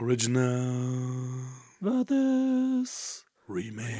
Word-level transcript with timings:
Original 0.00 1.44
Brothers. 1.78 3.26
Remake. 3.46 3.92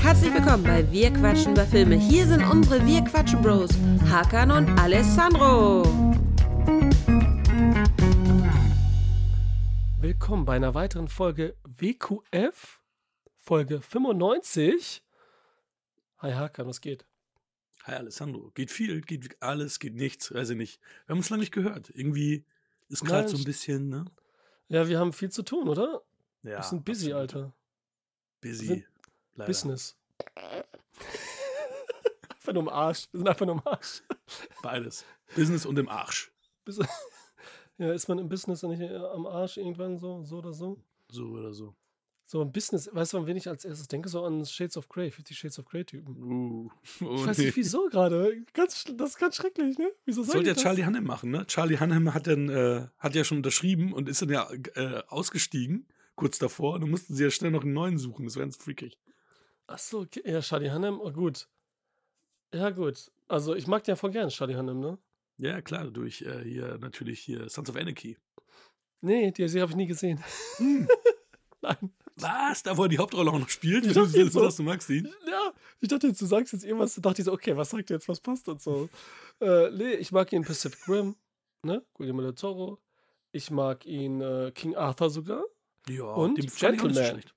Herzlich 0.00 0.34
willkommen 0.34 0.64
bei 0.64 0.90
Wir 0.90 1.12
quatschen 1.12 1.52
über 1.52 1.64
Filme. 1.64 1.94
Hier 1.94 2.26
sind 2.26 2.42
unsere 2.42 2.84
Wir 2.84 3.04
quatschen 3.04 3.40
Bros, 3.40 3.70
Hakan 4.10 4.50
und 4.50 4.68
Alessandro. 4.80 5.84
Willkommen 10.00 10.44
bei 10.44 10.56
einer 10.56 10.74
weiteren 10.74 11.06
Folge 11.06 11.54
WQF, 11.64 12.80
Folge 13.36 13.80
95. 13.80 15.04
Hi 16.18 16.32
Hakan, 16.32 16.66
was 16.66 16.80
geht? 16.80 17.06
Hi 17.84 17.94
Alessandro. 17.94 18.52
Geht 18.54 18.70
viel, 18.70 19.00
geht 19.00 19.42
alles, 19.42 19.80
geht 19.80 19.94
nichts, 19.94 20.32
weiß 20.32 20.50
ich 20.50 20.56
nicht. 20.56 20.80
Wir 21.06 21.14
haben 21.14 21.18
uns 21.18 21.30
lange 21.30 21.40
nicht 21.40 21.52
gehört. 21.52 21.90
Irgendwie 21.94 22.44
ist 22.88 23.04
gerade 23.04 23.28
so 23.28 23.36
ein 23.36 23.44
bisschen, 23.44 23.88
ne? 23.88 24.04
Ja, 24.68 24.86
wir 24.88 25.00
haben 25.00 25.12
viel 25.12 25.30
zu 25.30 25.42
tun, 25.42 25.68
oder? 25.68 26.02
Ja. 26.44 26.58
wir 26.58 26.62
sind 26.62 26.84
busy, 26.84 27.12
absolut. 27.12 27.44
Alter. 27.44 27.52
Busy. 28.40 28.86
Business. 29.34 29.96
einfach 32.28 32.52
nur 32.52 32.62
im 32.62 32.68
Arsch. 32.68 33.08
Wir 33.10 33.18
sind 33.18 33.28
einfach 33.28 33.46
nur 33.46 33.56
im 33.56 33.66
Arsch. 33.66 34.02
Beides. 34.62 35.04
Business 35.34 35.66
und 35.66 35.78
im 35.78 35.88
Arsch. 35.88 36.32
Ja, 37.78 37.92
ist 37.92 38.06
man 38.06 38.18
im 38.18 38.28
Business 38.28 38.62
und 38.62 38.70
nicht 38.70 38.82
äh, 38.82 38.94
am 38.94 39.26
Arsch 39.26 39.56
irgendwann 39.56 39.98
so, 39.98 40.22
so 40.22 40.38
oder 40.38 40.52
so? 40.52 40.78
So 41.10 41.30
oder 41.30 41.52
so. 41.52 41.74
So 42.32 42.40
ein 42.40 42.50
Business, 42.50 42.88
weißt 42.90 43.12
du, 43.12 43.18
an 43.18 43.26
wen 43.26 43.36
ich 43.36 43.46
als 43.46 43.66
erstes 43.66 43.88
denke? 43.88 44.08
So 44.08 44.24
an 44.24 44.46
Shades 44.46 44.78
of 44.78 44.88
Grey, 44.88 45.10
50 45.10 45.38
Shades 45.38 45.58
of 45.58 45.66
Grey 45.66 45.84
Typen. 45.84 46.16
Uh. 46.16 46.70
Oh, 47.04 47.14
Ich 47.16 47.26
weiß 47.26 47.36
nee. 47.36 47.44
nicht 47.44 47.56
wieso 47.56 47.90
gerade. 47.90 48.42
Ganz, 48.54 48.86
das 48.96 49.10
ist 49.10 49.18
ganz 49.18 49.36
schrecklich, 49.36 49.76
ne? 49.76 49.92
Wieso 50.06 50.22
soll 50.22 50.36
sollte 50.36 50.46
ja 50.46 50.52
ich 50.52 50.56
das? 50.56 50.62
Charlie 50.62 50.84
Hannem 50.84 51.04
machen, 51.04 51.30
ne? 51.30 51.46
Charlie 51.46 51.76
Hannem 51.76 52.14
hat 52.14 52.26
dann 52.26 52.48
äh, 52.48 52.86
hat 52.96 53.14
ja 53.14 53.24
schon 53.24 53.36
unterschrieben 53.36 53.92
und 53.92 54.08
ist 54.08 54.22
dann 54.22 54.30
ja 54.30 54.50
äh, 54.76 55.02
ausgestiegen, 55.08 55.86
kurz 56.14 56.38
davor. 56.38 56.72
Und 56.72 56.80
dann 56.80 56.90
mussten 56.90 57.14
sie 57.14 57.22
ja 57.22 57.30
schnell 57.30 57.50
noch 57.50 57.64
einen 57.64 57.74
neuen 57.74 57.98
suchen. 57.98 58.24
Das 58.24 58.36
wäre 58.36 58.46
ganz 58.46 58.56
freakig. 58.56 58.98
Ach 59.66 59.78
so, 59.78 60.00
okay. 60.00 60.22
ja, 60.24 60.40
Charlie 60.40 60.70
Hannem, 60.70 61.02
oh, 61.02 61.12
gut. 61.12 61.48
Ja, 62.54 62.70
gut. 62.70 63.12
Also, 63.28 63.54
ich 63.54 63.66
mag 63.66 63.84
den 63.84 63.92
ja 63.92 63.96
voll 63.96 64.10
gern, 64.10 64.30
Charlie 64.30 64.56
Hannem, 64.56 64.80
ne? 64.80 64.96
Ja, 65.36 65.60
klar, 65.60 65.90
durch 65.90 66.22
äh, 66.22 66.42
hier 66.44 66.78
natürlich 66.78 67.20
hier 67.20 67.50
Sons 67.50 67.68
of 67.68 67.76
Anarchy. 67.76 68.16
Nee, 69.02 69.32
die 69.32 69.46
Serie 69.48 69.64
habe 69.64 69.72
ich 69.72 69.76
nie 69.76 69.86
gesehen. 69.86 70.24
Nein. 71.60 71.92
Was? 72.16 72.62
Da 72.62 72.76
wo 72.76 72.82
er 72.84 72.88
die 72.88 72.98
Hauptrolle 72.98 73.30
auch 73.30 73.38
noch 73.38 73.48
spielt? 73.48 73.86
Ich 73.86 73.92
Du, 73.94 74.04
dachte 74.04 74.18
jetzt 74.20 74.32
so, 74.32 74.48
du 74.48 74.62
magst 74.62 74.88
ihn? 74.90 75.12
Ja, 75.28 75.52
ich 75.80 75.88
dachte 75.88 76.06
jetzt, 76.08 76.20
du 76.20 76.26
sagst 76.26 76.52
jetzt 76.52 76.64
irgendwas, 76.64 76.94
da 76.94 77.00
dachte 77.02 77.22
ich 77.22 77.26
so, 77.26 77.32
okay, 77.32 77.56
was 77.56 77.70
sagt 77.70 77.90
er 77.90 77.96
jetzt, 77.96 78.08
was 78.08 78.20
passt 78.20 78.48
und 78.48 78.60
so. 78.60 78.88
Äh, 79.40 79.70
nee, 79.70 79.94
ich 79.94 80.12
mag 80.12 80.32
ihn 80.32 80.44
Pacific 80.44 80.86
Rim, 80.88 81.16
ne? 81.62 81.82
Guillermo 81.94 82.22
del 82.22 82.34
Toro. 82.34 82.78
Ich 83.32 83.50
mag 83.50 83.86
ihn 83.86 84.20
äh, 84.20 84.52
King 84.54 84.76
Arthur 84.76 85.10
sogar. 85.10 85.42
Ja, 85.88 86.04
Und 86.04 86.36
dem 86.38 86.48
fand 86.48 86.74
ich 86.74 86.80
Gentleman. 86.82 87.10
schlecht. 87.10 87.34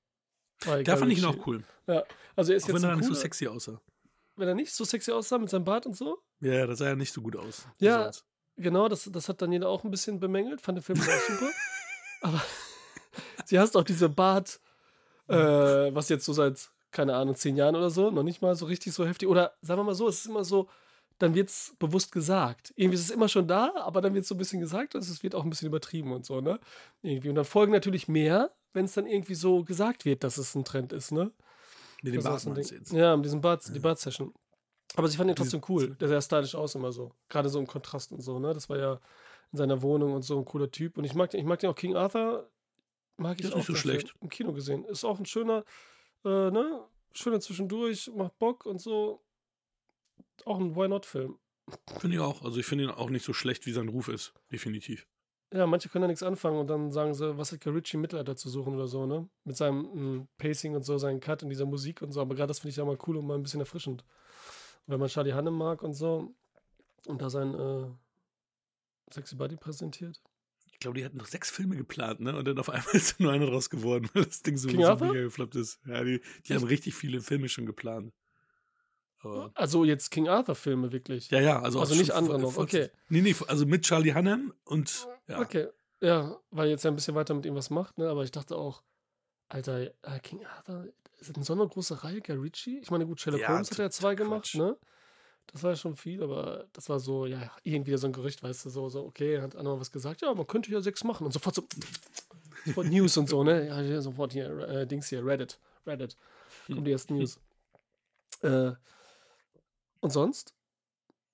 bei 0.66 0.84
Da 0.84 0.98
fand 0.98 1.12
ich 1.12 1.20
ihn 1.20 1.26
auch 1.26 1.48
cool. 1.48 1.64
Ja, 1.88 2.04
also 2.36 2.52
er 2.52 2.58
ist 2.58 2.64
Auch 2.66 2.70
jetzt 2.70 2.82
wenn 2.84 2.90
er 2.90 2.96
nicht 2.98 3.08
so 3.08 3.14
sexy 3.14 3.48
aussah. 3.48 3.80
wenn 4.36 4.48
er 4.48 4.56
nicht 4.56 4.74
so 4.74 4.84
sexy 4.84 5.12
aussah 5.12 5.38
mit 5.38 5.50
seinem 5.50 5.64
Bart 5.64 5.86
und 5.86 5.96
so. 5.96 6.20
Ja, 6.42 6.68
das 6.68 6.80
sah 6.80 6.88
ja 6.90 6.96
nicht 6.96 7.14
so 7.14 7.22
gut 7.22 7.36
aus. 7.38 7.66
Ja. 7.80 8.12
Genau, 8.58 8.88
das, 8.88 9.10
das 9.12 9.28
hat 9.30 9.42
Daniela 9.42 9.68
auch 9.68 9.84
ein 9.84 9.92
bisschen 9.92 10.20
bemängelt, 10.20 10.62
fand 10.62 10.78
den 10.78 10.84
Film 10.84 11.00
auch 11.02 11.04
super. 11.30 11.52
Aber 12.22 12.42
sie 13.46 13.60
hasst 13.60 13.76
auch 13.76 13.84
diese 13.84 14.08
Bart, 14.10 14.60
äh, 15.28 15.94
was 15.94 16.10
jetzt 16.10 16.26
so 16.26 16.34
seit, 16.34 16.70
keine 16.92 17.16
Ahnung, 17.16 17.36
zehn 17.36 17.56
Jahren 17.56 17.76
oder 17.76 17.90
so, 17.90 18.12
noch 18.12 18.24
nicht 18.24 18.42
mal 18.42 18.56
so 18.56 18.66
richtig 18.66 18.94
so 18.94 19.06
heftig. 19.06 19.28
Oder 19.28 19.54
sagen 19.62 19.80
wir 19.80 19.86
mal 19.86 19.96
so, 19.96 20.08
es 20.08 20.20
ist 20.20 20.28
immer 20.28 20.44
so, 20.44 20.70
dann 21.18 21.34
wird 21.34 21.50
es 21.50 21.74
bewusst 21.80 22.12
gesagt. 22.12 22.74
Irgendwie 22.76 22.96
ist 22.96 23.04
es 23.04 23.10
immer 23.10 23.30
schon 23.30 23.48
da, 23.48 23.72
aber 23.76 24.02
dann 24.02 24.14
wird 24.14 24.24
es 24.24 24.28
so 24.28 24.36
ein 24.36 24.38
bisschen 24.38 24.60
gesagt 24.60 24.96
und 24.96 25.02
es 25.02 25.24
wird 25.24 25.36
auch 25.36 25.44
ein 25.44 25.50
bisschen 25.50 25.68
übertrieben 25.68 26.12
und 26.12 26.26
so, 26.26 26.42
ne? 26.42 26.60
Irgendwie. 27.02 27.30
Und 27.30 27.36
dann 27.36 27.46
folgen 27.46 27.72
natürlich 27.72 28.08
mehr, 28.08 28.52
wenn 28.74 28.86
es 28.86 28.94
dann 28.94 29.08
irgendwie 29.08 29.36
so 29.36 29.64
gesagt 29.64 30.06
wird, 30.06 30.24
dass 30.24 30.38
es 30.38 30.56
ein 30.56 30.66
Trend 30.66 30.92
ist, 30.92 31.12
ne? 31.12 31.32
Mit 32.02 32.14
dem 32.14 32.20
auch 32.26 32.44
Bart 32.44 32.72
jetzt. 32.72 32.92
Ja, 32.92 33.16
mit 33.16 33.26
diesem 33.26 33.42
Bart, 33.42 33.64
die 33.74 33.80
Bart-Session. 33.80 34.34
Aber 34.98 35.08
ich 35.08 35.18
fand 35.18 35.30
ihn 35.30 35.36
trotzdem 35.36 35.62
cool. 35.70 35.96
Der 35.96 36.08
sah 36.08 36.22
stylisch 36.22 36.56
aus 36.56 36.76
immer 36.76 36.92
so. 36.92 37.12
Gerade 37.30 37.50
so 37.50 37.60
im 37.60 37.68
Kontrast 37.68 38.12
und 38.12 38.22
so, 38.22 38.40
ne? 38.40 38.54
Das 38.54 38.70
war 38.70 38.78
ja 38.78 39.00
in 39.52 39.58
seiner 39.58 39.82
Wohnung 39.82 40.14
und 40.14 40.24
so 40.24 40.38
ein 40.38 40.46
cooler 40.46 40.70
Typ. 40.70 40.98
Und 40.98 41.06
ich 41.06 41.16
mag 41.16 41.30
den, 41.30 41.40
ich 41.40 41.46
mag 41.46 41.60
den 41.60 41.70
auch 41.70 41.76
King 41.76 41.96
Arthur. 41.96 42.50
Mag 43.18 43.40
ich 43.40 43.46
Ist 43.46 43.54
auch 43.54 43.58
nicht 43.58 43.68
so 43.68 43.76
schlecht. 43.76 44.14
Im 44.22 44.30
Kino 44.30 44.54
gesehen. 44.54 44.86
Ist 44.86 45.04
auch 45.04 45.20
ein 45.20 45.26
schöner, 45.26 45.64
äh, 46.24 46.52
ne? 46.52 46.86
Schöner 47.14 47.40
zwischendurch, 47.40 48.12
macht 48.14 48.38
Bock 48.40 48.66
und 48.66 48.80
so. 48.80 49.24
Auch 50.44 50.60
ein 50.60 50.76
Why 50.76 50.88
Not-Film. 50.88 51.38
Finde 52.00 52.18
ich 52.18 52.22
auch. 52.22 52.44
Also 52.44 52.60
ich 52.60 52.66
finde 52.66 52.86
ihn 52.86 52.90
auch 52.90 53.10
nicht 53.10 53.26
so 53.26 53.34
schlecht, 53.34 53.66
wie 53.66 53.72
sein 53.72 53.88
Ruf 53.88 54.10
ist. 54.10 54.34
Definitiv. 54.52 55.08
Ja, 55.54 55.66
manche 55.66 55.88
können 55.90 56.02
da 56.02 56.08
nichts 56.08 56.24
anfangen 56.24 56.60
und 56.60 56.68
dann 56.68 56.92
sagen 56.92 57.14
sie, 57.14 57.38
was 57.38 57.52
hat 57.52 57.66
Ritchie 57.66 57.96
im 57.96 58.02
Mittelalter 58.02 58.36
zu 58.36 58.50
suchen 58.50 58.76
oder 58.76 58.88
so, 58.88 59.06
ne? 59.06 59.30
Mit 59.46 59.56
seinem 59.56 59.84
mm, 60.18 60.28
Pacing 60.38 60.76
und 60.76 60.84
so, 60.84 60.98
seinen 60.98 61.22
Cut 61.22 61.44
und 61.44 61.50
dieser 61.50 61.66
Musik 61.66 62.02
und 62.02 62.12
so. 62.12 62.20
Aber 62.20 62.36
gerade 62.36 62.48
das 62.48 62.60
finde 62.60 62.72
ich 62.72 62.76
ja 62.76 62.84
mal 62.84 62.98
cool 63.08 63.18
und 63.18 63.26
mal 63.26 63.36
ein 63.36 63.44
bisschen 63.44 63.62
erfrischend. 63.62 64.04
Und 64.86 64.94
wenn 64.94 65.00
man 65.00 65.08
Charlie 65.08 65.34
Hannem 65.34 65.56
mag 65.56 65.82
und 65.82 65.94
so 65.94 66.34
und 67.08 67.22
da 67.22 67.30
sein 67.30 67.54
äh, 67.54 67.86
Sexy 69.14 69.36
Buddy 69.36 69.56
präsentiert. 69.56 70.22
Ich 70.86 70.88
glaube, 70.88 71.00
die 71.00 71.06
hatten 71.06 71.18
noch 71.18 71.26
sechs 71.26 71.50
Filme 71.50 71.76
geplant, 71.76 72.20
ne? 72.20 72.38
Und 72.38 72.48
dann 72.48 72.60
auf 72.60 72.70
einmal 72.70 72.94
ist 72.96 73.20
nur 73.20 73.32
einer 73.32 73.48
draus 73.48 73.72
geworden, 73.72 74.08
weil 74.14 74.26
das 74.26 74.44
Ding 74.44 74.56
so, 74.56 74.70
King 74.70 74.82
so 74.82 74.88
Arthur? 74.90 75.08
mega 75.08 75.22
gefloppt 75.24 75.56
ist. 75.56 75.80
Ja, 75.88 76.04
die, 76.04 76.22
die 76.46 76.54
haben 76.54 76.64
richtig 76.64 76.94
viele 76.94 77.22
Filme 77.22 77.50
schon 77.50 77.66
geplant. 77.66 78.14
Aber, 79.22 79.50
Also 79.56 79.84
jetzt 79.84 80.12
King 80.12 80.28
Arthur-Filme 80.28 80.92
wirklich. 80.92 81.32
ja, 81.32 81.40
ja, 81.40 81.60
also, 81.60 81.80
Also 81.80 81.96
nicht 81.96 82.12
andere 82.12 82.40
noch, 82.40 82.56
okay. 82.58 82.92
Nee, 83.10 83.22
nee, 83.22 83.36
also 83.48 83.66
mit 83.66 83.84
Charlie 83.84 84.14
Hannem 84.14 84.54
und 84.66 85.08
ja. 85.28 85.40
Okay. 85.40 85.70
Ja, 86.02 86.38
weil 86.52 86.70
jetzt 86.70 86.84
ja 86.84 86.92
ein 86.92 86.96
bisschen 86.96 87.16
weiter 87.16 87.34
mit 87.34 87.48
ihm 87.48 87.56
was 87.56 87.72
macht, 87.72 87.98
ne? 87.98 88.08
Aber 88.08 88.24
ich 88.24 88.30
dachte 88.30 88.56
auch, 88.56 88.84
Alter, 89.48 89.80
äh, 90.04 90.20
King 90.22 90.46
Arthur, 90.46 90.94
ist 91.20 91.30
das 91.32 91.36
eine 91.36 91.46
so 91.46 91.54
eine 91.54 91.68
große 91.68 92.04
Reihe, 92.04 92.22
Guy 92.22 92.36
Ritchie? 92.36 92.78
Ich 92.78 92.92
meine, 92.92 93.08
gut, 93.08 93.20
Sherlock 93.22 93.42
Ja, 93.42 93.48
Holmes 93.56 93.72
hat 93.72 93.80
ja 93.80 93.90
zwei 93.90 94.14
total 94.14 94.16
gemacht, 94.28 94.52
Quatsch. 94.52 94.56
ne? 94.56 94.78
Das 95.48 95.64
war 95.64 95.72
ja 95.72 95.76
schon 95.76 95.96
viel, 95.96 96.22
aber 96.22 96.68
das 96.74 96.90
war 96.90 97.00
so, 97.00 97.26
ja, 97.26 97.52
irgendwie 97.64 97.96
so 97.98 98.08
ein 98.08 98.14
Gerücht, 98.14 98.44
weißt 98.44 98.66
du, 98.66 98.70
so, 98.70 98.90
so, 98.90 99.06
okay, 99.06 99.42
hat 99.42 99.56
einer 99.56 99.80
was 99.80 99.92
gesagt, 99.92 100.22
ja, 100.22 100.34
man 100.34 100.48
könnte 100.48 100.72
ja 100.72 100.82
sechs 100.82 101.04
machen 101.04 101.26
und 101.26 101.32
sofort 101.32 101.56
so, 101.56 101.64
sofort 102.66 102.88
News 102.88 103.16
und 103.18 103.30
so, 103.30 103.44
ne? 103.44 103.68
Ja, 103.68 104.02
sofort 104.02 104.34
hier, 104.34 104.50
äh, 104.68 104.88
Dings 104.88 105.08
hier, 105.08 105.26
Reddit, 105.26 105.60
Reddit, 105.86 106.18
kommen 106.68 106.84
die 106.84 106.92
ersten 106.92 107.16
News. 107.16 107.40
Äh, 108.42 108.74
und 110.02 110.12
sonst? 110.12 110.54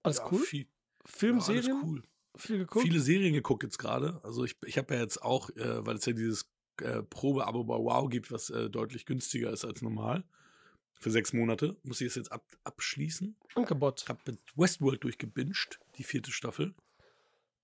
Alles 0.04 0.18
ja, 0.18 0.28
cool? 0.32 0.40
Viel, 0.40 0.68
Film, 1.06 1.40
ja, 1.40 1.46
alles 1.46 1.66
Serien? 1.66 1.82
cool. 1.84 2.04
Viel 2.36 2.58
geguckt? 2.60 2.86
Viele 2.86 3.00
Serien 3.00 3.34
geguckt 3.34 3.64
jetzt 3.64 3.78
gerade. 3.78 4.20
Also 4.24 4.46
ich, 4.46 4.56
ich 4.66 4.78
habe 4.78 4.94
ja 4.94 5.02
jetzt 5.02 5.22
auch, 5.22 5.50
äh, 5.52 5.86
weil 5.86 5.98
es 5.98 6.06
ja 6.06 6.14
dieses 6.14 6.50
äh, 6.82 7.04
Probeabo 7.04 7.64
bei 7.64 7.76
Wow 7.76 8.10
gibt, 8.10 8.32
was 8.32 8.50
äh, 8.50 8.70
deutlich 8.70 9.06
günstiger 9.06 9.52
ist 9.52 9.66
als 9.66 9.82
normal. 9.82 10.24
Für 11.02 11.10
sechs 11.10 11.34
Monate 11.34 11.76
muss 11.82 12.00
ich 12.00 12.08
es 12.08 12.16
jetzt 12.16 12.32
ab, 12.32 12.46
abschließen. 12.64 13.36
Angebot. 13.56 14.04
Ich 14.04 14.08
habe 14.10 14.20
mit 14.28 14.38
Westworld 14.56 15.04
durchgebinged, 15.04 15.80
die 15.98 16.04
vierte 16.04 16.32
Staffel. 16.32 16.76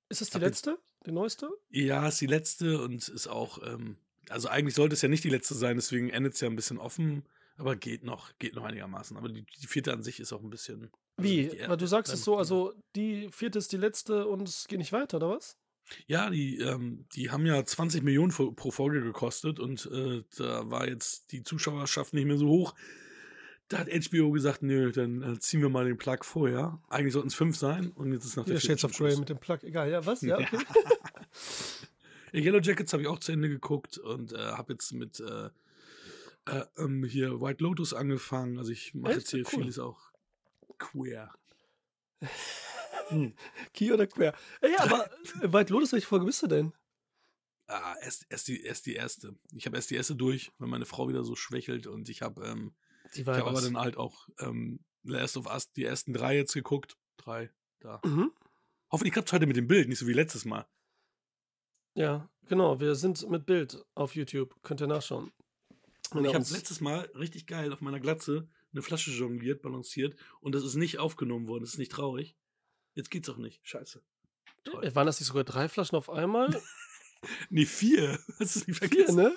Ist 0.10 0.22
das 0.22 0.30
die 0.32 0.36
hab 0.36 0.42
letzte? 0.42 0.80
Die 1.06 1.12
neueste? 1.12 1.48
Ja, 1.70 2.08
ist 2.08 2.20
die 2.20 2.26
letzte 2.26 2.82
und 2.82 3.08
ist 3.08 3.28
auch, 3.28 3.62
ähm, 3.64 3.98
also 4.30 4.48
eigentlich 4.48 4.74
sollte 4.74 4.96
es 4.96 5.04
ja 5.04 5.08
nicht 5.10 5.24
die 5.24 5.30
letzte 5.30 5.54
sein, 5.54 5.76
deswegen 5.78 6.10
endet 6.10 6.34
es 6.34 6.40
ja 6.42 6.50
ein 6.50 6.56
bisschen 6.56 6.80
offen, 6.80 7.28
aber 7.58 7.76
geht 7.76 8.04
noch, 8.04 8.32
geht 8.40 8.56
noch 8.56 8.64
einigermaßen. 8.64 9.16
Aber 9.18 9.30
die, 9.30 9.46
die 9.62 9.68
vierte 9.68 9.94
an 9.94 10.02
sich 10.02 10.20
ist 10.20 10.34
auch 10.34 10.42
ein 10.42 10.50
bisschen. 10.50 10.90
also 11.18 11.30
Wie? 11.30 11.48
die- 11.50 11.60
Weil 11.68 11.78
du 11.78 11.86
sagst 11.88 12.12
es 12.12 12.24
so, 12.24 12.38
also 12.38 12.74
die 12.96 13.30
vierte 13.32 13.60
ist 13.60 13.72
die 13.72 13.78
letzte 13.78 14.26
und 14.28 14.50
es 14.50 14.66
geht 14.68 14.80
nicht 14.80 14.94
weiter, 14.94 15.18
oder 15.18 15.30
was? 15.30 15.58
Ja, 16.08 16.32
die, 16.32 16.58
ähm, 16.58 17.06
die 17.14 17.30
haben 17.30 17.46
ja 17.46 17.64
20 17.64 18.02
Millionen 18.02 18.32
pro 18.34 18.52
pro 18.52 18.72
Folge 18.72 19.02
gekostet 19.02 19.60
und 19.60 19.86
äh, 19.92 20.24
da 20.38 20.70
war 20.72 20.88
jetzt 20.88 21.32
die 21.32 21.44
Zuschauerschaft 21.44 22.16
nicht 22.16 22.26
mehr 22.26 22.38
so 22.38 22.48
hoch. 22.48 22.74
Da 23.70 23.80
hat 23.80 23.88
HBO 23.90 24.32
gesagt, 24.32 24.62
nö, 24.64 24.92
dann 24.92 25.22
äh, 25.22 25.40
ziehen 25.40 25.62
wir 25.62 25.70
mal 25.70 25.86
den 25.86 25.98
Plug 25.98 26.20
vorher. 26.24 26.82
Eigentlich 26.88 27.12
sollten 27.14 27.28
es 27.28 27.36
fünf 27.36 27.58
sein 27.58 27.92
und 27.92 28.14
jetzt 28.14 28.24
ist 28.26 28.38
nach 28.38 28.46
der 28.46 28.54
Ja, 28.56 28.60
Shades 28.62 28.86
of 28.86 28.94
Grey 28.94 29.18
mit 29.18 29.28
dem 29.30 29.40
Plug. 29.40 29.60
Egal, 29.64 29.90
ja, 29.92 30.06
was? 30.06 30.22
Ja, 30.22 30.40
Ja. 30.40 30.48
okay. 30.48 30.58
Ja, 32.34 32.42
Yellow 32.42 32.60
Jackets 32.60 32.92
habe 32.92 33.04
ich 33.04 33.08
auch 33.08 33.20
zu 33.20 33.32
Ende 33.32 33.48
geguckt 33.48 33.98
und 33.98 34.34
äh, 34.34 34.38
habe 34.38 34.74
jetzt 34.74 34.92
mit 34.92 35.22
äh, 35.22 35.46
äh, 36.46 36.66
ähm, 36.78 37.06
hier 37.06 37.40
White 37.40 37.64
Lotus 37.64 37.94
angefangen. 37.94 38.58
Also 38.60 38.72
ich 38.74 38.94
mache 38.94 39.14
jetzt 39.14 39.32
hier 39.32 39.44
Cool. 39.46 39.62
vieles 39.62 39.80
auch 39.80 40.12
queer. 40.78 41.34
Hm. 43.10 43.34
Key 43.74 43.94
oder 43.94 44.06
Quer. 44.06 44.34
Ey, 44.60 44.76
aber 44.80 45.10
äh, 45.42 45.54
White 45.54 45.72
Lotus, 45.72 45.94
welche 45.94 46.08
Folge 46.08 46.26
bist 46.26 46.44
du 46.44 46.48
denn? 46.48 46.74
Ah, 47.68 47.96
erst, 48.02 48.26
erst, 48.30 48.50
die, 48.50 48.62
erst 48.62 48.86
die 48.86 48.96
erste. 48.96 49.34
Ich 49.54 49.66
habe 49.66 49.78
erst 49.78 49.90
die 49.92 49.96
erste 49.96 50.14
durch, 50.14 50.52
weil 50.58 50.68
meine 50.68 50.86
Frau 50.86 51.08
wieder 51.08 51.24
so 51.24 51.36
schwächelt 51.38 51.88
und 51.88 52.10
ich 52.10 52.22
habe 52.22 52.46
ähm, 52.46 52.74
Die 53.16 53.22
ich 53.22 53.28
habe 53.28 53.46
aber 53.46 53.62
dann 53.62 53.78
halt 53.78 53.98
auch 53.98 54.28
ähm, 54.40 54.80
Last 55.04 55.38
of 55.38 55.48
Us 55.48 55.72
die 55.74 55.84
ersten 55.84 56.14
drei 56.14 56.36
jetzt 56.36 56.54
geguckt. 56.54 56.98
Drei, 57.18 57.52
da. 57.80 58.02
Mhm. 58.06 58.32
Hoffentlich 58.92 59.14
klappt 59.14 59.30
es 59.30 59.34
heute 59.34 59.48
mit 59.48 59.58
dem 59.58 59.68
Bild, 59.68 59.90
nicht 59.90 60.00
so 60.00 60.08
wie 60.08 60.14
letztes 60.14 60.46
Mal. 60.46 60.66
Ja, 61.96 62.30
genau. 62.48 62.80
Wir 62.80 62.96
sind 62.96 63.28
mit 63.30 63.46
Bild 63.46 63.84
auf 63.96 64.16
YouTube. 64.16 64.56
Könnt 64.64 64.82
ihr 64.82 64.88
nachschauen. 64.88 65.32
Und 66.12 66.24
ich 66.26 66.32
ihr 66.32 66.36
habe 66.36 66.46
letztes 66.52 66.80
Mal 66.80 67.10
richtig 67.16 67.48
geil 67.48 67.74
auf 67.74 67.82
meiner 67.82 68.00
Glatze 68.00 68.50
eine 68.72 68.82
Flasche 68.82 69.12
jongliert, 69.12 69.62
balanciert 69.62 70.18
und 70.40 70.54
das 70.54 70.64
ist 70.64 70.76
nicht 70.76 71.00
aufgenommen 71.00 71.48
worden. 71.48 71.62
Das 71.64 71.72
ist 71.72 71.80
nicht 71.80 71.92
traurig. 71.92 72.36
Jetzt 72.94 73.10
geht's 73.10 73.30
auch 73.30 73.38
nicht. 73.38 73.60
Scheiße. 73.64 74.02
Toll. 74.64 74.84
Äh, 74.86 74.96
Waren 74.96 75.08
das 75.08 75.20
nicht 75.20 75.28
sogar 75.28 75.44
drei 75.44 75.70
Flaschen 75.70 75.98
auf 75.98 76.10
einmal? 76.10 76.50
Nee, 77.50 77.66
vier. 77.66 78.20
Hast 78.40 78.56
du 78.56 78.60
nicht 78.60 78.66
Vier, 78.66 78.76
vergessen? 78.76 79.16
ne? 79.16 79.36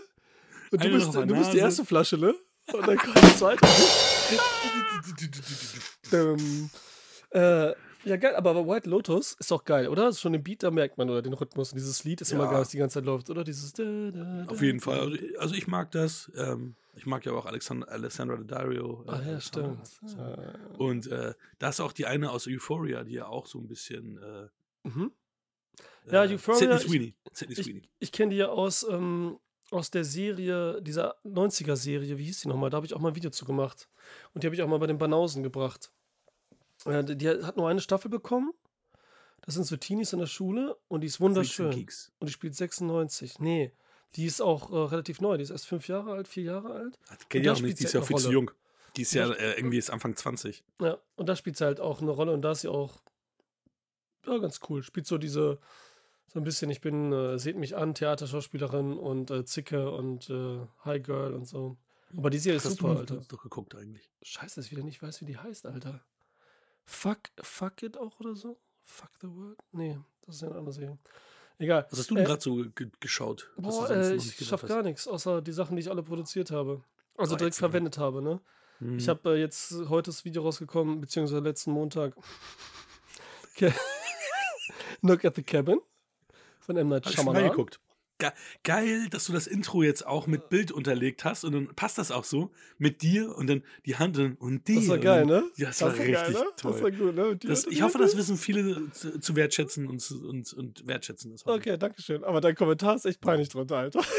Und 0.70 0.84
du 0.84 0.90
bist, 0.90 1.14
du 1.14 1.26
bist 1.26 1.52
die 1.54 1.58
erste 1.58 1.86
Flasche, 1.86 2.18
ne? 2.18 2.34
Und 2.72 2.86
dann 2.88 2.98
kommt 2.98 3.16
die 3.16 3.36
zweite. 3.36 3.66
ähm, 6.12 6.70
äh, 7.30 7.74
ja, 8.04 8.16
geil, 8.16 8.34
aber 8.34 8.66
White 8.66 8.88
Lotus 8.88 9.34
ist 9.38 9.52
auch 9.52 9.64
geil, 9.64 9.86
oder? 9.88 10.04
Das 10.06 10.14
ist 10.16 10.20
schon 10.22 10.32
den 10.32 10.42
Beat, 10.42 10.62
da 10.62 10.70
merkt 10.70 10.96
man, 10.96 11.10
oder 11.10 11.20
den 11.20 11.34
Rhythmus. 11.34 11.72
Und 11.72 11.76
dieses 11.78 12.02
Lied 12.04 12.20
ist 12.22 12.32
immer 12.32 12.44
Ja. 12.44 12.50
geil, 12.52 12.60
was 12.62 12.70
die 12.70 12.78
ganze 12.78 12.94
Zeit 12.94 13.04
läuft, 13.04 13.28
oder? 13.28 13.44
Dieses. 13.44 13.72
da, 13.74 13.82
da, 13.84 14.46
Auf 14.48 14.62
jeden. 14.62 14.80
Fall. 14.80 15.00
Also, 15.00 15.16
also 15.38 15.54
ich 15.54 15.66
mag 15.66 15.90
das. 15.90 16.30
Ähm, 16.36 16.74
ich 16.96 17.06
mag 17.06 17.24
ja 17.24 17.32
auch 17.32 17.46
Alexander, 17.46 17.88
Alessandra 17.90 18.36
Daddario. 18.36 19.04
äh, 19.06 19.10
Ah, 19.10 19.22
ja, 19.26 19.40
stimmt. 19.40 19.80
Äh, 20.18 20.76
Und 20.82 21.06
äh, 21.08 21.34
da 21.58 21.68
ist 21.68 21.80
auch 21.80 21.92
die 21.92 22.06
eine 22.06 22.30
aus 22.30 22.46
Euphoria, 22.48 23.04
die 23.04 23.12
ja 23.14 23.26
auch 23.26 23.46
so 23.46 23.58
ein 23.58 23.68
bisschen. 23.68 24.18
Äh, 24.18 24.88
mhm. 24.88 25.12
Ja, 26.10 26.24
äh, 26.24 26.34
Euphoria, 26.34 26.58
Sydney 26.58 26.74
ich- 26.76 26.82
Sweeney. 26.82 27.14
Sydney 27.32 27.54
Sweeney. 27.62 27.82
Ich 27.98 28.12
kenne 28.12 28.30
die 28.30 28.38
ja 28.38 28.48
aus, 28.48 28.86
ähm, 28.88 29.38
aus 29.70 29.90
der 29.90 30.04
Serie, 30.04 30.80
dieser 30.82 31.16
90er-Serie, 31.24 32.18
wie 32.18 32.24
hieß 32.24 32.40
die 32.42 32.48
nochmal? 32.48 32.70
Da 32.70 32.76
habe 32.76 32.86
ich 32.86 32.94
auch 32.94 33.00
mal 33.00 33.08
ein 33.08 33.16
Video 33.16 33.30
zu 33.30 33.44
gemacht. 33.44 33.88
Und 34.34 34.42
die 34.42 34.46
habe 34.46 34.54
ich 34.54 34.62
auch 34.62 34.68
mal 34.68 34.78
bei 34.78 34.86
den 34.86 34.98
Banausen 34.98 35.42
gebracht. 35.42 35.90
Äh, 36.84 37.04
die, 37.04 37.16
die 37.16 37.28
hat 37.28 37.56
nur 37.56 37.68
eine 37.68 37.80
Staffel 37.80 38.10
bekommen. 38.10 38.52
Das 39.42 39.54
sind 39.54 39.64
so 39.64 39.76
Teenies 39.76 40.12
in 40.12 40.18
der 40.18 40.26
Schule 40.26 40.76
und 40.88 41.00
die 41.00 41.06
ist 41.06 41.20
wunderschön. 41.20 41.68
Und 42.18 42.26
die 42.28 42.32
spielt 42.32 42.54
96. 42.54 43.38
Nee, 43.38 43.72
die 44.16 44.26
ist 44.26 44.42
auch 44.42 44.70
äh, 44.70 44.76
relativ 44.76 45.20
neu. 45.20 45.36
Die 45.36 45.42
ist 45.42 45.50
erst 45.50 45.66
fünf 45.66 45.88
Jahre 45.88 46.12
alt, 46.12 46.28
vier 46.28 46.44
Jahre 46.44 46.72
alt. 46.72 46.98
Das 47.08 47.10
Und 47.10 47.30
kennt 47.30 47.44
da 47.44 47.48
ihr 47.48 47.52
auch 47.52 47.56
spielt 47.56 47.68
nicht, 47.70 47.78
die 47.78 47.82
sie 47.82 47.86
ist 47.86 47.92
ja 47.94 48.00
halt 48.00 48.08
viel 48.08 48.16
zu 48.18 48.32
jung. 48.32 48.50
Die 48.96 49.02
ist 49.02 49.14
ja 49.14 49.30
äh, 49.30 49.54
irgendwie 49.56 49.78
ist 49.78 49.90
Anfang 49.90 50.16
20. 50.16 50.64
Ja, 50.80 50.98
und 51.16 51.28
da 51.28 51.36
spielt 51.36 51.56
sie 51.56 51.64
halt 51.64 51.80
auch 51.80 52.02
eine 52.02 52.10
Rolle 52.10 52.32
und 52.32 52.42
da 52.42 52.52
ist 52.52 52.62
sie 52.62 52.68
auch 52.68 53.00
ja, 54.26 54.38
ganz 54.38 54.60
cool. 54.68 54.82
Spielt 54.82 55.06
so 55.06 55.16
diese, 55.16 55.58
so 56.32 56.38
ein 56.38 56.44
bisschen, 56.44 56.70
ich 56.70 56.80
bin, 56.80 57.12
äh, 57.12 57.38
seht 57.38 57.56
mich 57.56 57.76
an, 57.76 57.94
Theaterschauspielerin 57.94 58.96
und 58.96 59.30
äh, 59.32 59.44
Zicke 59.44 59.90
und 59.90 60.30
äh, 60.30 60.60
Hi 60.84 61.00
Girl 61.00 61.34
und 61.34 61.44
so. 61.44 61.76
Aber 62.16 62.30
die 62.30 62.38
Serie 62.38 62.58
ist 62.58 62.64
super, 62.70 62.94
du 62.94 63.00
Alter. 63.00 63.16
doch 63.28 63.42
geguckt 63.42 63.74
eigentlich. 63.74 64.08
Scheiße, 64.22 64.56
dass 64.56 64.66
ich 64.66 64.70
wieder 64.70 64.82
nicht 64.84 65.02
weiß, 65.02 65.20
wie 65.20 65.24
die 65.24 65.36
heißt, 65.38 65.66
Alter. 65.66 66.00
Fuck, 66.84 67.18
fuck 67.40 67.82
it 67.82 67.96
auch 67.98 68.18
oder 68.20 68.34
so? 68.36 68.58
Fuck 68.84 69.10
the 69.20 69.28
world? 69.28 69.58
Nee, 69.72 69.98
das 70.26 70.36
ist 70.36 70.42
ja 70.42 70.48
eine 70.48 70.58
andere 70.58 70.72
Serie. 70.72 70.98
Egal. 71.58 71.86
Was 71.90 71.98
hast 71.98 72.10
du 72.10 72.14
denn 72.14 72.24
Äh, 72.24 72.26
gerade 72.28 72.40
so 72.42 72.54
ge 72.74 72.90
geschaut? 73.00 73.50
du 73.56 73.62
Boah, 73.62 73.90
äh, 73.90 74.14
ich 74.14 74.36
schaff 74.46 74.62
gar 74.62 74.82
nichts, 74.82 75.06
außer 75.08 75.42
die 75.42 75.52
Sachen, 75.52 75.76
die 75.76 75.80
ich 75.82 75.90
alle 75.90 76.02
produziert 76.02 76.50
habe. 76.52 76.82
Also 77.16 77.34
Oh, 77.34 77.38
direkt 77.38 77.56
mal. 77.56 77.68
verwendet 77.68 77.98
habe, 77.98 78.22
ne? 78.22 78.40
Mhm. 78.78 78.98
Ich 78.98 79.08
habe 79.08 79.34
äh, 79.34 79.40
jetzt 79.40 79.72
heute 79.88 80.10
das 80.10 80.24
Video 80.24 80.42
rausgekommen, 80.42 81.00
beziehungsweise 81.00 81.40
letzten 81.40 81.72
Montag. 81.72 82.14
Knock 85.00 85.24
at 85.24 85.34
the 85.36 85.42
Cabin 85.42 85.80
von 86.70 86.76
M. 86.76 86.88
Night 86.88 87.04
Hab 87.04 87.10
ich 87.10 87.16
Shyamalan. 87.16 87.42
reingeguckt. 87.42 87.80
Ge 88.18 88.30
geil, 88.64 89.08
dass 89.10 89.24
du 89.24 89.32
das 89.32 89.46
Intro 89.46 89.82
jetzt 89.82 90.06
auch 90.06 90.26
mit 90.26 90.50
Bild 90.50 90.70
unterlegt 90.70 91.24
hast 91.24 91.42
und 91.42 91.52
dann 91.52 91.74
passt 91.74 91.96
das 91.96 92.12
auch 92.12 92.24
so 92.24 92.52
mit 92.78 93.00
dir 93.02 93.34
und 93.34 93.48
dann 93.48 93.64
die 93.86 93.96
Hand 93.96 94.18
und, 94.18 94.68
die. 94.68 94.74
Das 94.76 94.88
war 94.88 94.98
geil, 94.98 95.26
ne? 95.26 95.42
Ja, 95.56 95.68
das, 95.68 95.80
war 95.80 95.92
richtig 95.94 96.14
geil, 96.14 96.32
ne? 96.32 96.44
toll. 96.56 96.72
Das 96.72 96.82
war 96.82 96.90
gut, 96.90 97.14
ne? 97.14 97.36
Das, 97.36 97.66
ich 97.66 97.82
hoffe, 97.82 97.98
das 97.98 98.16
wissen 98.16 98.36
viele 98.36 98.92
zu, 98.92 99.18
zu 99.18 99.36
wertschätzen 99.36 99.88
und, 99.88 100.00
zu- 100.00 100.28
und, 100.28 100.52
und 100.52 100.86
wertschätzen 100.86 101.32
das. 101.32 101.46
Okay, 101.46 101.78
danke 101.78 102.02
schön. 102.02 102.22
Aber 102.22 102.42
dein 102.42 102.54
Kommentar 102.54 102.94
ist 102.94 103.06
echt 103.06 103.20
peinlich 103.20 103.48
drunter, 103.48 103.78
Alter. 103.78 104.00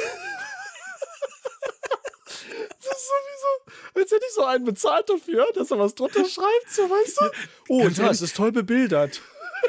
Das 2.84 2.98
ist 2.98 3.08
sowieso, 3.08 4.02
als 4.02 4.12
hätte 4.12 4.26
ich 4.28 4.34
so 4.34 4.44
einen 4.44 4.66
bezahlt 4.66 5.10
dafür, 5.10 5.46
dass 5.54 5.70
er 5.72 5.80
was 5.80 5.94
drunter 5.94 6.26
schreibt, 6.26 6.70
so 6.70 6.82
weißt 6.84 7.22
du? 7.22 7.26
Oh, 7.70 7.88
das 7.90 8.22
ist 8.22 8.36
toll 8.36 8.52
bebildert. 8.52 9.22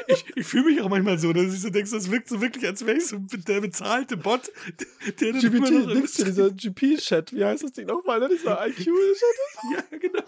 Ich, 0.07 0.25
ich 0.35 0.45
fühle 0.45 0.65
mich 0.65 0.81
auch 0.81 0.89
manchmal 0.89 1.17
so, 1.17 1.33
dass 1.33 1.53
ich 1.53 1.61
so 1.61 1.69
denke, 1.69 1.89
das 1.89 2.11
wirkt 2.11 2.29
so 2.29 2.41
wirklich, 2.41 2.65
als 2.65 2.85
wäre 2.85 2.97
ich 2.97 3.07
so 3.07 3.17
der 3.19 3.61
bezahlte 3.61 4.17
Bot, 4.17 4.51
der 5.19 5.29
immer 5.29 5.59
noch 5.59 5.69
GPT, 5.69 5.95
denkst 5.95 6.17
du, 6.17 6.23
dieser 6.25 6.49
GP-Chat, 6.51 7.33
wie 7.33 7.45
heißt 7.45 7.63
das 7.63 7.71
Ding 7.73 7.87
nochmal, 7.87 8.19
ne? 8.19 8.29
Dieser 8.29 8.65
IQ-Chat? 8.67 8.87
Ja, 9.71 9.97
genau. 9.97 10.23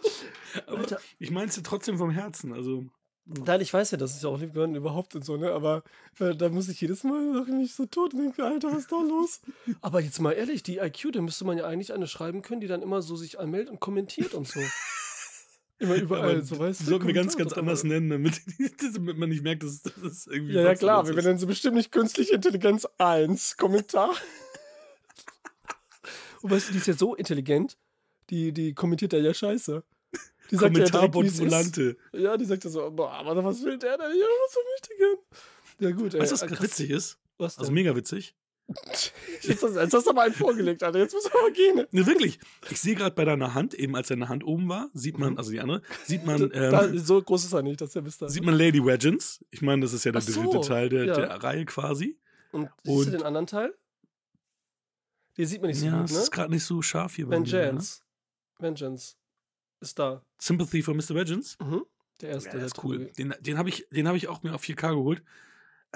Aber 0.67 0.77
Alter. 0.79 0.99
ich 1.19 1.31
meine 1.31 1.47
es 1.47 1.55
ja 1.55 1.61
trotzdem 1.63 1.97
vom 1.97 2.09
Herzen. 2.09 2.53
Also, 2.53 2.85
Nein, 3.27 3.59
ich 3.59 3.73
weiß 3.73 3.89
ja, 3.89 3.97
dass 3.97 4.15
es 4.15 4.21
ja 4.21 4.29
auch 4.29 4.39
lieb 4.39 4.53
gehört 4.53 4.75
überhaupt 4.75 5.15
und 5.15 5.25
so, 5.25 5.35
ne? 5.35 5.51
Aber 5.51 5.83
äh, 6.19 6.35
da 6.35 6.49
muss 6.49 6.69
ich 6.69 6.79
jedes 6.79 7.03
Mal 7.03 7.43
ich 7.47 7.53
mich 7.53 7.73
so 7.73 7.87
tot 7.87 8.13
und 8.13 8.19
denke, 8.19 8.43
Alter, 8.43 8.71
was 8.71 8.81
ist 8.81 8.91
da 8.91 9.01
los? 9.01 9.41
Aber 9.81 9.99
jetzt 9.99 10.19
mal 10.19 10.33
ehrlich, 10.33 10.61
die 10.61 10.77
IQ, 10.77 11.11
da 11.13 11.21
müsste 11.21 11.43
man 11.43 11.57
ja 11.57 11.65
eigentlich 11.65 11.91
eine 11.91 12.05
schreiben 12.05 12.43
können, 12.43 12.61
die 12.61 12.67
dann 12.67 12.83
immer 12.83 13.01
so 13.01 13.15
sich 13.15 13.39
anmeldet 13.39 13.71
und 13.71 13.79
kommentiert 13.79 14.35
und 14.35 14.47
so. 14.47 14.59
Immer 15.77 15.95
überall, 15.95 16.41
so 16.43 16.57
weißt 16.57 16.81
du. 16.81 16.85
sollten 16.85 17.07
wir 17.07 17.13
ganz, 17.13 17.35
ganz 17.35 17.53
anders 17.53 17.83
nennen, 17.83 18.09
damit, 18.09 18.41
damit 18.95 19.17
man 19.17 19.29
nicht 19.29 19.43
merkt, 19.43 19.63
dass 19.63 19.81
das 19.81 20.27
irgendwie. 20.27 20.53
Ja, 20.53 20.61
ja, 20.61 20.75
klar, 20.75 21.05
wir 21.05 21.21
nennen 21.21 21.37
sie 21.37 21.45
bestimmt 21.45 21.75
nicht 21.75 21.91
künstliche 21.91 22.35
Intelligenz 22.35 22.87
1. 22.97 23.57
Kommentar. 23.57 24.15
Und 26.41 26.51
weißt 26.51 26.69
du, 26.69 26.73
die 26.73 26.77
ist 26.77 26.87
ja 26.87 26.93
so 26.93 27.15
intelligent, 27.15 27.77
die, 28.29 28.53
die 28.53 28.73
kommentiert 28.73 29.13
da 29.13 29.17
ja 29.17 29.33
scheiße. 29.33 29.83
Die 30.51 30.55
sagt 30.55 30.77
ja 30.77 30.83
Kommentarbot. 30.85 31.39
Volante. 31.39 31.97
Ja, 32.13 32.37
die 32.37 32.45
sagt 32.45 32.63
ja 32.63 32.69
so, 32.69 32.91
boah, 32.91 33.11
aber 33.13 33.43
was 33.43 33.63
will 33.63 33.77
der 33.77 33.97
denn 33.97 34.11
hier? 34.13 34.25
Was 34.45 34.53
soll 34.53 34.63
ich 34.75 34.81
denn? 34.81 35.17
Ja, 35.79 35.91
gut, 35.95 36.13
ey. 36.13 36.21
Weißt 36.21 36.31
du, 36.31 36.35
was 36.35 36.41
äh, 36.43 36.47
krass. 36.47 36.61
witzig 36.61 36.89
ist? 36.91 37.17
Was 37.37 37.57
Also 37.57 37.69
denn? 37.69 37.73
mega 37.73 37.95
witzig. 37.95 38.35
Jetzt 38.67 39.61
hast, 39.63 39.75
jetzt 39.75 39.93
hast 39.93 40.05
du 40.05 40.09
aber 40.09 40.23
einen 40.23 40.33
vorgelegt, 40.33 40.81
Alter. 40.81 40.99
Jetzt 40.99 41.13
wir 41.13 41.39
aber 41.39 41.51
gehen. 41.51 41.85
Ne, 41.91 42.05
wirklich. 42.07 42.39
Ich 42.71 42.79
sehe 42.79 42.95
gerade 42.95 43.13
bei 43.13 43.23
deiner 43.23 43.53
Hand, 43.53 43.73
eben 43.75 43.95
als 43.95 44.07
deine 44.07 44.27
Hand 44.27 44.43
oben 44.43 44.67
war, 44.67 44.89
sieht 44.93 45.19
man, 45.19 45.37
also 45.37 45.51
die 45.51 45.59
andere, 45.59 45.81
sieht 46.03 46.25
man, 46.25 46.49
da, 46.49 46.85
ähm, 46.85 46.97
so 46.97 47.21
groß 47.21 47.45
ist 47.45 47.53
er 47.53 47.61
nicht, 47.61 47.79
dass 47.81 47.95
er 47.95 48.01
bis 48.01 48.17
da. 48.17 48.27
sieht 48.27 48.43
man 48.43 48.55
Lady 48.55 48.79
Legends. 48.79 49.43
Ich 49.51 49.61
meine, 49.61 49.83
das 49.83 49.93
ist 49.93 50.03
ja 50.03 50.11
der 50.11 50.21
so, 50.21 50.41
dritte 50.51 50.67
Teil 50.67 50.89
der, 50.89 51.05
ja. 51.05 51.15
der 51.15 51.43
Reihe 51.43 51.65
quasi. 51.65 52.17
Und 52.51 52.69
siehst 52.83 52.87
du 52.87 53.05
und- 53.05 53.11
den 53.13 53.23
anderen 53.23 53.47
Teil? 53.47 53.73
Den 55.37 55.45
sieht 55.47 55.61
man 55.61 55.69
nicht 55.69 55.79
so 55.79 55.85
ja, 55.87 56.01
gut, 56.01 56.11
ne? 56.11 56.17
ist 56.17 56.31
gerade 56.31 56.51
nicht 56.51 56.63
so 56.63 56.81
scharf 56.81 57.15
hier 57.15 57.27
bei 57.27 57.39
mir. 57.39 57.45
Ja. 57.45 57.59
Vengeance. 57.59 58.01
Vengeance 58.57 59.15
ist 59.81 59.99
da. 59.99 60.23
Sympathy 60.39 60.81
for 60.81 60.93
Mr. 60.93 61.13
Legends. 61.13 61.57
Mhm. 61.59 61.85
Der 62.21 62.29
erste, 62.29 62.47
Ja, 62.47 62.51
der 62.51 62.59
der 62.61 62.67
ist 62.67 62.83
cool. 62.83 63.11
Den, 63.17 63.35
den 63.41 63.57
habe 63.57 63.67
ich, 63.67 63.85
den 63.89 64.07
hab 64.07 64.15
ich 64.15 64.29
auch 64.29 64.43
mir 64.43 64.55
auf 64.55 64.63
4K 64.63 64.91
geholt. 64.95 65.21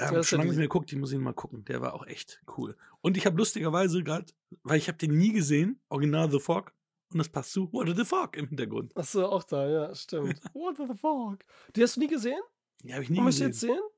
Ähm, 0.07 0.13
das 0.15 0.25
ist 0.25 0.29
schon 0.29 0.37
ja 0.39 0.41
lange 0.43 0.49
nicht 0.51 0.57
mehr 0.57 0.67
geguckt, 0.67 0.91
den 0.91 0.99
muss 0.99 1.11
ich 1.11 1.17
mal 1.19 1.33
gucken. 1.33 1.65
Der 1.65 1.81
war 1.81 1.93
auch 1.93 2.05
echt 2.07 2.41
cool. 2.57 2.75
Und 3.01 3.17
ich 3.17 3.25
habe 3.25 3.37
lustigerweise 3.37 4.03
gerade, 4.03 4.25
weil 4.63 4.77
ich 4.77 4.87
habe 4.87 4.97
den 4.97 5.17
nie 5.17 5.31
gesehen, 5.33 5.79
Original 5.89 6.29
The 6.31 6.39
Fog, 6.39 6.73
und 7.11 7.17
das 7.17 7.29
passt 7.29 7.51
zu 7.53 7.71
What 7.73 7.87
the 7.95 8.05
Fog 8.05 8.37
im 8.37 8.47
Hintergrund. 8.47 8.95
Achso, 8.95 9.25
auch 9.25 9.43
da, 9.43 9.67
ja, 9.67 9.95
stimmt. 9.95 10.39
What 10.53 10.77
the 10.77 10.85
fuck? 10.99 11.39
Die 11.75 11.81
hast 11.83 11.95
du 11.95 12.01
nie 12.01 12.07
gesehen? 12.07 12.39
Den 12.83 12.93
habe 12.93 13.03
ich 13.03 13.09
nie 13.09 13.17
Und 13.17 13.25
möchtest 13.25 13.41
du 13.43 13.47
gesehen. 13.47 13.69
jetzt 13.69 13.79
sehen? 13.79 13.89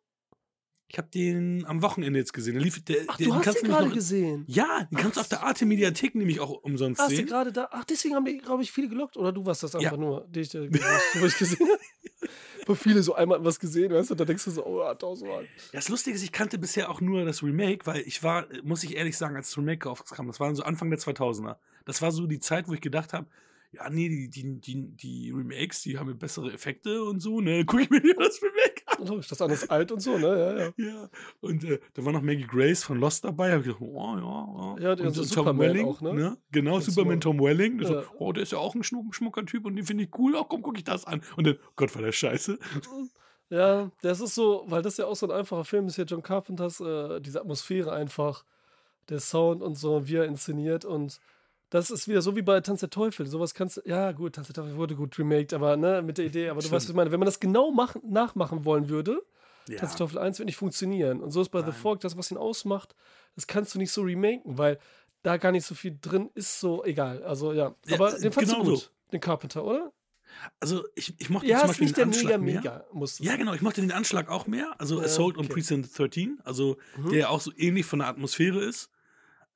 Ich 0.88 0.98
habe 0.98 1.08
den 1.10 1.66
am 1.68 1.82
Wochenende 1.82 2.20
jetzt 2.20 2.34
gesehen. 2.34 2.54
Der 2.56 2.64
lief, 2.64 2.84
der, 2.84 2.98
Ach, 3.08 3.16
du 3.18 3.34
hast 3.34 3.44
kannst 3.44 3.60
ihn 3.60 3.64
nämlich 3.64 3.72
gerade 3.78 3.88
noch- 3.88 3.94
gesehen. 3.96 4.44
Ja, 4.48 4.84
den 4.92 4.98
kannst 4.98 5.16
du 5.16 5.22
auf 5.22 5.30
der 5.30 5.42
Arte 5.44 5.66
Mediathek 5.66 6.16
nämlich 6.16 6.40
auch 6.42 6.52
umsonst 6.64 7.00
Hast 7.00 7.12
du 7.12 7.16
sehen. 7.16 7.28
gerade 7.28 7.54
da? 7.54 7.70
Ach, 7.72 7.86
deswegen 7.86 8.16
haben 8.16 8.26
die, 8.26 8.38
glaube 8.40 8.64
ich, 8.64 8.72
viele 8.74 8.90
gelockt. 8.90 9.16
Oder 9.16 9.32
du 9.32 9.46
warst 9.46 9.64
das 9.64 9.72
Ja. 9.74 9.80
einfach 9.80 9.96
nur, 9.98 10.28
die 10.30 10.42
ich, 10.42 10.54
wo 10.54 11.26
ich 11.26 11.38
gesehen 11.38 11.60
habe. 11.66 11.80
Wo 12.72 12.76
viele 12.76 13.04
so 13.04 13.14
einmal 13.14 13.44
was 13.44 13.60
gesehen, 13.60 13.92
weißt 13.92 14.12
du, 14.12 14.16
da 14.16 14.24
denkst 14.24 14.46
du 14.46 14.52
so, 14.52 14.66
oh, 14.66 14.94
tausendmal. 14.94 15.46
Das 15.74 15.90
Lustige 15.90 16.16
ist, 16.16 16.24
ich 16.24 16.32
kannte 16.32 16.58
bisher 16.58 16.90
auch 16.90 17.02
nur 17.02 17.26
das 17.26 17.44
Remake, 17.44 17.86
weil 17.86 18.02
ich 18.02 18.24
war, 18.24 18.48
muss 18.64 18.84
ich 18.84 18.96
ehrlich 18.96 19.18
sagen, 19.18 19.36
als 19.36 19.50
das 19.50 19.58
Remake 19.58 19.90
rauskam, 19.90 20.28
das 20.28 20.40
war 20.40 20.56
so 20.56 20.64
Anfang 20.64 20.90
der 20.90 21.00
2000er. 21.00 21.58
Das 21.84 22.02
war 22.02 22.12
so 22.12 22.28
die 22.28 22.40
Zeit, 22.40 22.70
wo 22.70 22.74
ich 22.74 22.80
gedacht 22.80 23.12
habe, 23.12 23.28
ja, 23.74 23.90
nee, 23.90 24.08
die, 24.08 24.30
die, 24.30 24.62
die, 24.62 24.88
die 24.96 25.32
Remakes, 25.32 25.82
die 25.82 25.98
haben 25.98 26.18
bessere 26.18 26.52
Effekte 26.54 27.04
und 27.04 27.20
so, 27.20 27.42
ne? 27.42 27.64
Guck 27.66 27.82
ich 27.82 27.90
mir 27.90 28.00
lieber 28.00 28.24
das 28.24 28.42
Remake. 28.42 28.81
Logisch, 29.08 29.28
das 29.28 29.42
andere 29.42 29.58
ist 29.60 29.70
alt 29.70 29.92
und 29.92 30.00
so, 30.00 30.18
ne? 30.18 30.28
Ja, 30.28 30.64
ja. 30.66 30.72
Ja, 30.92 31.10
und 31.42 31.64
äh, 31.64 31.80
da 31.94 32.06
war 32.06 32.12
noch 32.14 32.22
Maggie 32.22 32.46
Grace 32.48 32.84
von 32.84 33.00
Lost 33.00 33.24
dabei. 33.24 33.52
Hab 33.52 33.60
ich 33.62 33.66
gedacht, 33.68 33.82
oh, 33.82 34.16
ja, 34.18 34.76
ja. 34.80 34.90
Ja, 34.90 34.96
die- 34.96 35.04
und, 35.04 35.18
und 35.18 35.34
Tom 35.34 35.60
Welling, 35.60 35.88
auch, 35.88 36.02
ne? 36.02 36.38
Genau, 36.52 36.74
Ganz 36.74 36.86
Superman. 36.86 37.20
Tom 37.22 37.40
Welling. 37.40 37.78
Der 37.80 37.90
Ja. 37.90 38.02
So, 38.04 38.08
oh, 38.20 38.32
der 38.32 38.44
ist 38.44 38.52
ja 38.52 38.58
auch 38.58 38.76
ein 38.76 38.84
schmuck, 38.84 39.14
schmucker 39.16 39.46
Typ 39.46 39.66
und 39.66 39.76
den 39.76 39.86
finde 39.86 40.04
ich 40.04 40.10
cool. 40.18 40.36
Ach 40.38 40.46
komm, 40.48 40.62
guck 40.62 40.78
ich 40.78 40.84
das 40.84 41.06
an. 41.06 41.22
Und 41.36 41.48
dann, 41.48 41.56
oh 41.56 41.72
Gott, 41.76 41.94
war 41.96 42.02
der 42.02 42.12
scheiße. 42.12 42.58
Ja, 43.50 43.92
das 44.02 44.22
ist 44.22 44.34
so, 44.34 44.64
weil 44.68 44.82
das 44.82 44.96
ja 44.96 45.06
auch 45.08 45.16
so 45.18 45.28
ein 45.28 45.38
einfacher 45.38 45.66
Film 45.66 45.86
ist, 45.88 45.96
hier 45.96 46.06
John 46.06 46.24
Carpenters, 46.24 46.80
äh, 46.80 47.20
diese 47.20 47.42
Atmosphäre 47.42 47.92
einfach, 47.92 48.46
der 49.10 49.20
Sound 49.20 49.62
und 49.62 49.76
so, 49.76 50.08
wie 50.08 50.16
er 50.16 50.24
inszeniert 50.24 50.86
und 50.86 51.20
das 51.72 51.90
ist 51.90 52.08
wieder 52.08 52.22
so 52.22 52.36
wie 52.36 52.44
bei 52.44 52.62
Tanz 52.62 52.82
der 52.82 52.90
Teufel. 52.92 53.26
Sowas 53.26 53.54
kannst 53.56 53.78
du, 53.78 53.82
ja 53.86 54.12
gut, 54.12 54.36
Tanz 54.36 54.48
der 54.48 54.54
Teufel 54.56 54.76
wurde 54.76 54.96
gut 54.96 55.18
remaked, 55.18 55.54
aber 55.54 55.76
ne, 55.78 56.04
mit 56.04 56.20
der 56.20 56.26
Idee, 56.26 56.50
aber 56.50 56.60
du 56.60 56.68
Stimmt. 56.68 56.76
weißt, 56.76 56.86
was 56.86 56.90
ich 56.92 56.96
meine, 56.96 57.12
wenn 57.12 57.20
man 57.20 57.26
das 57.26 57.40
genau 57.40 57.72
machen, 57.72 58.02
nachmachen 58.08 58.64
wollen 58.66 58.88
würde, 58.90 59.24
Ja. 59.68 59.78
Tanz 59.80 59.94
der 59.94 59.98
Teufel 60.00 60.20
1 60.20 60.38
wird 60.38 60.46
nicht 60.46 60.58
funktionieren. 60.58 61.22
Und 61.22 61.32
so 61.32 61.42
ist 61.42 61.50
bei 61.50 61.62
The 61.62 61.68
Nein. 61.72 61.76
Fog, 61.76 62.00
das, 62.02 62.16
was 62.18 62.30
ihn 62.30 62.38
ausmacht, 62.38 62.94
das 63.36 63.48
kannst 63.48 63.74
du 63.74 63.80
nicht 63.80 63.92
so 63.92 64.02
remaken, 64.04 64.58
weil 64.60 64.78
da 65.24 65.38
gar 65.38 65.52
nicht 65.52 65.66
so 65.66 65.74
viel 65.76 65.98
drin 66.02 66.30
ist, 66.36 66.60
so 66.60 66.84
egal. 66.84 67.24
Also 67.24 67.54
ja, 67.54 67.74
Ja, 67.86 67.96
aber 67.96 68.12
den 68.18 68.32
fandst 68.32 68.52
genau 68.54 68.64
du 68.66 68.72
gut, 68.72 68.80
so. 68.80 68.90
den 69.12 69.20
Carpenter, 69.22 69.64
oder? 69.64 69.92
Also, 70.62 70.86
ich, 70.96 71.14
ich 71.20 71.30
mochte 71.30 71.46
Ja, 71.48 71.58
zum 71.60 71.66
ist 71.66 71.68
Beispiel 71.72 71.86
nicht 71.88 71.98
der 71.98 72.06
den 72.06 72.10
mega, 72.12 72.20
Anschlag 72.22 72.42
mehr. 72.42 72.56
mega, 72.56 72.86
muss 72.94 73.20
Ja, 73.20 73.36
genau. 73.36 73.54
Ich 73.54 73.62
mochte 73.62 73.82
den 73.82 73.92
Anschlag 73.92 74.30
auch 74.30 74.48
mehr. 74.48 74.74
Also 74.80 75.00
Ja, 75.00 75.06
Assault 75.06 75.38
on 75.38 75.44
okay. 75.46 75.54
Precinct 75.56 75.90
13, 75.98 76.40
also 76.46 76.78
Mhm. 76.98 77.10
der 77.12 77.30
auch 77.30 77.42
so 77.42 77.52
ähnlich 77.58 77.86
von 77.86 78.00
der 78.00 78.08
Atmosphäre 78.08 78.64
ist. 78.64 78.90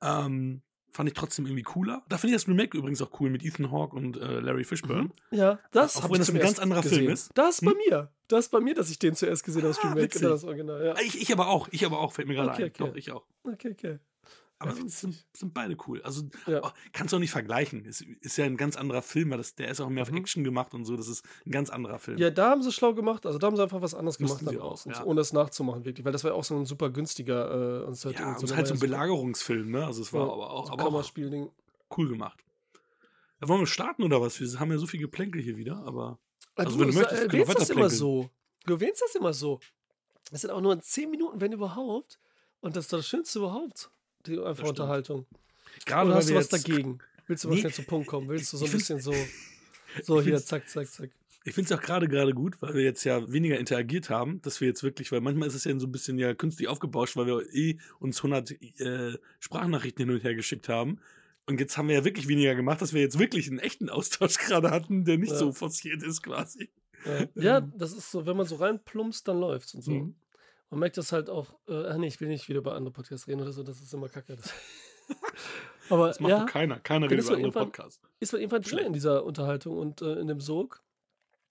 Ähm, 0.02 0.60
fand 0.96 1.08
ich 1.08 1.14
trotzdem 1.14 1.46
irgendwie 1.46 1.62
cooler. 1.62 2.02
Da 2.08 2.18
finde 2.18 2.34
ich 2.34 2.42
das 2.42 2.48
Remake 2.48 2.76
übrigens 2.76 3.00
auch 3.02 3.20
cool 3.20 3.30
mit 3.30 3.44
Ethan 3.44 3.70
Hawke 3.70 3.94
und 3.94 4.16
äh, 4.16 4.40
Larry 4.40 4.64
Fishburne. 4.64 5.10
Ja, 5.30 5.58
das 5.70 5.96
Auch 5.96 6.10
wenn 6.10 6.18
das 6.18 6.30
ein 6.30 6.38
ganz 6.38 6.58
anderer 6.58 6.82
Film 6.82 6.94
gesehen. 7.06 7.12
ist. 7.12 7.30
Das 7.34 7.60
bei 7.60 7.70
Hm? 7.70 7.78
mir. 7.88 8.10
Das 8.28 8.48
bei 8.48 8.58
mir, 8.60 8.74
dass 8.74 8.90
ich 8.90 8.98
den 8.98 9.14
zuerst 9.14 9.44
gesehen 9.44 9.62
habe, 9.62 9.68
das 9.74 9.78
Ah, 9.78 9.88
Remake 9.90 10.02
witzig. 10.06 10.22
oder 10.22 10.30
das 10.32 10.42
Original. 10.44 10.84
Ja. 10.84 10.94
Ich, 11.00 11.20
ich 11.20 11.32
aber 11.32 11.48
auch, 11.48 11.68
ich 11.70 11.86
aber 11.86 12.00
auch, 12.00 12.12
fällt 12.12 12.26
mir 12.26 12.34
gerade 12.34 12.50
Okay, 12.50 12.64
ein. 12.64 12.70
okay. 12.70 12.84
Doch, 12.88 12.96
ich 12.96 13.12
auch. 13.12 13.24
Okay, 13.44 13.70
okay. 13.72 13.98
Aber 14.58 14.72
Ja, 14.72 14.84
es 14.86 15.00
sind, 15.00 15.26
sind 15.34 15.52
beide 15.52 15.76
cool. 15.86 16.00
Also 16.02 16.22
Ja. 16.46 16.60
oh, 16.64 16.70
kannst 16.92 17.12
du 17.12 17.16
auch 17.16 17.20
nicht 17.20 17.30
vergleichen. 17.30 17.84
Es 17.84 18.00
ist 18.00 18.38
ja 18.38 18.46
ein 18.46 18.56
ganz 18.56 18.76
anderer 18.76 19.02
Film, 19.02 19.30
weil 19.30 19.38
das, 19.38 19.54
der 19.54 19.68
ist 19.68 19.80
auch 19.80 19.90
mehr 19.90 20.02
auf 20.02 20.10
Mhm. 20.10 20.16
Action 20.18 20.44
gemacht 20.44 20.72
und 20.72 20.86
so. 20.86 20.96
Das 20.96 21.08
ist 21.08 21.24
ein 21.44 21.50
ganz 21.50 21.68
anderer 21.68 21.98
Film. 21.98 22.16
Ja, 22.16 22.30
da 22.30 22.50
haben 22.50 22.62
sie 22.62 22.72
schlau 22.72 22.94
gemacht. 22.94 23.26
Also 23.26 23.38
da 23.38 23.46
haben 23.46 23.56
sie 23.56 23.62
einfach 23.62 23.82
was 23.82 23.94
anderes 23.94 24.16
gemacht 24.16 24.38
sie 24.38 24.46
dann 24.46 24.60
auch, 24.60 24.82
ja. 24.86 24.94
so, 24.94 25.04
ohne 25.04 25.20
das 25.20 25.34
nachzumachen, 25.34 25.84
wirklich. 25.84 26.04
Weil 26.06 26.12
das 26.12 26.24
war 26.24 26.30
ja 26.30 26.36
auch 26.36 26.44
so 26.44 26.56
ein 26.56 26.64
super 26.64 26.88
günstiger 26.88 27.82
äh, 27.82 27.84
und 27.84 27.92
es 27.92 28.04
halt 28.06 28.18
Ja, 28.18 28.28
und 28.28 28.36
es 28.36 28.42
ist 28.44 28.48
der 28.50 28.56
halt 28.56 28.66
so 28.66 28.74
ein 28.74 28.80
Belagerungsfilm, 28.80 29.70
ne? 29.70 29.84
Also 29.84 30.00
es 30.00 30.12
war 30.12 30.22
aber 30.22 30.50
auch, 30.50 30.66
so 30.68 30.72
aber 30.72 30.86
auch 30.86 31.12
cool 31.96 32.08
gemacht. 32.08 32.42
Ja, 33.40 33.48
wollen 33.48 33.60
wir 33.60 33.66
starten 33.66 34.02
oder 34.02 34.20
was? 34.22 34.40
Wir 34.40 34.58
haben 34.58 34.70
ja 34.70 34.78
so 34.78 34.86
viel 34.86 35.00
Geplänkel 35.00 35.42
hier 35.42 35.56
wieder, 35.58 35.82
aber. 35.84 36.18
Also, 36.54 36.72
du 36.72 36.80
wenn 36.80 36.88
du 36.88 36.94
möchtest, 36.94 37.22
erwähnst 37.24 37.60
das 37.60 37.70
immer 37.70 37.90
so. 37.90 38.30
Du 38.64 38.74
erwähnst 38.74 39.02
das 39.02 39.14
immer 39.14 39.34
so. 39.34 39.60
Das 40.30 40.40
sind 40.40 40.50
auch 40.50 40.60
nur 40.60 40.80
10 40.80 41.10
Minuten, 41.10 41.40
wenn 41.40 41.52
überhaupt. 41.52 42.18
Und 42.60 42.74
das 42.74 42.86
ist 42.86 42.92
doch 42.92 42.98
das 42.98 43.06
Schönste 43.06 43.38
überhaupt. 43.38 43.90
Die 44.26 44.38
einfach. 44.40 44.68
Unterhaltung. 44.68 45.26
Gerade 45.84 46.14
hast 46.14 46.30
du 46.30 46.34
was 46.34 46.48
dagegen? 46.48 46.98
Willst 47.26 47.44
du 47.44 47.50
was 47.50 47.62
Nee, 47.62 47.70
zum 47.70 47.84
Punkt 47.84 48.06
kommen? 48.06 48.28
Willst 48.28 48.52
du 48.52 48.56
so 48.56 48.64
ein 48.66 48.70
bisschen 48.72 49.00
so, 49.00 49.14
so 50.02 50.22
hier, 50.22 50.38
zack, 50.38 50.68
zack, 50.68 50.88
zack. 50.88 51.10
Ich 51.44 51.54
finde 51.54 51.72
es 51.72 51.78
auch 51.78 51.82
gerade 51.82 52.08
gerade 52.08 52.32
gut, 52.34 52.60
weil 52.60 52.74
wir 52.74 52.82
jetzt 52.82 53.04
ja 53.04 53.30
weniger 53.30 53.58
interagiert 53.58 54.10
haben, 54.10 54.42
dass 54.42 54.60
wir 54.60 54.66
jetzt 54.66 54.82
wirklich, 54.82 55.12
weil 55.12 55.20
manchmal 55.20 55.46
ist 55.46 55.54
es 55.54 55.64
ja 55.64 55.78
so 55.78 55.86
ein 55.86 55.92
bisschen 55.92 56.18
ja 56.18 56.34
künstlich 56.34 56.66
aufgebauscht, 56.68 57.16
weil 57.16 57.26
wir 57.26 57.54
eh 57.54 57.78
uns 58.00 58.18
100 58.18 58.50
äh, 58.80 59.18
Sprachnachrichten 59.38 60.04
hin 60.06 60.14
und 60.14 60.24
her 60.24 60.34
geschickt 60.34 60.68
haben. 60.68 60.98
Und 61.46 61.60
jetzt 61.60 61.78
haben 61.78 61.86
wir 61.86 61.94
ja 61.94 62.04
wirklich 62.04 62.26
weniger 62.26 62.56
gemacht, 62.56 62.82
dass 62.82 62.92
wir 62.92 63.00
jetzt 63.00 63.20
wirklich 63.20 63.48
einen 63.48 63.60
echten 63.60 63.88
Austausch 63.88 64.38
gerade 64.46 64.70
hatten, 64.70 65.04
der 65.04 65.18
nicht 65.18 65.30
Ja. 65.32 65.38
so 65.38 65.52
forciert 65.52 66.02
ist 66.02 66.22
quasi. 66.22 66.68
Ja. 67.04 67.28
ja, 67.42 67.60
das 67.60 67.92
ist 67.92 68.10
so, 68.10 68.26
wenn 68.26 68.36
man 68.36 68.46
so 68.46 68.56
reinplumpst, 68.56 69.28
dann 69.28 69.38
läuft's 69.38 69.72
und 69.74 69.82
so. 69.82 69.92
Mhm. 69.92 70.14
Man 70.70 70.80
merkt 70.80 70.96
das 70.98 71.12
halt 71.12 71.30
auch, 71.30 71.54
äh, 71.68 71.86
ach 71.88 71.96
nee, 71.96 72.08
ich 72.08 72.20
will 72.20 72.28
nicht 72.28 72.48
wieder 72.48 72.60
bei 72.60 72.72
anderen 72.72 72.92
Podcasts 72.92 73.28
reden 73.28 73.40
oder 73.40 73.52
so, 73.52 73.62
das 73.62 73.80
ist 73.80 73.92
immer 73.94 74.08
kacke. 74.08 74.36
Das 74.36 74.52
Aber 75.88 76.08
Das 76.08 76.18
macht 76.18 76.30
ja, 76.30 76.40
doch 76.40 76.46
keiner. 76.46 76.80
Keiner 76.80 77.08
redet 77.08 77.24
über 77.26 77.34
andere 77.36 77.52
Podcasts. 77.52 78.00
ist 78.18 78.32
man 78.32 78.40
irgendwann 78.42 78.62
drin 78.62 78.86
in 78.86 78.92
dieser 78.92 79.24
Unterhaltung 79.24 79.78
und 79.78 80.02
äh, 80.02 80.14
in 80.18 80.26
dem 80.26 80.40
Sog. 80.40 80.82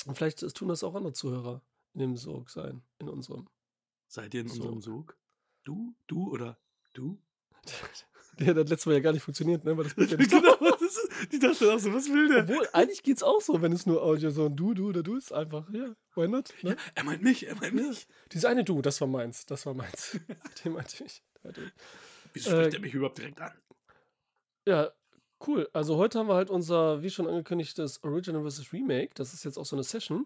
Und 0.05 0.15
vielleicht 0.17 0.39
tun 0.55 0.67
das 0.67 0.83
auch 0.83 0.93
andere 0.95 1.13
Zuhörer 1.13 1.61
in 1.93 2.01
dem 2.01 2.17
Sog 2.17 2.49
sein, 2.49 2.81
in 2.99 3.07
unserem. 3.07 3.47
Seid 4.07 4.33
ihr 4.33 4.41
in 4.41 4.49
So. 4.49 4.55
unserem 4.63 4.81
Sog? 4.81 5.17
Du? 5.63 5.95
Du 6.07 6.29
oder 6.31 6.57
du? 6.93 7.17
Der 8.39 8.47
hat 8.47 8.69
letztes 8.69 8.85
Mal 8.85 8.93
ja 8.93 8.99
gar 8.99 9.13
nicht 9.13 9.23
funktioniert, 9.23 9.63
ne? 9.63 9.77
Weil 9.77 9.85
das 9.85 10.11
ja 10.11 10.17
nicht 10.17 10.29
genau, 10.31 10.55
das 10.59 10.81
ist, 10.81 11.09
die 11.31 11.39
dachte 11.39 11.73
auch 11.73 11.79
so, 11.79 11.93
was 11.93 12.07
will 12.09 12.27
der? 12.27 12.43
Obwohl, 12.43 12.67
eigentlich 12.73 13.01
geht's 13.03 13.23
auch 13.23 13.41
so, 13.41 13.61
wenn 13.61 13.71
es 13.71 13.85
nur 13.85 14.01
Audio 14.03 14.29
so 14.29 14.45
ein 14.47 14.55
Du, 14.55 14.73
Du 14.73 14.89
oder 14.89 15.03
Du 15.03 15.15
ist 15.15 15.31
einfach, 15.31 15.69
ja, 15.71 15.95
why 16.15 16.27
not? 16.27 16.53
Ne? 16.61 16.75
Er 16.95 17.03
meint 17.03 17.21
mich, 17.21 17.47
er 17.47 17.55
meint 17.55 17.73
mich. 17.73 18.07
Dieses 18.31 18.45
eine 18.45 18.63
Du, 18.63 18.81
das 18.81 18.99
war 19.01 19.07
meins, 19.07 19.45
das 19.45 19.65
war 19.65 19.73
meins. 19.73 20.19
Den 20.63 20.73
meinte 20.73 21.03
ich. 21.03 21.23
Wieso 22.33 22.49
Äh, 22.49 22.53
spricht 22.53 22.73
er 22.73 22.79
mich 22.81 22.93
überhaupt 22.93 23.17
direkt 23.17 23.39
an? 23.41 23.51
Ja, 24.67 24.91
cool. 25.47 25.69
Also 25.73 25.97
heute 25.97 26.19
haben 26.19 26.27
wir 26.27 26.35
halt 26.35 26.49
unser, 26.49 27.01
wie 27.03 27.09
schon 27.09 27.27
angekündigtes 27.27 28.03
Original 28.03 28.49
vs. 28.49 28.73
Remake. 28.73 29.11
Das 29.15 29.33
ist 29.33 29.43
jetzt 29.45 29.57
auch 29.57 29.65
so 29.65 29.75
eine 29.75 29.83
Session, 29.83 30.25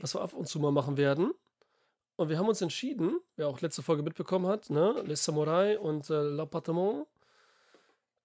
was 0.00 0.14
wir 0.14 0.20
ab 0.22 0.32
und 0.32 0.48
zu 0.48 0.58
mal 0.60 0.72
machen 0.72 0.96
werden. 0.96 1.32
Und 2.18 2.30
wir 2.30 2.38
haben 2.38 2.48
uns 2.48 2.60
entschieden, 2.60 3.20
wer 3.36 3.46
auch 3.46 3.60
letzte 3.60 3.80
Folge 3.80 4.02
mitbekommen 4.02 4.48
hat, 4.48 4.70
ne, 4.70 5.04
Les 5.06 5.24
Samurai 5.24 5.78
und 5.78 6.10
äh, 6.10 6.14
L'Appartement. 6.14 7.06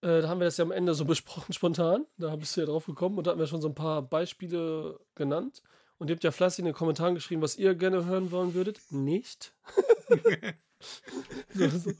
Äh, 0.01 0.21
da 0.21 0.29
haben 0.29 0.39
wir 0.39 0.45
das 0.45 0.57
ja 0.57 0.65
am 0.65 0.71
Ende 0.71 0.95
so 0.95 1.05
besprochen, 1.13 1.53
spontan. 1.53 2.07
Da 2.17 2.35
bist 2.35 2.57
du 2.57 2.61
ja 2.61 2.65
drauf 2.65 2.87
gekommen 2.87 3.19
und 3.19 3.27
da 3.27 3.31
hatten 3.31 3.39
wir 3.39 3.45
schon 3.45 3.61
so 3.61 3.67
ein 3.67 3.75
paar 3.75 4.01
Beispiele 4.01 4.99
genannt. 5.13 5.61
Und 5.99 6.09
ihr 6.09 6.15
habt 6.15 6.23
ja 6.23 6.31
fleißig 6.31 6.59
in 6.59 6.65
den 6.65 6.73
Kommentaren 6.73 7.13
geschrieben, 7.13 7.43
was 7.43 7.55
ihr 7.55 7.75
gerne 7.75 8.03
hören 8.05 8.31
wollen 8.31 8.55
würdet. 8.55 8.81
Nicht. 8.89 9.53
so, 11.53 11.69
so. 11.69 11.91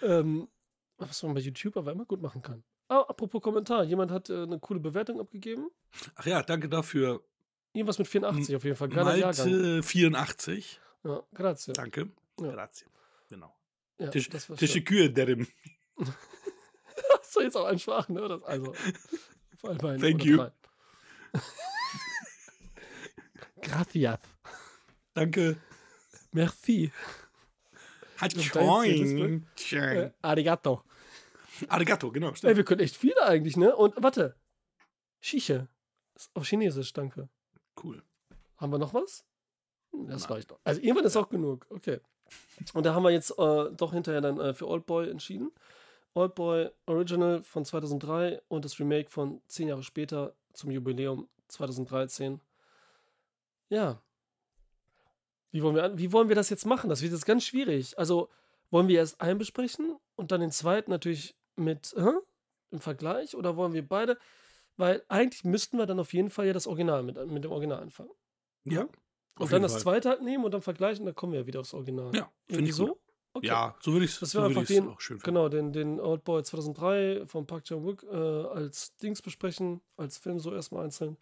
ähm, 0.00 0.48
was 0.96 1.22
man 1.24 1.34
bei 1.34 1.40
YouTube 1.40 1.76
aber 1.76 1.92
immer 1.92 2.06
gut 2.06 2.22
machen 2.22 2.40
kann. 2.40 2.64
Ah, 2.88 3.02
apropos 3.02 3.42
Kommentar. 3.42 3.84
Jemand 3.84 4.10
hat 4.10 4.30
äh, 4.30 4.44
eine 4.44 4.58
coole 4.60 4.80
Bewertung 4.80 5.20
abgegeben. 5.20 5.68
Ach 6.14 6.24
ja, 6.24 6.42
danke 6.42 6.70
dafür. 6.70 7.22
Irgendwas 7.74 7.98
mit 7.98 8.06
84 8.06 8.54
auf 8.54 8.62
jeden 8.64 8.76
Fall. 8.76 8.88
Geiler 8.88 9.16
Jahrgang. 9.16 9.50
Malte 9.50 9.82
84. 9.82 10.80
Ja, 11.02 11.22
grazie. 11.34 11.72
Danke. 11.72 12.08
Ja. 12.40 12.52
Grazie. 12.52 12.86
Genau. 13.28 13.52
Ja, 13.98 14.08
Tisch, 14.08 14.28
Tische. 14.28 14.82
Kühe, 14.82 15.10
derim. 15.10 15.48
Du 15.96 17.40
jetzt 17.40 17.56
auch 17.56 17.64
einen 17.66 17.80
Schwach, 17.80 18.08
ne? 18.08 18.28
Das, 18.28 18.42
also, 18.44 18.72
vor 19.56 19.70
allem 19.70 19.86
ein 19.86 20.00
Thank 20.00 20.24
you. 20.24 20.44
Gracias. 23.60 24.20
Danke. 25.12 25.56
Merci. 26.30 26.92
Hat 28.18 28.36
Und 28.36 28.54
dein 28.54 29.46
Äh, 29.72 30.10
arigato. 30.22 30.84
Arigato, 31.68 32.12
genau. 32.12 32.32
Ey, 32.42 32.56
wir 32.56 32.64
können 32.64 32.80
echt 32.82 32.96
viele 32.96 33.20
eigentlich, 33.24 33.56
ne? 33.56 33.74
Und 33.74 34.00
warte. 34.00 34.36
Ist 35.20 35.50
auf 36.34 36.46
Chinesisch, 36.46 36.92
danke. 36.92 37.28
Cool. 37.84 38.02
Haben 38.56 38.72
wir 38.72 38.78
noch 38.78 38.94
was? 38.94 39.24
Hm, 39.92 40.08
Das 40.08 40.22
Nein. 40.22 40.32
reicht 40.32 40.50
doch. 40.50 40.58
Also 40.64 40.80
irgendwann 40.80 41.04
ist 41.04 41.16
auch 41.16 41.28
genug. 41.28 41.66
Okay. 41.70 42.00
Und 42.72 42.86
da 42.86 42.94
haben 42.94 43.02
wir 43.02 43.10
jetzt 43.10 43.30
äh, 43.38 43.70
doch 43.72 43.92
hinterher 43.92 44.20
dann 44.22 44.40
äh, 44.40 44.54
für 44.54 44.66
Oldboy 44.66 45.10
entschieden. 45.10 45.52
Oldboy 46.14 46.70
Original 46.86 47.42
von 47.42 47.64
2003 47.64 48.40
und 48.48 48.64
das 48.64 48.78
Remake 48.80 49.10
von 49.10 49.42
zehn 49.46 49.68
Jahre 49.68 49.82
später 49.82 50.34
zum 50.52 50.70
Jubiläum 50.70 51.28
2013. 51.48 52.40
Ja. 53.68 54.00
Wie 55.50 55.62
wollen 55.62 55.74
wir, 55.74 55.84
an, 55.84 55.98
wie 55.98 56.12
wollen 56.12 56.28
wir 56.28 56.36
das 56.36 56.50
jetzt 56.50 56.64
machen? 56.66 56.88
Das 56.88 57.02
wird 57.02 57.12
jetzt 57.12 57.26
ganz 57.26 57.44
schwierig. 57.44 57.98
Also 57.98 58.28
wollen 58.70 58.88
wir 58.88 58.98
erst 58.98 59.20
einen 59.20 59.38
besprechen 59.38 59.96
und 60.16 60.32
dann 60.32 60.40
den 60.40 60.50
zweiten 60.50 60.90
natürlich 60.90 61.36
mit 61.56 61.92
äh, 61.94 62.12
im 62.70 62.80
Vergleich 62.80 63.36
oder 63.36 63.56
wollen 63.56 63.72
wir 63.72 63.86
beide? 63.86 64.18
Weil 64.76 65.02
eigentlich 65.08 65.44
müssten 65.44 65.78
wir 65.78 65.86
dann 65.86 66.00
auf 66.00 66.12
jeden 66.12 66.30
Fall 66.30 66.46
ja 66.46 66.52
das 66.52 66.66
Original 66.66 67.02
mit, 67.02 67.16
mit 67.28 67.44
dem 67.44 67.52
Original 67.52 67.80
anfangen. 67.80 68.10
Ja. 68.64 68.88
Und 69.38 69.52
dann 69.52 69.62
das 69.62 69.72
Fall. 69.72 69.82
zweite 69.82 70.08
halt 70.10 70.22
nehmen 70.22 70.44
und 70.44 70.52
dann 70.52 70.62
vergleichen, 70.62 71.04
dann 71.06 71.14
kommen 71.14 71.32
wir 71.32 71.40
ja 71.40 71.46
wieder 71.46 71.60
aufs 71.60 71.74
Original. 71.74 72.14
Ja, 72.14 72.30
finde 72.48 72.64
ich 72.70 72.76
gut. 72.76 72.88
so? 72.88 73.00
Okay. 73.36 73.48
Ja, 73.48 73.76
so 73.80 73.92
würde 73.92 74.04
ich 74.04 74.12
es 74.12 74.20
Das 74.20 74.34
wäre 74.34 74.46
einfach 74.46 74.64
den, 74.64 74.88
auch 74.88 75.00
schön 75.00 75.16
finden. 75.18 75.24
genau, 75.24 75.48
den, 75.48 75.72
den 75.72 75.98
Oldboy 76.00 76.44
2003 76.44 77.26
von 77.26 77.46
Park 77.46 77.64
Chan-wook 77.64 78.04
äh, 78.04 78.06
als 78.16 78.94
Dings 78.98 79.22
besprechen, 79.22 79.80
als 79.96 80.18
Film 80.18 80.38
so 80.38 80.54
erstmal 80.54 80.84
einzeln. 80.84 81.16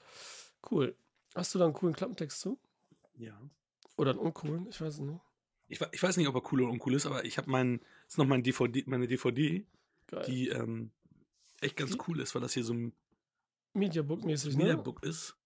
Cool. 0.70 0.94
Hast 1.34 1.54
du 1.54 1.58
da 1.58 1.64
einen 1.64 1.72
coolen 1.74 1.94
Klappentext 1.94 2.38
zu? 2.40 2.58
Ja. 3.14 3.32
Oder 3.96 4.10
einen 4.10 4.18
uncoolen? 4.20 4.66
Ich 4.68 4.78
weiß 4.80 4.94
es 4.94 5.00
nicht. 5.00 5.20
Ich, 5.68 5.80
ich 5.92 6.02
weiß 6.02 6.18
nicht, 6.18 6.28
ob 6.28 6.34
er 6.34 6.52
cool 6.52 6.60
oder 6.62 6.70
uncool 6.70 6.92
ist, 6.94 7.06
aber 7.06 7.24
ich 7.24 7.38
habe 7.38 7.50
mein, 7.50 7.78
das 8.04 8.14
ist 8.14 8.18
noch 8.18 8.26
mein 8.26 8.42
DVD, 8.42 8.84
meine 8.86 9.06
DVD, 9.06 9.64
Geil. 10.08 10.24
die 10.26 10.48
ähm, 10.48 10.90
echt 11.62 11.76
ganz 11.78 11.92
Die? 11.92 11.98
cool 12.08 12.20
ist, 12.20 12.34
weil 12.34 12.42
das 12.42 12.52
hier 12.52 12.64
so 12.64 12.74
ein 12.74 12.92
Mediabook-mäßig, 13.74 14.52
ne? 14.56 14.64
Mediabook 14.64 15.02
ist. 15.04 15.36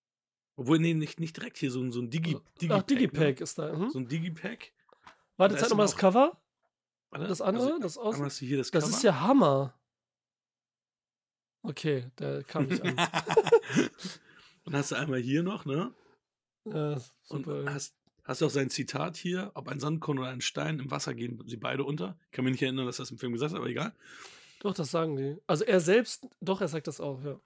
Obwohl, 0.56 0.78
nee, 0.78 0.94
nicht, 0.94 1.20
nicht 1.20 1.36
direkt 1.36 1.58
hier, 1.58 1.70
so, 1.70 1.80
ein- 1.82 1.92
so 1.92 2.00
ein 2.00 2.08
Digi, 2.10 2.36
Ach, 2.70 2.82
Digipack 2.82 3.36
Ne? 3.38 3.42
ist 3.42 3.58
da. 3.58 3.72
Mhm. 3.76 3.90
So 3.90 3.98
ein 3.98 4.08
Digipack. 4.08 4.72
Warte, 5.36 5.54
da 5.54 5.60
zeig 5.60 5.70
nochmal 5.70 5.86
dann 5.86 5.92
das 5.92 5.96
Cover. 6.00 6.40
Warte, 7.10 7.26
Das 7.28 7.40
andere, 7.42 7.66
also, 7.66 7.78
das 7.78 7.98
aus. 7.98 8.18
hast 8.20 8.40
du 8.40 8.46
hier 8.46 8.56
das 8.58 8.70
Das 8.70 8.84
Cover. 8.84 8.96
ist 8.96 9.02
ja 9.02 9.20
Hammer. 9.20 9.78
Okay, 11.62 12.10
der 12.18 12.42
kam 12.44 12.66
nicht 12.66 12.82
an. 12.82 12.96
Und 14.64 14.74
hast 14.74 14.90
du 14.92 14.94
einmal 14.96 15.20
hier 15.20 15.42
noch, 15.42 15.64
ne? 15.64 15.92
ja, 16.64 16.92
Und 17.28 17.44
super. 17.46 17.64
hast, 17.72 17.94
hast 18.24 18.40
du 18.40 18.46
auch 18.46 18.50
sein 18.50 18.70
Zitat 18.70 19.16
hier, 19.16 19.50
ob 19.54 19.68
ein 19.68 19.78
Sandkorn 19.80 20.18
oder 20.18 20.28
ein 20.28 20.40
Stein, 20.40 20.78
im 20.80 20.90
Wasser 20.90 21.14
gehen 21.14 21.42
sie 21.46 21.56
beide 21.56 21.84
unter. 21.84 22.16
Ich 22.26 22.32
kann 22.32 22.44
mich 22.44 22.52
nicht 22.52 22.62
erinnern, 22.62 22.86
dass 22.86 22.98
er 22.98 23.02
das 23.02 23.10
im 23.10 23.18
Film 23.18 23.32
gesagt 23.32 23.52
hat, 23.52 23.58
aber 23.58 23.68
egal. 23.68 23.94
Doch, 24.60 24.74
das 24.74 24.90
sagen 24.90 25.16
die. 25.16 25.36
Also 25.46 25.64
er 25.64 25.80
selbst, 25.80 26.26
doch, 26.40 26.60
er 26.60 26.68
sagt 26.68 26.86
das 26.86 27.00
auch, 27.00 27.22
ja. 27.22 27.38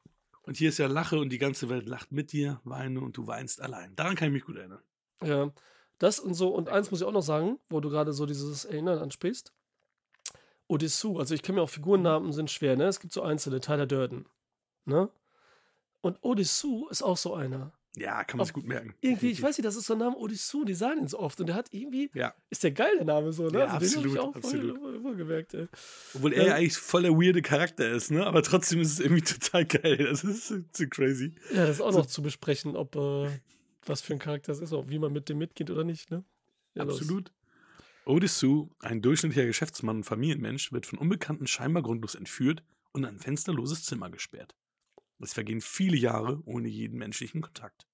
Und 0.43 0.57
hier 0.57 0.71
ist 0.71 0.79
ja 0.79 0.87
Lache 0.87 1.19
und 1.19 1.29
die 1.31 1.39
ganze 1.39 1.69
Welt 1.69 1.87
lacht 1.87 2.13
mit 2.13 2.33
dir, 2.33 2.61
weine 2.65 3.01
und 3.01 3.17
du 3.17 3.27
weinst 3.27 3.61
allein. 3.61 3.95
Daran 3.97 4.17
kann 4.17 4.29
ich 4.29 4.35
mich 4.35 4.45
gut 4.45 4.57
erinnern. 4.57 4.83
Ja, 5.23 5.53
das 5.99 6.19
und 6.19 6.35
so. 6.35 6.49
Und 6.49 6.69
eins 6.69 6.91
muss 6.91 7.01
ich 7.01 7.07
auch 7.07 7.13
noch 7.13 7.23
sagen, 7.23 7.59
wo 7.69 7.81
du 7.81 7.91
gerade 7.91 8.13
so 8.13 8.27
dieses 8.27 8.65
Erinnern 8.65 8.99
ansprichst. 8.99 9.53
Odysseus, 10.67 11.19
also 11.19 11.35
ich 11.35 11.43
kenne 11.43 11.57
mir 11.57 11.63
auch 11.63 11.71
Figurennamen 11.71 12.33
sind 12.33 12.51
schwer, 12.51 12.77
ne? 12.77 12.85
Es 12.85 13.01
gibt 13.01 13.13
so 13.13 13.23
einzelne, 13.23 13.61
Tyler 13.61 13.87
Durden, 13.87 14.27
ne? 14.85 15.11
Und 16.01 16.19
Odysseus 16.23 16.91
ist 16.91 17.03
auch 17.03 17.17
so 17.17 17.35
einer. 17.35 17.73
Ja, 17.97 18.23
kann 18.23 18.39
man 18.39 18.47
sich 18.47 18.55
gut 18.55 18.67
merken. 18.67 18.95
Irgendwie, 19.01 19.31
ich 19.31 19.43
weiß 19.43 19.59
nicht, 19.59 19.67
das 19.67 19.75
ist 19.75 19.87
so 19.87 19.95
ein 19.95 19.99
Name 19.99 20.17
Odysseus, 20.17 20.65
die 20.65 20.75
sagen 20.75 21.01
ihn 21.01 21.09
so 21.09 21.19
oft. 21.19 21.41
Und 21.41 21.47
der 21.49 21.57
hat 21.57 21.69
irgendwie, 21.73 22.09
Ja, 22.15 22.33
ist 22.49 22.63
der 22.63 22.71
geil, 22.71 22.93
der 22.97 23.05
Name 23.05 23.33
so, 23.33 23.49
ne? 23.49 23.59
Ja, 23.59 23.65
den 23.67 23.73
hab 23.73 23.83
absolut, 23.83 24.13
ich 24.13 24.19
auch 24.21 24.35
absolut. 24.37 24.79
voll, 24.79 25.01
voll 25.03 25.17
gemerkt, 25.17 25.55
ey. 25.55 25.67
obwohl 26.15 26.33
er 26.33 26.47
Ja. 26.47 26.55
eigentlich 26.55 26.77
voll 26.77 27.03
der 27.03 27.13
weirde 27.13 27.43
Charakter 27.43 27.91
ist, 27.91 28.11
ne? 28.13 28.25
Aber 28.25 28.43
trotzdem 28.45 28.81
ist 28.81 28.93
es 28.93 29.01
irgendwie 29.01 29.23
total 29.41 29.65
geil. 29.67 29.97
Das 30.09 30.23
ist 30.23 30.47
so, 30.47 30.59
so 30.73 30.85
crazy. 30.89 31.35
Ja, 31.53 31.67
das 31.67 31.77
ist 31.77 31.81
auch 31.81 31.93
So- 31.93 31.99
noch 31.99 32.07
zu 32.07 32.23
besprechen, 32.23 32.77
ob, 32.77 32.95
äh, 32.95 33.29
was 33.87 34.03
für 34.03 34.13
ein 34.13 34.19
Charakter 34.21 34.53
es 34.53 34.61
ist, 34.61 34.73
ob 34.73 34.89
wie 34.89 34.99
man 35.01 35.13
mit 35.13 35.29
dem 35.29 35.39
mitgeht 35.39 35.69
oder 35.71 35.83
nicht, 35.83 36.11
ne? 36.13 36.23
Ja. 36.75 36.85
Absolut. 36.85 37.33
Odissou, 38.07 38.71
ein 38.81 39.03
durchschnittlicher 39.03 39.47
Geschäftsmann 39.47 39.97
und 39.99 40.05
Familienmensch, 40.05 40.73
wird 40.73 40.87
von 40.87 40.99
Unbekannten 40.99 41.47
scheinbar 41.47 41.83
grundlos 41.83 42.15
entführt 42.15 42.63
und 42.93 43.03
in 43.03 43.09
ein 43.09 43.19
fensterloses 43.19 43.85
Zimmer 43.85 44.11
gesperrt. 44.11 44.55
Es 45.23 45.35
vergehen 45.35 45.61
viele 45.61 45.97
Jahre 45.97 46.43
ohne 46.45 46.69
jeden 46.69 46.99
menschlichen 46.99 47.43
Kontakt. 47.43 47.87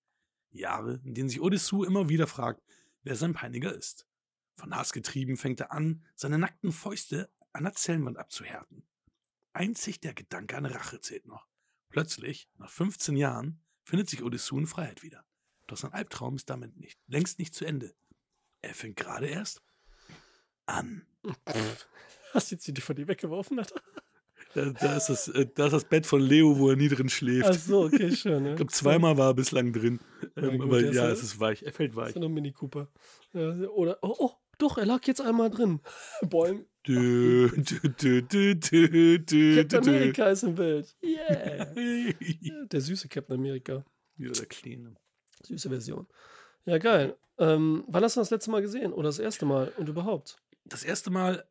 Jahre, 0.50 1.00
in 1.04 1.14
denen 1.14 1.28
sich 1.28 1.40
Odissou 1.40 1.84
immer 1.84 2.08
wieder 2.08 2.26
fragt, 2.26 2.62
wer 3.02 3.16
sein 3.16 3.34
Peiniger 3.34 3.74
ist. 3.74 4.06
Von 4.56 4.74
Hass 4.74 4.92
getrieben 4.92 5.36
fängt 5.36 5.60
er 5.60 5.72
an, 5.72 6.04
seine 6.14 6.38
nackten 6.38 6.72
Fäuste 6.72 7.30
an 7.52 7.64
der 7.64 7.74
Zellenwand 7.74 8.16
abzuhärten. 8.16 8.86
Einzig 9.52 10.00
der 10.00 10.14
Gedanke 10.14 10.56
an 10.56 10.66
Rache 10.66 11.00
zählt 11.00 11.26
noch. 11.26 11.46
Plötzlich, 11.88 12.48
nach 12.56 12.70
15 12.70 13.16
Jahren, 13.16 13.62
findet 13.84 14.08
sich 14.08 14.22
Odissou 14.22 14.58
in 14.58 14.66
Freiheit 14.66 15.02
wieder. 15.02 15.24
Doch 15.66 15.76
sein 15.76 15.92
Albtraum 15.92 16.36
ist 16.36 16.48
damit 16.48 16.76
nicht, 16.76 17.00
längst 17.06 17.38
nicht 17.38 17.54
zu 17.54 17.64
Ende. 17.64 17.94
Er 18.62 18.74
fängt 18.74 18.96
gerade 18.96 19.26
erst 19.26 19.62
an. 20.66 21.06
Hast 22.32 22.50
du 22.50 22.54
jetzt 22.54 22.66
die 22.66 22.74
DVD 22.74 23.08
weggeworfen? 23.08 23.58
Alter? 23.58 23.80
Da, 24.56 24.70
da, 24.70 24.96
ist 24.96 25.08
das, 25.08 25.28
äh, 25.28 25.46
da 25.54 25.66
ist 25.66 25.72
das 25.72 25.84
Bett 25.84 26.06
von 26.06 26.20
Leo, 26.20 26.58
wo 26.58 26.70
er 26.70 26.76
nie 26.76 26.88
drin 26.88 27.10
schläft. 27.10 27.46
Ach 27.48 27.54
so, 27.54 27.84
okay, 27.84 28.10
schön. 28.10 28.42
Ne? 28.42 28.50
Ich 28.50 28.56
glaube, 28.56 28.72
zweimal 28.72 29.18
war 29.18 29.30
er 29.30 29.34
bislang 29.34 29.72
drin. 29.72 30.00
Ja, 30.34 30.44
Ähm, 30.44 30.58
gut, 30.58 30.62
aber 30.68 30.78
ist 30.80 30.94
ja, 30.94 31.04
ja- 31.04 31.10
es 31.10 31.22
ist 31.22 31.38
weich. 31.38 31.62
Er 31.62 31.72
fällt 31.72 31.90
Das 31.90 31.96
weich. 31.96 32.08
ist 32.08 32.14
ja 32.14 32.20
noch 32.22 32.28
Mini 32.30 32.52
Cooper. 32.52 32.88
Ja, 33.34 33.50
oder, 33.68 33.98
oh, 34.00 34.14
oh, 34.18 34.30
doch, 34.58 34.78
er 34.78 34.86
lag 34.86 35.06
jetzt 35.06 35.20
einmal 35.20 35.50
drin. 35.50 35.80
Boing. 36.22 36.64
Dö, 36.86 37.48
dö, 37.50 38.22
dö, 38.22 38.54
dö, 38.54 39.18
dö, 39.18 39.56
Captain. 39.64 39.88
America 39.88 40.28
ist 40.30 40.44
im 40.44 40.54
Bild. 40.54 40.96
Yeah. 41.02 41.66
Der 42.72 42.80
süße 42.80 43.08
Captain 43.08 43.36
America. 43.36 43.84
Ja, 44.16 44.30
der 44.30 44.46
Kleine. 44.46 44.94
Süße 45.44 45.68
Version. 45.68 46.06
Ja, 46.64 46.78
geil. 46.78 47.16
Ähm, 47.38 47.84
wann 47.88 48.02
hast 48.04 48.16
du 48.16 48.20
das 48.20 48.30
letzte 48.30 48.50
Mal 48.50 48.62
gesehen? 48.62 48.92
Oder 48.94 49.08
das 49.08 49.18
erste 49.18 49.44
Mal? 49.44 49.72
Und 49.76 49.88
überhaupt? 49.90 50.38
Das 50.64 50.84
erste 50.84 51.10
Mal, 51.10 51.44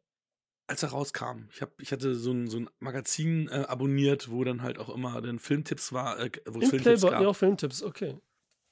als 0.67 0.83
er 0.83 0.89
rauskam, 0.89 1.47
ich, 1.51 1.61
hab, 1.61 1.79
ich 1.79 1.91
hatte 1.91 2.15
so 2.15 2.31
ein, 2.31 2.47
so 2.47 2.57
ein 2.57 2.69
Magazin 2.79 3.47
äh, 3.49 3.65
abonniert, 3.67 4.31
wo 4.31 4.43
dann 4.43 4.61
halt 4.61 4.79
auch 4.79 4.89
immer 4.89 5.21
dann 5.21 5.39
Filmtipps 5.39 5.93
war, 5.93 6.19
äh, 6.19 6.31
wo 6.45 6.59
es 6.59 6.65
Im 6.65 6.69
Filmtipps 6.71 7.01
Playboy, 7.01 7.11
gab. 7.11 7.21
ja, 7.21 7.27
auch 7.27 7.35
Filmtipps, 7.35 7.83
okay. 7.83 8.17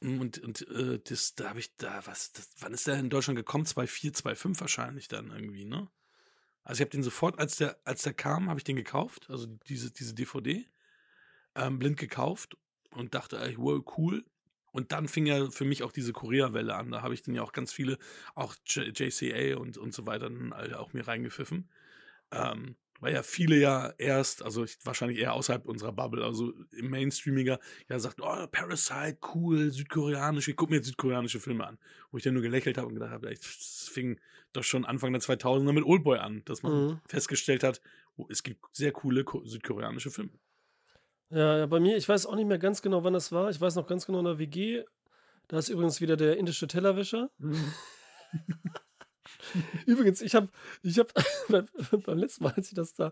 Und, 0.02 0.40
und 0.40 0.68
äh, 0.68 1.00
das, 1.04 1.36
da 1.36 1.50
habe 1.50 1.60
ich 1.60 1.76
da, 1.78 2.02
was, 2.06 2.34
das, 2.34 2.50
wann 2.60 2.74
ist 2.74 2.88
der 2.88 3.00
in 3.00 3.10
Deutschland 3.10 3.38
gekommen? 3.38 3.66
2,4, 3.66 4.22
2,5 4.22 4.60
wahrscheinlich 4.60 5.08
dann 5.08 5.32
irgendwie, 5.32 5.66
ne? 5.66 5.88
Also 6.64 6.80
ich 6.80 6.86
habe 6.86 6.92
den 6.92 7.04
sofort, 7.04 7.40
als 7.40 7.58
der, 7.58 7.78
als 7.84 8.04
der 8.04 8.14
kam, 8.14 8.50
habe 8.50 8.60
ich 8.60 8.64
den 8.64 8.76
gekauft, 8.76 9.30
also 9.30 9.48
diese, 9.68 9.92
diese 9.92 10.14
DVD, 10.14 10.66
ähm, 11.56 11.78
blind 11.78 11.98
gekauft 11.98 12.58
und 12.92 13.14
dachte, 13.14 13.40
ey, 13.40 13.56
wow, 13.58 13.84
cool. 13.98 14.26
Und 14.72 14.92
dann 14.92 15.08
fing 15.08 15.26
ja 15.26 15.52
für 15.52 15.66
mich 15.66 15.84
auch 15.84 15.92
diese 15.92 16.14
Korea-Welle 16.14 16.74
an. 16.74 16.90
Da 16.90 17.02
habe 17.04 17.14
ich 17.14 17.22
dann 17.22 17.36
ja 17.36 17.44
auch 17.44 17.52
ganz 17.52 17.72
viele, 17.72 17.98
auch 18.34 18.56
J 18.66 18.98
JCA 18.98 19.58
und, 19.58 19.78
und 19.78 19.94
so 19.94 20.06
weiter, 20.08 20.30
dann 20.30 20.52
alle 20.52 20.80
auch 20.80 20.94
mir 20.94 21.08
reingepfiffen. 21.08 21.70
Ähm, 22.34 22.76
weil 23.00 23.14
ja 23.14 23.22
viele 23.22 23.58
ja 23.58 23.94
erst, 23.98 24.44
also 24.44 24.64
ich, 24.64 24.78
wahrscheinlich 24.86 25.20
eher 25.20 25.34
außerhalb 25.34 25.66
unserer 25.66 25.92
Bubble, 25.92 26.24
also 26.24 26.54
im 26.72 26.90
Mainstreamiger, 26.90 27.60
ja 27.90 28.00
sagt, 28.00 28.22
oh, 28.22 28.48
Parasite, 28.50 29.18
cool, 29.36 29.72
südkoreanisch, 29.72 30.48
ich 30.48 30.56
gucke 30.56 30.72
mir 30.72 30.78
jetzt 30.78 30.88
südkoreanische 30.88 31.42
Filme 31.42 31.68
an. 31.68 31.78
Wo 32.12 32.18
ich 32.18 32.24
dann 32.24 32.34
nur 32.34 32.42
gelächelt 32.44 32.78
habe 32.78 32.88
und 32.88 32.94
gedacht 32.94 33.12
habe, 33.12 33.30
es 33.30 33.90
fing 33.92 34.20
doch 34.54 34.64
schon 34.64 34.86
Anfang 34.86 35.12
der 35.12 35.22
2000er 35.22 35.74
mit 35.74 35.84
Oldboy 35.84 36.18
an, 36.20 36.44
dass 36.46 36.64
man 36.64 36.72
Mhm. 36.74 37.02
festgestellt 37.06 37.64
hat, 37.64 37.82
oh, 38.16 38.26
es 38.30 38.42
gibt 38.42 38.64
sehr 38.72 38.94
coole 38.94 39.26
ko- 39.26 39.44
südkoreanische 39.46 40.10
Filme. 40.12 40.32
Ja, 41.30 41.58
ja, 41.58 41.66
bei 41.66 41.80
mir, 41.82 41.98
ich 41.98 42.08
weiß 42.08 42.26
auch 42.26 42.36
nicht 42.36 42.48
mehr 42.48 42.60
ganz 42.60 42.82
genau, 42.82 43.04
wann 43.04 43.14
das 43.14 43.32
war. 43.34 43.50
Ich 43.50 43.60
weiß 43.60 43.76
noch 43.76 43.88
ganz 43.88 44.06
genau 44.06 44.20
in 44.20 44.26
der 44.26 44.40
WG. 44.40 44.84
Da 45.50 45.58
ist 45.58 45.68
übrigens 45.68 46.00
wieder 46.00 46.16
der 46.16 46.38
indische 46.38 46.68
Tellerwäscher. 46.68 47.30
Übrigens, 49.86 50.22
ich 50.22 50.36
habe 50.36 50.50
ich 50.82 51.00
hab 51.00 51.14
beim, 51.50 51.68
beim 52.06 52.18
letzten 52.18 52.44
Mal, 52.44 52.54
als 52.56 52.70
ich 52.70 52.76
das 52.76 52.94
da 52.94 53.12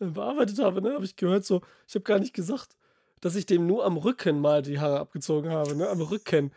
äh, 0.00 0.06
bearbeitet 0.06 0.58
habe, 0.58 0.82
ne, 0.82 0.94
habe 0.94 1.04
ich 1.04 1.16
gehört 1.16 1.44
so, 1.44 1.62
ich 1.88 1.94
habe 1.94 2.04
gar 2.04 2.18
nicht 2.18 2.34
gesagt, 2.34 2.76
dass 3.20 3.36
ich 3.36 3.46
dem 3.46 3.66
nur 3.66 3.84
am 3.84 3.96
Rücken 3.96 4.40
mal 4.40 4.62
die 4.62 4.80
Haare 4.80 4.98
abgezogen 5.00 5.50
habe, 5.50 5.74
ne, 5.76 5.88
am 5.88 6.00
Rücken. 6.00 6.52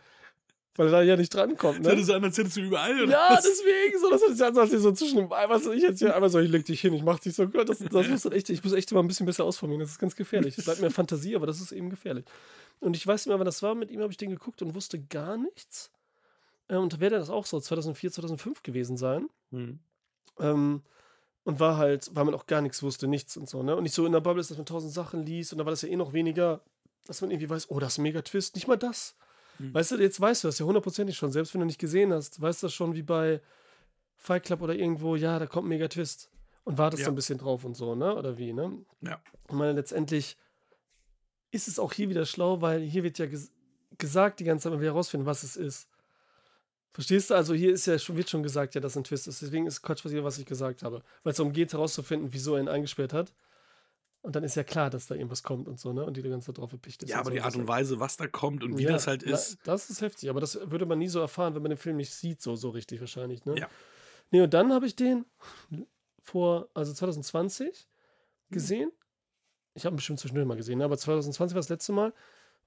Weil 0.76 0.88
er 0.88 0.90
da 0.90 1.02
ja 1.02 1.16
nicht 1.16 1.32
drankommt, 1.34 1.86
Das 1.86 2.06
ne? 2.06 2.14
an, 2.14 2.24
als 2.24 2.36
hättest 2.36 2.58
du 2.58 2.60
überall, 2.60 3.02
oder 3.02 3.10
Ja, 3.10 3.28
was? 3.30 3.44
deswegen, 3.44 3.98
so, 3.98 4.10
das 4.10 4.22
ist 4.22 4.38
ja, 4.38 4.48
ich 4.50 4.70
so 4.82 4.92
zwischen 4.92 5.16
dem, 5.16 5.30
was 5.30 5.66
ich 5.66 5.82
jetzt 5.82 6.00
hier 6.00 6.14
einmal 6.14 6.28
so, 6.28 6.38
ich 6.38 6.50
leg 6.50 6.66
dich 6.66 6.82
hin, 6.82 6.92
ich 6.92 7.02
mach 7.02 7.18
dich 7.18 7.34
so, 7.34 7.46
das, 7.46 7.78
das 7.78 8.08
muss 8.08 8.26
echt, 8.26 8.50
ich 8.50 8.62
muss 8.62 8.74
echt 8.74 8.92
immer 8.92 9.02
ein 9.02 9.08
bisschen 9.08 9.24
besser 9.24 9.44
ausformulieren, 9.44 9.80
das 9.80 9.92
ist 9.92 9.98
ganz 9.98 10.14
gefährlich. 10.16 10.58
Es 10.58 10.64
bleibt 10.66 10.82
mir 10.82 10.90
Fantasie, 10.90 11.34
aber 11.34 11.46
das 11.46 11.62
ist 11.62 11.72
eben 11.72 11.88
gefährlich. 11.88 12.26
Und 12.80 12.94
ich 12.94 13.06
weiß 13.06 13.24
nicht 13.24 13.30
mehr, 13.30 13.38
wann 13.38 13.46
das 13.46 13.62
war, 13.62 13.74
mit 13.74 13.90
ihm 13.90 14.00
habe 14.00 14.10
ich 14.12 14.18
den 14.18 14.28
geguckt 14.28 14.60
und 14.60 14.74
wusste 14.74 14.98
gar 15.00 15.38
nichts. 15.38 15.90
Äh, 16.68 16.76
Und 16.76 17.00
werde 17.00 17.16
das 17.18 17.30
auch 17.30 17.46
so 17.46 17.60
2004, 17.60 18.12
2005 18.12 18.62
gewesen 18.62 18.96
sein. 18.96 19.28
Hm. 19.50 19.78
Ähm, 20.38 20.82
und 21.44 21.60
war 21.60 21.76
halt, 21.76 22.10
weil 22.14 22.24
man 22.24 22.34
auch 22.34 22.46
gar 22.46 22.60
nichts 22.60 22.82
wusste, 22.82 23.06
nichts 23.06 23.36
und 23.36 23.48
so, 23.48 23.62
ne? 23.62 23.76
Und 23.76 23.84
nicht 23.84 23.94
so 23.94 24.04
in 24.04 24.12
der 24.12 24.20
Bubble 24.20 24.40
ist, 24.40 24.50
dass 24.50 24.56
man 24.56 24.66
tausend 24.66 24.92
Sachen 24.92 25.22
liest 25.24 25.52
und 25.52 25.58
da 25.58 25.64
war 25.64 25.70
das 25.70 25.82
ja 25.82 25.88
eh 25.88 25.96
noch 25.96 26.12
weniger, 26.12 26.60
dass 27.06 27.20
man 27.20 27.30
irgendwie 27.30 27.48
weiß, 27.48 27.70
oh, 27.70 27.78
das 27.78 27.92
ist 27.92 27.98
ein 27.98 28.02
mega 28.02 28.20
Twist. 28.22 28.56
Nicht 28.56 28.66
mal 28.66 28.76
das. 28.76 29.16
Hm. 29.58 29.72
Weißt 29.72 29.92
du, 29.92 29.96
jetzt 29.96 30.20
weißt 30.20 30.42
du 30.44 30.48
das 30.48 30.58
ja 30.58 30.66
hundertprozentig 30.66 31.16
schon, 31.16 31.30
selbst 31.30 31.54
wenn 31.54 31.60
du 31.60 31.66
nicht 31.66 31.78
gesehen 31.78 32.12
hast, 32.12 32.40
weißt 32.40 32.62
du 32.62 32.66
das 32.66 32.74
schon 32.74 32.94
wie 32.94 33.02
bei 33.02 33.40
Fight 34.16 34.42
Club 34.44 34.60
oder 34.62 34.74
irgendwo, 34.74 35.14
ja, 35.14 35.38
da 35.38 35.46
kommt 35.46 35.66
ein 35.66 35.70
mega 35.70 35.88
Twist. 35.88 36.30
Und 36.64 36.78
wartest 36.78 37.02
Ja. 37.02 37.04
so 37.04 37.12
ein 37.12 37.14
bisschen 37.14 37.38
drauf 37.38 37.64
und 37.64 37.76
so, 37.76 37.94
ne? 37.94 38.16
Oder 38.16 38.38
wie, 38.38 38.52
ne? 38.52 38.76
Ja. 39.02 39.20
Ich 39.48 39.54
meine, 39.54 39.72
letztendlich 39.72 40.36
ist 41.52 41.68
es 41.68 41.78
auch 41.78 41.92
hier 41.92 42.08
wieder 42.08 42.26
schlau, 42.26 42.60
weil 42.60 42.80
hier 42.80 43.04
wird 43.04 43.18
ja 43.18 43.26
ges 43.26 43.52
gesagt 43.98 44.40
die 44.40 44.44
ganze 44.44 44.64
Zeit, 44.64 44.72
man 44.72 44.80
will 44.80 44.88
herausfinden, 44.88 45.26
was 45.26 45.44
es 45.44 45.54
ist. 45.56 45.88
Verstehst 46.96 47.28
du? 47.28 47.34
Also 47.34 47.52
hier 47.52 47.74
ist 47.74 47.84
ja 47.84 47.98
schon, 47.98 48.16
wird 48.16 48.30
schon 48.30 48.42
gesagt, 48.42 48.74
ja, 48.74 48.80
dass 48.80 48.96
ein 48.96 49.04
Twist 49.04 49.28
ist. 49.28 49.42
Deswegen 49.42 49.66
ist 49.66 49.82
Quatsch 49.82 50.02
passiert, 50.02 50.24
was 50.24 50.38
ich 50.38 50.46
gesagt 50.46 50.82
habe. 50.82 51.02
Weil 51.22 51.32
es 51.32 51.36
darum 51.36 51.52
geht, 51.52 51.74
herauszufinden, 51.74 52.32
wieso 52.32 52.54
er 52.54 52.62
ihn 52.62 52.68
eingesperrt 52.68 53.12
hat. 53.12 53.34
Und 54.22 54.34
dann 54.34 54.42
ist 54.44 54.54
ja 54.54 54.64
klar, 54.64 54.88
dass 54.88 55.06
da 55.06 55.14
irgendwas 55.14 55.42
kommt 55.42 55.68
und 55.68 55.78
so, 55.78 55.92
ne? 55.92 56.06
Und 56.06 56.16
die 56.16 56.22
da 56.22 56.30
ganz 56.30 56.46
so 56.46 56.52
drauf 56.52 56.72
erpicht 56.72 57.02
ist. 57.02 57.10
Ja, 57.10 57.18
aber 57.18 57.26
so. 57.26 57.32
die 57.32 57.42
Art 57.42 57.54
und 57.54 57.68
Weise, 57.68 58.00
was 58.00 58.16
da 58.16 58.26
kommt 58.26 58.64
und 58.64 58.78
wie 58.78 58.84
Ja, 58.84 58.92
das 58.92 59.06
halt 59.06 59.24
na, 59.26 59.32
ist. 59.34 59.58
Das 59.64 59.90
ist 59.90 60.00
heftig, 60.00 60.30
aber 60.30 60.40
das 60.40 60.58
würde 60.70 60.86
man 60.86 60.98
nie 60.98 61.08
so 61.08 61.20
erfahren, 61.20 61.54
wenn 61.54 61.60
man 61.60 61.68
den 61.68 61.76
Film 61.76 61.98
nicht 61.98 62.14
sieht, 62.14 62.40
so, 62.40 62.56
so 62.56 62.70
richtig 62.70 62.98
wahrscheinlich, 63.00 63.44
ne? 63.44 63.58
Ja. 63.58 63.68
Nee, 64.30 64.40
und 64.40 64.54
dann 64.54 64.72
habe 64.72 64.86
ich 64.86 64.96
den 64.96 65.26
vor, 66.22 66.70
also 66.72 66.94
2020 66.94 67.66
Hm. 68.48 68.54
gesehen. 68.54 68.92
Ich 69.74 69.84
habe 69.84 69.94
ihn 69.94 69.96
bestimmt 69.96 70.18
zwischendurch 70.18 70.48
mal 70.48 70.56
gesehen, 70.56 70.78
ne? 70.78 70.84
aber 70.86 70.96
2020 70.96 71.54
war 71.54 71.60
das 71.60 71.68
letzte 71.68 71.92
Mal, 71.92 72.14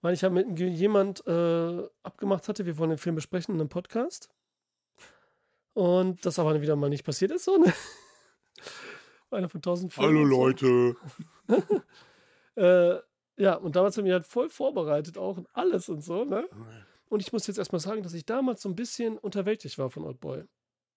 weil 0.01 0.13
ich 0.13 0.23
halt 0.23 0.33
mit 0.33 0.59
jemand 0.59 1.25
äh, 1.27 1.87
abgemacht 2.03 2.47
hatte, 2.47 2.65
wir 2.65 2.77
wollen 2.77 2.91
den 2.91 2.97
Film 2.97 3.15
besprechen 3.15 3.55
in 3.55 3.61
einem 3.61 3.69
Podcast. 3.69 4.29
Und 5.73 6.25
das 6.25 6.39
aber 6.39 6.61
wieder 6.61 6.75
mal 6.75 6.89
nicht 6.89 7.05
passiert 7.05 7.31
ist, 7.31 7.45
so, 7.45 7.57
ne? 7.57 7.73
Einer 9.31 9.49
von 9.49 9.59
1000 9.59 9.93
Filmen 9.93 10.25
Hallo. 10.25 10.47
Leute. 10.47 10.95
Äh, 12.55 12.99
ja, 13.37 13.53
und 13.55 13.77
damals 13.77 13.97
haben 13.97 14.03
wir 14.03 14.11
halt 14.11 14.25
voll 14.25 14.49
vorbereitet 14.49 15.17
auch 15.17 15.37
und 15.37 15.47
alles 15.53 15.87
und 15.87 16.01
so, 16.01 16.25
ne? 16.25 16.45
Und 17.07 17.21
ich 17.21 17.31
muss 17.31 17.47
jetzt 17.47 17.57
erstmal 17.57 17.79
sagen, 17.79 18.03
dass 18.03 18.13
ich 18.13 18.25
damals 18.25 18.61
so 18.61 18.67
ein 18.67 18.75
bisschen 18.75 19.17
unterwältigt 19.17 19.77
war 19.77 19.89
von 19.89 20.03
Oldboy. 20.03 20.43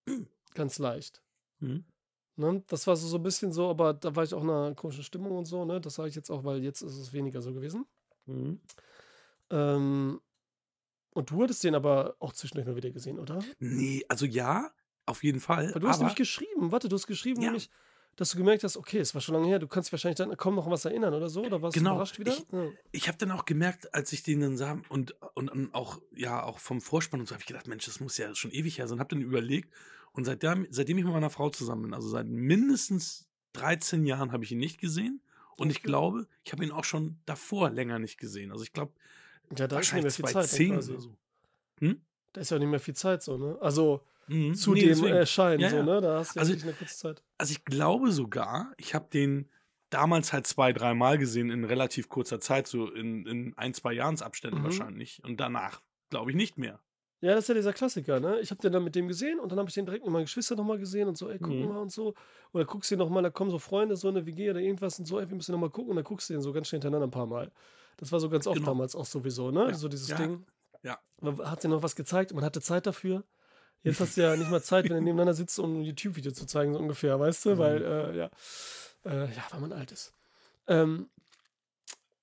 Ganz 0.54 0.80
leicht. 0.80 1.22
Hm. 1.60 1.84
Ne? 2.34 2.64
Das 2.66 2.88
war 2.88 2.96
so, 2.96 3.06
so 3.06 3.18
ein 3.18 3.22
bisschen 3.22 3.52
so, 3.52 3.70
aber 3.70 3.94
da 3.94 4.16
war 4.16 4.24
ich 4.24 4.34
auch 4.34 4.42
in 4.42 4.50
einer 4.50 4.74
komischen 4.74 5.04
Stimmung 5.04 5.38
und 5.38 5.44
so, 5.44 5.64
ne? 5.64 5.80
Das 5.80 5.94
sage 5.94 6.08
ich 6.08 6.16
jetzt 6.16 6.30
auch, 6.30 6.42
weil 6.42 6.64
jetzt 6.64 6.82
ist 6.82 6.96
es 6.96 7.12
weniger 7.12 7.40
so 7.42 7.52
gewesen. 7.52 7.86
Hm. 8.26 8.60
Ähm, 9.52 10.20
und 11.14 11.30
du 11.30 11.42
hattest 11.42 11.62
den 11.62 11.74
aber 11.74 12.16
auch 12.20 12.32
zwischendurch 12.32 12.66
mal 12.66 12.74
wieder 12.76 12.90
gesehen, 12.90 13.18
oder? 13.18 13.38
Nee, 13.58 14.02
also 14.08 14.24
ja, 14.26 14.72
auf 15.06 15.22
jeden 15.22 15.40
Fall. 15.40 15.70
Weil 15.74 15.80
du 15.80 15.88
hast 15.88 15.98
nämlich 15.98 16.16
geschrieben, 16.16 16.72
warte, 16.72 16.88
du 16.88 16.96
hast 16.96 17.06
geschrieben, 17.06 17.40
Ja. 17.42 17.48
nämlich, 17.50 17.68
dass 18.16 18.30
du 18.30 18.38
gemerkt 18.38 18.64
hast, 18.64 18.76
okay, 18.78 18.98
es 18.98 19.14
war 19.14 19.20
schon 19.20 19.34
lange 19.34 19.46
her, 19.48 19.58
du 19.58 19.68
kannst 19.68 19.88
dich 19.88 19.92
wahrscheinlich 19.92 20.16
dann 20.16 20.34
kaum 20.38 20.54
noch 20.54 20.64
an 20.66 20.72
was 20.72 20.84
erinnern 20.86 21.12
oder 21.12 21.28
so, 21.28 21.44
oder 21.44 21.60
warst 21.60 21.74
Genau, 21.76 21.90
du 21.90 21.94
überrascht 21.96 22.18
wieder? 22.18 22.32
ich- 22.32 22.46
ja. 22.50 22.70
ich 22.92 23.08
habe 23.08 23.18
dann 23.18 23.30
auch 23.30 23.44
gemerkt, 23.44 23.94
als 23.94 24.12
ich 24.12 24.22
den 24.22 24.40
dann 24.40 24.56
sah 24.56 24.80
und, 24.88 25.14
und, 25.34 25.50
und 25.50 25.74
auch, 25.74 26.00
ja, 26.14 26.42
auch 26.42 26.58
vom 26.58 26.80
Vorspann 26.80 27.20
und 27.20 27.26
so, 27.26 27.34
habe 27.34 27.42
ich 27.42 27.46
gedacht, 27.46 27.68
Mensch, 27.68 27.84
das 27.84 28.00
muss 28.00 28.16
ja 28.16 28.34
schon 28.34 28.50
ewig 28.50 28.78
her 28.78 28.88
sein. 28.88 28.98
Habe 28.98 29.14
dann 29.14 29.20
überlegt 29.22 29.72
und 30.12 30.24
seitdem, 30.24 30.66
seitdem 30.70 30.96
ich 30.98 31.04
mit 31.04 31.12
meiner 31.12 31.30
Frau 31.30 31.50
zusammen 31.50 31.82
bin, 31.82 31.94
also 31.94 32.08
seit 32.08 32.26
mindestens 32.26 33.28
13 33.52 34.06
Jahren 34.06 34.32
habe 34.32 34.44
ich 34.44 34.52
ihn 34.52 34.58
nicht 34.58 34.80
gesehen. 34.80 35.20
Und 35.56 35.68
ich 35.70 35.82
glaube, 35.82 36.26
ich 36.44 36.52
habe 36.52 36.64
ihn 36.64 36.70
auch 36.72 36.84
schon 36.84 37.20
davor 37.26 37.68
länger 37.70 37.98
nicht 37.98 38.16
gesehen. 38.18 38.50
Also 38.50 38.64
ich 38.64 38.72
glaube, 38.72 38.92
ja, 39.58 39.66
da 39.68 39.78
ist 39.80 39.92
nicht 39.92 40.02
mehr 40.02 40.10
viel 40.12 40.24
Zeit. 40.24 40.32
2010 40.48 40.74
quasi. 40.74 40.96
so. 40.98 41.14
Da 42.34 42.40
ist 42.40 42.50
ja 42.50 42.56
auch 42.56 42.60
nicht 42.60 42.68
mehr 42.70 42.80
viel 42.80 42.94
Zeit 42.94 43.22
so, 43.22 43.36
ne? 43.36 43.58
Also 43.60 44.02
Mhm. 44.28 44.54
zu 44.54 44.72
Nee, 44.72 44.86
dem. 44.94 45.04
Erscheinen, 45.04 45.60
Ja, 45.60 45.68
so, 45.70 45.82
ne? 45.82 46.00
Da 46.00 46.18
hast 46.18 46.34
du 46.34 46.38
ja 46.38 46.40
Also- 46.48 46.52
eine 46.66 46.72
kurze 46.74 46.96
Zeit. 46.96 47.22
Also 47.38 47.52
ich 47.52 47.64
glaube 47.64 48.12
sogar, 48.12 48.72
ich 48.78 48.94
habe 48.94 49.08
den 49.12 49.50
damals 49.90 50.32
halt 50.32 50.46
zwei, 50.46 50.72
dreimal 50.72 51.18
gesehen 51.18 51.50
in 51.50 51.64
relativ 51.64 52.08
kurzer 52.08 52.40
Zeit, 52.40 52.66
so 52.66 52.88
in, 52.90 53.26
in 53.26 53.58
ein, 53.58 53.74
zwei 53.74 53.92
Jahresabständen 53.92 54.60
Mhm. 54.60 54.64
wahrscheinlich. 54.64 55.20
Und 55.24 55.40
danach 55.40 55.82
glaube 56.08 56.30
ich 56.30 56.36
nicht 56.36 56.56
mehr. 56.56 56.80
Ja, 57.20 57.34
das 57.34 57.44
ist 57.44 57.48
ja 57.48 57.54
dieser 57.54 57.72
Klassiker, 57.72 58.18
ne? 58.18 58.40
Ich 58.40 58.50
habe 58.50 58.60
den 58.62 58.72
dann 58.72 58.82
mit 58.84 58.94
dem 58.94 59.06
gesehen 59.08 59.38
und 59.38 59.52
dann 59.52 59.58
habe 59.58 59.68
ich 59.68 59.74
den 59.74 59.84
direkt 59.86 60.04
mit 60.04 60.12
meinen 60.12 60.24
Geschwistern 60.24 60.56
nochmal 60.56 60.78
gesehen 60.78 61.08
und 61.08 61.18
so, 61.18 61.28
ey, 61.28 61.38
guck 61.38 61.52
Mhm. 61.54 61.68
mal 61.68 61.78
und 61.78 61.92
so. 61.92 62.14
Oder 62.52 62.64
guckst 62.64 62.90
du 62.90 62.94
ihn 62.94 62.98
nochmal, 62.98 63.22
da 63.22 63.30
kommen 63.30 63.50
so 63.50 63.58
Freunde, 63.58 63.96
so 63.96 64.08
eine 64.08 64.24
WG 64.24 64.50
oder 64.50 64.60
irgendwas 64.60 64.98
und 64.98 65.04
so, 65.04 65.20
ey, 65.20 65.28
wir 65.28 65.36
müssen 65.36 65.52
nochmal 65.52 65.70
gucken 65.70 65.90
und 65.90 65.96
dann 65.96 66.04
guckst 66.04 66.30
du 66.30 66.34
den 66.34 66.40
so 66.42 66.52
ganz 66.52 66.68
schnell 66.68 66.80
hintereinander 66.80 67.06
ein 67.08 67.10
paar 67.12 67.26
Mal. 67.26 67.52
Das 67.96 68.10
war 68.12 68.20
so 68.20 68.28
ganz 68.28 68.46
oft 68.46 68.56
Genau. 68.58 68.70
damals 68.70 68.94
auch 68.96 69.06
sowieso, 69.06 69.50
ne? 69.50 69.68
Ja, 69.68 69.74
So 69.74 69.88
dieses 69.88 70.08
ja, 70.08 70.16
Ding. 70.16 70.44
ja. 70.82 70.98
Man 71.20 71.38
hat 71.50 71.62
dir 71.62 71.68
noch 71.68 71.82
was 71.82 71.94
gezeigt, 71.96 72.32
man 72.34 72.44
hatte 72.44 72.60
Zeit 72.60 72.86
dafür. 72.86 73.24
Jetzt 73.84 74.00
hast 74.00 74.16
du 74.16 74.22
ja 74.22 74.36
nicht 74.36 74.50
mal 74.50 74.62
Zeit, 74.62 74.84
wenn 74.84 74.96
du 74.96 75.02
nebeneinander 75.02 75.34
sitzt, 75.34 75.58
um 75.58 75.78
ein 75.80 75.82
YouTube-Video 75.82 76.32
zu 76.32 76.46
zeigen, 76.46 76.72
so 76.72 76.78
ungefähr, 76.78 77.18
weißt 77.18 77.44
du? 77.46 77.58
Weil, 77.58 77.82
äh, 77.82 78.16
ja. 78.16 78.30
Äh, 79.04 79.32
ja, 79.34 79.42
weil 79.50 79.60
man 79.60 79.72
alt 79.72 79.90
ist. 79.92 80.14
Ähm, 80.68 81.10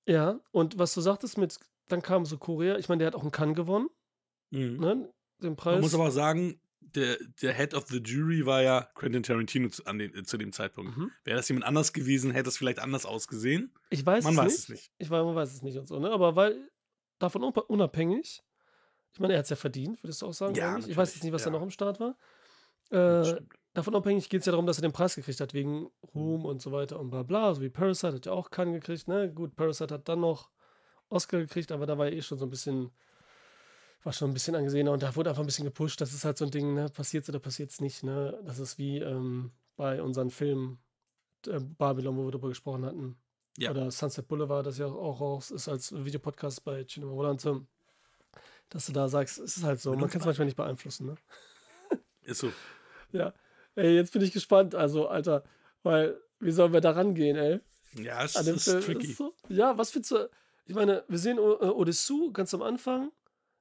ja, 0.06 0.40
und 0.52 0.78
was 0.78 0.94
du 0.94 1.00
sagtest 1.00 1.38
mit, 1.38 1.58
dann 1.88 2.02
kam 2.02 2.24
so 2.24 2.38
Korea, 2.38 2.76
ich 2.78 2.88
meine, 2.88 3.00
der 3.00 3.06
hat 3.08 3.14
auch 3.14 3.22
einen 3.22 3.30
Cannes 3.30 3.56
gewonnen, 3.56 3.88
Mhm. 4.50 4.76
ne? 4.80 5.12
Den 5.42 5.56
Preis. 5.56 5.74
Man 5.74 5.82
muss 5.82 5.94
aber 5.94 6.10
sagen, 6.10 6.60
der, 6.80 7.18
der 7.42 7.52
Head 7.52 7.74
of 7.74 7.86
the 7.88 7.98
Jury 7.98 8.46
war 8.46 8.62
ja 8.62 8.88
Quentin 8.94 9.22
Tarantino 9.22 9.68
zu, 9.68 9.82
den, 9.82 10.24
zu 10.24 10.38
dem 10.38 10.52
Zeitpunkt. 10.52 10.96
Mhm. 10.96 11.10
Wäre 11.24 11.36
das 11.36 11.48
jemand 11.48 11.66
anders 11.66 11.92
gewesen, 11.92 12.30
hätte 12.32 12.48
es 12.48 12.56
vielleicht 12.56 12.78
anders 12.78 13.06
ausgesehen. 13.06 13.72
Ich 13.90 14.04
weiß 14.04 14.24
Man 14.24 14.34
es 14.34 14.38
weiß 14.38 14.46
nicht. 14.46 14.58
es 14.58 14.68
nicht. 14.68 14.92
Ich 14.98 15.10
weiß, 15.10 15.24
man 15.24 15.34
weiß 15.34 15.52
es 15.52 15.62
nicht 15.62 15.78
und 15.78 15.86
so, 15.86 15.98
ne? 15.98 16.10
Aber 16.10 16.36
weil 16.36 16.70
davon 17.18 17.44
unabhängig, 17.44 18.42
ich 19.12 19.20
meine, 19.20 19.34
er 19.34 19.40
hat 19.40 19.44
es 19.44 19.50
ja 19.50 19.56
verdient, 19.56 20.02
würdest 20.02 20.22
du 20.22 20.26
auch 20.26 20.32
sagen? 20.32 20.54
Ja, 20.54 20.78
ich 20.78 20.96
weiß 20.96 21.14
jetzt 21.14 21.22
nicht, 21.22 21.32
was 21.32 21.42
da 21.42 21.50
ja. 21.50 21.56
noch 21.56 21.62
im 21.62 21.70
Start 21.70 22.00
war. 22.00 22.16
Äh, 22.90 23.40
davon 23.72 23.94
unabhängig 23.94 24.28
geht 24.28 24.40
es 24.40 24.46
ja 24.46 24.52
darum, 24.52 24.66
dass 24.66 24.78
er 24.78 24.82
den 24.82 24.92
Preis 24.92 25.14
gekriegt 25.14 25.40
hat, 25.40 25.54
wegen 25.54 25.88
Ruhm 26.14 26.44
und 26.44 26.60
so 26.60 26.72
weiter 26.72 26.98
und 26.98 27.10
bla 27.10 27.22
bla. 27.22 27.54
So 27.54 27.60
wie 27.60 27.70
Parasite 27.70 28.14
hat 28.14 28.26
ja 28.26 28.32
auch 28.32 28.50
keinen 28.50 28.72
gekriegt, 28.72 29.06
ne? 29.06 29.32
Gut, 29.32 29.54
Parasite 29.54 29.94
hat 29.94 30.08
dann 30.08 30.20
noch 30.20 30.50
Oscar 31.08 31.38
gekriegt, 31.38 31.72
aber 31.72 31.86
da 31.86 31.98
war 31.98 32.06
er 32.06 32.12
eh 32.12 32.22
schon 32.22 32.38
so 32.38 32.46
ein 32.46 32.50
bisschen, 32.50 32.90
war 34.02 34.12
schon 34.12 34.30
ein 34.30 34.34
bisschen 34.34 34.54
angesehener 34.54 34.92
und 34.92 35.02
da 35.02 35.14
wurde 35.14 35.30
einfach 35.30 35.42
ein 35.42 35.46
bisschen 35.46 35.64
gepusht. 35.64 36.00
Das 36.00 36.14
ist 36.14 36.24
halt 36.24 36.38
so 36.38 36.44
ein 36.46 36.50
Ding, 36.50 36.74
ne? 36.74 36.88
Passiert's 36.88 37.28
oder 37.28 37.38
passiert's 37.38 37.80
nicht, 37.80 38.02
ne? 38.02 38.40
Das 38.44 38.58
ist 38.58 38.78
wie 38.78 38.98
ähm, 38.98 39.52
bei 39.76 40.02
unseren 40.02 40.30
Filmen 40.30 40.78
äh, 41.46 41.60
Babylon, 41.60 42.16
wo 42.16 42.24
wir 42.24 42.30
darüber 42.30 42.48
gesprochen 42.48 42.84
hatten. 42.84 43.16
Ja. 43.58 43.70
Oder 43.70 43.90
Sunset 43.90 44.26
Boulevard, 44.26 44.66
das 44.66 44.78
ja 44.78 44.86
auch 44.86 45.20
raus 45.20 45.50
ist 45.50 45.68
als 45.68 45.92
Videopodcast 45.92 46.64
bei 46.64 46.84
Cinema 46.84 47.12
Volante. 47.12 47.66
Dass 48.70 48.86
du 48.86 48.92
da 48.92 49.08
sagst, 49.08 49.38
es 49.38 49.56
ist 49.56 49.64
halt 49.64 49.80
so, 49.80 49.94
man 49.94 50.08
kann 50.08 50.20
es 50.20 50.26
manchmal 50.26 50.46
nicht 50.46 50.56
beeinflussen, 50.56 51.06
ne? 51.06 51.14
Ist 52.22 52.38
so. 52.38 52.52
Ja. 53.10 53.34
Ey, 53.74 53.96
jetzt 53.96 54.12
bin 54.12 54.22
ich 54.22 54.30
gespannt, 54.30 54.74
also, 54.76 55.08
Alter, 55.08 55.42
weil, 55.82 56.20
wie 56.38 56.52
sollen 56.52 56.72
wir 56.72 56.80
da 56.80 56.92
rangehen, 56.92 57.36
ey? 57.36 57.60
Ja, 57.94 58.22
es 58.22 58.36
ist 58.36 58.64
Film. 58.64 58.82
tricky. 58.82 59.10
Ist 59.10 59.16
so, 59.16 59.34
ja, 59.48 59.76
was 59.76 59.90
findest 59.90 60.12
du? 60.12 60.30
Ich 60.66 60.74
meine, 60.74 61.02
wir 61.08 61.18
sehen 61.18 61.38
äh, 61.38 61.40
Odessu 61.40 62.30
ganz 62.32 62.54
am 62.54 62.62
Anfang. 62.62 63.10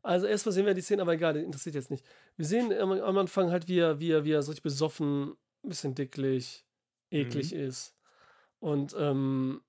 Also 0.02 0.28
erstmal 0.28 0.54
sehen 0.54 0.66
wir 0.66 0.74
die 0.74 0.82
Szene, 0.82 1.02
aber 1.02 1.14
egal, 1.14 1.34
das 1.34 1.44
interessiert 1.44 1.76
jetzt 1.76 1.92
nicht. 1.92 2.06
Wir 2.38 2.46
sehen 2.46 2.72
am, 2.74 3.18
Anfang 3.18 3.52
halt, 3.52 3.68
wie 3.68 3.80
er, 3.80 4.00
wie 4.00 4.12
er, 4.12 4.24
wie 4.24 4.32
er 4.32 4.42
so 4.42 4.52
richtig 4.52 4.64
besoffen, 4.64 5.32
ein 5.64 5.70
bisschen 5.70 5.94
dicklich, 5.96 6.66
eklig 7.12 7.54
Mhm. 7.54 7.60
ist. 7.60 7.96
Und 8.60 8.96
ähm, 8.98 9.62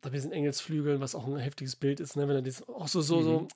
da 0.00 0.12
wir 0.12 0.20
sind 0.20 0.32
Engelsflügeln, 0.32 1.00
was 1.00 1.14
auch 1.14 1.26
ein 1.26 1.36
heftiges 1.36 1.76
Bild 1.76 2.00
ist, 2.00 2.16
ne? 2.16 2.28
Wenn 2.28 2.36
er 2.36 2.42
dieses, 2.42 2.66
auch 2.68 2.88
so, 2.88 3.00
so, 3.00 3.22
so 3.22 3.40
Mhm. 3.40 3.48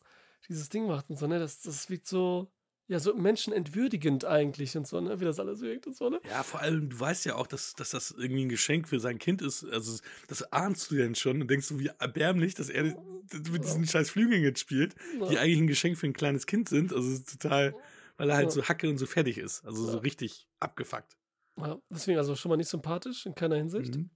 dieses 0.49 0.69
Ding 0.69 0.87
macht 0.87 1.11
und 1.11 1.17
so, 1.17 1.27
ne? 1.27 1.39
Das, 1.39 1.61
das 1.63 1.89
wirkt 1.91 2.07
so, 2.07 2.51
ja, 2.87 2.99
so 2.99 3.15
menschenentwürdigend 3.15 4.25
eigentlich 4.27 4.77
und 4.77 4.87
so, 4.87 5.01
ne? 5.01 5.19
Wie 5.21 5.25
das 5.25 5.39
alles 5.41 5.61
wirkt 5.63 5.87
und 5.87 5.97
so, 5.97 6.11
ne? 6.11 6.21
Ja, 6.29 6.43
vor 6.43 6.61
allem, 6.61 6.91
du 6.91 7.01
weißt 7.01 7.25
ja 7.25 7.35
auch, 7.37 7.47
dass, 7.47 7.75
dass 7.75 7.91
das 7.91 8.11
irgendwie 8.11 8.45
ein 8.45 8.49
Geschenk 8.51 8.89
für 8.89 9.01
sein 9.01 9.19
Kind 9.19 9.41
ist. 9.41 9.65
Also, 9.65 9.99
das 10.29 10.53
ahnst 10.53 10.91
du 10.91 10.97
denn 10.97 11.15
schon 11.15 11.41
und 11.41 11.49
denkst 11.51 11.69
du, 11.69 11.79
wie 11.79 11.87
erbärmlich, 11.99 12.55
dass 12.55 12.69
er 12.69 12.85
mit 13.33 13.65
diesen 13.65 13.87
scheiß 13.87 14.11
Flügeln 14.11 14.43
jetzt 14.43 14.61
spielt, 14.61 14.95
die 15.15 15.35
Ja. 15.35 15.41
eigentlich 15.41 15.59
ein 15.61 15.67
Geschenk 15.67 15.97
für 15.97 16.07
ein 16.07 16.13
kleines 16.13 16.47
Kind 16.47 16.69
sind. 16.69 16.93
Also, 16.93 17.23
total, 17.23 17.75
weil 18.19 18.29
er 18.29 18.37
halt 18.37 18.47
Ja. 18.49 18.51
so 18.51 18.65
hacke 18.65 18.89
und 18.91 18.99
so 18.99 19.07
fertig 19.07 19.39
ist. 19.39 19.65
Also, 19.65 19.85
so 19.87 19.93
Ja. 19.97 19.99
richtig 20.01 20.47
abgefuckt. 20.61 21.17
Ja, 21.57 21.79
deswegen 21.89 22.19
also 22.19 22.35
schon 22.37 22.51
mal 22.51 22.57
nicht 22.57 22.69
sympathisch 22.69 23.25
in 23.27 23.35
keiner 23.35 23.57
Hinsicht. 23.57 23.95
Mhm. 23.97 24.11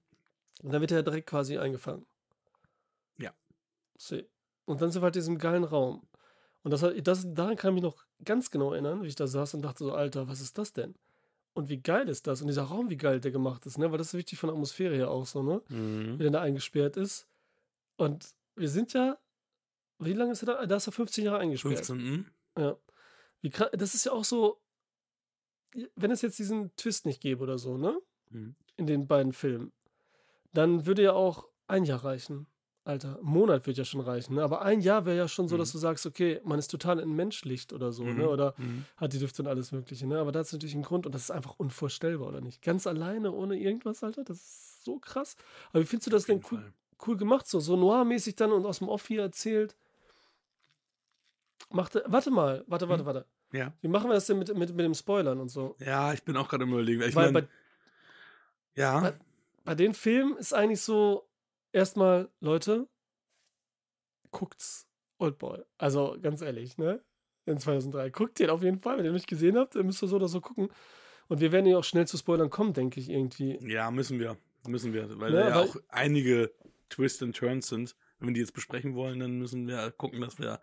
Und 0.63 0.73
dann 0.73 0.81
wird 0.83 0.91
er 0.91 1.03
direkt 1.05 1.29
quasi 1.31 1.57
eingefangen. 1.57 2.05
Ja. 3.17 3.33
See. 3.97 4.29
Und 4.67 4.83
dann 4.83 4.91
sind 4.91 5.01
wir 5.01 5.05
halt 5.05 5.17
in 5.17 5.21
diesem 5.23 5.39
geilen 5.39 5.65
Raum. 5.65 6.07
Und 6.65 6.73
das, 6.73 6.83
hat- 6.83 6.95
das, 7.07 7.25
daran 7.33 7.57
kann 7.57 7.71
ich 7.71 7.75
mich 7.75 7.83
noch 7.85 8.05
ganz 8.25 8.51
genau 8.51 8.73
erinnern, 8.73 9.03
wie 9.03 9.09
ich 9.09 9.15
da 9.15 9.27
saß 9.27 9.55
und 9.55 9.63
dachte 9.63 9.85
so, 9.85 9.93
Alter, 9.93 10.29
was 10.29 10.41
ist 10.41 10.59
das 10.59 10.73
denn? 10.73 10.95
Und 11.55 11.69
wie 11.69 11.81
geil 11.81 12.09
ist 12.09 12.27
das? 12.27 12.41
Und 12.41 12.49
dieser 12.49 12.63
Raum, 12.63 12.89
wie 12.91 12.97
geil 12.97 13.21
der 13.21 13.33
gemacht 13.33 13.67
ist, 13.67 13.79
ne? 13.79 13.91
Weil 13.91 13.99
das 13.99 14.09
ist 14.09 14.15
wichtig 14.15 14.39
von 14.39 14.49
der 14.49 14.55
Atmosphäre 14.55 14.95
her 14.95 15.11
auch 15.11 15.27
so, 15.27 15.43
ne? 15.43 15.61
Mhm. 15.69 16.19
Wie 16.19 16.23
der 16.23 16.31
da 16.31 16.41
eingesperrt 16.41 16.97
ist. 16.97 17.27
Und 17.97 18.29
wir 18.55 18.69
sind 18.69 18.93
ja, 18.93 19.19
wie 19.99 20.13
lange 20.13 20.33
ist 20.33 20.43
er 20.43 20.47
da? 20.47 20.67
Da 20.67 20.77
ist 20.77 20.87
er 20.87 20.93
15 20.93 21.25
Jahre 21.25 21.39
eingesperrt. 21.39 21.87
15. 21.87 21.97
mhm. 21.97 22.27
Ja. 22.57 22.77
Wie 23.41 23.51
das 23.51 23.95
ist 23.95 24.05
ja 24.05 24.13
auch 24.13 24.25
so, 24.25 24.61
wenn 25.97 26.11
es 26.11 26.23
jetzt 26.23 26.39
diesen 26.39 26.75
Twist 26.77 27.07
nicht 27.07 27.21
gäbe 27.21 27.43
oder 27.43 27.59
so, 27.59 27.77
ne? 27.77 27.99
Mhm. 28.31 28.55
In 28.77 28.87
den 28.87 29.09
beiden 29.09 29.33
Filmen, 29.33 29.73
dann 30.53 30.87
würde 30.87 31.03
ja 31.03 31.13
auch 31.13 31.49
ein 31.67 31.85
Jahr 31.85 32.05
reichen. 32.05 32.47
Alter, 32.89 33.19
ein 33.19 33.25
Monat 33.27 33.67
wird 33.67 33.77
ja 33.77 33.85
schon 33.85 34.01
reichen, 34.01 34.35
ne? 34.35 34.43
Aber 34.43 34.63
ein 34.63 34.81
Jahr 34.81 35.05
wäre 35.05 35.17
ja 35.17 35.29
schon 35.29 35.47
so, 35.47 35.59
dass 35.59 35.69
Mhm. 35.69 35.73
du 35.73 35.79
sagst, 35.79 36.07
okay, 36.07 36.41
man 36.45 36.59
ist 36.59 36.69
total 36.69 36.99
entmenschlicht 37.01 37.73
oder 37.75 37.93
so, 37.93 38.05
Mhm. 38.05 38.17
ne? 38.17 38.29
Oder 38.29 38.55
Mhm. 38.57 38.85
hat 38.97 39.13
die 39.13 39.19
Düfte 39.19 39.43
und 39.43 39.49
alles 39.49 39.73
Mögliche, 39.73 40.07
ne? 40.07 40.19
Aber 40.19 40.33
da 40.33 40.41
ist 40.41 40.53
natürlich 40.55 40.75
ein 40.75 40.83
Grund 40.83 41.05
und 41.05 41.15
das 41.15 41.23
ist 41.25 41.31
einfach 41.31 41.55
unvorstellbar, 41.59 42.29
oder 42.29 42.41
nicht? 42.41 42.63
Ganz 42.63 42.87
alleine, 42.87 43.33
ohne 43.33 43.59
irgendwas, 43.59 44.03
Alter, 44.03 44.25
das 44.25 44.39
ist 44.39 44.85
so 44.85 44.99
krass. 44.99 45.37
Aber 45.71 45.83
wie 45.83 45.87
findest 45.87 46.07
du 46.07 46.11
das 46.11 46.25
denn 46.25 46.43
cool, 46.51 46.73
cool 47.07 47.17
gemacht, 47.19 47.47
so, 47.47 47.61
so 47.61 47.77
noir-mäßig 47.77 48.37
dann 48.37 48.53
und 48.53 48.65
aus 48.65 48.79
dem 48.79 48.89
Off 48.89 49.07
hier 49.07 49.21
erzählt? 49.23 49.77
Machte, 51.71 52.03
warte 52.07 52.31
mal, 52.31 52.65
warte, 52.67 52.89
warte, 52.89 53.01
Hm? 53.01 53.07
warte. 53.07 53.27
Ja. 53.53 53.73
Wie 53.83 53.89
machen 53.89 54.09
wir 54.09 54.15
das 54.15 54.27
denn 54.27 54.39
mit, 54.39 54.49
mit, 54.57 54.71
mit 54.75 54.81
dem 54.85 54.95
Spoilern 54.95 55.39
und 55.41 55.49
so? 55.51 55.77
Ja, 55.79 56.13
ich 56.15 56.23
bin 56.23 56.37
auch 56.39 56.49
gerade 56.49 56.65
im 56.65 56.73
Überlegen. 56.73 57.03
Ich 57.03 57.15
Weil 57.15 57.33
mein, 57.33 57.45
bei, 57.45 57.49
ja, 58.75 59.01
bei- 59.01 59.19
bei 59.65 59.75
den 59.75 59.93
Filmen 59.93 60.39
ist 60.39 60.55
eigentlich 60.55 60.81
so, 60.81 61.28
erstmal, 61.73 62.29
Leute, 62.41 62.89
guckt's 64.31 64.87
Oldboy. 65.19 65.61
Also 65.79 66.17
ganz 66.23 66.43
ehrlich, 66.43 66.79
ne? 66.79 67.03
In 67.47 67.59
2003. 67.59 68.11
Guckt 68.11 68.39
den 68.39 68.51
auf 68.51 68.63
jeden 68.63 68.79
Fall, 68.79 68.99
wenn 68.99 69.05
ihr 69.05 69.11
ihn 69.11 69.15
nicht 69.15 69.27
gesehen 69.27 69.57
habt, 69.57 69.75
dann 69.75 69.87
müsst 69.87 70.03
ihr 70.03 70.09
so 70.09 70.17
oder 70.17 70.29
so 70.29 70.41
gucken. 70.41 70.69
Und 71.29 71.41
wir 71.41 71.51
werden 71.53 71.67
ja 71.67 71.79
auch 71.79 71.85
schnell 71.85 72.07
zu 72.07 72.17
Spoilern 72.19 72.51
kommen, 72.51 72.73
denke 72.75 73.01
ich, 73.01 73.09
irgendwie. 73.09 73.59
ja, 73.67 73.91
müssen 73.91 74.19
wir. 74.19 74.37
Müssen 74.67 74.93
wir. 74.93 75.19
Weil 75.19 75.33
Ja, 75.35 75.41
da 75.41 75.49
ja 75.49 75.55
weil- 75.57 75.69
auch 75.69 75.77
einige 75.89 76.53
Twists 76.91 77.23
and 77.23 77.35
Turns 77.37 77.69
sind. 77.69 77.97
Wenn 78.19 78.29
wir 78.29 78.35
die 78.35 78.41
jetzt 78.41 78.53
besprechen 78.53 78.95
wollen, 78.95 79.21
dann 79.21 79.39
müssen 79.39 79.67
wir 79.67 79.91
gucken, 79.93 80.21
dass 80.21 80.39
wir. 80.39 80.61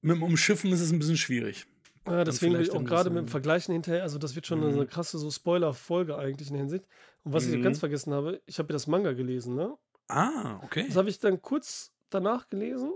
Mit 0.00 0.16
dem 0.16 0.22
Umschiffen 0.22 0.72
ist 0.72 0.80
es 0.80 0.90
ein 0.92 0.98
bisschen 0.98 1.16
schwierig. 1.16 1.66
Ja, 2.08 2.24
deswegen 2.24 2.54
habe 2.54 2.64
ich 2.64 2.72
auch 2.72 2.82
gerade 2.82 3.10
mit 3.10 3.18
dem 3.20 3.28
Vergleichen 3.28 3.72
hinterher, 3.72 4.02
also 4.02 4.18
das 4.18 4.34
wird 4.34 4.46
schon 4.48 4.60
eine 4.64 4.72
Mhm. 4.76 4.88
krasse 4.88 5.18
so 5.18 5.30
Spoiler-Folge 5.30 6.16
eigentlich 6.16 6.48
in 6.48 6.54
der 6.54 6.62
Hinsicht. 6.62 6.84
Und 7.22 7.32
was 7.32 7.46
ich 7.46 7.56
Mhm. 7.56 7.62
ganz 7.62 7.78
vergessen 7.78 8.12
habe, 8.12 8.42
ich 8.46 8.58
habe 8.58 8.70
ja 8.70 8.72
das 8.72 8.88
Manga 8.88 9.12
gelesen, 9.12 9.54
ne? 9.54 9.76
Ah, 10.12 10.60
okay. 10.62 10.84
Das 10.86 10.96
habe 10.96 11.08
ich 11.08 11.18
dann 11.18 11.40
kurz 11.42 11.92
danach 12.10 12.48
gelesen. 12.48 12.92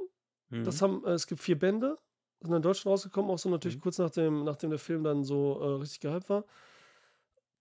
Mhm. 0.51 0.65
Das 0.65 0.83
haben, 0.83 1.05
äh, 1.05 1.11
es 1.13 1.27
gibt 1.27 1.41
vier 1.41 1.59
Bände, 1.59 1.99
sind 2.41 2.53
in 2.55 2.63
Deutschland 2.63 2.93
rausgekommen, 2.93 3.31
auch 3.31 3.39
so 3.39 3.49
natürlich 3.49 3.77
Mhm. 3.79 3.81
kurz 3.81 3.99
nachdem, 3.99 4.45
nachdem 4.45 4.71
der 4.71 4.79
Film 4.79 5.03
dann 5.05 5.25
so 5.25 5.61
äh, 5.61 5.81
richtig 5.81 6.01
gehypt 6.01 6.29
war. 6.29 6.45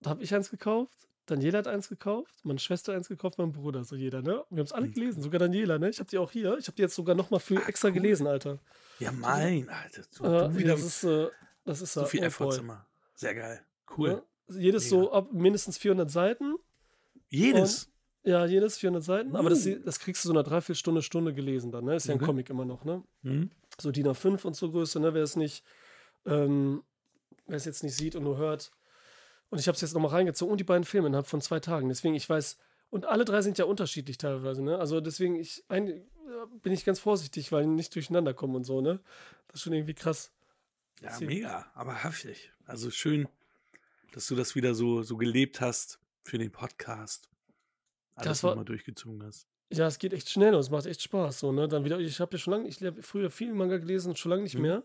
Da 0.00 0.10
habe 0.10 0.22
ich 0.22 0.34
eins 0.34 0.50
gekauft, 0.50 0.92
Daniela 1.24 1.58
hat 1.58 1.66
eins 1.68 1.88
gekauft, 1.88 2.32
meine 2.44 2.58
Schwester 2.58 2.92
eins 2.94 3.08
gekauft, 3.08 3.38
mein 3.38 3.52
Bruder, 3.52 3.82
so 3.82 3.96
jeder, 3.96 4.22
ne? 4.22 4.44
Wir 4.50 4.58
haben 4.58 4.66
es 4.66 4.72
alle 4.72 4.86
Mhm. 4.88 4.92
gelesen, 4.92 5.22
sogar 5.22 5.40
Daniela, 5.40 5.78
ne? 5.78 5.88
Ich 5.88 5.98
habe 5.98 6.08
die 6.10 6.18
auch 6.18 6.30
hier, 6.30 6.56
ich 6.58 6.66
habe 6.68 6.76
die 6.76 6.82
jetzt 6.82 6.94
sogar 6.94 7.14
nochmal 7.16 7.40
für 7.40 7.56
Ah, 7.56 7.66
extra 7.68 7.88
cool. 7.88 7.94
gelesen, 7.94 8.26
Alter. 8.26 8.58
ja, 8.98 9.10
mein, 9.10 9.68
Alter. 9.68 10.02
Du, 10.16 10.24
Äh, 10.24 10.48
du 10.48 10.56
wieder 10.58 10.72
das 10.74 10.82
ist, 10.84 11.04
äh, 11.04 11.28
das 11.64 11.80
ist 11.80 11.94
so 11.94 12.00
ja 12.02 12.06
viel 12.06 12.20
oh 12.20 12.26
Effort 12.26 12.58
immer. 12.58 12.86
Sehr 13.14 13.34
geil. 13.34 13.64
Cool. 13.96 14.10
ne? 14.10 14.22
Jedes 14.60 14.88
so 14.88 15.10
ab 15.10 15.32
mindestens 15.32 15.78
400 15.78 16.08
Seiten. 16.10 16.54
Jedes. 17.30 17.90
Ja, 18.26 18.44
jedes 18.44 18.76
400 18.78 19.04
Seiten, 19.04 19.36
aber 19.36 19.50
das, 19.50 19.64
Uh. 19.66 19.78
das 19.84 20.00
kriegst 20.00 20.24
du 20.24 20.28
so 20.28 20.34
nach 20.34 20.42
dreiviertel 20.42 21.00
Stunde, 21.02 21.32
gelesen 21.32 21.70
dann, 21.70 21.84
ne? 21.84 21.94
Ist 21.94 22.06
ja 22.08 22.14
ein 22.14 22.18
Okay. 22.18 22.26
Comic 22.26 22.50
immer 22.50 22.64
noch, 22.64 22.84
ne? 22.84 23.02
Mhm. 23.22 23.50
so 23.78 23.90
DIN 23.92 24.06
A5 24.08 24.44
und 24.44 24.56
so 24.56 24.70
Größe, 24.70 24.98
ne? 25.00 25.14
Wer 25.14 25.22
es 25.22 25.36
nicht, 25.36 25.62
ähm, 26.26 26.82
wer 27.46 27.56
es 27.56 27.64
jetzt 27.66 27.84
nicht 27.84 27.94
sieht 27.94 28.16
und 28.16 28.24
nur 28.24 28.36
hört. 28.36 28.72
Und 29.50 29.58
ich 29.60 29.68
habe 29.68 29.76
es 29.76 29.80
jetzt 29.80 29.94
nochmal 29.94 30.10
reingezogen 30.10 30.50
und 30.50 30.58
die 30.58 30.64
beiden 30.64 30.82
Filme 30.84 31.06
innerhalb 31.06 31.28
von 31.28 31.40
zwei 31.40 31.60
Tagen. 31.60 31.88
Deswegen, 31.88 32.14
ich 32.16 32.28
weiß, 32.28 32.58
und 32.90 33.04
alle 33.06 33.24
drei 33.24 33.42
sind 33.42 33.58
ja 33.58 33.64
unterschiedlich 33.64 34.18
teilweise, 34.18 34.62
ne? 34.62 34.76
Also 34.78 35.00
deswegen, 35.00 35.36
ich 35.36 35.62
ein, 35.68 36.02
bin 36.62 36.72
ich 36.72 36.84
ganz 36.84 36.98
vorsichtig, 36.98 37.52
weil 37.52 37.62
die 37.62 37.68
nicht 37.70 37.94
durcheinander 37.94 38.34
kommen 38.34 38.56
und 38.56 38.64
so, 38.64 38.80
ne? 38.80 38.98
Das 39.46 39.56
ist 39.56 39.62
schon 39.62 39.72
irgendwie 39.72 39.94
krass. 39.94 40.32
Ja, 41.00 41.12
Sie- 41.12 41.26
mega, 41.26 41.70
aber 41.74 41.94
heftig. 42.02 42.50
Also 42.64 42.90
schön, 42.90 43.28
dass 44.12 44.26
du 44.26 44.34
das 44.34 44.56
wieder 44.56 44.74
so, 44.74 45.02
so 45.04 45.16
gelebt 45.16 45.60
hast 45.60 46.00
für 46.24 46.38
den 46.38 46.50
Podcast. 46.50 47.28
Alles 48.16 48.28
Das 48.28 48.42
war- 48.42 48.50
nochmal 48.50 48.64
durchgezogen 48.64 49.22
hast. 49.24 49.46
Ja, 49.72 49.86
es 49.86 49.98
geht 49.98 50.12
echt 50.12 50.28
schnell 50.30 50.54
und 50.54 50.60
es 50.60 50.70
macht 50.70 50.86
echt 50.86 51.02
Spaß, 51.02 51.40
so, 51.40 51.50
ne? 51.52 51.66
Dann 51.68 51.84
wieder, 51.84 51.98
ich 51.98 52.20
habe 52.20 52.32
ja 52.32 52.38
schon 52.38 52.52
lange, 52.52 52.68
ich 52.68 52.80
habe 52.82 53.02
früher 53.02 53.30
viel 53.30 53.52
Manga 53.52 53.78
gelesen, 53.78 54.14
schon 54.16 54.30
lange 54.30 54.42
nicht 54.44 54.54
Mhm. 54.54 54.62
mehr. 54.62 54.82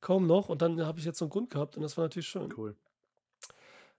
Kaum 0.00 0.26
noch. 0.26 0.48
Und 0.48 0.62
dann 0.62 0.80
habe 0.86 0.98
ich 0.98 1.04
jetzt 1.04 1.18
so 1.18 1.24
einen 1.26 1.30
Grund 1.30 1.50
gehabt 1.50 1.76
und 1.76 1.82
das 1.82 1.96
war 1.96 2.04
natürlich 2.04 2.28
schön. 2.28 2.52
Cool. 2.56 2.76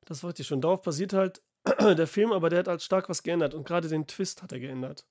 Das 0.06 0.24
war 0.24 0.30
richtig 0.30 0.48
schön. 0.48 0.62
Darauf 0.62 0.82
basiert 0.82 1.14
halt 1.14 1.42
der 1.80 2.08
Film, 2.08 2.32
aber 2.32 2.50
der 2.50 2.60
hat 2.60 2.68
halt 2.68 2.82
stark 2.82 3.08
was 3.10 3.24
geändert. 3.24 3.54
Und 3.54 3.66
gerade 3.68 3.88
den 3.88 4.08
Twist 4.08 4.42
hat 4.42 4.52
er 4.52 4.60
geändert. 4.60 5.06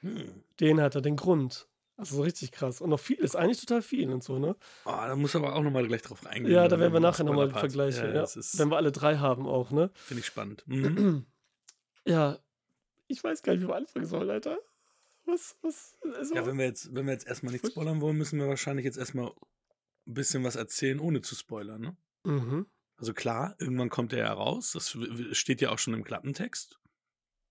Hm. 0.00 0.42
Den 0.60 0.80
hat 0.80 0.94
er, 0.94 1.00
den 1.02 1.16
Grund. 1.16 1.66
Also 1.96 2.16
so 2.16 2.22
richtig 2.22 2.52
krass. 2.52 2.80
Und 2.80 2.90
noch 2.90 3.00
viel 3.00 3.18
ist 3.18 3.34
eigentlich 3.34 3.60
total 3.60 3.82
viel 3.82 4.08
und 4.10 4.22
so, 4.22 4.38
ne? 4.38 4.54
Oh, 4.86 4.90
da 4.92 5.16
muss 5.16 5.34
aber 5.34 5.56
auch 5.56 5.62
nochmal 5.62 5.86
gleich 5.88 6.02
drauf 6.02 6.24
eingehen. 6.26 6.52
Ja, 6.52 6.62
da 6.62 6.68
dann 6.68 6.80
werden 6.80 6.92
wir 6.92 7.00
nachher 7.00 7.24
nochmal 7.24 7.50
vergleichen. 7.50 8.14
Ja, 8.14 8.22
Ja, 8.22 8.28
Wenn 8.54 8.70
wir 8.70 8.76
alle 8.76 8.92
drei 8.92 9.16
haben 9.16 9.46
auch, 9.48 9.72
ne? 9.72 9.90
finde 9.94 10.20
ich 10.20 10.26
spannend. 10.26 10.62
Mhm. 10.66 11.26
Ja. 12.06 12.38
Ich 13.08 13.24
weiß 13.24 13.42
gar 13.42 13.54
nicht, 13.54 13.62
wie 13.62 13.68
wir 13.68 13.76
anfangen 13.76 14.06
sollen, 14.06 14.30
Alter. 14.30 14.58
Was, 15.24 15.56
was, 15.60 15.96
also, 16.14 16.34
ja, 16.34 16.46
wenn 16.46 16.56
wir 16.56 16.64
jetzt, 16.64 16.94
wenn 16.94 17.06
wir 17.06 17.12
jetzt 17.12 17.26
erstmal 17.26 17.52
nicht 17.52 17.66
spoilern 17.66 18.00
wollen, 18.00 18.16
müssen 18.16 18.38
wir 18.38 18.48
wahrscheinlich 18.48 18.84
jetzt 18.84 18.96
erstmal 18.96 19.28
ein 20.06 20.14
bisschen 20.14 20.44
was 20.44 20.56
erzählen, 20.56 21.00
ohne 21.00 21.20
zu 21.20 21.34
spoilern, 21.34 21.80
ne? 21.80 21.96
Mhm. 22.24 22.66
Also 22.96 23.14
klar, 23.14 23.54
irgendwann 23.58 23.90
kommt 23.90 24.12
er 24.12 24.20
ja 24.20 24.32
raus. 24.32 24.72
Das 24.72 24.96
steht 25.32 25.60
ja 25.60 25.70
auch 25.70 25.78
schon 25.78 25.94
im 25.94 26.04
Klappentext. 26.04 26.78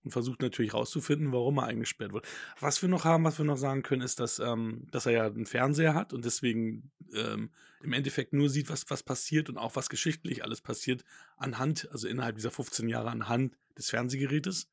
Und 0.04 0.10
versucht 0.12 0.42
natürlich 0.42 0.74
rauszufinden, 0.74 1.32
warum 1.32 1.58
er 1.58 1.64
eingesperrt 1.64 2.12
wurde. 2.12 2.28
Was 2.60 2.82
wir 2.82 2.88
noch 2.88 3.04
haben, 3.04 3.24
was 3.24 3.38
wir 3.38 3.44
noch 3.44 3.56
sagen 3.56 3.82
können, 3.82 4.02
ist, 4.02 4.20
dass, 4.20 4.38
ähm, 4.38 4.86
dass 4.92 5.06
er 5.06 5.12
ja 5.12 5.26
einen 5.26 5.46
Fernseher 5.46 5.94
hat 5.94 6.12
und 6.12 6.24
deswegen 6.24 6.92
ähm, 7.14 7.50
im 7.82 7.92
Endeffekt 7.92 8.32
nur 8.32 8.48
sieht, 8.48 8.70
was, 8.70 8.88
was 8.90 9.02
passiert 9.02 9.48
und 9.48 9.58
auch 9.58 9.74
was 9.74 9.88
geschichtlich 9.88 10.44
alles 10.44 10.60
passiert 10.60 11.04
anhand, 11.36 11.88
also 11.90 12.06
innerhalb 12.06 12.36
dieser 12.36 12.50
15 12.50 12.88
Jahre 12.88 13.10
anhand 13.10 13.56
des 13.76 13.90
Fernsehgerätes. 13.90 14.68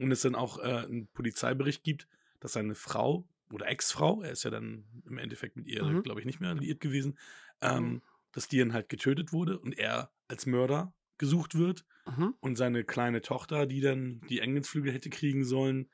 Und 0.00 0.12
es 0.12 0.22
dann 0.22 0.34
auch 0.34 0.58
äh, 0.58 0.62
einen 0.86 1.08
Polizeibericht 1.08 1.84
gibt, 1.84 2.08
dass 2.40 2.54
seine 2.54 2.74
Frau 2.74 3.28
oder 3.52 3.68
Ex-Frau, 3.68 4.22
er 4.22 4.30
ist 4.32 4.44
ja 4.44 4.50
dann 4.50 4.86
im 5.06 5.18
Endeffekt 5.18 5.56
mit 5.56 5.66
ihr, 5.66 5.82
Mhm. 5.82 6.02
glaube 6.02 6.20
ich, 6.20 6.26
nicht 6.26 6.40
mehr 6.40 6.54
liiert 6.54 6.80
gewesen, 6.80 7.18
ähm, 7.60 7.98
Mhm. 7.98 8.00
dass 8.32 8.48
die 8.48 8.58
dann 8.58 8.72
halt 8.72 8.88
getötet 8.88 9.32
wurde 9.32 9.58
und 9.58 9.78
er 9.78 10.12
als 10.28 10.46
Mörder 10.46 10.94
gesucht 11.18 11.56
wird 11.56 11.84
Mhm. 12.06 12.30
und 12.40 12.56
seine 12.56 12.84
kleine 12.84 13.22
Tochter, 13.22 13.66
die 13.66 13.80
dann 13.80 14.22
die 14.28 14.40
Engelsflügel 14.40 14.92
hätte 14.92 15.10
kriegen 15.10 15.44
sollen, 15.44 15.90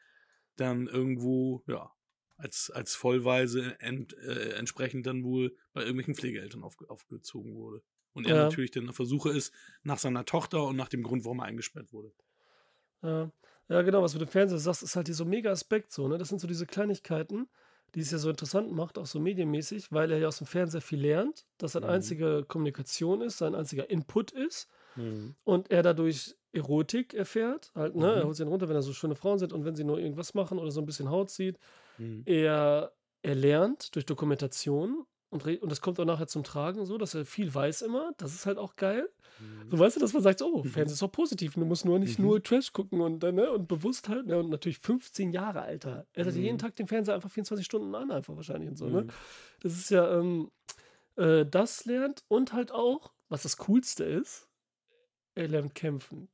dann 0.57 0.87
irgendwo, 0.87 1.65
ja, 1.67 1.93
als, 2.37 2.71
als 2.71 2.95
Vollweise 2.95 3.81
ent, 3.81 4.15
äh, 4.19 4.53
entsprechend 4.55 5.07
dann 5.07 5.25
wohl 5.25 5.57
bei 5.73 5.81
irgendwelchen 5.83 6.15
Pflegeeltern 6.15 6.63
aufge, 6.63 6.91
aufgezogen 6.91 7.55
wurde. 7.55 7.83
Und 8.13 8.27
er 8.27 8.35
Ja. 8.35 8.37
natürlich 8.37 8.71
dann 8.71 8.89
auf 8.89 8.97
der 8.99 9.07
Suche 9.07 9.31
ist 9.31 9.55
nach 9.83 9.99
seiner 9.99 10.25
Tochter 10.27 10.65
und 10.67 10.77
nach 10.77 10.89
dem 10.89 11.03
Grund, 11.03 11.25
warum 11.25 11.41
er 11.41 11.47
eingesperrt 11.47 11.93
wurde. 11.93 12.13
Ja. 13.03 13.31
Ja, 13.69 13.83
genau, 13.83 14.03
was 14.03 14.13
du 14.13 14.19
mit 14.19 14.29
dem 14.29 14.33
Fernseher 14.33 14.59
sagst, 14.59 14.83
ist 14.83 14.97
halt 14.97 15.09
dieser 15.09 15.25
mega 15.25 15.51
Aspekt 15.51 15.93
so, 15.93 16.07
ne? 16.09 16.19
Das 16.19 16.29
sind 16.29 16.41
so 16.41 16.47
diese 16.47 16.67
Kleinigkeiten, 16.67 17.49
die 17.95 18.01
es 18.01 18.11
ja 18.11 18.19
so 18.19 18.31
interessant 18.31 18.73
macht, 18.73 18.99
auch 18.99 19.07
so 19.07 19.19
medienmäßig, 19.21 19.91
weil 19.93 20.11
er 20.13 20.19
ja 20.19 20.29
aus 20.29 20.39
dem 20.39 20.47
Fernseher 20.47 20.81
viel 20.81 21.01
lernt, 21.01 21.47
dass 21.59 21.73
seine 21.73 21.87
Mhm. 21.87 21.89
einzige 21.89 22.45
Kommunikation 22.47 23.23
ist, 23.23 23.39
sein 23.39 23.55
einziger 23.55 23.91
Input 23.91 24.31
ist 24.33 24.69
und 25.45 25.71
er 25.71 25.83
dadurch 25.83 26.37
Erotik 26.53 27.15
erfährt, 27.15 27.73
halt, 27.75 27.97
ne? 27.97 28.07
Er 28.15 28.25
Mhm. 28.25 28.27
holt 28.27 28.37
sie 28.37 28.45
dann 28.45 28.51
runter, 28.53 28.69
wenn 28.69 28.75
da 28.77 28.83
so 28.83 28.93
schöne 28.93 29.15
Frauen 29.17 29.39
sind 29.39 29.53
und 29.53 29.65
wenn 29.65 29.77
sie 29.77 29.85
nur 29.85 29.99
irgendwas 29.99 30.35
machen 30.35 30.59
oder 30.59 30.71
so 30.71 30.81
ein 30.81 30.87
bisschen 30.87 31.11
Haut 31.11 31.31
sieht. 31.31 31.59
Mhm. 31.99 32.27
Er, 32.27 32.93
er 33.23 33.35
lernt 33.35 33.95
durch 33.95 34.07
Dokumentation 34.07 35.07
und, 35.31 35.45
und 35.47 35.71
das 35.73 35.81
kommt 35.81 35.99
auch 36.01 36.05
nachher 36.05 36.27
zum 36.29 36.45
Tragen, 36.45 36.87
so, 36.87 36.99
dass 36.99 37.15
er 37.15 37.25
viel 37.27 37.53
weiß 37.55 37.83
immer. 37.83 38.13
Das 38.17 38.35
ist 38.35 38.47
halt 38.47 38.59
auch 38.59 38.77
geil. 38.77 39.09
So 39.71 39.79
weißt 39.79 39.97
du, 39.97 40.01
dass 40.01 40.13
man 40.15 40.23
sagt, 40.23 40.41
oh, 40.41 40.63
Mhm. 40.65 40.69
Fernsehen 40.69 40.95
ist 40.95 41.03
auch 41.03 41.13
positiv. 41.13 41.55
Du 41.55 41.65
musst 41.65 41.85
nur 41.85 41.99
nicht 41.99 42.19
Mhm. 42.19 42.25
nur 42.27 42.43
Trash 42.43 42.73
gucken 42.73 43.01
und, 43.01 43.21
dann, 43.21 43.35
ne, 43.35 43.51
und 43.51 43.69
bewusst 43.69 44.09
halt. 44.09 44.27
Ne, 44.27 44.39
und 44.39 44.49
natürlich 44.49 44.79
15 44.79 45.33
Jahre, 45.33 45.61
Alter. 45.63 46.07
Er 46.15 46.25
hat 46.25 46.35
Mhm. 46.35 46.41
jeden 46.43 46.59
Tag 46.59 46.75
den 46.77 46.87
Fernseher 46.87 47.15
einfach 47.17 47.31
24 47.31 47.67
Stunden 47.67 47.95
an, 47.95 48.11
einfach 48.11 48.35
wahrscheinlich 48.37 48.71
und 48.71 48.77
so. 48.77 48.87
Ne? 48.89 49.03
Mhm. 49.03 49.11
Das 49.61 49.73
ist 49.75 49.91
ja, 49.91 50.19
ähm, 50.19 50.51
äh, 51.17 51.45
das 51.45 51.85
lernt 51.85 52.25
und 52.29 52.53
halt 52.55 52.73
auch, 52.73 53.13
was 53.29 53.43
das 53.43 53.57
Coolste 53.59 54.05
ist, 54.05 54.49
er 55.35 55.49
lernt 55.49 55.75
kämpfen. 55.75 56.29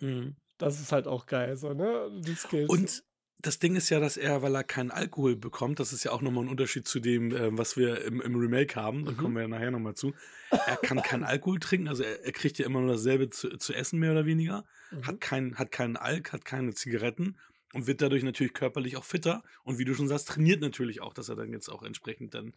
Mhm. 0.00 0.34
Das 0.58 0.80
ist 0.80 0.90
halt 0.90 1.06
auch 1.06 1.26
geil, 1.26 1.56
so, 1.56 1.74
ne? 1.74 2.10
Die 2.24 2.34
Skills. 2.34 2.70
Und 2.70 3.04
das 3.42 3.58
Ding 3.58 3.74
ist 3.76 3.90
ja, 3.90 3.98
dass 4.00 4.16
er, 4.16 4.42
weil 4.42 4.54
er 4.54 4.64
keinen 4.64 4.90
Alkohol 4.90 5.36
bekommt, 5.36 5.80
das 5.80 5.92
ist 5.92 6.04
ja 6.04 6.12
auch 6.12 6.22
nochmal 6.22 6.44
ein 6.44 6.48
Unterschied 6.50 6.86
zu 6.86 7.00
dem, 7.00 7.32
äh, 7.34 7.56
was 7.58 7.76
wir 7.76 8.04
im, 8.04 8.20
im 8.20 8.36
Remake 8.36 8.76
haben, 8.76 9.04
da 9.04 9.12
Mhm. 9.12 9.16
kommen 9.16 9.34
wir 9.34 9.42
ja 9.42 9.48
nachher 9.48 9.70
nochmal 9.70 9.94
zu. 9.94 10.14
Er 10.50 10.76
kann 10.76 11.02
keinen 11.02 11.24
Alkohol 11.24 11.58
trinken, 11.58 11.88
also 11.88 12.02
er, 12.04 12.24
er 12.24 12.32
kriegt 12.32 12.58
ja 12.58 12.66
immer 12.66 12.80
nur 12.80 12.92
dasselbe 12.92 13.30
zu, 13.30 13.56
zu 13.58 13.72
essen, 13.74 13.98
mehr 13.98 14.12
oder 14.12 14.26
weniger, 14.26 14.64
Mhm. 14.90 15.06
hat, 15.06 15.20
kein, 15.20 15.58
hat 15.58 15.72
keinen 15.72 15.96
Alk, 15.96 16.32
hat 16.32 16.44
keine 16.44 16.72
Zigaretten 16.74 17.36
und 17.74 17.86
wird 17.86 18.00
dadurch 18.00 18.22
natürlich 18.22 18.54
körperlich 18.54 18.96
auch 18.96 19.04
fitter 19.04 19.42
und 19.64 19.78
wie 19.78 19.84
du 19.84 19.94
schon 19.94 20.08
sagst, 20.08 20.28
trainiert 20.28 20.60
natürlich 20.60 21.00
auch, 21.02 21.12
dass 21.14 21.28
er 21.28 21.36
dann 21.36 21.52
jetzt 21.52 21.68
auch 21.68 21.82
entsprechend 21.82 22.34
dann 22.34 22.54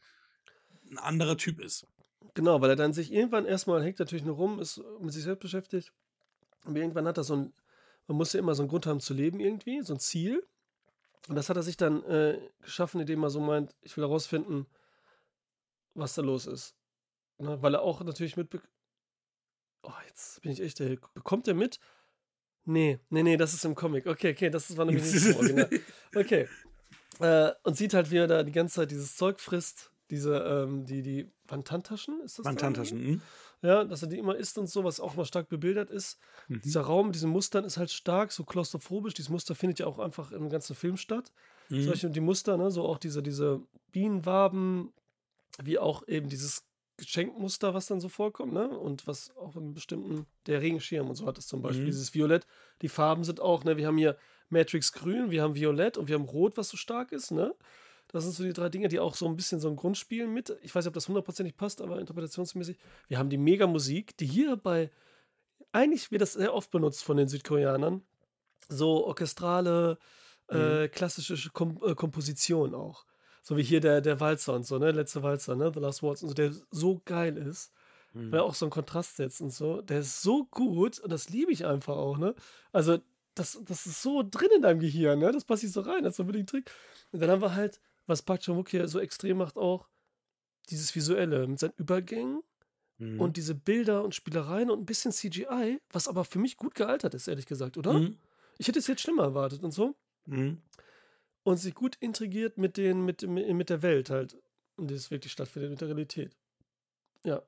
ein 0.91 0.97
anderer 0.99 1.37
Typ 1.37 1.59
ist. 1.61 1.87
Genau, 2.35 2.61
weil 2.61 2.69
er 2.71 2.75
dann 2.75 2.93
sich 2.93 3.11
irgendwann 3.11 3.45
erstmal 3.45 3.83
hängt 3.83 3.99
natürlich 3.99 4.25
nur 4.25 4.35
rum, 4.35 4.59
ist 4.59 4.81
mit 5.01 5.13
sich 5.13 5.23
selbst 5.23 5.41
beschäftigt. 5.41 5.91
Und 6.65 6.75
irgendwann 6.75 7.07
hat 7.07 7.17
er 7.17 7.23
so 7.23 7.35
ein, 7.35 7.53
man 8.07 8.17
muss 8.17 8.33
ja 8.33 8.39
immer 8.39 8.53
so 8.55 8.61
einen 8.63 8.69
Grund 8.69 8.85
haben 8.85 8.99
zu 8.99 9.13
leben 9.13 9.39
irgendwie, 9.39 9.81
so 9.83 9.93
ein 9.93 9.99
Ziel. 9.99 10.43
Und 11.27 11.35
das 11.35 11.49
hat 11.49 11.57
er 11.57 11.63
sich 11.63 11.77
dann 11.77 12.03
äh, 12.03 12.39
geschaffen, 12.61 13.01
indem 13.01 13.23
er 13.23 13.29
so 13.29 13.39
meint, 13.39 13.75
ich 13.81 13.97
will 13.97 14.03
herausfinden, 14.03 14.67
was 15.93 16.13
da 16.13 16.21
los 16.21 16.45
ist. 16.45 16.75
Ne? 17.37 17.61
Weil 17.61 17.73
er 17.75 17.81
auch 17.81 18.01
natürlich 18.03 18.37
mit. 18.37 18.49
Oh, 19.81 19.91
jetzt 20.07 20.41
bin 20.41 20.51
ich 20.51 20.61
echt. 20.61 20.79
Der, 20.79 20.97
bekommt 21.13 21.47
er 21.47 21.55
mit? 21.55 21.79
Nee, 22.65 22.99
nee, 23.09 23.23
nee, 23.23 23.37
das 23.37 23.53
ist 23.53 23.65
im 23.65 23.75
Comic. 23.75 24.07
Okay, 24.07 24.31
okay, 24.31 24.49
das 24.49 24.75
war 24.75 24.85
nämlich 24.85 25.03
nicht 25.11 25.25
im 25.25 25.35
Original. 25.35 25.69
Okay. 26.15 26.47
Äh, 27.19 27.51
und 27.63 27.77
sieht 27.77 27.93
halt, 27.93 28.11
wie 28.11 28.17
er 28.17 28.27
da 28.27 28.43
die 28.43 28.51
ganze 28.51 28.75
Zeit 28.75 28.91
dieses 28.91 29.15
Zeug 29.15 29.39
frisst. 29.39 29.91
Diese, 30.09 30.37
ähm, 30.37 30.85
die, 30.85 31.01
die 31.01 31.31
Wandhandtaschen, 31.47 32.21
ist 32.21 32.39
das? 32.39 32.45
da? 32.91 33.07
Ja, 33.65 33.83
dass 33.83 34.01
er 34.01 34.07
die 34.09 34.17
immer 34.19 34.35
isst 34.35 34.57
und 34.57 34.67
so, 34.67 34.83
was 34.83 34.99
auch 34.99 35.15
mal 35.15 35.25
stark 35.25 35.49
bebildert 35.49 35.89
ist. 35.89 36.19
Mhm. 36.47 36.61
Dieser 36.61 36.81
Raum 36.81 37.07
mit 37.07 37.15
diesen 37.15 37.31
Mustern 37.31 37.65
ist 37.65 37.77
halt 37.77 37.91
stark, 37.91 38.31
so 38.31 38.43
klaustrophobisch. 38.43 39.13
Dieses 39.13 39.29
Muster 39.29 39.55
findet 39.55 39.79
ja 39.79 39.87
auch 39.87 39.99
einfach 39.99 40.31
im 40.31 40.49
ganzen 40.49 40.75
Film 40.75 40.97
statt. 40.97 41.31
Mhm. 41.69 41.83
Solche 41.83 42.09
die 42.09 42.19
Muster, 42.19 42.57
ne, 42.57 42.69
so 42.69 42.83
auch 42.85 42.97
diese, 42.99 43.23
diese 43.23 43.61
Bienenwaben, 43.91 44.93
wie 45.63 45.79
auch 45.79 46.07
eben 46.07 46.29
dieses 46.29 46.63
Geschenkmuster, 46.97 47.73
was 47.73 47.87
dann 47.87 47.99
so 47.99 48.07
vorkommt, 48.07 48.53
ne? 48.53 48.69
Und 48.69 49.05
was 49.07 49.35
auch 49.35 49.55
in 49.55 49.73
bestimmten, 49.73 50.25
der 50.47 50.61
Regenschirm 50.61 51.09
und 51.09 51.15
so 51.15 51.25
hat 51.25 51.37
es 51.37 51.47
zum 51.47 51.61
Beispiel, 51.61 51.83
Mhm. 51.83 51.87
dieses 51.87 52.13
Violett. 52.13 52.45
Die 52.81 52.87
Farben 52.89 53.23
sind 53.23 53.39
auch, 53.39 53.63
ne, 53.63 53.75
wir 53.77 53.87
haben 53.87 53.97
hier 53.97 54.17
Matrix 54.49 54.93
Grün, 54.93 55.31
wir 55.31 55.41
haben 55.41 55.55
Violett 55.55 55.97
und 55.97 56.07
wir 56.07 56.15
haben 56.15 56.25
Rot, 56.25 56.55
was 56.55 56.69
so 56.69 56.77
stark 56.77 57.11
ist, 57.11 57.31
ne? 57.31 57.53
Das 58.15 58.23
sind 58.23 58.33
so 58.33 58.43
die 58.43 58.53
drei 58.53 58.69
Dinge, 58.69 58.87
die 58.87 58.99
auch 58.99 59.13
so 59.13 59.27
ein 59.27 59.35
bisschen 59.35 59.59
so 59.59 59.67
ein 59.67 59.75
Grundspiel 59.75 60.25
mit. 60.25 60.55
Ich 60.61 60.73
weiß 60.73 60.85
nicht, 60.85 60.89
ob 60.89 60.93
das 60.93 61.09
hundertprozentig 61.09 61.57
passt, 61.57 61.81
aber 61.81 61.99
interpretationsmäßig. 61.99 62.77
Wir 63.09 63.17
haben 63.17 63.29
die 63.29 63.37
Mega-Musik, 63.37 64.15
die 64.15 64.25
hier 64.25 64.55
bei, 64.55 64.89
eigentlich 65.73 66.11
wird 66.11 66.21
das 66.21 66.33
sehr 66.33 66.53
oft 66.53 66.71
benutzt 66.71 67.03
von 67.03 67.17
den 67.17 67.27
Südkoreanern. 67.27 68.01
So 68.69 69.05
orchestrale, 69.05 69.97
äh, 70.47 70.87
klassische 70.87 71.49
Kom 71.49 71.77
äh, 71.85 71.93
Komposition 71.93 72.73
auch. 72.73 73.05
So 73.43 73.57
wie 73.57 73.63
hier 73.63 73.81
der, 73.81 73.99
der 73.99 74.19
Walzer 74.21 74.53
und 74.53 74.65
so, 74.65 74.77
ne? 74.79 74.91
Letzte 74.91 75.21
Walzer, 75.21 75.55
ne? 75.55 75.71
The 75.73 75.81
Last 75.81 76.01
Waltz 76.01 76.23
und 76.23 76.29
so, 76.29 76.33
der 76.35 76.53
so 76.71 77.01
geil 77.03 77.35
ist. 77.35 77.73
Mhm. 78.13 78.31
Weil 78.31 78.39
er 78.39 78.45
auch 78.45 78.55
so 78.55 78.65
einen 78.65 78.71
Kontrast 78.71 79.17
setzt 79.17 79.41
und 79.41 79.51
so. 79.51 79.81
Der 79.81 79.99
ist 79.99 80.21
so 80.21 80.45
gut 80.45 80.99
und 80.99 81.11
das 81.11 81.29
liebe 81.29 81.51
ich 81.51 81.65
einfach 81.65 81.97
auch, 81.97 82.17
ne? 82.17 82.33
Also, 82.71 82.97
das, 83.33 83.59
das 83.65 83.85
ist 83.85 84.01
so 84.01 84.23
drin 84.23 84.49
in 84.55 84.61
deinem 84.61 84.79
Gehirn, 84.79 85.19
ne? 85.19 85.33
Das 85.33 85.43
passt 85.43 85.63
nicht 85.63 85.73
so 85.73 85.81
rein, 85.81 86.03
das 86.03 86.17
ist 86.17 86.17
so 86.17 86.23
ein 86.23 86.47
Trick. 86.47 86.71
Und 87.11 87.19
dann 87.19 87.29
haben 87.29 87.41
wir 87.41 87.53
halt, 87.53 87.81
was 88.07 88.21
Park 88.21 88.41
Chan-wook 88.41 88.69
hier 88.69 88.87
so 88.87 88.99
extrem 88.99 89.37
macht, 89.37 89.57
auch 89.57 89.87
dieses 90.69 90.93
Visuelle 90.95 91.47
mit 91.47 91.59
seinen 91.59 91.73
Übergängen 91.77 92.41
Mhm. 92.97 93.19
und 93.19 93.35
diese 93.35 93.55
Bilder 93.55 94.05
und 94.05 94.15
Spielereien 94.15 94.69
und 94.71 94.79
ein 94.79 94.85
bisschen 94.85 95.11
CGI, 95.11 95.81
was 95.91 96.07
aber 96.07 96.23
für 96.23 96.39
mich 96.39 96.55
gut 96.55 96.75
gealtert 96.75 97.13
ist, 97.13 97.27
ehrlich 97.27 97.45
gesagt, 97.45 97.75
oder? 97.77 97.91
Mhm. 97.93 98.17
Ich 98.57 98.69
hätte 98.69 98.79
es 98.79 98.87
jetzt 98.87 99.01
schlimmer 99.01 99.23
erwartet 99.23 99.63
und 99.63 99.71
so. 99.71 99.95
Mhm. 100.27 100.61
Und 101.43 101.57
sich 101.57 101.75
gut 101.75 101.97
intrigiert 101.99 102.57
mit, 102.57 102.77
den, 102.77 103.03
mit, 103.03 103.21
mit, 103.27 103.69
der 103.69 103.81
Welt 103.81 104.09
halt. 104.09 104.37
Und 104.77 104.89
das 104.91 105.11
wirklich 105.11 105.33
stattfindet 105.33 105.71
mit 105.71 105.81
der 105.81 105.89
Realität. 105.89 106.37
Ja. 107.25 107.41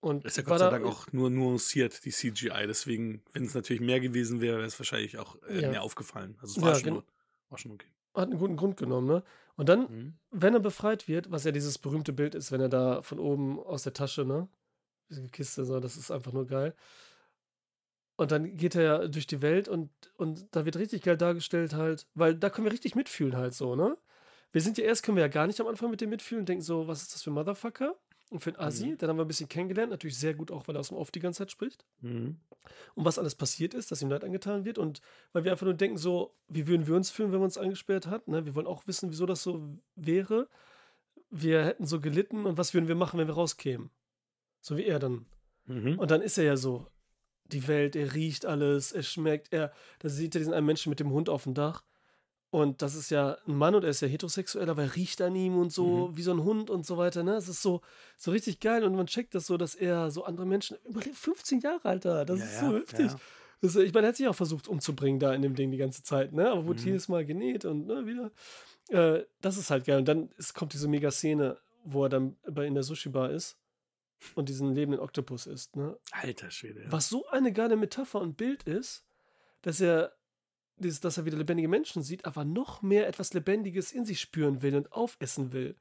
Und 0.00 0.24
Ist 0.24 0.38
ja 0.38 0.42
Gott 0.42 0.58
sei 0.58 0.64
da- 0.66 0.70
Dank 0.70 0.86
auch 0.86 1.12
nur 1.12 1.28
nuanciert, 1.28 2.02
die 2.06 2.10
CGI. 2.10 2.66
Deswegen, 2.66 3.22
wenn 3.34 3.44
es 3.44 3.54
natürlich 3.54 3.82
mehr 3.82 4.00
gewesen 4.00 4.40
wäre, 4.40 4.56
wäre 4.56 4.66
es 4.66 4.78
wahrscheinlich 4.78 5.18
auch 5.18 5.36
äh, 5.48 5.60
Ja. 5.60 5.70
mehr 5.70 5.82
aufgefallen. 5.82 6.36
Also 6.40 6.56
es 6.56 6.62
war, 6.62 6.72
Ja, 6.72 6.78
schon, 6.80 7.02
war 7.50 7.58
schon 7.58 7.72
okay. 7.72 7.88
Hat 8.14 8.30
einen 8.30 8.38
guten 8.38 8.56
Grund 8.56 8.76
genommen, 8.76 9.06
ne? 9.08 9.22
Und 9.56 9.68
dann, 9.68 9.80
Mhm. 9.90 10.14
wenn 10.30 10.54
er 10.54 10.60
befreit 10.60 11.08
wird, 11.08 11.30
was 11.30 11.44
ja 11.44 11.52
dieses 11.52 11.78
berühmte 11.78 12.12
Bild 12.12 12.34
ist, 12.34 12.52
wenn 12.52 12.60
er 12.60 12.68
da 12.68 13.02
von 13.02 13.18
oben 13.18 13.58
aus 13.60 13.82
der 13.84 13.92
Tasche, 13.92 14.24
ne? 14.24 14.48
Diese 15.10 15.28
Kiste, 15.30 15.64
so, 15.64 15.80
das 15.80 15.96
ist 15.96 16.10
einfach 16.10 16.32
nur 16.32 16.46
geil. 16.46 16.74
Und 18.16 18.30
dann 18.30 18.56
geht 18.56 18.76
er 18.76 18.82
ja 18.82 19.08
durch 19.08 19.26
die 19.26 19.42
Welt 19.42 19.68
und, 19.68 19.90
und 20.16 20.46
da 20.54 20.64
wird 20.64 20.76
richtig 20.76 21.02
geil 21.02 21.16
dargestellt 21.16 21.74
halt, 21.74 22.06
weil 22.14 22.34
da 22.36 22.48
können 22.50 22.64
wir 22.66 22.72
richtig 22.72 22.94
mitfühlen 22.94 23.36
halt 23.36 23.54
so, 23.54 23.74
ne? 23.74 23.96
Wir 24.52 24.60
sind 24.60 24.78
ja 24.78 24.84
erst, 24.84 25.02
können 25.02 25.16
wir 25.16 25.22
ja 25.22 25.28
gar 25.28 25.46
nicht 25.48 25.60
am 25.60 25.66
Anfang 25.66 25.90
mit 25.90 26.00
dem 26.00 26.10
mitfühlen, 26.10 26.46
denken 26.46 26.62
so, 26.62 26.86
was 26.86 27.02
ist 27.02 27.14
das 27.14 27.22
für 27.24 27.30
ein 27.30 27.34
Motherfucker? 27.34 27.96
Und 28.30 28.40
für 28.40 28.50
ein 28.50 28.58
Assi, 28.58 28.86
Mhm. 28.86 28.98
dann 28.98 29.10
haben 29.10 29.16
wir 29.18 29.24
ein 29.24 29.28
bisschen 29.28 29.48
kennengelernt, 29.48 29.90
natürlich 29.90 30.18
sehr 30.18 30.34
gut 30.34 30.50
auch, 30.50 30.66
weil 30.66 30.76
er 30.76 30.80
aus 30.80 30.88
dem 30.88 30.96
Off 30.96 31.10
die 31.10 31.20
ganze 31.20 31.38
Zeit 31.38 31.50
spricht. 31.50 31.84
Mhm. 32.00 32.38
Und 32.94 33.04
was 33.04 33.18
alles 33.18 33.34
passiert 33.34 33.74
ist, 33.74 33.90
dass 33.92 34.02
ihm 34.02 34.08
Leid 34.10 34.24
angetan 34.24 34.64
wird 34.64 34.78
und 34.78 35.00
weil 35.32 35.44
wir 35.44 35.52
einfach 35.52 35.66
nur 35.66 35.74
denken 35.74 35.98
so, 35.98 36.34
wie 36.48 36.66
würden 36.66 36.86
wir 36.86 36.94
uns 36.96 37.10
fühlen, 37.10 37.30
wenn 37.32 37.38
man 37.38 37.46
uns 37.46 37.58
eingesperrt 37.58 38.06
hat, 38.06 38.26
ne? 38.26 38.46
Wir 38.46 38.54
wollen 38.54 38.66
auch 38.66 38.86
wissen, 38.86 39.10
wieso 39.10 39.26
das 39.26 39.42
so 39.42 39.78
wäre. 39.94 40.48
Wir 41.30 41.64
hätten 41.64 41.84
so 41.86 42.00
gelitten 42.00 42.46
und 42.46 42.56
was 42.58 42.72
würden 42.74 42.88
wir 42.88 42.94
machen, 42.94 43.18
wenn 43.18 43.28
wir 43.28 43.34
rauskämen? 43.34 43.90
So 44.60 44.76
wie 44.76 44.84
er 44.84 44.98
dann. 44.98 45.26
Mhm. 45.66 45.98
Und 45.98 46.10
dann 46.10 46.22
ist 46.22 46.38
er 46.38 46.44
ja 46.44 46.56
so, 46.56 46.86
die 47.46 47.68
Welt, 47.68 47.94
er 47.94 48.14
riecht 48.14 48.46
alles, 48.46 48.92
er 48.92 49.02
schmeckt, 49.02 49.52
er, 49.52 49.70
da 49.98 50.08
sieht 50.08 50.34
er 50.34 50.38
diesen 50.38 50.54
einen 50.54 50.66
Menschen 50.66 50.88
mit 50.90 51.00
dem 51.00 51.10
Hund 51.10 51.28
auf 51.28 51.44
dem 51.44 51.54
Dach. 51.54 51.84
Und 52.54 52.82
das 52.82 52.94
ist 52.94 53.10
ja 53.10 53.36
ein 53.48 53.56
Mann 53.56 53.74
und 53.74 53.82
er 53.82 53.90
ist 53.90 54.00
ja 54.00 54.06
heterosexuell, 54.06 54.70
aber 54.70 54.82
er 54.82 54.94
riecht 54.94 55.20
an 55.20 55.34
ihm 55.34 55.56
und 55.58 55.72
so, 55.72 56.10
wie 56.14 56.22
so 56.22 56.30
ein 56.30 56.44
Hund 56.44 56.70
und 56.70 56.86
so 56.86 56.96
weiter. 56.96 57.24
Ne? 57.24 57.34
Es 57.34 57.48
ist 57.48 57.62
so, 57.62 57.80
so 58.16 58.30
richtig 58.30 58.60
geil 58.60 58.84
und 58.84 58.94
man 58.94 59.06
checkt 59.08 59.34
das 59.34 59.46
so, 59.46 59.56
dass 59.56 59.74
er 59.74 60.12
so 60.12 60.24
andere 60.24 60.46
Menschen, 60.46 60.76
überlebt 60.84 61.16
15 61.16 61.60
Jahre, 61.60 61.84
Alter, 61.88 62.24
das 62.24 62.38
Ja, 62.38 62.44
ist 62.44 62.54
ja, 62.54 62.60
so 62.70 62.76
heftig. 62.76 63.06
ja. 63.06 63.16
Das, 63.60 63.74
ich 63.74 63.92
meine, 63.92 64.06
er 64.06 64.08
hat 64.10 64.16
sich 64.16 64.28
auch 64.28 64.34
versucht 64.36 64.68
umzubringen 64.68 65.18
da 65.18 65.34
in 65.34 65.42
dem 65.42 65.56
Ding 65.56 65.72
die 65.72 65.78
ganze 65.78 66.04
Zeit, 66.04 66.32
ne? 66.32 66.48
Aber 66.50 66.66
wurde 66.66 66.80
Mhm. 66.80 66.86
jedes 66.86 67.08
Mal 67.08 67.24
genäht 67.26 67.64
und 67.64 67.86
ne, 67.86 68.06
wieder. 68.06 68.30
Äh, 68.90 69.24
das 69.40 69.56
ist 69.56 69.70
halt 69.70 69.84
geil. 69.86 69.98
Und 69.98 70.06
dann 70.06 70.28
ist, 70.36 70.54
kommt 70.54 70.74
diese 70.74 70.86
Mega-Szene, 70.86 71.58
wo 71.84 72.04
er 72.04 72.08
dann 72.08 72.36
bei 72.46 72.66
in 72.66 72.74
der 72.74 72.82
Sushi-Bar 72.84 73.30
ist 73.30 73.56
und 74.36 74.48
diesen 74.48 74.74
lebenden 74.74 75.00
Oktopus 75.00 75.46
isst, 75.48 75.74
ne? 75.74 75.98
Alter 76.12 76.50
Schwede. 76.52 76.82
Ja. 76.84 76.92
Was 76.92 77.08
so 77.08 77.26
eine 77.28 77.52
geile 77.52 77.74
Metapher 77.76 78.20
und 78.20 78.36
Bild 78.36 78.62
ist, 78.62 79.04
dass 79.62 79.80
er, 79.80 80.12
dieses, 80.76 81.00
dass 81.00 81.16
er 81.18 81.24
wieder 81.24 81.36
lebendige 81.36 81.68
Menschen 81.68 82.02
sieht, 82.02 82.24
aber 82.24 82.44
noch 82.44 82.82
mehr 82.82 83.06
etwas 83.08 83.32
Lebendiges 83.34 83.92
in 83.92 84.04
sich 84.04 84.20
spüren 84.20 84.62
will 84.62 84.74
und 84.76 84.92
aufessen 84.92 85.52
will. 85.52 85.76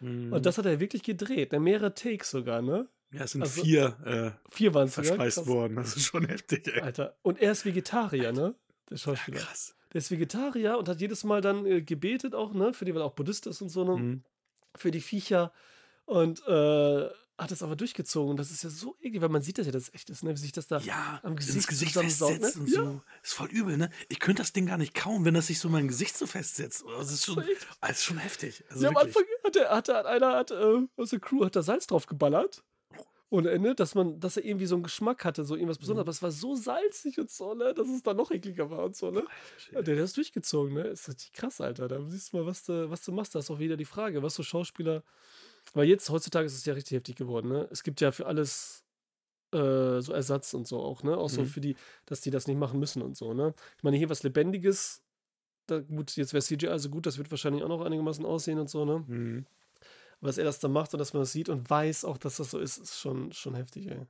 Mhm. 0.00 0.32
Und 0.32 0.46
das 0.46 0.58
hat 0.58 0.66
er 0.66 0.80
wirklich 0.80 1.02
gedreht, 1.02 1.52
ne? 1.52 1.60
mehrere 1.60 1.94
Takes 1.94 2.30
sogar, 2.30 2.62
ne? 2.62 2.88
ja, 3.12 3.22
es 3.24 3.32
sind 3.32 3.42
also- 3.42 3.62
vier 3.62 4.34
Vier 4.48 4.74
waren 4.74 4.84
äh, 4.84 4.88
es 4.88 4.94
sogar. 4.94 5.08
verspeist 5.08 5.36
Krass. 5.38 5.46
worden. 5.46 5.76
Das 5.76 5.96
ist 5.96 6.04
schon 6.06 6.24
heftig, 6.26 6.66
ey. 6.68 6.80
Alter. 6.80 7.16
Und 7.22 7.40
er 7.40 7.52
ist 7.52 7.64
Vegetarier, 7.64 8.32
ne? 8.32 8.54
Der 8.90 8.96
Ja, 8.96 8.98
Schauspieler. 8.98 9.38
krass. 9.38 9.74
Der 9.92 9.98
ist 10.00 10.10
Vegetarier 10.10 10.76
und 10.78 10.88
hat 10.88 11.00
jedes 11.00 11.24
Mal 11.24 11.40
dann 11.40 11.64
äh, 11.66 11.80
gebetet 11.82 12.34
auch, 12.34 12.52
ne? 12.52 12.72
Für 12.74 12.84
die, 12.84 12.94
weil 12.94 13.02
er 13.02 13.06
auch 13.06 13.14
Buddhist 13.14 13.46
ist 13.46 13.60
und 13.62 13.68
so, 13.70 13.84
ne? 13.84 13.96
Mhm. 14.02 14.22
Für 14.76 14.90
die 14.90 15.00
Viecher. 15.00 15.52
Und 16.04 16.42
äh, 16.46 17.08
hat 17.38 17.52
es 17.52 17.62
aber 17.62 17.76
durchgezogen. 17.76 18.30
Und 18.32 18.36
das 18.36 18.50
ist 18.50 18.64
ja 18.64 18.70
so 18.70 18.96
eklig, 19.00 19.22
weil 19.22 19.28
man 19.28 19.42
sieht 19.42 19.58
das 19.58 19.66
ja, 19.66 19.72
dass 19.72 19.84
es 19.84 19.94
echt 19.94 20.10
ist, 20.10 20.24
ne? 20.24 20.32
Wie 20.34 20.36
sich 20.38 20.52
das 20.52 20.66
da 20.66 20.78
Ja, 20.80 21.20
am 21.22 21.32
ins 21.32 21.46
Gesicht 21.46 21.68
Gesicht 21.68 21.92
zusammensaugt, 21.92 22.32
festsetzt 22.40 22.56
ne? 22.56 22.62
und 22.62 22.70
so. 22.94 23.02
Ist 23.22 23.34
voll 23.34 23.48
übel, 23.48 23.76
ne? 23.76 23.90
Ich 24.08 24.18
könnte 24.18 24.42
das 24.42 24.52
Ding 24.52 24.66
gar 24.66 24.76
nicht 24.78 24.94
kauen, 24.94 25.24
wenn 25.24 25.34
das 25.34 25.46
sich 25.46 25.58
so 25.60 25.68
mein 25.68 25.88
Gesicht 25.88 26.16
so 26.18 26.26
festsetzt. 26.26 26.84
Das 26.98 27.12
ist 27.12 27.24
schon, 27.24 27.38
eklig. 27.42 27.58
das 27.80 27.90
ist 27.92 28.04
schon 28.04 28.18
heftig. 28.18 28.64
Also 28.70 28.82
ja, 28.84 28.90
am. 28.90 28.96
Anfang 28.96 29.22
hat, 29.44 29.54
der, 29.54 29.70
hat, 29.70 29.88
der, 29.88 30.06
einer 30.06 30.32
hat, 30.36 30.50
äh, 30.50 30.86
aus 30.96 31.10
der 31.10 31.20
Crew 31.20 31.44
hat 31.44 31.54
da 31.56 31.62
Salz 31.62 31.86
drauf 31.86 32.06
geballert. 32.06 32.64
Ohne 33.30 33.50
Ende, 33.50 33.74
dass 33.74 33.94
man, 33.94 34.18
dass 34.20 34.38
er 34.38 34.44
irgendwie 34.46 34.64
so 34.64 34.74
einen 34.74 34.84
Geschmack 34.84 35.22
hatte, 35.26 35.44
so 35.44 35.54
irgendwas 35.54 35.76
Besonderes, 35.76 36.04
Mhm. 36.04 36.08
aber 36.08 36.10
es 36.12 36.22
war 36.22 36.30
so 36.30 36.56
salzig 36.56 37.18
und 37.18 37.30
so, 37.30 37.52
ne, 37.54 37.74
dass 37.74 37.86
es 37.86 38.02
dann 38.02 38.16
noch 38.16 38.30
ekliger 38.30 38.70
war 38.70 38.84
und 38.86 38.96
so, 38.96 39.10
ne. 39.10 39.22
Ja, 39.70 39.82
der, 39.82 39.96
der 39.96 40.04
ist 40.04 40.16
durchgezogen, 40.16 40.72
ne? 40.72 40.84
Ist 40.84 41.08
richtig 41.10 41.32
krass, 41.32 41.60
Alter. 41.60 41.88
Da 41.88 42.00
siehst 42.08 42.32
du 42.32 42.38
mal, 42.38 42.46
was 42.46 42.64
du, 42.64 42.88
was 42.88 43.02
du 43.04 43.12
machst. 43.12 43.34
Da 43.34 43.40
ist 43.40 43.50
auch 43.50 43.58
wieder 43.58 43.76
die 43.76 43.84
Frage, 43.84 44.22
was 44.22 44.34
so 44.34 44.42
Schauspieler. 44.42 45.02
Weil 45.74 45.86
jetzt, 45.88 46.10
heutzutage 46.10 46.46
ist 46.46 46.54
es 46.54 46.64
ja 46.64 46.74
richtig 46.74 46.96
heftig 46.96 47.16
geworden, 47.16 47.48
ne? 47.48 47.68
Es 47.70 47.82
gibt 47.82 48.00
ja 48.00 48.10
für 48.12 48.26
alles 48.26 48.84
äh, 49.52 50.00
so 50.00 50.12
Ersatz 50.12 50.54
und 50.54 50.66
so 50.66 50.80
auch, 50.80 51.02
ne? 51.02 51.16
Auch 51.16 51.28
so 51.30 51.42
Mhm. 51.42 51.46
für 51.46 51.60
die, 51.60 51.76
dass 52.06 52.20
die 52.20 52.30
das 52.30 52.46
nicht 52.46 52.58
machen 52.58 52.78
müssen 52.78 53.02
und 53.02 53.16
so, 53.16 53.34
ne? 53.34 53.54
Ich 53.76 53.82
meine, 53.82 53.96
hier 53.96 54.10
was 54.10 54.22
Lebendiges. 54.22 55.02
Da, 55.66 55.80
gut, 55.80 56.16
jetzt 56.16 56.32
wäre 56.32 56.42
CGI 56.42 56.68
also 56.68 56.88
gut, 56.88 57.04
das 57.06 57.18
wird 57.18 57.30
wahrscheinlich 57.30 57.62
auch 57.62 57.68
noch 57.68 57.82
einigermaßen 57.82 58.24
aussehen 58.24 58.58
und 58.58 58.70
so, 58.70 58.84
ne? 58.84 59.04
Mhm. 59.06 59.46
Aber 60.20 60.28
dass 60.28 60.38
er 60.38 60.44
das 60.44 60.58
dann 60.58 60.72
macht 60.72 60.92
und 60.94 60.98
dass 60.98 61.12
man 61.12 61.22
das 61.22 61.32
sieht 61.32 61.48
und 61.48 61.68
weiß 61.68 62.04
auch, 62.04 62.18
dass 62.18 62.38
das 62.38 62.50
so 62.50 62.58
ist, 62.58 62.78
ist 62.78 62.98
schon, 62.98 63.32
schon 63.32 63.54
heftig, 63.54 63.86
ey. 63.88 63.98
Und 63.98 64.08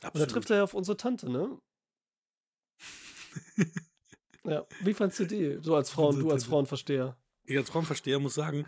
da 0.00 0.08
Absolut. 0.08 0.30
trifft 0.30 0.50
er 0.50 0.56
ja 0.58 0.64
auf 0.64 0.74
unsere 0.74 0.96
Tante, 0.96 1.28
ne? 1.28 1.58
ja, 4.44 4.66
wie 4.80 4.94
fandst 4.94 5.18
du 5.20 5.24
die? 5.26 5.58
So 5.60 5.74
als 5.74 5.90
Frauen, 5.90 6.18
du 6.18 6.30
als. 6.30 6.44
Frauenversteher. 6.44 7.16
ich 7.44 7.56
als 7.56 7.70
Frauenversteher 7.70 8.18
muss 8.18 8.34
sagen, 8.34 8.66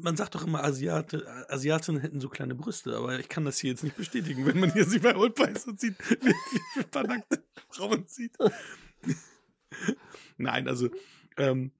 man 0.00 0.16
sagt 0.16 0.34
doch 0.34 0.46
immer, 0.46 0.64
Asiate, 0.64 1.26
Asiatinnen 1.48 2.00
hätten 2.00 2.20
so 2.20 2.28
kleine 2.28 2.54
Brüste, 2.54 2.96
aber 2.96 3.18
ich 3.18 3.28
kann 3.28 3.44
das 3.44 3.58
hier 3.58 3.70
jetzt 3.70 3.84
nicht 3.84 3.96
bestätigen, 3.96 4.46
wenn 4.46 4.58
man 4.58 4.72
hier 4.72 4.84
sie 4.84 4.98
bei 4.98 5.14
Old 5.16 5.38
und 5.66 5.80
sieht, 5.80 5.96
wie, 6.22 6.34
wie 6.74 6.82
paar 6.84 7.04
nackte 7.04 7.42
Frauen 7.70 8.04
sieht. 8.06 8.36
Nein, 10.36 10.68
also, 10.68 10.90
ähm, 11.36 11.72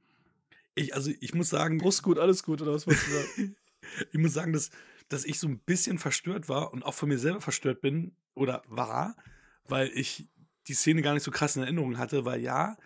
ich, 0.75 0.95
also 0.95 1.11
ich 1.21 1.35
muss 1.35 1.51
sagen, 1.51 1.79
Brust 1.79 2.03
gut, 2.03 2.19
alles 2.19 2.43
gut, 2.43 2.63
oder 2.63 2.73
was 2.73 2.87
wolltest 2.87 3.07
du 3.07 3.13
sagen? 3.13 3.57
ich 4.13 4.19
muss 4.19 4.33
sagen, 4.33 4.53
dass, 4.53 4.71
dass 5.09 5.25
ich 5.25 5.39
so 5.39 5.49
ein 5.49 5.59
bisschen 5.59 5.99
verstört 5.99 6.49
war 6.49 6.73
und 6.73 6.85
auch 6.85 6.95
von 6.95 7.09
mir 7.09 7.19
selber 7.19 7.41
verstört 7.41 7.81
bin 7.81 8.17
oder 8.35 8.63
war, 8.67 9.17
weil 9.65 9.91
ich 9.95 10.29
die 10.67 10.75
Szene 10.75 11.03
gar 11.03 11.15
nicht 11.15 11.23
so 11.23 11.31
krass 11.31 11.57
in 11.57 11.63
Erinnerung 11.63 11.99
hatte, 11.99 12.25
weil 12.25 12.41
ja, 12.41 12.77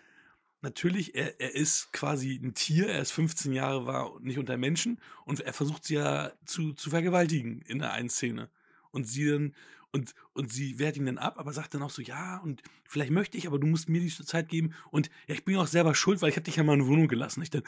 natürlich, 0.61 1.15
er, 1.15 1.39
er 1.39 1.55
ist 1.55 1.91
quasi 1.93 2.35
ein 2.35 2.53
Tier, 2.53 2.87
er 2.87 3.01
ist 3.01 3.11
15 3.11 3.53
Jahre, 3.53 3.85
war 3.85 4.19
nicht 4.21 4.39
unter 4.39 4.57
Menschen 4.57 4.99
und 5.25 5.39
er 5.39 5.53
versucht 5.53 5.85
sie 5.85 5.95
ja 5.95 6.31
zu, 6.45 6.73
zu 6.73 6.89
vergewaltigen 6.89 7.61
in 7.61 7.79
der 7.79 7.93
einen 7.93 8.09
Szene. 8.09 8.49
Und 8.91 9.05
sie 9.05 9.29
dann, 9.29 9.55
und, 9.91 10.13
und 10.33 10.51
sie 10.51 10.79
wehrt 10.79 10.97
ihn 10.97 11.05
dann 11.05 11.17
ab, 11.17 11.37
aber 11.37 11.53
sagt 11.53 11.73
dann 11.73 11.83
auch 11.83 11.89
so, 11.89 12.01
ja, 12.01 12.37
und 12.37 12.61
vielleicht 12.83 13.11
möchte 13.11 13.37
ich, 13.37 13.47
aber 13.47 13.59
du 13.59 13.67
musst 13.67 13.89
mir 13.89 14.01
die 14.01 14.09
Zeit 14.09 14.49
geben 14.49 14.73
und 14.91 15.09
ja, 15.27 15.35
ich 15.35 15.45
bin 15.45 15.55
auch 15.57 15.67
selber 15.67 15.95
schuld, 15.95 16.21
weil 16.21 16.29
ich 16.29 16.35
habe 16.35 16.43
dich 16.43 16.55
ja 16.55 16.63
mal 16.63 16.73
in 16.73 16.87
Wohnung 16.87 17.07
gelassen. 17.07 17.41
Ich 17.41 17.49
dann, 17.49 17.63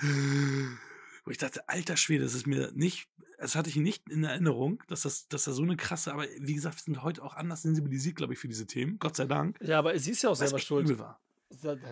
wo 1.25 1.31
ich 1.31 1.37
dachte, 1.37 1.67
alter 1.69 1.97
Schwede, 1.97 2.23
das 2.23 2.33
ist 2.33 2.47
mir 2.47 2.71
nicht, 2.73 3.07
das 3.37 3.55
hatte 3.55 3.69
ich 3.69 3.75
nicht 3.75 4.07
in 4.09 4.23
Erinnerung, 4.23 4.83
dass 4.87 5.01
das, 5.01 5.27
dass 5.27 5.45
da 5.45 5.51
so 5.51 5.63
eine 5.63 5.77
krasse, 5.77 6.13
aber 6.13 6.25
wie 6.39 6.53
gesagt, 6.53 6.77
wir 6.77 6.83
sind 6.83 7.03
heute 7.03 7.23
auch 7.23 7.35
anders 7.35 7.63
sensibilisiert, 7.63 8.15
glaube 8.15 8.33
ich, 8.33 8.39
für 8.39 8.47
diese 8.47 8.67
Themen, 8.67 8.99
Gott 8.99 9.15
sei 9.15 9.25
Dank. 9.25 9.57
Ja, 9.61 9.79
aber 9.79 9.97
sie 9.97 10.11
ist 10.11 10.21
ja 10.21 10.29
auch 10.29 10.35
selber 10.35 10.59
schuld. 10.59 10.85
übel 10.85 10.99
war. 10.99 11.19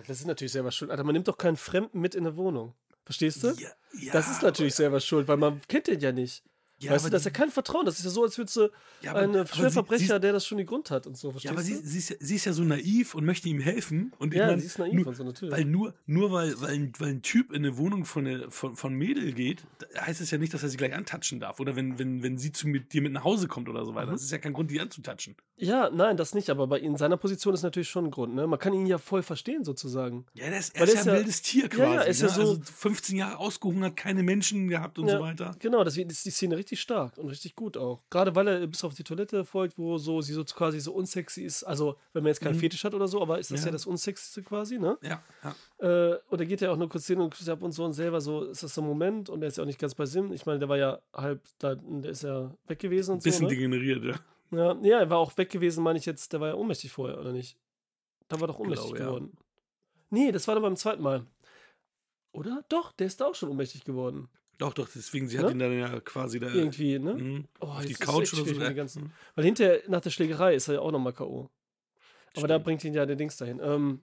Das 0.06 0.20
ist 0.20 0.26
natürlich 0.26 0.52
selber 0.52 0.70
schuld. 0.70 0.90
Alter, 0.90 1.04
man 1.04 1.12
nimmt 1.12 1.28
doch 1.28 1.38
keinen 1.38 1.56
Fremden 1.56 2.00
mit 2.00 2.14
in 2.14 2.26
eine 2.26 2.36
Wohnung. 2.36 2.74
Verstehst 3.04 3.42
du? 3.42 3.48
Ja, 3.48 3.68
ja, 4.00 4.12
das 4.12 4.30
ist 4.30 4.42
natürlich 4.42 4.74
aber, 4.74 4.76
selber 4.76 5.00
schuld, 5.00 5.28
weil 5.28 5.36
man 5.36 5.60
kennt 5.68 5.88
den 5.88 6.00
ja 6.00 6.12
nicht. 6.12 6.44
Ja, 6.80 6.92
weißt 6.92 7.06
du, 7.06 7.10
das 7.10 7.24
ja 7.24 7.30
die- 7.30 7.36
kein 7.38 7.50
Vertrauen. 7.50 7.84
Das 7.86 7.98
ist 7.98 8.04
ja 8.04 8.10
so, 8.10 8.22
als 8.24 8.36
würdest 8.38 8.56
du 8.56 8.68
ja, 9.02 9.10
aber- 9.12 9.20
einen 9.20 9.46
Schwerverbrecher, 9.46 10.18
der 10.18 10.32
das 10.32 10.46
schon 10.46 10.58
die 10.58 10.64
Grund 10.66 10.90
hat 10.90 11.06
und 11.06 11.16
so. 11.16 11.32
Ja, 11.38 11.50
aber 11.52 11.62
sie, 11.62 11.74
sie, 11.76 11.98
ist 11.98 12.10
ja, 12.10 12.16
sie 12.20 12.34
ist 12.36 12.44
ja 12.46 12.52
so 12.52 12.62
naiv 12.64 13.14
und 13.14 13.24
möchte 13.24 13.48
ihm 13.48 13.60
helfen. 13.60 14.12
Und 14.18 14.32
ich 14.34 14.40
ja, 14.40 14.46
mein, 14.46 14.60
sie 14.60 14.66
ist 14.66 14.78
naiv 14.78 14.94
nur, 14.94 15.06
und 15.06 15.14
so, 15.14 15.24
natürlich. 15.24 15.54
Weil 15.54 15.64
nur, 15.64 15.94
nur 16.06 16.32
weil, 16.32 16.60
weil, 16.60 16.70
ein, 16.74 16.92
weil 16.98 17.08
ein 17.10 17.22
Typ 17.22 17.50
in 17.52 17.64
eine 17.64 17.76
Wohnung 17.76 18.04
von, 18.04 18.26
eine, 18.26 18.50
von, 18.50 18.76
von 18.76 18.94
Mädel 18.94 19.32
geht, 19.32 19.64
heißt 19.98 20.20
es 20.20 20.30
ja 20.30 20.38
nicht, 20.38 20.54
dass 20.54 20.62
er 20.62 20.68
sie 20.68 20.76
gleich 20.76 20.94
antatschen 20.94 21.40
darf. 21.40 21.60
Oder 21.60 21.76
wenn, 21.76 21.98
wenn, 21.98 22.22
wenn 22.22 22.38
sie 22.38 22.52
zu 22.52 22.66
mit, 22.68 22.92
dir 22.92 23.02
mit 23.02 23.12
nach 23.12 23.24
Hause 23.24 23.46
kommt 23.48 23.68
oder 23.68 23.84
so 23.84 23.94
weiter. 23.94 24.08
Mhm. 24.08 24.12
Das 24.12 24.22
ist 24.22 24.30
ja 24.32 24.38
kein 24.38 24.52
Grund, 24.52 24.70
die 24.70 24.80
anzutatschen. 24.80 25.36
ja, 25.56 25.90
nein, 25.90 26.16
das 26.16 26.34
nicht. 26.34 26.50
Aber 26.50 26.66
bei 26.66 26.78
in 26.80 26.96
seiner 26.96 27.16
Position 27.16 27.54
ist 27.54 27.62
natürlich 27.62 27.88
schon 27.88 28.06
ein 28.06 28.10
Grund. 28.10 28.34
Ne? 28.34 28.46
Man 28.46 28.58
kann 28.58 28.72
ihn 28.72 28.86
ja 28.86 28.98
voll 28.98 29.22
verstehen, 29.22 29.64
sozusagen. 29.64 30.24
Ja, 30.34 30.48
der 30.48 30.58
ist, 30.58 30.74
er 30.76 30.84
ist 30.84 30.94
ja 31.06 31.12
ein 31.12 31.18
wildes 31.18 31.42
Tier 31.42 31.68
quasi. 31.68 31.94
ja, 31.94 32.00
ist 32.02 32.22
ne? 32.22 32.28
ja 32.28 32.34
so- 32.34 32.40
also 32.40 32.60
15 32.64 33.16
Jahre 33.16 33.38
ausgehungert, 33.38 33.96
keine 33.96 34.22
Menschen 34.22 34.68
gehabt 34.68 34.98
und 34.98 35.08
so 35.08 35.20
weiter. 35.20 35.54
Genau, 35.58 35.84
deswegen 35.84 36.08
ist 36.10 36.24
die 36.24 36.30
Szene 36.30 36.56
richtig 36.56 36.69
stark 36.78 37.18
und 37.18 37.28
richtig 37.28 37.56
gut 37.56 37.76
auch. 37.76 38.02
Gerade 38.10 38.34
weil 38.36 38.46
er 38.46 38.66
bis 38.66 38.84
auf 38.84 38.94
die 38.94 39.02
Toilette 39.04 39.44
folgt, 39.44 39.78
wo 39.78 39.98
so 39.98 40.20
sie 40.20 40.32
so 40.34 40.44
quasi 40.44 40.78
so 40.78 40.92
unsexy 40.92 41.42
ist. 41.42 41.64
Also, 41.64 41.96
wenn 42.12 42.22
man 42.22 42.30
jetzt 42.30 42.40
keinen 42.40 42.54
Mhm. 42.56 42.60
Fetisch 42.60 42.84
hat 42.84 42.94
oder 42.94 43.08
so, 43.08 43.20
aber 43.22 43.38
ist 43.38 43.50
das 43.50 43.60
ja, 43.60 43.66
Ja. 43.66 43.72
das 43.72 43.86
Unsexyste 43.86 44.42
quasi, 44.42 44.78
ne? 44.78 44.98
Ja, 45.02 45.22
ja. 45.42 46.12
Äh, 46.12 46.18
und 46.28 46.38
er 46.40 46.46
geht 46.46 46.60
ja 46.60 46.70
auch 46.70 46.76
nur 46.76 46.88
kurz 46.88 47.06
hin 47.06 47.20
und 47.20 47.34
küsst 47.34 47.48
ab 47.48 47.62
und 47.62 47.72
so 47.72 47.84
und 47.84 47.94
selber 47.94 48.20
so, 48.20 48.44
ist 48.44 48.62
das 48.62 48.74
so 48.74 48.82
ein 48.82 48.86
Moment 48.86 49.30
und 49.30 49.42
er 49.42 49.48
ist 49.48 49.56
ja 49.56 49.62
auch 49.62 49.66
nicht 49.66 49.78
ganz 49.80 49.94
bei 49.94 50.06
Sinn. 50.06 50.32
Ich 50.32 50.46
meine, 50.46 50.58
der 50.58 50.68
war 50.68 50.76
ja 50.76 51.00
halb, 51.14 51.40
da, 51.58 51.74
der 51.74 52.10
ist 52.10 52.22
ja 52.22 52.54
weg 52.66 52.78
gewesen 52.78 53.12
und 53.12 53.22
Bisschen 53.22 53.40
so. 53.40 53.44
Ne? 53.44 53.50
degeneriert, 53.50 54.04
ja. 54.04 54.14
Ja, 54.52 54.76
ja, 54.82 54.98
er 54.98 55.10
war 55.10 55.18
auch 55.18 55.36
weg 55.38 55.48
gewesen, 55.50 55.82
meine 55.82 55.98
ich 55.98 56.06
jetzt, 56.06 56.32
der 56.32 56.40
war 56.40 56.48
ja 56.48 56.54
ohnmächtig 56.54 56.90
vorher, 56.92 57.18
oder 57.20 57.32
nicht? 57.32 57.56
Da 58.28 58.40
war 58.40 58.48
doch 58.48 58.58
ohnmächtig 58.58 58.86
Glaube, 58.88 58.98
ja. 58.98 59.06
geworden. 59.06 59.32
Nee, 60.10 60.32
das 60.32 60.46
war 60.48 60.54
dann 60.56 60.62
beim 60.62 60.76
zweiten 60.76 61.02
Mal. 61.02 61.24
Oder? 62.32 62.64
Doch, 62.68 62.92
der 62.92 63.06
ist 63.06 63.20
da 63.20 63.26
auch 63.26 63.34
schon 63.34 63.48
ohnmächtig 63.48 63.84
geworden. 63.84 64.28
Doch, 64.60 64.74
doch, 64.74 64.88
deswegen, 64.94 65.26
sie 65.26 65.38
Ne? 65.38 65.44
hat 65.44 65.50
ihn 65.52 65.58
dann 65.58 65.76
ja 65.78 66.00
quasi 66.00 66.38
da. 66.38 66.48
Irgendwie, 66.48 66.98
ne? 66.98 67.14
Mhm. 67.14 67.44
Oh, 67.60 67.66
auf 67.66 67.84
die 67.86 67.94
Couch 67.94 68.32
oder 68.34 68.44
so. 68.44 68.74
ganzen- 68.74 69.12
Weil 69.34 69.44
hinterher, 69.44 69.80
nach 69.88 70.00
der 70.02 70.10
Schlägerei, 70.10 70.54
ist 70.54 70.68
er 70.68 70.74
ja 70.74 70.80
auch 70.80 70.92
nochmal 70.92 71.12
K.O. 71.14 71.48
Aber 72.36 72.46
da 72.46 72.54
Stimmt. 72.54 72.64
bringt 72.64 72.84
ihn 72.84 72.94
ja 72.94 73.06
der 73.06 73.16
Dings 73.16 73.36
dahin. 73.36 73.58
Ähm, 73.62 74.02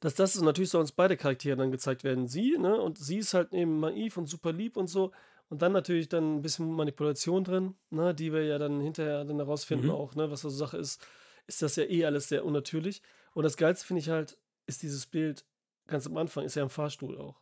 dass 0.00 0.14
das 0.14 0.34
ist, 0.36 0.42
natürlich 0.42 0.70
sollen 0.70 0.82
uns 0.82 0.92
beide 0.92 1.16
Charaktere 1.16 1.56
dann 1.56 1.70
gezeigt 1.70 2.04
werden. 2.04 2.26
Sie, 2.26 2.56
ne? 2.58 2.80
Und 2.80 2.96
sie 2.98 3.18
ist 3.18 3.34
halt 3.34 3.52
eben 3.52 3.80
naiv 3.80 4.16
und 4.16 4.26
super 4.26 4.52
lieb 4.52 4.76
und 4.76 4.86
so. 4.86 5.12
Und 5.50 5.62
dann 5.62 5.72
natürlich 5.72 6.08
dann 6.08 6.36
ein 6.36 6.42
bisschen 6.42 6.70
Manipulation 6.72 7.44
drin, 7.44 7.74
ne? 7.90 8.14
Die 8.14 8.32
wir 8.32 8.44
ja 8.44 8.56
dann 8.58 8.80
hinterher 8.80 9.24
dann 9.24 9.36
herausfinden 9.36 9.86
Mhm. 9.86 9.92
auch, 9.92 10.14
ne? 10.14 10.30
Was 10.30 10.42
da 10.42 10.48
so 10.48 10.56
Sache 10.56 10.78
ist. 10.78 11.04
Ist 11.48 11.60
das 11.60 11.74
ja 11.76 11.84
eh 11.84 12.04
alles 12.06 12.28
sehr 12.28 12.44
unnatürlich. 12.44 13.02
Und 13.34 13.42
das 13.42 13.56
Geilste 13.56 13.84
finde 13.86 14.00
ich 14.00 14.08
halt, 14.08 14.38
ist 14.66 14.82
dieses 14.82 15.06
Bild 15.06 15.44
ganz 15.88 16.06
am 16.06 16.16
Anfang, 16.16 16.44
ist 16.44 16.54
ja 16.54 16.62
im 16.62 16.70
Fahrstuhl 16.70 17.18
auch. 17.18 17.40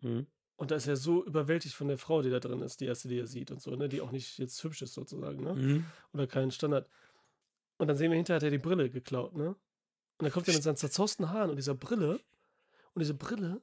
Mhm. 0.00 0.26
Und 0.56 0.70
da 0.70 0.76
ist 0.76 0.86
er 0.86 0.96
so 0.96 1.24
überwältigt 1.24 1.74
von 1.74 1.88
der 1.88 1.98
Frau, 1.98 2.22
die 2.22 2.30
da 2.30 2.40
drin 2.40 2.62
ist, 2.62 2.80
die 2.80 2.86
erste, 2.86 3.08
die 3.08 3.18
er 3.18 3.26
sieht 3.26 3.50
und 3.50 3.60
so, 3.60 3.76
ne? 3.76 3.88
Die 3.88 4.00
auch 4.00 4.10
nicht 4.10 4.38
jetzt 4.38 4.62
hübsch 4.64 4.82
ist 4.82 4.94
sozusagen, 4.94 5.42
ne? 5.42 5.54
Mhm. 5.54 5.84
Oder 6.14 6.26
keinen 6.26 6.50
Standard. 6.50 6.88
Und 7.78 7.88
dann 7.88 7.96
sehen 7.96 8.10
wir 8.10 8.16
hinterher, 8.16 8.36
hat 8.36 8.42
er 8.42 8.50
die 8.50 8.58
Brille 8.58 8.88
geklaut, 8.88 9.36
ne? 9.36 9.48
Und 9.48 9.56
dann 10.22 10.32
kommt 10.32 10.48
er 10.48 10.54
mit 10.54 10.62
seinen 10.62 10.76
zerzausten 10.76 11.30
Haaren 11.30 11.50
und 11.50 11.56
dieser 11.56 11.74
Brille. 11.74 12.20
Und 12.94 13.00
diese 13.00 13.12
Brille, 13.12 13.60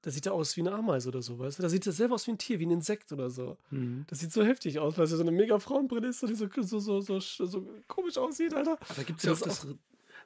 da 0.00 0.10
sieht 0.10 0.24
er 0.24 0.32
aus 0.32 0.56
wie 0.56 0.62
eine 0.62 0.72
Ameise 0.72 1.08
oder 1.08 1.20
so, 1.20 1.38
weißt 1.38 1.58
du? 1.58 1.62
Da 1.62 1.68
sieht 1.68 1.86
er 1.86 1.92
selber 1.92 2.14
aus 2.14 2.26
wie 2.26 2.30
ein 2.30 2.38
Tier, 2.38 2.58
wie 2.58 2.66
ein 2.66 2.70
Insekt 2.70 3.12
oder 3.12 3.28
so. 3.28 3.58
Mhm. 3.70 4.04
Das 4.06 4.20
sieht 4.20 4.32
so 4.32 4.42
heftig 4.42 4.78
aus, 4.78 4.96
weil 4.96 5.04
es 5.04 5.10
ja 5.10 5.18
so 5.18 5.22
eine 5.22 5.32
mega 5.32 5.58
Frauenbrille 5.58 6.08
ist 6.08 6.22
und 6.22 6.30
die 6.30 6.34
so, 6.34 6.48
so, 6.62 6.78
so, 6.78 7.00
so, 7.00 7.20
so 7.20 7.68
komisch 7.86 8.16
aussieht, 8.16 8.54
Alter. 8.54 8.78
Aber 8.80 8.94
da 8.96 9.02
gibt 9.02 9.18
es 9.18 9.24
ja 9.26 9.32
auch 9.32 9.38
Das 9.38 9.60
das. 9.60 9.74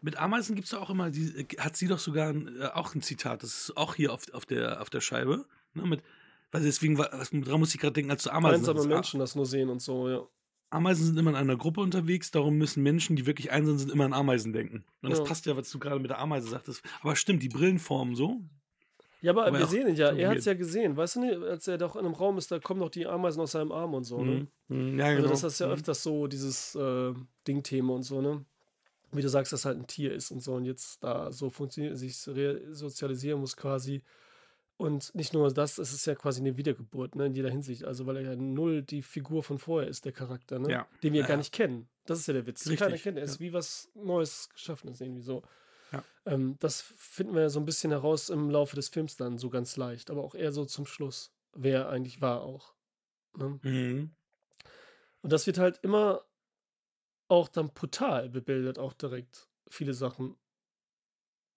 Mit 0.01 0.17
Ameisen 0.17 0.55
gibt 0.55 0.67
es 0.67 0.73
ja 0.73 0.79
auch 0.79 0.91
immer, 0.91 1.11
die, 1.11 1.47
hat 1.59 1.77
sie 1.77 1.89
doch 1.89 1.99
sogar 1.99 2.29
ein, 2.29 2.61
äh, 2.61 2.67
auch 2.67 2.95
ein 2.95 3.03
Zitat, 3.03 3.43
das 3.43 3.63
ist 3.63 3.77
auch 3.77 3.97
hier 3.97 4.13
auf, 4.13 4.33
auf, 4.33 4.47
der, 4.47 4.81
auf 4.81 4.91
der 4.91 5.01
Scheibe. 5.01 5.45
Ne, 5.75 5.87
mit, 5.87 6.03
weil 6.51 6.63
deswegen, 6.63 6.99
was- 6.99 7.31
daran 7.31 7.61
muss 7.61 7.75
ich 7.75 7.81
gerade 7.81 7.93
denken, 7.95 8.11
als 8.11 8.23
du 8.25 8.31
Ameisen 8.31 8.61
Einsame 8.61 8.79
sagst. 8.81 8.89
Menschen 8.89 9.21
das 9.21 9.35
nur 9.37 9.47
sehen 9.47 9.69
und 9.69 9.81
so, 9.83 10.09
ja. 10.09 10.27
Ameisen 10.71 11.07
sind 11.07 11.19
immer 11.19 11.31
in 11.31 11.37
einer 11.37 11.57
Gruppe 11.57 11.81
unterwegs, 11.81 12.31
darum 12.31 12.59
müssen 12.59 12.83
Menschen, 12.83 13.17
die 13.17 13.25
wirklich 13.25 13.51
einsam 13.51 13.79
sind, 13.79 13.91
immer 13.91 14.05
an 14.05 14.13
Ameisen 14.13 14.53
denken. 14.53 14.85
Und 15.01 15.11
das 15.11 15.21
Ja. 15.21 15.25
passt 15.25 15.47
ja, 15.47 15.57
was 15.57 15.71
du 15.71 15.79
gerade 15.79 15.99
mit 15.99 16.11
der 16.11 16.19
Ameise 16.19 16.49
sagtest. 16.49 16.83
Aber 17.01 17.17
stimmt, 17.17 17.43
die 17.43 17.49
Brillenform 17.49 18.15
so. 18.15 18.43
Ja, 19.23 19.33
aber, 19.33 19.47
Aber 19.47 19.59
wir 19.59 19.67
sehen 19.67 19.89
ihn 19.89 19.97
ja, 19.97 20.13
er 20.13 20.29
hat 20.29 20.37
es 20.39 20.45
ja 20.45 20.55
gesehen, 20.55 20.97
weißt 20.97 21.17
du 21.17 21.21
nicht, 21.21 21.37
als 21.43 21.67
er 21.67 21.79
doch 21.79 21.97
in 21.97 22.05
einem 22.05 22.15
Raum 22.15 22.37
ist, 22.39 22.51
da 22.53 22.59
kommen 22.61 22.81
doch 22.81 22.91
die 22.91 23.07
Ameisen 23.07 23.41
aus 23.41 23.53
seinem 23.53 23.73
Arm 23.73 23.95
und 23.95 24.05
so, 24.05 24.23
ne? 24.23 24.47
Mhm. 24.69 24.77
Mhm, 24.77 24.99
Ja, 24.99 25.07
Also 25.07 25.17
genau. 25.23 25.31
das 25.31 25.43
ist 25.43 25.59
ja 25.61 25.67
Mhm. 25.67 25.73
öfters 25.73 26.03
so, 26.03 26.27
dieses 26.27 26.75
äh, 26.75 27.15
Ding-Thema 27.49 27.95
und 27.95 28.03
so, 28.03 28.21
ne? 28.21 28.45
Wie 29.11 29.23
du 29.23 29.29
sagst, 29.31 29.53
dass 29.55 29.65
halt 29.65 29.79
ein 29.79 29.87
Tier 29.87 30.13
ist 30.13 30.31
und 30.31 30.41
so 30.41 30.55
und 30.55 30.67
jetzt 30.67 31.03
da 31.03 31.33
so 31.33 31.49
funktioniert, 31.49 31.97
sich 31.97 32.15
re 32.29 32.61
sozialisieren 32.75 33.41
muss 33.41 33.57
quasi. 33.57 34.03
Und 34.79 35.13
nicht 35.15 35.35
nur 35.35 35.53
das, 35.53 35.79
es 35.79 35.93
ist 35.93 36.07
ja 36.07 36.15
quasi 36.15 36.41
eine 36.41 36.57
Wiedergeburt, 36.57 37.17
ne, 37.17 37.27
in 37.27 37.35
jeder 37.35 37.51
Hinsicht. 37.51 37.85
Also, 37.85 38.07
weil 38.07 38.19
er 38.19 38.23
ja 38.23 38.37
null 38.37 38.83
die 38.83 39.03
Figur 39.03 39.43
von 39.43 39.59
vorher 39.59 39.91
ist, 39.91 40.05
der 40.05 40.13
Charakter, 40.13 40.61
ne? 40.61 40.71
Ja. 40.71 40.89
Den 41.03 41.13
wir 41.13 41.23
Ja, 41.23 41.27
gar 41.27 41.37
nicht 41.37 41.53
kennen. 41.53 41.89
Das 42.07 42.21
ist 42.21 42.29
ja 42.29 42.35
der 42.35 42.47
Witz. 42.47 42.61
Richtig, 42.61 42.79
Keiner 42.79 42.97
kennt, 42.97 43.19
er 43.19 43.25
ist 43.25 43.41
ja. 43.41 43.41
wie 43.41 43.53
was 43.53 43.91
Neues 43.95 44.49
geschaffen 44.51 44.89
ist, 44.91 45.01
irgendwie 45.01 45.23
so. 45.23 45.43
Ja. 45.91 46.05
Ähm, 46.27 46.57
das 46.61 46.81
finden 46.97 47.35
wir 47.35 47.43
ja 47.43 47.49
so 47.49 47.59
ein 47.59 47.65
bisschen 47.67 47.91
heraus 47.91 48.31
im 48.31 48.51
Laufe 48.51 48.77
des 48.77 48.89
Films 48.89 49.17
dann, 49.17 49.37
so 49.37 49.51
ganz 49.51 49.77
leicht. 49.77 50.11
Aber 50.11 50.23
auch 50.23 50.37
eher 50.37 50.53
so 50.53 50.65
zum 50.65 50.87
Schluss, 50.87 51.33
wer 51.55 51.81
er 51.81 51.89
eigentlich 51.89 52.21
war 52.21 52.43
auch. 52.43 52.73
Ne? 53.37 53.59
Mhm. 53.63 54.11
Und 55.23 55.33
das 55.33 55.47
wird 55.49 55.59
halt 55.59 55.81
immer 55.83 56.25
auch 57.27 57.49
dann 57.49 57.73
brutal 57.75 58.29
bebildet, 58.29 58.79
auch 58.79 58.93
direkt. 58.93 59.49
Viele 59.69 59.93
Sachen. 59.93 60.37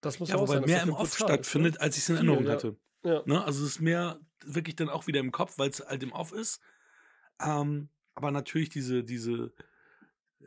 Das 0.02 0.20
muss 0.20 0.30
Ja, 0.30 0.38
auch 0.38 0.48
sein, 0.48 0.64
mehr 0.64 0.82
im 0.82 0.94
Off 0.94 0.98
brutal 0.98 1.06
ist, 1.06 1.20
ne? 1.20 1.28
stattfindet, 1.28 1.80
als 1.80 1.98
ich 1.98 2.04
es 2.04 2.10
in 2.10 2.18
Viel, 2.18 2.26
Erinnerung 2.26 2.46
ja. 2.48 2.54
hatte. 2.54 2.76
Ja. 3.04 3.24
Ne? 3.26 3.44
Also 3.44 3.64
es 3.64 3.72
ist 3.72 3.82
mehr 3.82 4.20
wirklich 4.44 4.76
dann 4.76 4.90
auch 4.90 5.08
wieder 5.08 5.20
im 5.20 5.32
Kopf, 5.32 5.58
weil 5.58 5.70
es 5.70 5.86
halt 5.86 6.04
im 6.04 6.12
Off 6.12 6.32
ist. 6.32 6.62
Ähm, 7.42 7.90
aber 8.16 8.32
natürlich 8.32 8.70
diese, 8.70 9.04
diese 9.04 9.52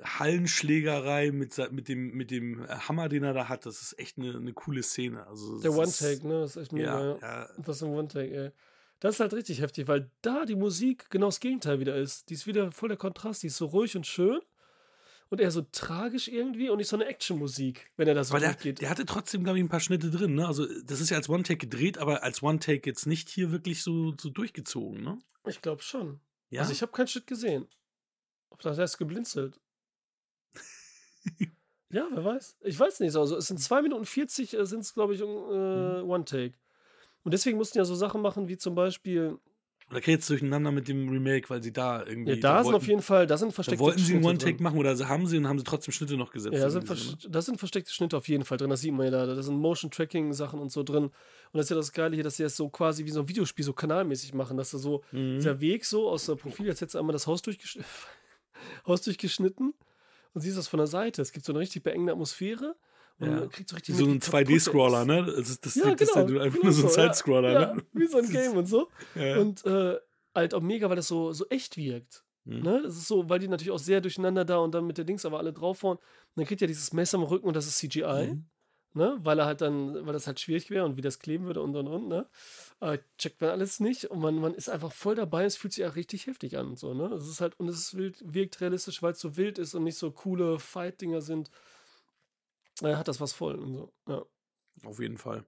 Hallenschlägerei 0.03 1.31
mit, 1.31 1.57
mit, 1.73 1.89
dem, 1.89 2.13
mit 2.15 2.31
dem 2.31 2.67
Hammer, 2.69 3.09
den 3.09 3.23
er 3.23 3.33
da 3.33 3.49
hat, 3.49 3.67
das 3.67 3.81
ist 3.81 3.99
echt 3.99 4.19
eine, 4.19 4.37
eine 4.37 4.53
coole 4.53 4.83
Szene. 4.83 5.27
Also 5.27 5.61
Der 5.61 5.73
One-Take, 5.73 6.27
ne? 6.27 6.41
Das 6.41 6.57
ist 6.57 6.63
echt 6.63 6.73
mega. 6.73 7.01
Ja, 7.01 7.19
ja. 7.21 7.49
Das 7.59 7.77
ist 7.77 7.83
ein 7.83 7.91
One-Take, 7.91 8.35
ey. 8.35 8.51
Das 9.01 9.17
ist 9.17 9.21
halt 9.21 9.35
richtig 9.35 9.61
heftig, 9.61 9.87
weil 9.87 10.11
da 10.23 10.45
die 10.45 10.57
Musik 10.57 11.11
genau 11.11 11.27
das 11.27 11.41
Gegenteil 11.41 11.79
wieder 11.79 11.97
ist. 11.97 12.31
Die 12.31 12.35
ist 12.35 12.47
wieder 12.47 12.73
voll 12.73 12.89
der 12.89 12.99
Kontrast, 12.99 13.43
die 13.43 13.49
ist 13.49 13.57
so 13.57 13.67
ruhig 13.67 13.97
und 13.97 14.07
schön 14.07 14.41
und 15.31 15.41
eher 15.41 15.51
so 15.51 15.63
tragisch 15.73 16.29
irgendwie 16.29 16.71
und 16.71 16.79
nicht 16.79 16.89
so 16.89 16.97
eine 16.97 17.07
Action-Musik, 17.07 17.91
wenn 17.97 18.07
er 18.09 18.15
da 18.15 18.25
so 18.25 18.33
Weil 18.35 18.41
der, 18.41 18.51
durchgeht. 18.53 18.81
der 18.81 18.91
hatte 18.91 19.05
trotzdem, 19.07 19.43
glaube 19.45 19.59
ich, 19.59 19.65
ein 19.65 19.69
paar 19.69 19.81
Schnitte 19.81 20.11
drin. 20.11 20.35
Ne? 20.35 20.47
Also 20.47 20.67
das 20.85 21.01
ist 21.01 21.11
ja 21.11 21.17
als 21.17 21.29
One-Take 21.29 21.59
gedreht, 21.67 21.99
aber 21.99 22.23
als 22.23 22.43
One-Take 22.43 22.89
jetzt 22.89 23.07
nicht 23.07 23.29
hier 23.29 23.51
wirklich 23.51 23.83
so, 23.83 24.15
so 24.21 24.29
durchgezogen. 24.31 25.03
Ne? 25.03 25.19
Ich 25.47 25.61
glaube 25.63 25.83
schon. 25.83 26.21
Ja, 26.51 26.61
Also 26.61 26.73
ich 26.73 26.83
habe 26.83 26.93
keinen 26.93 27.09
Shit 27.09 27.27
gesehen. 27.27 27.67
Ob 28.51 28.61
das 28.61 28.79
erst 28.79 28.99
geblinzelt. 28.99 29.59
ja, 31.91 32.07
wer 32.13 32.25
weiß. 32.25 32.57
Ich 32.61 32.79
weiß 32.79 33.01
nicht. 33.01 33.17
Also 33.17 33.37
es 33.37 33.47
sind 33.47 33.59
2 33.59 33.83
Minuten 33.83 34.05
40 34.05 34.57
sind 34.61 34.81
es, 34.81 34.95
glaube 34.95 35.15
ich, 35.15 35.21
äh, 35.21 35.25
Mhm. 35.25 36.09
One-Take. 36.11 36.55
Und 37.23 37.33
deswegen 37.33 37.57
mussten 37.57 37.79
ja 37.79 37.85
so 37.85 37.95
Sachen 37.95 38.21
machen 38.21 38.49
wie 38.49 38.57
zum 38.59 38.75
Beispiel. 38.75 39.39
Oder 39.95 40.01
kriege 40.01 40.17
jetzt 40.17 40.29
durcheinander 40.29 40.73
mit 40.73 40.89
dem 40.89 41.09
Remake, 41.09 41.49
weil 41.51 41.63
sie 41.63 41.73
da 41.73 42.05
irgendwie. 42.05 42.33
Ja, 42.33 42.41
da 42.41 42.57
sind 42.57 42.65
wollten, 42.65 42.77
auf 42.77 42.87
jeden 42.89 43.01
Fall, 43.03 43.29
da 43.29 43.39
sind 43.39 43.51
Da 43.51 43.55
versteckte 43.55 43.79
wollten 43.81 44.01
sie 44.01 44.15
einen 44.15 44.25
Schnitte 44.25 44.47
One-Take 44.47 44.61
machen 44.61 44.77
oder 44.77 45.09
haben 45.09 45.29
sie 45.29 45.37
und 45.39 45.47
haben 45.47 45.59
sie 45.59 45.65
trotzdem 45.65 45.93
Schnitte 45.93 46.17
noch 46.17 46.33
gesetzt. 46.33 46.55
Ja, 46.57 46.63
da 46.63 46.71
sind, 46.71 46.89
ne? 46.89 47.31
da 47.31 47.41
sind 47.41 47.59
versteckte 47.59 47.93
Schnitte 47.93 48.17
auf 48.17 48.27
jeden 48.27 48.45
Fall 48.45 48.59
drin. 48.59 48.71
Das 48.71 48.81
sieht 48.81 48.93
man 48.93 49.05
ja 49.07 49.13
da. 49.13 49.27
Da 49.27 49.41
sind 49.41 49.57
Motion-Tracking-Sachen 49.57 50.59
und 50.59 50.73
so 50.73 50.83
drin. 50.83 51.05
Und 51.05 51.13
das 51.53 51.67
ist 51.67 51.71
ja 51.71 51.77
das 51.77 51.93
Geile 51.93 52.17
hier, 52.17 52.25
dass 52.25 52.37
sie 52.39 52.43
das 52.43 52.57
so 52.57 52.69
quasi 52.71 53.05
wie 53.05 53.11
so 53.11 53.21
ein 53.21 53.29
Videospiel 53.29 53.65
so 53.65 53.73
kanalmäßig 53.73 54.35
machen, 54.35 54.57
dass 54.57 54.73
da 54.73 54.79
so 54.79 55.05
Mhm. 55.13 55.37
dieser 55.37 55.61
Weg 55.61 55.85
so 55.85 56.09
aus 56.09 56.27
der 56.27 56.35
Profil, 56.35 56.67
jetzt 56.67 56.81
hättest 56.81 56.97
du 56.97 56.99
einmal 56.99 57.13
das 57.13 57.29
Haus, 57.29 57.41
durchgesch 57.43 57.79
Haus 58.89 59.03
durchgeschnitten 59.03 59.75
und 60.33 60.41
siehst 60.41 60.59
das 60.59 60.67
von 60.67 60.79
der 60.79 60.89
Seite. 60.89 61.23
Es 61.23 61.31
gibt 61.31 61.47
so 61.47 61.53
eine 61.53 61.61
richtig 61.61 61.85
beengende 61.85 62.11
Atmosphäre 62.13 62.75
und 63.19 63.29
Ja. 63.31 63.47
kriegt 63.47 63.69
so 63.69 63.77
richtig 63.77 63.95
Wie 63.95 63.99
so 63.99 64.05
ein 64.07 64.15
wie 64.15 64.19
kaputt 64.19 64.41
2D-Scroller, 64.49 65.05
der 65.07 65.19
ist. 65.21 65.27
ne? 65.27 65.33
Das 65.37 65.49
ist, 65.51 65.67
das, 65.67 65.75
Ja, 65.77 65.95
das 65.95 66.13
genau. 66.13 66.29
ja 66.29 66.43
einfach 66.43 66.61
genau 66.61 66.65
nur 66.65 66.73
so 66.73 66.87
ein. 66.87 66.93
Side-Scroller, 66.93 67.53
ja, 67.53 67.75
ne? 67.75 67.83
Wie 67.93 68.07
so 68.07 68.19
ein 68.19 68.25
Das 68.25 68.33
Game 68.33 68.57
und 68.57 68.67
so. 68.67 68.89
Und 69.15 69.65
äh, 69.67 69.97
halt 70.35 70.55
auch 70.55 70.61
mega, 70.61 70.89
weil 70.89 70.97
das 70.97 71.09
so, 71.09 71.33
so 71.33 71.47
echt 71.49 71.77
wirkt. 71.77 72.25
Mhm. 72.45 72.61
Ne? 72.63 72.81
Das 72.83 72.97
ist 72.97 73.07
so, 73.09 73.29
weil 73.29 73.39
die 73.39 73.49
natürlich 73.49 73.71
auch 73.71 73.79
sehr 73.79 74.01
durcheinander 74.01 74.45
da 74.45 74.59
und 74.59 74.75
dann 74.75 74.87
mit 74.87 74.99
der 74.99 75.05
Dings 75.05 75.25
aber 75.25 75.39
alle 75.39 75.53
draufhauen. 75.53 75.97
Und 75.99 76.03
dann 76.37 76.45
kriegt 76.47 76.61
er 76.61 76.69
dieses 76.69 76.93
Messer 76.93 77.19
am 77.19 77.25
Rücken 77.25 77.47
und 77.47 77.55
das 77.57 77.67
ist 77.67 77.79
CGI. 77.79 78.33
Mhm. 78.35 78.47
Ne? 78.97 79.17
Weil 79.23 79.41
er 79.41 79.47
halt 79.47 79.61
dann, 79.61 80.07
weil 80.07 80.13
das 80.13 80.27
halt 80.29 80.39
schwierig 80.39 80.71
wäre 80.71 80.85
und 80.85 80.97
wie 80.97 81.01
das 81.01 81.19
kleben 81.19 81.47
würde 81.47 81.63
und 81.63 81.75
und 81.75 81.89
und, 81.89 82.07
ne? 82.07 82.29
Äh, 82.81 82.99
checkt 83.19 83.41
man 83.41 83.51
alles 83.51 83.81
nicht 83.81 84.05
und 84.05 84.21
man, 84.21 84.37
man 84.37 84.55
ist 84.55 84.69
einfach 84.69 84.93
voll 84.93 85.17
dabei, 85.17 85.45
es 85.45 85.57
fühlt 85.57 85.73
sich 85.73 85.85
auch 85.85 85.97
richtig 85.97 86.29
heftig 86.29 86.57
an 86.59 86.69
und 86.69 86.79
so, 86.79 86.95
ne? 86.95 87.07
Es 87.15 87.27
ist 87.27 87.41
halt, 87.41 87.59
und 87.59 87.67
es 87.69 87.97
wild, 87.97 88.23
wirkt 88.25 88.61
realistisch, 88.61 89.03
weil 89.03 89.11
es 89.13 89.19
so 89.19 89.37
wild 89.37 89.59
ist 89.59 89.75
und 89.75 89.83
nicht 89.83 89.99
so 89.99 90.13
coole 90.13 90.61
Fight-Dinger 90.61 91.23
sind. 91.23 91.51
Er 92.83 92.99
hat 92.99 93.09
das 93.09 93.21
was 93.21 93.33
voll 93.33 93.55
und 93.57 93.75
so, 93.75 93.93
ja. 94.09 94.25
Auf 94.85 94.99
jeden 95.01 95.19
Fall. 95.19 95.45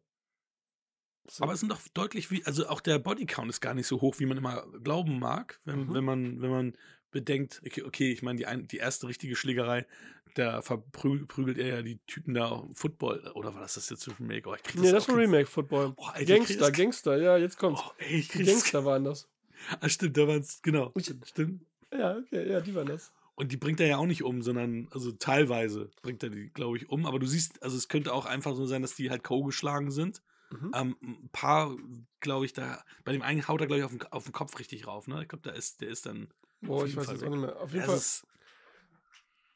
So. 1.29 1.43
Aber 1.43 1.53
es 1.55 1.61
sind 1.61 1.71
doch 1.73 1.81
deutlich 1.93 2.31
wie, 2.31 2.45
also 2.45 2.69
auch 2.69 2.81
der 2.81 2.99
Bodycount 3.01 3.51
ist 3.51 3.61
gar 3.61 3.75
nicht 3.75 3.89
so 3.89 4.01
hoch, 4.01 4.21
wie 4.21 4.27
man 4.27 4.37
immer 4.39 4.65
glauben 4.85 5.19
mag, 5.19 5.61
wenn, 5.65 5.87
Mhm. 5.87 5.95
wenn 5.95 6.05
man, 6.05 6.41
wenn 6.41 6.51
man 6.51 6.77
bedenkt, 7.11 7.63
okay, 7.67 7.83
okay 7.83 8.13
ich 8.13 8.23
meine, 8.23 8.39
die, 8.39 8.47
ein, 8.47 8.69
die 8.69 8.77
erste 8.77 9.09
richtige 9.09 9.35
Schlägerei, 9.35 9.87
da 10.35 10.63
verprügelt 10.63 11.59
er 11.59 11.67
ja 11.77 11.83
die 11.83 11.99
Typen 12.07 12.35
da 12.35 12.63
Football. 12.75 13.33
Oder 13.35 13.55
war 13.55 13.63
das 13.63 13.75
das 13.75 13.89
jetzt 13.91 14.07
ein 14.07 14.15
Remake? 14.21 14.49
Oh, 14.49 14.55
ich 14.55 14.63
krieg 14.63 14.81
nee, 14.81 14.93
das 14.93 15.05
auch 15.05 15.09
war 15.09 15.19
jetzt- 15.19 15.27
Remake-Football. 15.33 15.95
Oh, 15.97 16.05
Alter, 16.05 16.25
Gangster, 16.37 16.59
das- 16.59 16.73
Gangster, 16.73 17.17
ja, 17.21 17.37
jetzt 17.39 17.59
kommt's. 17.59 17.81
Oh, 17.85 17.91
ey. 17.99 18.23
Gangster 18.23 18.85
waren 18.85 19.05
das. 19.05 19.29
Ah, 19.81 19.89
stimmt, 19.89 20.17
da 20.19 20.29
waren's, 20.29 20.61
genau. 20.63 20.93
Ich- 20.97 21.13
Stimmt. 21.25 21.65
Ja, 21.91 22.19
okay, 22.19 22.49
ja, 22.51 22.61
die 22.61 22.75
waren 22.75 22.87
das. 22.89 23.11
Und 23.37 23.53
die 23.53 23.57
bringt 23.57 23.81
er 23.81 23.87
ja 23.87 23.97
auch 23.99 24.07
nicht 24.07 24.23
um, 24.23 24.43
sondern, 24.43 24.89
also 24.93 25.13
teilweise 25.13 25.91
bringt 26.03 26.23
er 26.23 26.31
die, 26.31 26.49
glaube 26.49 26.79
ich, 26.79 26.89
um. 26.89 27.07
Aber 27.07 27.19
du 27.19 27.27
siehst, 27.27 27.63
also 27.63 27.77
es 27.77 27.89
könnte 27.89 28.13
auch 28.13 28.25
einfach 28.25 28.55
so 28.55 28.67
sein, 28.67 28.83
dass 28.83 28.95
die 28.97 29.11
halt 29.11 29.23
K.O. 29.23 29.45
geschlagen 29.45 29.91
sind. 29.91 30.23
Mhm. 30.51 30.73
Ähm, 30.75 30.97
ein 31.03 31.29
paar, 31.33 31.77
glaube 32.21 32.47
ich, 32.47 32.55
da, 32.55 32.83
bei 33.05 33.13
dem 33.13 33.23
einen 33.23 33.47
haut 33.47 33.61
er, 33.61 33.67
glaube 33.67 33.81
ich, 33.81 33.85
auf 33.85 33.91
den, 33.91 34.03
auf 34.05 34.25
den 34.25 34.33
Kopf 34.33 34.59
richtig 34.59 34.87
rauf, 34.87 35.07
ne? 35.07 35.23
Ich 35.23 35.29
glaube, 35.29 35.43
da 35.43 35.51
ist, 35.51 35.83
der 35.83 35.89
ist 35.89 36.07
dann. 36.07 36.29
Boah, 36.63 36.87
ich 36.87 36.97
weiß 36.97 37.09
jetzt 37.11 37.25
auch 37.25 37.29
nicht 37.29 37.41
mehr. 37.41 37.61
Auf 37.61 37.73
jeden 37.73 37.85
Fall. 37.85 37.97
es 37.97 38.23
ist, 38.23 38.27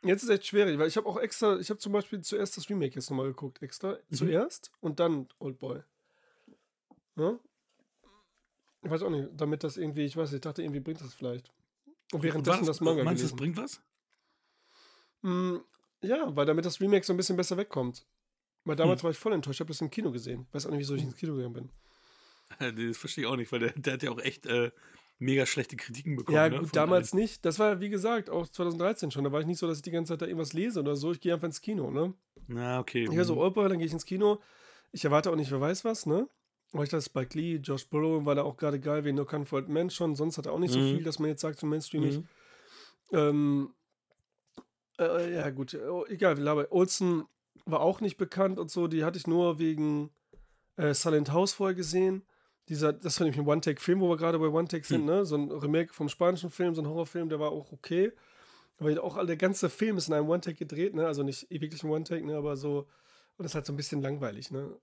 Jetzt 0.03 0.23
ist 0.23 0.31
echt 0.31 0.47
schwierig, 0.47 0.79
weil 0.79 0.89
ich 0.89 0.97
habe 0.97 1.07
auch 1.07 1.19
extra, 1.19 1.59
ich 1.59 1.69
habe 1.69 1.79
zum 1.79 1.93
Beispiel 1.93 2.23
zuerst 2.23 2.57
das 2.57 2.71
Remake 2.71 2.95
jetzt 2.95 3.11
nochmal 3.11 3.27
geguckt, 3.27 3.63
extra. 3.63 3.99
Mhm. 4.09 4.15
Zuerst 4.15 4.73
und 4.81 4.99
dann 4.99 5.29
Oldboy. 5.39 5.83
Ja? 7.17 7.39
Ich 8.83 8.91
weiß 8.91 9.03
auch 9.03 9.11
nicht, 9.11 9.29
damit 9.37 9.63
das 9.63 9.77
irgendwie, 9.77 10.07
ich 10.07 10.17
weiß 10.17 10.31
nicht, 10.31 10.37
ich 10.37 10.43
dachte, 10.43 10.63
irgendwie 10.63 10.81
bringt 10.81 11.03
das 11.03 11.13
vielleicht. 11.13 11.53
Und 12.13 12.23
währenddessen 12.23 12.61
war 12.61 12.67
das 12.67 12.81
Manga 12.81 13.05
Meinst 13.05 13.23
du, 13.23 13.29
das 13.29 13.37
bringt 13.37 13.57
was? 13.57 13.81
Mm, 15.23 15.57
ja, 16.03 16.35
weil 16.35 16.47
damit 16.47 16.65
das 16.65 16.81
Remake 16.81 17.05
so 17.05 17.13
ein 17.13 17.17
bisschen 17.17 17.37
besser 17.37 17.57
wegkommt. 17.57 18.07
Weil 18.65 18.77
damals 18.77 19.01
Hm. 19.01 19.05
war 19.05 19.11
ich 19.11 19.19
voll 19.19 19.33
enttäuscht, 19.33 19.57
ich 19.57 19.61
habe 19.61 19.69
das 19.69 19.81
im 19.81 19.91
Kino 19.91 20.11
gesehen. 20.11 20.47
Weiß 20.53 20.67
auch 20.67 20.71
nicht, 20.71 20.81
wieso 20.81 20.95
ich 20.95 21.03
ins 21.03 21.17
Kino 21.17 21.35
gegangen 21.35 21.55
bin. 21.55 21.71
Das 22.89 22.99
verstehe 22.99 23.25
ich 23.25 23.31
auch 23.31 23.37
nicht, 23.37 23.53
weil 23.53 23.61
der, 23.61 23.73
der 23.75 23.93
hat 23.93 24.03
ja 24.03 24.11
auch 24.11 24.19
echt 24.19 24.45
äh, 24.47 24.73
mega 25.21 25.47
schlechte 25.47 25.77
Kritiken 25.77 26.17
bekommen. 26.17 26.35
Ja, 26.35 26.49
ne, 26.49 26.59
gut, 26.59 26.71
von 26.71 26.75
damals 26.75 27.15
nicht. 27.15 27.45
Das 27.45 27.61
war, 27.61 27.81
wie 27.81 27.91
gesagt, 27.91 28.29
auch 28.29 28.49
2013 28.49 29.13
schon. 29.13 29.23
Da 29.23 29.31
war 29.31 29.41
ich 29.41 29.47
nicht 29.47 29.59
so, 29.59 29.69
dass 29.69 29.77
ich 29.79 29.83
die 29.83 29.93
ganze 29.93 30.13
Zeit 30.13 30.23
da 30.23 30.27
irgendwas 30.27 30.53
lese 30.53 30.81
oder 30.81 30.97
so. 30.97 31.13
Ich 31.13 31.21
gehe 31.21 31.33
einfach 31.33 31.47
ins 31.47 31.61
Kino, 31.61 31.91
ne? 31.93 32.01
allen. 32.01 32.15
Na, 32.49 32.81
okay. 32.81 33.05
Ich 33.09 33.15
höre 33.15 33.25
so 33.25 33.35
mhm. 33.35 33.43
Oldboy, 33.43 33.69
dann 33.69 33.79
gehe 33.79 33.87
ich 33.87 33.93
ins 33.93 34.05
Kino. 34.05 34.41
Ich 34.93 35.05
erwarte 35.05 35.31
auch 35.31 35.37
nicht, 35.37 35.51
wer 35.51 35.61
weiß 35.61 35.85
was, 35.85 36.07
ne? 36.07 36.29
Aber 36.73 36.85
ich 36.85 36.89
dachte, 36.91 37.03
Spike 37.05 37.37
Lee, 37.37 37.57
Josh 37.57 37.89
Burrow 37.89 38.25
war 38.25 38.35
da 38.35 38.43
auch 38.45 38.57
gerade 38.57 38.79
geil, 38.79 39.05
wie 39.05 39.13
No 39.13 39.27
Old 39.51 39.69
Men 39.69 39.91
schon. 39.91 40.15
Sonst 40.15 40.39
hat 40.39 40.47
er 40.47 40.53
auch 40.53 40.59
nicht 40.59 40.73
so 40.73 40.79
Mhm. 40.79 40.91
viel, 40.97 41.03
dass 41.05 41.19
man 41.19 41.31
jetzt 41.31 41.41
sagt, 41.41 41.59
so 41.59 41.67
mainstreamig. 41.67 42.19
Mhm. 42.19 42.29
Ähm, 43.13 43.75
äh, 44.99 45.35
ja, 45.35 45.51
gut, 45.51 45.75
oh, 45.75 46.05
egal, 46.09 46.37
wie 46.37 46.43
laber. 46.43 46.69
Olsen 46.71 47.25
war 47.67 47.81
auch 47.81 48.01
nicht 48.01 48.17
bekannt 48.17 48.59
und 48.59 48.71
so. 48.71 48.87
Die 48.87 49.05
hatte 49.05 49.19
ich 49.19 49.27
nur 49.27 49.59
wegen 49.59 50.11
äh, 50.77 50.95
Silent 50.95 51.33
House 51.33 51.53
vorher 51.53 51.75
gesehen. 51.75 52.25
Dieser, 52.69 52.93
das 52.93 53.19
war 53.19 53.25
nämlich 53.25 53.41
ein 53.41 53.49
One-Take-Film, 53.49 54.01
wo 54.01 54.09
wir 54.09 54.17
gerade 54.17 54.39
bei 54.39 54.47
One-Take 54.47 54.87
sind, 54.87 55.01
Hm. 55.01 55.07
ne? 55.07 55.25
So 55.25 55.37
ein 55.37 55.51
Remake 55.51 55.93
vom 55.93 56.09
spanischen 56.09 56.51
Film, 56.51 56.75
so 56.75 56.83
ein 56.83 56.89
Horrorfilm, 56.89 57.29
der 57.29 57.41
war 57.41 57.51
auch 57.51 57.73
okay. 57.73 58.13
Aber 58.79 59.03
auch 59.03 59.25
der 59.27 59.37
ganze 59.37 59.69
Film 59.69 59.97
ist 59.97 60.09
in 60.09 60.15
einem 60.15 60.29
One-Take 60.29 60.57
gedreht, 60.57 60.95
ne? 60.95 61.07
Also 61.07 61.23
nicht 61.25 61.51
wirklich 61.51 61.83
ein 61.83 61.91
One-Take, 61.91 62.25
ne? 62.25 62.37
Aber 62.37 62.57
so. 62.57 62.87
Und 63.37 63.45
das 63.45 63.53
ist 63.53 63.55
halt 63.57 63.67
so 63.67 63.73
ein 63.73 63.77
bisschen 63.77 64.01
langweilig, 64.03 64.51
ne? 64.53 64.77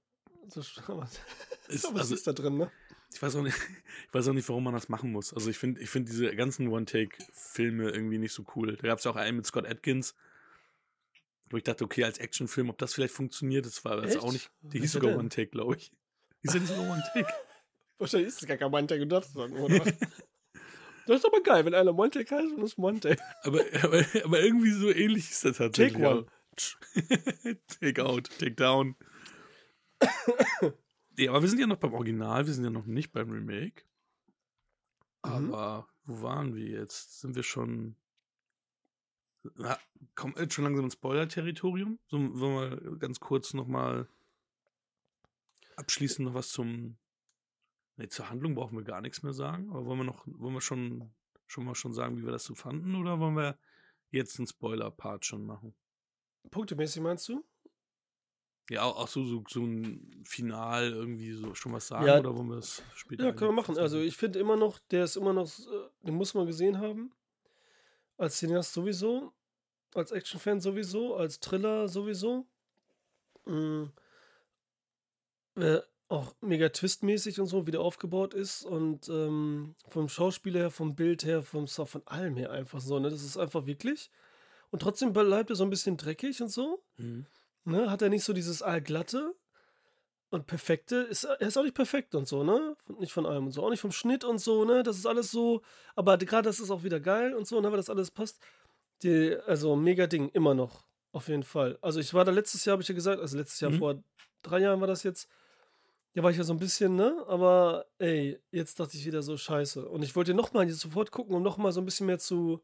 Aber, 0.88 1.10
Ist, 1.68 1.84
was 1.84 2.02
also, 2.02 2.16
ist 2.16 2.26
da 2.28 2.34
drin, 2.34 2.58
ne? 2.58 2.72
ich 3.14 3.22
weiß 3.22 3.36
auch 3.36 3.42
nicht, 3.42 3.58
ich 4.08 4.14
weiß 4.14 4.28
auch 4.28 4.34
nicht, 4.34 4.48
warum 4.50 4.64
man 4.64 4.74
das 4.74 4.90
machen 4.90 5.12
muss. 5.12 5.34
Also 5.34 5.50
ich 5.50 5.58
finde, 5.58 5.82
ich 5.82 5.90
finde 5.90 6.12
diese 6.12 6.36
ganzen 6.36 6.68
One-Take-Filme 6.68 7.90
irgendwie 7.90 8.18
nicht 8.18 8.34
so 8.34 8.46
cool. 8.56 8.76
Da 8.76 8.88
gab 8.88 9.00
es 9.00 9.06
ja 9.06 9.12
auch 9.12 9.16
einen 9.16 9.38
mit 9.38 9.46
Scott 9.46 9.68
Atkins, 9.68 10.16
wo 11.50 11.58
ich 11.58 11.64
dachte, 11.64 11.84
okay, 11.84 12.04
als 12.04 12.18
Actionfilm, 12.20 12.70
ob 12.70 12.78
das 12.78 12.94
vielleicht 12.94 13.14
funktioniert, 13.14 13.66
das 13.66 13.84
war 13.86 13.98
das 13.98 14.16
Echt? 14.16 14.24
auch 14.24 14.32
nicht. 14.32 14.52
Die 14.62 14.80
hieß 14.80 14.94
sogar? 14.94 15.18
One-Take, 15.18 15.48
glaube 15.48 15.76
ich. 15.78 15.92
Die 16.44 16.50
sind 16.50 16.68
sogar 16.68 16.90
One-Take. 16.90 17.34
Wahrscheinlich 17.98 18.28
ist 18.28 18.42
es 18.42 18.48
gar 18.48 18.58
kein 18.58 18.74
One-Take 18.74 19.02
und 19.02 19.10
das 19.10 19.34
dann, 19.34 19.54
oder? 19.54 19.80
das 19.80 21.18
ist 21.18 21.26
aber 21.26 21.42
geil, 21.42 21.66
wenn 21.66 21.74
einer 21.74 21.98
One-Take 21.98 22.36
heißt 22.36 22.54
und 22.54 22.64
es 22.64 22.74
ist 22.74 22.78
One-Take. 22.78 23.22
aber, 23.44 23.62
aber, 23.82 24.06
aber 24.24 24.42
irgendwie 24.42 24.72
so 24.72 24.90
ähnlich 24.90 25.32
ist 25.32 25.46
das 25.46 25.58
tatsächlich. 25.58 26.02
Take 26.02 26.08
one. 26.08 26.26
take 27.80 28.04
out, 28.04 28.30
take 28.40 28.56
down. 28.56 28.96
nee, 31.18 31.28
aber 31.28 31.42
wir 31.42 31.50
sind 31.50 31.60
ja 31.60 31.68
noch 31.68 31.78
beim 31.78 31.94
Original, 31.94 32.46
wir 32.46 32.54
sind 32.54 32.64
ja 32.64 32.70
noch 32.70 32.86
nicht 32.86 33.12
beim 33.12 33.30
Remake. 33.30 33.84
Mhm. 35.26 35.54
Aber 35.54 35.88
wo 36.06 36.22
waren 36.22 36.56
wir 36.56 36.66
jetzt? 36.66 37.20
Sind 37.22 37.36
wir 37.36 37.44
schon. 37.44 37.96
Na, 39.56 39.78
wir 40.16 40.42
jetzt 40.42 40.54
schon 40.54 40.66
langsam 40.66 40.86
ins 40.86 40.94
Spoiler-Territorium? 40.94 42.00
So, 42.08 42.18
wollen 42.40 42.72
wir 42.72 42.98
ganz 42.98 43.20
kurz 43.20 43.54
nochmal 43.54 44.08
abschließend 45.76 46.28
noch 46.28 46.34
was 46.34 46.50
zum. 46.50 46.98
Nee, 47.96 48.10
zur 48.10 48.30
Handlung 48.30 48.56
brauchen 48.56 48.78
wir 48.78 48.84
gar 48.84 49.02
nichts 49.02 49.24
mehr 49.24 49.34
sagen. 49.34 49.70
Aber 49.70 49.86
wollen 49.86 50.00
wir 50.00 50.04
noch, 50.04 50.24
wollen 50.28 50.54
wir 50.54 50.62
schon, 50.62 51.10
schon 51.48 51.66
mal 51.66 51.76
schon 51.76 51.94
sagen, 51.94 52.18
wie 52.18 52.26
wir 52.26 52.32
das 52.32 52.44
so 52.44 52.54
fanden? 52.54 52.96
Oder 52.96 53.20
wollen 53.20 53.36
wir 53.36 53.58
jetzt 54.12 54.38
einen 54.38 54.48
Spoiler-Part 54.48 55.26
schon 55.26 55.46
machen? 55.46 55.74
Punktemäßig 56.52 57.02
meinst 57.02 57.28
du? 57.28 57.44
Ja, 58.70 58.84
auch, 58.84 59.08
so, 59.08 59.24
so, 59.24 59.44
so 59.48 59.62
ein 59.62 60.24
Final 60.26 60.92
irgendwie 60.92 61.32
so 61.32 61.56
schon 61.56 61.72
was 61.72 61.88
sagen 61.88 62.06
Ja. 62.06 62.20
oder 62.20 62.36
wollen 62.36 62.50
wir 62.50 62.58
das 62.58 62.84
später? 62.96 63.26
Ja, 63.26 63.32
können 63.32 63.52
wir 63.52 63.62
machen. 63.62 63.78
Also 63.78 64.00
ich 64.00 64.18
finde 64.18 64.40
immer 64.40 64.58
noch, 64.58 64.80
der 64.92 65.06
ist 65.06 65.16
immer 65.16 65.32
noch, 65.32 65.48
äh, 65.48 65.90
den 66.02 66.16
muss 66.16 66.34
man 66.34 66.46
gesehen 66.46 66.80
haben. 66.80 67.12
Als 68.18 68.40
Cineast 68.40 68.74
sowieso, 68.74 69.32
als 69.94 70.12
Actionfan 70.12 70.60
sowieso, 70.60 71.16
als 71.16 71.40
Thriller 71.40 71.88
sowieso. 71.88 72.46
Mm. 73.46 73.86
Äh, 75.56 75.80
auch 76.10 76.36
mega 76.42 76.70
twistmäßig 76.70 77.40
und 77.40 77.48
so, 77.48 77.68
wie 77.68 77.72
der 77.72 77.82
aufgebaut 77.82 78.34
ist. 78.34 78.64
Und 78.64 79.08
ähm, 79.10 79.76
vom 79.88 80.10
Schauspieler 80.10 80.60
her, 80.60 80.72
vom 80.72 80.96
Bild 80.96 81.26
her, 81.26 81.44
vom 81.44 81.68
Sound, 81.68 81.90
von 81.90 82.08
allem 82.08 82.36
her 82.38 82.52
einfach 82.52 82.80
so. 82.82 83.00
Ne? 83.00 83.10
Das 83.10 83.24
ist 83.24 83.38
einfach 83.38 83.66
wirklich. 83.66 84.10
Und 84.72 84.82
trotzdem 84.82 85.14
bleibt 85.14 85.50
er 85.50 85.56
so 85.56 85.64
ein 85.64 85.70
bisschen 85.70 85.98
dreckig 85.98 86.42
und 86.42 86.50
so. 86.50 86.84
Mhm. 86.98 87.26
Ne? 87.68 87.92
Hat 87.92 88.02
er 88.02 88.10
nicht 88.10 88.24
so 88.24 88.34
dieses 88.34 88.62
allglatte 88.62 89.36
und 90.30 90.48
perfekte. 90.48 90.96
Ist, 90.98 91.26
er 91.26 91.42
ist 91.42 91.58
auch 91.58 91.64
nicht 91.64 91.76
perfekt 91.76 92.16
und 92.16 92.28
so, 92.28 92.44
ne? 92.44 92.76
Nicht 93.00 93.12
von 93.12 93.26
allem 93.26 93.46
und 93.46 93.52
so. 93.52 93.64
Auch 93.64 93.70
nicht 93.70 93.82
vom 93.82 93.92
Schnitt 93.92 94.24
und 94.24 94.40
so, 94.40 94.66
ne? 94.66 94.84
Das 94.84 94.98
ist 94.98 95.06
alles 95.06 95.32
so. 95.32 95.62
Aber 95.96 96.18
gerade 96.18 96.48
das 96.48 96.60
ist 96.60 96.72
auch 96.72 96.84
wieder 96.84 97.00
geil 97.00 97.34
und 97.34 97.48
so, 97.48 97.60
ne? 97.62 97.70
Weil 97.70 97.78
das 97.78 97.90
alles 97.90 98.12
passt. 98.12 98.40
Die, 99.04 99.36
also 99.46 99.76
mega 99.76 100.08
Ding, 100.08 100.30
immer 100.30 100.54
noch. 100.54 100.86
Auf 101.12 101.28
jeden 101.28 101.44
Fall. 101.44 101.78
Also 101.82 102.00
ich 102.00 102.14
war 102.14 102.26
da 102.26 102.32
letztes 102.32 102.66
Jahr, 102.66 102.74
habe 102.74 102.82
ich 102.84 102.90
ja 102.90 102.96
gesagt, 102.96 103.22
also 103.22 103.38
letztes 103.38 103.60
Jahr 103.60 103.72
Mhm. 103.72 103.78
vor 103.80 104.04
drei 104.44 104.60
Jahren 104.60 104.80
war 104.82 104.88
das 104.88 105.04
jetzt. 105.04 105.28
Da 106.14 106.24
war 106.24 106.32
ich 106.32 106.38
ja 106.38 106.44
so 106.44 106.54
ein 106.54 106.60
bisschen, 106.60 106.96
ne? 106.96 107.24
Aber 107.28 107.86
ey, 108.00 108.40
jetzt 108.52 108.80
dachte 108.80 108.98
ich 108.98 109.06
wieder 109.06 109.22
so 109.22 109.38
scheiße. 109.38 109.88
Und 109.88 110.04
ich 110.04 110.16
wollte 110.16 110.34
nochmal 110.34 110.68
sofort 110.70 111.12
gucken, 111.12 111.36
um 111.36 111.44
nochmal 111.44 111.72
so 111.72 111.82
ein 111.82 111.86
bisschen 111.86 112.08
mehr 112.08 112.18
zu 112.20 112.62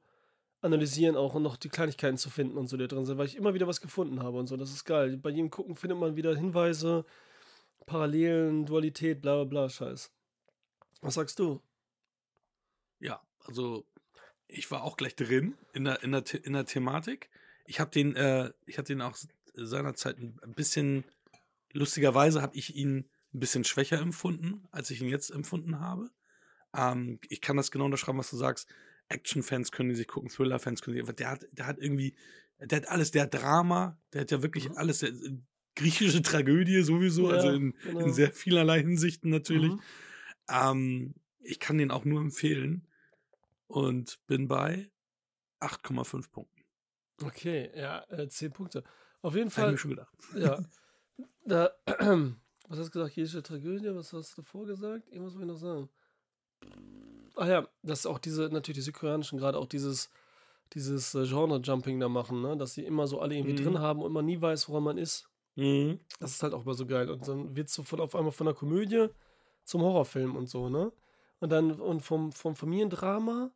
analysieren 0.64 1.16
auch 1.16 1.36
und 1.36 1.44
noch 1.44 1.58
die 1.58 1.70
Kleinigkeiten 1.70 2.18
zu 2.18 2.30
finden 2.30 2.58
und 2.58 2.68
so, 2.68 2.78
die 2.78 2.88
da 2.88 2.96
drin 2.96 3.06
sind, 3.06 3.18
weil 3.18 3.28
ich 3.28 3.36
immer 3.36 3.54
wieder 3.54 3.68
was 3.68 3.82
gefunden 3.82 4.24
habe 4.24 4.38
und 4.38 4.48
so. 4.48 4.58
Das 4.58 4.72
ist 4.72 4.86
geil. 4.86 5.18
Bei 5.18 5.30
jedem 5.30 5.50
Gucken 5.50 5.76
findet 5.76 6.00
man 6.00 6.16
wieder 6.16 6.36
Hinweise, 6.36 7.06
Parallelen, 7.86 8.66
Dualität, 8.66 9.22
bla 9.22 9.36
bla 9.36 9.44
bla, 9.44 9.70
Scheiß. 9.70 10.12
Was 11.02 11.16
sagst 11.16 11.38
du? 11.40 11.62
Ja, 13.00 13.22
also 13.40 13.86
ich 14.48 14.72
war 14.72 14.84
auch 14.84 14.98
gleich 14.98 15.16
drin 15.16 15.56
in 15.74 15.84
der, 15.84 16.02
in 16.04 16.12
der, 16.12 16.24
in 16.44 16.54
der 16.54 16.66
Thematik. 16.66 17.30
Ich 17.66 17.80
habe 17.80 17.92
den, 17.92 18.16
äh, 18.16 18.52
ich 18.66 18.78
den 18.78 19.02
auch 19.02 19.18
seinerzeit 19.54 20.18
ein 20.18 20.40
ein 20.42 20.54
bisschen, 20.54 21.04
lustigerweise 21.74 22.42
habe 22.42 22.56
ich 22.56 22.76
ihn 22.76 23.10
ein 23.34 23.40
bisschen 23.40 23.64
schwächer 23.64 24.00
empfunden, 24.00 24.66
als 24.72 24.90
ich 24.92 25.02
ihn 25.02 25.10
jetzt 25.10 25.30
empfunden 25.30 25.80
habe. 25.80 26.10
Ähm, 26.76 27.20
ich 27.30 27.42
kann 27.42 27.58
das 27.58 27.72
genau 27.72 27.86
unterschreiben, 27.86 28.18
was 28.18 28.30
du 28.30 28.38
sagst. 28.38 28.70
Action-Fans 29.10 29.72
können 29.72 29.90
die 29.90 29.96
sich 29.96 30.08
gucken, 30.08 30.30
Thriller-Fans 30.30 30.82
können 30.82 30.96
die, 30.96 31.02
aber 31.04 31.14
der 31.14 31.30
hat, 31.32 31.46
der 31.52 31.68
hat 31.68 31.78
irgendwie, 31.80 32.16
der 32.60 32.78
hat 32.78 32.88
alles, 32.90 33.12
der 33.12 33.24
hat 33.24 33.34
Drama, 33.34 34.00
der 34.14 34.22
hat 34.22 34.32
ja 34.32 34.42
wirklich 34.42 34.70
Mhm. 34.70 34.78
alles, 34.78 35.00
der, 35.00 35.12
griechische 35.76 36.22
Tragödie 36.22 36.84
sowieso, 36.84 37.30
also 37.30 37.48
Ja, 37.48 37.56
in, 37.56 37.74
genau. 37.84 38.00
in 38.02 38.14
sehr 38.14 38.32
vielerlei 38.32 38.82
Hinsichten 38.82 39.30
natürlich. 39.32 39.72
Mhm. 39.72 39.82
Ähm, 40.50 41.16
ich 41.40 41.60
kann 41.60 41.78
den 41.80 41.92
auch 41.92 42.06
nur 42.06 42.22
empfehlen 42.22 42.88
und 43.68 44.20
bin 44.28 44.48
bei 44.48 44.92
8,5 45.60 46.32
Punkten. 46.32 46.64
Okay, 47.24 47.72
ja, 47.76 48.04
äh, 48.10 48.28
10 48.28 48.52
Punkte. 48.52 48.84
Auf 49.22 49.36
jeden 49.36 49.50
Habe 49.52 49.52
ich 49.52 49.56
Fall, 49.56 49.72
mir 49.72 49.78
schon 49.78 49.92
gedacht. 49.92 50.14
ja. 50.36 50.60
Da, 51.46 51.72
was 51.88 52.80
hast 52.80 52.88
du 52.88 52.92
gesagt? 52.92 53.16
Griechische 53.16 53.44
Tragödie, 53.44 53.94
was 53.94 54.14
hast 54.14 54.38
du 54.38 54.42
davor 54.42 54.66
gesagt? 54.66 55.10
Irgendwas 55.10 55.34
wollte 55.36 55.46
ich 55.46 55.52
noch 55.52 55.58
sagen. 55.58 55.90
Ah 57.36 57.48
ja, 57.48 57.68
dass 57.82 58.06
auch 58.06 58.20
diese, 58.20 58.44
natürlich 58.50 58.78
die 58.78 58.82
südkoreanischen 58.82 59.38
gerade 59.40 59.58
auch 59.58 59.66
dieses, 59.68 60.10
dieses 60.74 61.16
äh, 61.16 61.26
Genre-Jumping 61.26 62.00
da 62.00 62.10
machen, 62.10 62.42
ne? 62.42 62.56
Dass 62.58 62.74
sie 62.74 62.84
immer 62.86 63.08
so 63.08 63.20
alle 63.20 63.36
irgendwie 63.36 63.54
Mhm. 63.54 63.64
drin 63.64 63.80
haben 63.80 64.02
und 64.02 64.12
man 64.12 64.26
nie 64.26 64.40
weiß, 64.42 64.70
woran 64.70 64.84
man 64.84 64.98
ist. 64.98 65.28
Mhm. 65.56 66.00
Das 66.20 66.32
ist 66.32 66.44
halt 66.44 66.54
auch 66.54 66.64
immer 66.64 66.74
so 66.74 66.86
geil. 66.86 67.10
Und 67.10 67.28
dann 67.28 67.56
wird 67.56 67.70
es 67.70 67.74
so 67.76 67.84
von 67.84 68.00
auf 68.00 68.16
einmal 68.16 68.32
von 68.32 68.46
der 68.46 68.54
Komödie 68.56 69.08
zum 69.64 69.82
Horrorfilm 69.82 70.36
und 70.36 70.48
so, 70.50 70.70
ne? 70.70 70.92
Und 71.40 71.50
dann 71.52 71.72
und 71.80 72.02
vom, 72.02 72.32
vom 72.32 72.56
Familiendrama 72.56 73.52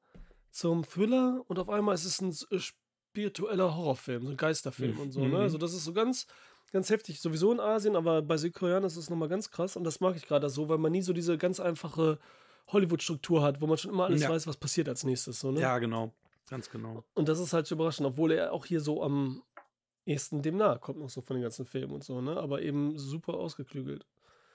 zum 0.52 0.84
Thriller 0.84 1.44
und 1.48 1.60
auf 1.60 1.70
einmal 1.70 1.96
ist 1.96 2.06
es 2.06 2.20
ein 2.22 2.36
äh, 2.52 2.60
spiritueller 2.60 3.76
Horrorfilm, 3.76 4.26
so 4.26 4.32
ein 4.32 4.38
Geisterfilm 4.38 4.96
Mhm. 4.96 5.00
und 5.00 5.12
so, 5.12 5.22
ne? 5.22 5.28
Mhm. 5.28 5.36
Also 5.36 5.58
das 5.58 5.74
ist 5.74 5.86
so 5.86 5.94
ganz, 5.94 6.28
ganz 6.72 6.90
heftig. 6.90 7.22
Sowieso 7.22 7.52
in 7.52 7.60
Asien, 7.60 7.96
aber 7.96 8.22
bei 8.22 8.38
Südkoreanern 8.38 8.86
ist 8.86 8.98
es 8.98 9.10
nochmal 9.10 9.30
ganz 9.30 9.50
krass 9.52 9.76
und 9.78 9.84
das 9.84 10.00
mag 10.00 10.16
ich 10.16 10.26
gerade 10.28 10.50
so, 10.50 10.68
weil 10.68 10.78
man 10.80 10.92
nie 10.92 11.02
so 11.02 11.14
diese 11.14 11.38
ganz 11.38 11.60
einfache 11.60 12.20
Hollywood-Struktur 12.68 13.42
hat, 13.42 13.62
wo 13.62 13.68
man 13.68 13.78
schon 13.78 13.92
immer 13.92 14.06
alles 14.06 14.22
Ja. 14.22 14.30
weiß, 14.30 14.48
was 14.48 14.58
passiert 14.58 14.90
als 14.90 15.04
nächstes, 15.04 15.40
so, 15.40 15.52
ne? 15.52 15.62
Ja, 15.62 15.78
genau. 15.80 16.14
Ganz 16.50 16.70
genau. 16.70 17.04
Und 17.14 17.28
das 17.30 17.40
ist 17.40 17.54
halt 17.54 17.68
so 17.68 17.76
überraschend, 17.76 18.08
obwohl 18.08 18.32
er 18.32 18.54
auch 18.54 18.66
hier 18.66 18.80
so 18.82 19.04
am 19.04 19.42
ehesten 20.06 20.42
dem 20.42 20.58
nahe 20.58 20.80
kommt, 20.80 21.00
noch 21.00 21.10
so 21.10 21.22
von 21.22 21.36
den 21.36 21.44
ganzen 21.44 21.66
Filmen 21.66 21.94
und 21.94 22.04
so, 22.04 22.22
ne? 22.22 22.38
Aber 22.38 22.62
eben 22.62 22.98
super 22.98 23.34
ausgeklügelt. 23.34 24.06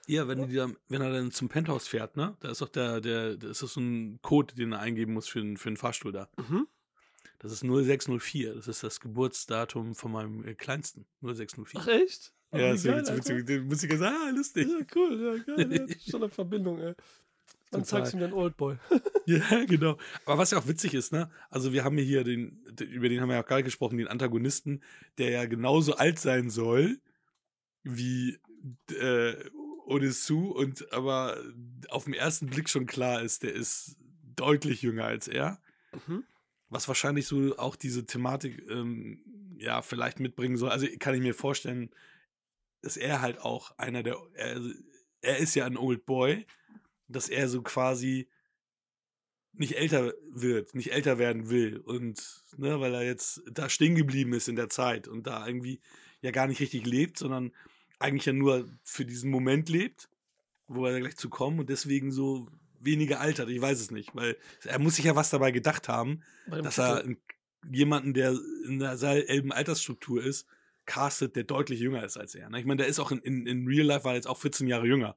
Ja, 0.07 0.27
wenn, 0.27 0.49
die 0.49 0.57
dann, 0.57 0.77
wenn 0.89 1.01
er 1.03 1.13
dann 1.13 1.31
zum 1.31 1.49
Penthouse 1.49 1.87
fährt, 1.87 2.17
ne? 2.17 2.37
Da 2.41 2.51
ist 2.51 2.61
doch 2.61 2.69
der, 2.69 3.01
der, 3.01 3.37
da 3.37 3.49
ist 3.51 3.63
doch 3.63 3.69
so 3.69 3.81
ein 3.81 4.19
Code, 4.23 4.55
den 4.55 4.73
er 4.73 4.81
eingeben 4.81 5.13
muss 5.13 5.29
für, 5.29 5.41
den- 5.41 5.57
für 5.57 5.71
den 5.71 5.77
Fahrstuhl 5.77 6.13
da. 6.13 6.29
Mhm. 6.49 6.67
Das 7.39 7.53
ist 7.53 7.63
0604. 7.65 8.55
Das 8.55 8.69
ist 8.69 8.83
das 8.83 9.01
Geburtsdatum 9.01 9.95
von 9.95 10.13
meinem 10.13 10.45
äh, 10.45 10.55
Kleinsten. 10.55 11.07
0604. 11.23 11.81
Ach 11.81 11.87
echt? 11.89 12.33
Oh, 12.53 12.57
ja, 12.59 12.73
ist 12.73 12.85
geil, 12.85 12.95
Alter. 12.95 13.17
witzig. 13.17 13.47
Den 13.47 13.67
muss 13.67 13.83
ich 13.83 13.91
sagen, 13.99 14.17
ah, 14.27 14.31
lustig. 14.31 14.69
Ja, 14.69 14.87
cool, 14.95 15.43
ja, 15.47 15.55
geil. 15.57 15.87
Ja, 15.89 15.95
schon 16.11 16.23
eine 16.23 16.31
Verbindung, 16.31 16.79
ey. 16.81 16.95
Dann 17.71 17.85
Total. 17.85 18.01
zeigst 18.01 18.13
du 18.13 18.17
mir 18.19 18.29
den 18.29 18.35
Oldboy. 18.35 18.77
Ja, 19.25 19.65
genau. 19.67 19.99
Aber 20.27 20.39
was 20.39 20.51
ja 20.51 20.59
auch 20.59 20.67
witzig 20.67 20.95
ist, 20.95 21.13
ne? 21.13 21.31
Also 21.49 21.73
wir 21.73 21.85
haben 21.85 21.97
hier 21.97 22.25
den, 22.25 22.61
über 22.81 23.09
den 23.09 23.21
haben 23.21 23.29
wir 23.29 23.37
ja 23.37 23.43
auch 23.45 23.47
gerade 23.47 23.63
gesprochen, 23.63 23.99
den 23.99 24.09
Antagonisten, 24.09 24.83
der 25.17 25.31
ja 25.31 25.45
genauso 25.45 25.95
alt 25.95 26.19
sein 26.19 26.51
soll 26.51 26.99
wie 27.85 28.41
äh, 28.91 29.35
Odessu 29.87 30.51
und 30.51 30.93
aber 30.93 31.41
auf 31.89 32.05
den 32.05 32.15
ersten 32.15 32.47
Blick 32.47 32.69
schon 32.69 32.87
klar 32.87 33.23
ist, 33.23 33.45
der 33.45 33.53
ist 33.53 33.97
deutlich 34.35 34.83
jünger 34.83 35.05
als 35.05 35.29
er. 35.29 35.61
Mhm. 36.07 36.25
Was 36.69 36.89
wahrscheinlich 36.89 37.27
so 37.27 37.57
auch 37.59 37.77
diese 37.77 38.07
Thematik 38.07 38.69
ähm, 38.71 39.23
ja 39.59 39.83
vielleicht 39.83 40.21
mitbringen 40.21 40.57
soll. 40.57 40.71
Also 40.71 40.87
kann 40.99 41.15
ich 41.15 41.21
mir 41.21 41.35
vorstellen, 41.35 41.91
dass 42.81 42.97
er 42.97 43.21
halt 43.21 43.41
auch 43.41 43.79
einer 43.79 44.03
der, 44.03 44.17
er, 44.35 44.61
er 45.21 45.39
ist 45.39 45.55
ja 45.55 45.67
ein 45.67 45.77
Old 45.77 46.07
Boy, 46.07 46.47
dass 47.13 47.29
er 47.29 47.49
so 47.49 47.63
quasi 47.63 48.29
nicht 49.55 49.77
älter 49.77 50.15
wird, 50.31 50.75
nicht 50.75 50.93
älter 50.93 51.19
werden 51.19 51.51
will 51.51 51.79
und 51.79 52.45
ne, 52.57 52.81
weil 52.81 52.95
er 52.95 53.03
jetzt 53.03 53.43
da 53.51 53.69
stehen 53.69 53.95
geblieben 53.95 54.33
ist 54.33 54.49
in 54.49 54.57
der 54.57 54.71
Zeit 54.71 55.09
und 55.09 55.27
da 55.27 55.47
irgendwie 55.47 55.81
ja 56.23 56.31
gar 56.31 56.47
nicht 56.47 56.61
richtig 56.61 56.87
lebt, 56.87 57.19
sondern 57.19 57.53
eigentlich 57.99 58.27
ja 58.27 58.33
nur 58.33 58.67
für 58.83 59.05
diesen 59.05 59.31
Moment 59.31 59.69
lebt, 59.69 60.09
wo 60.67 60.87
er 60.87 60.99
gleich 60.99 61.17
zu 61.17 61.29
kommen 61.29 61.61
und 61.61 61.69
deswegen 61.69 62.13
so 62.13 62.49
weniger 62.81 63.21
altert. 63.21 63.51
Ich 63.51 63.61
weiß 63.61 63.81
es 63.81 63.91
nicht, 63.91 64.15
weil 64.15 64.37
er 64.65 64.79
muss 64.79 64.97
sich 64.97 65.05
ja 65.05 65.17
was 65.17 65.31
dabei 65.31 65.51
gedacht 65.51 65.89
haben, 65.89 66.23
dass 66.47 66.79
er 66.79 67.05
jemanden, 67.71 68.15
der 68.15 68.37
in 68.67 68.79
derselben 68.79 69.53
Altersstruktur 69.53 70.23
ist, 70.23 70.47
castet, 70.87 71.37
der 71.37 71.45
deutlich 71.45 71.81
jünger 71.81 72.05
ist 72.05 72.17
als 72.17 72.35
er. 72.35 72.51
Ne? 72.51 72.59
Ich 72.59 72.67
meine, 72.67 72.79
der 72.79 72.89
ist 72.89 72.99
auch 72.99 73.13
in, 73.13 73.21
in, 73.21 73.47
in 73.47 73.67
Real 73.67 73.87
Life 73.87 74.05
war 74.05 74.13
er 74.13 74.17
jetzt 74.17 74.27
auch 74.27 74.39
14 74.39 74.67
Jahre 74.67 74.87
jünger. 74.87 75.17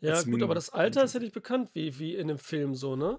Ja, 0.00 0.16
gut, 0.16 0.26
Minimum. 0.26 0.44
aber 0.44 0.54
das 0.54 0.70
Alter 0.70 1.04
ist 1.04 1.14
ja 1.14 1.20
nicht 1.20 1.32
bekannt, 1.34 1.70
wie, 1.72 1.98
wie 1.98 2.14
in 2.14 2.28
dem 2.28 2.38
Film 2.38 2.74
so, 2.74 2.96
ne? 2.96 3.18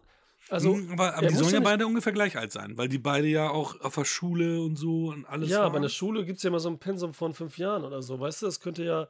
Also, 0.50 0.76
Mhm, 0.76 0.92
aber, 0.94 1.16
aber 1.16 1.24
er 1.24 1.30
die 1.30 1.36
sollen 1.36 1.54
ja 1.54 1.60
beide 1.60 1.86
ungefähr 1.86 2.14
gleich 2.14 2.38
alt 2.38 2.52
sein, 2.52 2.78
weil 2.78 2.88
die 2.88 3.00
beide 3.00 3.28
ja 3.28 3.50
auch 3.50 3.80
auf 3.82 3.96
der 3.96 4.06
Schule 4.06 4.62
und 4.62 4.78
so 4.78 5.08
und 5.08 5.26
alles 5.26 5.50
ja, 5.50 5.60
waren. 5.60 5.66
aber 5.68 5.76
in 5.78 5.82
der 5.84 5.90
Schule 5.90 6.24
gibt 6.26 6.38
es 6.38 6.44
ja 6.44 6.50
immer 6.50 6.60
so 6.60 6.70
ein 6.70 6.80
Pensum 6.80 7.14
von 7.14 7.34
fünf 7.34 7.58
Jahren 7.58 7.84
oder 7.84 8.02
so, 8.02 8.20
weißt 8.20 8.42
du? 8.44 8.46
Das 8.46 8.60
könnte 8.60 8.84
ja 8.86 9.08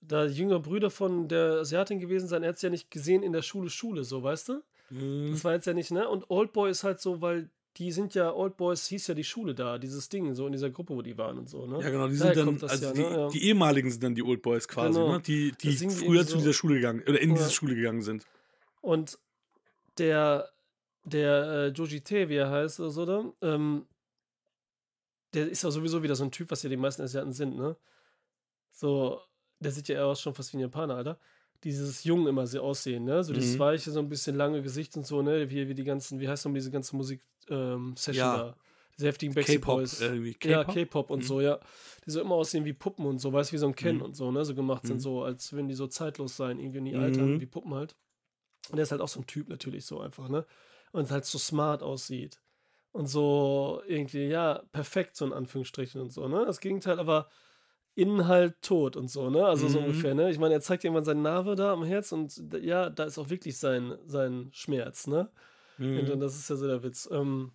da 0.00 0.24
jüngere 0.24 0.60
Brüder 0.60 0.90
von 0.90 1.28
der 1.28 1.60
Asiatin 1.60 1.98
gewesen 1.98 2.28
sein. 2.28 2.42
Er 2.42 2.50
hat 2.50 2.56
es 2.56 2.62
ja 2.62 2.70
nicht 2.70 2.90
gesehen 2.90 3.22
in 3.22 3.32
der 3.32 3.42
Schule, 3.42 3.70
Schule, 3.70 4.04
so, 4.04 4.22
weißt 4.22 4.48
du? 4.50 4.62
Mhm. 4.90 5.32
Das 5.32 5.44
war 5.44 5.52
jetzt 5.52 5.66
ja 5.66 5.74
nicht, 5.74 5.90
ne? 5.90 6.08
Und 6.08 6.30
Oldboy 6.30 6.70
ist 6.70 6.84
halt 6.84 7.00
so, 7.00 7.20
weil 7.20 7.50
die 7.76 7.90
sind 7.90 8.14
ja, 8.14 8.32
Oldboys 8.32 8.86
hieß 8.86 9.08
ja 9.08 9.14
die 9.14 9.24
Schule 9.24 9.54
da, 9.54 9.78
dieses 9.78 10.08
Ding, 10.08 10.34
so 10.34 10.46
in 10.46 10.52
dieser 10.52 10.70
Gruppe, 10.70 10.94
wo 10.94 11.02
die 11.02 11.18
waren 11.18 11.38
und 11.38 11.48
so, 11.48 11.66
ne? 11.66 11.80
Ja, 11.82 11.90
genau, 11.90 12.06
die 12.08 12.16
Daher 12.18 12.34
sind 12.34 12.62
dann, 12.62 12.70
also 12.70 12.84
ja, 12.86 12.92
die, 12.92 13.00
ne? 13.00 13.28
Die 13.32 13.44
ehemaligen 13.48 13.90
sind 13.90 14.02
dann 14.04 14.14
die 14.14 14.22
Old 14.22 14.42
Boys 14.42 14.68
quasi, 14.68 14.98
Genau. 14.98 15.12
ne? 15.14 15.20
Die, 15.20 15.50
die 15.52 15.72
früher 15.72 15.90
irgendwie 15.90 16.18
zu 16.26 16.30
so- 16.32 16.36
dieser 16.38 16.52
Schule 16.52 16.76
gegangen, 16.76 17.02
oder 17.02 17.20
in 17.20 17.30
Ja. 17.30 17.36
diese 17.36 17.50
Schule 17.50 17.74
gegangen 17.74 18.02
sind. 18.02 18.26
Und 18.80 19.18
der, 19.98 20.50
der 21.04 21.44
äh, 21.44 21.66
Joji 21.68 22.00
Tae, 22.00 22.28
wie 22.28 22.36
er 22.36 22.50
heißt 22.50 22.78
oder 22.80 22.90
so, 22.90 23.06
da, 23.06 23.24
ähm, 23.42 23.86
der 25.34 25.48
ist 25.50 25.64
ja 25.64 25.70
sowieso 25.70 26.02
wieder 26.02 26.14
so 26.14 26.24
ein 26.24 26.30
Typ, 26.30 26.50
was 26.50 26.62
ja 26.62 26.70
die 26.70 26.76
meisten 26.76 27.02
Asiaten 27.02 27.32
sind, 27.32 27.56
ne? 27.56 27.76
So, 28.70 29.20
der 29.58 29.72
sieht 29.72 29.88
ja 29.88 29.96
eher 29.96 30.06
aus 30.06 30.20
schon 30.20 30.34
fast 30.34 30.52
wie 30.52 30.58
ein 30.58 30.60
Japaner, 30.60 30.94
Alter. 30.96 31.18
Dieses 31.64 32.04
Jung 32.04 32.26
immer 32.28 32.46
so 32.46 32.60
aussehen, 32.60 33.04
ne? 33.04 33.24
So 33.24 33.32
dieses 33.32 33.54
Mhm. 33.54 33.58
weiche, 33.60 33.90
so 33.90 33.98
ein 34.00 34.08
bisschen 34.08 34.36
lange 34.36 34.60
Gesicht 34.62 34.96
und 34.96 35.06
so, 35.06 35.22
ne? 35.22 35.48
Wie, 35.50 35.66
wie 35.68 35.74
die 35.74 35.84
ganzen, 35.84 36.20
wie 36.20 36.28
heißt 36.28 36.44
nochmal 36.44 36.60
diese 36.60 36.70
ganze 36.70 36.94
Musik-Session 36.96 38.14
Ja. 38.14 38.36
da? 38.36 38.56
Diese 38.96 39.08
heftigen 39.08 39.34
Backstreet 39.34 39.60
K-Pop, 39.62 39.76
Boys. 39.78 40.00
irgendwie. 40.00 40.36
Ja, 40.44 40.62
K-Pop? 40.62 40.74
K-Pop 40.74 41.10
und 41.10 41.18
Mhm. 41.20 41.26
so, 41.26 41.40
ja. 41.40 41.58
Die 42.06 42.10
so 42.10 42.20
immer 42.20 42.34
aussehen 42.36 42.64
wie 42.64 42.74
Puppen 42.74 43.06
und 43.06 43.18
so, 43.18 43.32
weißt 43.32 43.50
du, 43.50 43.54
wie 43.54 43.58
so 43.58 43.66
ein 43.66 43.74
Ken 43.74 43.96
Mhm. 43.96 44.02
und 44.02 44.14
so, 44.14 44.30
ne? 44.30 44.44
So 44.44 44.54
gemacht 44.54 44.86
sind, 44.86 44.96
Mhm. 44.96 45.00
so, 45.00 45.22
als 45.24 45.52
würden 45.52 45.68
die 45.68 45.74
so 45.74 45.86
zeitlos 45.86 46.36
sein, 46.36 46.60
irgendwie 46.60 46.80
nie 46.82 46.94
Mhm. 46.94 47.00
altern, 47.00 47.40
wie 47.40 47.46
Puppen 47.46 47.74
halt. 47.74 47.96
Und 48.70 48.76
der 48.76 48.84
ist 48.84 48.92
halt 48.92 49.00
auch 49.00 49.08
so 49.08 49.20
ein 49.20 49.26
Typ 49.26 49.48
natürlich 49.48 49.86
so 49.86 50.00
einfach, 50.00 50.28
ne? 50.28 50.46
Und 50.92 51.10
halt 51.10 51.24
so 51.24 51.38
smart 51.38 51.82
aussieht. 51.82 52.40
Und 52.92 53.06
so 53.08 53.82
irgendwie, 53.88 54.26
ja, 54.28 54.62
perfekt 54.72 55.16
so 55.16 55.24
in 55.26 55.32
Anführungsstrichen 55.32 56.00
und 56.00 56.10
so, 56.12 56.28
ne? 56.28 56.44
Das 56.46 56.60
Gegenteil, 56.60 56.98
aber 57.00 57.28
innen 57.94 58.26
halt 58.28 58.60
tot 58.62 58.96
und 58.96 59.08
so, 59.08 59.30
ne? 59.30 59.44
Also 59.46 59.68
so 59.68 59.78
Mhm. 59.78 59.84
ungefähr, 59.84 60.14
ne? 60.14 60.30
Ich 60.30 60.38
meine, 60.38 60.54
er 60.54 60.60
zeigt 60.60 60.84
irgendwann 60.84 61.04
seine 61.04 61.20
Narbe 61.22 61.54
da 61.54 61.72
am 61.72 61.84
Herz 61.84 62.12
und 62.12 62.42
ja, 62.60 62.90
da 62.90 63.04
ist 63.04 63.18
auch 63.18 63.30
wirklich 63.30 63.58
sein, 63.58 63.96
sein 64.06 64.48
Schmerz, 64.52 65.06
ne? 65.06 65.30
Und 65.78 66.08
dann, 66.08 66.16
Mhm. 66.16 66.20
das 66.20 66.36
ist 66.36 66.50
ja 66.50 66.56
so 66.56 66.66
der 66.66 66.82
Witz. 66.82 67.08
Ähm, 67.12 67.52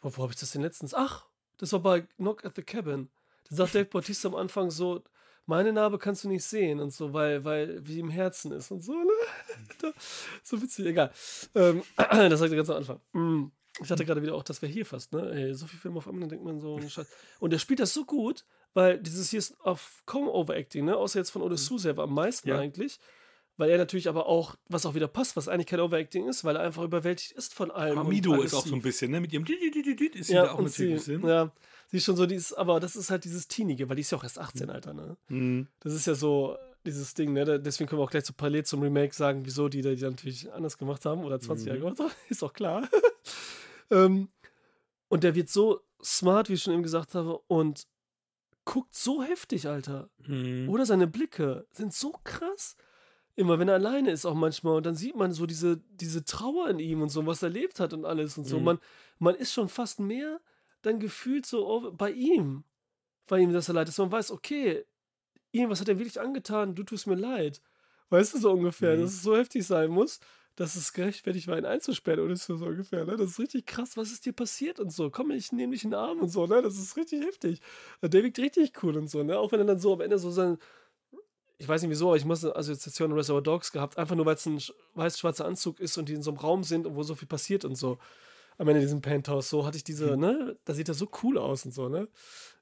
wo 0.00 0.16
wo 0.16 0.22
habe 0.22 0.32
ich 0.32 0.38
das 0.38 0.50
denn 0.52 0.62
letztens? 0.62 0.94
Ach, 0.94 1.26
das 1.58 1.72
war 1.72 1.80
bei 1.80 2.02
Knock 2.16 2.44
at 2.44 2.56
the 2.56 2.62
Cabin. 2.62 3.08
Da 3.48 3.56
sagt 3.56 3.74
Dave 3.74 3.86
Bautista 3.86 4.28
am 4.28 4.34
Anfang 4.34 4.70
so, 4.70 5.02
meine 5.46 5.72
Narbe 5.72 5.98
kannst 5.98 6.24
du 6.24 6.28
nicht 6.28 6.44
sehen 6.44 6.80
und 6.80 6.90
so, 6.92 7.12
weil, 7.12 7.44
weil 7.44 7.86
wie 7.86 8.00
im 8.00 8.10
Herzen 8.10 8.52
ist 8.52 8.70
und 8.70 8.80
so, 8.80 8.92
ne? 8.92 9.12
So 10.42 10.60
witzig, 10.60 10.86
egal. 10.86 11.10
Ähm, 11.54 11.82
das 11.96 12.40
sagt 12.40 12.52
er 12.52 12.56
ganz 12.56 12.70
am 12.70 12.76
Anfang. 12.76 13.00
Mm, 13.12 13.52
Ich 13.80 13.88
dachte 13.88 14.04
gerade 14.04 14.22
wieder 14.22 14.34
auch, 14.34 14.42
das 14.42 14.60
wäre 14.62 14.72
hier 14.72 14.86
fast, 14.86 15.12
ne? 15.12 15.30
Ey, 15.32 15.54
so 15.54 15.66
viel 15.66 15.78
Film 15.78 15.96
auf 15.96 16.06
einmal, 16.08 16.20
dann 16.22 16.30
denkt 16.30 16.44
man 16.44 16.60
so, 16.60 16.80
Scheiß. 16.80 17.06
Und 17.40 17.52
er 17.52 17.58
spielt 17.58 17.80
das 17.80 17.94
so 17.94 18.04
gut, 18.04 18.44
weil 18.76 18.98
dieses 19.00 19.30
hier 19.30 19.38
ist 19.38 19.58
auf 19.64 20.02
kaum 20.04 20.28
Overacting, 20.28 20.84
ne? 20.84 20.96
Außer 20.96 21.18
jetzt 21.18 21.30
von 21.30 21.40
Oda 21.40 21.56
selber 21.56 22.02
am 22.02 22.12
meisten 22.14 22.48
Ja. 22.50 22.58
eigentlich. 22.58 23.00
Weil 23.58 23.70
er 23.70 23.78
natürlich 23.78 24.06
aber 24.06 24.26
auch, 24.26 24.54
was 24.68 24.84
auch 24.84 24.94
wieder 24.94 25.08
passt, 25.08 25.34
was 25.34 25.48
eigentlich 25.48 25.66
kein 25.68 25.80
Overacting 25.80 26.28
ist, 26.28 26.44
weil 26.44 26.56
er 26.56 26.62
einfach 26.62 26.82
überwältigt 26.82 27.32
ist 27.32 27.54
von 27.54 27.70
allem. 27.70 27.98
und 27.98 28.04
Hamido 28.04 28.34
ist 28.42 28.52
auch 28.52 28.66
so 28.66 28.74
ein 28.74 28.82
bisschen, 28.82 29.10
ne? 29.10 29.18
Mit 29.18 29.32
ihrem 29.32 29.46
ist 29.46 30.26
sie 30.26 30.34
Ja, 30.34 30.42
da 30.44 30.52
auch 30.52 30.60
natürlich 30.60 30.92
ein 30.92 30.98
sie, 30.98 31.12
bisschen. 31.14 31.26
ja, 31.26 31.50
sie 31.88 31.96
ist 31.96 32.04
schon 32.04 32.16
so, 32.16 32.26
die 32.26 32.34
ist, 32.34 32.52
aber 32.52 32.80
das 32.80 32.96
ist 32.96 33.10
halt 33.10 33.24
dieses 33.24 33.48
Teenige, 33.48 33.88
weil 33.88 33.96
die 33.96 34.02
ist 34.02 34.10
ja 34.12 34.18
auch 34.18 34.24
erst 34.24 34.38
18, 34.38 34.68
Alter, 34.68 34.92
ne? 34.92 35.16
Mhm. 35.28 35.68
Das 35.80 35.94
ist 35.94 36.06
ja 36.06 36.14
so 36.14 36.58
dieses 36.84 37.14
Ding, 37.14 37.32
ne? 37.32 37.46
Da- 37.46 37.56
Deswegen 37.56 37.88
können 37.88 37.98
wir 38.00 38.04
auch 38.04 38.10
gleich 38.10 38.26
so 38.26 38.34
parallel 38.36 38.66
zum 38.66 38.82
Remake 38.82 39.14
sagen, 39.14 39.46
wieso 39.46 39.70
die, 39.70 39.80
die 39.80 39.96
natürlich 40.04 40.52
anders 40.52 40.76
gemacht 40.76 41.06
haben 41.06 41.24
oder 41.24 41.40
20 41.40 41.66
Jahre 41.66 41.78
Mhm. 41.78 41.82
gemacht 41.84 41.98
haben. 42.00 42.10
Ist 42.28 42.42
doch 42.42 42.52
klar. 42.52 42.86
ähm, 43.90 44.28
und 45.08 45.24
der 45.24 45.34
wird 45.34 45.48
so 45.48 45.80
smart, 46.04 46.50
wie 46.50 46.54
ich 46.54 46.62
schon 46.62 46.74
eben 46.74 46.82
gesagt 46.82 47.14
habe, 47.14 47.38
und 47.46 47.86
guckt 48.66 48.94
so 48.94 49.22
heftig, 49.22 49.66
Alter. 49.66 50.10
Mhm. 50.26 50.68
Oder 50.68 50.84
seine 50.84 51.06
Blicke 51.06 51.66
sind 51.70 51.94
so 51.94 52.12
krass. 52.24 52.76
Immer 53.34 53.58
wenn 53.58 53.68
er 53.68 53.74
alleine 53.74 54.10
ist, 54.10 54.26
auch 54.26 54.34
manchmal. 54.34 54.76
Und 54.76 54.84
dann 54.86 54.96
sieht 54.96 55.16
man 55.16 55.32
so 55.32 55.46
diese, 55.46 55.78
diese 55.90 56.24
Trauer 56.24 56.68
in 56.68 56.78
ihm 56.78 57.00
und 57.00 57.08
so, 57.08 57.24
was 57.26 57.42
er 57.42 57.48
erlebt 57.48 57.80
hat 57.80 57.94
und 57.94 58.04
alles 58.04 58.36
und 58.36 58.44
so. 58.44 58.58
Mhm. 58.58 58.64
Man, 58.64 58.78
man 59.18 59.34
ist 59.34 59.52
schon 59.52 59.68
fast 59.68 60.00
mehr 60.00 60.40
dann 60.82 60.98
gefühlt 61.00 61.46
so 61.46 61.66
oh, 61.66 61.92
bei 61.92 62.10
ihm. 62.10 62.64
Bei 63.26 63.38
ihm, 63.38 63.52
dass 63.52 63.68
er 63.68 63.74
leid 63.74 63.88
ist. 63.88 63.98
Man 63.98 64.12
weiß, 64.12 64.30
okay, 64.30 64.84
irgendwas 65.52 65.80
hat 65.80 65.88
er 65.88 65.98
wirklich 65.98 66.20
angetan, 66.20 66.74
du 66.74 66.82
tust 66.82 67.06
mir 67.06 67.14
leid. 67.16 67.60
Weißt 68.10 68.34
du 68.34 68.38
so 68.38 68.52
ungefähr, 68.52 68.96
Mhm. 68.96 69.02
dass 69.02 69.12
es 69.12 69.22
so 69.22 69.36
heftig 69.36 69.66
sein 69.66 69.90
muss, 69.90 70.20
dass 70.56 70.74
es 70.74 70.92
gerechtfertigt 70.92 71.46
war, 71.48 71.58
ihn 71.58 71.64
einzusperren 71.66 72.24
oder 72.24 72.34
so, 72.36 72.56
so 72.56 72.66
ungefähr. 72.66 73.04
Ne? 73.04 73.16
Das 73.16 73.30
ist 73.30 73.38
richtig 73.38 73.66
krass, 73.66 73.96
was 73.96 74.10
ist 74.10 74.24
dir 74.26 74.32
passiert 74.32 74.80
und 74.80 74.90
so. 74.90 75.10
Komm, 75.10 75.30
ich 75.30 75.52
nehme 75.52 75.72
dich 75.72 75.84
in 75.84 75.90
den 75.90 75.98
Arm 76.00 76.20
und 76.20 76.28
so, 76.28 76.46
ne? 76.46 76.62
Das 76.62 76.76
ist 76.78 76.96
richtig 76.96 77.24
heftig. 77.24 77.60
Der 78.02 78.22
wirkt 78.22 78.38
richtig 78.38 78.82
cool 78.82 78.96
und 78.96 79.08
so, 79.08 79.22
ne? 79.22 79.38
Auch 79.38 79.52
wenn 79.52 79.60
er 79.60 79.66
dann 79.66 79.78
so 79.78 79.92
am 79.92 80.00
Ende 80.00 80.18
so 80.18 80.30
sein, 80.30 80.58
ich 81.58 81.68
weiß 81.68 81.80
nicht 81.82 81.90
wieso, 81.90 82.08
aber 82.08 82.16
ich 82.16 82.24
muss 82.24 82.44
eine 82.44 82.56
Assoziation 82.56 83.10
an 83.12 83.16
Reservoir 83.16 83.42
Dogs 83.42 83.72
gehabt, 83.72 83.96
einfach 83.98 84.14
nur 84.16 84.26
weil 84.26 84.34
es 84.34 84.44
ein 84.46 84.58
sch- 84.58 84.72
weiß-schwarzer 84.94 85.44
Anzug 85.46 85.80
ist 85.80 85.96
und 85.98 86.08
die 86.08 86.14
in 86.14 86.22
so 86.22 86.30
einem 86.30 86.38
Raum 86.38 86.64
sind 86.64 86.86
und 86.86 86.96
wo 86.96 87.02
so 87.02 87.14
viel 87.14 87.28
passiert 87.28 87.64
und 87.64 87.76
so. 87.76 87.98
Am 88.58 88.68
Ende 88.68 88.80
diesem 88.80 89.02
Penthouse, 89.02 89.50
so 89.50 89.66
hatte 89.66 89.76
ich 89.76 89.84
diese, 89.84 90.16
ne, 90.16 90.56
da 90.64 90.72
sieht 90.72 90.88
er 90.88 90.94
so 90.94 91.10
cool 91.22 91.36
aus 91.36 91.66
und 91.66 91.72
so, 91.72 91.90
ne, 91.90 92.08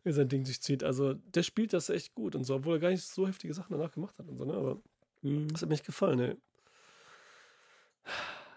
wie 0.02 0.10
sein 0.12 0.28
Ding 0.28 0.42
durchzieht. 0.42 0.82
Also, 0.82 1.14
der 1.14 1.44
spielt 1.44 1.72
das 1.72 1.88
echt 1.88 2.14
gut 2.16 2.34
und 2.34 2.42
so, 2.42 2.56
obwohl 2.56 2.76
er 2.76 2.80
gar 2.80 2.90
nicht 2.90 3.04
so 3.04 3.28
heftige 3.28 3.54
Sachen 3.54 3.76
danach 3.78 3.92
gemacht 3.92 4.18
hat 4.18 4.28
und 4.28 4.36
so, 4.36 4.44
ne, 4.44 4.54
aber 4.54 4.80
Mhm. 5.22 5.48
das 5.52 5.62
hat 5.62 5.68
mir 5.68 5.76
echt 5.76 5.86
gefallen, 5.86 6.18
ey. 6.20 6.36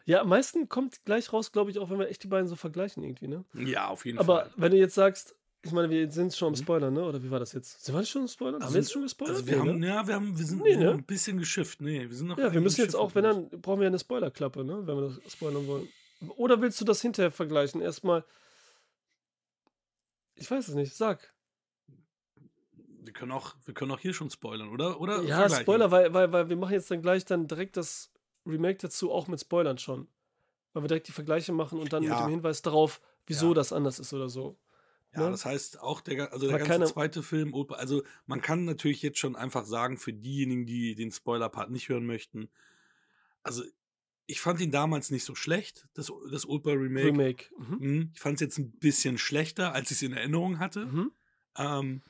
Ja, 0.06 0.22
am 0.22 0.30
meisten 0.30 0.70
kommt 0.70 1.04
gleich 1.04 1.34
raus, 1.34 1.52
glaube 1.52 1.70
ich, 1.72 1.80
auch 1.80 1.89
wenn 1.89 2.00
wir 2.00 2.08
echt 2.08 2.24
die 2.24 2.28
beiden 2.28 2.48
so 2.48 2.56
vergleichen 2.56 3.04
irgendwie, 3.04 3.28
ne? 3.28 3.43
Ja, 3.54 3.88
auf 3.88 4.06
jeden 4.06 4.20
Aber 4.20 4.43
Fall. 4.43 4.52
wenn 4.56 4.72
du 4.72 4.78
jetzt 4.78 4.95
sagst, 4.95 5.36
ich 5.64 5.72
meine, 5.74 5.89
wir 5.89 6.10
sind 6.12 6.34
schon 6.34 6.50
am 6.50 6.56
Spoilern, 6.56 6.93
ne? 6.93 7.04
Oder 7.04 7.22
wie 7.22 7.30
war 7.30 7.39
das 7.39 7.52
jetzt? 7.52 7.84
Sind 7.84 7.93
wir 7.93 8.06
schon 8.06 8.22
am 8.22 8.28
Spoilern? 8.30 8.56
haben 8.56 8.62
Also- 8.64 8.76
wir 8.76 8.82
jetzt 8.82 8.91
schon 8.93 9.02
gespoilert? 9.02 9.36
Also 9.36 9.48
wir 9.48 9.56
Nee, 9.64 9.70
haben, 9.70 9.80
ne? 9.80 9.88
ja, 9.88 10.08
wir 10.08 10.16
haben, 10.16 10.38
wir 10.38 10.45
sind 10.45 10.62
Nee, 10.64 10.78
ne? 10.78 10.88
haben 10.88 11.00
ein 11.00 11.04
bisschen 11.04 11.38
geschifft. 11.38 11.82
Nee, 11.82 12.08
wir 12.08 12.16
sind 12.16 12.28
noch 12.28 12.38
Ja, 12.38 12.54
wir 12.54 12.62
müssen 12.62 12.80
jetzt 12.80 12.95
auch, 12.95 13.14
wenn 13.16 13.24
dann, 13.24 13.50
brauchen 13.50 13.80
wir 13.80 13.86
ja 13.86 13.89
eine 13.89 14.00
Spoilerklappe, 14.00 14.64
ne? 14.64 14.88
Wenn 14.88 14.95
wir 14.95 15.10
das 15.24 15.32
spoilern 15.34 15.68
wollen. 15.68 15.89
Oder 16.38 16.62
willst 16.62 16.80
du 16.80 16.86
das 16.86 17.02
hinterher 17.02 17.32
vergleichen? 17.32 17.82
Erstmal. 17.82 18.24
Ich 20.36 20.50
weiß 20.50 20.68
es 20.70 20.76
nicht, 20.76 20.95
sag. 20.95 21.34
Wir 23.02 23.14
können 23.14 23.32
auch, 23.32 23.56
wir 23.66 23.74
können 23.74 23.91
auch 23.91 24.00
hier 24.00 24.14
schon 24.14 24.30
spoilern, 24.30 24.70
oder? 24.70 25.00
Oder 25.02 25.22
Ja? 25.24 25.50
Spoiler, 25.50 25.91
weil, 25.91 26.14
weil, 26.14 26.32
weil 26.32 26.50
wir 26.50 26.56
machen 26.56 26.74
jetzt 26.74 26.91
dann 26.91 27.02
gleich 27.02 27.26
dann 27.26 27.48
direkt 27.48 27.78
das 27.78 28.12
Remake 28.48 28.78
dazu 28.80 29.12
auch 29.12 29.28
mit 29.28 29.39
Spoilern 29.39 29.78
schon. 29.78 30.08
Weil 30.74 30.84
wir 30.84 30.88
direkt 30.88 31.08
die 31.08 31.12
Vergleiche 31.14 31.54
machen 31.54 31.80
und 31.80 31.91
dann 31.93 32.04
mit 32.04 32.12
Ja. 32.12 32.26
dem 32.26 32.32
Hinweis 32.32 32.62
darauf, 32.62 33.02
wieso 33.26 33.50
Ja. 33.50 33.54
das 33.56 33.74
anders 33.74 34.00
ist 34.00 34.14
oder 34.14 34.30
so. 34.30 34.60
Ja, 35.14 35.22
ne? 35.24 35.32
das 35.32 35.45
heißt 35.45 35.80
auch 35.80 36.02
der, 36.02 36.32
also 36.34 36.48
der 36.48 36.56
Aber 36.58 36.66
ganze 36.66 36.93
zweite 36.93 37.24
Film, 37.24 37.54
also 37.70 38.04
man 38.26 38.41
kann 38.41 38.66
natürlich 38.66 39.02
jetzt 39.02 39.18
schon 39.20 39.36
einfach 39.36 39.66
sagen, 39.66 39.98
für 39.98 40.14
diejenigen, 40.14 40.66
die 40.66 40.95
den 40.95 41.12
Spoiler-Part 41.12 41.72
nicht 41.72 41.89
hören 41.89 42.06
möchten, 42.06 42.50
also 43.41 43.64
ich 44.30 44.41
fand 44.41 44.60
ihn 44.60 44.72
damals 44.72 45.10
nicht 45.10 45.24
so 45.24 45.34
schlecht, 45.34 45.88
das, 45.93 46.12
das 46.32 46.45
Oldboy 46.48 46.74
Remake. 46.74 47.08
Remake. 47.08 47.45
Mhm. 47.58 47.78
Mhm. 47.80 48.12
Ich 48.14 48.20
fand 48.20 48.36
es 48.36 48.41
jetzt 48.41 48.58
ein 48.58 48.72
bisschen 48.72 49.18
schlechter, 49.18 49.74
als 49.74 49.89
ich 49.89 49.98
es 49.98 50.02
in 50.04 50.12
Erinnerung 50.14 50.60
hatte. 50.60 50.86
Mhm. 50.86 51.12
Ähm, 51.58 52.04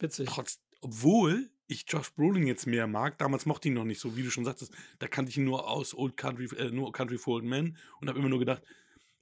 Witzig. 0.00 0.28
trotz, 0.28 0.58
obwohl 0.80 1.48
ich 1.70 1.84
Josh 1.88 2.12
Brolin 2.12 2.46
jetzt 2.46 2.66
mehr 2.66 2.86
mag, 2.86 3.18
damals 3.18 3.46
mochte 3.46 3.68
ich 3.68 3.72
ihn 3.72 3.74
noch 3.78 3.84
nicht 3.84 4.00
so, 4.00 4.16
wie 4.16 4.22
du 4.22 4.30
schon 4.30 4.44
sagtest, 4.44 4.72
da 4.98 5.06
kannte 5.08 5.30
ich 5.30 5.38
ihn 5.38 5.44
nur 5.44 5.68
aus 5.68 5.94
Old 5.94 6.16
Country, 6.16 6.48
äh, 6.56 6.70
nur 6.70 6.92
Country 6.92 7.18
for 7.18 7.34
Old 7.36 7.44
Men 7.44 7.76
und 8.00 8.08
habe 8.08 8.18
immer 8.18 8.28
nur 8.28 8.38
gedacht, 8.40 8.62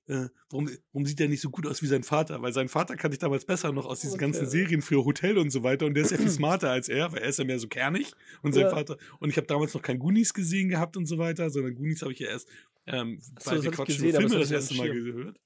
äh, 0.07 0.28
warum, 0.49 0.70
warum 0.92 1.05
sieht 1.07 1.18
der 1.18 1.28
nicht 1.28 1.42
so 1.42 1.51
gut 1.51 1.66
aus 1.66 1.82
wie 1.82 1.86
sein 1.86 2.03
Vater? 2.03 2.40
Weil 2.40 2.55
sein 2.55 2.70
Vater 2.70 2.96
kannte 2.96 3.14
ich 3.14 3.18
damals 3.18 3.44
besser 3.44 3.72
noch 3.72 3.84
aus 3.84 4.01
diesen 4.01 4.14
Okay. 4.14 4.24
ganzen 4.24 4.46
Serien 4.49 4.80
für 4.80 5.05
Hotel 5.05 5.36
und 5.36 5.51
so 5.51 5.62
weiter 5.62 5.84
und 5.84 5.92
der 5.94 6.05
ist 6.05 6.11
ja 6.12 6.16
viel 6.16 6.30
smarter 6.30 6.70
als 6.70 6.88
er, 6.88 7.12
weil 7.12 7.18
er 7.20 7.28
ist 7.28 7.38
ja 7.38 7.44
mehr 7.44 7.59
so 7.59 7.68
kernig 7.68 8.12
und 8.42 8.55
sein 8.55 8.64
Ja. 8.64 8.70
Vater 8.70 8.96
und 9.20 9.28
ich 9.28 9.36
habe 9.36 9.46
damals 9.46 9.74
noch 9.74 9.82
kein 9.82 9.99
Goonies 9.99 10.32
gesehen 10.32 10.70
gehabt 10.70 10.96
und 10.96 11.05
so 11.05 11.18
weiter, 11.18 11.51
sondern 11.51 11.74
Goonies 11.74 12.01
habe 12.01 12.12
ich 12.12 12.20
ja 12.20 12.28
erst 12.28 12.49
ähm, 12.86 13.18
so, 13.20 13.32
bei 13.34 13.57
das 13.57 13.64
Wir 13.64 13.66
hab 13.66 13.72
ich 13.72 13.76
quatschen 13.76 13.94
gesehen, 13.96 14.09
über 14.09 14.18
aber 14.18 14.28
Filme 14.28 14.40
das 14.40 14.49
das 14.49 14.62
erste 14.62 14.74
Mal 14.76 14.94
gehört, 14.94 15.40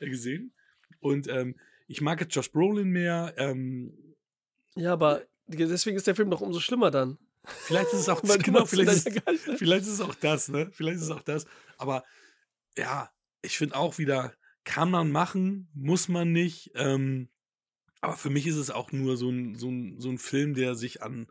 äh, 0.00 0.08
gesehen 0.08 0.52
und 1.00 1.26
ähm, 1.26 1.56
ich 1.88 2.00
mag 2.00 2.20
jetzt 2.20 2.34
Josh 2.34 2.52
Brolin 2.52 2.90
mehr, 2.90 3.34
ähm, 3.36 3.92
Ja, 4.76 4.92
aber 4.92 5.22
deswegen 5.46 5.96
ist 5.96 6.06
der 6.06 6.14
Film 6.14 6.30
doch 6.30 6.40
umso 6.40 6.60
schlimmer 6.60 6.90
dann. 6.90 7.18
Vielleicht 7.44 7.92
ist 7.92 8.00
es 8.00 8.08
auch 8.08 8.20
du 8.22 8.38
genau, 8.38 8.64
vielleicht, 8.64 9.06
ist, 9.06 9.14
ja 9.14 9.22
vielleicht 9.56 9.82
ist 9.82 9.94
es 9.94 10.00
auch 10.00 10.14
das, 10.14 10.48
ne? 10.48 10.70
Vielleicht 10.72 10.96
ist 10.96 11.04
es 11.04 11.10
auch 11.10 11.22
das. 11.22 11.46
Aber 11.76 12.04
ja, 12.76 13.10
ich 13.42 13.58
finde 13.58 13.76
auch 13.76 13.98
wieder, 13.98 14.32
kann 14.64 14.90
man 14.90 15.10
machen, 15.12 15.68
muss 15.74 16.08
man 16.08 16.32
nicht. 16.32 16.72
Ähm, 16.74 17.28
aber 18.00 18.14
für 18.14 18.30
mich 18.30 18.46
ist 18.46 18.56
es 18.56 18.70
auch 18.70 18.92
nur 18.92 19.16
so 19.16 19.30
ein, 19.30 19.56
so 19.56 19.70
ein, 19.70 19.98
so 19.98 20.10
ein 20.10 20.18
Film, 20.18 20.54
der 20.54 20.74
sich 20.74 21.02
an 21.02 21.26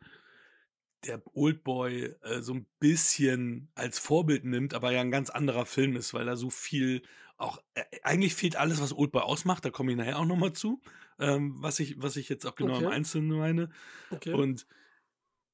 der 1.06 1.22
Oldboy 1.36 2.16
äh, 2.22 2.42
so 2.42 2.54
ein 2.54 2.66
bisschen 2.80 3.70
als 3.76 4.00
Vorbild 4.00 4.46
nimmt, 4.46 4.74
aber 4.74 4.92
ja 4.92 5.02
ein 5.02 5.12
ganz 5.12 5.30
anderer 5.30 5.66
Film 5.66 5.96
ist, 5.96 6.14
weil 6.14 6.26
da 6.26 6.36
so 6.36 6.50
viel 6.50 7.04
auch, 7.38 7.62
äh, 7.74 7.84
eigentlich 8.04 8.36
fehlt 8.36 8.56
alles, 8.56 8.82
was 8.82 8.96
Oldboy 8.96 9.22
ausmacht, 9.22 9.66
da 9.66 9.70
komme 9.70 9.92
ich 9.92 9.98
nachher 9.98 10.20
auch 10.20 10.26
nochmal 10.26 10.54
zu, 10.54 10.82
ähm, 11.24 11.56
was, 11.58 11.80
ich, 11.80 12.02
was 12.02 12.16
ich 12.18 12.30
jetzt 12.30 12.46
auch 12.46 12.56
genau 12.56 12.78
im 12.78 12.86
Okay. 12.86 12.94
Einzelnen 12.96 13.38
meine. 13.38 13.70
Okay. 14.12 14.34
Und 14.34 14.68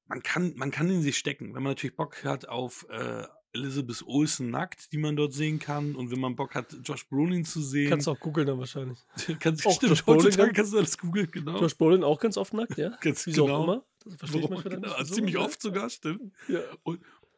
man 0.06 0.22
kann, 0.22 0.54
man 0.56 0.70
kann 0.70 0.90
in 0.90 1.02
sich 1.02 1.16
stecken, 1.16 1.54
wenn 1.54 1.62
man 1.62 1.72
natürlich 1.72 1.96
Bock 1.96 2.24
hat 2.24 2.48
auf 2.48 2.86
äh, 2.90 3.24
Elizabeth 3.52 4.02
Olsen 4.06 4.50
nackt, 4.50 4.92
die 4.92 4.98
man 4.98 5.16
dort 5.16 5.32
sehen 5.32 5.58
kann. 5.58 5.94
Und 5.94 6.10
wenn 6.10 6.20
man 6.20 6.36
Bock 6.36 6.54
hat, 6.54 6.76
Josh 6.84 7.08
Brolin 7.08 7.44
zu 7.44 7.62
sehen. 7.62 7.88
Kannst 7.90 8.06
du 8.06 8.12
auch 8.12 8.20
googeln 8.20 8.46
dann 8.46 8.58
wahrscheinlich. 8.58 8.98
kannst, 9.40 9.66
auch 9.66 9.72
stimmt, 9.72 9.90
Josh 9.90 10.04
Brolin 10.04 10.24
heutzutage 10.24 10.52
kannst 10.52 10.72
du 10.72 10.78
alles 10.78 10.98
googeln, 10.98 11.30
genau. 11.30 11.60
Josh 11.60 11.76
Brolin 11.76 12.04
auch 12.04 12.18
ganz 12.20 12.36
oft 12.36 12.52
nackt, 12.54 12.76
ja? 12.78 12.90
Ganz 13.00 13.26
Wieso 13.26 13.46
genau. 13.46 13.58
auch 13.58 13.64
immer. 13.64 13.84
Das 14.04 14.14
verstehe 14.16 14.40
ich 14.40 14.50
Warum- 14.50 14.62
dann 14.64 14.82
genau, 14.82 15.02
ziemlich 15.04 15.36
oft 15.38 15.62
sogar, 15.62 15.90
stimmt. 15.90 16.32
Ja. 16.48 16.60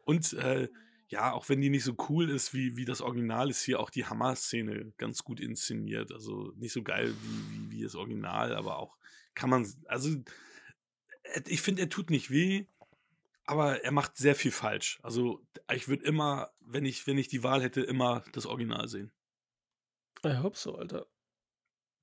Und 0.04 0.32
äh, 0.34 0.68
ja, 1.12 1.32
auch 1.32 1.50
wenn 1.50 1.60
die 1.60 1.68
nicht 1.68 1.84
so 1.84 1.94
cool 2.08 2.30
ist 2.30 2.54
wie, 2.54 2.74
wie 2.74 2.86
das 2.86 3.02
Original, 3.02 3.50
ist 3.50 3.62
hier 3.62 3.80
auch 3.80 3.90
die 3.90 4.06
Hammer-Szene 4.06 4.94
ganz 4.96 5.22
gut 5.22 5.40
inszeniert. 5.40 6.10
Also 6.10 6.54
nicht 6.56 6.72
so 6.72 6.82
geil 6.82 7.14
wie, 7.22 7.52
wie, 7.52 7.70
wie 7.70 7.82
das 7.82 7.94
Original, 7.94 8.56
aber 8.56 8.78
auch 8.78 8.96
kann 9.34 9.50
man, 9.50 9.70
also 9.84 10.08
äh, 11.22 11.42
ich 11.46 11.60
finde, 11.60 11.82
er 11.82 11.90
tut 11.90 12.08
nicht 12.08 12.30
weh, 12.30 12.64
aber 13.44 13.84
er 13.84 13.92
macht 13.92 14.16
sehr 14.16 14.34
viel 14.34 14.52
falsch. 14.52 15.00
Also 15.02 15.44
ich 15.70 15.86
würde 15.86 16.02
immer, 16.06 16.50
wenn 16.60 16.86
ich, 16.86 17.06
wenn 17.06 17.18
ich 17.18 17.28
die 17.28 17.42
Wahl 17.42 17.62
hätte, 17.62 17.82
immer 17.82 18.24
das 18.32 18.46
Original 18.46 18.88
sehen. 18.88 19.12
Ich 20.24 20.38
hoffe 20.38 20.56
so, 20.56 20.76
Alter. 20.76 21.06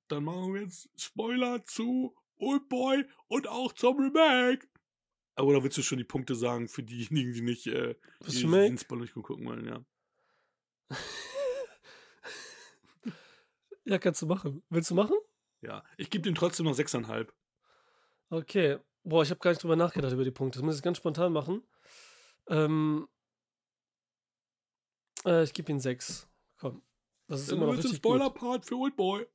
Dann 0.06 0.22
machen 0.22 0.54
wir 0.54 0.62
jetzt 0.62 0.88
Spoiler 0.96 1.64
zu 1.64 2.14
Oldboy 2.36 3.04
und 3.26 3.48
auch 3.48 3.72
zum 3.72 3.98
Remake. 3.98 4.68
Oder 5.42 5.62
willst 5.62 5.78
du 5.78 5.82
schon 5.82 5.98
die 5.98 6.04
Punkte 6.04 6.34
sagen 6.34 6.68
für 6.68 6.82
diejenigen, 6.82 7.32
die 7.32 7.40
nicht 7.42 7.66
äh, 7.66 7.94
die 8.26 8.32
Spoiler 8.78 9.02
nicht 9.02 9.14
gucken 9.14 9.46
wollen, 9.46 9.66
ja. 9.66 9.84
Ja, 13.84 13.98
kannst 13.98 14.22
du 14.22 14.26
machen. 14.26 14.62
Willst 14.68 14.90
du 14.90 14.94
machen? 14.94 15.16
Ja, 15.62 15.82
ich 15.96 16.10
gebe 16.10 16.22
dem 16.22 16.34
trotzdem 16.36 16.66
noch 16.66 16.76
6,5. 16.76 17.28
Okay. 18.28 18.78
Boah, 19.02 19.22
ich 19.22 19.30
habe 19.30 19.40
gar 19.40 19.50
nicht 19.50 19.62
drüber 19.62 19.74
nachgedacht 19.74 20.12
über 20.12 20.22
die 20.22 20.30
Punkte. 20.30 20.58
Das 20.58 20.64
muss 20.64 20.76
ich 20.76 20.82
ganz 20.82 20.98
spontan 20.98 21.32
machen. 21.32 21.62
Ähm, 22.48 23.08
äh, 25.24 25.42
ich 25.42 25.52
gebe 25.52 25.72
ihm 25.72 25.80
sechs. 25.80 26.28
Komm. 26.58 26.82
Das 27.26 27.40
ist 27.40 27.50
immer 27.50 27.66
noch 27.66 27.72
richtig 27.72 27.90
gut. 27.90 27.96
Spoiler-Part 27.96 28.66
für 28.66 28.76
Oldboy. 28.76 29.26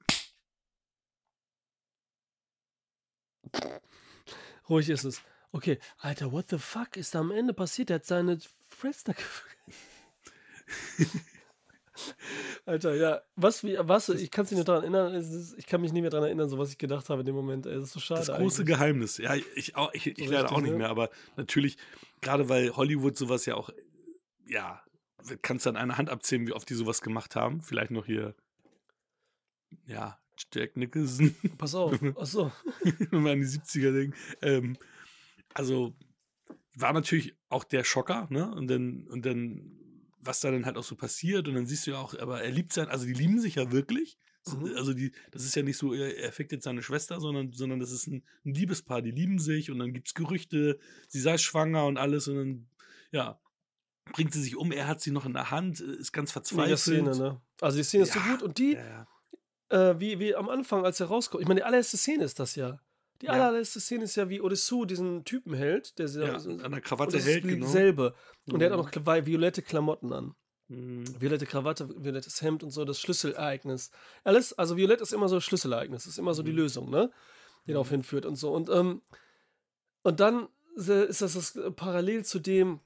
ruhig 4.69 4.89
ist 4.89 5.03
es. 5.03 5.21
Okay, 5.55 5.79
Alter, 5.99 6.33
what 6.33 6.49
the 6.49 6.57
fuck 6.57 6.97
ist 6.97 7.15
da 7.15 7.21
am 7.21 7.31
Ende 7.31 7.53
passiert? 7.53 7.87
Der 7.87 7.95
hat 7.95 8.05
seine 8.05 8.37
gefühlt. 8.37 9.55
Alter, 12.65 12.93
ja, 12.95 13.21
was, 13.37 13.63
wie, 13.63 13.77
was, 13.79 14.09
ich 14.09 14.31
kann 14.31 14.43
mich 14.43 14.51
nicht 14.51 14.67
daran 14.67 14.81
erinnern, 14.81 15.15
es 15.15 15.29
ist, 15.29 15.57
ich 15.57 15.65
kann 15.65 15.79
mich 15.79 15.93
nicht 15.93 16.01
mehr 16.01 16.11
daran 16.11 16.25
erinnern, 16.25 16.49
so 16.49 16.57
was 16.57 16.71
ich 16.71 16.77
gedacht 16.77 17.09
habe 17.09 17.21
in 17.21 17.27
dem 17.27 17.35
Moment, 17.35 17.67
ey, 17.67 17.75
das 17.75 17.85
ist 17.85 17.93
so 17.93 18.01
schade. 18.01 18.19
Das 18.19 18.35
große 18.35 18.63
eigentlich. 18.63 18.75
Geheimnis. 18.75 19.17
Ja, 19.17 19.33
ich, 19.55 19.77
auch, 19.77 19.93
ich, 19.93 20.07
ich 20.07 20.17
So 20.17 20.25
leider 20.25 20.39
richtig, 20.43 20.57
auch 20.57 20.61
nicht 20.61 20.71
ne? 20.71 20.77
mehr, 20.79 20.89
aber 20.89 21.09
natürlich, 21.37 21.77
gerade 22.19 22.49
weil 22.49 22.75
Hollywood 22.75 23.15
sowas 23.15 23.45
ja 23.45 23.55
auch, 23.55 23.69
ja, 24.45 24.83
kannst 25.41 25.65
du 25.65 25.69
an 25.69 25.77
einer 25.77 25.97
Hand 25.97 26.09
abzählen, 26.09 26.45
wie 26.47 26.51
oft 26.51 26.69
die 26.69 26.75
sowas 26.75 26.99
gemacht 26.99 27.37
haben. 27.37 27.61
Vielleicht 27.61 27.91
noch 27.91 28.05
hier, 28.05 28.35
ja, 29.85 30.19
Jack 30.53 30.75
Nicholson, 30.75 31.33
Pass 31.57 31.75
auf, 31.75 31.93
achso. 32.17 32.51
wenn 33.09 33.23
wir 33.23 33.31
an 33.31 33.39
die 33.39 33.47
70er 33.47 33.93
denken. 33.93 34.17
Ähm, 34.41 34.77
also, 35.55 35.95
war 36.75 36.93
natürlich 36.93 37.35
auch 37.49 37.63
der 37.63 37.83
Schocker, 37.83 38.27
ne? 38.29 38.53
Und 38.53 38.67
dann, 38.67 39.07
und 39.07 39.25
dann, 39.25 39.71
was 40.19 40.41
da 40.41 40.51
dann 40.51 40.65
halt 40.65 40.77
auch 40.77 40.83
so 40.83 40.95
passiert, 40.95 41.47
und 41.47 41.55
dann 41.55 41.65
siehst 41.65 41.87
du 41.87 41.91
ja 41.91 41.97
auch, 41.97 42.17
aber 42.19 42.43
er 42.43 42.51
liebt 42.51 42.73
sein, 42.73 42.87
also 42.89 43.05
die 43.05 43.13
lieben 43.13 43.39
sich 43.39 43.55
ja 43.55 43.71
wirklich. 43.71 44.19
Mhm. 44.47 44.75
Also 44.75 44.93
die, 44.93 45.11
das 45.31 45.43
ist 45.43 45.55
ja 45.55 45.63
nicht 45.63 45.77
so, 45.77 45.93
er, 45.93 46.17
er 46.17 46.31
fickt 46.31 46.51
jetzt 46.51 46.65
seine 46.65 46.83
Schwester, 46.83 47.19
sondern, 47.19 47.51
sondern 47.51 47.79
das 47.79 47.91
ist 47.91 48.07
ein, 48.07 48.23
ein 48.45 48.53
Liebespaar, 48.53 49.01
die 49.01 49.11
lieben 49.11 49.39
sich 49.39 49.71
und 49.71 49.79
dann 49.79 49.93
gibt 49.93 50.07
es 50.07 50.13
Gerüchte, 50.13 50.77
sie 51.07 51.19
sei 51.19 51.37
schwanger 51.37 51.85
und 51.85 51.97
alles 51.97 52.27
und 52.27 52.35
dann, 52.35 52.69
ja, 53.11 53.39
bringt 54.13 54.33
sie 54.33 54.41
sich 54.41 54.55
um, 54.55 54.71
er 54.71 54.87
hat 54.87 55.01
sie 55.01 55.11
noch 55.11 55.25
in 55.25 55.33
der 55.33 55.49
Hand, 55.49 55.79
ist 55.79 56.11
ganz 56.11 56.29
Mega 56.29 56.33
verzweifelt. 56.33 56.79
Szene, 56.79 57.17
ne? 57.17 57.41
Also 57.61 57.77
die 57.77 57.83
Szene 57.83 58.03
ist 58.03 58.13
so 58.13 58.19
Ja, 58.19 58.25
gut 58.31 58.43
und 58.43 58.57
die, 58.59 58.73
Ja, 58.73 59.07
ja. 59.71 59.91
äh, 59.91 59.99
wie, 59.99 60.19
wie 60.19 60.35
am 60.35 60.49
Anfang, 60.49 60.85
als 60.85 60.99
er 60.99 61.07
rauskommt, 61.07 61.41
ich 61.41 61.47
meine, 61.47 61.61
die 61.61 61.63
allererste 61.63 61.97
Szene 61.97 62.23
ist 62.23 62.39
das 62.39 62.55
ja. 62.55 62.79
Die 63.21 63.27
Ja. 63.27 63.33
allererste 63.33 63.79
Szene 63.79 64.03
ist 64.03 64.15
ja, 64.15 64.29
wie 64.29 64.41
Odessou 64.41 64.85
diesen 64.85 65.23
Typen 65.23 65.53
hält, 65.53 65.97
der 65.99 66.07
ja, 66.07 66.35
und 66.37 66.61
an 66.63 66.71
der 66.71 66.81
Krawatte 66.81 67.17
hält, 67.19 67.43
genau. 67.43 67.65
dasselbe. 67.65 68.13
Und 68.51 68.61
er 68.61 68.69
hat 68.71 68.77
Mhm. 68.77 68.85
auch 68.85 68.91
noch 69.05 69.25
violette 69.25 69.61
Klamotten 69.61 70.11
an. 70.11 70.35
Mhm. 70.67 71.05
Violette 71.21 71.45
Krawatte, 71.45 71.87
violettes 72.03 72.41
Hemd 72.41 72.63
und 72.63 72.71
so, 72.71 72.83
das 72.85 72.99
Schlüsselereignis. 72.99 73.91
Alles, 74.23 74.53
also 74.53 74.75
Violett 74.77 74.99
ist 75.01 75.13
immer 75.13 75.29
so 75.29 75.39
Schlüsselereignis, 75.39 76.05
ist 76.07 76.17
immer 76.17 76.33
so 76.33 76.43
die 76.43 76.51
Mhm. 76.51 76.57
Lösung, 76.57 76.89
ne? 76.89 77.11
Die 77.67 77.71
darauf 77.71 77.89
hinführt 77.89 78.25
und 78.25 78.35
so. 78.35 78.51
Und, 78.53 78.69
ähm, 78.69 79.01
und 80.03 80.19
dann 80.19 80.47
ist 80.75 81.21
das, 81.21 81.33
das 81.33 81.55
äh, 81.55 81.71
parallel 81.71 82.25
zu 82.25 82.39
dem, 82.39 82.79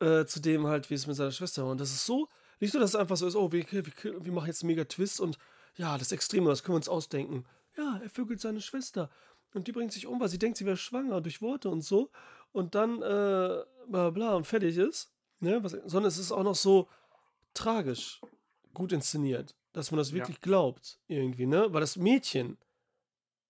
äh, 0.00 0.24
zu 0.24 0.40
dem 0.40 0.66
halt, 0.66 0.90
wie 0.90 0.94
es 0.94 1.06
mit 1.06 1.16
seiner 1.16 1.30
Schwester 1.30 1.62
war. 1.64 1.70
Und 1.70 1.80
das 1.80 1.90
ist 1.92 2.04
so, 2.06 2.28
nicht 2.60 2.72
so, 2.72 2.78
dass 2.80 2.90
es 2.90 2.96
einfach 2.96 3.16
so 3.16 3.26
ist, 3.26 3.36
oh, 3.36 3.52
wir, 3.52 3.64
wir, 3.70 3.84
wir 4.24 4.32
machen 4.32 4.46
jetzt 4.46 4.62
einen 4.62 4.68
mega 4.68 4.84
Twist 4.84 5.20
und 5.20 5.38
ja, 5.76 5.96
das 5.96 6.10
Extreme, 6.12 6.48
das 6.48 6.62
können 6.64 6.72
wir 6.74 6.78
uns 6.78 6.88
ausdenken. 6.88 7.44
Ja, 7.78 7.98
er 8.02 8.10
vögelt 8.10 8.40
seine 8.40 8.60
Schwester. 8.60 9.08
Und 9.54 9.66
die 9.66 9.72
bringt 9.72 9.92
sich 9.92 10.06
um, 10.06 10.20
weil 10.20 10.28
sie 10.28 10.38
denkt, 10.38 10.58
sie 10.58 10.66
wäre 10.66 10.76
schwanger 10.76 11.20
durch 11.22 11.40
Worte 11.40 11.70
und 11.70 11.80
so. 11.82 12.10
Und 12.52 12.74
dann, 12.74 13.00
äh, 13.00 13.64
bla 13.86 14.10
bla, 14.10 14.34
und 14.34 14.46
fertig 14.46 14.76
ist. 14.76 15.10
Ne? 15.40 15.62
Was, 15.62 15.72
sondern 15.86 16.08
es 16.08 16.18
ist 16.18 16.32
auch 16.32 16.42
noch 16.42 16.54
so 16.56 16.88
tragisch 17.54 18.20
gut 18.74 18.92
inszeniert, 18.92 19.54
dass 19.72 19.90
man 19.90 19.98
das 19.98 20.10
Ja. 20.10 20.16
wirklich 20.16 20.40
glaubt, 20.40 20.98
irgendwie, 21.06 21.46
ne? 21.46 21.72
Weil 21.72 21.80
das 21.80 21.96
Mädchen, 21.96 22.58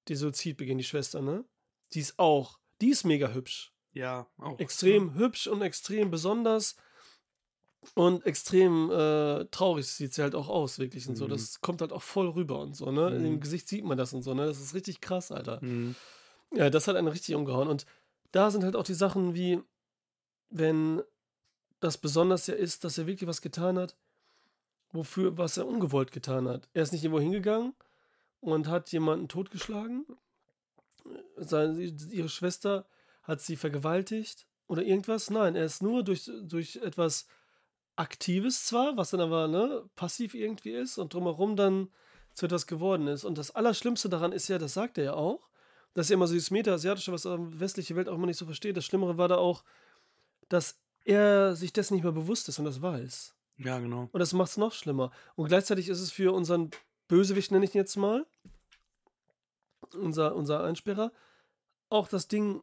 die 0.08 0.14
Suizid 0.14 0.56
beginnt, 0.56 0.80
die 0.80 0.84
Schwester, 0.84 1.20
ne? 1.22 1.44
Die 1.94 2.00
ist 2.00 2.18
auch, 2.18 2.58
die 2.80 2.90
ist 2.90 3.04
mega 3.04 3.28
hübsch. 3.28 3.72
Ja, 3.92 4.26
auch. 4.38 4.58
Extrem 4.58 5.14
hübsch 5.14 5.46
und 5.46 5.62
extrem 5.62 6.10
besonders 6.10 6.76
und 7.94 8.26
extrem 8.26 8.90
äh, 8.90 9.44
traurig 9.46 9.86
sieht 9.86 10.14
sie 10.14 10.22
halt 10.22 10.34
auch 10.34 10.48
aus, 10.48 10.78
wirklich 10.78 11.08
und 11.08 11.16
so. 11.16 11.26
Mhm. 11.26 11.30
Das 11.30 11.60
kommt 11.60 11.80
halt 11.80 11.92
auch 11.92 12.02
voll 12.02 12.28
rüber 12.28 12.60
und 12.60 12.74
so, 12.76 12.90
ne? 12.90 13.10
Mhm. 13.10 13.24
Im 13.24 13.40
Gesicht 13.40 13.68
sieht 13.68 13.84
man 13.84 13.98
das 13.98 14.12
und 14.12 14.22
so, 14.22 14.34
ne? 14.34 14.46
Das 14.46 14.60
ist 14.60 14.74
richtig 14.74 15.00
krass, 15.00 15.30
Alter. 15.30 15.62
Mhm. 15.62 15.94
Ja, 16.54 16.70
das 16.70 16.88
hat 16.88 16.96
einen 16.96 17.08
richtig 17.08 17.34
umgehauen. 17.34 17.68
Und 17.68 17.86
da 18.32 18.50
sind 18.50 18.64
halt 18.64 18.76
auch 18.76 18.84
die 18.84 18.94
Sachen 18.94 19.34
wie, 19.34 19.60
wenn 20.50 21.02
das 21.80 21.98
besonders 21.98 22.46
ja 22.46 22.54
ist, 22.54 22.84
dass 22.84 22.98
er 22.98 23.06
wirklich 23.06 23.28
was 23.28 23.42
getan 23.42 23.78
hat, 23.78 23.96
wofür, 24.92 25.38
was 25.38 25.56
er 25.56 25.66
ungewollt 25.66 26.12
getan 26.12 26.48
hat. 26.48 26.68
Er 26.72 26.82
ist 26.82 26.92
nicht 26.92 27.04
irgendwo 27.04 27.20
hingegangen 27.20 27.74
und 28.40 28.66
hat 28.66 28.90
jemanden 28.90 29.28
totgeschlagen. 29.28 30.04
Seine, 31.36 31.80
ihre 31.80 32.28
Schwester 32.28 32.86
hat 33.22 33.40
sie 33.40 33.56
vergewaltigt 33.56 34.46
oder 34.66 34.82
irgendwas. 34.82 35.30
Nein, 35.30 35.54
er 35.54 35.64
ist 35.64 35.82
nur 35.82 36.02
durch, 36.02 36.30
durch 36.42 36.76
etwas 36.76 37.26
Aktives 37.99 38.64
zwar, 38.66 38.96
was 38.96 39.11
dann 39.11 39.20
aber 39.20 39.49
ne, 39.49 39.84
passiv 39.96 40.34
irgendwie 40.34 40.70
ist 40.70 40.99
und 40.99 41.12
drumherum 41.12 41.57
dann 41.57 41.88
zu 42.34 42.46
etwas 42.46 42.66
geworden 42.66 43.09
ist. 43.09 43.24
Und 43.24 43.38
das 43.38 43.51
Allerschlimmste 43.51 44.09
daran 44.09 44.32
ist 44.32 44.49
ja, 44.49 44.59
das 44.59 44.74
sagt 44.74 44.99
er 44.99 45.05
ja 45.05 45.14
auch, 45.14 45.49
dass 45.94 46.11
er 46.11 46.14
immer 46.14 46.28
so 46.28 46.34
dieses 46.34 46.53
Meta-Asiatische, 46.53 47.12
was 47.12 47.22
die 47.22 47.61
westliche 47.61 47.96
Welt 47.96 48.09
auch 48.09 48.14
immer 48.14 48.26
nicht 48.26 48.36
so 48.36 48.44
versteht. 48.44 48.76
Das 48.76 48.84
Schlimmere 48.84 49.18
war 49.18 49.26
da 49.26 49.36
auch, 49.36 49.64
dass 50.49 50.78
er 51.05 51.57
sich 51.57 51.72
dessen 51.72 51.94
nicht 51.94 52.05
mehr 52.05 52.12
bewusst 52.12 52.49
ist 52.49 52.59
und 52.61 52.66
das 52.66 52.80
weiß. 52.80 53.34
Ja, 53.57 53.80
genau. 53.80 54.09
Und 54.12 54.20
das 54.20 54.32
macht 54.32 54.51
es 54.51 54.57
noch 54.57 54.72
schlimmer. 54.72 55.11
Und 55.34 55.49
gleichzeitig 55.49 55.88
ist 55.88 56.01
es 56.01 56.12
für 56.12 56.32
unseren 56.32 56.70
Bösewicht, 57.09 57.51
nenne 57.51 57.64
ich 57.64 57.74
ihn 57.74 57.78
jetzt 57.78 57.96
mal, 57.96 58.24
unser, 59.94 60.36
unser 60.36 60.62
Einsperrer, 60.62 61.11
auch 61.88 62.07
das 62.07 62.28
Ding, 62.28 62.62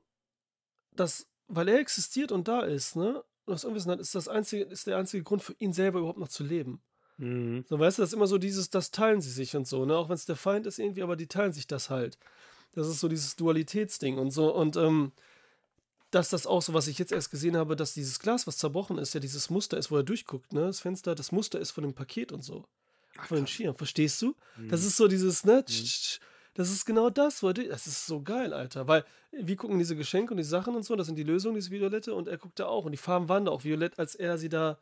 dass, 0.91 1.27
weil 1.47 1.67
er 1.67 1.79
existiert 1.79 2.31
und 2.31 2.47
da 2.47 2.61
ist, 2.61 2.95
ne, 2.95 3.23
und 3.45 3.53
das 3.53 3.65
Unwissen 3.65 3.91
hat, 3.91 3.99
ist 3.99 4.15
das 4.15 4.27
einzige, 4.27 4.63
ist 4.65 4.87
der 4.87 4.97
einzige 4.97 5.23
Grund 5.23 5.43
für 5.43 5.55
ihn 5.59 5.73
selber 5.73 5.99
überhaupt 5.99 6.19
noch 6.19 6.27
zu 6.27 6.43
leben. 6.43 6.81
Mhm. 7.17 7.63
So, 7.69 7.79
weißt 7.79 7.97
du, 7.97 8.01
das 8.01 8.09
ist 8.09 8.13
immer 8.15 8.27
so 8.27 8.37
dieses, 8.37 8.69
das 8.69 8.91
teilen 8.91 9.21
sie 9.21 9.29
sich 9.31 9.55
und 9.55 9.67
so, 9.67 9.85
ne? 9.85 9.95
Auch 9.97 10.09
wenn 10.09 10.15
es 10.15 10.25
der 10.25 10.35
Feind 10.35 10.65
ist 10.67 10.79
irgendwie, 10.79 11.03
aber 11.03 11.15
die 11.15 11.27
teilen 11.27 11.53
sich 11.53 11.67
das 11.67 11.89
halt. 11.89 12.17
Das 12.73 12.87
ist 12.87 12.99
so 12.99 13.07
dieses 13.07 13.35
Dualitätsding 13.37 14.17
und 14.17 14.31
so. 14.31 14.53
Und 14.53 14.75
ähm, 14.75 15.13
dass 16.11 16.29
das 16.29 16.45
auch 16.47 16.61
so, 16.61 16.73
was 16.73 16.87
ich 16.87 16.97
jetzt 16.99 17.11
erst 17.11 17.31
gesehen 17.31 17.55
habe, 17.55 17.75
dass 17.75 17.93
dieses 17.93 18.19
Glas, 18.19 18.47
was 18.47 18.57
zerbrochen 18.57 18.97
ist, 18.97 19.13
ja 19.13 19.19
dieses 19.19 19.49
Muster 19.49 19.77
ist, 19.77 19.91
wo 19.91 19.97
er 19.97 20.03
durchguckt, 20.03 20.51
ne? 20.53 20.61
Das 20.67 20.81
Fenster, 20.81 21.15
das 21.15 21.31
Muster 21.31 21.59
ist 21.59 21.71
von 21.71 21.83
dem 21.83 21.93
Paket 21.93 22.31
und 22.31 22.43
so. 22.43 22.65
Ach, 23.17 23.27
Von 23.27 23.37
den. 23.37 23.47
Schirm. 23.47 23.75
Verstehst 23.75 24.21
du? 24.21 24.35
Das 24.69 24.81
Mhm. 24.81 24.87
ist 24.87 24.97
so 24.97 25.07
dieses, 25.07 25.45
ne? 25.45 25.63
tsch. 25.63 26.19
Das 26.55 26.71
ist 26.71 26.85
genau 26.85 27.09
das, 27.09 27.43
wo 27.43 27.51
durch- 27.53 27.67
das 27.67 27.85
ist 27.85 28.05
so 28.07 28.21
geil, 28.23 28.53
Alter. 28.53 28.87
Weil 28.87 29.05
wir 29.31 29.55
gucken 29.55 29.77
diese 29.77 29.95
Geschenke 29.95 30.31
und 30.33 30.37
die 30.37 30.43
Sachen 30.43 30.75
und 30.75 30.83
so, 30.83 30.95
das 30.95 31.05
sind 31.07 31.17
die 31.17 31.23
Lösungen, 31.23 31.55
diese 31.55 31.69
Violette, 31.69 32.15
und 32.15 32.27
er 32.27 32.37
guckt 32.37 32.59
da 32.59 32.65
auch. 32.67 32.85
Und 32.85 32.91
die 32.93 32.97
Farben 32.97 33.29
waren 33.29 33.45
da 33.45 33.51
auch 33.51 33.63
violett, 33.63 33.99
als 33.99 34.15
er 34.15 34.37
sie 34.37 34.49
da, 34.49 34.79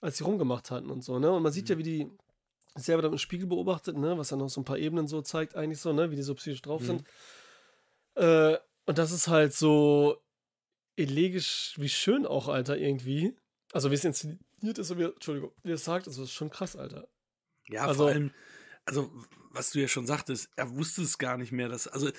als 0.00 0.18
sie 0.18 0.24
rumgemacht 0.24 0.70
hatten 0.70 0.90
und 0.90 1.02
so, 1.02 1.18
ne? 1.18 1.30
Und 1.32 1.42
man 1.42 1.52
sieht 1.52 1.68
ja, 1.68 1.78
wie 1.78 1.82
die 1.84 2.10
selber 2.74 3.02
da 3.02 3.08
im 3.08 3.18
Spiegel 3.18 3.46
beobachtet, 3.46 3.96
ne? 3.96 4.18
Was 4.18 4.28
dann 4.28 4.40
noch 4.40 4.50
so 4.50 4.60
ein 4.60 4.64
paar 4.64 4.78
Ebenen 4.78 5.06
so 5.06 5.22
zeigt, 5.22 5.54
eigentlich 5.54 5.80
so, 5.80 5.92
ne? 5.92 6.10
Wie 6.10 6.16
die 6.16 6.22
so 6.22 6.34
psychisch 6.34 6.60
drauf 6.62 6.82
Mhm. 6.82 6.86
sind. 6.86 7.04
Äh, 8.16 8.58
und 8.86 8.98
das 8.98 9.12
ist 9.12 9.28
halt 9.28 9.52
so 9.54 10.20
elegisch, 10.96 11.74
wie 11.78 11.88
schön 11.88 12.26
auch, 12.26 12.48
Alter, 12.48 12.76
irgendwie. 12.78 13.34
Also, 13.72 13.90
wie 13.90 13.94
es 13.94 14.04
inszeniert 14.04 14.78
ist 14.78 14.90
und 14.90 14.98
wie, 14.98 15.04
Entschuldigung, 15.04 15.52
wie 15.62 15.72
es 15.72 15.84
sagt, 15.84 16.06
also, 16.06 16.22
das 16.22 16.30
ist 16.30 16.34
schon 16.36 16.50
krass, 16.50 16.76
Alter. 16.76 17.06
Ja, 17.68 17.86
Also- 17.86 18.04
vor 18.04 18.08
allem, 18.12 18.30
also 18.84 19.10
was 19.56 19.70
du 19.70 19.80
ja 19.80 19.88
schon 19.88 20.06
sagtest, 20.06 20.48
er 20.56 20.74
wusste 20.76 21.02
es 21.02 21.18
gar 21.18 21.36
nicht 21.38 21.52
mehr. 21.52 21.68
Dass, 21.68 21.88
also 21.88 22.10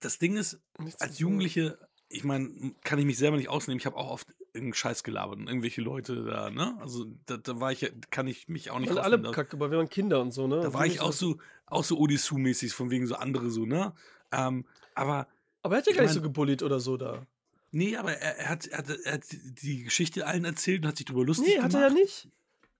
das 0.00 0.18
Ding 0.18 0.36
ist, 0.36 0.60
Nichts 0.78 1.00
als 1.00 1.18
Jugendliche, 1.18 1.78
ich 2.08 2.24
meine, 2.24 2.74
kann 2.84 2.98
ich 2.98 3.04
mich 3.06 3.16
selber 3.18 3.36
nicht 3.36 3.48
ausnehmen. 3.48 3.78
Ich 3.78 3.86
habe 3.86 3.96
auch 3.96 4.10
oft 4.10 4.28
irgendeinen 4.52 4.74
Scheiß 4.74 5.02
gelabert 5.02 5.38
und 5.38 5.46
irgendwelche 5.48 5.80
Leute 5.80 6.24
da, 6.24 6.50
ne? 6.50 6.76
Also 6.80 7.06
da, 7.26 7.38
da 7.38 7.58
war 7.60 7.72
ich, 7.72 7.80
ja- 7.80 7.88
kann 8.10 8.26
ich 8.26 8.48
mich 8.48 8.70
auch 8.70 8.78
nicht 8.80 8.90
Und 8.90 8.98
alle 8.98 9.20
Kacke, 9.30 9.56
aber 9.56 9.70
wir 9.70 9.78
waren 9.78 9.88
Kinder 9.88 10.20
und 10.20 10.32
so, 10.32 10.46
ne? 10.46 10.60
da 10.60 10.74
war 10.74 10.84
ich 10.84 11.00
auch 11.00 11.12
so, 11.14 11.38
auch 11.66 11.84
so 11.84 11.96
Odissou-mäßig, 11.98 12.72
von 12.74 12.90
wegen 12.90 13.06
so 13.06 13.14
andere 13.14 13.50
so, 13.50 13.64
ne? 13.64 13.94
Ähm, 14.30 14.66
aber 14.94 15.26
Aber 15.62 15.76
er 15.76 15.78
hat 15.78 15.86
ja 15.86 15.94
gar 15.94 16.02
nicht 16.02 16.08
mein- 16.10 16.14
so 16.16 16.20
gebullied 16.22 16.62
oder 16.62 16.80
so 16.80 16.98
da. 16.98 17.26
nee, 17.70 17.96
aber 17.96 18.12
er, 18.12 18.36
er, 18.40 18.48
hat, 18.50 18.66
er, 18.66 18.78
hat, 18.78 18.90
er 18.90 19.12
hat 19.14 19.24
die 19.30 19.84
Geschichte 19.84 20.26
allen 20.26 20.44
erzählt 20.44 20.82
und 20.82 20.88
hat 20.88 20.96
sich 20.98 21.06
darüber 21.06 21.24
lustig 21.24 21.46
Nee, 21.46 21.54
gemacht. 21.54 21.72
hat 21.74 21.80
er 21.82 21.88
ja 21.88 21.94
nicht. 21.94 22.28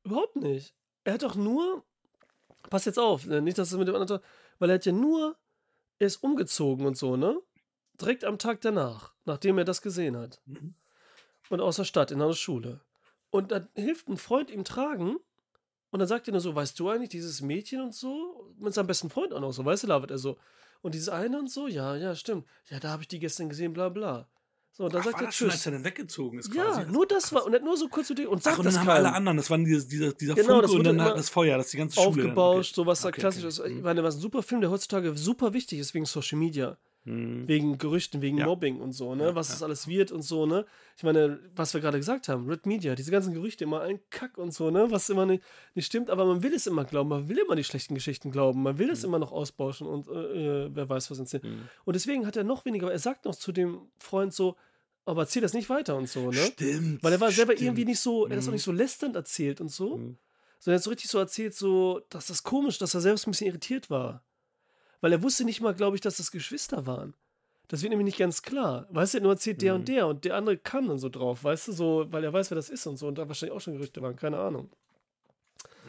Überhaupt 0.05 0.37
nicht. 0.37 0.75
Er 1.05 1.15
hat 1.15 1.23
doch 1.23 1.37
nur. 1.37 1.85
Pass 2.71 2.85
jetzt 2.85 2.99
auf, 2.99 3.27
ne, 3.27 3.43
nicht, 3.43 3.59
dass 3.59 3.73
es 3.73 3.79
mit 3.79 3.89
dem 3.89 3.95
anderen. 3.95 4.21
Weil 4.59 4.71
er 4.71 4.75
hat 4.77 4.87
ja 4.87 4.93
nur. 4.93 5.37
Er 5.99 6.07
ist 6.07 6.17
umgezogen 6.17 6.87
und 6.87 6.97
so, 6.97 7.17
ne? 7.17 7.39
Direkt 8.01 8.25
am 8.25 8.39
Tag 8.39 8.61
danach, 8.61 9.15
nachdem 9.25 9.59
er 9.59 9.65
das 9.65 9.83
gesehen 9.83 10.17
hat. 10.17 10.41
Mhm. 10.47 10.75
Und 11.49 11.61
aus 11.61 11.77
der 11.77 11.85
Stadt, 11.85 12.11
in 12.11 12.21
einer 12.21 12.33
Schule. 12.33 12.81
Und 13.31 13.53
dann 13.53 13.69
hilft 13.75 14.09
ein 14.09 14.17
Freund 14.17 14.51
ihm 14.51 14.65
tragen. 14.65 15.17
Und 15.91 15.99
dann 15.99 16.09
sagt 16.09 16.29
er 16.29 16.33
nur 16.33 16.41
so: 16.41 16.55
Weißt 16.55 16.79
du 16.81 16.89
eigentlich, 16.89 17.11
dieses 17.11 17.41
Mädchen 17.41 17.81
und 17.81 17.95
so? 17.95 18.53
Mit 18.59 18.75
seinem 18.75 18.87
besten 18.87 19.11
Freund 19.11 19.33
auch 19.33 19.41
noch 19.41 19.53
so, 19.53 19.65
weißt 19.65 19.85
du, 19.85 19.87
labert 19.89 20.11
er 20.11 20.19
so. 20.19 20.39
Und 20.81 20.95
dieses 20.95 21.09
eine 21.09 21.39
und 21.39 21.51
so, 21.51 21.69
ja, 21.69 21.95
ja, 21.95 22.15
stimmt. 22.15 22.47
Ja, 22.69 22.81
da 22.81 22.91
habe 22.91 23.03
ich 23.03 23.09
die 23.09 23.21
gestern 23.21 23.49
gesehen, 23.49 23.73
bla, 23.73 23.89
bla. 23.89 24.29
So, 24.75 24.85
und 24.85 24.95
dann 24.95 25.03
Ach, 25.03 25.05
sagt 25.05 25.17
war 25.17 25.23
er 25.23 25.27
das 25.27 25.37
schon, 25.37 25.51
als 25.51 25.57
Tschüss. 25.59 25.67
er 25.67 25.73
dann 25.73 25.85
weggezogen 25.85 26.39
ist 26.39 26.55
Ja, 26.55 26.65
quasi? 26.65 26.91
nur 26.91 27.07
das 27.07 27.31
war. 27.35 27.45
Und 27.45 27.55
hat 27.55 27.63
nur 27.63 27.77
so 27.77 27.89
kurz 27.89 28.07
zu 28.07 28.15
dir 28.15 28.31
und 28.31 28.39
Ach, 28.39 28.43
sagt 28.45 28.59
und 28.59 28.65
das 28.65 28.75
dann 28.75 28.81
haben 28.81 28.87
keinem. 28.89 29.07
alle 29.07 29.15
anderen, 29.15 29.37
das 29.37 29.51
waren 29.51 29.65
dieses, 29.67 29.87
dieser, 29.87 30.15
dieser 30.15 30.35
Genau, 30.35 30.49
Funke 30.49 30.63
das 30.63 30.71
und 30.73 30.85
dann 30.85 30.97
das 30.99 31.29
Feuer, 31.29 31.59
das 31.59 31.69
die 31.71 31.77
ganze 31.77 31.97
Schule. 31.97 32.09
aufgebauscht, 32.09 32.75
so 32.75 32.87
was 32.87 33.03
da 33.03 33.09
Okay, 33.09 33.21
klassisch 33.21 33.45
okay. 33.45 33.49
ist. 33.49 33.77
Ich 33.79 33.83
meine, 33.83 34.03
was 34.03 34.15
ein 34.17 34.21
super 34.21 34.43
Film, 34.43 34.63
der 34.63 34.71
heutzutage 34.71 35.15
super 35.17 35.53
wichtig 35.53 35.79
ist 35.79 35.93
wegen 35.93 36.07
Social 36.07 36.39
Media. 36.39 36.79
Mhm. 37.05 37.49
Wegen 37.49 37.79
Gerüchten, 37.79 38.23
wegen 38.23 38.39
Ja. 38.39 38.47
Mobbing 38.47 38.81
und 38.81 38.93
so, 38.93 39.15
ne? 39.17 39.25
Ja, 39.25 39.35
was 39.35 39.49
ja. 39.49 39.55
das 39.55 39.63
alles 39.65 39.89
wird 39.89 40.13
und 40.13 40.23
so, 40.23 40.47
ne? 40.47 40.65
Ich 40.97 41.03
meine, 41.03 41.41
was 41.57 41.75
wir 41.75 41.81
gerade 41.81 41.99
gesagt 41.99 42.29
haben, 42.29 42.49
Red 42.49 42.65
Media, 42.67 42.95
diese 42.95 43.11
ganzen 43.11 43.35
Gerüchte, 43.35 43.65
immer 43.65 43.81
ein 43.81 43.99
Kack 44.11 44.39
und 44.39 44.55
so, 44.55 44.71
ne? 44.71 44.89
Was 44.91 45.11
immer 45.11 45.27
nicht, 45.27 45.43
nicht 45.75 45.87
stimmt, 45.87 46.11
aber 46.11 46.25
man 46.25 46.45
will 46.45 46.55
es 46.55 46.69
immer 46.69 46.85
glauben, 46.85 47.09
man 47.09 47.29
will 47.29 47.39
immer 47.39 47.57
die 47.57 47.65
schlechten 47.65 47.95
Geschichten 47.97 48.31
glauben, 48.31 48.63
man 48.63 48.79
will 48.79 48.89
es 48.91 49.03
immer 49.03 49.19
noch 49.19 49.33
ausbauschen 49.33 49.87
und 49.89 50.07
äh, 50.07 50.67
äh, 50.67 50.71
wer 50.73 50.89
weiß, 50.89 51.11
was 51.11 51.19
uns 51.19 51.33
Mhm. 51.33 51.69
Und 51.85 51.95
deswegen 51.95 52.27
hat 52.27 52.37
er 52.37 52.45
noch 52.45 52.65
weniger, 52.67 52.85
aber 52.87 52.93
er 52.93 52.99
sagt 52.99 53.25
noch 53.25 53.35
zu 53.35 53.51
dem 53.53 53.81
Freund 53.99 54.33
so, 54.35 54.55
aber 55.05 55.23
erzähl 55.23 55.43
das 55.43 55.55
nicht 55.55 55.69
weiter 55.71 55.97
und 55.97 56.09
so, 56.09 56.31
ne? 56.31 56.37
Stimmt. 56.37 57.03
Weil 57.03 57.13
er 57.15 57.21
war 57.21 57.33
selber 57.33 57.53
stimmt. 57.55 57.67
irgendwie 57.67 57.85
nicht 57.87 58.01
so, 58.01 58.27
er 58.27 58.31
hat 58.33 58.39
das 58.39 58.49
auch 58.49 58.53
nicht 58.53 58.63
so 58.63 58.71
lästernd 58.71 59.17
erzählt 59.17 59.61
und 59.61 59.71
so, 59.71 59.97
Mhm. 59.97 60.19
sondern 60.61 60.75
er 60.75 60.77
hat 60.77 60.83
so 60.85 60.91
richtig 60.91 61.11
so 61.11 61.19
erzählt, 61.19 61.55
so, 61.55 62.01
dass 62.11 62.27
das 62.29 62.45
komisch, 62.45 62.79
dass 62.79 62.95
er 62.95 63.01
selbst 63.01 63.27
ein 63.27 63.33
bisschen 63.33 63.49
irritiert 63.49 63.91
war. 63.91 64.23
Weil 65.03 65.13
er 65.13 65.23
wusste 65.23 65.45
nicht 65.45 65.61
mal, 65.61 65.75
glaube 65.75 65.97
ich, 65.97 66.01
dass 66.01 66.17
das 66.17 66.31
Geschwister 66.31 66.87
waren. 66.87 67.13
Das 67.69 67.83
wird 67.83 67.91
nämlich 67.91 68.07
nicht 68.07 68.19
ganz 68.19 68.41
klar. 68.43 68.87
Weißt 68.91 69.13
du, 69.15 69.19
er 69.19 69.23
nur 69.23 69.33
erzählt 69.33 69.61
der 69.61 69.75
Mhm. 69.75 69.81
und 69.81 69.89
der 69.89 70.07
und 70.07 70.25
der 70.25 70.35
andere 70.37 70.57
kam 70.57 70.89
dann 70.89 70.99
so 70.99 71.09
drauf, 71.11 71.45
weißt 71.45 71.69
du, 71.69 71.73
so, 71.73 72.07
weil 72.11 72.25
er 72.25 72.33
weiß, 72.33 72.51
wer 72.51 72.57
das 72.57 72.71
ist 72.71 72.87
und 72.87 72.97
so 72.97 73.09
und 73.09 73.19
da 73.19 73.27
wahrscheinlich 73.29 73.55
auch 73.57 73.61
schon 73.61 73.75
Gerüchte 73.75 74.01
waren, 74.01 74.17
keine 74.17 74.39
Ahnung. 74.39 74.71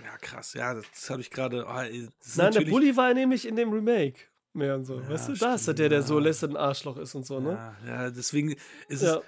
Ja, 0.03 0.17
krass. 0.17 0.53
Ja, 0.53 0.73
das 0.73 1.09
habe 1.09 1.21
ich 1.21 1.29
gerade. 1.31 1.65
ist 1.89 2.37
Nein, 2.37 2.51
der 2.53 2.61
Bully 2.61 2.95
war 2.97 3.13
nämlich 3.13 3.47
in 3.47 3.55
dem 3.55 3.71
Remake 3.71 4.19
mehr 4.53 4.75
und 4.75 4.85
so, 4.85 4.99
Ja, 4.99 5.09
weißt 5.09 5.29
du, 5.29 5.33
da 5.33 5.55
ist 5.55 5.67
er 5.67 5.73
der, 5.73 5.89
der 5.89 6.03
so 6.03 6.17
ja. 6.17 6.23
lässternd 6.25 6.55
ein 6.55 6.61
Arschloch 6.61 6.97
ist 6.97 7.15
und 7.15 7.25
so, 7.25 7.39
ne? 7.39 7.51
Ja, 7.51 7.75
ja, 8.03 8.09
deswegen 8.11 8.51
ist 8.87 9.01
es. 9.03 9.19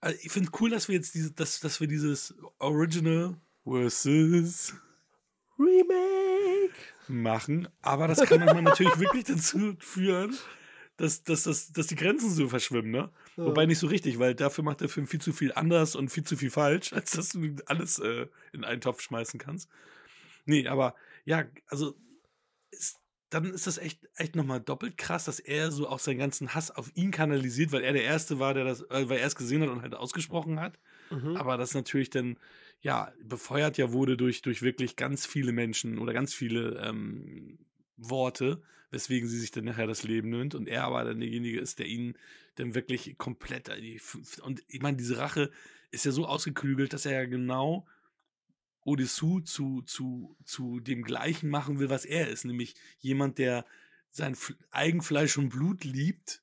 Also 0.00 0.18
ich 0.22 0.30
finde 0.30 0.50
cool, 0.60 0.70
dass 0.70 0.88
wir 0.88 0.94
jetzt 0.96 1.14
diese, 1.14 1.32
dass, 1.32 1.60
dass 1.60 1.80
wir 1.80 1.88
dieses 1.88 2.34
Original 2.58 3.34
versus 3.64 4.74
Remake! 5.58 6.23
Machen, 7.08 7.68
aber 7.82 8.08
das 8.08 8.22
kann 8.22 8.40
manchmal 8.40 8.62
natürlich 8.62 8.98
wirklich 8.98 9.24
dazu 9.24 9.76
führen, 9.78 10.36
dass, 10.96 11.24
dass, 11.24 11.44
dass, 11.44 11.72
dass 11.72 11.86
die 11.88 11.96
Grenzen 11.96 12.30
so 12.30 12.48
verschwimmen, 12.48 12.90
ne? 12.90 13.10
Ja. 13.36 13.46
Wobei 13.46 13.66
nicht 13.66 13.78
so 13.78 13.88
richtig, 13.88 14.18
weil 14.18 14.34
dafür 14.34 14.62
macht 14.62 14.80
der 14.80 14.88
Film 14.88 15.06
viel 15.06 15.20
zu 15.20 15.32
viel 15.32 15.52
anders 15.52 15.96
und 15.96 16.10
viel 16.10 16.24
zu 16.24 16.36
viel 16.36 16.50
falsch, 16.50 16.92
als 16.94 17.12
dass 17.12 17.30
du 17.30 17.56
alles 17.66 17.98
äh, 17.98 18.26
in 18.52 18.64
einen 18.64 18.80
Topf 18.80 19.00
schmeißen 19.00 19.40
kannst. 19.40 19.68
Nee, 20.44 20.68
aber 20.68 20.94
ja, 21.24 21.44
also 21.66 21.96
ist, 22.70 22.98
dann 23.30 23.52
ist 23.52 23.66
das 23.66 23.78
echt, 23.78 24.08
echt 24.14 24.36
nochmal 24.36 24.60
doppelt 24.60 24.96
krass, 24.96 25.24
dass 25.24 25.40
er 25.40 25.72
so 25.72 25.88
auch 25.88 25.98
seinen 25.98 26.18
ganzen 26.18 26.54
Hass 26.54 26.70
auf 26.70 26.92
ihn 26.94 27.10
kanalisiert, 27.10 27.72
weil 27.72 27.82
er 27.82 27.92
der 27.92 28.04
Erste 28.04 28.38
war, 28.38 28.54
der 28.54 28.64
das, 28.64 28.82
äh, 28.82 29.08
weil 29.08 29.18
er 29.18 29.26
es 29.26 29.34
gesehen 29.34 29.62
hat 29.62 29.70
und 29.70 29.82
halt 29.82 29.94
ausgesprochen 29.94 30.60
hat. 30.60 30.78
Mhm. 31.10 31.36
Aber 31.36 31.56
das 31.56 31.74
natürlich 31.74 32.10
dann, 32.10 32.38
ja, 32.80 33.12
befeuert 33.22 33.78
ja 33.78 33.92
wurde 33.92 34.16
durch, 34.16 34.42
durch 34.42 34.62
wirklich 34.62 34.96
ganz 34.96 35.26
viele 35.26 35.52
Menschen 35.52 35.98
oder 35.98 36.12
ganz 36.12 36.34
viele 36.34 36.80
ähm, 36.84 37.58
Worte, 37.96 38.62
weswegen 38.90 39.28
sie 39.28 39.38
sich 39.38 39.50
dann 39.50 39.64
nachher 39.64 39.86
das 39.86 40.02
Leben 40.02 40.30
nimmt 40.30 40.54
und 40.54 40.68
er 40.68 40.84
aber 40.84 41.04
dann 41.04 41.20
derjenige 41.20 41.60
ist, 41.60 41.78
der 41.78 41.86
ihn 41.86 42.16
dann 42.56 42.74
wirklich 42.74 43.16
komplett. 43.18 43.68
äh, 43.68 43.98
Und 44.42 44.62
ich 44.68 44.80
meine, 44.82 44.96
diese 44.96 45.18
Rache 45.18 45.50
ist 45.90 46.04
ja 46.04 46.12
so 46.12 46.26
ausgeklügelt, 46.26 46.92
dass 46.92 47.06
er 47.06 47.12
ja 47.12 47.24
genau 47.24 47.86
Odysseus 48.84 49.44
zu, 49.44 49.82
zu, 49.82 50.36
zu 50.44 50.80
dem 50.80 51.02
gleichen 51.02 51.48
machen 51.48 51.78
will, 51.78 51.88
was 51.88 52.04
er 52.04 52.28
ist, 52.28 52.44
nämlich 52.44 52.74
jemand, 52.98 53.38
der 53.38 53.64
sein 54.10 54.36
Eigenfleisch 54.70 55.38
und 55.38 55.48
Blut 55.48 55.84
liebt, 55.84 56.42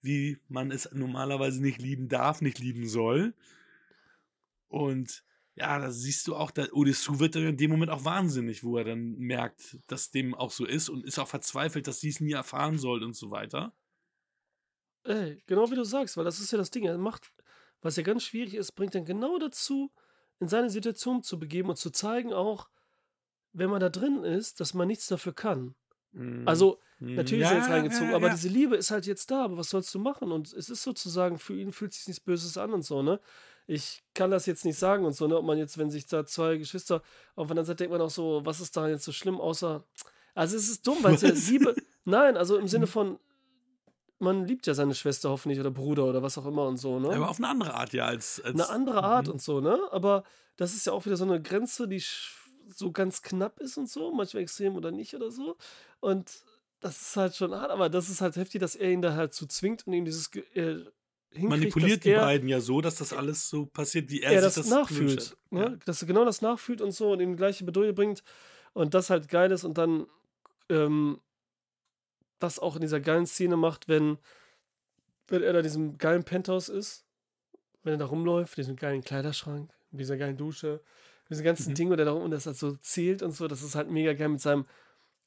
wie 0.00 0.38
man 0.48 0.70
es 0.70 0.90
normalerweise 0.92 1.60
nicht 1.60 1.80
lieben 1.80 2.08
darf, 2.08 2.40
nicht 2.40 2.58
lieben 2.58 2.88
soll. 2.88 3.34
Und 4.68 5.22
ja, 5.54 5.78
da 5.78 5.90
siehst 5.90 6.26
du 6.28 6.34
auch, 6.34 6.50
da 6.50 6.66
Odysseus 6.72 7.18
wird 7.18 7.34
dann 7.34 7.46
in 7.46 7.56
dem 7.56 7.70
Moment 7.70 7.90
auch 7.90 8.04
wahnsinnig, 8.04 8.64
wo 8.64 8.78
er 8.78 8.84
dann 8.84 9.16
merkt, 9.18 9.78
dass 9.86 10.10
dem 10.10 10.34
auch 10.34 10.50
so 10.50 10.64
ist 10.64 10.88
und 10.88 11.04
ist 11.04 11.18
auch 11.18 11.28
verzweifelt, 11.28 11.86
dass 11.86 12.00
sie 12.00 12.08
es 12.08 12.20
nie 12.20 12.32
erfahren 12.32 12.78
soll 12.78 13.02
und 13.04 13.14
so 13.14 13.30
weiter. 13.30 13.74
Ey, 15.04 15.42
genau 15.46 15.70
wie 15.70 15.74
du 15.74 15.84
sagst, 15.84 16.16
weil 16.16 16.24
das 16.24 16.40
ist 16.40 16.52
ja 16.52 16.58
das 16.58 16.70
Ding. 16.70 16.84
Er 16.84 16.96
macht, 16.96 17.32
was 17.80 17.96
ja 17.96 18.02
ganz 18.02 18.22
schwierig 18.22 18.54
ist, 18.54 18.72
bringt 18.72 18.94
dann 18.94 19.04
genau 19.04 19.38
dazu, 19.38 19.92
in 20.38 20.48
seine 20.48 20.70
Situation 20.70 21.22
zu 21.22 21.38
begeben 21.38 21.68
und 21.68 21.76
zu 21.76 21.90
zeigen 21.90 22.32
auch, 22.32 22.70
wenn 23.52 23.70
man 23.70 23.80
da 23.80 23.90
drin 23.90 24.24
ist, 24.24 24.60
dass 24.60 24.74
man 24.74 24.88
nichts 24.88 25.06
dafür 25.06 25.34
kann. 25.34 25.74
Also, 26.44 26.78
natürlich 26.98 27.44
ist 27.44 27.50
er 27.50 27.56
jetzt 27.56 27.70
reingezogen, 27.70 28.14
aber 28.14 28.28
diese 28.28 28.48
Liebe 28.48 28.76
ist 28.76 28.90
halt 28.90 29.06
jetzt 29.06 29.30
da, 29.30 29.44
aber 29.44 29.56
was 29.56 29.70
sollst 29.70 29.94
du 29.94 29.98
machen? 29.98 30.30
Und 30.30 30.52
es 30.52 30.68
ist 30.68 30.82
sozusagen, 30.82 31.38
für 31.38 31.58
ihn 31.58 31.72
fühlt 31.72 31.94
sich 31.94 32.06
nichts 32.06 32.20
Böses 32.20 32.58
an 32.58 32.72
und 32.72 32.82
so, 32.82 33.02
ne? 33.02 33.18
Ich 33.66 34.02
kann 34.14 34.30
das 34.30 34.46
jetzt 34.46 34.64
nicht 34.64 34.78
sagen 34.78 35.04
und 35.04 35.12
so, 35.12 35.26
ne? 35.28 35.36
Ob 35.38 35.44
man 35.44 35.58
jetzt, 35.58 35.78
wenn 35.78 35.90
sich 35.90 36.06
da 36.06 36.26
zwei 36.26 36.56
Geschwister 36.56 37.02
auf 37.36 37.50
einer 37.50 37.64
Seite 37.64 37.78
denkt 37.78 37.92
man 37.92 38.00
auch 38.00 38.10
so, 38.10 38.40
was 38.44 38.60
ist 38.60 38.76
da 38.76 38.88
jetzt 38.88 39.04
so 39.04 39.12
schlimm, 39.12 39.40
außer. 39.40 39.84
Also 40.34 40.56
es 40.56 40.68
ist 40.68 40.86
dumm, 40.86 40.98
weil 41.02 41.14
es 41.14 41.22
ja? 41.22 41.30
Liebe. 41.30 41.74
Nein, 42.04 42.36
also 42.36 42.56
im 42.56 42.66
Sinne 42.66 42.86
von, 42.86 43.18
man 44.18 44.46
liebt 44.46 44.66
ja 44.66 44.74
seine 44.74 44.94
Schwester 44.94 45.30
hoffentlich 45.30 45.60
oder 45.60 45.70
Bruder 45.70 46.04
oder 46.06 46.22
was 46.22 46.38
auch 46.38 46.46
immer 46.46 46.66
und 46.66 46.76
so, 46.76 46.98
ne? 46.98 47.10
aber 47.14 47.28
auf 47.28 47.38
eine 47.38 47.48
andere 47.48 47.74
Art, 47.74 47.92
ja, 47.92 48.06
als. 48.06 48.40
als 48.40 48.54
eine 48.54 48.68
andere 48.68 49.02
Art 49.02 49.26
Mhm. 49.26 49.34
und 49.34 49.42
so, 49.42 49.60
ne? 49.60 49.78
Aber 49.90 50.24
das 50.56 50.74
ist 50.74 50.86
ja 50.86 50.92
auch 50.92 51.04
wieder 51.06 51.16
so 51.16 51.24
eine 51.24 51.40
Grenze, 51.40 51.86
die 51.88 52.02
so 52.74 52.90
ganz 52.92 53.22
knapp 53.22 53.60
ist 53.60 53.76
und 53.76 53.88
so, 53.88 54.12
manchmal 54.12 54.42
extrem 54.42 54.76
oder 54.76 54.90
nicht 54.90 55.14
oder 55.14 55.30
so. 55.30 55.56
Und 56.00 56.30
das 56.80 57.00
ist 57.00 57.16
halt 57.16 57.36
schon 57.36 57.54
hart, 57.54 57.70
aber 57.70 57.88
das 57.88 58.08
ist 58.08 58.20
halt 58.20 58.36
heftig, 58.36 58.60
dass 58.60 58.74
er 58.74 58.90
ihn 58.90 59.02
da 59.02 59.14
halt 59.14 59.34
zu 59.34 59.46
zwingt 59.46 59.86
und 59.86 59.92
ihm 59.92 60.04
dieses 60.04 60.34
äh, 60.54 60.84
manipuliert 61.36 62.04
die 62.04 62.10
er, 62.10 62.20
beiden 62.20 62.48
ja 62.48 62.60
so, 62.60 62.80
dass 62.80 62.96
das 62.96 63.12
alles 63.12 63.48
so 63.48 63.66
passiert, 63.66 64.10
wie 64.10 64.22
er, 64.22 64.32
er 64.32 64.42
sich 64.42 64.54
das, 64.54 64.66
das 64.66 64.68
nachfühlt. 64.68 65.36
Ne? 65.50 65.60
Ja. 65.60 65.68
Dass 65.86 66.02
er 66.02 66.08
genau 66.08 66.24
das 66.24 66.42
nachfühlt 66.42 66.80
und 66.80 66.92
so 66.92 67.12
und 67.12 67.20
ihm 67.20 67.30
die 67.30 67.36
gleiche 67.36 67.64
Bedeutung 67.64 67.94
bringt 67.94 68.22
und 68.72 68.94
das 68.94 69.10
halt 69.10 69.28
geil 69.28 69.50
ist 69.50 69.64
und 69.64 69.78
dann 69.78 70.06
ähm, 70.68 71.20
das 72.38 72.58
auch 72.58 72.74
in 72.74 72.80
dieser 72.80 73.00
geilen 73.00 73.26
Szene 73.26 73.56
macht, 73.56 73.88
wenn, 73.88 74.18
wenn 75.28 75.42
er 75.42 75.52
da 75.52 75.60
in 75.60 75.64
diesem 75.64 75.98
geilen 75.98 76.24
Penthouse 76.24 76.68
ist, 76.68 77.04
wenn 77.82 77.94
er 77.94 77.98
da 77.98 78.06
rumläuft, 78.06 78.56
diesen 78.56 78.76
geilen 78.76 79.02
Kleiderschrank, 79.02 79.72
mit 79.90 80.00
dieser 80.00 80.16
geilen 80.16 80.36
Dusche, 80.36 80.80
diese 81.30 81.42
ganzen 81.42 81.70
Mhm. 81.70 81.74
Dinge, 81.74 81.92
und 81.92 81.98
er 81.98 82.04
da 82.04 82.12
rum 82.12 82.24
und 82.24 82.30
das 82.30 82.46
halt 82.46 82.56
so 82.56 82.76
zählt 82.76 83.22
und 83.22 83.32
so, 83.32 83.48
das 83.48 83.62
ist 83.62 83.74
halt 83.74 83.90
mega 83.90 84.12
geil 84.12 84.28
mit 84.28 84.40
seinem 84.40 84.66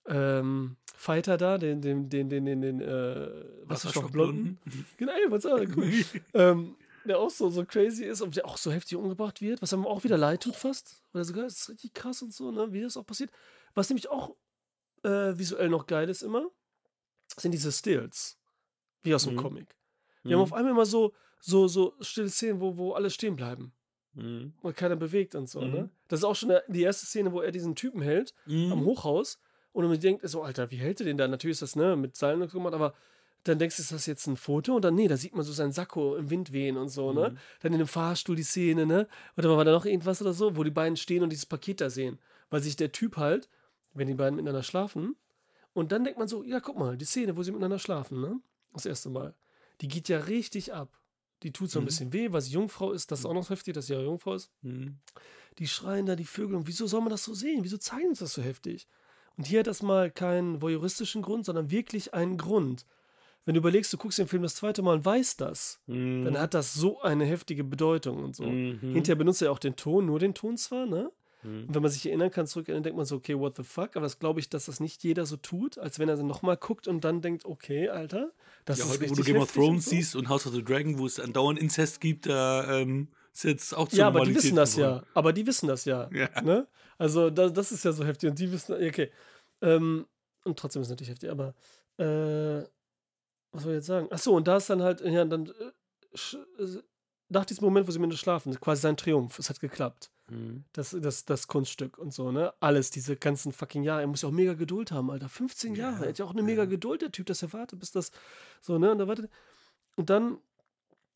ähm, 0.08 0.78
Fighter 0.96 1.38
da, 1.38 1.58
den, 1.58 1.82
den, 1.82 2.10
den, 2.10 2.30
den, 2.30 2.46
den, 2.46 2.62
den 2.62 2.82
äh, 2.82 3.46
Wasserstoffblonden. 3.64 4.58
Genau, 4.98 5.12
was 5.30 5.46
auch 5.46 5.60
cool. 5.76 5.92
ähm, 6.34 6.76
der 7.06 7.20
auch 7.20 7.30
so, 7.30 7.50
so 7.50 7.64
crazy 7.66 8.06
ist 8.06 8.22
und 8.22 8.36
der 8.36 8.46
auch 8.46 8.58
so 8.58 8.72
heftig 8.72 8.98
umgebracht 8.98 9.42
wird, 9.42 9.62
was 9.62 9.74
einem 9.74 9.86
auch 9.86 10.04
wieder 10.04 10.18
leid 10.18 10.42
tut 10.42 10.56
fast. 10.56 11.04
Weil 11.12 11.22
er 11.22 11.26
sogar, 11.26 11.44
das 11.44 11.60
ist 11.60 11.70
richtig 11.70 11.94
krass 11.94 12.22
und 12.22 12.34
so, 12.34 12.52
ne, 12.52 12.72
wie 12.72 12.82
das 12.82 12.98
auch 12.98 13.06
passiert. 13.06 13.30
Was 13.76 13.90
nämlich 13.90 14.10
auch 14.10 14.36
äh, 15.04 15.38
visuell 15.38 15.70
noch 15.70 15.86
geil 15.86 16.10
ist 16.10 16.24
immer, 16.24 16.48
sind 17.38 17.52
diese 17.52 17.72
Stills. 17.72 18.40
Wie 19.04 19.14
aus 19.14 19.24
dem 19.26 19.34
Mhm. 19.36 19.40
Comic. 19.40 19.76
Wir 20.24 20.32
haben 20.34 20.40
Mhm. 20.40 20.44
auf 20.44 20.54
einmal 20.54 20.72
immer 20.72 20.86
so, 20.88 21.14
so, 21.40 21.68
so 21.68 21.94
stille 22.02 22.30
Szenen, 22.30 22.60
wo, 22.60 22.78
wo 22.78 22.94
alle 22.94 23.12
stehen 23.12 23.36
bleiben 23.36 23.74
Mhm. 24.14 24.54
und 24.64 24.76
keiner 24.76 24.96
bewegt 24.96 25.36
und 25.36 25.48
so, 25.48 25.62
Mhm. 25.62 25.72
ne? 25.72 25.90
Das 26.08 26.22
ist 26.22 26.24
auch 26.24 26.36
schon 26.36 26.54
die 26.70 26.82
erste 26.82 27.06
Szene, 27.06 27.32
wo 27.32 27.42
er 27.42 27.52
diesen 27.52 27.76
Typen 27.76 28.02
hält 28.02 28.34
Mhm. 28.48 28.72
am 28.72 28.86
Hochhaus 28.86 29.38
und 29.76 29.88
man 29.88 30.00
denkt 30.00 30.28
so, 30.28 30.42
Alter, 30.42 30.72
wie 30.72 30.78
hält 30.78 31.00
er 31.02 31.06
den 31.06 31.18
da? 31.18 31.28
Natürlich 31.28 31.56
ist 31.56 31.62
das, 31.62 31.76
ne, 31.76 31.96
mit 31.96 32.16
Seilen 32.16 32.42
und 32.42 32.50
so 32.50 32.58
gemacht, 32.58 32.74
aber 32.74 32.94
dann 33.44 33.60
denkst 33.60 33.76
du, 33.78 33.84
ist 33.84 33.92
das 33.92 34.06
jetzt 34.08 34.26
ein 34.26 34.38
Foto? 34.38 34.76
Und 34.76 34.84
dann, 34.84 34.96
nee, 34.96 35.08
da 35.08 35.18
sieht 35.18 35.36
man 35.36 35.44
so 35.46 35.54
seinen 35.54 35.72
Sakko 35.72 36.16
im 36.16 36.30
Wind 36.32 36.52
wehen 36.52 36.78
und 36.78 36.90
so, 36.90 37.14
ne? 37.14 37.32
Mhm. 37.32 37.38
Dann 37.60 37.74
in 37.74 37.80
dem 37.80 37.88
Fahrstuhl 37.88 38.36
die 38.36 38.44
Szene, 38.44 38.86
ne? 38.88 39.08
Oder 39.38 39.56
war 39.56 39.66
da 39.66 39.72
noch 39.72 39.86
irgendwas 39.86 40.22
oder 40.22 40.34
so, 40.34 40.56
wo 40.56 40.64
die 40.64 40.72
beiden 40.72 40.98
stehen 40.98 41.22
und 41.22 41.30
dieses 41.30 41.46
Paket 41.46 41.80
da 41.82 41.90
sehen. 41.90 42.18
Weil 42.50 42.64
sich 42.64 42.76
der 42.76 42.92
Typ 42.92 43.18
halt, 43.18 43.48
wenn 43.94 44.08
die 44.08 44.16
beiden 44.16 44.36
miteinander 44.36 44.64
schlafen, 44.64 45.16
und 45.74 45.92
dann 45.92 46.06
denkt 46.06 46.18
man 46.18 46.28
so, 46.28 46.44
ja, 46.44 46.60
guck 46.62 46.78
mal, 46.80 46.98
die 46.98 47.06
Szene, 47.06 47.36
wo 47.36 47.44
sie 47.44 47.52
miteinander 47.52 47.80
schlafen, 47.80 48.22
ne? 48.22 48.40
Das 48.74 48.86
erste 48.86 49.10
Mal. 49.10 49.36
Die 49.82 49.90
geht 49.90 50.08
ja 50.10 50.20
richtig 50.20 50.74
ab. 50.74 50.98
Die 51.44 51.52
tut 51.52 51.70
so 51.70 51.80
ein 51.80 51.84
Mhm. 51.84 51.86
bisschen 51.88 52.14
weh, 52.14 52.32
weil 52.32 52.42
sie 52.42 52.54
Jungfrau 52.54 52.94
ist. 52.94 53.12
Das 53.12 53.20
ist 53.20 53.26
auch 53.26 53.34
noch 53.34 53.50
heftig, 53.50 53.74
dass 53.74 53.88
sie 53.88 53.94
ja 53.94 54.02
Jungfrau 54.02 54.34
ist. 54.36 54.50
Mhm. 54.62 54.98
Die 55.60 55.68
schreien 55.68 56.06
da, 56.06 56.16
die 56.16 56.26
Vögel. 56.26 56.56
Und 56.56 56.68
wieso 56.68 56.88
soll 56.88 57.02
man 57.02 57.10
das 57.10 57.26
so 57.26 57.34
sehen? 57.34 57.64
Wieso 57.64 57.78
zeigen 57.78 58.08
uns 58.08 58.20
das 58.20 58.34
so 58.34 58.42
heftig? 58.42 58.88
Und 59.38 59.48
hier 59.48 59.60
hat 59.60 59.68
das 59.68 59.82
mal 59.82 60.10
keinen 60.12 60.62
voyeuristischen 60.62 61.22
Grund, 61.22 61.46
sondern 61.46 61.70
wirklich 61.72 62.14
einen 62.14 62.38
Grund. 62.38 62.86
Wenn 63.46 63.54
du 63.54 63.60
überlegst, 63.60 63.94
du 63.94 63.98
guckst 63.98 64.18
den 64.18 64.28
Film 64.28 64.42
das 64.44 64.56
zweite 64.56 64.82
Mal 64.82 64.96
und 64.96 65.06
weißt 65.06 65.40
das, 65.42 65.80
Mhm. 65.88 66.26
dann 66.26 66.40
hat 66.40 66.54
das 66.54 66.74
so 66.74 67.02
eine 67.02 67.26
heftige 67.26 67.64
Bedeutung 67.64 68.24
und 68.24 68.36
so. 68.36 68.44
Mhm. 68.46 68.80
Hinterher 68.94 69.16
benutzt 69.16 69.42
er 69.42 69.52
auch 69.52 69.60
den 69.60 69.76
Ton, 69.76 70.06
nur 70.08 70.18
den 70.20 70.34
Ton 70.34 70.58
zwar, 70.58 70.86
ne? 70.88 71.12
Mhm. 71.44 71.66
Und 71.68 71.76
wenn 71.76 71.82
man 71.84 71.92
sich 71.92 72.08
erinnern 72.08 72.32
kann, 72.32 72.48
zurück, 72.48 72.66
dann 72.68 72.82
denkt 72.82 72.98
man 72.98 73.06
so, 73.06 73.18
okay, 73.18 73.38
what 73.38 73.56
the 73.56 73.64
fuck? 73.64 73.92
Aber 73.96 74.02
das 74.02 74.18
glaube 74.18 74.40
ich, 74.40 74.50
dass 74.50 74.66
das 74.66 74.80
nicht 74.80 75.04
jeder 75.04 75.28
so 75.28 75.38
tut, 75.38 75.78
als 75.78 76.00
wenn 76.00 76.10
er 76.10 76.16
dann 76.16 76.26
nochmal 76.26 76.58
guckt 76.58 76.88
und 76.88 77.04
dann 77.04 77.22
denkt, 77.22 77.46
okay, 77.46 77.88
Alter, 77.90 78.32
das 78.66 78.80
ja, 78.80 78.86
ist 78.86 78.92
heute, 78.94 79.10
wo 79.12 79.14
du 79.16 79.22
Game 79.24 79.38
of 79.38 79.52
Thrones 79.54 79.86
so. 79.86 79.92
siehst 79.92 80.16
und 80.16 80.28
House 80.28 80.48
of 80.48 80.54
the 80.54 80.64
Dragon, 80.64 80.98
wo 80.98 81.06
es 81.06 81.20
andauernd 81.20 81.60
Inzest 81.60 82.02
gibt, 82.02 82.26
da 82.26 82.80
ähm, 82.80 83.10
ist 83.32 83.44
jetzt 83.44 83.78
auch 83.78 83.90
zur 83.90 84.00
Ja, 84.00 84.08
aber 84.08 84.26
die 84.26 84.34
wissen 84.34 84.56
das 84.56 84.76
geworden. 84.76 85.02
ja. 85.06 85.08
Aber 85.14 85.34
die 85.34 85.46
wissen 85.46 85.68
das 85.68 85.86
ja. 85.86 86.10
Ja. 86.12 86.42
Ne? 86.42 86.66
Also 86.98 87.30
das, 87.30 87.54
das 87.54 87.72
ist 87.72 87.86
ja 87.86 87.92
so 87.92 88.06
heftig 88.06 88.30
und 88.30 88.40
die 88.40 88.52
wissen, 88.52 88.74
okay. 88.74 89.12
Ähm, 89.62 90.08
und 90.44 90.60
trotzdem 90.60 90.82
ist 90.82 90.88
es 90.88 90.92
natürlich 90.92 91.12
heftig, 91.12 91.30
aber 91.30 91.54
äh, 91.98 92.64
was 93.52 93.64
soll 93.64 93.72
ich 93.74 93.78
jetzt 93.78 93.88
sagen? 93.88 94.08
Achso, 94.12 94.36
und 94.36 94.48
da 94.48 94.58
ist 94.58 94.70
dann 94.70 94.82
halt, 94.82 95.02
ja, 95.02 95.26
dann 95.26 95.48
äh, 95.48 96.64
äh, 96.64 96.82
nach 97.30 97.46
diesem 97.46 97.66
Moment, 97.66 97.88
wo 97.88 97.92
sie 97.92 98.00
miteinander 98.00 98.18
schlafen, 98.18 98.60
quasi 98.60 98.82
sein 98.82 98.98
Triumph. 98.98 99.40
Es 99.40 99.50
hat 99.50 99.60
geklappt. 99.60 100.12
Mhm. 100.30 100.64
Das, 100.74 100.96
das, 101.00 101.26
das 101.26 101.48
Kunststück 101.48 101.98
und 101.98 102.14
so, 102.14 102.32
ne? 102.32 102.54
Alles, 102.60 102.92
diese 102.92 103.16
ganzen 103.16 103.52
fucking 103.52 103.84
Jahre. 103.84 104.02
Er 104.02 104.08
muss 104.08 104.22
ja 104.22 104.30
auch 104.30 104.34
mega 104.34 104.54
Geduld 104.54 104.92
haben, 104.92 105.10
Alter. 105.10 105.30
15 105.30 105.76
Jahre. 105.76 106.04
Er 106.04 106.10
hat 106.10 106.20
ja 106.20 106.26
auch 106.26 106.32
eine 106.32 106.44
mega 106.44 106.64
ja. 106.64 106.70
Geduld, 106.70 107.02
der 107.02 107.12
Typ, 107.12 107.26
dass 107.28 107.42
er 107.42 107.54
wartet, 107.54 107.80
bis 107.80 107.92
das 107.92 108.12
so, 108.62 108.78
ne? 108.78 108.92
Und, 108.92 109.00
da 109.00 109.08
wartet. 109.08 109.30
und 109.96 110.10
dann 110.10 110.38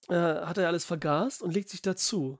äh, 0.08 0.16
hat 0.16 0.58
er 0.58 0.68
alles 0.68 0.86
vergast 0.86 1.42
und 1.42 1.54
legt 1.54 1.70
sich 1.70 1.82
dazu 1.82 2.40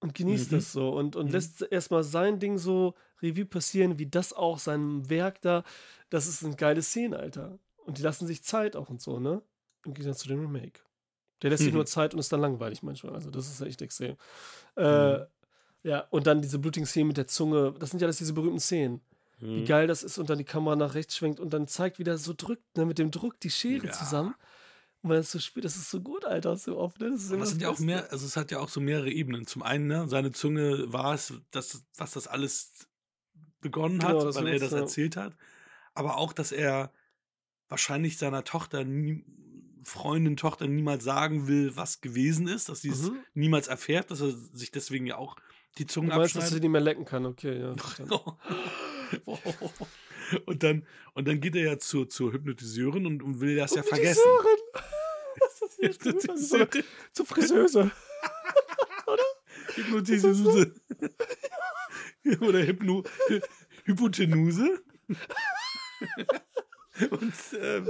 und 0.00 0.14
genießt 0.14 0.50
Mhm. 0.50 0.56
das 0.56 0.72
so 0.72 0.90
und, 0.90 1.16
und 1.16 1.26
Mhm. 1.26 1.32
lässt 1.32 1.62
erstmal 1.62 2.02
sein 2.02 2.38
Ding 2.38 2.58
so 2.58 2.94
Revue 3.22 3.44
passieren, 3.46 3.98
wie 3.98 4.06
das 4.06 4.32
auch, 4.32 4.58
sein 4.58 5.08
Werk 5.10 5.40
da. 5.42 5.62
Das 6.08 6.26
ist 6.26 6.44
eine 6.44 6.56
geile 6.56 6.82
Szene, 6.82 7.18
Alter. 7.18 7.58
Und 7.84 7.98
die 7.98 8.02
lassen 8.02 8.26
sich 8.26 8.42
Zeit 8.42 8.76
auch 8.76 8.88
und 8.88 9.00
so, 9.00 9.18
ne? 9.20 9.42
Im 9.84 9.94
Gegensatz 9.94 10.20
zu 10.20 10.28
dem 10.28 10.40
Remake. 10.40 10.80
Der 11.42 11.50
lässt 11.50 11.62
sich 11.62 11.72
Mhm. 11.72 11.78
nur 11.78 11.86
Zeit 11.86 12.12
und 12.14 12.20
ist 12.20 12.32
dann 12.32 12.40
langweilig 12.40 12.82
manchmal. 12.82 13.14
Also, 13.14 13.30
das 13.30 13.48
ist 13.48 13.60
echt 13.62 13.80
extrem. 13.82 14.16
Äh, 14.76 15.12
Mhm. 15.18 15.26
ja, 15.82 16.00
und 16.10 16.26
dann 16.26 16.42
diese 16.42 16.58
blutigen 16.58 16.86
Szenen 16.86 17.08
mit 17.08 17.16
der 17.16 17.26
Zunge. 17.26 17.74
Das 17.78 17.90
sind 17.90 18.00
ja 18.00 18.06
alles 18.06 18.18
diese 18.18 18.32
berühmten 18.34 18.60
Szenen. 18.60 19.00
Wie 19.38 19.60
Mhm. 19.62 19.64
geil 19.64 19.86
das 19.86 20.02
ist 20.02 20.18
und 20.18 20.28
dann 20.28 20.36
die 20.36 20.44
Kamera 20.44 20.76
nach 20.76 20.94
rechts 20.94 21.16
schwenkt 21.16 21.40
und 21.40 21.50
dann 21.54 21.66
zeigt, 21.66 21.98
wie 21.98 22.04
der 22.04 22.18
so 22.18 22.34
drückt, 22.36 22.76
ne, 22.76 22.84
mit 22.84 22.98
dem 22.98 23.10
Druck 23.10 23.40
die 23.40 23.48
Schere 23.50 23.86
Ja. 23.86 23.92
zusammen. 23.92 24.34
Und 25.02 25.08
man 25.08 25.16
das 25.18 25.30
so 25.32 25.38
spielt, 25.38 25.64
das 25.64 25.76
ist 25.76 25.90
so 25.90 26.00
gut, 26.00 26.24
Alter, 26.26 26.56
so 26.56 26.76
oft, 26.76 27.00
ne? 27.00 27.10
Das 27.10 27.22
ist 27.22 27.32
Aber 27.32 27.42
es 27.42 27.50
sind 27.50 27.62
ja 27.62 27.70
auch 27.70 27.78
mehr, 27.78 28.10
also 28.12 28.26
es 28.26 28.36
hat 28.36 28.50
ja 28.50 28.58
auch 28.60 28.68
so 28.68 28.80
mehrere 28.80 29.10
Ebenen. 29.10 29.46
Zum 29.46 29.62
einen, 29.62 29.86
ne, 29.86 30.06
seine 30.08 30.32
Zunge 30.32 30.92
war 30.92 31.14
es, 31.14 31.32
das, 31.50 31.84
was 31.96 32.12
das 32.12 32.26
alles 32.26 32.86
begonnen 33.60 34.02
hat, 34.02 34.18
Genau, 34.18 34.34
weil 34.34 34.48
er 34.48 34.58
das 34.58 34.72
ja. 34.72 34.78
erzählt 34.78 35.16
hat. 35.16 35.36
Aber 35.94 36.18
auch, 36.18 36.32
dass 36.32 36.52
er 36.52 36.92
wahrscheinlich 37.68 38.18
seiner 38.18 38.44
Tochter, 38.44 38.84
nie, 38.84 39.24
Freundin, 39.84 40.36
Tochter 40.36 40.66
niemals 40.66 41.04
sagen 41.04 41.48
will, 41.48 41.74
was 41.76 42.02
gewesen 42.02 42.46
ist, 42.46 42.68
dass 42.68 42.82
sie 42.82 42.90
es 42.90 43.10
Mhm. 43.10 43.18
niemals 43.32 43.68
erfährt, 43.68 44.10
dass 44.10 44.20
er 44.20 44.32
sich 44.32 44.70
deswegen 44.70 45.06
ja 45.06 45.16
auch 45.16 45.36
die 45.78 45.86
Du 45.86 45.92
Zunge 45.94 46.08
meinst, 46.08 46.36
dass 46.36 46.50
sie 46.50 46.60
nicht 46.60 46.68
mehr 46.68 46.80
lecken 46.80 47.06
kann, 47.06 47.24
okay, 47.24 47.58
ja. 47.58 47.74
verstanden. 47.76 48.14
und 50.46 50.62
dann, 50.62 50.86
und 51.14 51.26
dann 51.28 51.40
geht 51.40 51.56
er 51.56 51.62
ja 51.62 51.78
zur, 51.78 52.08
zur 52.08 52.32
Hypnotiseurin 52.32 53.06
und, 53.06 53.22
und 53.22 53.40
will 53.40 53.56
das 53.56 53.74
ja 53.74 53.82
vergessen. 53.82 54.22
Das 55.80 56.50
hier 56.50 56.66
gut. 56.66 56.84
Zur 57.12 57.26
Friseuse. 57.26 57.90
Hypnotisuse. 59.74 60.74
Oder 62.40 62.66
Hypno 62.66 63.02
Hypotenuse. 63.84 64.82
und, 67.10 67.34
ähm, 67.58 67.88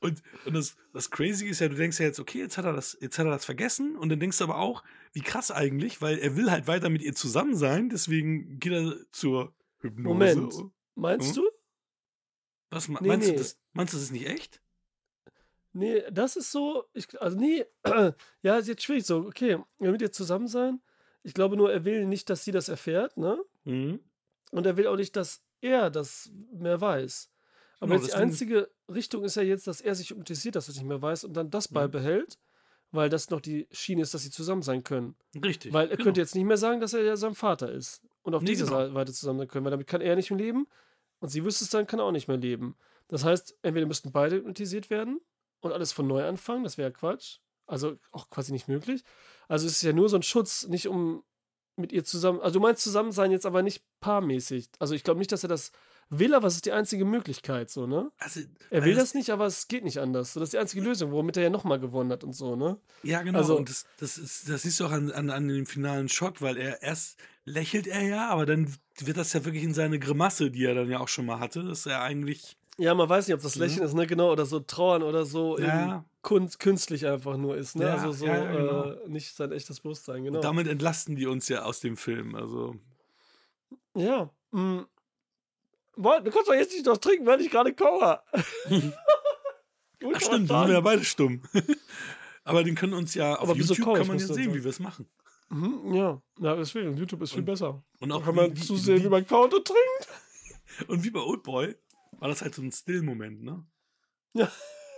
und, 0.00 0.22
und 0.44 0.54
das, 0.54 0.76
das 0.92 1.10
Crazy 1.10 1.46
ist 1.46 1.60
ja, 1.60 1.68
du 1.68 1.74
denkst 1.76 1.98
ja 2.00 2.06
jetzt, 2.06 2.20
okay, 2.20 2.38
jetzt 2.38 2.58
hat 2.58 2.64
er 2.64 2.72
das, 2.72 2.96
jetzt 3.00 3.18
hat 3.18 3.26
er 3.26 3.32
das 3.32 3.44
vergessen. 3.44 3.96
Und 3.96 4.08
dann 4.10 4.20
denkst 4.20 4.38
du 4.38 4.44
aber 4.44 4.58
auch, 4.58 4.84
wie 5.12 5.20
krass 5.22 5.50
eigentlich, 5.50 6.02
weil 6.02 6.18
er 6.18 6.36
will 6.36 6.50
halt 6.50 6.66
weiter 6.66 6.90
mit 6.90 7.02
ihr 7.02 7.14
zusammen 7.14 7.56
sein, 7.56 7.88
deswegen 7.88 8.58
geht 8.58 8.72
er 8.72 8.96
zur 9.10 9.54
Hypnose. 9.80 10.08
Moment. 10.08 10.54
Meinst 10.96 11.36
Hm? 11.36 11.42
du? 11.44 11.50
Was 12.70 12.88
Nee, 12.88 12.98
meinst 13.00 13.28
nee. 13.28 13.32
du 13.34 13.38
das? 13.38 13.58
Meinst 13.72 13.94
du 13.94 13.96
das 13.96 14.04
ist 14.04 14.12
nicht 14.12 14.26
echt? 14.26 14.60
Nee, 15.78 16.02
das 16.10 16.34
ist 16.36 16.50
so, 16.50 16.84
ich, 16.92 17.06
also 17.22 17.38
nee, 17.38 17.64
ja, 18.42 18.56
ist 18.58 18.66
jetzt 18.68 18.82
schwierig 18.82 19.06
so, 19.06 19.18
okay, 19.18 19.52
er 19.52 19.64
will 19.78 19.92
mit 19.92 20.02
ihr 20.02 20.10
zusammen 20.12 20.48
sein. 20.48 20.80
Ich 21.22 21.34
glaube 21.34 21.56
nur, 21.56 21.72
er 21.72 21.84
will 21.84 22.04
nicht, 22.06 22.28
dass 22.30 22.44
sie 22.44 22.50
das 22.52 22.68
erfährt, 22.68 23.16
ne? 23.16 23.38
Mhm. 23.64 24.00
Und 24.50 24.66
er 24.66 24.76
will 24.76 24.86
auch 24.88 24.96
nicht, 24.96 25.14
dass 25.14 25.42
er 25.60 25.90
das 25.90 26.30
mehr 26.52 26.80
weiß. 26.80 27.30
Aber 27.80 27.90
Genau, 27.94 28.00
jetzt 28.02 28.12
die 28.14 28.18
einzige 28.18 28.70
Richtung 28.92 29.22
ist 29.22 29.36
ja 29.36 29.42
jetzt, 29.42 29.66
dass 29.68 29.80
er 29.80 29.94
sich 29.94 30.10
hypnotisiert, 30.10 30.56
dass 30.56 30.68
er 30.68 30.72
es 30.72 30.76
nicht 30.78 30.86
mehr 30.88 31.00
weiß 31.00 31.24
und 31.24 31.34
dann 31.34 31.50
das 31.50 31.70
Mhm. 31.70 31.74
beibehält, 31.74 32.38
weil 32.90 33.08
das 33.08 33.30
noch 33.30 33.40
die 33.40 33.68
Schiene 33.70 34.02
ist, 34.02 34.14
dass 34.14 34.22
sie 34.22 34.30
zusammen 34.30 34.62
sein 34.62 34.82
können. 34.82 35.14
Richtig. 35.44 35.72
Weil 35.72 35.88
er 35.90 35.96
genau. 35.96 36.06
könnte 36.06 36.20
jetzt 36.20 36.34
nicht 36.34 36.44
mehr 36.46 36.56
sagen, 36.56 36.80
dass 36.80 36.92
er 36.94 37.02
ja 37.02 37.16
sein 37.16 37.34
Vater 37.34 37.70
ist 37.70 38.02
und 38.22 38.34
auf 38.34 38.42
Nee, 38.42 38.48
diese 38.48 38.64
genau. 38.64 38.94
Weise 38.94 39.12
zusammen 39.12 39.38
sein 39.38 39.48
können, 39.48 39.64
weil 39.64 39.70
damit 39.70 39.86
kann 39.86 40.00
er 40.00 40.16
nicht 40.16 40.30
mehr 40.30 40.40
leben 40.40 40.66
und 41.20 41.28
sie 41.28 41.44
wüsste 41.44 41.64
es 41.64 41.70
dann, 41.70 41.86
kann 41.86 42.00
er 42.00 42.06
auch 42.06 42.12
nicht 42.12 42.26
mehr 42.26 42.36
leben. 42.38 42.76
Das 43.06 43.24
heißt, 43.24 43.58
entweder 43.62 43.86
müssten 43.86 44.10
beide 44.10 44.36
hypnotisiert 44.36 44.90
werden 44.90 45.20
und 45.60 45.72
alles 45.72 45.92
von 45.92 46.06
neu 46.06 46.24
anfangen, 46.26 46.64
das 46.64 46.78
wäre 46.78 46.92
Quatsch. 46.92 47.38
Also 47.66 47.96
auch 48.12 48.30
quasi 48.30 48.52
nicht 48.52 48.68
möglich. 48.68 49.02
Also 49.48 49.66
es 49.66 49.72
ist 49.72 49.82
ja 49.82 49.92
nur 49.92 50.08
so 50.08 50.16
ein 50.16 50.22
Schutz, 50.22 50.66
nicht 50.68 50.88
um 50.88 51.22
mit 51.76 51.92
ihr 51.92 52.04
zusammen. 52.04 52.40
Also 52.40 52.58
du 52.58 52.62
meinst 52.62 52.82
zusammen 52.82 53.12
sein 53.12 53.30
jetzt 53.30 53.46
aber 53.46 53.62
nicht 53.62 53.84
paarmäßig. 54.00 54.70
Also 54.78 54.94
ich 54.94 55.04
glaube 55.04 55.18
nicht, 55.18 55.32
dass 55.32 55.42
er 55.42 55.48
das 55.48 55.70
will, 56.10 56.34
aber 56.34 56.46
es 56.46 56.56
ist 56.56 56.64
die 56.66 56.72
einzige 56.72 57.04
Möglichkeit, 57.04 57.68
so, 57.70 57.86
ne? 57.86 58.10
Also, 58.18 58.40
Er 58.70 58.82
will 58.84 58.94
das 58.94 59.12
nicht, 59.14 59.30
aber 59.30 59.44
es 59.46 59.68
geht 59.68 59.84
nicht 59.84 59.98
anders. 59.98 60.32
So, 60.32 60.40
das 60.40 60.48
ist 60.48 60.52
die 60.54 60.58
einzige 60.58 60.82
Lösung, 60.82 61.12
womit 61.12 61.36
er 61.36 61.42
ja 61.44 61.50
nochmal 61.50 61.78
gewonnen 61.78 62.10
hat 62.10 62.24
und 62.24 62.32
so, 62.32 62.56
ne? 62.56 62.80
Ja, 63.02 63.22
genau. 63.22 63.38
Also- 63.38 63.56
und 63.56 63.68
das, 63.68 63.84
das, 63.98 64.16
ist, 64.16 64.48
das 64.48 64.62
siehst 64.62 64.80
du 64.80 64.86
auch 64.86 64.90
an, 64.90 65.10
an, 65.12 65.28
an 65.30 65.48
dem 65.48 65.66
finalen 65.66 66.08
Shot, 66.08 66.40
weil 66.40 66.56
er 66.56 66.82
erst 66.82 67.18
lächelt 67.44 67.86
er 67.86 68.02
ja, 68.02 68.28
aber 68.30 68.46
dann 68.46 68.74
wird 68.98 69.18
das 69.18 69.32
ja 69.34 69.44
wirklich 69.44 69.64
in 69.64 69.74
seine 69.74 69.98
Grimasse, 69.98 70.50
die 70.50 70.64
er 70.64 70.74
dann 70.74 70.88
ja 70.88 70.98
auch 71.00 71.08
schon 71.08 71.26
mal 71.26 71.40
hatte, 71.40 71.62
dass 71.62 71.84
er 71.86 72.00
eigentlich. 72.02 72.56
Ja, 72.80 72.94
man 72.94 73.08
weiß 73.08 73.26
nicht, 73.26 73.34
ob 73.34 73.42
das 73.42 73.56
Mhm. 73.56 73.62
Lächeln 73.62 73.82
ist, 73.84 73.94
ne? 73.94 74.06
Genau, 74.06 74.30
oder 74.30 74.46
so 74.46 74.60
Trauern 74.60 75.02
oder 75.02 75.24
so 75.24 75.58
Ja. 75.58 76.04
kunst, 76.22 76.60
künstlich 76.60 77.06
einfach 77.06 77.36
nur 77.36 77.56
ist, 77.56 77.74
ne? 77.76 77.86
Ja, 77.86 77.94
also 77.94 78.12
so 78.12 78.24
ja, 78.26 78.52
genau. 78.52 78.90
äh, 78.92 79.08
nicht 79.08 79.34
sein 79.34 79.50
echtes 79.52 79.80
Bewusstsein, 79.80 80.22
genau. 80.24 80.38
Und 80.38 80.44
damit 80.44 80.68
entlasten 80.68 81.16
die 81.16 81.26
uns 81.26 81.48
ja 81.48 81.62
aus 81.64 81.80
dem 81.80 81.96
Film. 81.96 82.34
Also. 82.36 82.76
ja. 83.94 84.30
Mh. 84.52 84.86
Boah, 85.96 86.20
du 86.20 86.30
kannst 86.30 86.48
doch 86.48 86.54
jetzt 86.54 86.72
nicht 86.72 86.86
noch 86.86 86.98
trinken, 86.98 87.26
weil 87.26 87.40
ich 87.40 87.50
gerade 87.50 87.74
kauere. 87.74 88.22
Ach 90.14 90.20
stimmt, 90.20 90.48
sind 90.48 90.50
wir 90.50 90.70
ja 90.72 90.80
beide 90.80 91.04
stumm. 91.04 91.42
aber 92.44 92.62
den 92.62 92.76
können 92.76 92.94
uns 92.94 93.14
ja 93.14 93.34
auf 93.34 93.48
Aber 93.50 93.58
YouTube 93.58 93.96
kann 93.96 94.06
man 94.06 94.18
ja 94.18 94.26
sehen, 94.26 94.36
sagen? 94.36 94.54
wie 94.54 94.62
wir 94.62 94.70
es 94.70 94.78
machen. 94.78 95.08
Mhm, 95.50 95.92
ja. 95.94 96.22
ja, 96.40 96.54
deswegen, 96.56 96.96
YouTube 96.96 97.22
ist 97.22 97.30
viel 97.30 97.40
Und- 97.40 97.46
besser. 97.46 97.82
Und 98.00 98.10
Da 98.10 98.14
auch 98.16 98.24
kann 98.24 98.34
man 98.36 98.54
wie, 98.56 98.60
zusehen, 98.60 99.00
wie 99.00 99.04
wie, 99.04 99.08
man 99.08 99.26
kaut 99.26 99.52
und 99.52 99.66
trinkt. 99.66 100.88
und 100.88 101.02
wie 101.02 101.10
bei 101.10 101.20
Oldboy 101.20 101.74
war 102.12 102.28
das 102.28 102.42
halt 102.42 102.54
so 102.54 102.62
ein 102.62 102.72
Still-Moment, 102.72 103.42
ne? 103.42 103.64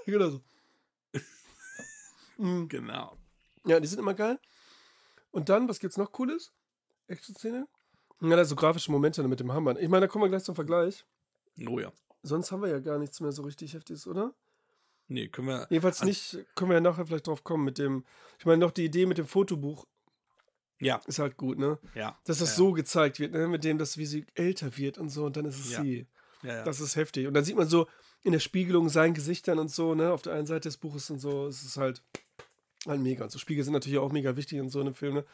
Genau 0.07 0.31
so. 0.31 0.41
Mhm. 2.39 2.69
Genau. 2.69 3.17
Ja, 3.67 3.79
die 3.81 3.87
sind 3.87 3.99
immer 3.99 4.15
geil. 4.15 4.39
Und 5.31 5.49
dann, 5.51 5.69
was 5.69 5.79
gibt's 5.79 5.99
noch 5.99 6.11
Cooles? 6.11 6.53
Action-Szene? 7.09 7.69
Ja, 8.23 8.37
da 8.37 8.45
so 8.45 8.57
grafische 8.57 8.91
Momente 8.91 9.23
mit 9.29 9.41
dem 9.41 9.53
Hammer. 9.53 9.79
Ich 9.79 9.89
meine, 9.89 10.07
da 10.07 10.09
kommen 10.09 10.25
wir 10.25 10.29
gleich 10.31 10.45
zum 10.45 10.55
Vergleich. 10.55 11.05
Oh 11.69 11.79
ja. 11.79 11.93
Sonst 12.23 12.51
haben 12.53 12.63
wir 12.63 12.69
ja 12.71 12.79
gar 12.79 12.99
nichts 12.99 13.21
mehr 13.21 13.33
so 13.33 13.43
richtig 13.43 13.75
Heftiges, 13.75 14.07
oder? 14.07 14.35
Nee, 15.09 15.29
können 15.29 15.49
wir. 15.49 15.67
Jedenfalls 15.71 16.03
nicht, 16.03 16.39
können 16.55 16.71
wir 16.71 16.75
ja 16.77 16.81
nachher 16.81 17.07
vielleicht 17.07 17.27
drauf 17.27 17.45
kommen 17.45 17.65
mit 17.65 17.79
dem. 17.79 18.05
Ich 18.39 18.47
meine, 18.47 18.59
noch 18.59 18.71
die 18.71 18.85
Idee 18.85 19.07
mit 19.07 19.19
dem 19.19 19.27
Fotobuch 19.27 19.87
Ja, 20.79 21.01
ist 21.07 21.19
halt 21.19 21.37
gut, 21.37 21.59
ne? 21.59 21.79
ja. 21.95 22.19
Dass 22.25 22.39
das 22.39 22.51
ja, 22.51 22.57
so 22.57 22.73
gezeigt 22.73 23.19
wird, 23.21 23.33
ne? 23.33 23.49
Mit 23.49 23.65
dem, 23.65 23.77
dass 23.79 23.99
wie 23.99 24.07
sie 24.07 24.27
älter 24.35 24.77
wird 24.77 24.99
und 24.99 25.09
so 25.09 25.25
und 25.27 25.37
dann 25.37 25.45
ist 25.47 25.59
es 25.59 25.73
Ja. 25.73 25.83
sie. 25.83 26.07
Ja, 26.43 26.57
ja. 26.57 26.65
Das 26.65 26.81
ist 26.81 26.97
heftig. 26.97 27.27
Und 27.27 27.35
dann 27.35 27.45
sieht 27.45 27.57
man 27.57 27.69
so 27.69 27.87
in 28.23 28.33
der 28.33 28.39
Spiegelung 28.41 28.89
sein 28.89 29.15
Gesicht 29.15 29.49
dann 29.49 29.59
und 29.59 29.71
so, 29.71 29.95
ne? 29.95 30.13
Auf 30.13 30.23
der 30.23 30.35
einen 30.35 30.47
Seite 30.47 30.69
des 30.69 30.77
Buches 30.77 31.11
und 31.11 31.19
so. 31.19 31.47
Es 31.47 31.63
ist 31.63 31.77
halt, 31.77 32.03
halt 32.87 33.01
mega. 33.01 33.25
Und 33.25 33.31
so 33.31 33.39
Spiegel 33.39 33.65
sind 33.65 33.73
natürlich 33.75 33.99
auch 33.99 34.13
mega 34.13 34.37
wichtig 34.37 34.59
in 34.59 34.69
so 34.71 34.81
einem 34.81 34.95
Film, 34.95 35.15
ne? 35.15 35.25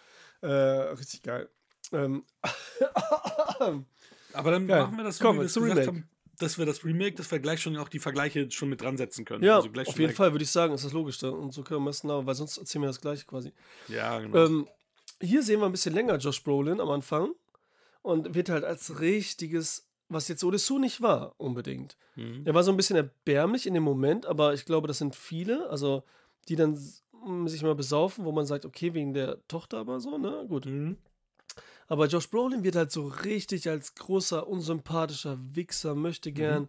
Äh, 0.42 0.48
richtig 0.94 1.22
geil. 1.22 1.48
Ähm, 1.92 2.24
Aber 4.32 4.50
dann 4.50 4.66
Geil. 4.66 4.82
machen 4.82 4.96
wir 4.96 5.04
das 5.04 5.18
so, 5.18 5.24
Komm, 5.24 5.36
wie 5.36 5.40
wir 5.40 5.46
es 5.46 5.54
gesagt 5.54 5.70
Remake. 5.72 5.86
haben, 5.86 6.08
dass 6.38 6.58
wir 6.58 6.66
das 6.66 6.84
Remake, 6.84 7.14
dass 7.16 7.30
wir 7.30 7.38
gleich 7.38 7.62
schon 7.62 7.76
auch 7.76 7.88
die 7.88 7.98
Vergleiche 7.98 8.50
schon 8.50 8.68
mit 8.68 8.82
dran 8.82 8.96
setzen 8.96 9.24
können. 9.24 9.42
ja, 9.42 9.56
Also 9.56 9.70
auf 9.70 9.98
jeden 9.98 10.12
Fall 10.12 10.32
würde 10.32 10.42
ich 10.44 10.50
sagen, 10.50 10.74
ist 10.74 10.84
das 10.84 10.92
logisch. 10.92 11.22
Und 11.22 11.52
so 11.52 11.62
können 11.62 11.84
wir 11.84 11.90
es 11.90 12.02
genau, 12.02 12.26
weil 12.26 12.34
sonst 12.34 12.58
erzählen 12.58 12.82
wir 12.82 12.88
das 12.88 13.00
gleiche 13.00 13.24
quasi. 13.24 13.52
Ja, 13.88 14.18
genau. 14.18 14.44
Ähm, 14.44 14.68
hier 15.20 15.42
sehen 15.42 15.60
wir 15.60 15.66
ein 15.66 15.72
bisschen 15.72 15.94
länger 15.94 16.16
Josh 16.18 16.42
Brolin 16.42 16.80
am 16.80 16.90
Anfang 16.90 17.30
und 18.02 18.34
wird 18.34 18.50
halt 18.50 18.64
als 18.64 19.00
richtiges, 19.00 19.85
was 20.08 20.28
jetzt 20.28 20.44
Odessou 20.44 20.78
nicht 20.78 21.00
war, 21.00 21.34
unbedingt. 21.38 21.96
Mhm. 22.14 22.42
Er 22.44 22.54
war 22.54 22.62
so 22.62 22.70
ein 22.70 22.76
bisschen 22.76 22.96
erbärmlich 22.96 23.66
in 23.66 23.74
dem 23.74 23.82
Moment, 23.82 24.26
aber 24.26 24.54
ich 24.54 24.64
glaube, 24.64 24.88
das 24.88 24.98
sind 24.98 25.14
viele, 25.16 25.68
also 25.70 26.04
die 26.48 26.56
dann 26.56 26.74
s- 26.74 27.02
m, 27.24 27.48
sich 27.48 27.62
mal 27.62 27.74
besaufen, 27.74 28.24
wo 28.24 28.32
man 28.32 28.46
sagt, 28.46 28.64
okay, 28.64 28.94
wegen 28.94 29.12
der 29.14 29.46
Tochter 29.48 29.78
aber 29.78 29.98
so, 30.00 30.16
ne? 30.18 30.44
Gut. 30.48 30.66
Mhm. 30.66 30.96
Aber 31.88 32.06
Josh 32.06 32.28
Brolin 32.30 32.64
wird 32.64 32.74
halt 32.76 32.90
so 32.90 33.06
richtig 33.06 33.68
als 33.68 33.94
großer, 33.94 34.46
unsympathischer 34.48 35.38
Wichser, 35.54 35.94
möchte 35.94 36.32
gern, 36.32 36.68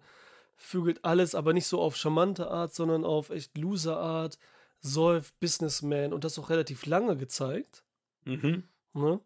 vögelt 0.55 1.03
alles, 1.05 1.33
aber 1.35 1.53
nicht 1.53 1.67
so 1.67 1.79
auf 1.81 1.95
charmante 1.95 2.49
Art, 2.49 2.73
sondern 2.73 3.03
auf 3.03 3.29
echt 3.29 3.57
loser 3.57 3.97
Art, 3.97 4.38
säuft, 4.79 5.39
Businessman 5.39 6.13
und 6.13 6.23
das 6.23 6.38
auch 6.38 6.49
relativ 6.51 6.85
lange 6.85 7.17
gezeigt. 7.17 7.83
Mhm. 8.25 8.63
Ne? 8.93 9.19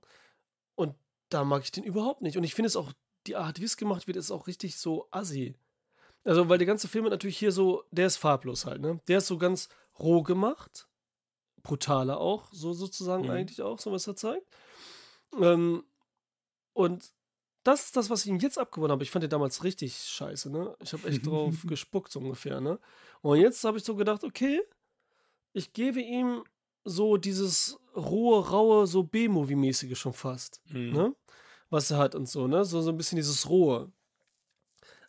Und 0.76 0.96
da 1.30 1.44
mag 1.44 1.64
ich 1.64 1.72
den 1.72 1.84
überhaupt 1.84 2.22
nicht. 2.22 2.38
Und 2.38 2.44
ich 2.44 2.54
finde 2.56 2.68
es 2.68 2.76
auch, 2.78 2.92
die 3.28 3.36
Art, 3.36 3.60
wie 3.60 3.66
es 3.66 3.78
gemacht 3.78 4.08
wird, 4.08 4.18
ist 4.18 4.32
auch 4.32 4.48
richtig 4.48 4.78
so 4.78 5.08
assi. 5.12 5.56
Also, 6.24 6.50
weil 6.50 6.58
der 6.58 6.68
ganze 6.68 6.88
Film 6.88 7.06
hat 7.06 7.12
natürlich 7.12 7.38
hier 7.38 7.52
so, 7.52 7.84
der 7.92 8.08
ist 8.08 8.18
farblos 8.18 8.66
halt, 8.66 8.82
ne? 8.82 9.00
Der 9.08 9.20
ist 9.20 9.28
so 9.28 9.38
ganz 9.38 9.70
roh 10.00 10.22
gemacht. 10.24 10.88
Brutaler 11.64 12.20
auch, 12.20 12.50
so 12.52 12.74
sozusagen 12.74 13.24
Mhm. 13.26 13.30
eigentlich 13.32 13.62
auch, 13.62 13.80
so 13.80 13.92
was 13.92 14.08
er 14.08 14.16
zeigt. 14.16 14.48
Ähm, 15.40 15.84
und 16.74 17.12
das 17.64 17.86
ist 17.86 17.96
das, 17.96 18.10
was 18.10 18.26
ich 18.26 18.32
ihm 18.32 18.40
jetzt 18.40 18.58
abgewonnen 18.58 18.92
habe. 18.92 19.04
Ich 19.04 19.12
fand 19.12 19.24
den 19.24 19.30
damals 19.30 19.64
richtig 19.64 19.96
scheiße, 19.96 20.50
ne? 20.52 20.76
Ich 20.82 20.94
habe 20.94 21.08
echt 21.08 21.26
drauf 21.26 21.54
gespuckt, 21.68 22.12
so 22.12 22.20
ungefähr, 22.20 22.60
ne? 22.62 22.80
Und 23.22 23.40
jetzt 23.40 23.64
habe 23.64 23.78
ich 23.78 23.84
so 23.84 23.96
gedacht, 23.96 24.24
okay, 24.24 24.62
ich 25.54 25.74
gebe 25.74 26.02
ihm 26.02 26.44
so 26.84 27.18
dieses 27.18 27.78
rohe, 27.96 28.50
raue, 28.50 28.88
so 28.88 29.04
B-Movie-mäßige 29.04 29.96
schon 29.98 30.14
fast. 30.14 30.62
Mhm. 30.66 30.94
Ne? 30.94 31.16
Was 31.72 31.90
er 31.90 31.98
hat 31.98 32.14
und 32.14 32.28
so, 32.30 32.46
ne? 32.48 32.64
So, 32.66 32.82
so 32.82 32.92
ein 32.92 32.98
bisschen 32.98 33.16
dieses 33.16 33.50
rohe. 33.50 33.92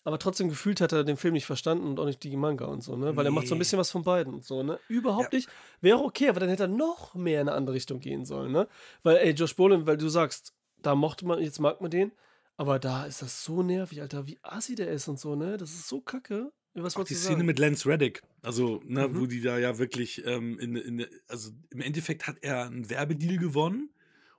Aber 0.04 0.18
trotzdem 0.18 0.48
gefühlt 0.48 0.80
hat 0.80 0.92
er 0.92 1.04
den 1.04 1.16
Film 1.16 1.34
nicht 1.34 1.46
verstanden 1.46 1.86
und 1.86 2.00
auch 2.00 2.06
nicht 2.06 2.22
die 2.24 2.36
Manga 2.36 2.64
und 2.64 2.82
so, 2.82 2.96
ne? 2.96 3.14
Weil 3.16 3.24
er 3.26 3.30
macht 3.30 3.46
so 3.46 3.54
ein 3.54 3.58
Nee. 3.58 3.60
bisschen 3.60 3.78
was 3.78 3.90
von 3.90 4.02
beiden 4.02 4.34
und 4.34 4.44
so, 4.44 4.62
ne? 4.64 4.80
Überhaupt 4.88 5.32
Ja. 5.32 5.38
nicht. 5.38 5.48
Wäre 5.80 5.98
okay, 5.98 6.28
aber 6.28 6.40
dann 6.40 6.48
hätte 6.48 6.64
er 6.64 6.68
noch 6.68 7.14
mehr 7.14 7.40
in 7.40 7.48
eine 7.48 7.56
andere 7.56 7.76
Richtung 7.76 8.00
gehen 8.00 8.24
sollen, 8.24 8.50
ne? 8.50 8.66
Weil, 9.04 9.18
ey, 9.18 9.30
Josh 9.32 9.54
Brolin, 9.54 9.86
weil 9.86 9.96
du 9.96 10.08
sagst, 10.08 10.54
da 10.80 10.94
mochte 10.96 11.24
man, 11.24 11.40
jetzt 11.40 11.60
mag 11.60 11.80
man 11.80 11.90
den, 11.90 12.10
aber 12.56 12.78
da 12.80 13.04
ist 13.06 13.22
das 13.22 13.44
so 13.44 13.62
nervig, 13.62 14.00
Alter, 14.02 14.26
wie 14.26 14.38
assi 14.42 14.74
der 14.74 14.88
ist 14.90 15.06
und 15.06 15.20
so, 15.20 15.36
ne? 15.36 15.56
Das 15.56 15.70
ist 15.70 15.88
so 15.88 16.00
kacke. 16.00 16.52
Was 16.74 16.96
Auch 16.96 17.04
die 17.04 17.14
Szene 17.14 17.34
sagen? 17.36 17.46
mit 17.46 17.58
Lance 17.58 17.86
Reddick, 17.88 18.22
also 18.42 18.80
ne, 18.84 19.06
Mhm. 19.06 19.20
wo 19.20 19.26
die 19.26 19.42
da 19.42 19.58
ja 19.58 19.78
wirklich 19.78 20.24
ähm, 20.26 20.58
in, 20.58 20.74
in, 20.74 21.06
also 21.28 21.50
im 21.70 21.80
Endeffekt 21.82 22.26
hat 22.26 22.36
er 22.40 22.64
einen 22.64 22.88
Werbedeal 22.88 23.36
gewonnen 23.36 23.90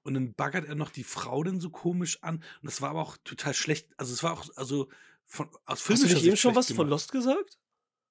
und 0.03 0.13
dann 0.13 0.33
baggert 0.33 0.65
er 0.67 0.75
noch 0.75 0.89
die 0.91 1.03
Frau 1.03 1.43
dann 1.43 1.59
so 1.59 1.69
komisch 1.69 2.19
an 2.21 2.35
und 2.35 2.43
das 2.63 2.81
war 2.81 2.89
aber 2.91 3.01
auch 3.01 3.17
total 3.23 3.53
schlecht, 3.53 3.87
also 3.97 4.13
es 4.13 4.23
war 4.23 4.33
auch 4.33 4.45
also 4.55 4.89
von 5.25 5.47
aus 5.65 5.79
Hast 5.79 5.89
du 5.89 5.93
filmischer 5.93 6.15
nicht 6.15 6.25
eben 6.27 6.37
schon 6.37 6.55
was 6.55 6.67
von 6.67 6.75
gemacht. 6.75 6.89
Lost 6.89 7.11
gesagt? 7.11 7.57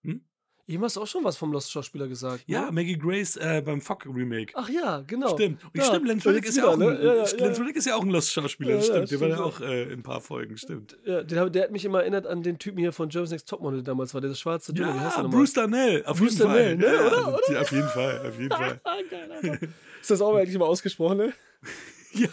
Hm? 0.03 0.25
Eben 0.69 0.83
hast 0.85 0.95
du 0.97 1.03
auch 1.03 1.07
schon 1.09 1.25
was 1.25 1.37
vom 1.37 1.53
Lost-Schauspieler 1.53 2.07
gesagt. 2.07 2.45
Ja, 2.47 2.67
Ne? 2.67 2.73
Maggie 2.73 2.97
Grace 2.97 3.37
äh, 3.37 3.61
beim 3.67 3.81
Fock 3.81 4.07
Remake. 4.07 4.53
Ach 4.57 4.69
ja, 4.69 5.01
genau. 5.01 5.35
Stimmt. 5.35 5.63
Und 5.65 5.77
Ja, 5.77 5.85
stimmt, 5.87 6.07
Lance 6.07 6.29
Reddick 6.29 6.47
ist 6.47 6.57
ja 6.57 6.67
auch 6.69 6.75
ein, 6.75 6.81
wieder, 6.81 6.93
ne? 6.93 7.05
Ja, 7.05 7.15
ja, 7.27 7.37
Lance. 7.37 7.61
Reddick 7.61 7.77
ist 7.77 7.87
ja 7.87 7.97
auch 7.97 8.03
ein 8.03 8.11
Lost-Schauspieler, 8.11 8.81
stimmt. 8.81 9.11
Der 9.11 9.21
war 9.21 9.29
ja 9.29 9.35
stimmt, 9.35 9.47
auch 9.49 9.61
äh, 9.61 9.83
in 9.83 9.99
ein 9.99 10.03
paar 10.05 10.21
Folgen, 10.21 10.57
stimmt. 10.57 10.97
Ja, 11.05 11.19
hab- 11.19 11.53
der 11.53 11.63
hat 11.65 11.73
mich 11.73 11.85
immer 11.85 12.01
erinnert 12.01 12.29
an 12.29 12.45
den 12.45 12.59
Typen 12.61 12.79
hier 12.79 12.93
von 12.93 13.09
Germany's 13.09 13.33
Next 13.33 13.49
Topmodel 13.49 13.81
der 13.83 13.85
damals 13.93 14.15
war, 14.15 14.21
der 14.21 14.33
schwarze 14.35 14.73
heißt 14.73 15.17
Ja, 15.17 15.23
der? 15.23 15.29
Bruce 15.29 15.53
Darnell, 15.53 16.05
auf 16.07 16.17
Bruce 16.19 16.39
jeden 16.39 16.49
Fall. 16.49 16.77
Darnell, 16.77 16.77
ne, 16.77 16.87
Ja, 16.87 17.07
oder, 17.09 17.29
oder? 17.49 17.61
Auf 17.61 17.73
jeden 17.73 17.89
Fall, 17.89 18.27
auf 18.29 18.39
jeden 18.39 18.51
Fall. 18.57 18.81
Geil, 19.11 19.33
Alter. 19.33 19.67
Ist 20.01 20.11
das 20.11 20.21
auch 20.21 20.37
eigentlich 20.37 20.57
mal 20.59 20.67
ausgesprochen, 20.67 21.19
ne? 21.19 21.33
Ja, 22.15 22.29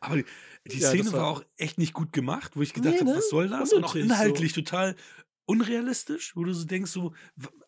aber 0.00 0.16
die, 0.16 0.24
die 0.68 0.78
Ja, 0.78 0.88
Szene 0.88 1.04
das 1.04 1.12
war, 1.12 1.20
war- 1.22 1.28
auch 1.28 1.44
echt 1.58 1.76
nicht 1.76 1.92
gut 1.92 2.12
gemacht, 2.14 2.52
wo 2.54 2.62
ich 2.62 2.72
gedacht 2.72 2.94
Nee, 2.94 3.00
habe, 3.00 3.10
ne? 3.10 3.16
was 3.16 3.28
soll 3.28 3.48
das? 3.48 3.72
Und 3.74 3.84
auch 3.84 3.94
inhaltlich 3.94 4.52
total 4.54 4.96
unrealistisch, 5.44 6.34
wo 6.34 6.44
du 6.44 6.52
so 6.54 6.64
denkst, 6.64 6.90
so, 6.90 7.12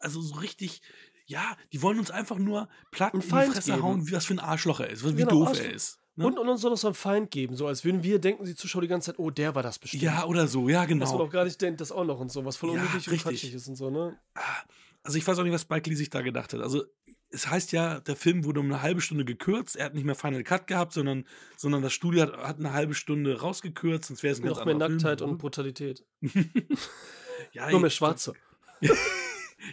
also 0.00 0.20
so 0.22 0.36
richtig, 0.36 0.80
ja, 1.26 1.56
die 1.72 1.82
wollen 1.82 1.98
uns 1.98 2.10
einfach 2.10 2.38
nur 2.38 2.68
platt 2.92 3.12
in 3.14 3.20
die 3.20 3.26
Fresse 3.26 3.72
geben. 3.72 3.82
hauen, 3.82 4.06
wie 4.08 4.12
was 4.12 4.24
für 4.24 4.34
ein 4.34 4.38
Arschloch 4.38 4.80
er 4.80 4.88
ist, 4.90 5.04
wie 5.04 5.12
Genau, 5.14 5.30
doof 5.30 5.48
Arschloch. 5.48 5.64
er 5.66 5.72
ist. 5.74 5.98
Ne? 6.16 6.26
Und, 6.26 6.38
und 6.38 6.48
uns 6.48 6.60
soll 6.62 6.70
noch 6.70 6.78
so 6.78 6.88
einen 6.88 6.94
Feind 6.94 7.30
geben, 7.30 7.54
so 7.56 7.66
als 7.66 7.84
würden 7.84 8.02
wir 8.02 8.18
denken, 8.18 8.44
die 8.44 8.54
Zuschauer 8.56 8.82
die 8.82 8.88
ganze 8.88 9.12
Zeit, 9.12 9.18
oh, 9.18 9.30
der 9.30 9.54
war 9.54 9.62
das 9.62 9.78
bestimmt. 9.78 10.02
ja, 10.02 10.24
oder 10.24 10.48
so, 10.48 10.68
ja, 10.68 10.80
Was 10.82 10.88
man 10.88 10.98
genau. 10.98 11.20
auch 11.20 11.30
gar 11.30 11.44
nicht 11.44 11.60
denkt, 11.60 11.80
das 11.80 11.92
auch 11.92 12.04
noch 12.04 12.18
und 12.20 12.32
so, 12.32 12.44
was 12.44 12.56
voll 12.56 12.70
Ja, 12.74 12.76
unnötig 12.80 13.06
und 13.06 13.12
richtig. 13.12 13.22
quatschig 13.22 13.54
ist 13.54 13.68
und 13.68 13.76
so, 13.76 13.90
ne? 13.90 14.18
Also 15.08 15.16
ich 15.16 15.26
weiß 15.26 15.38
auch 15.38 15.42
nicht, 15.42 15.54
was 15.54 15.62
Spike 15.62 15.88
Lee 15.88 15.96
sich 15.96 16.10
da 16.10 16.20
gedacht 16.20 16.52
hat. 16.52 16.60
Also 16.60 16.84
es 17.30 17.48
heißt 17.48 17.72
ja, 17.72 17.98
der 18.00 18.14
Film 18.14 18.44
wurde 18.44 18.60
um 18.60 18.66
eine 18.66 18.82
halbe 18.82 19.00
Stunde 19.00 19.24
gekürzt. 19.24 19.74
Er 19.74 19.86
hat 19.86 19.94
nicht 19.94 20.04
mehr 20.04 20.14
Final 20.14 20.44
Cut 20.44 20.66
gehabt, 20.66 20.92
sondern, 20.92 21.26
sondern 21.56 21.80
das 21.80 21.94
Studio 21.94 22.20
hat, 22.24 22.36
hat 22.36 22.58
eine 22.58 22.74
halbe 22.74 22.92
Stunde 22.92 23.40
rausgekürzt, 23.40 24.08
sonst 24.08 24.22
wäre 24.22 24.34
es 24.34 24.40
ein 24.40 24.46
Noch 24.46 24.66
mehr 24.66 24.74
Nacktheit 24.74 25.20
Film. 25.20 25.30
und 25.30 25.38
Brutalität. 25.38 26.04
ja, 27.52 27.70
Noch 27.70 27.80
mehr 27.80 27.88
Schwarze. 27.88 28.34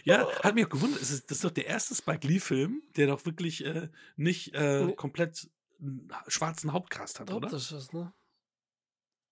Ja, 0.04 0.26
hat 0.42 0.56
mich 0.56 0.64
auch 0.64 0.70
gewundert. 0.70 1.00
Es 1.00 1.10
ist, 1.10 1.30
das 1.30 1.38
ist 1.38 1.44
doch 1.44 1.50
der 1.52 1.66
erste 1.66 1.94
Spike 1.94 2.26
Lee-Film, 2.26 2.82
der 2.96 3.06
doch 3.06 3.24
wirklich 3.24 3.64
äh, 3.64 3.88
nicht 4.16 4.52
äh, 4.52 4.92
komplett 4.96 5.48
einen 5.78 6.10
schwarzen 6.26 6.72
Hauptcast 6.72 7.20
hat, 7.20 7.30
oder? 7.30 7.52
Hauptsache, 7.52 7.96
ne? 7.96 8.12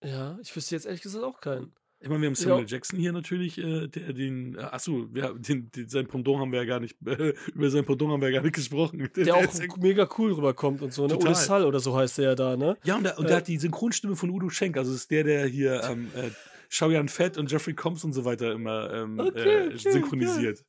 Ja, 0.04 0.38
ich 0.40 0.54
wüsste 0.54 0.76
jetzt 0.76 0.86
ehrlich 0.86 1.02
gesagt 1.02 1.24
auch 1.24 1.40
keinen. 1.40 1.74
Ich 2.00 2.08
meine, 2.10 2.20
wir 2.20 2.26
haben 2.26 2.34
Samuel 2.34 2.64
Ja. 2.64 2.66
Jackson 2.66 2.98
hier 2.98 3.12
natürlich, 3.12 3.56
äh, 3.56 3.88
der 3.88 4.12
den, 4.12 4.56
äh, 4.56 4.60
achso, 4.60 5.06
wir, 5.12 5.32
den, 5.34 5.70
den, 5.70 5.88
sein 5.88 6.06
Pendant 6.06 6.38
haben 6.38 6.52
wir 6.52 6.58
ja 6.60 6.66
gar 6.66 6.80
nicht, 6.80 6.96
äh, 7.06 7.32
über 7.54 7.70
sein 7.70 7.84
Pendant 7.86 8.12
haben 8.12 8.20
wir 8.20 8.28
ja 8.28 8.34
gar 8.40 8.42
nicht 8.42 8.54
gesprochen. 8.54 9.08
Der 9.16 9.34
auch 9.34 9.42
ist 9.42 9.60
ja, 9.62 9.68
mega 9.78 10.06
cool 10.18 10.32
rüberkommt 10.32 10.82
und 10.82 10.92
so, 10.92 11.02
ne? 11.06 11.14
Total. 11.14 11.28
Ole 11.28 11.34
Sall 11.34 11.64
oder 11.64 11.80
so 11.80 11.96
heißt 11.96 12.18
der 12.18 12.24
ja 12.24 12.34
da, 12.34 12.56
ne? 12.56 12.76
ja, 12.84 12.96
und, 12.96 13.04
der, 13.04 13.18
und 13.18 13.24
Äh, 13.24 13.28
der 13.28 13.36
hat 13.38 13.48
die 13.48 13.56
Synchronstimme 13.58 14.16
von 14.16 14.28
Udo 14.30 14.50
Schenk, 14.50 14.76
also 14.76 14.92
ist 14.92 15.10
der, 15.10 15.24
der 15.24 15.46
hier 15.46 15.82
ähm, 15.84 16.10
äh, 16.14 16.30
Xiaoyan 16.68 17.08
Fett 17.08 17.38
und 17.38 17.50
Jeffrey 17.50 17.74
Combs 17.74 18.04
und 18.04 18.12
so 18.12 18.24
weiter 18.24 18.52
immer 18.52 18.92
ähm, 18.92 19.18
Okay, 19.20 19.38
äh, 19.38 19.66
okay, 19.68 19.90
synchronisiert. 19.90 20.64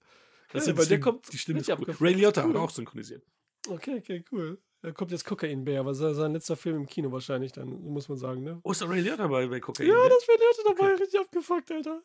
Das 0.53 0.65
Geil, 0.65 0.79
ist 0.79 0.91
der 0.91 0.99
kommt 0.99 1.33
die 1.33 1.37
Stimme 1.37 1.59
ist 1.59 1.69
cool. 1.69 1.95
Ray 1.99 2.13
Liotta 2.13 2.43
hat 2.43 2.49
Cool. 2.49 2.57
auch 2.57 2.69
synchronisiert. 2.69 3.23
Okay, 3.67 3.97
okay, 3.97 4.23
cool. 4.31 4.57
Da 4.85 4.91
kommt 4.91 5.09
jetzt 5.09 5.25
Kokainbär, 5.25 5.79
aber 5.79 5.95
sein, 5.95 6.13
sein 6.13 6.33
letzter 6.33 6.55
Film 6.55 6.75
im 6.75 6.85
Kino 6.85 7.11
wahrscheinlich 7.11 7.51
dann, 7.51 7.69
muss 7.85 8.07
man 8.07 8.19
sagen, 8.19 8.43
ne? 8.43 8.59
Oh, 8.61 8.71
ist 8.71 8.81
der 8.81 8.89
Ray 8.91 9.01
Liotta 9.01 9.25
bei, 9.25 9.47
bei 9.47 9.59
Cocaine? 9.59 9.89
Ja, 9.89 9.95
ne? 9.95 10.09
das 10.09 10.27
wird 10.27 10.39
heute 10.39 10.75
dabei 10.75 10.93
richtig 10.93 11.19
abgefuckt, 11.19 11.71
Alter. 11.71 12.03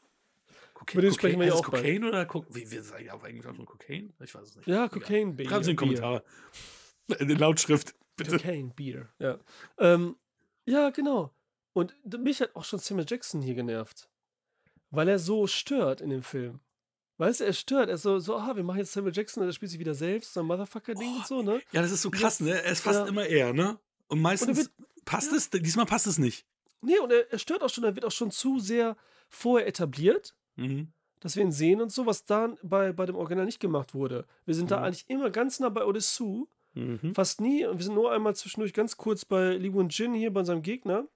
Cocaine, 0.73 0.93
Über 0.93 1.03
den 1.03 1.13
sprechen 1.13 1.41
wir 1.41 1.49
ja 1.49 1.53
auch. 1.53 1.63
Cocaine 1.63 2.09
oder 2.09 2.25
Co 2.25 2.43
wie 2.49 2.71
wir 2.71 2.83
sagen 2.83 3.05
ja 3.05 3.13
auf 3.13 3.23
Englisch 3.23 3.45
auch 3.45 3.55
schon 3.55 3.67
Cocaine? 3.67 4.15
Ich 4.25 4.35
weiß 4.35 4.49
es 4.49 4.57
nicht. 4.57 4.67
Ja. 4.67 4.89
Cocaine 4.89 5.35
Beer. 5.35 5.51
Schreiben 5.51 5.65
Sie 5.65 5.71
in 5.73 5.77
die 5.77 5.79
Kommentare. 5.79 6.25
In 7.19 7.29
der 7.29 7.37
Lautschrift, 7.37 7.95
bitte. 8.17 8.39
Cocaine 8.39 8.73
Beer, 8.75 9.11
ja. 9.19 9.39
Ähm, 9.77 10.17
ja, 10.65 10.89
genau. 10.89 11.35
Und 11.75 11.95
mich 12.19 12.41
hat 12.41 12.57
auch 12.57 12.65
schon 12.65 12.79
Samuel 12.79 13.07
Jackson 13.07 13.43
hier 13.43 13.57
genervt. 13.57 14.09
Weil 14.91 15.09
er 15.09 15.19
so 15.19 15.47
stört 15.47 16.01
in 16.01 16.09
dem 16.09 16.23
Film. 16.23 16.61
Weißt 17.21 17.41
du, 17.41 17.45
er 17.45 17.53
stört. 17.53 17.89
Er 17.91 17.97
ist 17.97 18.03
so, 18.03 18.19
so 18.19 18.37
ah, 18.37 18.57
wir 18.57 18.65
machen 18.65 18.79
jetzt 18.79 18.93
Samuel 18.93 19.15
Jackson, 19.15 19.45
der 19.45 19.53
spielt 19.53 19.71
sich 19.71 19.79
wieder 19.79 19.95
selbst, 19.95 20.33
so 20.33 20.41
ein 20.41 20.47
Motherfucker-Ding 20.47 21.17
und 21.17 21.27
so, 21.27 21.43
ne? 21.43 21.61
Ja, 21.71 21.83
das 21.83 21.91
ist 21.93 22.03
so 22.03 22.11
krass, 22.11 22.41
ne? 22.41 22.63
Er 22.63 22.73
ist 22.73 22.81
fast 22.81 23.01
Ja. 23.01 23.07
immer 23.07 23.27
er, 23.27 23.53
ne? 23.53 23.79
Und 24.09 24.21
meistens 24.21 24.57
wird- 24.57 24.71
passt 25.05 25.31
ja. 25.31 25.37
es, 25.37 25.51
diesmal 25.51 25.85
passt 25.87 26.07
es 26.07 26.19
nicht. 26.19 26.47
Nee, 26.81 26.99
und 26.99 27.13
er, 27.13 27.31
er 27.31 27.39
stört 27.39 27.63
auch 27.63 27.69
schon, 27.69 27.85
er 27.85 27.95
wird 27.95 28.07
auch 28.07 28.11
schon 28.11 28.31
zu 28.31 28.59
sehr 28.59 28.97
vorher 29.29 29.69
etabliert. 29.69 30.35
Mhm. 30.57 30.89
dass 31.23 31.37
wir 31.37 31.43
ihn 31.43 31.53
sehen 31.53 31.83
und 31.83 31.93
so, 31.93 32.07
was 32.07 32.25
da 32.25 32.55
bei, 32.63 32.93
bei 32.95 33.05
dem 33.05 33.15
Original 33.17 33.45
nicht 33.45 33.61
gemacht 33.61 33.93
wurde. 33.93 34.25
Wir 34.47 34.55
sind 34.55 34.71
da 34.71 34.79
Mhm. 34.79 34.85
eigentlich 34.85 35.05
immer 35.09 35.29
ganz 35.29 35.61
nah 35.61 35.69
bei 35.69 35.85
Odessu, 35.85 36.47
Mhm. 36.73 37.15
fast 37.15 37.43
nie. 37.43 37.67
Und 37.67 37.77
wir 37.77 37.85
sind 37.85 37.95
nur 37.95 38.11
einmal 38.11 38.35
zwischendurch 38.35 38.73
ganz 38.73 38.97
kurz 38.97 39.27
bei 39.27 39.51
Li 39.57 39.71
Wun 39.75 39.91
Jin 39.91 40.15
hier 40.15 40.33
bei 40.33 40.43
seinem 40.45 40.63
Gegner. 40.63 41.07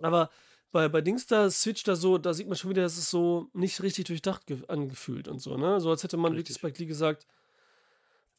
Aber 0.00 0.30
bei, 0.74 0.88
bei 0.88 1.00
Dings 1.00 1.26
da 1.26 1.48
switcht 1.48 1.86
da 1.88 1.94
so, 1.96 2.18
da 2.18 2.34
sieht 2.34 2.48
man 2.48 2.56
schon 2.58 2.68
wieder, 2.70 2.82
dass 2.82 2.98
es 2.98 3.08
so 3.08 3.48
nicht 3.54 3.80
richtig 3.82 4.04
durchdacht 4.06 4.46
ge- 4.46 4.66
angefühlt 4.68 5.28
und 5.28 5.38
so, 5.38 5.56
ne? 5.56 5.80
So 5.80 5.88
als 5.90 6.02
hätte 6.02 6.16
man 6.16 6.32
wirklich 6.32 6.48
Richtig. 6.50 6.56
Spike 6.58 6.78
Lee 6.80 6.86
gesagt, 6.86 7.26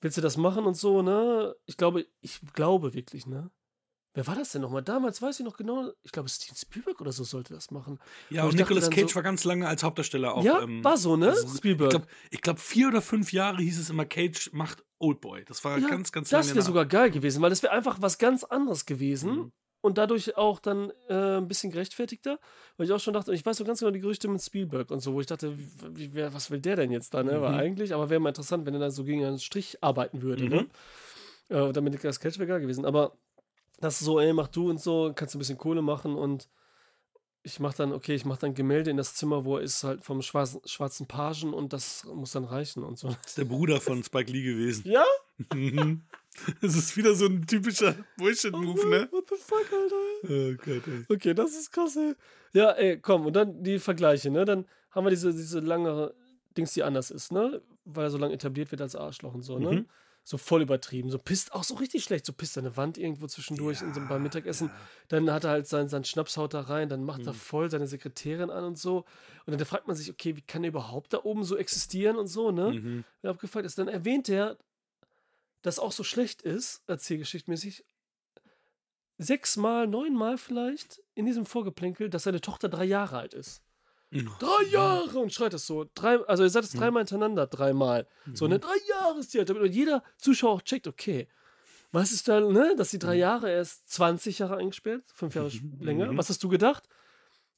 willst 0.02 0.18
du 0.18 0.22
das 0.22 0.38
machen 0.38 0.66
und 0.66 0.76
so, 0.76 1.02
ne? 1.02 1.56
Ich 1.66 1.78
glaube, 1.78 2.06
ich 2.22 2.40
glaube 2.54 2.94
wirklich, 2.94 3.26
ne? 3.26 3.50
Wer 4.14 4.28
war 4.28 4.36
das 4.36 4.52
denn 4.52 4.62
nochmal? 4.62 4.82
Damals 4.82 5.22
weiß 5.22 5.40
ich 5.40 5.46
noch 5.46 5.58
genau, 5.58 5.92
ich 6.04 6.12
glaube, 6.12 6.30
Steven 6.30 6.56
Spielberg 6.56 7.02
oder 7.02 7.12
so 7.12 7.24
sollte 7.26 7.54
das 7.54 7.72
machen. 7.72 8.00
Ja, 8.30 8.44
und 8.44 8.52
dachte 8.60 8.74
Nicolas 8.74 8.90
Cage 8.90 9.10
so- 9.12 9.16
war 9.16 9.24
ganz 9.24 9.44
lange 9.44 9.68
als 9.68 9.84
Hauptdarsteller 9.84 10.34
auch. 10.36 10.44
ja, 10.44 10.62
ähm, 10.62 10.84
war 10.84 10.98
so, 10.98 11.18
ne? 11.18 11.30
also, 11.30 11.48
Spielberg. 11.58 11.92
Ich 11.94 11.98
glaube, 11.98 12.08
glaub, 12.42 12.60
vier 12.60 12.88
oder 12.90 13.02
fünf 13.02 13.34
Jahre 13.34 13.62
hieß 13.62 13.80
es 13.80 13.90
immer, 13.90 14.06
Cage 14.06 14.52
macht 14.54 14.84
Oldboy. 15.00 15.44
Das 15.46 15.64
war 15.66 15.78
Ja, 15.80 15.88
ganz, 15.90 16.12
ganz 16.12 16.30
Das 16.30 16.48
lange. 16.48 16.48
wäre 16.56 16.60
nach- 16.60 16.66
sogar 16.68 16.86
geil 16.86 17.12
gewesen, 17.12 17.42
weil 17.42 17.50
das 17.50 17.62
wäre 17.64 17.74
einfach 17.74 18.02
was 18.02 18.18
ganz 18.18 18.44
anderes 18.46 18.86
gewesen 18.86 19.32
Mhm. 19.36 19.52
Und 19.86 19.98
dadurch 19.98 20.36
auch 20.36 20.60
dann 20.60 20.92
äh, 21.10 21.38
ein 21.38 21.48
bisschen 21.48 21.72
gerechtfertigter, 21.72 22.40
weil 22.76 22.88
ich 22.88 22.92
auch 22.92 23.00
schon 23.00 23.14
dachte, 23.14 23.34
ich 23.34 23.46
weiß 23.46 23.58
so 23.58 23.64
ganz 23.64 23.80
genau 23.80 23.92
die 23.92 24.00
Gerüchte 24.00 24.28
mit 24.28 24.42
Spielberg 24.42 24.90
und 24.92 25.00
so, 25.00 25.14
wo 25.14 25.22
ich 25.22 25.28
dachte, 25.28 25.56
wie, 25.58 26.14
wer, 26.14 26.34
was 26.34 26.50
will 26.52 26.60
der 26.60 26.76
denn 26.76 26.92
jetzt 26.92 27.14
da, 27.14 27.24
ne? 27.24 27.40
War 27.42 27.54
Mhm. 27.54 27.60
eigentlich, 27.60 27.94
aber 27.94 28.10
wäre 28.10 28.20
mal 28.20 28.30
interessant, 28.30 28.66
wenn 28.66 28.74
er 28.74 28.80
dann 28.80 28.92
so 28.92 29.04
gegen 29.04 29.24
einen 29.24 29.40
Strich 29.40 29.78
arbeiten 29.82 30.22
würde, 30.22 30.46
Mhm. 30.46 30.50
ne? 30.50 30.68
Äh, 31.50 31.62
und 31.62 31.78
damit 31.78 32.04
das 32.04 32.20
Catch 32.20 32.40
wäre 32.40 32.60
gewesen, 32.60 32.86
aber 32.86 33.18
das 33.80 34.00
ist 34.02 34.06
so, 34.06 34.20
ey, 34.20 34.34
mach 34.34 34.48
du 34.48 34.70
und 34.70 34.82
so, 34.82 35.12
kannst 35.16 35.36
ein 35.36 35.40
bisschen 35.40 35.58
Kohle 35.58 35.82
machen 35.82 36.16
und 36.16 36.50
ich 37.44 37.60
mach 37.60 37.76
dann, 37.76 37.94
okay, 37.94 38.16
ich 38.16 38.26
mach 38.26 38.38
dann 38.38 38.56
Gemälde 38.56 38.90
in 38.90 38.98
das 38.98 39.14
Zimmer, 39.14 39.46
wo 39.46 39.58
er 39.58 39.64
ist, 39.64 39.84
halt 39.84 40.04
vom 40.04 40.24
schwarzen, 40.24 40.62
schwarzen 40.66 41.08
Pagen 41.08 41.54
und 41.54 41.74
das 41.74 42.04
muss 42.06 42.32
dann 42.32 42.44
reichen 42.46 42.84
und 42.84 42.98
so. 42.98 43.10
Das 43.10 43.18
ist 43.28 43.38
der 43.38 43.46
Bruder 43.46 43.80
von 43.80 44.04
Spike 44.04 44.32
Lee 44.32 44.42
gewesen. 44.42 44.84
Ja? 44.88 45.06
Das 46.62 46.76
ist 46.76 46.96
wieder 46.98 47.16
so 47.16 47.26
ein 47.28 47.46
typischer 47.46 47.96
Bullshit-Move, 48.18 48.90
ne? 48.90 49.08
What 49.12 49.26
the 49.30 49.36
fuck, 49.38 49.66
Alter? 49.72 49.96
Oh 50.24 50.54
Gott, 50.64 50.88
ey. 50.88 51.06
Okay, 51.10 51.34
das 51.34 51.52
ist 51.52 51.72
krass, 51.72 51.96
ey. 51.96 52.14
Ja, 52.54 52.72
ey, 52.72 53.00
komm, 53.00 53.26
und 53.26 53.34
dann 53.36 53.64
die 53.64 53.80
Vergleiche, 53.80 54.30
ne? 54.30 54.46
Dann 54.46 54.66
haben 54.92 55.06
wir 55.06 55.10
diese, 55.12 55.32
diese 55.32 55.60
lange 55.60 56.14
Dings, 56.58 56.74
die 56.74 56.84
anders 56.84 57.12
ist, 57.12 57.32
ne? 57.32 57.62
Weil 57.86 58.06
er 58.06 58.10
so 58.12 58.18
lange 58.18 58.34
etabliert 58.34 58.72
wird 58.72 58.82
als 58.82 58.96
Arschloch 58.96 59.34
und 59.34 59.44
so, 59.44 59.60
ne? 59.60 59.72
Mhm. 59.72 59.86
So 60.28 60.38
voll 60.40 60.64
übertrieben, 60.64 61.12
so 61.12 61.20
pisst, 61.20 61.54
auch 61.54 61.64
so 61.64 61.76
richtig 61.76 62.04
schlecht, 62.04 62.26
so 62.26 62.34
pisst 62.34 62.58
eine 62.58 62.76
Wand 62.78 62.98
irgendwo 62.98 63.28
zwischendurch 63.28 63.84
in 63.84 63.94
so, 63.94 64.02
beim 64.10 64.24
Mittagessen. 64.24 64.72
Dann 65.08 65.30
hat 65.32 65.44
er 65.44 65.52
halt 65.52 65.68
seinen, 65.68 65.88
seinen 65.88 66.04
Schnaps 66.04 66.36
haut 66.36 66.56
da 66.56 66.62
rein, 66.62 66.90
dann 66.90 67.04
macht 67.04 67.28
er 67.28 67.34
Mhm. 67.34 67.38
voll 67.38 67.70
seine 67.70 67.86
Sekretärin 67.86 68.50
an 68.50 68.64
und 68.64 68.78
so. 68.80 69.06
Und 69.46 69.54
dann 69.60 69.64
fragt 69.68 69.86
man 69.86 69.96
sich, 69.96 70.10
okay, 70.10 70.36
wie 70.36 70.42
kann 70.42 70.64
er 70.64 70.70
überhaupt 70.70 71.14
da 71.14 71.20
oben 71.24 71.44
so 71.44 71.56
existieren 71.56 72.18
und 72.18 72.26
so, 72.26 72.50
ne? 72.52 72.72
Mhm. 72.74 73.04
Wenn 73.22 73.32
abgefragt 73.32 73.68
ist, 73.68 73.78
dann 73.78 73.88
erwähnt 73.88 74.28
er, 74.28 74.58
dass 75.66 75.80
auch 75.80 75.92
so 75.92 76.04
schlecht 76.04 76.42
ist, 76.44 76.84
erzählgeschichtmäßig, 76.88 77.84
sechsmal, 79.18 79.88
neunmal 79.88 80.38
vielleicht 80.38 81.02
in 81.14 81.26
diesem 81.26 81.46
Vorgeplänkel, 81.46 82.10
dass 82.10 82.24
seine 82.24 82.42
Tochter 82.42 82.70
drei 82.70 82.86
Jahre 82.86 83.18
alt 83.18 83.34
ist. 83.34 83.62
Mhm. 84.12 84.30
Drei 84.40 84.64
Jahre! 84.72 85.20
Und 85.20 85.34
schreit 85.34 85.54
das 85.54 85.66
so. 85.66 85.90
Drei, 85.96 86.20
also 86.26 86.44
er 86.44 86.50
sagt 86.50 86.66
es 86.68 86.74
Mhm. 86.74 86.80
dreimal 86.80 87.02
hintereinander, 87.02 87.48
dreimal. 87.48 88.08
So, 88.34 88.48
ne, 88.48 88.60
drei 88.60 88.76
Jahre 88.90 89.20
ist 89.20 89.34
die 89.34 89.40
alt. 89.40 89.50
Damit 89.50 89.74
jeder 89.74 90.04
Zuschauer 90.18 90.52
auch 90.54 90.62
checkt, 90.62 90.88
okay. 90.88 91.28
Was 91.92 92.12
ist 92.12 92.28
da, 92.28 92.42
ne, 92.42 92.76
dass 92.78 92.92
die 92.92 93.00
drei 93.00 93.16
Jahre, 93.16 93.50
er 93.50 93.62
ist 93.62 93.90
20 93.90 94.40
Jahre 94.40 94.58
eingesperrt, 94.58 95.04
fünf 95.14 95.34
Jahre 95.36 95.50
Mhm. 95.50 95.78
länger. 95.82 96.12
Mhm. 96.12 96.18
Was 96.18 96.30
hast 96.30 96.44
du 96.44 96.50
gedacht? 96.50 96.84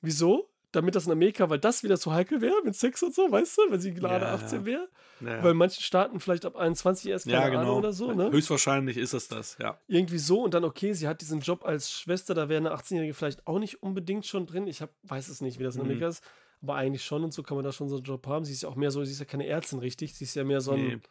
Wieso? 0.02 0.50
Damit 0.78 0.96
das 0.96 1.06
in 1.06 1.12
Amerika, 1.12 1.50
weil 1.50 1.60
das 1.60 1.84
wieder 1.84 1.98
zu 2.00 2.14
heikel 2.14 2.40
wäre 2.42 2.56
mit 2.64 2.76
Sex 2.76 3.04
und 3.04 3.14
so, 3.14 3.30
weißt 3.30 3.58
du, 3.58 3.62
wenn 3.72 3.82
sie 3.82 3.94
gerade 3.94 4.26
Ja, 4.26 4.34
18 4.36 4.60
ja. 4.60 4.66
wäre. 4.66 4.88
Ja. 5.20 5.44
Weil 5.44 5.52
in 5.52 5.58
manchen 5.58 5.82
Staaten 5.82 6.20
vielleicht 6.20 6.46
ab 6.46 6.56
21 6.56 7.10
erst 7.10 7.26
keine 7.26 7.38
ja, 7.38 7.44
Ahnung 7.46 7.60
genau. 7.62 7.78
oder 7.80 7.92
so, 7.92 8.14
ne? 8.14 8.32
Höchstwahrscheinlich 8.32 8.96
ist 8.98 9.14
es 9.14 9.28
das, 9.28 9.58
ja. 9.60 9.80
Irgendwie 9.88 10.20
so 10.20 10.42
und 10.44 10.54
dann, 10.54 10.64
okay, 10.64 10.94
sie 10.94 11.08
hat 11.08 11.22
diesen 11.22 11.40
Job 11.42 11.66
als 11.66 11.92
Schwester, 11.92 12.34
da 12.34 12.48
wäre 12.50 12.60
eine 12.60 12.74
18-Jährige 12.74 13.14
vielleicht 13.14 13.46
auch 13.48 13.60
nicht 13.60 13.82
unbedingt 13.84 14.26
schon 14.26 14.46
drin. 14.46 14.68
Ich 14.68 14.82
hab, 14.82 14.92
weiß 15.04 15.28
es 15.30 15.42
nicht, 15.42 15.60
wie 15.60 15.64
das 15.64 15.76
in 15.76 15.82
Mhm. 15.82 15.88
Amerika 15.88 16.08
ist, 16.08 16.24
aber 16.62 16.76
eigentlich 16.76 17.04
schon 17.04 17.24
und 17.24 17.34
so 17.34 17.44
kann 17.44 17.58
man 17.58 17.64
da 17.66 17.72
schon 17.72 17.90
so 17.90 17.96
einen 17.98 18.04
Job 18.06 18.26
haben. 18.28 18.46
Sie 18.46 18.54
ist 18.54 18.62
ja 18.64 18.70
auch 18.70 18.76
mehr 18.76 18.92
so, 18.92 19.04
sie 19.04 19.12
ist 19.12 19.20
ja 19.20 19.26
keine 19.26 19.48
Ärztin 19.48 19.80
richtig, 19.80 20.16
sie 20.16 20.24
ist 20.24 20.36
ja 20.36 20.44
mehr 20.44 20.62
so 20.62 20.72
ein, 20.72 21.02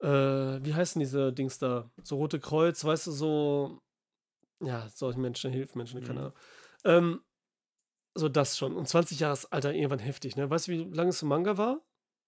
Nee. 0.00 0.06
äh, 0.08 0.64
wie 0.64 0.74
heißen 0.74 1.00
diese 1.00 1.32
Dings 1.32 1.58
da? 1.58 1.90
So 2.02 2.16
Rote 2.16 2.40
Kreuz, 2.40 2.84
weißt 2.84 3.06
du, 3.08 3.10
so, 3.12 3.80
ja, 4.60 4.88
solchen 4.92 5.20
Menschen, 5.22 5.52
Hilfsmenschen, 5.52 6.00
keine 6.02 6.12
Mhm. 6.14 6.18
Ahnung. 6.18 6.32
Ähm, 6.84 7.20
so 8.14 8.28
das 8.28 8.56
schon. 8.58 8.74
Und 8.76 8.88
20 8.88 9.20
Jahre 9.20 9.34
ist, 9.34 9.46
Alter, 9.46 9.72
irgendwann 9.74 9.98
heftig, 10.00 10.36
ne? 10.36 10.48
Weißt 10.50 10.68
du, 10.68 10.72
wie 10.72 10.84
lange 10.84 11.10
es 11.10 11.22
im 11.22 11.28
Manga 11.28 11.56
war? 11.56 11.80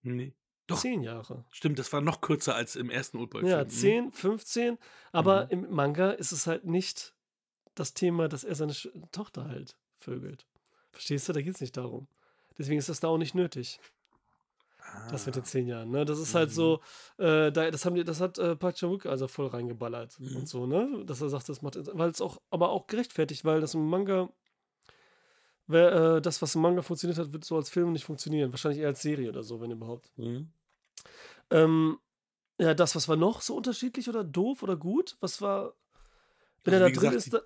Nee. 0.03 0.35
Doch. 0.67 0.79
Zehn 0.81 1.03
Jahre. 1.03 1.45
Stimmt, 1.51 1.79
das 1.81 1.93
war 1.93 2.01
noch 2.01 2.21
kürzer 2.21 2.55
als 2.55 2.77
im 2.77 2.91
ersten 2.91 3.17
Oldboy-Film. 3.19 3.51
Ja, 3.51 3.65
Mhm. 3.65 3.69
10, 3.71 4.13
15. 4.13 4.79
Aber 5.11 5.45
Mhm. 5.47 5.51
im 5.65 5.71
Manga 5.75 6.11
ist 6.13 6.31
es 6.33 6.47
halt 6.47 6.65
nicht 6.65 7.13
das 7.75 7.93
Thema, 7.95 8.29
dass 8.29 8.45
er 8.45 8.55
seine 8.55 8.75
Tochter 9.11 9.47
halt 9.49 9.77
vögelt. 9.99 10.47
Verstehst 10.93 11.29
du? 11.29 11.33
Da 11.33 11.41
geht 11.43 11.55
es 11.57 11.61
nicht 11.61 11.77
darum. 11.77 12.07
Deswegen 12.57 12.79
ist 12.79 12.89
das 12.89 13.01
da 13.01 13.09
auch 13.09 13.19
nicht 13.19 13.35
nötig, 13.35 13.81
das 15.11 15.27
mit 15.27 15.35
den 15.37 15.43
Ah. 15.43 15.47
zehn 15.47 15.67
Jahren. 15.67 15.91
Ne? 15.91 16.05
Das 16.05 16.19
ist 16.19 16.35
halt 16.35 16.51
Mhm. 16.51 16.55
so, 16.55 16.81
äh, 17.19 17.51
da, 17.53 17.71
das, 17.71 17.85
haben 17.85 17.95
die, 17.95 18.05
das 18.05 18.21
hat 18.21 18.39
äh, 18.39 18.55
Park 18.57 18.77
Chan-wook 18.77 19.07
also 19.07 19.29
voll 19.29 19.47
reingeballert 19.49 20.19
Mhm. 20.21 20.37
und 20.37 20.49
so, 20.49 20.67
ne? 20.67 21.05
Dass 21.05 21.21
er 21.21 21.29
sagt, 21.31 21.49
das 21.49 21.63
macht, 21.63 21.77
weil 21.97 22.11
es 22.11 22.21
auch, 22.21 22.41
aber 22.51 22.71
auch 22.71 22.87
gerechtfertigt, 22.87 23.45
weil 23.45 23.61
das 23.61 23.75
im 23.75 23.89
Manga, 23.89 24.29
wer, 25.71 26.17
äh, 26.17 26.23
das, 26.23 26.41
was 26.43 26.55
im 26.55 26.63
Manga 26.63 26.83
funktioniert 26.83 27.19
hat, 27.19 27.33
wird 27.33 27.45
so 27.45 27.57
als 27.57 27.71
Film 27.71 27.93
nicht 27.93 28.05
funktionieren. 28.05 28.53
Wahrscheinlich 28.53 28.81
eher 28.81 28.89
als 28.89 29.03
Serie 29.03 29.29
oder 29.29 29.43
so, 29.43 29.61
wenn 29.61 29.71
überhaupt. 29.71 30.11
Mhm. 30.17 30.51
Ähm, 31.51 31.99
ja, 32.59 32.75
das, 32.75 32.95
was 32.95 33.09
war 33.09 33.17
noch 33.17 33.41
so 33.41 33.57
unterschiedlich 33.57 34.09
oder 34.09 34.23
doof 34.23 34.63
oder 34.63 34.77
gut? 34.77 35.17
Was 35.21 35.41
war, 35.41 35.75
wenn 36.65 36.75
Also, 36.75 36.85
er 36.85 36.91
da 36.91 36.95
drin 37.01 37.11
gesagt, 37.11 37.15
ist, 37.17 37.35
da, 37.35 37.41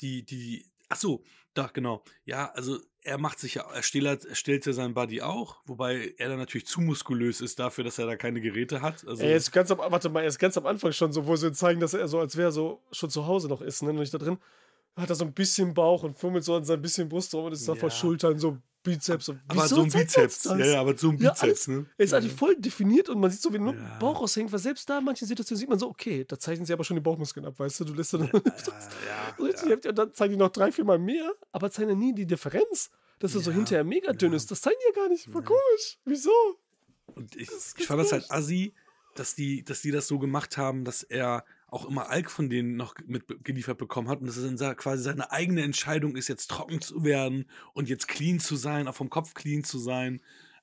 Die, 0.00 0.24
die, 0.24 0.64
ach 0.88 0.96
so, 0.96 1.22
da, 1.54 1.66
genau. 1.72 2.04
Ja, 2.24 2.52
also 2.52 2.78
er 3.02 3.18
macht 3.18 3.40
sich 3.40 3.54
ja, 3.54 3.62
er 3.72 3.82
stellt, 3.82 4.24
er 4.24 4.34
stellt 4.34 4.66
ja 4.66 4.72
seinen 4.72 4.94
Buddy 4.94 5.22
auch, 5.22 5.62
wobei 5.64 6.14
er 6.18 6.28
dann 6.28 6.38
natürlich 6.38 6.66
zu 6.66 6.80
muskulös 6.80 7.40
ist 7.40 7.58
dafür, 7.58 7.82
dass 7.82 7.98
er 7.98 8.06
da 8.06 8.16
keine 8.16 8.40
Geräte 8.40 8.82
hat. 8.82 9.06
Also, 9.06 9.22
er 9.22 9.34
ist 9.36 9.50
ganz 9.50 9.70
am, 9.70 9.78
warte 9.78 10.08
mal, 10.10 10.20
er 10.20 10.28
ist 10.28 10.38
ganz 10.38 10.56
am 10.56 10.66
Anfang 10.66 10.92
schon 10.92 11.12
so, 11.12 11.26
wo 11.26 11.34
sie 11.36 11.52
zeigen, 11.52 11.80
dass 11.80 11.94
er 11.94 12.06
so, 12.08 12.20
als 12.20 12.36
wäre 12.36 12.48
er 12.48 12.52
so 12.52 12.82
schon 12.92 13.10
zu 13.10 13.26
Hause 13.26 13.48
noch 13.48 13.62
ist, 13.62 13.82
ne? 13.82 13.92
Noch 13.92 14.00
nicht 14.00 14.14
da 14.14 14.18
drin. 14.18 14.38
Hat 14.96 15.08
er 15.08 15.14
so 15.16 15.24
ein 15.24 15.32
bisschen 15.32 15.72
Bauch 15.74 16.02
und 16.02 16.18
fummelt 16.18 16.44
so 16.44 16.54
an 16.54 16.64
sein 16.64 16.82
bisschen 16.82 17.08
Brust 17.08 17.32
rum 17.34 17.46
und 17.46 17.52
ist 17.52 17.66
da 17.68 17.74
vor 17.74 17.88
Ja. 17.88 17.94
Schultern 17.94 18.38
so 18.38 18.58
Bizeps. 18.82 19.28
Und 19.28 19.40
aber 19.48 19.68
so 19.68 19.82
ein 19.82 19.90
Bizeps. 19.90 20.44
Ja, 20.44 20.56
ja, 20.56 20.80
aber 20.80 20.96
so 20.96 21.10
ein 21.10 21.18
Ja, 21.18 21.30
Bizeps, 21.30 21.42
alles- 21.42 21.68
ne? 21.68 21.86
Er 21.98 22.04
ist 22.04 22.12
ja. 22.12 22.18
eigentlich 22.18 22.32
voll 22.32 22.56
definiert 22.56 23.08
und 23.10 23.20
man 23.20 23.30
sieht 23.30 23.42
so, 23.42 23.52
wie 23.52 23.58
nur 23.58 23.74
Ja. 23.74 23.98
Bauch 23.98 24.20
aushängt, 24.22 24.50
weil 24.52 24.58
selbst 24.58 24.88
da 24.88 24.98
in 24.98 25.04
manchen 25.04 25.28
Situationen 25.28 25.58
sieht 25.58 25.68
man 25.68 25.78
so, 25.78 25.88
okay, 25.88 26.24
da 26.26 26.38
zeichnen 26.38 26.64
sie 26.66 26.72
aber 26.72 26.82
schon 26.84 26.96
die 26.96 27.02
Bauchmuskeln 27.02 27.44
ab, 27.46 27.58
weißt 27.58 27.80
du, 27.80 27.84
du 27.84 27.94
lässt 27.94 28.14
dann 28.14 28.22
Ja, 28.22 28.30
ja, 28.34 29.34
so 29.36 29.44
richtig 29.44 29.68
ja. 29.84 29.90
und 29.90 29.98
dann 29.98 30.14
zeigen 30.14 30.32
die 30.32 30.38
noch 30.38 30.48
drei, 30.50 30.72
vier 30.72 30.84
Mal 30.84 30.98
mehr, 30.98 31.30
aber 31.52 31.70
zeigen 31.70 31.98
nie 31.98 32.14
die 32.14 32.26
Differenz, 32.26 32.90
dass 33.18 33.34
er 33.34 33.42
so 33.42 33.50
Ja, 33.50 33.56
hinterher 33.56 33.84
mega 33.84 34.12
dünn 34.14 34.32
ja. 34.32 34.36
ist. 34.36 34.50
Das 34.50 34.62
zeigen 34.62 34.76
die 34.82 34.88
ja 34.96 35.02
gar 35.02 35.08
nicht. 35.10 35.26
Ja. 35.26 35.32
komisch. 35.34 35.98
Wieso? 36.06 36.30
Und 37.14 37.36
ich, 37.36 37.50
ich 37.76 37.86
fand 37.86 38.00
das 38.00 38.12
halt 38.12 38.30
assi, 38.30 38.72
dass 39.14 39.34
die, 39.34 39.62
dass 39.62 39.82
die 39.82 39.90
das 39.90 40.06
so 40.08 40.18
gemacht 40.18 40.56
haben, 40.56 40.84
dass 40.84 41.02
er 41.02 41.44
auch 41.70 41.88
immer 41.88 42.10
Alk 42.10 42.30
von 42.30 42.50
denen 42.50 42.76
noch 42.76 42.94
mit 43.06 43.44
geliefert 43.44 43.78
bekommen 43.78 44.08
hat 44.08 44.20
und 44.20 44.26
dass 44.26 44.36
es 44.36 44.56
dann 44.58 44.76
quasi 44.76 45.02
seine 45.02 45.30
eigene 45.30 45.62
Entscheidung 45.62 46.16
ist, 46.16 46.28
jetzt 46.28 46.48
trocken 46.48 46.80
zu 46.80 47.04
werden 47.04 47.46
und 47.72 47.88
jetzt 47.88 48.08
clean 48.08 48.40
zu 48.40 48.56
sein, 48.56 48.88
auch 48.88 48.94
vom 48.94 49.10
Kopf 49.10 49.34
clean 49.34 49.64
zu 49.64 49.78
sein, 49.78 50.20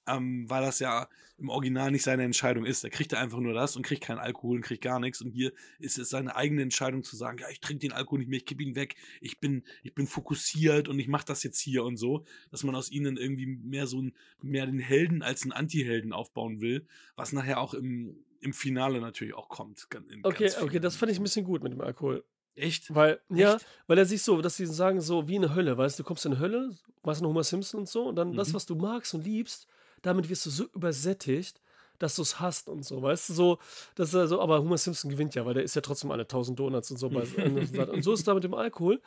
ähm, 0.07 0.49
weil 0.49 0.61
das 0.61 0.79
ja 0.79 1.07
im 1.39 1.49
Original 1.49 1.91
nicht 1.91 2.03
seine 2.03 2.23
Entscheidung 2.23 2.65
ist. 2.65 2.84
Er 2.84 2.89
kriegt 2.89 3.13
einfach 3.13 3.39
nur 3.39 3.53
das 3.53 3.75
und 3.75 3.85
kriegt 3.85 4.03
keinen 4.03 4.17
Alkohol 4.17 4.57
und 4.57 4.63
kriegt 4.63 4.84
gar 4.84 4.99
nichts. 4.99 5.21
Und 5.21 5.31
hier 5.31 5.53
ist 5.79 5.99
es 5.99 6.09
seine 6.09 6.35
eigene 6.35 6.63
Entscheidung 6.63 7.03
zu 7.03 7.15
sagen, 7.15 7.38
ja, 7.38 7.49
ich 7.49 7.59
trinke 7.59 7.81
den 7.81 7.91
Alkohol 7.91 8.19
nicht 8.19 8.29
mehr, 8.29 8.38
ich 8.38 8.45
kipp 8.45 8.59
ihn 8.59 8.75
weg, 8.75 8.95
ich 9.21 9.39
bin, 9.39 9.63
ich 9.84 9.93
bin 9.93 10.07
fokussiert 10.07 10.88
und 10.88 10.97
ich 10.99 11.07
mache 11.07 11.25
das 11.25 11.43
jetzt 11.43 11.59
hier 11.59 11.84
und 11.84 11.97
so, 11.97 12.25
dass 12.49 12.63
man 12.63 12.75
aus 12.75 12.91
ihnen 12.91 13.17
irgendwie 13.17 13.45
mehr 13.45 13.85
so 13.85 14.01
ein, 14.01 14.13
mehr 14.41 14.65
den 14.65 14.79
Helden 14.79 15.21
als 15.21 15.43
einen 15.43 15.51
Anti-Helden 15.51 16.11
aufbauen 16.11 16.59
will, 16.59 16.88
was 17.15 17.34
nachher 17.34 17.59
auch 17.59 17.75
im, 17.75 18.15
im 18.41 18.53
Finale 18.53 18.99
natürlich 19.01 19.34
auch 19.34 19.49
kommt. 19.49 19.88
Okay, 20.23 20.51
okay, 20.61 20.80
das 20.80 20.95
fand 20.95 21.11
ich 21.11 21.19
ein 21.19 21.23
bisschen 21.23 21.45
gut 21.45 21.64
mit 21.64 21.72
dem 21.73 21.81
Alkohol. 21.81 22.23
Echt? 22.55 22.93
Weil, 22.93 23.19
ja, 23.30 23.55
Echt? 23.55 23.65
weil 23.85 23.97
er 23.99 24.05
sich 24.05 24.23
so, 24.23 24.41
dass 24.41 24.57
sie 24.57 24.65
sagen, 24.65 24.99
so 24.99 25.27
wie 25.27 25.35
eine 25.35 25.53
Hölle, 25.53 25.77
weißt 25.77 25.99
du, 25.99 26.03
du 26.03 26.07
kommst 26.07 26.26
in 26.26 26.31
eine 26.34 26.41
Hölle, 26.41 26.72
weißt 27.03 27.22
du, 27.22 27.27
Homer 27.27 27.43
Simpson 27.43 27.81
und 27.81 27.89
so, 27.89 28.05
und 28.05 28.15
dann 28.15 28.34
das, 28.34 28.49
Mhm. 28.49 28.53
was 28.55 28.65
du 28.65 28.76
magst 28.76 29.14
und 29.14 29.23
liebst, 29.23 29.68
damit 30.01 30.27
wirst 30.27 30.45
du 30.45 30.49
so 30.49 30.65
übersättigt, 30.73 31.61
dass 31.99 32.15
du 32.15 32.23
es 32.23 32.39
hast 32.39 32.68
und 32.68 32.84
so, 32.84 33.01
weißt 33.01 33.30
du, 33.30 33.34
so, 33.34 33.59
dass 33.95 34.14
er 34.14 34.27
so, 34.27 34.41
aber 34.41 34.59
Homer 34.59 34.77
Simpson 34.77 35.11
gewinnt 35.11 35.35
ja, 35.35 35.45
weil 35.45 35.53
der 35.53 35.64
ist 35.64 35.76
ja 35.76 35.81
trotzdem 35.81 36.09
alle 36.11 36.23
1000 36.23 36.57
Donuts 36.57 36.89
und 36.91 36.97
so. 36.97 37.09
Bei, 37.09 37.22
und 37.91 38.01
so 38.03 38.14
ist 38.14 38.19
es 38.19 38.26
da 38.26 38.34
mit 38.34 38.43
dem 38.43 38.53
Alkohol, 38.55 39.01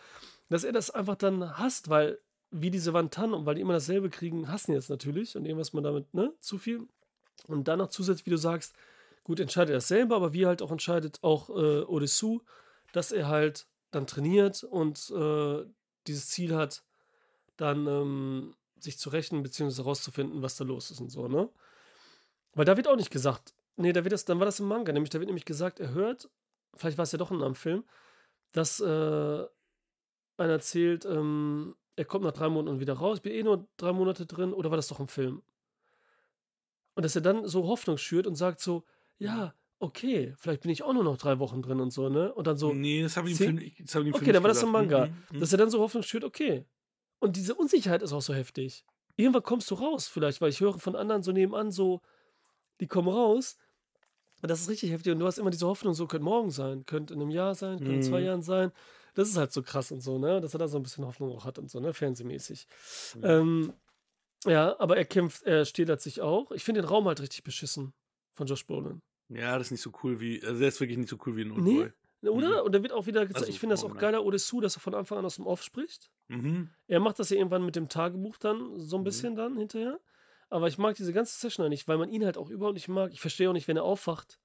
dass 0.48 0.62
er 0.64 0.72
das 0.72 0.90
einfach 0.90 1.16
dann 1.16 1.58
hasst, 1.58 1.88
weil, 1.88 2.18
wie 2.52 2.70
diese 2.70 2.92
Wantan 2.92 3.32
und 3.32 3.46
weil 3.46 3.56
die 3.56 3.60
immer 3.62 3.72
dasselbe 3.74 4.10
kriegen, 4.10 4.48
hassen 4.50 4.72
jetzt 4.72 4.90
natürlich 4.90 5.36
und 5.36 5.44
irgendwas 5.44 5.72
man 5.72 5.82
damit, 5.84 6.12
ne, 6.14 6.32
zu 6.40 6.58
viel. 6.58 6.86
Und 7.46 7.66
dann 7.68 7.78
noch 7.78 7.88
zusätzlich, 7.88 8.26
wie 8.26 8.30
du 8.30 8.38
sagst, 8.38 8.74
gut, 9.24 9.40
entscheidet 9.40 9.74
er 9.74 9.80
selber, 9.80 10.16
aber 10.16 10.32
wie 10.32 10.46
halt 10.46 10.62
auch 10.62 10.70
entscheidet 10.70 11.18
auch 11.22 11.50
äh, 11.50 11.82
Odessu, 11.82 12.40
dass 12.92 13.12
er 13.12 13.28
halt 13.28 13.66
dann 13.90 14.06
trainiert 14.06 14.64
und 14.64 15.10
äh, 15.10 15.64
dieses 16.06 16.28
Ziel 16.28 16.54
hat, 16.54 16.84
dann 17.56 17.86
ähm, 17.86 18.54
sich 18.78 18.98
zu 18.98 19.10
rechnen, 19.10 19.42
beziehungsweise 19.42 19.82
herauszufinden, 19.82 20.42
was 20.42 20.56
da 20.56 20.64
los 20.64 20.90
ist 20.90 21.00
und 21.00 21.10
so, 21.10 21.28
ne? 21.28 21.48
Weil 22.54 22.64
da 22.64 22.76
wird 22.76 22.88
auch 22.88 22.96
nicht 22.96 23.10
gesagt, 23.10 23.54
nee, 23.76 23.92
da 23.92 24.04
wird 24.04 24.12
das, 24.12 24.24
dann 24.24 24.38
war 24.38 24.46
das 24.46 24.60
im 24.60 24.66
Manga, 24.66 24.92
nämlich 24.92 25.10
da 25.10 25.18
wird 25.18 25.28
nämlich 25.28 25.44
gesagt, 25.44 25.78
er 25.80 25.92
hört, 25.92 26.28
vielleicht 26.74 26.98
war 26.98 27.04
es 27.04 27.12
ja 27.12 27.18
doch 27.18 27.30
in 27.30 27.42
einem 27.42 27.54
Film, 27.54 27.84
dass 28.52 28.80
äh, 28.80 28.84
einer 28.84 30.52
erzählt, 30.52 31.04
ähm, 31.04 31.76
er 31.96 32.04
kommt 32.04 32.24
nach 32.24 32.32
drei 32.32 32.48
Monaten 32.48 32.80
wieder 32.80 32.94
raus, 32.94 33.18
ich 33.18 33.22
bin 33.22 33.32
eh 33.32 33.42
nur 33.42 33.68
drei 33.76 33.92
Monate 33.92 34.26
drin, 34.26 34.52
oder 34.52 34.70
war 34.70 34.76
das 34.76 34.88
doch 34.88 35.00
im 35.00 35.08
Film? 35.08 35.42
Und 36.94 37.04
dass 37.04 37.14
er 37.14 37.22
dann 37.22 37.46
so 37.46 37.66
Hoffnung 37.66 37.98
schürt 37.98 38.26
und 38.26 38.34
sagt 38.34 38.60
so, 38.60 38.84
ja, 39.20 39.54
okay, 39.78 40.34
vielleicht 40.38 40.62
bin 40.62 40.70
ich 40.70 40.82
auch 40.82 40.92
nur 40.92 41.04
noch 41.04 41.16
drei 41.16 41.38
Wochen 41.38 41.62
drin 41.62 41.78
und 41.80 41.92
so, 41.92 42.08
ne? 42.08 42.34
Und 42.34 42.46
dann 42.46 42.56
so, 42.56 42.72
nee, 42.72 43.02
das 43.02 43.16
habe 43.16 43.30
ich 43.30 43.40
im 43.40 43.56
Film, 43.56 43.72
das 43.84 43.94
hab 43.94 44.02
ich 44.02 44.08
im 44.08 44.12
Film 44.14 44.14
Okay, 44.14 44.32
dann 44.32 44.34
nicht 44.34 44.42
war 44.42 44.48
das 44.48 44.62
im. 44.62 44.70
Manga. 44.72 45.06
Mhm, 45.06 45.22
mhm. 45.32 45.40
Dass 45.40 45.52
er 45.52 45.58
dann 45.58 45.70
so 45.70 45.78
Hoffnung 45.80 46.02
schürt, 46.02 46.24
okay. 46.24 46.64
Und 47.20 47.36
diese 47.36 47.54
Unsicherheit 47.54 48.02
ist 48.02 48.12
auch 48.12 48.22
so 48.22 48.34
heftig. 48.34 48.84
Irgendwann 49.16 49.42
kommst 49.42 49.70
du 49.70 49.74
raus, 49.74 50.08
vielleicht, 50.08 50.40
weil 50.40 50.48
ich 50.50 50.60
höre 50.60 50.78
von 50.78 50.96
anderen 50.96 51.22
so 51.22 51.32
nebenan, 51.32 51.70
so, 51.70 52.00
die 52.80 52.86
kommen 52.86 53.08
raus. 53.08 53.56
Und 54.42 54.50
das 54.50 54.62
ist 54.62 54.70
richtig 54.70 54.90
heftig. 54.90 55.12
Und 55.12 55.18
du 55.18 55.26
hast 55.26 55.38
immer 55.38 55.50
diese 55.50 55.66
Hoffnung, 55.66 55.92
so 55.92 56.06
könnte 56.06 56.24
morgen 56.24 56.50
sein, 56.50 56.86
könnte 56.86 57.12
in 57.12 57.20
einem 57.20 57.30
Jahr 57.30 57.54
sein, 57.54 57.76
könnte 57.78 57.92
in 57.96 58.02
zwei 58.02 58.20
Mhm. 58.20 58.26
Jahren 58.26 58.42
sein. 58.42 58.72
Das 59.14 59.28
ist 59.28 59.36
halt 59.36 59.52
so 59.52 59.62
krass 59.62 59.92
und 59.92 60.00
so, 60.00 60.18
ne? 60.18 60.40
Dass 60.40 60.54
er 60.54 60.58
da 60.58 60.68
so 60.68 60.78
ein 60.78 60.82
bisschen 60.82 61.04
Hoffnung 61.04 61.36
auch 61.36 61.44
hat 61.44 61.58
und 61.58 61.70
so, 61.70 61.78
ne? 61.80 61.92
Fernsehmäßig. 61.92 62.66
Mhm. 63.16 63.24
Ähm, 63.24 63.72
ja, 64.46 64.78
aber 64.80 64.96
er 64.96 65.04
kämpft, 65.04 65.42
er 65.42 65.66
stählert 65.66 66.00
sich 66.00 66.22
auch. 66.22 66.52
Ich 66.52 66.64
finde 66.64 66.80
den 66.80 66.88
Raum 66.88 67.06
halt 67.06 67.20
richtig 67.20 67.42
beschissen 67.42 67.92
von 68.32 68.46
Josh 68.46 68.66
Brolin. 68.66 69.02
Ja, 69.30 69.56
das 69.58 69.68
ist 69.68 69.70
nicht 69.72 69.82
so 69.82 69.92
cool 70.02 70.20
wie, 70.20 70.42
also 70.44 70.58
der 70.58 70.68
ist 70.68 70.80
wirklich 70.80 70.98
nicht 70.98 71.08
so 71.08 71.16
cool 71.26 71.36
wie 71.36 71.42
ein 71.42 71.54
Nee? 71.62 71.78
Oldboy. 71.80 71.92
Oder? 72.30 72.64
Und 72.64 72.74
da 72.74 72.82
wird 72.82 72.92
auch 72.92 73.06
wieder 73.06 73.20
gezeigt, 73.26 73.44
Also 73.44 73.50
ich 73.50 73.58
finde 73.60 73.72
das 73.74 73.82
auch 73.84 73.96
geiler 73.96 74.24
Odessu, 74.24 74.60
dass 74.60 74.76
er 74.76 74.80
von 74.80 74.94
Anfang 74.94 75.18
an 75.18 75.24
aus 75.24 75.36
dem 75.36 75.46
Off 75.46 75.62
spricht. 75.62 76.10
Mhm. 76.28 76.68
Er 76.86 77.00
macht 77.00 77.18
das 77.18 77.30
ja 77.30 77.36
irgendwann 77.38 77.64
mit 77.64 77.76
dem 77.76 77.88
Tagebuch 77.88 78.36
dann 78.36 78.78
so 78.78 78.96
ein 78.96 79.00
Mhm. 79.00 79.04
bisschen 79.04 79.36
dann 79.36 79.56
hinterher. 79.56 79.98
Aber 80.50 80.66
ich 80.68 80.76
mag 80.76 80.96
diese 80.96 81.12
ganze 81.14 81.38
Session 81.38 81.68
nicht, 81.70 81.86
weil 81.88 81.96
man 81.96 82.10
ihn 82.10 82.24
halt 82.24 82.36
auch 82.36 82.50
überhaupt 82.50 82.74
nicht 82.74 82.88
mag. 82.88 83.12
Ich 83.12 83.20
verstehe 83.20 83.48
auch 83.48 83.52
nicht, 83.54 83.68
wenn 83.68 83.76
er 83.78 83.84
aufwacht, 83.84 84.38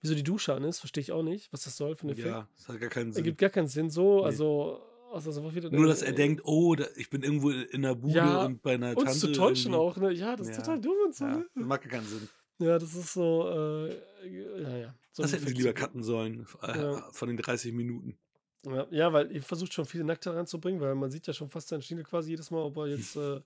wieso 0.00 0.14
die 0.14 0.22
Dusche 0.22 0.54
an 0.54 0.62
ist. 0.64 0.78
Verstehe 0.78 1.02
ich 1.02 1.12
auch 1.12 1.22
nicht, 1.24 1.52
was 1.52 1.64
das 1.64 1.76
soll 1.76 1.96
für 1.96 2.04
eine 2.04 2.12
Effekt. 2.12 2.28
Ja, 2.28 2.48
das 2.56 2.68
hat 2.68 2.80
gar 2.80 2.88
keinen 2.88 3.12
Sinn. 3.12 3.24
Ergibt 3.24 3.38
gar 3.38 3.50
keinen 3.50 3.66
Sinn 3.68 3.90
so. 3.90 4.20
Nee. 4.20 4.24
Also, 4.26 4.80
also 5.12 5.40
Nur, 5.70 5.86
dass 5.86 6.02
er 6.02 6.12
denkt, 6.12 6.42
oh, 6.44 6.74
da, 6.76 6.86
ich 6.96 7.10
bin 7.10 7.22
irgendwo 7.22 7.50
in 7.50 7.82
der 7.82 7.94
Bude 7.94 8.14
Ja, 8.14 8.44
und 8.44 8.62
bei 8.62 8.74
einer 8.74 8.90
uns 8.96 9.04
Tante. 9.04 9.18
zu 9.18 9.32
täuschen 9.32 9.72
irgendwie. 9.72 9.90
auch, 9.90 9.96
ne? 9.98 10.12
Ja, 10.12 10.36
das 10.36 10.48
ist 10.48 10.56
Ja. 10.56 10.62
total 10.62 10.80
dumm 10.80 10.96
und 11.06 11.14
so, 11.14 11.24
Ja, 11.24 11.36
ne? 11.38 11.46
das 11.54 11.64
macht 11.66 11.82
gar 11.82 11.90
keinen 11.90 12.06
Sinn. 12.06 12.28
Ja, 12.58 12.78
das 12.78 12.94
ist 12.94 13.12
so, 13.12 13.48
äh, 13.48 14.62
ja, 14.62 14.76
ja. 14.76 14.94
So 15.12 15.22
Das 15.22 15.32
hätten 15.32 15.46
sie 15.46 15.54
lieber 15.54 15.72
cutten 15.72 16.02
sollen, 16.02 16.46
äh, 16.62 16.76
Ja. 16.78 17.08
von 17.12 17.28
den 17.28 17.36
30 17.36 17.72
Minuten. 17.72 18.18
Ja, 18.64 18.86
ja, 18.90 19.12
weil 19.12 19.30
ihr 19.30 19.42
versucht 19.42 19.72
schon 19.72 19.84
viele 19.86 20.04
Nackte 20.04 20.34
reinzubringen, 20.34 20.80
weil 20.80 20.94
man 20.96 21.10
sieht 21.10 21.26
ja 21.26 21.32
schon 21.32 21.48
fast 21.48 21.68
seine 21.68 21.82
Schiene 21.82 22.02
quasi 22.02 22.30
jedes 22.30 22.50
Mal, 22.50 22.62
ob 22.62 22.76
er 22.78 22.88
jetzt 22.88 23.16
äh, 23.16 23.40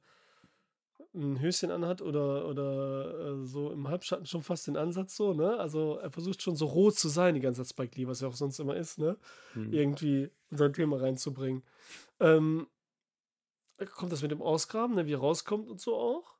ein 1.15 1.41
Höschen 1.41 1.71
anhat 1.71 2.01
oder, 2.01 2.49
oder 2.49 3.43
äh, 3.43 3.45
so 3.45 3.71
im 3.71 3.89
Halbschatten 3.89 4.25
schon 4.25 4.43
fast 4.43 4.67
den 4.67 4.79
Ansatz 4.79 5.15
so, 5.17 5.35
ne? 5.35 5.59
Also 5.59 5.99
er 5.99 6.11
versucht 6.11 6.41
schon 6.41 6.57
so 6.57 6.65
rot 6.65 6.97
zu 6.99 7.09
sein, 7.09 7.35
die 7.35 7.41
ganze 7.41 7.63
Zeit 7.63 7.71
Spike 7.71 7.99
Lee, 8.01 8.07
was 8.07 8.23
er 8.23 8.29
auch 8.29 8.35
sonst 8.35 8.59
immer 8.59 8.77
ist, 8.77 8.99
ne? 8.99 9.19
Hm. 9.53 9.73
Irgendwie 9.73 10.31
in 10.51 10.57
sein 10.57 10.73
Thema 10.73 10.99
reinzubringen. 11.01 11.63
Ähm, 12.19 12.67
kommt 13.95 14.13
das 14.13 14.23
mit 14.23 14.31
dem 14.31 14.41
Ausgraben, 14.41 14.95
ne? 14.95 15.07
Wie 15.07 15.13
er 15.13 15.19
rauskommt 15.19 15.69
und 15.69 15.81
so 15.81 15.95
auch. 15.97 16.37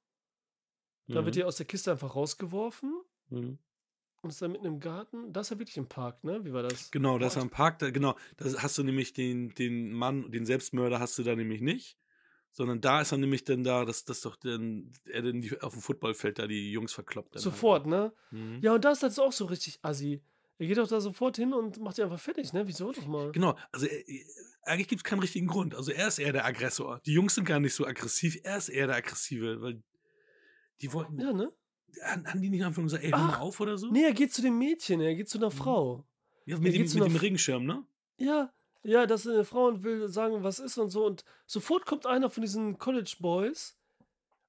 Da 1.09 1.25
wird 1.25 1.35
Mhm. 1.37 1.43
er 1.43 1.47
aus 1.49 1.57
der 1.57 1.67
Kiste 1.67 1.91
einfach 1.91 2.15
rausgeworfen 2.15 2.93
Mhm. 3.31 3.59
und 4.23 4.31
ist 4.31 4.41
dann 4.41 4.53
mitten 4.53 4.67
im 4.67 4.79
Garten. 4.81 5.33
Das 5.33 5.47
ist 5.47 5.51
ja 5.51 5.59
wirklich 5.59 5.77
im 5.77 5.89
Park, 5.89 6.23
ne? 6.25 6.45
Wie 6.45 6.53
war 6.53 6.63
das? 6.63 6.91
Genau, 6.91 7.19
das 7.19 7.37
Ort? 7.37 7.43
am 7.45 7.51
Park, 7.51 7.79
da, 7.81 7.91
genau, 7.91 8.17
da 8.37 8.45
hast 8.63 8.79
du 8.79 8.83
nämlich 8.85 9.13
den, 9.13 9.55
den 9.55 9.93
Mann, 9.93 10.31
den 10.31 10.47
Selbstmörder 10.47 11.01
hast 11.01 11.19
du 11.19 11.23
da 11.23 11.35
nämlich 11.37 11.61
nicht, 11.61 11.99
Sondern 12.55 12.83
da 12.83 13.01
ist 13.01 13.13
er 13.13 13.17
nämlich 13.19 13.45
dann 13.45 13.65
da, 13.65 13.87
dass, 13.87 14.05
dass 14.05 14.21
doch 14.21 14.37
dann, 14.37 14.93
er 15.07 15.23
dann 15.23 15.41
die, 15.41 15.59
auf 15.63 15.73
dem 15.73 15.81
Footballfeld 15.81 16.39
da 16.39 16.47
die 16.47 16.71
Jungs 16.71 16.93
verkloppt. 16.93 17.39
Sofort, 17.41 17.87
ne? 17.87 17.97
Halt. 17.97 18.13
Mhm. 18.33 18.59
Ja, 18.63 18.75
und 18.75 18.85
da 18.85 18.91
ist 18.93 19.03
das 19.03 19.19
auch 19.19 19.33
so 19.33 19.47
richtig 19.47 19.79
assi. 19.83 20.23
Er 20.59 20.67
geht 20.67 20.77
doch 20.77 20.87
da 20.87 21.01
sofort 21.01 21.37
hin 21.39 21.55
und 21.55 21.81
macht 21.81 21.97
sie 21.97 22.03
einfach 22.03 22.21
fertig, 22.21 22.53
ne? 22.53 22.67
Wieso 22.69 22.93
doch 22.93 23.07
mal? 23.07 23.33
Genau, 23.33 23.57
also 23.73 23.87
er, 23.87 24.05
eigentlich 24.65 24.87
gibt 24.89 24.99
es 25.01 25.05
keinen 25.05 25.21
richtigen 25.21 25.47
Grund. 25.47 25.75
Also 25.75 25.93
er 25.93 26.07
ist 26.09 26.19
eher 26.19 26.35
der 26.35 26.45
Aggressor. 26.45 27.01
Die 27.07 27.15
Jungs 27.15 27.35
sind 27.35 27.47
gar 27.47 27.59
nicht 27.59 27.73
so 27.75 27.87
aggressiv, 27.87 28.39
er 28.45 28.59
ist 28.59 28.69
eher 28.69 28.87
der 28.87 28.97
Aggressive, 28.97 29.63
weil 29.63 29.83
die 30.81 30.93
wollten. 30.93 31.21
Ja, 31.21 31.33
ne? 31.33 31.53
Haben 32.25 32.41
die 32.41 32.49
nicht 32.49 32.65
einfach 32.65 32.83
gesagt, 32.83 33.05
ey, 33.05 33.11
hör 33.11 33.19
mal 33.19 33.39
auf 33.39 33.61
oder 33.61 33.77
so? 33.77 33.91
Nee, 33.91 34.05
er 34.05 34.13
geht 34.15 34.33
zu 34.33 34.41
dem 34.43 34.59
Mädchen, 34.59 35.01
er 35.01 35.15
geht 35.15 35.29
zu 35.29 35.39
Mhm. 35.39 35.45
einer 35.45 35.51
Frau. 35.51 36.05
Ja, 36.47 36.57
er 36.57 36.61
mit, 36.63 36.75
dem, 36.75 36.83
mit 36.83 36.95
dem 36.95 37.17
Regenschirm, 37.17 37.65
ne? 37.65 37.85
Ja, 38.17 38.53
ja, 38.83 39.07
das 39.07 39.27
ist 39.27 39.33
eine 39.33 39.45
Frau 39.45 39.67
und 39.67 39.83
will 39.85 40.09
sagen, 40.09 40.43
was 40.43 40.59
ist 40.59 40.79
und 40.79 40.91
so. 40.91 41.07
Und 41.07 41.25
sofort 41.47 41.87
kommt 41.87 42.07
einer 42.07 42.31
von 42.31 42.41
diesen 42.41 42.79
College 42.79 43.15
Boys, 43.21 43.77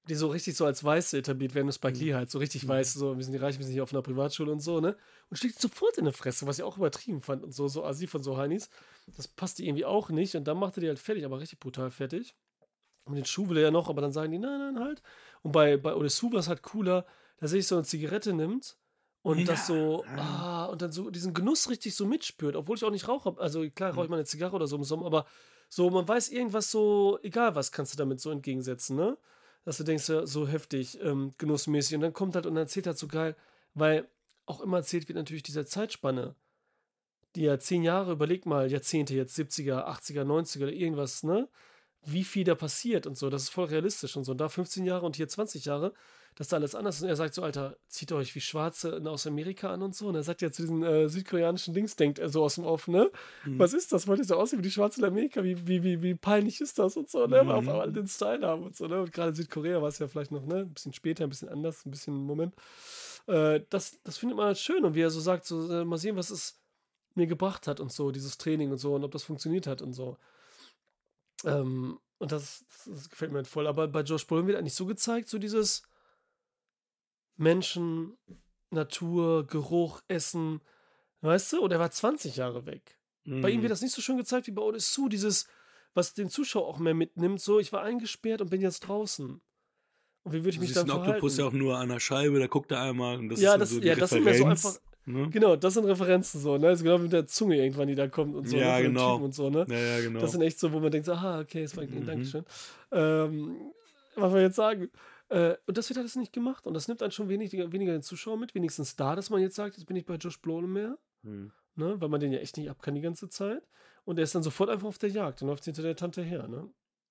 die 0.10 0.16
so 0.16 0.28
richtig 0.28 0.56
so 0.56 0.66
als 0.66 0.84
Weiße 0.84 1.18
etabliert 1.18 1.54
werden, 1.54 1.68
das 1.68 1.76
Spike 1.76 1.98
Lee 2.00 2.14
halt, 2.14 2.30
so 2.32 2.40
richtig 2.40 2.68
weiß, 2.68 2.94
so, 2.94 3.16
wir 3.16 3.24
sind 3.24 3.34
die 3.34 3.40
Reichen, 3.40 3.60
wir 3.60 3.66
sind 3.66 3.74
hier 3.74 3.84
auf 3.84 3.94
einer 3.94 4.02
Privatschule 4.02 4.52
und 4.52 4.60
so, 4.60 4.80
ne? 4.82 4.98
Und 5.30 5.38
schlägt 5.38 5.60
sofort 5.62 5.98
in 5.98 6.06
die 6.06 6.12
Fresse, 6.12 6.46
was 6.48 6.58
ich 6.58 6.64
auch 6.64 6.78
übertrieben 6.78 7.22
fand 7.22 7.44
und 7.44 7.54
so, 7.54 7.68
so 7.68 7.86
assi 7.86 8.08
von 8.08 8.24
so 8.24 8.36
Heinis. 8.38 8.70
Das 9.16 9.28
passte 9.28 9.64
irgendwie 9.64 9.86
auch 9.86 10.10
nicht 10.10 10.36
und 10.36 10.46
dann 10.46 10.58
machte 10.58 10.82
die 10.82 10.88
halt 10.88 11.00
fertig, 11.00 11.26
aber 11.26 11.40
richtig 11.40 11.60
brutal 11.60 11.92
fertig. 11.92 12.36
Und 13.06 13.16
den 13.16 13.26
Schuh 13.26 13.50
will 13.50 13.58
er 13.58 13.64
ja 13.64 13.72
noch, 13.72 13.90
aber 13.90 14.02
dann 14.02 14.14
sagen 14.14 14.32
die, 14.32 14.40
nein, 14.40 14.60
nein, 14.60 14.80
halt. 14.84 15.02
Und 15.44 15.52
bei, 15.52 15.78
bei 15.78 15.94
Odesu 15.96 16.32
war 16.32 16.40
es 16.40 16.48
halt 16.48 16.64
cooler, 16.64 17.06
dass 17.38 17.52
er 17.52 17.58
sich 17.58 17.68
so 17.68 17.76
eine 17.76 17.84
Zigarette 17.84 18.34
nimmt 18.34 18.78
und 19.22 19.48
das 19.48 19.68
Ja, 19.68 19.76
so, 19.76 20.06
ja. 20.06 20.18
ah, 20.18 20.66
und 20.66 20.82
dann 20.82 20.92
so 20.92 21.10
diesen 21.10 21.34
Genuss 21.34 21.70
richtig 21.70 21.96
so 21.96 22.06
mitspürt, 22.06 22.56
obwohl 22.56 22.78
ich 22.78 22.84
auch 22.84 22.92
nicht 22.92 23.08
rauche. 23.08 23.36
Also 23.38 23.70
klar 23.70 23.94
rauche 23.94 24.06
ich 24.06 24.10
mal 24.10 24.18
eine 24.18 24.26
Zigarre 24.26 24.56
oder 24.56 24.68
so 24.68 24.76
im 24.76 24.84
Sommer, 24.84 25.06
aber 25.06 25.26
so, 25.70 25.90
man 25.90 26.08
weiß 26.08 26.30
irgendwas 26.30 26.72
so, 26.72 27.20
egal 27.24 27.56
was 27.56 27.72
kannst 27.72 27.94
du 27.94 27.98
damit 27.98 28.20
so 28.20 28.32
entgegensetzen, 28.32 28.96
ne? 28.96 29.18
Dass 29.66 29.78
du 29.78 29.84
denkst, 29.84 30.10
ja, 30.10 30.26
so 30.28 30.48
heftig, 30.48 31.00
ähm, 31.02 31.32
genussmäßig. 31.38 31.96
Und 31.96 32.02
dann 32.02 32.14
kommt 32.14 32.36
halt 32.36 32.46
und 32.46 32.56
dann 32.56 32.64
erzählt 32.64 32.86
halt 32.86 32.98
so 32.98 33.08
geil, 33.08 33.36
weil 33.74 34.08
auch 34.46 34.60
immer 34.62 34.78
erzählt 34.78 35.08
wird 35.08 35.18
natürlich 35.18 35.44
dieser 35.44 35.66
Zeitspanne. 35.66 36.36
Die 37.36 37.44
ja 37.44 37.58
zehn 37.58 37.82
Jahre, 37.82 38.12
überleg 38.12 38.46
mal, 38.46 38.70
Jahrzehnte, 38.70 39.16
jetzt 39.16 39.38
70er, 39.40 39.88
80er, 39.88 40.24
90er 40.24 40.64
oder 40.64 40.72
irgendwas, 40.74 41.24
ne? 41.24 41.50
Wie 42.06 42.24
viel 42.24 42.44
da 42.44 42.56
passiert 42.56 43.08
und 43.08 43.18
so, 43.18 43.30
das 43.30 43.44
ist 43.44 43.50
voll 43.50 43.66
realistisch 43.66 44.16
und 44.18 44.24
so. 44.26 44.32
Und 44.34 44.40
da 44.40 44.50
15 44.50 44.86
Jahre 44.86 45.06
und 45.06 45.16
hier 45.16 45.28
20 45.28 45.66
Jahre, 45.66 45.94
dass 46.36 46.48
da 46.48 46.58
alles 46.58 46.74
anders 46.76 46.96
ist. 46.98 47.04
Und 47.04 47.10
er 47.10 47.16
sagt 47.16 47.34
so, 47.34 47.44
Alter, 47.44 47.78
zieht 47.88 48.12
euch 48.12 48.34
wie 48.36 48.42
Schwarze 48.42 49.02
aus 49.06 49.28
Amerika 49.28 49.72
an 49.72 49.82
und 49.84 49.96
so. 49.96 50.08
Und 50.08 50.16
er 50.16 50.24
sagt 50.24 50.42
ja 50.42 50.52
zu 50.52 50.64
diesen 50.64 50.84
äh, 50.84 51.08
südkoreanischen 51.08 51.74
Dings, 51.74 51.96
denkt 51.96 52.20
er 52.20 52.28
so 52.30 52.44
aus 52.44 52.56
dem 52.56 52.66
Off, 52.66 52.88
ne? 52.88 53.12
Mhm. 53.46 53.60
Was 53.60 53.74
ist 53.74 53.94
das? 53.94 54.08
Wollt 54.08 54.20
ihr 54.20 54.26
so 54.26 54.36
aussehen 54.36 54.60
wie 54.60 54.64
die 54.64 54.72
Schwarze 54.72 55.00
in 55.00 55.06
Amerika? 55.06 55.44
Wie, 55.44 55.68
wie, 55.68 55.84
wie, 55.84 56.02
wie 56.02 56.16
peinlich 56.16 56.60
ist 56.60 56.80
das 56.80 56.98
und 56.98 57.10
so, 57.10 57.28
ne? 57.28 57.46
Weil 57.46 57.56
auf 57.56 57.64
Mhm. 57.66 57.70
einmal 57.70 57.92
den 57.94 58.08
Style 58.08 58.46
haben 58.48 58.64
und 58.64 58.76
so, 58.76 58.88
ne? 58.88 59.02
Und 59.02 59.14
gerade 59.14 59.34
Südkorea 59.34 59.82
war 59.82 59.90
es 59.90 60.00
ja 60.00 60.08
vielleicht 60.08 60.32
noch, 60.32 60.46
ne? 60.46 60.62
Ein 60.62 60.74
bisschen 60.74 60.94
später, 60.94 61.24
ein 61.24 61.30
bisschen 61.30 61.50
anders, 61.50 61.86
ein 61.86 61.92
bisschen 61.92 62.16
im 62.16 62.26
Moment. 62.26 62.56
Äh, 63.28 63.62
das, 63.70 64.00
das 64.04 64.18
findet 64.18 64.36
man 64.36 64.48
halt 64.48 64.58
schön. 64.58 64.84
Und 64.84 64.96
wie 64.96 65.02
er 65.02 65.12
so 65.12 65.20
sagt, 65.22 65.46
so, 65.46 65.72
äh, 65.72 65.86
mal 65.86 65.98
sehen, 65.98 66.16
was 66.18 66.32
es 66.32 66.60
mir 67.16 67.28
gebracht 67.28 67.68
hat 67.68 67.80
und 67.80 67.92
so, 67.92 68.10
dieses 68.12 68.40
Training 68.40 68.72
und 68.72 68.80
so, 68.80 68.96
und 68.96 69.04
ob 69.04 69.12
das 69.12 69.24
funktioniert 69.24 69.68
hat 69.68 69.84
und 69.84 69.94
so. 69.94 70.18
Ähm, 71.46 72.00
und 72.20 72.32
das, 72.32 72.66
das 72.86 73.10
gefällt 73.10 73.32
mir 73.32 73.38
halt 73.40 73.48
voll. 73.48 73.68
Aber 73.68 73.88
bei 73.88 74.02
Josh 74.02 74.26
Brolin 74.28 74.48
wird 74.48 74.58
eigentlich 74.58 74.76
so 74.76 74.86
gezeigt, 74.86 75.28
so 75.30 75.38
dieses 75.40 75.84
Menschen, 77.36 78.18
Natur, 78.70 79.46
Geruch, 79.48 80.02
Essen, 80.08 80.62
weißt 81.22 81.54
du? 81.54 81.62
Und 81.62 81.72
er 81.72 81.80
war 81.80 81.92
20 81.92 82.38
Jahre 82.38 82.66
weg. 82.66 83.00
Bei 83.26 83.50
ihm 83.50 83.60
Mhm. 83.60 83.62
wird 83.64 83.72
das 83.72 83.82
nicht 83.82 83.94
so 83.94 84.02
schön 84.02 84.18
gezeigt 84.18 84.48
wie 84.48 84.52
bei 84.52 84.62
Odessu, 84.62 85.08
dieses, 85.08 85.48
was 85.94 86.14
den 86.14 86.30
Zuschauer 86.30 86.68
auch 86.68 86.80
mehr 86.80 86.94
mitnimmt, 86.94 87.40
so, 87.40 87.60
ich 87.60 87.72
war 87.72 87.82
eingesperrt 87.82 88.42
und 88.42 88.50
bin 88.50 88.62
jetzt 88.62 88.82
draußen. 88.82 89.42
Und 90.24 90.32
wie 90.34 90.40
würde 90.40 90.50
ich 90.50 90.60
mich 90.60 90.74
dann 90.74 90.88
verhalten? 90.88 91.10
Oktopus 91.12 91.38
ja 91.38 91.46
auch 91.46 91.52
nur 91.54 91.78
an 91.78 91.90
der 91.90 92.00
Scheibe, 92.02 92.40
da 92.40 92.48
guckt 92.48 92.72
er 92.72 92.82
einmal 92.82 93.18
und 93.18 93.30
das 93.30 93.40
Ja, 93.40 93.54
ist 93.54 93.60
das- 93.62 93.70
so 93.70 93.80
die 93.80 93.88
ja, 93.88 93.96
das 93.96 94.10
sind 94.10 94.24
mir 94.26 94.36
so 94.38 94.46
einfach- 94.46 94.78
ne? 95.06 95.30
Genau, 95.30 95.56
das 95.56 95.74
sind 95.74 95.86
Referenzen 95.86 96.40
so, 96.42 96.58
ne? 96.58 96.68
Das 96.68 96.80
ist 96.80 96.84
genau 96.84 97.00
wie 97.00 97.04
mit 97.04 97.14
der 97.14 97.28
Zunge 97.28 97.58
irgendwann, 97.58 97.88
die 97.88 97.96
da 97.96 98.08
kommt 98.08 98.36
und 98.36 98.48
so. 98.48 98.58
Ja, 98.58 98.78
ne? 98.78 98.84
genau. 98.84 99.18
Und 99.18 99.34
so, 99.34 99.50
ne? 99.50 99.66
Ja, 99.68 99.78
ja, 99.78 100.02
genau. 100.02 100.20
Das 100.20 100.32
sind 100.32 100.42
echt 100.42 100.60
so, 100.60 100.72
wo 100.72 100.80
man 100.80 100.92
denkt, 100.92 101.06
so, 101.06 101.14
aha, 101.14 101.42
okay, 101.42 101.64
das 101.64 101.76
war 101.78 101.84
Mhm. 101.86 102.06
Dankeschön. 102.06 102.46
Ähm, 102.92 103.56
was 104.16 104.34
ich 104.34 104.40
jetzt 104.42 104.56
sagen? 104.56 104.90
Äh, 105.30 105.56
und 105.66 105.78
das 105.78 105.90
wird 105.90 105.98
alles 106.00 106.16
nicht 106.16 106.34
gemacht 106.34 106.68
und 106.68 106.74
das 106.74 106.88
nimmt 106.88 107.02
dann 107.02 107.12
schon 107.12 107.30
wenig, 107.30 107.52
weniger 107.54 107.94
den 107.94 108.02
Zuschauer 108.04 108.38
mit, 108.38 108.54
wenigstens 108.56 108.96
da, 108.96 109.16
dass 109.16 109.30
man 109.30 109.42
jetzt 109.42 109.56
sagt, 109.56 109.76
jetzt 109.78 109.86
bin 109.86 109.96
ich 109.96 110.06
bei 110.06 110.16
Josh 110.16 110.40
Brolin 110.42 110.72
mehr, 110.72 110.98
Hm. 111.24 111.52
ne? 111.76 111.96
Weil 112.00 112.10
man 112.10 112.20
den 112.20 112.32
ja 112.32 112.40
echt 112.40 112.58
nicht 112.58 112.70
ab 112.70 112.82
kann 112.82 112.96
die 112.96 113.02
ganze 113.02 113.30
Zeit. 113.30 113.64
Und 114.06 114.18
er 114.20 114.24
ist 114.26 114.36
dann 114.36 114.44
sofort 114.44 114.70
einfach 114.70 114.88
auf 114.88 114.98
der 114.98 115.10
Jagd 115.10 115.42
und 115.42 115.48
läuft 115.48 115.64
hinter 115.66 115.82
der 115.82 115.96
Tante 115.96 116.22
her, 116.22 116.48
ne? 116.48 116.70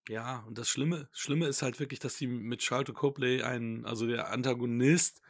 Ja, 0.09 0.45
und 0.47 0.59
das 0.59 0.69
Schlimme, 0.69 1.09
Schlimme 1.13 1.47
ist 1.47 1.63
halt 1.63 1.79
wirklich, 1.81 2.01
dass 2.01 2.17
die 2.17 2.27
mit 2.27 2.61
Charlton 2.61 2.95
Copley 2.95 3.43
einen, 3.43 3.85
also 3.87 4.07
der 4.07 4.31
Antagonist, 4.31 5.23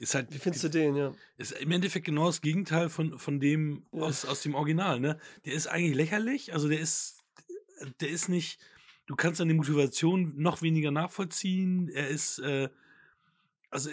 ist 0.00 0.14
halt 0.14 0.32
Wie 0.32 0.38
findest 0.38 0.64
du 0.64 0.68
den, 0.70 0.96
ja? 0.96 1.14
ist 1.36 1.52
im 1.52 1.70
Endeffekt 1.70 2.06
genau 2.06 2.26
das 2.26 2.40
Gegenteil 2.40 2.88
von, 2.88 3.18
von 3.18 3.38
dem 3.38 3.84
Ja. 3.92 4.02
aus, 4.02 4.24
aus 4.24 4.40
dem 4.42 4.54
Original, 4.54 4.98
ne? 4.98 5.18
Der 5.44 5.52
ist 5.52 5.66
eigentlich 5.66 5.94
lächerlich, 5.94 6.54
also 6.54 6.68
der 6.68 6.80
ist, 6.80 7.18
der 8.00 8.08
ist 8.08 8.28
nicht, 8.28 8.58
du 9.06 9.14
kannst 9.14 9.38
seine 9.38 9.52
Motivation 9.52 10.32
noch 10.36 10.62
weniger 10.62 10.90
nachvollziehen. 10.90 11.88
Er 11.90 12.08
ist, 12.08 12.38
äh, 12.38 12.70
also 13.68 13.90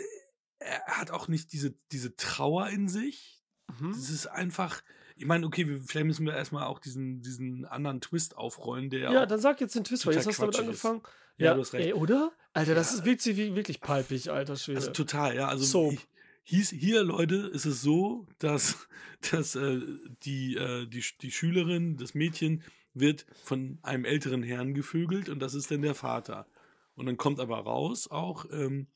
er 0.59 0.81
hat 0.87 1.11
auch 1.11 1.27
nicht 1.27 1.51
diese, 1.51 1.75
diese 1.91 2.15
Trauer 2.15 2.69
in 2.69 2.87
sich. 2.87 3.43
Mhm. 3.79 3.91
Das 3.91 4.09
ist 4.09 4.27
einfach, 4.27 4.81
ich 5.17 5.25
meine, 5.25 5.45
okay, 5.45 5.67
wir, 5.67 5.79
vielleicht 5.81 6.05
müssen 6.05 6.25
wir 6.25 6.33
erstmal 6.35 6.65
auch 6.65 6.79
diesen, 6.79 7.21
diesen 7.21 7.65
anderen 7.65 8.01
Twist 8.01 8.37
aufrollen, 8.37 8.89
der 8.89 9.11
Ja, 9.11 9.25
dann 9.25 9.39
sag 9.39 9.59
jetzt 9.61 9.75
den 9.75 9.83
Twist, 9.83 10.05
weil 10.05 10.13
jetzt 10.15 10.27
hast 10.27 10.37
du 10.39 10.43
damit 10.43 10.59
angefangen. 10.59 11.01
Ja, 11.37 11.53
du 11.53 11.61
hast 11.61 11.73
recht. 11.73 11.85
Ey, 11.87 11.93
oder? 11.93 12.31
Alter, 12.53 12.73
das 12.75 12.91
Ja. 12.91 12.97
ist 12.99 13.05
wirklich, 13.05 13.55
wirklich 13.55 13.79
palpig, 13.81 14.31
alter 14.31 14.55
Schwede. 14.55 14.79
Also 14.79 14.91
total, 14.91 15.35
ja. 15.35 15.47
Also 15.47 15.91
hi- 15.91 15.99
hieß 16.43 16.69
hier, 16.71 17.03
Leute, 17.03 17.35
ist 17.35 17.65
es 17.65 17.81
so, 17.81 18.27
dass, 18.39 18.87
dass 19.31 19.55
äh, 19.55 19.79
die, 20.23 20.55
äh, 20.55 20.87
die, 20.87 21.03
die 21.21 21.31
Schülerin, 21.31 21.97
das 21.97 22.13
Mädchen, 22.13 22.63
wird 22.93 23.27
von 23.43 23.77
einem 23.83 24.05
älteren 24.05 24.41
Herrn 24.41 24.73
gevögelt 24.73 25.29
und 25.29 25.39
das 25.39 25.53
ist 25.53 25.69
dann 25.69 25.83
der 25.83 25.93
Vater. 25.93 26.47
Und 26.95 27.05
dann 27.05 27.17
kommt 27.17 27.39
aber 27.39 27.59
raus 27.59 28.07
auch, 28.09 28.45
ähm, 28.51 28.87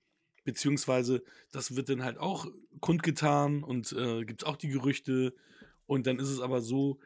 beziehungsweise 0.43 1.21
das 1.51 1.75
wird 1.75 1.89
dann 1.89 2.03
halt 2.03 2.17
auch 2.17 2.47
kundgetan 2.79 3.63
und 3.63 3.91
äh, 3.93 4.25
gibt 4.25 4.41
es 4.41 4.47
auch 4.47 4.57
die 4.57 4.69
Gerüchte. 4.69 5.35
Und 5.91 6.07
dann 6.07 6.19
ist 6.19 6.29
es 6.29 6.39
aber 6.39 6.61
so, 6.61 7.01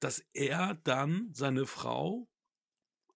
dass 0.00 0.24
er 0.32 0.80
dann 0.84 1.28
seine 1.34 1.66
Frau, 1.66 2.30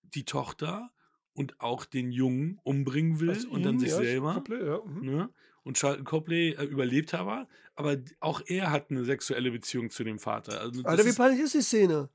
die 0.03 0.27
Tochter 0.27 0.93
und 1.33 1.59
auch 1.59 1.87
den 1.87 2.13
Jungen 2.13 2.61
umbringen 2.65 3.19
will 3.19 3.31
Also 3.31 3.49
und 3.49 3.63
dann 3.63 3.77
ihn, 3.77 3.81
sich 3.81 3.89
ja, 3.89 3.97
selber. 3.97 4.35
Couple, 4.35 4.67
ja, 4.67 4.83
mhm. 4.85 5.01
Ne? 5.07 5.31
Und 5.63 5.79
Charlton 5.79 6.05
Copley 6.05 6.51
äh, 6.51 6.65
überlebt 6.65 7.15
aber, 7.15 7.49
aber 7.77 7.97
auch 8.21 8.43
er 8.45 8.71
hat 8.71 8.91
eine 8.91 9.05
sexuelle 9.05 9.51
Beziehung 9.51 9.89
zu 9.89 10.05
dem 10.05 10.19
Vater. 10.19 10.61
Also 10.61 10.83
Alter, 10.83 11.07
wie 11.07 11.15
peinlich 11.15 11.41
ist 11.41 11.55
die 11.55 11.63
Szene? 11.63 12.11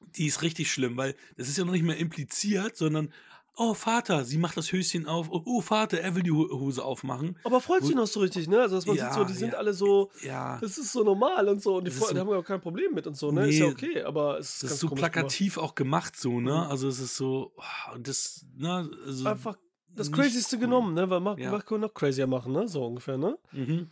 die 0.00 0.26
ist 0.26 0.42
richtig 0.42 0.70
schlimm, 0.70 0.96
weil 0.96 1.16
das 1.36 1.48
ist 1.48 1.58
ja 1.58 1.64
noch 1.64 1.72
nicht 1.72 1.84
mehr 1.84 1.96
impliziert, 1.96 2.76
sondern 2.76 3.12
oh 3.58 3.74
Vater, 3.74 4.24
sie 4.24 4.38
macht 4.38 4.56
das 4.56 4.72
Höschen 4.72 5.06
auf, 5.06 5.28
oh, 5.30 5.42
oh 5.44 5.60
Vater, 5.60 6.00
er 6.00 6.14
will 6.14 6.22
die 6.22 6.30
Ho- 6.30 6.48
Hose 6.50 6.84
aufmachen. 6.84 7.36
Aber 7.44 7.60
freut 7.60 7.84
sich 7.84 7.94
noch 7.94 8.06
so 8.06 8.20
richtig, 8.20 8.48
ne? 8.48 8.60
Also, 8.60 8.76
dass 8.76 8.86
man 8.86 8.96
Ja, 8.96 9.06
sieht 9.10 9.14
so, 9.14 9.24
die 9.24 9.32
sind 9.34 9.52
ja. 9.52 9.58
alle 9.58 9.74
so, 9.74 10.10
Ja, 10.22 10.58
das 10.60 10.78
ist 10.78 10.92
so 10.92 11.02
normal 11.04 11.48
und 11.48 11.62
so. 11.62 11.76
Und 11.76 11.84
die, 11.86 11.90
Freunde 11.90 12.14
so- 12.14 12.20
haben 12.20 12.30
ja 12.30 12.36
auch 12.38 12.44
kein 12.44 12.60
Problem 12.60 12.94
mit 12.94 13.06
und 13.06 13.16
so, 13.16 13.30
ne? 13.32 13.48
ist 13.48 13.58
ja 13.58 13.66
Nee, 13.66 13.72
okay, 13.72 14.02
aber 14.02 14.38
es 14.38 14.48
ist 14.54 14.62
das 14.62 14.70
ganz 14.70 14.72
ist 14.74 14.80
so 14.80 14.88
komisch 14.88 15.00
gemacht. 15.02 15.12
plakativ 15.12 15.58
auch 15.58 15.74
gemacht 15.74 16.16
so, 16.16 16.40
ne? 16.40 16.52
Mhm. 16.52 16.70
Also 16.70 16.88
es 16.88 16.98
ist 17.00 17.16
so, 17.16 17.52
und 17.94 18.08
das, 18.08 18.46
ne, 18.56 18.90
also 19.04 19.26
Einfach 19.28 19.56
das 19.88 20.12
Crazyste 20.12 20.56
cool. 20.56 20.60
genommen, 20.60 20.94
ne? 20.94 21.10
Weil 21.10 21.20
Marco 21.20 21.40
Ja. 21.40 21.50
Marco 21.50 21.76
noch 21.78 21.92
crazier 21.92 22.26
machen, 22.26 22.52
ne? 22.52 22.68
So 22.68 22.84
ungefähr, 22.86 23.18
ne? 23.18 23.36
Mhm. 23.52 23.88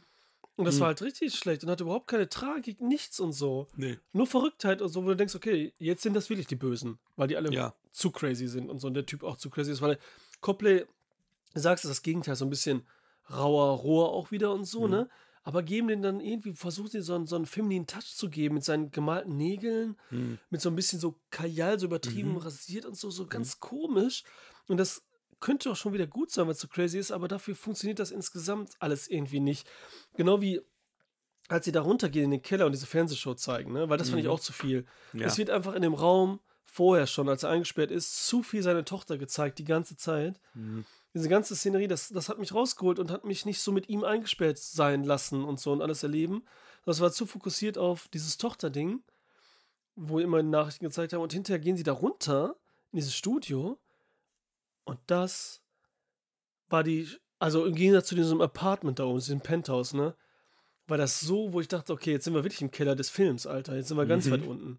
Und 0.59 0.65
das 0.65 0.77
Mhm. 0.77 0.81
war 0.81 0.87
halt 0.89 1.03
richtig 1.03 1.35
schlecht 1.35 1.65
und 1.65 1.71
hatte 1.71 1.85
überhaupt 1.85 2.07
keine 2.07 2.29
Tragik, 2.31 2.81
nichts 2.81 3.21
und 3.21 3.33
so. 3.33 3.67
Nee, 3.77 3.99
Nur 4.13 4.27
Verrücktheit 4.27 4.81
und 4.81 4.89
so, 4.89 5.05
wo 5.05 5.09
du 5.09 5.17
denkst, 5.17 5.35
okay, 5.35 5.75
jetzt 5.79 6.03
sind 6.03 6.15
das 6.15 6.31
wirklich 6.31 6.47
die 6.47 6.57
Bösen, 6.57 6.99
weil 7.17 7.29
die 7.29 7.37
alle 7.37 7.53
ja. 7.53 7.75
Zu 7.97 8.11
crazy 8.11 8.47
sind 8.47 8.69
und 8.69 8.79
so 8.79 8.87
und 8.89 8.95
der 8.95 9.07
Typ 9.07 9.23
auch 9.23 9.37
zu 9.39 9.49
crazy 9.51 9.73
ist, 9.73 9.81
weil 9.81 9.99
Copley, 10.41 10.85
du 11.55 11.61
sagst 11.61 11.85
es, 11.85 11.91
das 11.91 12.03
Gegenteil, 12.03 12.37
so 12.37 12.45
ein 12.45 12.51
bisschen 12.51 12.87
rauer, 13.31 13.77
roher 13.79 14.11
auch 14.11 14.31
wieder 14.31 14.53
und 14.53 14.65
so, 14.65 14.85
Mhm. 14.87 14.91
ne? 14.91 15.09
Aber 15.43 15.63
geben 15.63 15.89
den 15.89 16.03
dann 16.03 16.21
irgendwie, 16.21 16.53
versucht 16.55 16.93
den 16.95 17.03
so 17.03 17.15
einen, 17.15 17.27
so 17.27 17.37
einen 17.37 17.47
femininen 17.47 17.87
Touch 17.87 18.15
zu 18.17 18.29
geben 18.29 18.57
mit 18.57 18.65
seinen 18.65 18.91
gemalten 18.91 19.37
Nägeln, 19.37 19.97
Mhm. 20.11 20.39
mit 20.51 20.61
so 20.61 20.69
ein 20.69 20.77
bisschen 20.77 20.99
so 21.01 21.19
Kajal, 21.31 21.79
so 21.79 21.87
übertrieben 21.87 22.33
Mhm. 22.33 22.39
rasiert 22.39 22.85
und 22.85 22.97
so, 22.97 23.11
so 23.11 23.27
ganz 23.27 23.61
komisch. 23.61 24.25
Und 24.69 24.77
das 24.77 25.03
könnte 25.41 25.71
auch 25.71 25.77
schon 25.77 25.93
wieder 25.93 26.07
gut 26.07 26.31
sein, 26.33 26.47
weil 26.47 26.53
es 26.55 26.61
so 26.61 26.69
crazy 26.69 26.99
ist, 26.99 27.13
aber 27.13 27.29
dafür 27.29 27.55
funktioniert 27.55 27.99
das 27.99 28.11
insgesamt 28.11 28.73
alles 28.81 29.07
irgendwie 29.09 29.41
nicht. 29.41 29.69
Genau 30.17 30.41
wie 30.41 30.61
als 31.49 31.65
sie 31.65 31.73
da 31.73 31.81
runtergehen 31.81 32.25
in 32.25 32.31
den 32.33 32.43
Keller 32.43 32.67
und 32.67 32.73
diese 32.73 32.87
Fernsehshow 32.87 33.35
zeigen, 33.35 33.73
ne? 33.73 33.89
weil 33.89 33.99
das 33.99 34.09
fand 34.11 34.19
ich 34.21 34.27
Mhm. 34.27 34.33
auch 34.33 34.41
zu 34.41 34.53
viel. 34.53 34.85
Ja. 35.13 35.27
Es 35.29 35.39
wird 35.39 35.49
einfach 35.49 35.75
in 35.75 35.83
dem 35.83 35.95
Raum 35.95 36.41
vorher 36.77 37.07
schon, 37.07 37.29
als 37.29 37.43
er 37.43 37.51
eingesperrt 37.51 37.91
ist, 37.91 38.27
zu 38.27 38.43
viel 38.43 38.63
seine 38.63 38.85
Tochter 38.85 39.17
gezeigt, 39.19 39.59
die 39.59 39.65
ganze 39.65 39.97
Zeit. 39.97 40.39
Mhm. 40.55 40.85
Diese 41.15 41.29
ganze 41.31 41.57
Szenerie, 41.57 41.89
das, 41.89 42.09
das 42.11 42.29
hat 42.29 42.39
mich 42.39 42.53
rausgeholt 42.55 42.99
und 42.99 43.11
hat 43.11 43.25
mich 43.25 43.47
nicht 43.47 43.61
so 43.61 43.73
mit 43.73 43.89
ihm 43.89 44.05
eingesperrt 44.05 44.59
sein 44.59 45.03
lassen 45.03 45.45
und 45.45 45.59
so 45.59 45.73
und 45.73 45.81
alles 45.81 46.03
erleben. 46.03 46.45
Das 46.85 47.01
war 47.01 47.11
zu 47.11 47.25
fokussiert 47.27 47.79
auf 47.79 48.09
dieses 48.09 48.37
Tochterding, 48.37 49.03
wo 49.97 50.19
immer 50.19 50.43
Nachrichten 50.43 50.85
gezeigt 50.85 51.13
haben. 51.15 51.23
Und 51.23 51.33
hinterher 51.33 51.59
gehen 51.59 51.77
sie 51.79 51.83
da 51.83 51.93
runter 51.93 52.57
in 52.93 52.99
dieses 52.99 53.15
Studio 53.15 53.79
Und 54.85 54.99
das 55.07 55.63
war 56.69 56.85
die, 56.85 57.09
also 57.39 57.65
im 57.65 57.75
Gegensatz 57.75 58.09
zu 58.09 58.15
diesem 58.15 58.41
Apartment 58.41 58.99
da 58.99 59.05
oben, 59.05 59.19
diesem 59.19 59.41
Penthouse, 59.41 59.95
ne? 59.95 60.15
War 60.87 60.97
das 60.99 61.21
so, 61.21 61.53
wo 61.53 61.61
ich 61.61 61.67
dachte, 61.69 61.93
okay, 61.93 62.13
jetzt 62.13 62.25
sind 62.25 62.35
wir 62.35 62.45
wirklich 62.45 62.63
im 62.63 62.71
Keller 62.71 62.95
des 62.95 63.11
Films, 63.11 63.47
Alter. 63.47 63.75
Jetzt 63.75 63.89
sind 63.89 63.97
wir 63.97 64.07
ganz 64.07 64.27
Mhm. 64.27 64.31
weit 64.33 64.47
unten. 64.47 64.79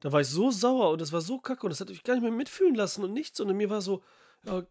Da 0.00 0.12
war 0.12 0.20
ich 0.20 0.28
so 0.28 0.50
sauer 0.50 0.90
und 0.90 1.00
das 1.00 1.12
war 1.12 1.20
so 1.20 1.38
kacke 1.38 1.64
und 1.66 1.70
das 1.70 1.80
hat 1.80 1.88
mich 1.88 2.02
gar 2.04 2.14
nicht 2.14 2.22
mehr 2.22 2.32
mitfühlen 2.32 2.74
lassen 2.74 3.02
und 3.02 3.12
nichts. 3.12 3.40
Und 3.40 3.54
mir 3.56 3.70
war 3.70 3.80
so, 3.80 4.02
ja, 4.44 4.66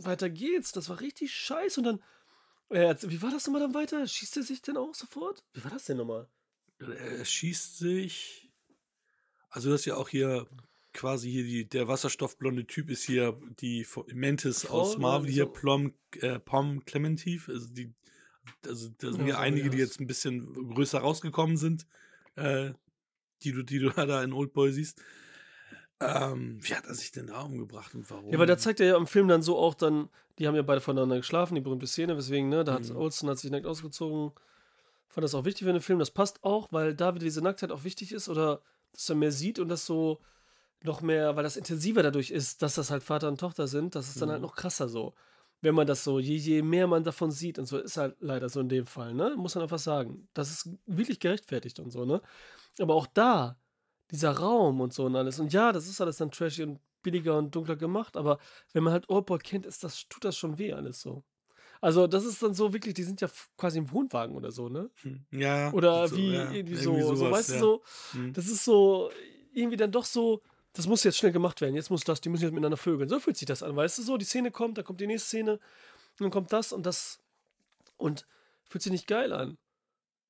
weiter 0.00 0.28
geht's. 0.30 0.72
Das 0.72 0.88
war 0.88 1.00
richtig 1.00 1.32
scheiße. 1.32 1.80
Und 1.80 1.84
dann, 1.84 2.02
äh, 2.70 2.94
wie 3.02 3.22
war 3.22 3.30
das 3.30 3.46
nochmal 3.46 3.62
dann 3.62 3.74
weiter? 3.74 4.06
Schießt 4.06 4.36
er 4.36 4.42
sich 4.42 4.60
denn 4.62 4.76
auch 4.76 4.94
sofort? 4.94 5.44
Wie 5.54 5.64
war 5.64 5.70
das 5.70 5.84
denn 5.84 5.96
nochmal? 5.96 6.28
Er 6.80 7.24
schießt 7.24 7.78
sich. 7.78 8.50
Also, 9.50 9.70
das 9.70 9.80
ist 9.80 9.86
ja 9.86 9.96
auch 9.96 10.08
hier 10.08 10.46
quasi 10.92 11.30
hier 11.30 11.44
die, 11.44 11.68
der 11.68 11.86
wasserstoffblonde 11.88 12.66
Typ 12.66 12.90
ist 12.90 13.04
hier 13.04 13.38
die 13.60 13.86
Mantis 14.12 14.64
Frau 14.64 14.80
aus 14.80 14.98
Marvel 14.98 15.30
hier, 15.30 15.44
so? 15.44 15.52
Plom, 15.52 15.94
äh, 16.20 16.38
Pom 16.38 16.84
Clementif. 16.84 17.48
Also, 17.48 17.68
die, 17.72 17.94
also 18.66 18.90
da 18.98 19.12
sind 19.12 19.22
Ja, 19.22 19.28
ja 19.28 19.38
einige, 19.38 19.66
ja. 19.66 19.70
die 19.70 19.78
jetzt 19.78 20.00
ein 20.00 20.06
bisschen 20.06 20.52
größer 20.74 20.98
rausgekommen 20.98 21.56
sind, 21.56 21.86
äh, 22.36 22.72
die, 23.42 23.52
du, 23.52 23.62
die 23.62 23.78
du 23.78 23.90
da 23.96 24.22
in 24.22 24.32
Oldboy 24.32 24.72
siehst. 24.72 25.00
Ähm, 26.00 26.58
wie 26.62 26.74
hat 26.74 26.86
er 26.86 26.94
sich 26.94 27.10
denn 27.10 27.26
da 27.26 27.40
umgebracht 27.40 27.94
und 27.94 28.08
warum? 28.10 28.32
Ja, 28.32 28.38
weil 28.38 28.46
da 28.46 28.56
zeigt 28.56 28.78
er 28.80 28.86
ja 28.86 28.96
im 28.96 29.06
Film 29.08 29.26
dann 29.26 29.42
so 29.42 29.58
auch 29.58 29.74
dann, 29.74 30.08
die 30.38 30.46
haben 30.46 30.54
ja 30.54 30.62
beide 30.62 30.80
voneinander 30.80 31.16
geschlafen, 31.16 31.56
die 31.56 31.60
berühmte 31.60 31.88
Szene, 31.88 32.16
weswegen, 32.16 32.48
ne, 32.48 32.62
da 32.62 32.74
hat 32.74 32.88
Mhm. 32.88 32.96
Olsen 32.96 33.28
hat 33.28 33.38
sich 33.38 33.50
nackt 33.50 33.66
ausgezogen. 33.66 34.30
Fand 35.08 35.24
das 35.24 35.34
auch 35.34 35.44
wichtig 35.44 35.66
für 35.66 35.72
den 35.72 35.82
Film, 35.82 35.98
das 35.98 36.12
passt 36.12 36.44
auch, 36.44 36.68
weil 36.70 36.94
da 36.94 37.14
wieder 37.14 37.24
diese 37.24 37.42
Nacktheit 37.42 37.72
auch 37.72 37.82
wichtig 37.82 38.12
ist 38.12 38.28
oder 38.28 38.60
dass 38.92 39.08
er 39.08 39.16
mehr 39.16 39.32
sieht 39.32 39.58
und 39.58 39.68
das 39.68 39.86
so 39.86 40.20
noch 40.84 41.00
mehr, 41.00 41.34
weil 41.34 41.42
das 41.42 41.56
intensiver 41.56 42.04
dadurch 42.04 42.30
ist, 42.30 42.62
dass 42.62 42.76
das 42.76 42.90
halt 42.92 43.02
Vater 43.02 43.26
und 43.28 43.40
Tochter 43.40 43.66
sind, 43.66 43.96
das 43.96 44.08
ist 44.08 44.22
dann 44.22 44.28
halt 44.30 44.38
Mhm. 44.40 44.46
noch 44.46 44.54
krasser 44.54 44.88
so. 44.88 45.14
Wenn 45.60 45.74
man 45.74 45.88
das 45.88 46.04
so, 46.04 46.20
je, 46.20 46.36
je 46.36 46.62
mehr 46.62 46.86
man 46.86 47.02
davon 47.02 47.32
sieht 47.32 47.58
und 47.58 47.66
so, 47.66 47.78
ist 47.78 47.96
halt 47.96 48.14
leider 48.20 48.48
so 48.48 48.60
in 48.60 48.68
dem 48.68 48.86
Fall, 48.86 49.12
ne? 49.14 49.34
Muss 49.36 49.56
man 49.56 49.62
einfach 49.62 49.80
sagen. 49.80 50.28
Das 50.32 50.50
ist 50.52 50.70
wirklich 50.86 51.18
gerechtfertigt 51.18 51.80
und 51.80 51.90
so, 51.90 52.04
ne? 52.04 52.22
Aber 52.80 52.94
auch 52.94 53.06
da, 53.06 53.58
dieser 54.10 54.32
Raum 54.32 54.80
und 54.80 54.92
so 54.92 55.04
und 55.06 55.16
alles. 55.16 55.38
Und 55.38 55.52
ja, 55.52 55.72
das 55.72 55.88
ist 55.88 56.00
alles 56.00 56.16
dann 56.18 56.30
trashy 56.30 56.62
und 56.62 56.80
billiger 57.02 57.38
und 57.38 57.54
dunkler 57.54 57.76
gemacht, 57.76 58.16
aber 58.16 58.38
wenn 58.72 58.82
man 58.82 58.92
halt 58.92 59.08
Oldboy 59.08 59.38
kennt, 59.38 59.66
ist 59.66 59.84
das, 59.84 60.08
tut 60.08 60.24
das 60.24 60.36
schon 60.36 60.58
weh 60.58 60.72
alles 60.72 61.00
so. 61.00 61.22
Also, 61.80 62.08
das 62.08 62.24
ist 62.24 62.42
dann 62.42 62.54
so 62.54 62.72
wirklich, 62.72 62.94
die 62.94 63.04
sind 63.04 63.20
ja 63.20 63.28
quasi 63.56 63.78
im 63.78 63.90
Wohnwagen 63.92 64.34
oder 64.34 64.50
so, 64.50 64.68
ne? 64.68 64.90
Hm, 65.02 65.24
Ja. 65.30 65.72
Oder 65.72 66.08
so, 66.08 66.16
wie 66.16 66.32
ja, 66.32 66.50
irgendwie 66.50 66.74
so, 66.74 66.98
so, 67.00 67.14
sowas, 67.14 67.38
weißt 67.38 67.50
ja. 67.50 67.60
du, 67.60 67.60
so, 67.60 67.82
das 68.32 68.48
ist 68.48 68.64
so 68.64 69.10
irgendwie 69.52 69.76
dann 69.76 69.92
doch 69.92 70.04
so, 70.04 70.42
das 70.72 70.88
muss 70.88 71.04
jetzt 71.04 71.18
schnell 71.18 71.32
gemacht 71.32 71.60
werden. 71.60 71.76
Jetzt 71.76 71.90
muss 71.90 72.02
das, 72.02 72.20
die 72.20 72.28
müssen 72.30 72.42
jetzt 72.42 72.52
miteinander 72.52 72.76
vögeln. 72.76 73.08
So 73.08 73.20
fühlt 73.20 73.36
sich 73.36 73.46
das 73.46 73.62
an, 73.62 73.76
weißt 73.76 73.98
du 73.98 74.02
so? 74.02 74.16
Die 74.16 74.24
Szene 74.24 74.50
kommt, 74.50 74.76
dann 74.76 74.84
kommt 74.84 75.00
die 75.00 75.06
nächste 75.06 75.28
Szene, 75.28 75.52
und 75.52 75.60
dann 76.20 76.30
kommt 76.30 76.52
das 76.52 76.72
und 76.72 76.84
das 76.84 77.20
und 77.96 78.26
fühlt 78.68 78.82
sich 78.82 78.92
nicht 78.92 79.06
geil 79.06 79.32
an. 79.32 79.56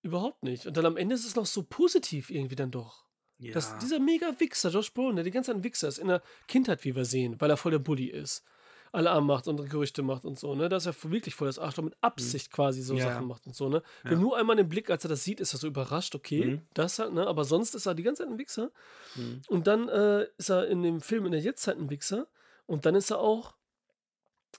Überhaupt 0.03 0.43
nicht. 0.43 0.67
Und 0.67 0.77
dann 0.77 0.87
am 0.87 0.97
Ende 0.97 1.15
ist 1.15 1.27
es 1.27 1.35
noch 1.37 1.47
so 1.47 1.63
positiv 1.63 2.31
irgendwie 2.31 2.57
dann 2.57 2.71
doch. 2.71 3.05
Ja. 3.39 3.53
Dass 3.55 3.77
dieser 3.79 4.01
mega 4.01 4.33
Wichser, 4.41 4.71
Josh 4.71 4.93
Brolin, 4.93 5.17
der 5.17 5.25
die 5.25 5.31
ganze 5.31 5.51
Zeit 5.53 5.61
ein 5.61 5.65
Wichser 5.65 5.89
ist, 5.89 5.99
in 5.99 6.09
der 6.09 6.23
Kindheit, 6.49 6.85
wie 6.85 6.97
wir 6.97 7.05
sehen, 7.05 7.37
weil 7.41 7.51
er 7.51 7.57
voll 7.57 7.73
der 7.73 7.79
Bully 7.79 8.07
ist. 8.07 8.45
Alle 8.91 9.11
Arm 9.11 9.27
macht 9.27 9.47
und 9.49 9.69
Gerüchte 9.69 10.03
macht 10.03 10.25
und 10.25 10.39
so, 10.39 10.55
ne? 10.55 10.69
Dass 10.71 10.87
er 10.87 10.95
wirklich 11.05 11.35
voll 11.35 11.47
das 11.47 11.59
Arschloch 11.59 11.85
mit 11.85 11.95
Absicht 12.01 12.51
quasi 12.51 12.81
so 12.81 12.95
Ja, 12.95 13.05
Sachen 13.13 13.27
macht 13.27 13.47
und 13.47 13.55
so, 13.55 13.69
ne? 13.69 13.83
Ja. 14.03 14.11
haben 14.13 14.21
nur 14.21 14.37
einmal 14.39 14.57
den 14.57 14.69
Blick, 14.69 14.89
als 14.89 15.05
er 15.05 15.11
das 15.11 15.23
sieht, 15.25 15.41
ist 15.41 15.53
er 15.53 15.59
so 15.59 15.67
überrascht, 15.67 16.15
okay, 16.15 16.45
Mhm. 16.47 16.63
das 16.73 16.99
halt, 16.99 17.13
ne? 17.13 17.27
Aber 17.27 17.45
sonst 17.45 17.75
ist 17.75 17.85
er 17.87 17.95
die 17.95 18.03
ganze 18.03 18.23
Zeit 18.23 18.33
ein 18.33 18.39
Wichser. 18.39 18.71
Hm. 19.15 19.43
Und 19.49 19.67
dann 19.67 19.89
äh, 19.91 20.27
ist 20.39 20.49
er 20.49 20.67
in 20.69 20.83
dem 20.83 21.01
Film 21.03 21.27
in 21.27 21.33
der 21.33 21.41
Jetztzeit 21.43 21.77
ein 21.77 21.91
Wichser. 21.91 22.29
Und 22.67 22.87
dann 22.87 22.95
ist 22.95 23.11
er 23.11 23.19
auch 23.21 23.55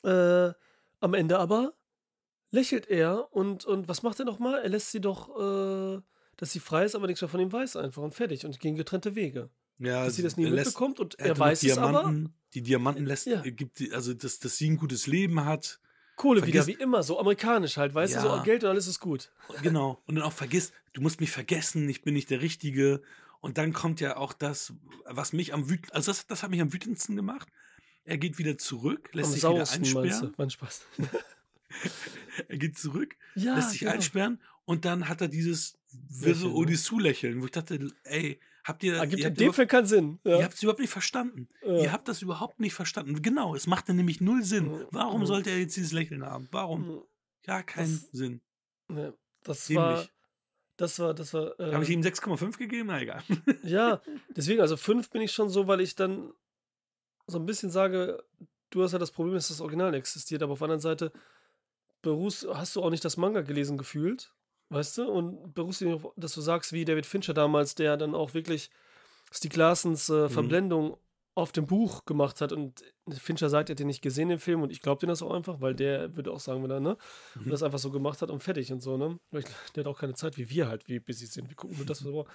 äh, 0.03 0.52
am 0.99 1.14
Ende 1.16 1.40
aber 1.40 1.74
lächelt 2.51 2.88
er 2.89 3.34
und, 3.34 3.65
und 3.65 3.88
was 3.88 4.03
macht 4.03 4.19
er 4.19 4.26
nochmal? 4.26 4.61
Er 4.61 4.69
lässt 4.69 4.91
sie 4.91 5.01
doch, 5.01 5.30
äh, 5.39 6.01
dass 6.38 6.51
sie 6.51 6.59
frei 6.59 6.85
ist, 6.85 6.95
aber 6.95 7.07
nichts 7.07 7.21
mehr 7.21 7.30
von 7.30 7.39
ihm 7.39 7.51
weiß 7.51 7.76
einfach 7.76 8.01
und 8.01 8.13
fertig 8.15 8.45
und 8.45 8.59
gehen 8.59 8.76
getrennte 8.76 9.15
Wege. 9.15 9.49
ja, 9.77 10.05
Dass 10.05 10.15
sie 10.15 10.23
das 10.23 10.38
nie 10.38 10.49
mitbekommt 10.49 10.99
und 10.99 11.17
er 11.19 11.27
er, 11.27 11.39
weiß 11.39 11.63
es 11.63 11.77
aber. 11.77 11.99
Diamanten, 11.99 12.34
Die 12.53 12.61
Diamanten 12.61 13.05
lässt, 13.05 13.27
Ja. 13.27 13.43
äh, 13.43 13.51
gibt, 13.51 13.80
die- 13.80 13.93
also 13.93 14.13
dass, 14.13 14.39
dass 14.39 14.57
sie 14.57 14.69
ein 14.69 14.77
gutes 14.77 15.05
Leben 15.07 15.45
hat. 15.45 15.80
Kohle 16.15 16.45
wieder, 16.45 16.67
wie 16.67 16.73
immer, 16.73 17.01
so 17.03 17.17
amerikanisch 17.19 17.77
halt, 17.77 17.93
weißt 17.93 18.15
du, 18.17 18.19
so 18.21 18.27
Ja. 18.27 18.43
Geld 18.43 18.63
und 18.65 18.69
alles 18.71 18.88
ist 18.88 18.99
gut. 18.99 19.31
Genau. 19.63 20.01
Und 20.05 20.15
dann 20.15 20.23
auch 20.26 20.34
vergiss, 20.34 20.73
du 20.93 20.99
musst 21.01 21.21
mich 21.21 21.31
vergessen, 21.31 21.88
ich 21.88 22.01
bin 22.01 22.13
nicht 22.13 22.30
der 22.30 22.41
Richtige. 22.41 23.01
Und 23.39 23.57
dann 23.57 23.71
kommt 23.71 24.01
ja 24.01 24.17
auch 24.17 24.34
das, 24.34 24.73
was 25.05 25.31
mich 25.31 25.53
am 25.53 25.69
wütendsten, 25.69 25.95
also 25.95 26.11
das, 26.11 26.27
das 26.27 26.43
hat 26.43 26.49
mich 26.49 26.59
am 26.59 26.73
wütendsten 26.73 27.15
gemacht. 27.15 27.47
Er 28.03 28.17
geht 28.17 28.38
wieder 28.38 28.57
zurück, 28.57 29.09
lässt 29.13 29.27
Am 29.27 29.34
sich 29.34 29.43
wieder 29.43 29.51
sauersten, 29.53 29.81
meinst 29.81 29.93
du? 29.93 29.99
einsperren. 30.01 30.34
Mein 30.38 30.49
Spaß. 30.49 30.81
Er 32.48 32.58
geht 32.58 32.78
zurück, 32.78 33.16
Ja, 33.36 33.56
lässt 33.56 33.72
sich 33.72 33.80
genau. 33.82 33.91
einsperren 33.94 34.41
und 34.66 34.86
dann 34.86 35.08
hat 35.10 35.22
er 35.22 35.28
dieses 35.28 35.78
wirre 35.91 36.34
Lächeln, 36.34 36.52
ne? 36.52 36.56
Odissou-Lächeln, 36.58 37.41
wo 37.41 37.46
ich 37.46 37.52
dachte, 37.52 37.88
ey, 38.04 38.40
habt 38.64 38.84
ihr, 38.84 38.96
Ergibt 38.96 39.22
ihr 39.22 39.28
in 39.30 39.36
dem 39.36 39.54
Fall 39.54 39.68
keinen 39.68 39.86
Sinn. 39.88 40.20
Ihr 40.24 40.38
Ja. 40.38 40.44
habt 40.44 40.54
es 40.54 40.64
überhaupt 40.64 40.80
nicht 40.80 40.91
verstanden. 40.91 41.48
Ja. 41.64 41.78
Ihr 41.80 41.91
habt 41.91 42.08
das 42.08 42.22
überhaupt 42.22 42.60
nicht 42.60 42.74
verstanden. 42.74 43.22
Genau, 43.22 43.56
es 43.56 43.68
machte 43.68 43.94
nämlich 43.94 44.22
null 44.22 44.44
Sinn. 44.44 44.86
Warum 44.91 45.22
Mhm. 45.22 45.26
sollte 45.26 45.50
er 45.50 45.60
jetzt 45.60 45.76
dieses 45.76 45.91
Lächeln 45.91 46.24
haben? 46.26 46.48
Warum? 46.52 47.04
Ja, 47.46 47.64
keinen 47.64 47.94
Das- 47.94 48.10
Sinn. 48.12 48.41
Ne, 48.88 49.14
das 49.44 49.74
war, 49.74 49.94
Dämlich. 49.94 50.12
das 50.78 51.00
war, 51.00 51.14
das 51.14 51.34
war. 51.34 51.60
Äh, 51.60 51.74
Habe 51.74 51.84
ich 51.84 51.90
ihm 51.90 52.02
6,5 52.02 52.58
gegeben? 52.58 52.88
Na 52.88 53.02
egal. 53.02 53.24
Ja, 53.64 54.02
deswegen, 54.36 54.62
also 54.62 54.78
fünf 54.78 55.10
bin 55.10 55.22
ich 55.22 55.32
schon 55.32 55.50
so, 55.50 55.68
weil 55.68 55.82
ich 55.82 55.96
dann 55.96 56.32
so 57.28 57.38
ein 57.40 57.46
bisschen 57.46 57.70
sage, 57.70 58.24
du 58.72 58.84
hast 58.84 58.91
ja 58.94 59.00
das 59.00 59.12
Problem, 59.12 59.36
dass 59.36 59.48
das 59.50 59.62
Original 59.62 59.94
existiert, 59.96 60.41
aber 60.44 60.54
auf 60.54 60.60
der 60.60 60.66
anderen 60.66 60.82
Seite 60.82 61.12
beruhst, 62.01 62.47
hast 62.53 62.76
du 62.76 62.81
auch 62.81 62.89
nicht 62.89 63.03
das 63.05 63.17
Manga 63.17 63.41
gelesen 63.41 63.77
gefühlt, 63.77 64.34
weißt 64.69 64.97
du? 64.99 65.09
Und 65.09 65.53
beruhst 65.53 65.81
du 65.81 65.85
dich 65.85 66.01
dass 66.15 66.34
du 66.34 66.41
sagst, 66.41 66.73
wie 66.73 66.85
David 66.85 67.05
Fincher 67.05 67.34
damals, 67.34 67.76
der 67.76 67.97
dann 67.97 68.15
auch 68.15 68.34
wirklich 68.34 68.69
Stieg 69.31 69.55
Larsens 69.55 70.09
äh, 70.09 70.30
Verblendung 70.30 70.97
auf 71.35 71.51
dem 71.53 71.67
Buch 71.67 72.03
gemacht 72.05 72.41
hat 72.41 72.51
und 72.51 72.84
Fincher 73.11 73.49
sagt, 73.49 73.69
er 73.69 73.73
hat 73.73 73.80
den 73.80 73.88
nicht 73.88 74.01
gesehen, 74.01 74.27
den 74.30 74.39
Film, 74.39 74.61
und 74.61 74.71
ich 74.71 74.81
glaube 74.81 74.99
den 74.99 75.07
das 75.09 75.21
auch 75.21 75.31
einfach, 75.31 75.61
weil 75.61 75.73
der 75.73 76.15
würde 76.17 76.31
auch 76.34 76.39
sagen, 76.39 76.61
wenn 76.63 76.71
er, 76.71 76.80
ne? 76.81 76.97
Und 77.35 77.49
das 77.49 77.63
einfach 77.63 77.80
so 77.80 77.91
gemacht 77.91 78.21
hat 78.21 78.30
und 78.30 78.43
fertig 78.43 78.71
und 78.73 78.81
so, 78.81 78.97
ne? 78.97 79.17
Der 79.31 79.84
hat 79.84 79.88
auch 79.88 79.99
keine 79.99 80.15
Zeit, 80.15 80.38
wie 80.38 80.49
wir 80.49 80.67
halt, 80.67 80.88
wie 80.89 80.99
busy 80.99 81.27
sind. 81.27 81.47
Wir 81.49 81.55
gucken 81.55 81.77
nur 81.77 81.85
das, 81.85 82.03
was 82.03 82.11
wir. 82.11 82.26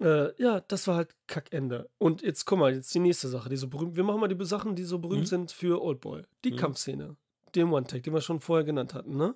Äh, 0.00 0.42
ja, 0.42 0.60
das 0.60 0.86
war 0.88 0.96
halt 0.96 1.14
Kackende. 1.26 1.90
Und 1.98 2.22
jetzt 2.22 2.46
komm 2.46 2.60
mal, 2.60 2.74
jetzt 2.74 2.94
die 2.94 2.98
nächste 2.98 3.28
Sache, 3.28 3.48
die 3.48 3.56
so 3.56 3.68
berühmt. 3.68 3.94
Wir 3.96 4.04
machen 4.04 4.20
mal 4.20 4.28
die 4.28 4.44
Sachen, 4.46 4.74
die 4.74 4.84
so 4.84 4.98
berühmt 4.98 5.22
Mhm. 5.22 5.26
sind 5.26 5.52
für 5.52 5.82
Oldboy. 5.82 6.22
Die 6.44 6.52
Mhm. 6.52 6.56
Kampfszene. 6.56 7.16
Den 7.56 7.70
One-Tag, 7.72 8.02
den 8.02 8.12
wir 8.14 8.20
schon 8.20 8.40
vorher 8.40 8.64
genannt 8.64 8.94
hatten, 8.94 9.16
ne? 9.16 9.34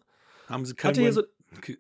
Haben 0.49 0.65
sie, 0.65 0.73
Hat 0.73 0.79
kein 0.79 0.95
hier 0.95 1.05
One, 1.05 1.13
so, 1.13 1.23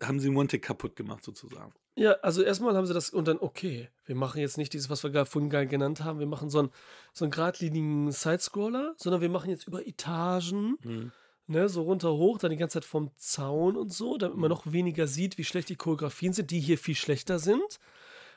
haben 0.06 0.20
sie 0.20 0.28
einen 0.28 0.36
One-Take 0.36 0.60
kaputt 0.60 0.96
gemacht, 0.96 1.24
sozusagen. 1.24 1.72
ja, 1.96 2.12
also 2.22 2.42
erstmal 2.42 2.74
haben 2.76 2.86
sie 2.86 2.94
das 2.94 3.10
und 3.10 3.26
dann, 3.28 3.38
okay, 3.38 3.88
wir 4.06 4.14
machen 4.14 4.40
jetzt 4.40 4.56
nicht 4.58 4.72
dieses, 4.72 4.88
was 4.90 5.02
wir 5.02 5.10
gerade 5.10 5.28
vorhin 5.28 5.50
geil 5.50 5.66
genannt 5.66 6.04
haben, 6.04 6.18
wir 6.20 6.26
machen 6.26 6.48
so 6.50 6.58
einen, 6.60 6.70
so 7.12 7.24
einen 7.24 7.32
geradlinigen 7.32 8.10
Sidescroller, 8.12 8.94
sondern 8.96 9.20
wir 9.20 9.28
machen 9.28 9.50
jetzt 9.50 9.66
über 9.66 9.86
Etagen, 9.86 10.76
Mhm. 10.84 11.12
ne, 11.46 11.68
so 11.68 11.82
runter 11.82 12.12
hoch, 12.12 12.38
dann 12.38 12.50
die 12.50 12.56
ganze 12.56 12.74
Zeit 12.74 12.84
vom 12.84 13.10
Zaun 13.16 13.76
und 13.76 13.92
so, 13.92 14.16
damit 14.18 14.36
Mhm. 14.36 14.40
man 14.42 14.50
noch 14.50 14.70
weniger 14.70 15.06
sieht, 15.06 15.38
wie 15.38 15.44
schlecht 15.44 15.68
die 15.70 15.76
Choreografien 15.76 16.32
sind, 16.32 16.50
die 16.50 16.60
hier 16.60 16.78
viel 16.78 16.94
schlechter 16.94 17.38
sind 17.38 17.78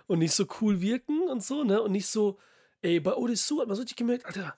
und 0.08 0.20
nicht 0.20 0.34
so 0.34 0.46
cool 0.62 0.82
wirken 0.82 1.22
und 1.30 1.44
so, 1.44 1.64
ne, 1.64 1.82
und 1.82 1.92
nicht 1.92 2.08
so, 2.08 2.40
ey, 2.82 3.00
bei 3.00 3.14
Odissou 3.16 3.60
hat 3.62 3.68
man 3.68 3.76
so 3.76 3.82
richtig 3.82 3.98
gemerkt, 3.98 4.26
Alter, 4.26 4.56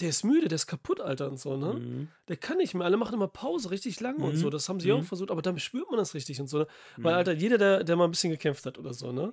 der 0.00 0.08
ist 0.08 0.24
müde, 0.24 0.48
der 0.48 0.56
ist 0.56 0.66
kaputt, 0.66 1.00
Alter, 1.00 1.28
und 1.30 1.38
so, 1.38 1.56
ne? 1.56 1.74
Mhm. 1.74 2.08
Der 2.28 2.36
kann 2.36 2.56
nicht 2.58 2.74
mehr. 2.74 2.84
Alle 2.86 2.96
machen 2.96 3.14
immer 3.14 3.28
Pause, 3.28 3.70
richtig 3.70 4.00
lang 4.00 4.16
und 4.16 4.32
Mhm. 4.32 4.36
so. 4.36 4.50
Das 4.50 4.68
haben 4.68 4.80
sie 4.80 4.90
Mhm. 4.92 5.00
auch 5.00 5.04
versucht, 5.04 5.30
aber 5.30 5.42
damit 5.42 5.62
spürt 5.62 5.88
man 5.90 5.98
das 5.98 6.14
richtig 6.14 6.40
und 6.40 6.48
so. 6.48 6.58
Ne? 6.60 6.66
Mhm. 6.96 7.04
Weil, 7.04 7.14
Alter, 7.14 7.32
jeder, 7.32 7.58
der, 7.58 7.84
der 7.84 7.96
mal 7.96 8.04
ein 8.04 8.10
bisschen 8.10 8.30
gekämpft 8.30 8.64
hat 8.66 8.78
oder 8.78 8.92
so, 8.94 9.12
ne? 9.12 9.32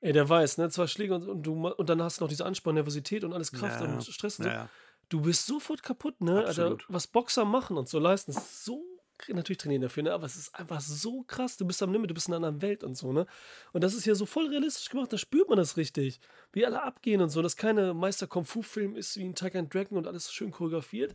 Ey, 0.00 0.12
der 0.12 0.28
weiß, 0.28 0.58
ne? 0.58 0.68
Zwei 0.70 0.86
Schläge 0.88 1.14
und, 1.14 1.28
und, 1.28 1.42
du, 1.44 1.68
und 1.68 1.88
dann 1.88 2.02
hast 2.02 2.18
du 2.20 2.24
noch 2.24 2.28
diese 2.28 2.44
Anspannung, 2.44 2.74
Nervosität 2.76 3.22
und 3.22 3.32
alles 3.32 3.52
Kraft 3.52 3.80
Ja, 3.80 3.86
und 3.94 4.02
Stress 4.04 4.38
und 4.40 4.44
so. 4.44 4.50
Naja. 4.50 4.68
Du 5.08 5.20
bist 5.20 5.46
sofort 5.46 5.82
kaputt, 5.82 6.20
ne? 6.20 6.38
Alter, 6.38 6.48
Absolut. 6.48 6.84
was 6.88 7.06
Boxer 7.06 7.44
machen 7.44 7.76
und 7.76 7.88
so 7.88 7.98
leisten, 7.98 8.32
ist 8.32 8.64
so 8.64 8.82
natürlich 9.28 9.58
trainieren 9.58 9.82
dafür, 9.82 10.02
ne? 10.02 10.12
Aber 10.12 10.26
es 10.26 10.36
ist 10.36 10.54
einfach 10.54 10.80
so 10.80 11.22
krass. 11.22 11.56
Du 11.56 11.66
bist 11.66 11.82
am 11.82 11.92
Limit, 11.92 12.10
du 12.10 12.14
bist 12.14 12.28
in 12.28 12.34
einer 12.34 12.46
anderen 12.46 12.62
Welt 12.62 12.84
und 12.84 12.96
so, 12.96 13.12
ne? 13.12 13.26
Und 13.72 13.82
das 13.84 13.94
ist 13.94 14.04
hier 14.04 14.14
so 14.14 14.26
voll 14.26 14.48
realistisch 14.48 14.88
gemacht, 14.88 15.12
da 15.12 15.18
spürt 15.18 15.48
man 15.48 15.58
das 15.58 15.76
richtig. 15.76 16.20
Wie 16.52 16.66
alle 16.66 16.82
abgehen 16.82 17.20
und 17.20 17.30
so. 17.30 17.42
Dass 17.42 17.56
keine 17.56 17.94
Meister-Kung-Fu-Film 17.94 18.96
ist 18.96 19.16
wie 19.16 19.24
ein 19.24 19.34
Tiger 19.34 19.58
and 19.58 19.72
Dragon 19.72 19.98
und 19.98 20.06
alles 20.06 20.32
schön 20.32 20.50
choreografiert. 20.50 21.14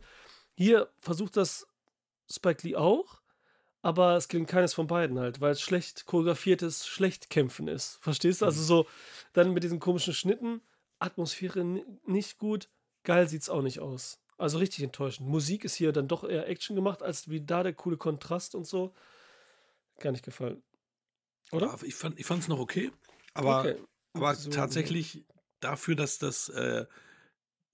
Hier 0.56 0.88
versucht 1.00 1.36
das 1.36 1.66
Spike 2.30 2.66
Lee 2.66 2.76
auch, 2.76 3.20
aber 3.80 4.16
es 4.16 4.28
gelingt 4.28 4.50
keines 4.50 4.74
von 4.74 4.86
beiden 4.86 5.18
halt, 5.18 5.40
weil 5.40 5.52
es 5.52 5.60
schlecht 5.60 6.06
choreografiertes 6.06 6.86
schlecht 6.86 7.30
kämpfen 7.30 7.68
ist. 7.68 7.98
Verstehst 8.00 8.42
du? 8.42 8.46
Also 8.46 8.62
so, 8.62 8.86
dann 9.32 9.52
mit 9.52 9.62
diesen 9.62 9.80
komischen 9.80 10.14
Schnitten, 10.14 10.60
Atmosphäre 10.98 11.64
ni- 11.64 11.84
nicht 12.04 12.38
gut, 12.38 12.68
geil 13.04 13.28
sieht's 13.28 13.48
auch 13.48 13.62
nicht 13.62 13.78
aus. 13.80 14.20
Also 14.38 14.58
richtig 14.58 14.84
enttäuschend. 14.84 15.28
Musik 15.28 15.64
ist 15.64 15.74
hier 15.74 15.92
dann 15.92 16.08
doch 16.08 16.24
eher 16.24 16.48
Action 16.48 16.76
gemacht, 16.76 17.02
als 17.02 17.28
wie 17.28 17.40
da 17.40 17.62
der 17.62 17.74
coole 17.74 17.96
Kontrast 17.96 18.54
und 18.54 18.66
so. 18.66 18.94
Gar 19.98 20.12
nicht 20.12 20.24
gefallen. 20.24 20.62
Oder? 21.50 21.66
Ja, 21.66 21.76
ich 21.82 21.94
fand 21.94 22.18
es 22.20 22.48
noch 22.48 22.60
okay. 22.60 22.92
Aber, 23.34 23.60
Okay. 23.60 23.76
aber 24.14 24.34
So, 24.34 24.50
tatsächlich 24.50 25.24
dafür, 25.60 25.96
dass 25.96 26.18
das, 26.18 26.48
äh, 26.50 26.86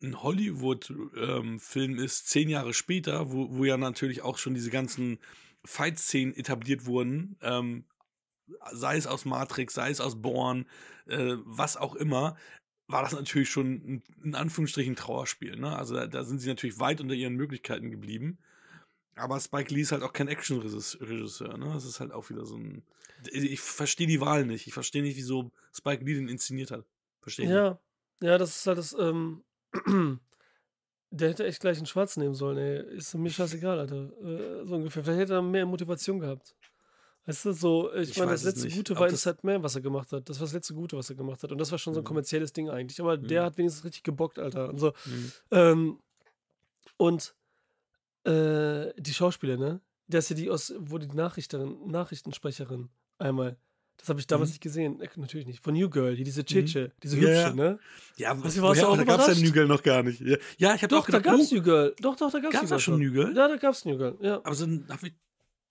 ein 0.02 0.22
Hollywood-Film 0.22 1.98
ist, 1.98 2.28
zehn 2.28 2.48
Jahre 2.48 2.74
später, 2.74 3.32
wo, 3.32 3.56
wo 3.56 3.64
ja 3.64 3.76
natürlich 3.76 4.22
auch 4.22 4.38
schon 4.38 4.54
diese 4.54 4.70
ganzen 4.70 5.18
Fight-Szenen 5.64 6.34
etabliert 6.34 6.86
wurden, 6.86 7.38
ähm, 7.40 7.86
sei 8.72 8.96
es 8.96 9.06
aus 9.06 9.24
Matrix, 9.24 9.74
sei 9.74 9.90
es 9.90 10.00
aus 10.00 10.20
Born, 10.20 10.68
äh, 11.06 11.36
was 11.44 11.76
auch 11.76 11.94
immer, 11.94 12.36
war 12.86 13.02
das 13.02 13.12
natürlich 13.12 13.50
schon 13.50 13.72
ein, 13.72 14.02
in 14.22 14.34
Anführungsstrichen 14.34 14.96
Trauerspiel. 14.96 15.56
Ne? 15.56 15.76
Also 15.76 15.94
da, 15.94 16.06
da 16.06 16.24
sind 16.24 16.38
sie 16.38 16.48
natürlich 16.48 16.80
weit 16.80 17.00
unter 17.00 17.14
ihren 17.14 17.34
Möglichkeiten 17.34 17.90
geblieben. 17.90 18.38
Aber 19.16 19.38
Spike 19.40 19.72
Lee 19.72 19.82
ist 19.82 19.92
halt 19.92 20.02
auch 20.02 20.12
kein 20.12 20.28
Action-Regisseur, 20.28 21.56
ne? 21.56 21.70
Das 21.72 21.84
ist 21.84 22.00
halt 22.00 22.12
auch 22.12 22.30
wieder 22.30 22.44
so 22.44 22.56
ein. 22.56 22.82
Ich 23.30 23.60
verstehe 23.60 24.08
die 24.08 24.20
Wahl 24.20 24.44
nicht. 24.44 24.66
Ich 24.66 24.74
verstehe 24.74 25.02
nicht, 25.02 25.16
wieso 25.16 25.52
Spike 25.72 26.04
Lee 26.04 26.14
den 26.14 26.28
inszeniert 26.28 26.72
hat. 26.72 26.84
Verstehe 27.20 27.48
Ja, 27.48 27.78
ja, 28.20 28.38
das 28.38 28.56
ist 28.56 28.66
halt 28.66 28.78
das, 28.78 28.94
ähm, 28.98 29.44
der 31.10 31.28
hätte 31.28 31.46
echt 31.46 31.60
gleich 31.60 31.76
einen 31.76 31.86
Schwarz 31.86 32.16
nehmen 32.16 32.34
sollen, 32.34 32.58
ey. 32.58 32.96
Ist 32.96 33.14
mir 33.14 33.30
scheißegal, 33.30 33.78
Alter. 33.78 34.10
Äh, 34.20 34.66
so 34.66 34.74
ungefähr. 34.74 35.04
Vielleicht 35.04 35.20
hätte 35.20 35.34
er 35.34 35.42
mehr 35.42 35.64
Motivation 35.64 36.18
gehabt. 36.18 36.56
Weißt 37.26 37.44
du, 37.46 37.52
so, 37.52 37.92
ich, 37.94 38.10
Ich 38.10 38.18
meine, 38.18 38.32
das 38.32 38.40
es 38.40 38.46
letzte 38.46 38.64
nicht. 38.66 38.76
Gute 38.76 38.94
war 38.96 39.08
das- 39.08 39.12
Inside 39.24 39.38
Man, 39.42 39.62
was 39.62 39.74
er 39.74 39.80
gemacht 39.80 40.12
hat. 40.12 40.28
Das 40.28 40.38
war 40.40 40.46
das 40.46 40.52
letzte 40.52 40.74
Gute, 40.74 40.96
was 40.96 41.08
er 41.08 41.16
gemacht 41.16 41.42
hat. 41.42 41.50
Und 41.52 41.58
das 41.58 41.70
war 41.70 41.78
schon 41.78 41.94
so 41.94 42.00
ein 42.00 42.02
Mhm. 42.02 42.08
kommerzielles 42.08 42.52
Ding 42.52 42.68
eigentlich. 42.68 43.00
Aber 43.00 43.16
der 43.16 43.42
Mhm. 43.42 43.46
hat 43.46 43.56
wenigstens 43.58 43.84
richtig 43.84 44.02
gebockt, 44.02 44.38
Alter. 44.38 44.68
Und 44.68 44.78
so. 44.78 44.92
Mhm. 45.06 45.32
Ähm, 45.50 45.98
und 46.98 47.34
äh, 48.24 48.92
die 48.98 49.12
Schauspieler, 49.14 49.56
ne? 49.56 49.80
Das 50.08 50.24
ist 50.24 50.30
ja 50.30 50.36
die 50.36 50.50
aus, 50.50 50.74
wurde 50.78 51.06
die 51.06 51.16
Nachrichterin, 51.16 51.78
Nachrichtensprecherin 51.86 52.88
einmal. 53.18 53.56
Das 53.96 54.08
habe 54.08 54.18
ich 54.20 54.26
damals 54.26 54.50
Mhm. 54.50 54.52
nicht 54.54 54.60
gesehen. 54.62 55.00
Äh, 55.00 55.08
natürlich 55.16 55.46
nicht. 55.46 55.62
Von 55.62 55.74
New 55.74 55.88
Girl, 55.88 56.16
die 56.16 56.24
diese 56.24 56.44
Chiche, 56.44 56.92
diese 57.02 57.16
Ja, 57.16 57.22
hübsche, 57.22 57.32
ja. 57.40 57.52
ne? 57.54 57.78
Ja, 58.16 58.30
Was, 58.44 58.60
warst 58.60 58.82
du 58.82 58.86
auch 58.86 58.96
da 58.96 59.04
gab 59.04 59.20
es 59.28 59.38
ja? 59.38 59.44
New 59.44 59.52
Girl 59.52 59.66
noch 59.66 59.82
gar 59.82 60.02
nicht. 60.02 60.20
Ja, 60.20 60.36
ja 60.58 60.74
ich 60.74 60.82
habe 60.82 60.88
Doch, 60.88 61.02
auch 61.04 61.06
da 61.06 61.18
gedacht, 61.18 61.36
gab's 61.38 61.52
oh, 61.52 61.54
New 61.54 61.62
Girl. 61.62 61.94
Doch, 62.00 62.16
doch, 62.16 62.30
da 62.30 62.38
gab's 62.40 62.54
Gab's 62.54 62.62
New 62.64 62.68
da 62.68 62.74
Girl 62.76 62.80
schon 62.80 62.98
New 62.98 63.12
Girl? 63.12 63.36
Ja, 63.36 63.48
da 63.48 63.56
gab's 63.56 63.84
New 63.84 63.96
Girl, 63.96 64.18
ja. 64.20 64.36
aber 64.38 64.54
so 64.54 64.64
ein, 64.66 64.86
ich, 65.02 65.14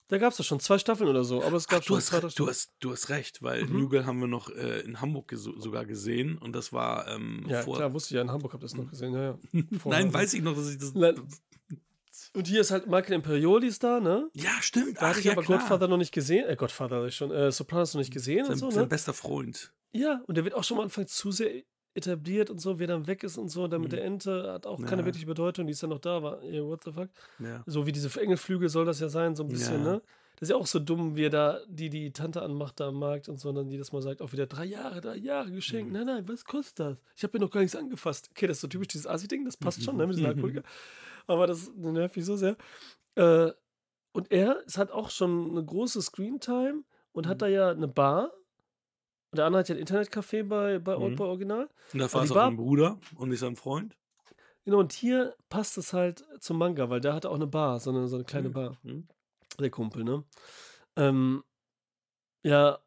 Da 0.08 0.18
gab's 0.18 0.36
das 0.36 0.46
schon. 0.46 0.60
Zwei 0.60 0.78
Staffeln 0.78 1.08
oder 1.08 1.24
so. 1.24 1.42
Aber 1.42 1.56
es 1.56 1.64
ach, 1.66 1.70
gab 1.70 1.80
du, 1.80 1.86
schon 1.86 1.96
hast, 1.96 2.06
zwei, 2.08 2.20
du, 2.20 2.46
hast, 2.48 2.72
du 2.80 2.92
hast 2.92 3.08
recht, 3.08 3.42
weil 3.42 3.64
Mhm. 3.64 3.78
New 3.78 3.88
Girl 3.88 4.04
haben 4.04 4.20
wir 4.20 4.26
noch 4.26 4.50
äh, 4.50 4.80
in 4.80 5.00
Hamburg 5.00 5.32
sogar 5.34 5.86
gesehen 5.86 6.36
und 6.38 6.52
das 6.54 6.72
war 6.72 7.08
ähm, 7.08 7.44
Ja, 7.48 7.62
vor. 7.62 7.76
klar, 7.76 7.92
wusste 7.94 8.08
ich 8.12 8.16
ja. 8.16 8.22
In 8.22 8.30
Hamburg 8.30 8.52
habt 8.52 8.62
ihr 8.62 8.66
das 8.66 8.74
noch 8.76 8.88
gesehen, 8.90 9.14
ja, 9.14 9.22
ja. 9.22 9.38
Vorher. 9.78 10.02
Nein, 10.02 10.12
weiß 10.12 10.34
ich 10.34 10.42
noch, 10.42 10.54
dass 10.54 10.68
ich 10.70 10.78
das. 10.78 10.94
Nein. 10.94 11.20
Und 12.34 12.46
hier 12.48 12.60
ist 12.60 12.70
halt 12.70 12.86
Michael 12.86 13.14
Imperioli 13.14 13.66
ist 13.68 13.82
da, 13.84 14.00
ne? 14.00 14.28
Ja, 14.34 14.50
stimmt. 14.60 14.96
Da 14.98 15.02
Ach, 15.02 15.08
hatte 15.10 15.20
ich 15.20 15.26
ja, 15.26 15.32
aber 15.32 15.42
klar. 15.42 15.58
Godfather 15.58 15.88
noch 15.88 15.96
nicht 15.96 16.12
gesehen. 16.12 16.48
Äh, 16.48 16.56
Godfather 16.56 16.96
hab 17.00 17.06
ich 17.06 17.16
schon. 17.16 17.30
Äh, 17.30 17.50
Sopranos 17.52 17.94
noch 17.94 18.00
nicht 18.00 18.12
gesehen 18.12 18.44
Sein, 18.44 18.54
und 18.54 18.58
so, 18.58 18.70
sein 18.70 18.82
ne? 18.82 18.88
bester 18.88 19.14
Freund. 19.14 19.72
Ja, 19.92 20.22
und 20.26 20.34
der 20.36 20.44
wird 20.44 20.54
auch 20.54 20.64
schon 20.64 20.78
am 20.78 20.84
Anfang 20.84 21.06
zu 21.06 21.30
sehr 21.30 21.62
etabliert 21.94 22.50
und 22.50 22.60
so, 22.60 22.78
wer 22.78 22.86
dann 22.88 23.06
weg 23.06 23.22
ist 23.22 23.38
und 23.38 23.48
so. 23.48 23.68
Dann 23.68 23.80
mit 23.80 23.92
Mhm. 23.92 23.96
der 23.96 24.04
Ente 24.04 24.52
hat 24.52 24.66
auch 24.66 24.82
keine 24.82 25.02
Ja. 25.02 25.06
wirkliche 25.06 25.26
Bedeutung. 25.26 25.66
Die 25.66 25.72
ist 25.72 25.82
ja 25.82 25.88
noch 25.88 26.00
da, 26.00 26.22
war, 26.22 26.42
ey, 26.42 26.62
what 26.64 26.82
the 26.84 26.92
fuck? 26.92 27.08
Ja. 27.38 27.62
So 27.66 27.86
wie 27.86 27.92
diese 27.92 28.20
Engelflügel 28.20 28.68
soll 28.68 28.84
das 28.84 29.00
ja 29.00 29.08
sein, 29.08 29.34
so 29.36 29.44
ein 29.44 29.48
bisschen, 29.48 29.84
Ja. 29.84 29.92
ne? 29.94 30.02
Das 30.36 30.48
ist 30.48 30.50
ja 30.50 30.56
auch 30.56 30.66
so 30.66 30.80
dumm, 30.80 31.14
wie 31.14 31.26
er 31.26 31.30
da 31.30 31.60
die, 31.68 31.88
die 31.90 32.10
Tante 32.12 32.42
anmacht 32.42 32.80
da 32.80 32.88
am 32.88 32.98
Markt 32.98 33.28
und 33.28 33.38
so, 33.38 33.50
und 33.50 33.54
dann 33.54 33.68
jedes 33.70 33.92
Mal 33.92 34.02
sagt 34.02 34.20
auch 34.20 34.32
wieder 34.32 34.46
drei 34.46 34.64
Jahre, 34.64 35.00
drei 35.00 35.14
Jahre 35.16 35.52
geschenkt. 35.52 35.92
Mhm. 35.92 35.98
Nein, 35.98 36.06
nein, 36.06 36.28
was 36.28 36.44
kostet 36.44 36.80
das? 36.80 36.96
Ich 37.16 37.22
habe 37.22 37.38
mir 37.38 37.44
noch 37.44 37.52
gar 37.52 37.60
nichts 37.60 37.76
angefasst. 37.76 38.28
Okay, 38.32 38.48
das 38.48 38.56
ist 38.56 38.62
so 38.62 38.66
typisch 38.66 38.88
dieses 38.88 39.06
Asi-Ding, 39.06 39.44
das 39.44 39.56
passt 39.56 39.84
schon, 39.84 39.96
ne, 39.96 40.06
mit 40.06 40.16
diesem 40.16 40.24
Mhm. 40.24 40.30
Alkoholiker. 40.34 40.62
Aber 41.28 41.46
das 41.46 41.70
nervt 41.76 42.16
mich 42.16 42.24
so 42.24 42.36
sehr. 42.36 42.56
Äh, 43.14 43.52
und 44.12 44.32
er 44.32 44.58
es 44.66 44.76
hat 44.76 44.90
auch 44.90 45.10
schon 45.10 45.50
eine 45.52 45.64
große 45.64 46.02
Screentime 46.02 46.82
und 47.12 47.28
hat 47.28 47.36
Mhm. 47.36 47.38
da 47.40 47.46
ja 47.46 47.70
eine 47.70 47.88
Bar. 47.88 48.32
Und 49.34 49.38
der 49.38 49.46
andere 49.46 49.58
hat 49.58 49.68
ja 49.68 49.74
ein 49.74 49.80
Internetcafé 49.84 50.44
bei, 50.44 50.78
bei 50.78 50.94
Mhm. 50.96 51.02
Oldboy 51.02 51.26
Original. 51.26 51.68
Und 51.92 51.98
da 51.98 52.12
war 52.12 52.22
es 52.22 52.30
auch 52.30 52.34
Bar- 52.36 52.46
sein 52.50 52.56
Bruder 52.56 53.00
und 53.16 53.30
nicht 53.30 53.40
sein 53.40 53.56
Freund. 53.56 53.96
Genau, 54.64 54.78
und 54.78 54.92
hier 54.92 55.34
passt 55.48 55.76
es 55.76 55.92
halt 55.92 56.24
zum 56.38 56.56
Manga, 56.56 56.88
weil 56.88 57.00
der 57.00 57.14
hatte 57.14 57.28
auch 57.30 57.34
eine 57.34 57.48
Bar, 57.48 57.80
so 57.80 57.90
eine, 57.90 58.06
so 58.06 58.14
eine 58.14 58.24
kleine 58.24 58.50
Mhm. 58.50 58.52
Bar. 58.52 58.78
Mhm. 58.84 59.08
Der 59.58 59.70
Kumpel, 59.70 60.04
ne? 60.04 60.22
Ähm, 60.94 61.42
ja, 62.44 62.78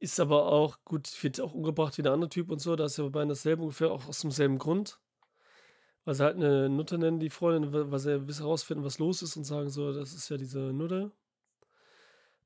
ist 0.00 0.18
aber 0.18 0.46
auch 0.46 0.78
gut, 0.84 1.08
wird 1.22 1.40
auch 1.40 1.54
umgebracht 1.54 1.96
wie 1.98 2.02
der 2.02 2.14
andere 2.14 2.30
Typ 2.30 2.50
und 2.50 2.58
so. 2.58 2.74
Da 2.74 2.86
ist 2.86 2.96
ja 2.98 3.04
bei 3.04 3.10
beiden 3.10 3.28
dasselbe 3.28 3.62
ungefähr, 3.62 3.92
auch 3.92 4.08
aus 4.08 4.22
demselben 4.22 4.58
Grund. 4.58 4.98
Weil 6.04 6.14
sie 6.16 6.24
halt 6.24 6.34
eine 6.34 6.68
Nutte 6.68 6.98
nennen, 6.98 7.20
die 7.20 7.30
Freundin, 7.30 7.72
weil 7.92 7.98
sie 8.00 8.10
ja 8.10 8.18
herausfinden, 8.18 8.82
was 8.82 8.98
los 8.98 9.22
ist 9.22 9.36
und 9.36 9.44
sagen 9.44 9.70
so, 9.70 9.92
das 9.92 10.14
ist 10.14 10.28
ja 10.30 10.36
diese 10.36 10.72
Nutte. 10.72 11.12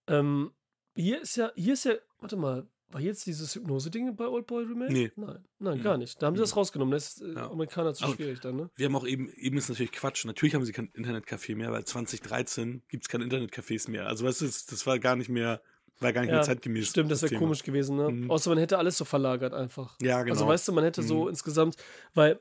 Ähm, 0.09 0.53
hier 0.95 1.23
ist 1.23 1.37
ja, 1.37 1.51
hier 1.55 1.73
ist 1.73 1.85
ja, 1.85 1.95
warte 2.21 2.37
mal, 2.37 2.67
war 2.91 3.01
jetzt 3.01 3.27
dieses 3.27 3.55
Hypnose-Ding 3.55 4.15
bei 4.17 4.27
Oldboy 4.29 4.65
Remake? 4.65 4.93
Nee. 4.93 5.11
Nein, 5.17 5.45
nein, 5.59 5.79
Mhm. 5.79 5.83
gar 5.83 5.97
nicht. 5.99 6.23
Da 6.23 6.27
haben 6.27 6.37
sie 6.37 6.41
das 6.43 6.53
Mhm. 6.53 6.59
rausgenommen. 6.59 6.93
Das 6.93 7.09
ist 7.17 7.23
äh, 7.23 7.33
Ja. 7.35 7.51
Amerikaner 7.51 7.93
zu 7.95 8.05
Aber- 8.05 8.15
schwierig 8.15 8.41
dann, 8.41 8.57
ne? 8.57 8.71
Wir 8.77 8.87
haben 8.87 8.97
auch 8.97 9.07
eben, 9.07 9.29
eben 9.35 9.57
ist 9.57 9.69
natürlich 9.69 9.93
Quatsch. 9.93 10.25
Natürlich 10.25 10.55
haben 10.55 10.65
sie 10.65 10.73
kein 10.73 10.89
Internetcafé 10.93 11.57
mehr, 11.57 11.73
weil 11.73 11.85
2013 11.85 12.83
gibt 12.89 13.05
es 13.05 13.09
keine 13.09 13.25
Internetcafés 13.25 13.91
mehr. 13.91 14.07
Also 14.07 14.25
weißt 14.25 14.43
du, 14.43 14.45
das, 14.47 14.87
war 14.87 14.99
gar 14.99 15.17
nicht 15.17 15.29
mehr, 15.29 15.61
war 16.01 16.13
gar 16.13 16.21
nicht 16.23 16.31
Ja, 16.31 16.37
mehr 16.37 16.43
zeitgemäß. 16.45 16.89
Stimmt, 16.89 17.11
das 17.11 17.23
wäre 17.23 17.35
komisch 17.37 17.63
gewesen, 17.65 17.97
ne? 17.97 18.11
Mhm. 18.11 18.31
Außer 18.31 18.51
man 18.51 18.59
hätte 18.59 18.79
alles 18.79 18.97
so 18.99 19.05
verlagert 19.05 19.55
einfach. 19.55 19.97
Ja, 20.01 20.23
genau. 20.23 20.35
Also 20.35 20.47
weißt 20.47 20.69
du, 20.69 20.73
man 20.73 20.85
hätte 20.85 21.03
so 21.03 21.23
Mhm. 21.25 21.29
insgesamt, 21.31 21.77
weil 22.15 22.39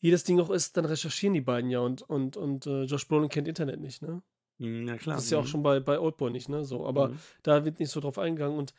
jedes 0.00 0.22
Ding 0.24 0.38
auch 0.38 0.50
ist, 0.50 0.76
dann 0.76 0.84
recherchieren 0.84 1.34
die 1.34 1.40
beiden 1.40 1.70
ja 1.70 1.80
und, 1.80 2.02
und, 2.02 2.36
und 2.36 2.66
äh, 2.66 2.82
Josh 2.84 3.08
Brolin 3.08 3.28
kennt 3.30 3.48
Internet 3.48 3.80
nicht, 3.80 4.02
ne? 4.02 4.22
Mhm, 4.58 4.86
ja, 4.86 4.96
klar. 4.98 5.16
Das 5.16 5.24
ist 5.24 5.30
ja 5.30 5.38
auch 5.38 5.42
Mhm. 5.44 5.48
schon 5.48 5.62
bei, 5.62 5.80
bei 5.80 5.98
Oldboy 5.98 6.30
nicht, 6.30 6.48
ne? 6.48 6.64
So, 6.64 6.86
aber 6.86 7.12
da 7.42 7.64
wird 7.64 7.80
nicht 7.80 7.90
so 7.90 7.98
drauf 8.00 8.18
eingegangen 8.18 8.56
und 8.58 8.72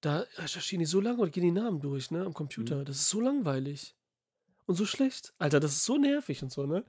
da 0.00 0.24
recherchieren 0.36 0.80
die 0.80 0.86
so 0.86 1.00
lange 1.00 1.20
und 1.22 1.32
gehen 1.32 1.42
die 1.44 1.50
Namen 1.52 1.80
durch, 1.80 2.10
ne? 2.10 2.24
Am 2.24 2.34
Computer. 2.34 2.76
Mhm. 2.78 2.84
Das 2.84 2.96
ist 2.96 3.08
so 3.08 3.20
langweilig. 3.20 3.94
Und 4.66 4.74
so 4.74 4.84
schlecht. 4.86 5.32
Alter, 5.38 5.60
das 5.60 5.72
ist 5.72 5.84
so 5.84 5.96
nervig 5.96 6.42
und 6.42 6.50
so, 6.52 6.66
ne? 6.66 6.84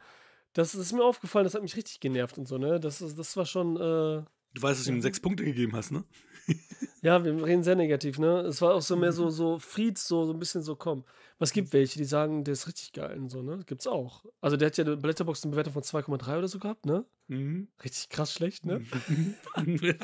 Das 0.53 0.73
ist 0.75 0.93
mir 0.93 1.03
aufgefallen, 1.03 1.43
das 1.43 1.53
hat 1.53 1.61
mich 1.61 1.75
richtig 1.75 1.99
genervt 1.99 2.37
und 2.37 2.47
so, 2.47 2.57
ne? 2.57 2.79
Das, 2.79 2.99
das 2.99 3.37
war 3.37 3.45
schon, 3.45 3.75
äh, 3.77 4.23
Du 4.53 4.61
weißt, 4.61 4.79
dass 4.79 4.85
du 4.85 4.91
ihm 4.93 5.01
sechs 5.01 5.19
Punkte 5.19 5.43
gegeben 5.43 5.75
hast, 5.75 5.91
ne? 5.91 6.03
Ja, 7.03 7.23
wir 7.23 7.31
reden 7.45 7.61
sehr 7.63 7.75
negativ, 7.75 8.17
ne? 8.17 8.39
Es 8.41 8.59
war 8.61 8.73
auch 8.73 8.81
so 8.81 8.95
mehr 8.95 9.11
Mhm. 9.11 9.15
so, 9.15 9.29
so 9.29 9.59
Fried, 9.59 9.99
so, 9.99 10.25
so 10.25 10.33
ein 10.33 10.39
bisschen 10.39 10.63
so, 10.63 10.75
komm. 10.75 11.05
Was 11.37 11.51
gibt 11.53 11.71
welche, 11.71 11.99
die 11.99 12.05
sagen, 12.05 12.43
der 12.43 12.53
ist 12.53 12.67
richtig 12.67 12.91
geil 12.91 13.19
und 13.19 13.29
so, 13.29 13.43
ne? 13.43 13.59
Gibt's 13.67 13.85
auch. 13.85 14.25
Also 14.41 14.57
der 14.57 14.65
hat 14.67 14.77
ja 14.77 14.83
eine 14.83 14.97
Blätterbox 14.97 15.43
eine 15.43 15.51
Bewertung 15.51 15.73
von 15.73 15.83
2,3 15.83 16.37
oder 16.39 16.47
so 16.47 16.57
gehabt, 16.57 16.87
ne? 16.87 17.05
Mhm. 17.27 17.67
Richtig 17.83 18.09
krass 18.09 18.33
schlecht, 18.33 18.65
ne? 18.65 18.81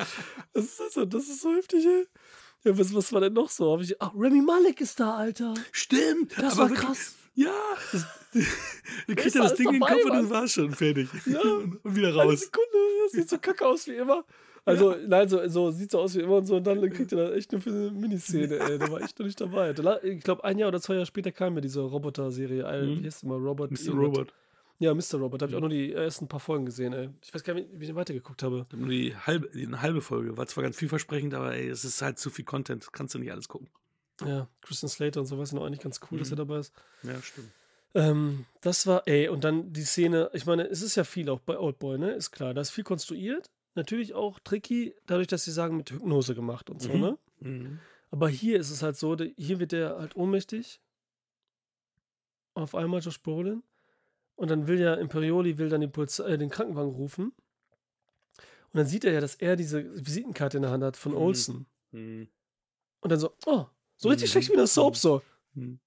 Das 0.54 0.66
ist, 0.66 0.82
also, 0.82 1.06
das 1.06 1.24
ist 1.24 1.42
so 1.42 1.52
heftig, 1.56 1.84
ey. 1.86 2.06
Ja, 2.64 2.78
was, 2.78 2.94
was 2.96 3.12
war 3.14 3.22
denn 3.22 3.34
noch 3.34 3.50
so? 3.50 3.74
Hab 3.74 3.82
ich, 3.82 4.00
ach, 4.02 4.12
Remy 4.16 4.42
Malek 4.42 4.80
ist 4.82 5.00
da, 5.00 5.16
Alter. 5.16 5.54
Stimmt. 5.72 6.34
Das 6.38 6.58
war 6.58 6.70
krass. 6.70 7.16
Ja. 7.36 7.52
Das, 7.92 8.06
dann 9.08 9.16
kriegt 9.16 9.36
er 9.36 9.44
das 9.44 9.56
Ding 9.56 9.68
in 9.68 9.74
den 9.74 9.82
Kopf 9.82 9.92
und 10.04 10.10
Mann. 10.10 10.18
dann 10.24 10.30
war 10.30 10.48
schon 10.48 10.72
fertig. 10.72 11.10
Ja. 11.26 11.40
Und 11.42 11.80
wieder 11.84 12.10
Eine 12.10 12.18
raus. 12.18 12.42
Sekunde, 12.42 12.78
das 13.04 13.12
sieht 13.14 13.30
so 13.30 13.38
kacke 13.40 13.66
aus 13.66 13.88
wie 13.88 13.96
immer. 13.96 14.24
Also, 14.66 14.96
nein, 15.08 15.28
so, 15.28 15.46
so 15.50 15.72
sieht 15.72 15.92
so 15.92 16.00
aus 16.00 16.16
wie 16.16 16.22
immer 16.22 16.38
und 16.38 16.46
so, 16.46 16.56
und 16.56 16.66
dann 16.66 16.80
kriegt 16.90 17.12
er 17.12 17.28
da 17.30 17.34
echt 17.36 17.52
nur 17.52 17.60
für 17.60 17.70
eine 17.70 17.92
Miniszene, 17.92 18.60
ey. 18.60 18.80
Der 18.80 18.90
war 18.90 19.02
echt 19.02 19.20
noch 19.20 19.26
nicht 19.26 19.42
dabei. 19.42 19.74
Da 19.74 20.02
Ich 20.04 20.24
glaube, 20.24 20.42
ein 20.46 20.58
Jahr 20.58 20.70
oder 20.70 20.80
zwei 20.80 20.94
Jahre 20.94 21.06
später 21.06 21.34
kam 21.34 21.56
mir 21.56 21.60
diese 21.60 21.82
Roboter-Serie. 21.82 22.64
Äh, 22.64 22.86
Mhm. 22.86 23.02
Wie 23.02 23.06
heißt 23.06 23.24
die 23.24 23.28
mal? 23.28 23.40
Robot. 23.40 23.72
Mr. 23.72 23.92
Robot. 23.94 24.34
Ja, 24.84 24.94
Mr. 24.94 25.16
Robot. 25.20 25.42
Da 25.42 25.46
habe 25.46 25.52
ich 25.52 25.56
auch 25.56 25.62
nur 25.62 25.70
die 25.70 25.94
ersten 25.94 26.28
paar 26.28 26.42
Folgen 26.42 26.66
gesehen, 26.66 26.92
ey. 26.92 27.10
Ich 27.24 27.34
weiß 27.34 27.44
gar 27.44 27.54
nicht, 27.54 27.70
wie 27.72 27.86
ich 27.86 27.96
weitergeguckt 27.96 28.44
habe. 28.44 28.66
Nur 28.76 28.90
die 28.90 29.16
halbe, 29.16 29.50
die 29.52 29.66
eine 29.66 29.82
halbe 29.82 30.02
Folge. 30.02 30.36
War 30.36 30.46
zwar 30.48 30.64
ganz 30.64 30.76
vielversprechend, 30.76 31.34
aber 31.34 31.54
ey, 31.56 31.70
es 31.70 31.86
ist 31.86 32.02
halt 32.02 32.20
zu 32.20 32.30
viel 32.30 32.44
Content. 32.44 32.92
Kannst 32.92 33.16
du 33.16 33.20
nicht 33.20 33.32
alles 33.32 33.48
gucken. 33.48 33.70
Ja, 34.26 34.50
Christian 34.62 34.90
Slater 34.90 35.22
und 35.22 35.26
so, 35.28 35.38
weiß 35.40 35.50
ich 35.50 35.54
noch 35.56 35.64
eigentlich 35.66 35.80
ganz 35.80 36.02
cool, 36.12 36.20
dass 36.20 36.30
er 36.32 36.36
Mhm. 36.36 36.38
dabei 36.40 36.58
ist. 36.60 36.74
Ja, 37.04 37.22
stimmt. 37.22 37.50
Ähm, 37.96 38.46
das 38.62 38.86
war, 38.86 39.04
ey, 39.08 39.30
und 39.30 39.44
dann 39.46 39.72
die 39.72 39.84
Szene, 39.84 40.30
ich 40.34 40.46
meine, 40.46 40.64
es 40.68 40.82
ist 40.82 40.96
ja 40.96 41.04
viel 41.06 41.30
auch 41.30 41.40
bei 41.40 41.58
Oldboy, 41.58 41.98
ne? 41.98 42.12
Ist 42.12 42.32
klar, 42.32 42.54
da 42.54 42.60
ist 42.62 42.72
viel 42.72 42.84
konstruiert. 42.84 43.50
Natürlich 43.76 44.14
auch 44.14 44.40
tricky, 44.40 44.94
dadurch, 45.06 45.28
dass 45.28 45.46
sie 45.46 45.52
sagen, 45.52 45.78
mit 45.78 45.92
Hypnose 45.92 46.36
gemacht 46.36 46.70
und 46.70 46.82
so, 46.82 46.92
Mhm. 46.92 47.00
ne? 47.00 47.18
Mhm. 47.40 47.80
Aber 48.12 48.28
hier 48.30 48.60
ist 48.60 48.70
es 48.70 48.84
halt 48.84 48.98
so, 48.98 49.16
hier 49.38 49.60
wird 49.60 49.72
der 49.72 49.98
halt 49.98 50.16
ohnmächtig. 50.18 50.82
Auf 52.56 52.76
einmal 52.76 53.00
Josh 53.02 53.22
Brolin. 53.22 53.64
Und 54.36 54.50
dann 54.50 54.68
will 54.68 54.80
ja 54.80 54.96
Imperioli 54.96 55.58
will 55.58 55.70
dann 55.70 55.82
den, 55.82 55.92
äh, 55.92 56.38
den 56.38 56.50
Krankenwagen 56.50 56.92
rufen. 56.92 57.34
Und 58.72 58.78
dann 58.80 58.88
sieht 58.88 59.06
er 59.06 59.14
ja, 59.14 59.22
dass 59.22 59.36
er 59.36 59.56
diese 59.56 59.84
Visitenkarte 60.06 60.58
in 60.58 60.64
der 60.64 60.72
Hand 60.72 60.84
hat 60.84 60.98
von 60.98 61.12
Mhm. 61.12 61.18
Olsen. 61.20 61.66
Mhm. 61.92 62.28
Und 63.02 63.12
dann 63.12 63.20
so, 63.20 63.36
oh, 63.46 63.66
so 63.98 64.10
richtig 64.10 64.30
Mhm. 64.30 64.32
schlecht 64.32 64.52
wie 64.52 64.56
der 64.56 64.68
Soap, 64.68 64.98
so. 64.98 65.22
Mhm. 65.54 65.80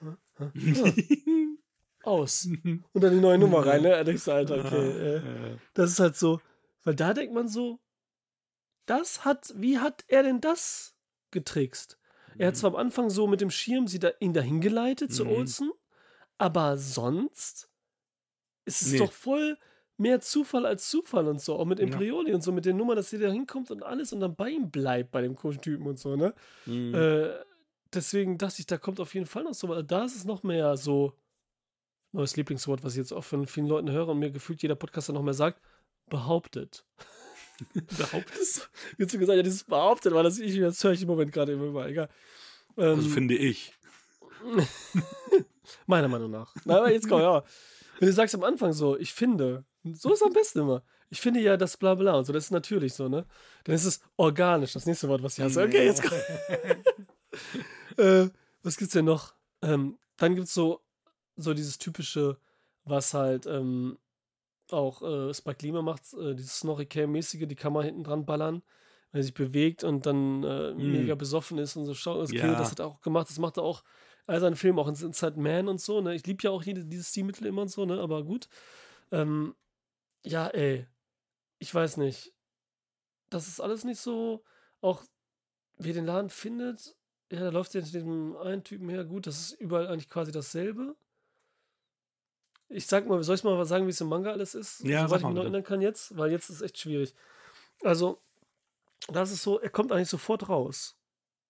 Ja, 0.00 0.52
aus. 2.02 2.46
Und 2.92 3.00
dann 3.02 3.12
die 3.12 3.20
neue 3.20 3.38
Nummer 3.38 3.64
rein, 3.66 3.82
ne? 3.82 3.90
Da 3.90 4.04
denkst 4.04 4.24
du, 4.24 4.32
Alter, 4.32 4.64
okay. 4.64 4.90
Äh, 4.90 5.16
Äh, 5.52 5.56
das 5.74 5.90
ist 5.92 6.00
halt 6.00 6.16
so, 6.16 6.40
weil 6.84 6.94
da 6.94 7.12
denkt 7.14 7.34
man 7.34 7.48
so, 7.48 7.80
das 8.86 9.24
hat, 9.24 9.52
wie 9.56 9.78
hat 9.78 10.04
er 10.08 10.22
denn 10.22 10.40
das 10.40 10.96
getrickst? 11.30 11.98
Er 12.38 12.48
hat 12.48 12.56
zwar 12.56 12.70
am 12.70 12.76
Anfang 12.76 13.10
so 13.10 13.26
mit 13.26 13.40
dem 13.40 13.50
Schirm 13.50 13.86
sie 13.88 13.98
da, 13.98 14.10
ihn 14.20 14.32
dahin 14.32 14.60
geleitet 14.60 15.12
zu 15.12 15.24
Mhm. 15.24 15.30
Olsen, 15.32 15.70
aber 16.38 16.78
sonst 16.78 17.67
ist 18.68 18.82
es 18.82 18.92
Nee. 18.92 18.98
doch 18.98 19.12
voll 19.12 19.58
mehr 19.96 20.20
Zufall 20.20 20.64
als 20.64 20.88
Zufall 20.88 21.26
und 21.26 21.40
so. 21.40 21.56
Auch 21.56 21.64
mit 21.64 21.80
Ja. 21.80 21.86
Imperioli 21.86 22.32
und 22.32 22.42
so, 22.42 22.52
mit 22.52 22.64
den 22.64 22.76
Nummern, 22.76 22.94
dass 22.96 23.10
da 23.10 23.16
hinkommt 23.18 23.70
und 23.72 23.82
alles 23.82 24.12
und 24.12 24.20
dann 24.20 24.36
bei 24.36 24.50
ihm 24.50 24.70
bleibt, 24.70 25.10
bei 25.10 25.22
dem 25.22 25.34
komischen 25.34 25.60
Typen 25.62 25.86
und 25.88 25.98
so, 25.98 26.14
ne? 26.14 26.34
Mhm. 26.66 26.94
Äh, 26.94 27.30
deswegen 27.92 28.38
dachte 28.38 28.60
ich, 28.60 28.66
da 28.66 28.78
kommt 28.78 29.00
auf 29.00 29.12
jeden 29.14 29.26
Fall 29.26 29.42
noch 29.42 29.54
so, 29.54 29.68
weil 29.68 29.82
da 29.82 30.04
ist 30.04 30.14
es 30.14 30.24
noch 30.24 30.42
mehr 30.44 30.76
so 30.76 31.14
neues 32.12 32.36
Lieblingswort, 32.36 32.84
was 32.84 32.92
ich 32.92 32.98
jetzt 32.98 33.12
auch 33.12 33.24
von 33.24 33.46
vielen 33.46 33.66
Leuten 33.66 33.90
höre 33.90 34.08
und 34.08 34.18
mir 34.20 34.30
gefühlt 34.30 34.62
jeder 34.62 34.76
Podcaster 34.76 35.12
noch 35.12 35.22
mehr 35.22 35.34
sagt, 35.34 35.60
behauptet. 36.08 36.84
Behauptet? 37.98 38.70
Jetzt 38.98 39.18
gesagt, 39.18 39.36
ja, 39.36 39.42
dieses 39.42 39.64
behauptet, 39.64 40.14
weil 40.14 40.22
das 40.22 40.38
ich, 40.38 40.60
das 40.60 40.82
höre 40.84 40.92
ich 40.92 41.02
im 41.02 41.08
Moment 41.08 41.32
gerade 41.32 41.52
immer 41.54 41.72
mal, 41.72 41.88
egal. 41.90 42.08
Ähm, 42.76 42.98
Also 42.98 43.08
finde 43.08 43.34
ich. 43.34 43.74
meiner 45.86 46.06
Meinung 46.08 46.30
nach. 46.30 46.54
Na, 46.64 46.78
aber 46.78 46.92
jetzt 46.92 47.08
komm, 47.08 47.20
ja. 47.20 47.42
Wenn 47.98 48.08
du 48.08 48.12
sagst 48.12 48.34
am 48.34 48.44
Anfang 48.44 48.72
so, 48.72 48.96
ich 48.96 49.12
finde, 49.12 49.64
so 49.92 50.12
ist 50.12 50.22
am 50.22 50.32
besten 50.32 50.60
immer. 50.60 50.82
Ich 51.10 51.20
finde 51.20 51.40
ja 51.40 51.56
das 51.56 51.76
bla 51.76 51.94
bla 51.94 52.14
und 52.14 52.24
so, 52.24 52.32
das 52.32 52.44
ist 52.44 52.50
natürlich 52.50 52.94
so, 52.94 53.08
ne? 53.08 53.26
Dann 53.64 53.74
ist 53.74 53.84
es 53.84 54.00
organisch, 54.16 54.72
das 54.74 54.86
nächste 54.86 55.08
Wort, 55.08 55.22
was 55.22 55.38
ich 55.38 55.44
hasse. 55.44 55.62
Okay, 55.62 55.86
jetzt 55.86 56.02
komm. 56.02 56.18
äh, 58.04 58.28
was 58.62 58.76
gibt's 58.76 58.92
denn 58.94 59.04
noch? 59.04 59.34
Ähm, 59.62 59.98
dann 60.16 60.34
gibt's 60.34 60.54
so, 60.54 60.80
so 61.36 61.54
dieses 61.54 61.78
typische, 61.78 62.38
was 62.84 63.14
halt 63.14 63.46
ähm, 63.46 63.98
auch 64.70 65.02
äh, 65.02 65.32
Spike 65.34 65.64
Lima 65.64 65.82
macht, 65.82 66.02
äh, 66.14 66.34
dieses 66.34 66.58
Snorri-Cam-mäßige, 66.58 67.46
die 67.46 67.54
kann 67.56 67.72
man 67.72 67.84
hinten 67.84 68.04
dran 68.04 68.26
ballern, 68.26 68.62
wenn 69.12 69.20
er 69.20 69.24
sich 69.24 69.34
bewegt 69.34 69.84
und 69.84 70.04
dann 70.06 70.42
äh, 70.44 70.74
Mm. 70.74 70.92
mega 70.92 71.14
besoffen 71.14 71.58
ist 71.58 71.76
und 71.76 71.86
so. 71.86 71.94
Schau, 71.94 72.20
das, 72.20 72.32
Ja. 72.32 72.54
das 72.54 72.70
hat 72.70 72.80
er 72.80 72.86
auch 72.86 73.00
gemacht, 73.00 73.28
das 73.30 73.38
macht 73.38 73.56
er 73.56 73.62
auch 73.62 73.82
all 74.28 74.40
seinen 74.40 74.56
Filmen, 74.56 74.78
auch 74.78 74.88
in 74.88 74.94
Inside 74.94 75.40
Man 75.40 75.68
und 75.68 75.80
so, 75.80 76.00
ne? 76.00 76.14
Ich 76.14 76.26
liebe 76.26 76.42
ja 76.42 76.50
auch 76.50 76.62
jede, 76.62 76.84
dieses 76.84 77.08
Stilmittel 77.08 77.46
immer 77.46 77.62
und 77.62 77.68
so, 77.68 77.84
ne? 77.84 78.00
Aber 78.00 78.22
gut. 78.24 78.48
Ähm, 79.10 79.54
ja, 80.24 80.46
ey. 80.48 80.86
Ich 81.58 81.74
weiß 81.74 81.96
nicht. 81.96 82.32
Das 83.30 83.48
ist 83.48 83.60
alles 83.60 83.84
nicht 83.84 84.00
so. 84.00 84.44
Auch 84.80 85.02
wie 85.76 85.90
er 85.90 85.94
den 85.94 86.06
Laden 86.06 86.30
findet, 86.30 86.96
ja, 87.30 87.40
da 87.40 87.48
läuft 87.50 87.74
jetzt 87.74 87.92
diesem 87.94 88.36
einen 88.36 88.64
Typen 88.64 88.88
her, 88.88 89.04
gut, 89.04 89.26
das 89.26 89.38
ist 89.40 89.52
überall 89.60 89.88
eigentlich 89.88 90.08
quasi 90.08 90.32
dasselbe. 90.32 90.96
Ich 92.68 92.86
sag 92.86 93.06
mal, 93.06 93.22
soll 93.22 93.34
ich 93.36 93.44
mal 93.44 93.64
sagen, 93.64 93.86
wie 93.86 93.90
es 93.90 94.00
im 94.00 94.08
Manga 94.08 94.30
alles 94.30 94.54
ist? 94.54 94.80
Ja, 94.80 95.06
Soweit 95.06 95.20
ich 95.20 95.26
mich 95.26 95.34
noch 95.34 95.42
erinnern 95.42 95.62
kann 95.62 95.80
jetzt, 95.80 96.16
weil 96.16 96.30
jetzt 96.30 96.50
ist 96.50 96.56
es 96.56 96.62
echt 96.62 96.78
schwierig. 96.78 97.14
Also, 97.82 98.20
das 99.08 99.30
ist 99.30 99.42
so, 99.42 99.58
er 99.58 99.70
kommt 99.70 99.92
eigentlich 99.92 100.08
sofort 100.08 100.48
raus. 100.48 100.98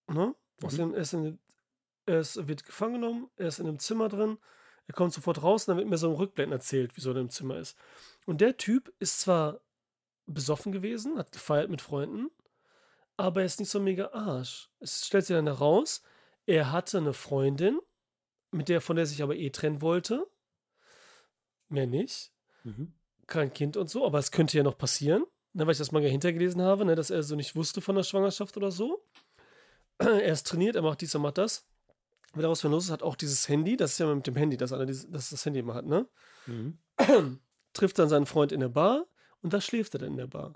Ne? 0.06 0.34
Aus 0.62 0.74
Mhm. 0.74 0.76
dem, 0.76 0.94
er, 0.94 1.00
ist 1.00 1.12
in, 1.14 1.38
er 2.08 2.20
ist, 2.20 2.48
wird 2.48 2.64
gefangen 2.64 2.94
genommen, 2.94 3.30
er 3.36 3.48
ist 3.48 3.58
in 3.58 3.66
einem 3.66 3.78
Zimmer 3.78 4.08
drin, 4.08 4.38
er 4.86 4.94
kommt 4.94 5.12
sofort 5.12 5.42
raus 5.42 5.64
und 5.64 5.72
dann 5.72 5.78
wird 5.78 5.88
mir 5.88 5.98
so 5.98 6.08
ein 6.08 6.16
Rückblenden 6.16 6.52
erzählt, 6.52 6.92
wieso 6.94 7.12
er 7.12 7.20
im 7.20 7.30
Zimmer 7.30 7.58
ist. 7.58 7.76
Und 8.26 8.40
der 8.40 8.56
Typ 8.56 8.92
ist 8.98 9.20
zwar 9.20 9.60
besoffen 10.26 10.72
gewesen, 10.72 11.18
hat 11.18 11.32
gefeiert 11.32 11.70
mit 11.70 11.82
Freunden, 11.82 12.30
aber 13.16 13.40
er 13.40 13.46
ist 13.46 13.60
nicht 13.60 13.70
so 13.70 13.80
mega 13.80 14.10
Arsch. 14.12 14.70
Es 14.80 15.06
stellt 15.06 15.26
sich 15.26 15.36
dann 15.36 15.46
heraus, 15.46 16.02
er 16.46 16.72
hatte 16.72 16.98
eine 16.98 17.12
Freundin, 17.12 17.78
mit 18.50 18.68
der, 18.68 18.80
von 18.80 18.96
der 18.96 19.02
er 19.02 19.06
sich 19.06 19.22
aber 19.22 19.36
eh 19.36 19.50
trennen 19.50 19.82
wollte. 19.82 20.26
Mehr 21.68 21.86
nicht. 21.86 22.32
Mhm. 22.64 22.94
Kein 23.26 23.52
Kind 23.52 23.76
und 23.76 23.90
so, 23.90 24.06
aber 24.06 24.18
es 24.18 24.30
könnte 24.30 24.56
ja 24.56 24.62
noch 24.62 24.78
passieren, 24.78 25.24
ne, 25.52 25.66
weil 25.66 25.72
ich 25.72 25.78
das 25.78 25.92
Manga 25.92 26.08
hintergelesen 26.08 26.62
habe, 26.62 26.86
ne, 26.86 26.94
dass 26.94 27.10
er 27.10 27.22
so 27.22 27.36
nicht 27.36 27.56
wusste 27.56 27.82
von 27.82 27.96
der 27.96 28.04
Schwangerschaft 28.04 28.56
oder 28.56 28.70
so. 28.70 29.04
Er 29.98 30.32
ist 30.32 30.46
trainiert, 30.46 30.76
er 30.76 30.82
macht 30.82 31.00
dies, 31.00 31.14
er 31.14 31.18
macht 31.18 31.38
das. 31.38 31.66
Daraus 32.34 32.62
was 32.62 32.70
los 32.70 32.84
ist, 32.86 32.90
hat 32.90 33.02
auch 33.02 33.16
dieses 33.16 33.48
Handy, 33.48 33.76
das 33.76 33.92
ist 33.92 33.98
ja 33.98 34.14
mit 34.14 34.26
dem 34.26 34.36
Handy, 34.36 34.56
dass 34.56 34.72
einer 34.72 34.86
dieses, 34.86 35.10
dass 35.10 35.30
das 35.30 35.44
Handy 35.44 35.60
immer 35.60 35.74
hat, 35.74 35.86
ne? 35.86 36.06
Mhm. 36.46 36.78
trifft 37.72 37.98
dann 37.98 38.08
seinen 38.08 38.26
Freund 38.26 38.52
in 38.52 38.60
der 38.60 38.68
Bar 38.68 39.06
und 39.40 39.52
da 39.52 39.60
schläft 39.60 39.94
er 39.94 40.00
dann 40.00 40.10
in 40.10 40.16
der 40.16 40.26
Bar. 40.26 40.54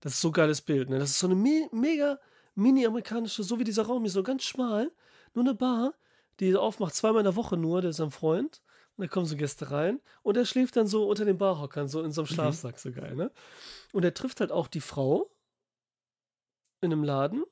Das 0.00 0.14
ist 0.14 0.20
so 0.20 0.28
ein 0.28 0.32
geiles 0.32 0.62
Bild, 0.62 0.90
ne? 0.90 0.98
Das 0.98 1.10
ist 1.10 1.18
so 1.18 1.26
eine 1.26 1.36
me 1.36 1.68
mega 1.72 2.18
mini-amerikanische, 2.54 3.42
so 3.42 3.58
wie 3.58 3.64
dieser 3.64 3.84
Raum 3.84 4.02
hier, 4.02 4.10
so 4.10 4.22
ganz 4.22 4.42
schmal, 4.42 4.90
nur 5.34 5.44
eine 5.44 5.54
Bar, 5.54 5.94
die 6.40 6.50
er 6.50 6.60
aufmacht 6.60 6.94
zweimal 6.94 7.20
in 7.20 7.24
der 7.24 7.36
Woche 7.36 7.56
nur, 7.56 7.80
der 7.80 7.90
ist 7.90 7.96
sein 7.96 8.10
Freund. 8.10 8.62
Und 8.96 9.04
da 9.04 9.08
kommen 9.08 9.26
so 9.26 9.36
Gäste 9.36 9.70
rein 9.70 10.00
und 10.22 10.38
er 10.38 10.46
schläft 10.46 10.74
dann 10.76 10.86
so 10.86 11.06
unter 11.06 11.26
den 11.26 11.36
Barhockern, 11.36 11.86
so 11.86 12.02
in 12.02 12.12
so 12.12 12.22
einem 12.22 12.28
Schlafsack, 12.28 12.78
so 12.78 12.90
geil, 12.92 13.14
ne? 13.14 13.30
Und 13.92 14.04
er 14.04 14.14
trifft 14.14 14.40
halt 14.40 14.50
auch 14.50 14.68
die 14.68 14.80
Frau 14.80 15.30
in 16.80 16.92
einem 16.92 17.04
Laden, 17.04 17.44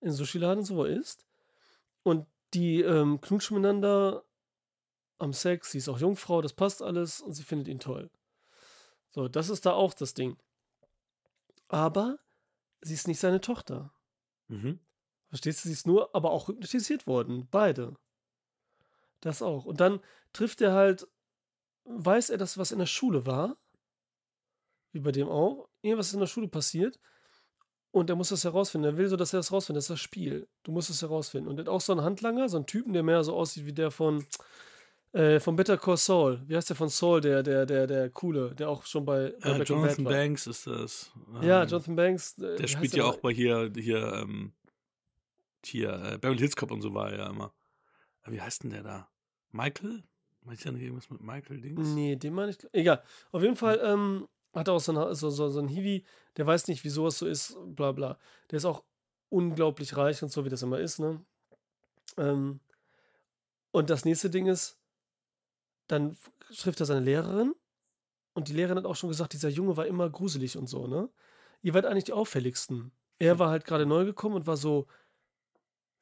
in 0.00 0.10
Sushi-Laden, 0.10 0.64
so 0.64 0.76
wo 0.76 0.84
er 0.84 0.96
ist. 0.96 1.24
Und 2.02 2.26
die 2.54 2.80
ähm, 2.80 3.20
knutschen 3.20 3.56
miteinander 3.56 4.24
am 5.18 5.32
Sex, 5.32 5.70
sie 5.70 5.78
ist 5.78 5.88
auch 5.88 5.98
Jungfrau, 5.98 6.42
das 6.42 6.52
passt 6.52 6.82
alles 6.82 7.20
und 7.20 7.32
sie 7.32 7.42
findet 7.42 7.68
ihn 7.68 7.80
toll. 7.80 8.10
So, 9.10 9.28
das 9.28 9.48
ist 9.48 9.64
da 9.64 9.72
auch 9.72 9.94
das 9.94 10.14
Ding. 10.14 10.36
Aber 11.68 12.18
sie 12.80 12.94
ist 12.94 13.08
nicht 13.08 13.20
seine 13.20 13.40
Tochter. 13.40 13.92
Mhm. 14.48 14.78
Verstehst 15.28 15.64
du? 15.64 15.68
Sie 15.68 15.72
ist 15.72 15.86
nur, 15.86 16.14
aber 16.14 16.30
auch 16.30 16.48
hypnotisiert 16.48 17.06
worden. 17.06 17.48
Beide. 17.50 17.96
Das 19.20 19.42
auch. 19.42 19.64
Und 19.64 19.80
dann 19.80 20.00
trifft 20.32 20.60
er 20.60 20.72
halt, 20.72 21.08
weiß 21.84 22.30
er, 22.30 22.38
dass 22.38 22.58
was 22.58 22.72
in 22.72 22.78
der 22.78 22.86
Schule 22.86 23.26
war. 23.26 23.56
Wie 24.92 25.00
bei 25.00 25.12
dem 25.12 25.28
auch. 25.28 25.68
Irgendwas 25.82 26.08
ist 26.08 26.14
in 26.14 26.20
der 26.20 26.26
Schule 26.26 26.48
passiert. 26.48 27.00
Und 27.96 28.10
er 28.10 28.16
muss 28.16 28.28
das 28.28 28.44
herausfinden. 28.44 28.84
Er 28.86 28.96
will 28.98 29.08
so, 29.08 29.16
dass 29.16 29.32
er 29.32 29.38
das 29.38 29.50
rausfindet. 29.50 29.78
Das 29.78 29.84
ist 29.84 29.90
das 29.90 30.00
Spiel. 30.00 30.46
Du 30.64 30.70
musst 30.72 30.90
es 30.90 31.00
herausfinden. 31.00 31.48
Und 31.48 31.66
auch 31.68 31.80
so 31.80 31.92
einen 31.92 32.02
Handlanger, 32.02 32.46
so 32.48 32.58
einen 32.58 32.66
Typen, 32.66 32.92
der 32.92 33.02
mehr 33.02 33.24
so 33.24 33.34
aussieht 33.34 33.64
wie 33.64 33.72
der 33.72 33.90
von, 33.90 34.26
äh, 35.12 35.40
von 35.40 35.56
Better 35.56 35.78
Call 35.78 35.96
Saul. 35.96 36.42
Wie 36.46 36.54
heißt 36.56 36.68
der 36.68 36.76
von 36.76 36.90
Saul, 36.90 37.22
der, 37.22 37.42
der, 37.42 37.64
der, 37.64 37.86
der 37.86 38.10
coole, 38.10 38.54
der 38.54 38.68
auch 38.68 38.84
schon 38.84 39.06
bei, 39.06 39.32
Äh, 39.42 39.62
Jonathan. 39.62 40.04
Banks 40.04 40.46
ist 40.46 40.66
das. 40.66 41.10
Ja, 41.40 41.62
Ähm, 41.62 41.68
Jonathan 41.68 41.96
Banks. 41.96 42.36
äh, 42.38 42.56
Der 42.56 42.66
spielt 42.66 42.94
ja 42.94 43.04
auch 43.04 43.16
bei 43.16 43.32
hier, 43.32 43.72
hier, 43.74 44.12
ähm, 44.12 44.52
hier, 45.64 45.90
äh, 45.92 46.18
Beverly 46.18 46.38
Hills 46.40 46.54
Cop 46.54 46.70
und 46.70 46.82
so 46.82 46.92
war 46.92 47.10
er 47.12 47.18
ja 47.18 47.30
immer. 47.30 47.52
Aber 48.24 48.34
Wie 48.34 48.40
heißt 48.42 48.62
denn 48.64 48.70
der 48.72 48.82
da? 48.82 49.08
Michael? 49.52 50.02
Weiß 50.42 50.62
ja 50.64 50.70
nicht 50.70 50.82
irgendwas 50.82 51.08
mit 51.08 51.22
Michael 51.22 51.60
Dings? 51.62 51.88
Nee, 51.94 52.14
den 52.16 52.34
meine 52.34 52.50
ich. 52.50 52.58
Egal. 52.72 53.02
Auf 53.32 53.42
jeden 53.42 53.56
Fall 53.56 53.80
ähm, 53.82 54.28
hat 54.60 54.68
auch 54.68 54.80
so 54.80 54.92
einen, 54.92 55.14
so, 55.14 55.30
so, 55.30 55.50
so 55.50 55.58
einen 55.58 55.68
Hiwi, 55.68 56.04
der 56.36 56.46
weiß 56.46 56.68
nicht, 56.68 56.84
wieso 56.84 57.06
es 57.06 57.18
so 57.18 57.26
ist, 57.26 57.56
bla 57.66 57.92
bla. 57.92 58.18
Der 58.50 58.56
ist 58.56 58.64
auch 58.64 58.82
unglaublich 59.28 59.96
reich 59.96 60.22
und 60.22 60.30
so, 60.30 60.44
wie 60.44 60.48
das 60.48 60.62
immer 60.62 60.78
ist, 60.78 60.98
ne? 60.98 61.24
Ähm, 62.16 62.60
und 63.72 63.90
das 63.90 64.04
nächste 64.04 64.30
Ding 64.30 64.46
ist, 64.46 64.78
dann 65.88 66.16
trifft 66.56 66.80
er 66.80 66.86
seine 66.86 67.00
Lehrerin 67.00 67.54
und 68.34 68.48
die 68.48 68.54
Lehrerin 68.54 68.78
hat 68.78 68.86
auch 68.86 68.96
schon 68.96 69.10
gesagt, 69.10 69.32
dieser 69.32 69.48
Junge 69.48 69.76
war 69.76 69.86
immer 69.86 70.08
gruselig 70.08 70.56
und 70.56 70.68
so, 70.68 70.86
ne? 70.86 71.10
Ihr 71.62 71.74
wart 71.74 71.86
eigentlich 71.86 72.04
die 72.04 72.12
auffälligsten. 72.12 72.92
Er 73.18 73.38
war 73.38 73.50
halt 73.50 73.64
gerade 73.64 73.86
neu 73.86 74.04
gekommen 74.04 74.36
und 74.36 74.46
war 74.46 74.56
so, 74.56 74.86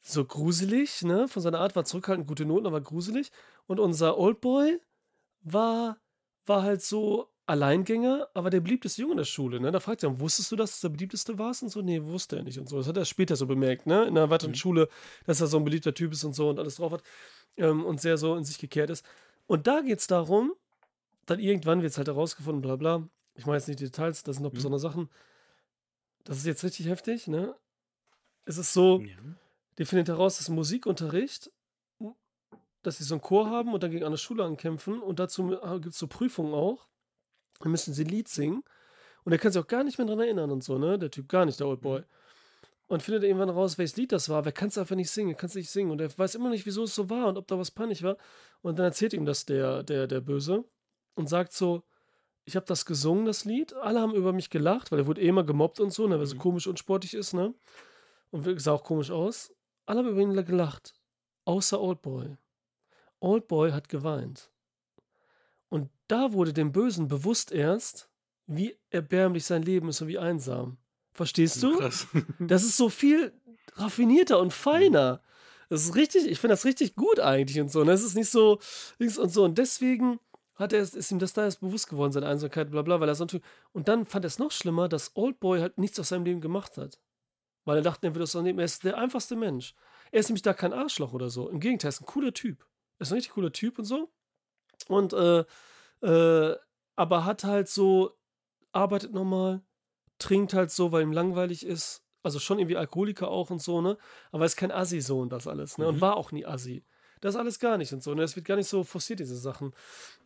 so 0.03 0.25
gruselig, 0.25 1.03
ne? 1.03 1.29
Von 1.29 1.43
seiner 1.43 1.61
Art 1.61 1.75
war 1.75 1.85
zurückhaltend, 1.85 2.29
gute 2.29 2.45
Noten, 2.45 2.67
aber 2.67 2.81
gruselig. 2.81 3.31
Und 3.67 3.81
unser 3.81 4.19
Oldboy 4.19 4.81
war, 5.41 5.99
war 6.47 6.63
halt 6.63 6.83
so 6.83 7.34
Alleingänger, 7.47 8.29
aber 8.33 8.49
der 8.51 8.61
beliebteste 8.61 9.03
Junge 9.03 9.13
in 9.15 9.19
der 9.19 9.25
Schule, 9.25 9.61
ne? 9.61 9.71
Da 9.71 9.79
fragt 9.81 10.03
er, 10.03 10.19
wusstest 10.19 10.51
du, 10.53 10.57
dass 10.57 10.81
du 10.81 10.89
der 10.89 10.93
beliebteste 10.95 11.39
warst? 11.39 11.63
Und 11.63 11.69
so, 11.69 11.83
nee, 11.83 12.03
wusste 12.03 12.37
er 12.37 12.43
nicht 12.43 12.59
und 12.59 12.69
so. 12.69 12.79
Das 12.79 12.87
hat 12.89 12.97
er 12.97 13.05
später 13.05 13.37
so 13.37 13.47
bemerkt, 13.47 13.87
ne? 13.87 14.05
In 14.07 14.15
der 14.15 14.31
weiteren 14.31 14.53
Mhm. 14.53 14.57
Schule, 14.57 14.89
dass 15.27 15.41
er 15.41 15.47
so 15.47 15.59
ein 15.59 15.65
beliebter 15.65 15.93
Typ 15.93 16.13
ist 16.13 16.25
und 16.25 16.33
so 16.35 16.49
und 16.49 16.59
alles 16.59 16.77
drauf 16.77 16.93
hat 16.93 17.03
ähm, 17.59 17.85
und 17.85 18.01
sehr 18.01 18.17
so 18.17 18.35
in 18.37 18.45
sich 18.45 18.59
gekehrt 18.59 18.89
ist. 18.91 19.05
Und 19.47 19.67
da 19.67 19.81
geht 19.83 19.99
es 19.99 20.07
darum, 20.07 20.55
dann 21.27 21.39
irgendwann 21.39 21.83
wird 21.83 21.91
es 21.93 21.99
halt 21.99 22.09
herausgefunden, 22.09 22.63
bla 22.63 22.77
bla. 22.77 23.07
Ich 23.35 23.45
meine 23.47 23.59
jetzt 23.59 23.69
nicht 23.69 23.81
die 23.81 23.85
Details, 23.85 24.23
das 24.23 24.37
sind 24.37 24.43
noch 24.45 24.53
Mhm. 24.53 24.57
besondere 24.57 24.81
Sachen. 24.81 25.11
Das 26.25 26.39
ist 26.39 26.47
jetzt 26.47 26.65
richtig 26.65 26.87
heftig, 26.87 27.27
ne? 27.29 27.55
Es 28.47 28.57
ist 28.57 28.73
so, 28.73 29.01
Ja. 29.01 29.17
die 29.79 29.85
findet 29.85 30.09
heraus, 30.09 30.39
dass 30.39 30.49
Musikunterricht, 30.49 31.51
dass 32.83 32.99
sie 32.99 33.05
so 33.05 33.15
einen 33.15 33.23
Chor 33.23 33.51
haben 33.51 33.73
und 33.75 33.83
dann 33.83 33.91
gegen 33.91 34.05
eine 34.05 34.19
Schule 34.19 34.45
ankämpfen 34.45 35.01
und 35.03 35.19
dazu 35.19 35.49
gibt 35.81 35.87
es 35.95 35.99
so 35.99 36.07
Prüfungen 36.07 36.55
auch. 36.55 36.87
Dann 37.61 37.71
müssen 37.71 37.95
sie 37.95 38.05
ein 38.05 38.09
Lied 38.09 38.29
singen 38.29 38.63
und 39.25 39.33
er 39.33 39.39
kann 39.39 39.53
sich 39.53 39.63
auch 39.63 39.67
gar 39.67 39.85
nicht 39.85 39.99
mehr 39.99 40.07
dran 40.07 40.21
erinnern 40.21 40.51
und 40.51 40.63
so, 40.63 40.79
ne? 40.79 40.99
Der 40.99 41.11
Typ 41.11 41.29
gar 41.29 41.45
nicht, 41.45 41.59
der 41.61 41.67
Old 41.67 41.81
Boy. 41.81 42.03
Und 42.87 43.03
findet 43.03 43.25
irgendwann 43.25 43.49
raus, 43.49 43.79
welches 43.79 43.97
Lied 43.97 44.13
das 44.13 44.29
war. 44.29 44.45
Wer 44.45 44.53
kann 44.53 44.69
es 44.69 44.77
einfach 44.77 44.97
nicht 44.97 45.11
singen, 45.11 45.37
kann 45.37 45.49
es 45.49 45.55
nicht 45.55 45.71
singen 45.71 45.91
und 45.91 46.01
er 46.01 46.17
weiß 46.17 46.35
immer 46.35 46.51
nicht, 46.51 46.67
wieso 46.67 46.85
es 46.85 46.95
so 46.95 47.09
war 47.09 47.29
und 47.29 47.39
ob 47.39 47.47
da 47.49 47.59
was 47.59 47.71
peinlich 47.71 48.03
war. 48.03 48.19
Und 48.61 48.79
dann 48.79 48.85
erzählt 48.85 49.15
ihm 49.15 49.25
das 49.25 49.47
der, 49.47 49.83
der, 49.83 50.07
der 50.07 50.21
Böse 50.21 50.65
und 51.15 51.29
sagt 51.29 51.53
so, 51.53 51.83
ich 52.45 52.57
habe 52.57 52.67
das 52.67 52.85
gesungen, 52.85 53.25
das 53.25 53.47
Lied. 53.47 53.73
Alle 53.75 54.01
haben 54.01 54.15
über 54.15 54.33
mich 54.35 54.51
gelacht, 54.51 54.93
weil 54.93 54.99
er 54.99 55.07
wurde 55.07 55.23
eh 55.23 55.29
immer 55.29 55.45
gemobbt 55.45 55.81
und 55.81 55.93
so, 55.93 56.07
ne, 56.07 56.17
weil 56.17 56.25
er 56.25 56.27
so 56.27 56.35
Mhm. 56.37 56.41
komisch 56.41 56.67
und 56.67 56.79
sportlich 56.79 57.15
ist, 57.15 57.33
ne? 57.33 57.55
Und 58.31 58.61
sah 58.61 58.73
auch 58.73 58.85
komisch 58.85 59.11
aus. 59.11 59.55
Alle 59.87 60.01
haben 60.01 60.09
über 60.09 60.21
ihn 60.21 60.35
gelacht. 60.45 60.93
Außer 61.47 61.81
Oldboy. 61.81 62.37
Oldboy 63.21 63.73
hat 63.73 63.89
geweint. 63.89 64.51
Da 66.15 66.33
wurde 66.33 66.53
dem 66.53 66.71
Bösen 66.71 67.09
bewusst 67.09 67.51
erst, 67.51 68.09
wie 68.47 68.79
erbärmlich 68.91 69.45
sein 69.45 69.65
Leben 69.65 69.89
ist 69.89 70.01
und 70.01 70.07
wie 70.07 70.21
einsam. 70.21 70.77
Verstehst 71.13 71.61
du? 71.61 71.77
Krass. 71.77 72.07
Das 72.39 72.63
ist 72.63 72.77
so 72.77 72.89
viel 72.89 73.33
raffinierter 73.75 74.39
und 74.39 74.53
feiner. 74.53 75.23
Das 75.69 75.83
ist 75.83 75.97
richtig, 75.97 76.29
ich 76.29 76.39
finde 76.39 76.53
das 76.53 76.65
richtig 76.65 76.95
gut 76.95 77.19
eigentlich 77.19 77.61
und 77.61 77.69
so. 77.69 77.81
Und 77.81 77.89
das 77.89 78.05
ist 78.05 78.15
nicht 78.15 78.31
so, 78.31 78.61
links 79.01 79.19
und 79.19 79.31
so. 79.31 79.43
Und 79.43 79.59
deswegen 79.59 80.21
hat 80.55 80.73
er, 80.73 80.83
ist 80.83 81.11
ihm 81.11 81.19
das 81.19 81.33
da 81.33 81.43
erst 81.47 81.61
bewusst 81.61 81.89
geworden, 81.89 82.13
seine 82.13 82.29
Einsamkeit, 82.29 82.71
bla 82.71 82.83
bla, 82.83 83.01
weil 83.01 83.09
er 83.09 83.17
so 83.17 83.25
ein 83.25 83.29
Typ- 83.29 83.43
Und 83.73 83.89
dann 83.89 84.07
fand 84.07 84.25
er 84.25 84.29
es 84.29 84.39
noch 84.39 84.53
schlimmer, 84.53 84.89
dass 84.89 85.17
Oldboy 85.17 85.59
halt 85.59 85.79
nichts 85.79 85.99
aus 85.99 86.11
seinem 86.11 86.27
Leben 86.27 86.41
gemacht 86.41 86.77
hat. 86.77 87.01
Weil 87.65 87.79
er 87.79 87.83
dachte, 87.83 88.07
er 88.07 88.15
würde 88.15 88.21
das 88.21 88.35
nehmen. 88.35 88.61
Er 88.61 88.67
ist 88.67 88.85
der 88.85 88.99
einfachste 88.99 89.35
Mensch. 89.35 89.75
Er 90.13 90.21
ist 90.21 90.29
nämlich 90.29 90.43
da 90.43 90.55
kein 90.55 90.73
Arschloch 90.73 91.13
oder 91.13 91.29
so. 91.29 91.49
Im 91.49 91.59
Gegenteil, 91.59 91.89
er 91.89 91.95
ist 91.95 92.03
ein 92.03 92.07
cooler 92.07 92.33
Typ. 92.33 92.65
Er 92.99 93.03
ist 93.03 93.11
ein 93.11 93.17
richtig 93.17 93.33
cooler 93.33 93.51
Typ 93.51 93.81
und 93.81 93.85
so. 93.85 94.13
Und 94.87 95.13
äh, 95.13 95.45
äh, 96.05 96.55
aber 96.97 97.25
hat 97.25 97.45
halt 97.45 97.69
so, 97.69 98.13
arbeitet 98.73 99.13
normal, 99.13 99.63
trinkt 100.19 100.53
halt 100.55 100.71
so, 100.71 100.93
weil 100.93 101.03
ihm 101.03 101.13
langweilig 101.13 101.65
ist. 101.67 102.03
Also 102.23 102.39
schon 102.39 102.59
irgendwie 102.59 102.77
Alkoholiker 102.77 103.29
auch 103.29 103.51
und 103.51 103.61
so, 103.61 103.83
ne? 103.83 103.99
Aber 104.33 104.47
ist 104.47 104.57
kein 104.57 104.71
Assi-Sohn, 104.71 105.29
das 105.29 105.47
alles, 105.47 105.77
ne? 105.77 105.89
Und 105.89 105.97
Mhm. 105.97 106.01
war 106.01 106.17
auch 106.17 106.33
nie 106.33 106.47
Assi. 106.47 106.85
Das 107.21 107.37
alles 107.37 107.59
gar 107.59 107.77
nicht 107.79 107.93
und 107.93 108.03
so, 108.03 108.15
ne? 108.15 108.23
Es 108.23 108.35
wird 108.37 108.47
gar 108.47 108.57
nicht 108.57 108.69
so 108.69 108.83
forciert, 108.85 109.21
diese 109.21 109.37
Sachen. 109.37 109.75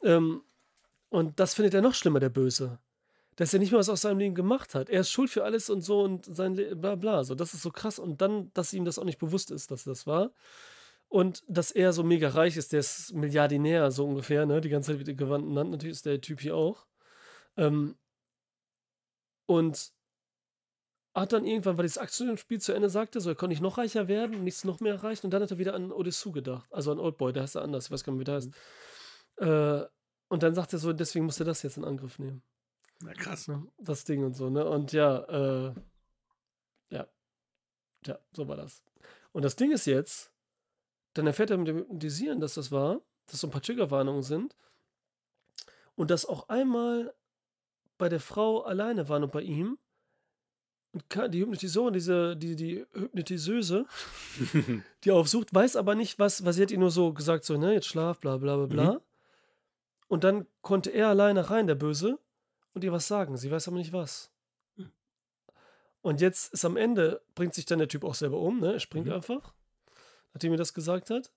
Ähm, 0.03 0.43
und 1.11 1.41
das 1.41 1.55
findet 1.55 1.75
er 1.75 1.83
noch 1.83 1.95
schlimmer, 1.95 2.21
der 2.21 2.29
Böse. 2.29 2.79
Dass 3.37 3.53
er 3.53 3.59
nicht 3.61 3.71
mehr 3.73 3.81
was 3.81 3.89
aus 3.89 4.03
seinem 4.03 4.19
Leben 4.19 4.35
gemacht 4.35 4.75
hat. 4.75 4.89
Er 4.91 5.01
ist 5.01 5.11
schuld 5.11 5.31
für 5.31 5.45
alles 5.45 5.71
und 5.71 5.81
so 5.81 6.03
und 6.03 6.25
sein 6.37 6.55
Le 6.55 6.77
bla 6.77 6.95
bla. 6.97 7.25
So, 7.25 7.35
das 7.35 7.55
ist 7.55 7.63
so 7.63 7.71
krass. 7.71 7.99
Und 7.99 8.21
dann, 8.21 8.53
dass 8.53 8.73
ihm 8.73 8.85
das 8.85 8.99
auch 8.99 9.05
nicht 9.05 9.19
bewusst 9.19 9.51
ist, 9.51 9.71
dass 9.71 9.85
das 9.85 10.07
war. 10.07 10.31
Und 11.09 11.43
dass 11.49 11.71
er 11.71 11.93
so 11.93 12.03
mega 12.03 12.29
reich 12.29 12.57
ist, 12.57 12.73
der 12.73 12.81
ist 12.81 13.15
Milliardinär, 13.15 13.91
so 13.91 14.07
ungefähr, 14.07 14.45
ne? 14.45 14.61
Die 14.61 14.69
ganze 14.69 14.93
Zeit 14.93 14.99
wird 14.99 15.09
er 15.09 15.15
gewandt 15.15 15.47
genannt, 15.47 15.71
natürlich 15.71 15.97
ist 15.97 16.07
der 16.07 16.21
Typ 16.21 16.41
hier 16.41 16.55
auch. 16.55 16.87
Ähm, 17.57 17.97
und 19.47 19.93
hat 21.15 21.33
dann 21.33 21.47
irgendwann, 21.47 21.77
weil 21.79 21.85
dieses 21.85 21.99
Aktienspiel 21.99 22.61
zu 22.61 22.73
Ende 22.73 22.91
sagte, 22.91 23.21
so 23.21 23.31
er 23.31 23.35
konnte 23.35 23.53
nicht 23.53 23.63
noch 23.63 23.79
reicher 23.79 24.09
werden 24.09 24.37
und 24.37 24.45
nichts 24.45 24.65
noch 24.65 24.81
mehr 24.81 24.95
erreichen. 24.95 25.27
Und 25.27 25.31
dann 25.33 25.43
hat 25.43 25.51
er 25.51 25.59
wieder 25.59 25.75
an 25.75 25.91
Odessu 25.91 26.31
gedacht. 26.31 26.73
Also 26.73 26.93
an 26.93 27.01
Oldboy, 27.01 27.33
der 27.33 27.43
heißt 27.43 27.57
er 27.57 27.63
anders, 27.63 27.87
ich 27.87 27.91
weiß 27.91 28.05
gar 28.05 28.13
nicht, 28.13 28.21
wie 28.21 28.25
der 28.25 28.35
heißt. 28.35 28.51
Äh, 29.39 29.87
und 30.29 30.43
dann 30.43 30.55
sagt 30.55 30.73
er 30.75 30.79
so, 30.79 30.93
deswegen 30.93 31.25
muss 31.25 31.41
er 31.41 31.47
das 31.47 31.63
jetzt 31.63 31.79
in 31.79 31.85
Angriff 31.85 32.19
nehmen. 32.19 32.43
Na 33.01 33.13
krass. 33.15 33.49
Ne? 33.49 33.67
Das 33.79 34.05
Ding 34.05 34.25
und 34.25 34.35
so, 34.35 34.51
ne? 34.51 34.69
Und 34.69 34.93
ja, 34.93 35.69
äh, 35.69 35.75
ja. 36.91 37.09
Ja, 38.07 38.19
so 38.33 38.47
war 38.47 38.57
das. 38.57 38.83
Und 39.33 39.45
das 39.45 39.57
Ding 39.57 39.73
ist 39.73 39.87
jetzt, 39.87 40.33
dann 41.19 41.27
erfährt 41.27 41.51
er 41.51 41.59
mit 41.59 41.69
dem 41.69 41.79
Hypnotisieren, 41.79 42.41
dass 42.41 42.55
das 42.55 42.71
war, 42.73 43.01
dass 43.27 43.41
so 43.41 43.49
ein 43.49 43.51
paar 43.51 43.63
Triggerwarnungen 43.63 44.23
sind. 44.23 44.55
Und 45.97 46.11
dass 46.11 46.25
auch 46.25 46.49
einmal 46.49 47.13
bei 47.99 48.09
der 48.09 48.21
Frau 48.21 48.63
alleine 48.63 49.09
waren 49.09 49.25
und 49.25 49.33
bei 49.33 49.43
ihm. 49.43 49.79
Und 50.93 51.05
die 51.35 51.41
Hypnotisorin, 51.41 51.93
diese, 51.93 52.37
die, 52.37 52.57
die 52.57 52.87
Hypnotiseuse, 52.93 53.85
die 55.05 55.11
aufsucht, 55.11 55.53
weiß 55.53 55.77
aber 55.77 55.95
nicht, 55.95 56.19
was, 56.19 56.45
was 56.45 56.57
sie 56.57 56.63
hat 56.63 56.71
ihr 56.71 56.79
nur 56.79 56.91
so 56.91 57.13
gesagt, 57.13 57.45
so, 57.45 57.59
ne, 57.59 57.75
jetzt 57.75 57.89
schlaf, 57.89 58.21
bla 58.21 58.37
bla 58.37 58.57
bla 58.57 58.67
bla. 58.67 58.93
Mhm. 58.93 59.01
Und 60.07 60.25
dann 60.25 60.47
konnte 60.63 60.91
er 60.91 61.09
alleine 61.09 61.51
rein, 61.51 61.67
der 61.67 61.75
Böse, 61.75 62.19
und 62.75 62.85
ihr 62.85 62.93
was 62.93 63.09
sagen. 63.09 63.37
Sie 63.37 63.51
weiß 63.51 63.69
aber 63.69 63.77
nicht 63.77 63.93
was. 63.93 64.31
Hm. 64.77 64.91
Und 66.01 66.21
jetzt 66.21 66.53
ist 66.55 66.65
am 66.65 66.77
Ende, 66.77 67.21
bringt 67.35 67.55
sich 67.55 67.67
dann 67.67 67.79
der 67.81 67.89
Typ 67.89 68.05
auch 68.05 68.15
selber 68.15 68.39
um, 68.39 68.61
ne? 68.61 68.75
Er 68.75 68.81
springt 68.81 69.07
Mhm. 69.07 69.13
einfach, 69.13 69.53
nachdem 70.33 70.53
er 70.53 70.59
das 70.59 70.75
gesagt 70.75 71.11
hat. 71.11 71.33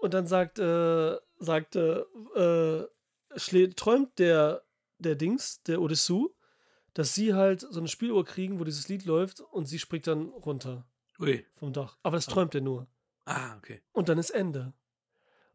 Und 0.00 0.14
dann 0.14 0.26
sagt, 0.26 0.58
äh, 0.58 1.16
sagt, 1.38 1.76
äh, 1.76 2.84
träumt 3.76 4.18
der, 4.18 4.62
der 4.98 5.14
Dings, 5.14 5.62
der 5.62 5.80
Odessu, 5.80 6.30
dass 6.94 7.14
sie 7.14 7.34
halt 7.34 7.60
so 7.60 7.78
eine 7.78 7.88
Spieluhr 7.88 8.24
kriegen, 8.24 8.58
wo 8.58 8.64
dieses 8.64 8.88
Lied 8.88 9.04
läuft 9.04 9.40
und 9.40 9.66
sie 9.66 9.78
springt 9.78 10.06
dann 10.06 10.26
runter 10.28 10.84
Ui. 11.20 11.44
vom 11.54 11.72
Dach. 11.72 11.96
Aber 12.02 12.16
das 12.16 12.28
Ah. 12.28 12.32
träumt 12.32 12.54
er 12.54 12.60
nur. 12.60 12.86
Ah, 13.24 13.56
okay. 13.56 13.80
Und 13.92 14.08
dann 14.08 14.18
ist 14.18 14.30
Ende. 14.30 14.72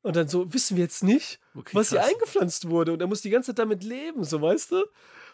Und 0.02 0.16
dann 0.16 0.30
so, 0.30 0.54
wissen 0.54 0.78
wir 0.78 0.84
jetzt 0.86 1.04
nicht, 1.04 1.40
okay 1.54 1.76
was 1.76 1.90
hier 1.90 2.04
eingepflanzt 2.04 2.70
wurde. 2.70 2.94
Und 2.94 3.02
er 3.02 3.08
muss 3.08 3.22
die 3.22 3.30
ganze 3.30 3.48
Zeit 3.52 3.60
damit 3.60 3.84
leben, 3.84 4.24
so 4.24 4.42
weißt 4.42 4.72
du? 4.72 4.78
Und 4.84 4.88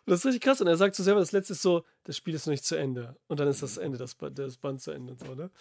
das 0.08 0.20
ist 0.22 0.26
richtig 0.26 0.42
krass. 0.42 0.60
Und 0.60 0.68
er 0.68 0.76
sagt 0.78 0.96
so 0.96 1.04
selber, 1.04 1.20
das 1.20 1.32
letzte 1.32 1.54
ist 1.54 1.62
so, 1.62 1.86
das 2.06 2.18
Spiel 2.18 2.34
ist 2.34 2.48
noch 2.48 2.52
nicht 2.52 2.66
zu 2.66 2.76
Ende. 2.76 3.16
Und 3.28 3.40
dann 3.40 3.48
ist 3.48 3.62
das 3.62 3.78
Ende, 3.78 3.98
das, 4.00 4.16
Ba- 4.16 4.32
das 4.32 4.58
Band 4.58 4.82
zu 4.82 4.90
Ende 4.92 5.14
und 5.14 5.20
so, 5.20 5.36
ne? 5.36 5.52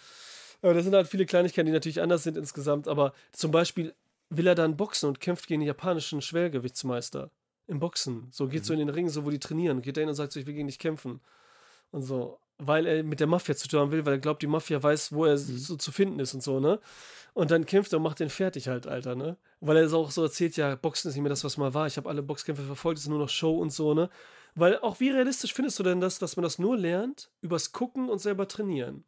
Aber 0.63 0.73
das 0.73 0.85
sind 0.85 0.95
halt 0.95 1.07
viele 1.07 1.25
Kleinigkeiten, 1.25 1.67
die 1.67 1.73
natürlich 1.73 2.01
anders 2.01 2.23
sind 2.23 2.37
insgesamt. 2.37 2.87
Aber 2.87 3.13
zum 3.33 3.51
Beispiel 3.51 3.93
will 4.29 4.47
er 4.47 4.55
dann 4.55 4.77
boxen 4.77 5.09
und 5.09 5.19
kämpft 5.19 5.45
gegen 5.47 5.59
den 5.61 5.67
japanischen 5.67 6.21
Schwergewichtsmeister. 6.21 7.29
Im 7.67 7.79
Boxen. 7.79 8.27
So 8.31 8.47
geht 8.47 8.65
so 8.65 8.73
in 8.73 8.79
den 8.79 8.89
Ring, 8.89 9.09
so 9.09 9.25
wo 9.25 9.29
die 9.29 9.39
trainieren. 9.39 9.81
Geht 9.81 9.97
er 9.97 10.01
hin 10.01 10.09
und 10.09 10.15
sagt 10.15 10.31
so, 10.31 10.39
ich 10.39 10.47
will 10.47 10.53
gegen 10.53 10.67
dich 10.67 10.79
kämpfen. 10.79 11.19
Und 11.91 12.01
so. 12.01 12.39
Weil 12.59 12.85
er 12.85 13.03
mit 13.03 13.19
der 13.19 13.27
Mafia 13.27 13.55
zu 13.55 13.67
tun 13.67 13.81
haben 13.81 13.91
will, 13.91 14.05
weil 14.05 14.13
er 14.13 14.19
glaubt, 14.19 14.41
die 14.41 14.47
Mafia 14.47 14.81
weiß, 14.81 15.11
wo 15.11 15.25
er 15.25 15.37
so 15.37 15.75
zu 15.75 15.91
finden 15.91 16.19
ist 16.19 16.33
und 16.33 16.41
so, 16.41 16.59
ne? 16.59 16.79
Und 17.33 17.51
dann 17.51 17.65
kämpft 17.65 17.93
er 17.93 17.97
und 17.97 18.03
macht 18.03 18.19
den 18.19 18.29
fertig 18.29 18.67
halt, 18.67 18.87
Alter, 18.87 19.15
ne? 19.15 19.37
Weil 19.59 19.77
er 19.77 19.89
so 19.89 19.99
auch 19.99 20.11
so 20.11 20.23
erzählt, 20.23 20.55
ja, 20.55 20.75
Boxen 20.75 21.09
ist 21.09 21.15
nicht 21.15 21.23
mehr 21.23 21.29
das, 21.29 21.43
was 21.43 21.57
mal 21.57 21.73
war. 21.73 21.87
Ich 21.87 21.97
habe 21.97 22.07
alle 22.07 22.21
Boxkämpfe 22.21 22.63
verfolgt, 22.63 22.99
es 22.99 23.05
ist 23.05 23.09
nur 23.09 23.19
noch 23.19 23.29
Show 23.29 23.57
und 23.57 23.73
so, 23.73 23.93
ne? 23.93 24.09
Weil 24.55 24.77
auch 24.79 24.99
wie 24.99 25.09
realistisch 25.09 25.53
findest 25.53 25.79
du 25.79 25.83
denn 25.83 25.99
das, 25.99 26.19
dass 26.19 26.37
man 26.37 26.43
das 26.43 26.59
nur 26.59 26.77
lernt, 26.77 27.31
übers 27.41 27.71
Gucken 27.71 28.07
und 28.07 28.19
selber 28.19 28.47
trainieren? 28.47 29.03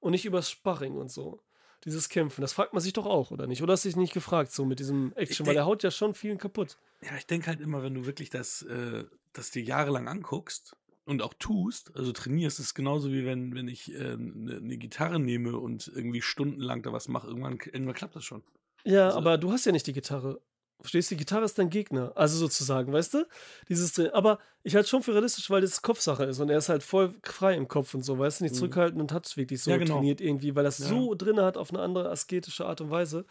Und 0.00 0.12
nicht 0.12 0.24
übers 0.24 0.50
Sparring 0.50 0.96
und 0.96 1.10
so. 1.10 1.40
Dieses 1.84 2.08
Kämpfen, 2.10 2.40
das 2.42 2.52
fragt 2.52 2.72
man 2.74 2.82
sich 2.82 2.92
doch 2.92 3.06
auch, 3.06 3.30
oder 3.30 3.46
nicht? 3.46 3.62
Oder 3.62 3.72
hast 3.72 3.84
du 3.84 3.88
dich 3.88 3.96
nicht 3.96 4.12
gefragt, 4.12 4.52
so 4.52 4.64
mit 4.66 4.80
diesem 4.80 5.12
Action? 5.16 5.46
Weil 5.46 5.54
denk- 5.54 5.62
er 5.62 5.66
haut 5.66 5.82
ja 5.82 5.90
schon 5.90 6.14
vielen 6.14 6.36
kaputt. 6.38 6.76
Ja, 7.02 7.16
ich 7.16 7.26
denke 7.26 7.46
halt 7.46 7.60
immer, 7.60 7.82
wenn 7.82 7.94
du 7.94 8.04
wirklich 8.06 8.28
das, 8.28 8.62
äh, 8.62 9.04
das 9.32 9.50
dir 9.50 9.62
jahrelang 9.62 10.06
anguckst 10.08 10.76
und 11.06 11.22
auch 11.22 11.32
tust, 11.38 11.96
also 11.96 12.12
trainierst, 12.12 12.58
ist 12.60 12.66
es 12.66 12.74
genauso 12.74 13.10
wie 13.10 13.24
wenn, 13.24 13.54
wenn 13.54 13.68
ich 13.68 13.94
eine 13.94 14.04
äh, 14.10 14.16
ne 14.18 14.60
ne 14.60 14.76
Gitarre 14.76 15.18
nehme 15.18 15.56
und 15.58 15.88
irgendwie 15.94 16.20
stundenlang 16.20 16.82
da 16.82 16.92
was 16.92 17.08
mache. 17.08 17.28
Irgendwann, 17.28 17.58
irgendwann 17.72 17.94
klappt 17.94 18.14
das 18.16 18.24
schon. 18.24 18.42
Ja, 18.84 19.06
Also- 19.06 19.18
aber 19.18 19.38
du 19.38 19.50
hast 19.50 19.64
ja 19.64 19.72
nicht 19.72 19.86
die 19.86 19.94
Gitarre. 19.94 20.40
Verstehst 20.80 21.10
du? 21.10 21.14
Die 21.14 21.18
Gitarre 21.18 21.44
ist 21.44 21.58
dein 21.58 21.68
Gegner. 21.70 22.12
Also 22.14 22.38
sozusagen, 22.38 22.92
weißt 22.92 23.14
du? 23.14 23.26
Dieses, 23.68 23.94
Tra- 23.94 24.12
aber 24.12 24.38
ich 24.62 24.74
halte 24.74 24.88
schon 24.88 25.02
für 25.02 25.12
realistisch, 25.12 25.50
weil 25.50 25.60
das 25.60 25.82
Kopfsache 25.82 26.24
ist 26.24 26.40
und 26.40 26.48
er 26.48 26.58
ist 26.58 26.68
halt 26.68 26.82
voll 26.82 27.14
frei 27.22 27.54
im 27.54 27.68
Kopf 27.68 27.92
und 27.94 28.02
so, 28.02 28.18
weißt 28.18 28.40
du? 28.40 28.44
Nicht 28.44 28.54
Mhm. 28.54 28.58
zurückhaltend 28.58 29.00
und 29.00 29.12
hat 29.12 29.26
es 29.26 29.36
wirklich 29.36 29.62
so 29.62 29.70
Ja, 29.70 29.76
genau. 29.76 29.94
trainiert 29.96 30.20
irgendwie, 30.20 30.54
weil 30.54 30.64
er 30.64 30.70
es 30.70 30.78
Ja. 30.78 30.86
so 30.88 31.14
drin 31.14 31.38
hat 31.40 31.56
auf 31.56 31.70
eine 31.70 31.80
andere 31.82 32.08
asketische 32.10 32.64
Art 32.66 32.80
und 32.80 32.90
Weise. 32.90 33.24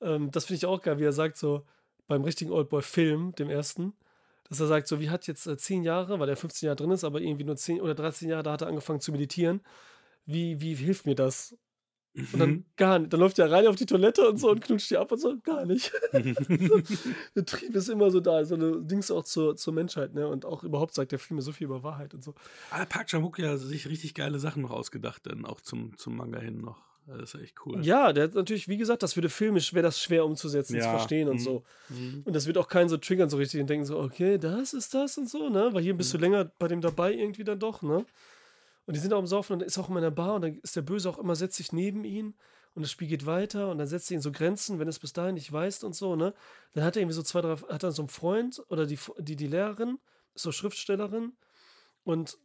Ähm, 0.00 0.30
das 0.30 0.46
finde 0.46 0.58
ich 0.58 0.66
auch 0.66 0.80
geil, 0.80 0.98
wie 0.98 1.04
er 1.04 1.12
sagt, 1.12 1.36
so 1.36 1.64
beim 2.06 2.24
richtigen 2.24 2.52
Oldboy-Film, 2.52 3.34
dem 3.34 3.50
ersten, 3.50 3.92
dass 4.48 4.60
er 4.60 4.66
sagt, 4.66 4.88
so 4.88 4.98
wie 5.00 5.10
hat 5.10 5.26
jetzt 5.26 5.46
äh, 5.46 5.56
zehn 5.58 5.82
Jahre, 5.82 6.18
weil 6.20 6.28
er 6.30 6.36
15 6.36 6.66
Jahre 6.68 6.76
drin 6.76 6.90
ist, 6.92 7.04
aber 7.04 7.20
irgendwie 7.20 7.44
nur 7.44 7.56
10 7.56 7.80
oder 7.82 7.94
13 7.94 8.30
Jahre, 8.30 8.42
da 8.42 8.52
hat 8.52 8.62
er 8.62 8.68
angefangen 8.68 9.00
zu 9.00 9.12
meditieren. 9.12 9.60
Wie, 10.24 10.60
wie 10.60 10.74
hilft 10.74 11.04
mir 11.06 11.14
das? 11.14 11.54
Und 12.14 12.32
Mhm. 12.32 12.38
dann 12.38 12.64
gar 12.76 12.98
nicht. 12.98 13.12
Dann 13.12 13.20
läuft 13.20 13.38
er 13.38 13.50
rein 13.50 13.66
auf 13.66 13.76
die 13.76 13.86
Toilette 13.86 14.28
und 14.28 14.38
so 14.38 14.50
und 14.50 14.60
knutscht 14.60 14.90
die 14.90 14.96
ab 14.96 15.12
und 15.12 15.20
so. 15.20 15.36
Gar 15.44 15.66
nicht. 15.66 15.92
der 16.12 17.44
Trieb 17.44 17.74
ist 17.74 17.88
immer 17.88 18.10
so 18.10 18.20
da. 18.20 18.44
So 18.44 18.54
eine 18.54 18.82
Dings 18.82 19.10
auch 19.10 19.24
zur, 19.24 19.56
zur 19.56 19.72
Menschheit, 19.74 20.14
ne? 20.14 20.26
Und 20.26 20.44
auch 20.44 20.64
überhaupt 20.64 20.94
sagt 20.94 21.12
der 21.12 21.18
Film 21.18 21.40
so 21.40 21.52
viel 21.52 21.66
über 21.66 21.82
Wahrheit 21.82 22.14
und 22.14 22.24
so. 22.24 22.34
Aber 22.70 22.86
Park 22.86 23.06
Chan-wook 23.08 23.38
ja 23.38 23.56
sich 23.56 23.88
richtig 23.88 24.14
geile 24.14 24.38
Sachen 24.38 24.62
noch 24.62 24.70
ausgedacht, 24.70 25.22
dann 25.26 25.44
auch 25.44 25.60
zum, 25.60 25.96
zum 25.96 26.16
Manga 26.16 26.40
hin 26.40 26.60
noch. 26.60 26.78
Das 27.06 27.34
ist 27.34 27.40
echt 27.40 27.54
cool. 27.64 27.82
Ja, 27.82 28.12
der 28.12 28.24
hat 28.24 28.34
natürlich, 28.34 28.68
wie 28.68 28.76
gesagt, 28.76 29.02
das 29.02 29.16
würde 29.16 29.30
filmisch, 29.30 29.72
wäre 29.72 29.82
das 29.84 29.98
schwer 30.02 30.26
umzusetzen, 30.26 30.74
zu 30.74 30.78
Ja, 30.80 30.90
verstehen 30.90 31.28
und 31.28 31.36
mhm. 31.36 31.40
so. 31.40 31.64
Mhm. 31.88 32.22
Und 32.26 32.36
das 32.36 32.46
wird 32.46 32.58
auch 32.58 32.68
keinen 32.68 32.90
so 32.90 32.98
triggern 32.98 33.30
so 33.30 33.38
richtig 33.38 33.62
und 33.62 33.70
denken 33.70 33.86
so, 33.86 33.98
okay, 33.98 34.36
das 34.36 34.74
ist 34.74 34.92
das 34.92 35.16
und 35.16 35.28
so, 35.28 35.48
ne? 35.48 35.70
Weil 35.72 35.82
hier 35.82 35.94
bist 35.96 36.12
du 36.12 36.18
länger 36.18 36.44
bei 36.58 36.68
dem 36.68 36.82
dabei 36.82 37.14
irgendwie 37.14 37.44
dann 37.44 37.58
doch, 37.58 37.80
ne? 37.80 38.04
Und 38.88 38.94
die 38.94 39.00
sind 39.00 39.12
auch 39.12 39.18
am 39.18 39.26
Saufen 39.26 39.52
und 39.52 39.62
ist 39.62 39.76
auch 39.76 39.90
immer 39.90 39.98
in 39.98 40.04
der 40.04 40.10
Bar 40.10 40.36
und 40.36 40.40
dann 40.40 40.58
ist 40.62 40.74
der 40.74 40.80
Böse 40.80 41.10
auch 41.10 41.18
immer, 41.18 41.36
setzt 41.36 41.58
sich 41.58 41.74
neben 41.74 42.04
ihn 42.04 42.34
und 42.74 42.80
das 42.80 42.90
Spiel 42.90 43.06
geht 43.06 43.26
weiter 43.26 43.70
und 43.70 43.76
dann 43.76 43.86
setzt 43.86 44.10
er 44.10 44.14
ihn 44.14 44.22
so 44.22 44.32
Grenzen, 44.32 44.78
wenn 44.78 44.88
es 44.88 44.98
bis 44.98 45.12
dahin 45.12 45.34
nicht 45.34 45.52
weiß 45.52 45.84
und 45.84 45.94
so, 45.94 46.16
ne? 46.16 46.32
Dann 46.72 46.84
hat 46.84 46.96
er 46.96 47.02
irgendwie 47.02 47.14
so 47.14 47.22
zwei, 47.22 47.42
drei, 47.42 47.56
hat 47.56 47.82
er 47.82 47.92
so 47.92 48.00
einen 48.00 48.08
Freund 48.08 48.62
oder 48.70 48.86
die, 48.86 48.98
die, 49.18 49.36
die 49.36 49.46
Lehrerin, 49.46 49.98
ist 50.34 50.44
so 50.44 50.52
Schriftstellerin 50.52 51.34
und 52.02 52.38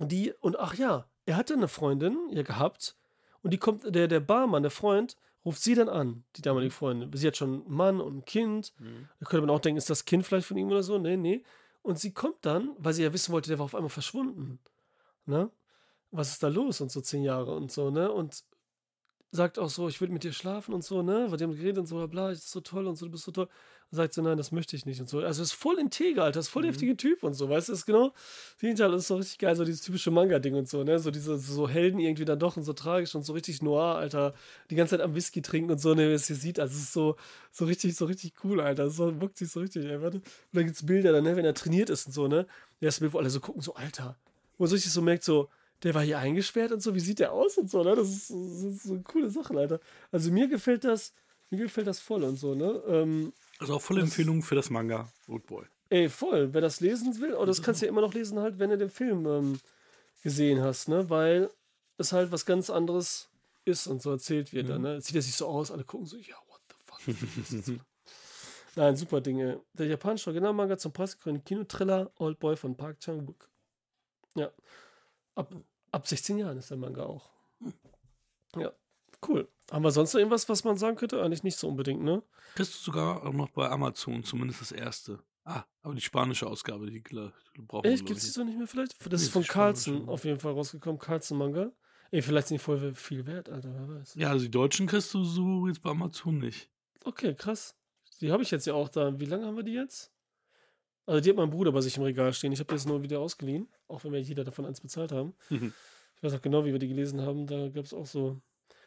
die, 0.00 0.32
und 0.40 0.58
ach 0.58 0.72
ja, 0.72 1.06
er 1.26 1.36
hatte 1.36 1.52
eine 1.52 1.68
Freundin 1.68 2.16
ja 2.30 2.44
gehabt 2.44 2.96
und 3.42 3.52
die 3.52 3.58
kommt, 3.58 3.94
der, 3.94 4.08
der 4.08 4.20
Barmann, 4.20 4.62
der 4.62 4.70
Freund, 4.70 5.18
ruft 5.44 5.60
sie 5.60 5.74
dann 5.74 5.90
an, 5.90 6.24
die 6.36 6.40
damalige 6.40 6.72
Freundin. 6.72 7.10
Sie 7.12 7.26
hat 7.26 7.36
schon 7.36 7.66
einen 7.66 7.70
Mann 7.70 8.00
und 8.00 8.16
ein 8.16 8.24
Kind. 8.24 8.72
Mhm. 8.78 9.06
Da 9.20 9.26
könnte 9.26 9.46
man 9.46 9.54
auch 9.54 9.60
denken, 9.60 9.76
ist 9.76 9.90
das 9.90 10.06
Kind 10.06 10.24
vielleicht 10.24 10.46
von 10.46 10.56
ihm 10.56 10.68
oder 10.68 10.82
so? 10.82 10.96
Nee, 10.96 11.18
nee. 11.18 11.42
Und 11.82 11.98
sie 11.98 12.14
kommt 12.14 12.38
dann, 12.40 12.74
weil 12.78 12.94
sie 12.94 13.02
ja 13.02 13.12
wissen 13.12 13.32
wollte, 13.32 13.50
der 13.50 13.58
war 13.58 13.66
auf 13.66 13.74
einmal 13.74 13.90
verschwunden. 13.90 14.60
Ne? 15.28 15.50
Was 16.10 16.30
ist 16.30 16.42
da 16.42 16.48
los? 16.48 16.80
Und 16.80 16.90
so 16.90 17.00
zehn 17.00 17.22
Jahre 17.22 17.54
und 17.54 17.70
so, 17.70 17.90
ne? 17.90 18.10
Und 18.10 18.44
sagt 19.30 19.58
auch 19.58 19.68
so, 19.68 19.88
ich 19.88 20.00
will 20.00 20.08
mit 20.08 20.24
dir 20.24 20.32
schlafen 20.32 20.72
und 20.72 20.82
so, 20.82 21.02
ne? 21.02 21.26
Weil 21.30 21.36
die 21.36 21.44
haben 21.44 21.54
geredet 21.54 21.78
und 21.78 21.86
so, 21.86 21.96
bla, 21.96 22.06
bla, 22.06 22.28
das 22.30 22.38
ist 22.38 22.50
so 22.50 22.60
toll 22.60 22.86
und 22.86 22.96
so, 22.96 23.04
du 23.06 23.12
bist 23.12 23.24
so 23.24 23.32
toll. 23.32 23.48
Und 23.90 23.96
sagt 23.96 24.14
so, 24.14 24.22
nein, 24.22 24.38
das 24.38 24.52
möchte 24.52 24.74
ich 24.74 24.86
nicht 24.86 25.00
und 25.00 25.08
so. 25.08 25.20
Also 25.20 25.42
ist 25.42 25.52
voll 25.52 25.78
integer, 25.78 26.24
Alter, 26.24 26.40
ist 26.40 26.48
voll 26.48 26.62
Mhm. 26.62 26.68
heftige 26.68 26.96
Typ 26.96 27.22
und 27.22 27.34
so, 27.34 27.48
weißt 27.50 27.68
du, 27.68 27.74
ist 27.74 27.84
genau, 27.84 28.12
das 28.60 29.00
ist 29.02 29.08
so 29.08 29.16
richtig 29.16 29.38
geil, 29.38 29.54
so 29.54 29.64
dieses 29.64 29.82
typische 29.82 30.10
Manga-Ding 30.10 30.54
und 30.54 30.66
so, 30.68 30.82
ne? 30.82 30.98
So 30.98 31.10
diese, 31.10 31.38
so 31.38 31.68
Helden 31.68 32.00
irgendwie 32.00 32.24
dann 32.24 32.38
doch 32.38 32.56
und 32.56 32.62
so 32.62 32.72
tragisch 32.72 33.14
und 33.14 33.22
so 33.24 33.34
richtig 33.34 33.60
noir, 33.60 33.96
Alter. 33.96 34.32
Die 34.70 34.76
ganze 34.76 34.96
Zeit 34.96 35.02
am 35.04 35.14
Whisky 35.14 35.42
trinken 35.42 35.72
und 35.72 35.78
so, 35.78 35.94
ne, 35.94 36.08
wie 36.08 36.12
es 36.14 36.26
hier 36.26 36.36
sieht, 36.36 36.58
also 36.58 36.74
es 36.74 36.84
ist 36.84 36.92
so, 36.94 37.16
so 37.50 37.66
richtig, 37.66 37.96
so 37.96 38.06
richtig 38.06 38.32
cool, 38.44 38.62
Alter. 38.62 38.84
Das 38.84 38.96
so, 38.96 39.20
wirkt 39.20 39.36
sich 39.36 39.50
so 39.50 39.60
richtig, 39.60 39.84
ey, 39.84 40.00
warte. 40.00 40.18
Und 40.18 40.24
dann 40.52 40.64
gibt's 40.64 40.84
Bilder 40.86 41.12
dann, 41.12 41.24
ne, 41.24 41.36
wenn 41.36 41.44
er 41.44 41.54
trainiert 41.54 41.90
ist 41.90 42.06
und 42.06 42.12
so, 42.12 42.28
ne? 42.28 42.46
Der 42.80 42.86
erste 42.86 43.02
Bild, 43.02 43.12
wo 43.12 43.18
alle 43.18 43.28
so 43.30 43.40
gucken, 43.40 43.60
so, 43.60 43.74
Alter. 43.74 44.16
Wo 44.56 44.64
man 44.64 44.68
so 44.70 44.74
richtig 44.74 44.92
so 44.92 45.02
merkt, 45.02 45.24
so, 45.24 45.50
der 45.82 45.94
war 45.94 46.02
hier 46.02 46.18
eingesperrt 46.18 46.72
und 46.72 46.80
so, 46.82 46.94
wie 46.94 47.00
sieht 47.00 47.18
der 47.20 47.32
aus 47.32 47.56
und 47.58 47.70
so, 47.70 47.82
ne? 47.84 47.94
Das 47.94 48.08
ist, 48.08 48.30
das 48.30 48.62
ist 48.62 48.82
so 48.84 48.98
coole 49.02 49.30
Sachen, 49.30 49.56
Alter. 49.58 49.80
Also 50.10 50.30
mir 50.32 50.48
gefällt 50.48 50.84
das, 50.84 51.12
mir 51.50 51.58
gefällt 51.58 51.86
das 51.86 52.00
voll 52.00 52.24
und 52.24 52.36
so, 52.36 52.54
ne? 52.54 52.82
Ähm, 52.86 53.32
Also 53.58 53.74
auch 53.74 53.80
volle 53.82 54.00
Empfehlung 54.00 54.42
für 54.42 54.54
das 54.54 54.70
Manga 54.70 55.10
Root 55.28 55.46
Boy. 55.46 55.64
ey, 55.90 56.08
voll. 56.08 56.52
Wer 56.52 56.60
das 56.60 56.80
lesen 56.80 57.18
will, 57.20 57.34
oder 57.34 57.46
das 57.46 57.62
kannst 57.62 57.80
du 57.80 57.86
ja 57.86 57.90
immer 57.92 58.00
noch 58.00 58.12
lesen, 58.14 58.38
halt, 58.40 58.58
wenn 58.58 58.70
du 58.70 58.78
den 58.78 58.90
Film 58.90 59.24
ähm, 59.26 59.60
gesehen 60.22 60.60
hast, 60.60 60.88
ne? 60.88 61.08
Weil 61.10 61.50
es 61.96 62.12
halt 62.12 62.30
was 62.32 62.44
ganz 62.44 62.70
anderes 62.70 63.28
ist 63.64 63.86
und 63.86 64.02
so 64.02 64.10
erzählt 64.10 64.52
wird. 64.52 64.68
Dann, 64.68 64.82
ne? 64.82 65.00
Sieht 65.00 65.14
ja 65.14 65.20
sich 65.22 65.34
so 65.34 65.46
aus, 65.46 65.70
alle 65.70 65.84
gucken 65.84 66.06
so, 66.06 66.16
ja, 66.16 66.36
what 66.48 66.60
the 66.68 67.54
fuck. 67.64 67.78
Nein, 68.76 68.96
super 68.96 69.20
Ding, 69.20 69.40
ey. 69.40 69.56
Der 69.72 69.86
japanische 69.86 70.30
Originalmanga 70.30 70.76
zum 70.78 70.92
preisgekrönten 70.92 71.44
Kinotriller 71.44 72.12
Old 72.18 72.38
Boy 72.38 72.56
von 72.56 72.76
Park 72.76 73.00
Chan-wook. 73.00 73.48
Ja. 74.36 74.50
Ab, 75.34 75.52
ab 75.92 76.06
16 76.06 76.38
Jahren 76.38 76.58
ist 76.58 76.70
der 76.70 76.76
Manga 76.76 77.04
auch. 77.04 77.30
Ja, 78.56 78.72
cool. 79.28 79.48
Haben 79.70 79.84
wir 79.84 79.90
sonst 79.90 80.14
noch 80.14 80.18
irgendwas, 80.18 80.48
was 80.48 80.64
man 80.64 80.78
sagen 80.78 80.96
könnte? 80.96 81.22
Eigentlich 81.22 81.42
nicht 81.42 81.58
so 81.58 81.68
unbedingt, 81.68 82.02
ne? 82.02 82.22
Kriegst 82.54 82.74
du 82.74 82.78
sogar 82.78 83.24
auch 83.26 83.32
noch 83.32 83.50
bei 83.50 83.68
Amazon, 83.68 84.24
zumindest 84.24 84.60
das 84.62 84.72
erste. 84.72 85.22
Ah, 85.44 85.64
aber 85.82 85.94
die 85.94 86.00
spanische 86.00 86.46
Ausgabe, 86.46 86.90
die 86.90 87.02
klar, 87.02 87.32
brauchen 87.56 87.84
wir. 87.84 87.92
Echt? 87.92 88.06
Gibt 88.06 88.18
es 88.18 88.24
die 88.24 88.30
so 88.30 88.44
nicht 88.44 88.58
mehr 88.58 88.66
vielleicht? 88.66 88.94
Das 89.00 89.20
Nee, 89.20 89.26
ist 89.26 89.32
von. 89.32 89.44
Carlsen 89.44 90.08
auf 90.08 90.24
jeden 90.24 90.38
Fall 90.40 90.52
rausgekommen. 90.52 90.98
Carlsen-Manga. 90.98 91.72
Ey, 92.10 92.22
vielleicht 92.22 92.48
sind 92.48 92.56
die 92.58 92.64
voll 92.64 92.94
viel 92.94 93.26
wert, 93.26 93.50
Alter, 93.50 93.70
wer 93.74 93.96
weiß. 93.98 94.14
Ja, 94.14 94.30
also 94.30 94.44
die 94.46 94.50
deutschen 94.50 94.86
kriegst 94.86 95.12
du 95.12 95.24
so 95.24 95.66
jetzt 95.66 95.82
bei 95.82 95.90
Amazon 95.90 96.38
nicht. 96.38 96.70
Okay, 97.04 97.34
krass. 97.34 97.76
Die 98.20 98.32
habe 98.32 98.42
ich 98.42 98.50
jetzt 98.50 98.66
ja 98.66 98.74
auch 98.74 98.88
da. 98.88 99.18
Wie 99.20 99.26
lange 99.26 99.46
haben 99.46 99.56
wir 99.56 99.62
die 99.62 99.74
jetzt? 99.74 100.10
Also 101.08 101.22
die 101.22 101.30
hat 101.30 101.36
mein 101.38 101.48
Bruder 101.48 101.72
bei 101.72 101.80
sich 101.80 101.96
im 101.96 102.02
Regal 102.02 102.34
stehen. 102.34 102.52
Ich 102.52 102.60
habe 102.60 102.74
jetzt 102.74 102.86
nur 102.86 103.02
wieder 103.02 103.18
ausgeliehen, 103.18 103.66
auch 103.88 104.04
wenn 104.04 104.12
wir 104.12 104.20
jeder 104.20 104.44
davon 104.44 104.66
eins 104.66 104.82
bezahlt 104.82 105.10
haben. 105.10 105.34
Mhm. 105.48 105.72
Ich 106.14 106.22
weiß 106.22 106.34
auch 106.34 106.42
genau, 106.42 106.66
wie 106.66 106.72
wir 106.72 106.78
die 106.78 106.88
gelesen 106.88 107.22
haben. 107.22 107.46
Da 107.46 107.68
gab 107.68 107.86
es 107.86 107.94
auch 107.94 108.04
so. 108.04 108.38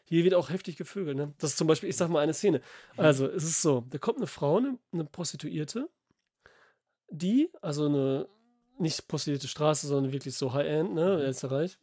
Hier 0.04 0.24
wird 0.24 0.36
auch 0.36 0.52
heftig 0.52 0.78
gevögelt. 0.78 1.18
Ne? 1.18 1.34
Das 1.40 1.52
ist 1.52 1.58
zum 1.58 1.66
Beispiel, 1.66 1.90
ich 1.90 1.98
sag 1.98 2.10
mal 2.10 2.20
eine 2.20 2.36
Szene. 2.36 2.62
Also 2.96 3.26
es 3.26 3.44
ist 3.44 3.64
so, 3.64 3.86
da 3.90 3.98
kommt 3.98 4.18
eine 4.18 4.28
Frau, 4.28 4.58
eine, 4.58 4.78
eine 4.92 5.06
Prostituierte, 5.06 5.90
die, 7.10 7.50
also 7.60 7.88
eine 7.88 8.28
nicht 8.78 9.08
prostituierte 9.08 9.48
Straße, 9.48 9.88
sondern 9.88 10.14
wirklich 10.14 10.36
so 10.36 10.54
High-End, 10.54 10.94
ne, 10.94 11.24
er 11.24 11.30
ist 11.30 11.42
ja 11.42 11.50
reich. 11.50 11.80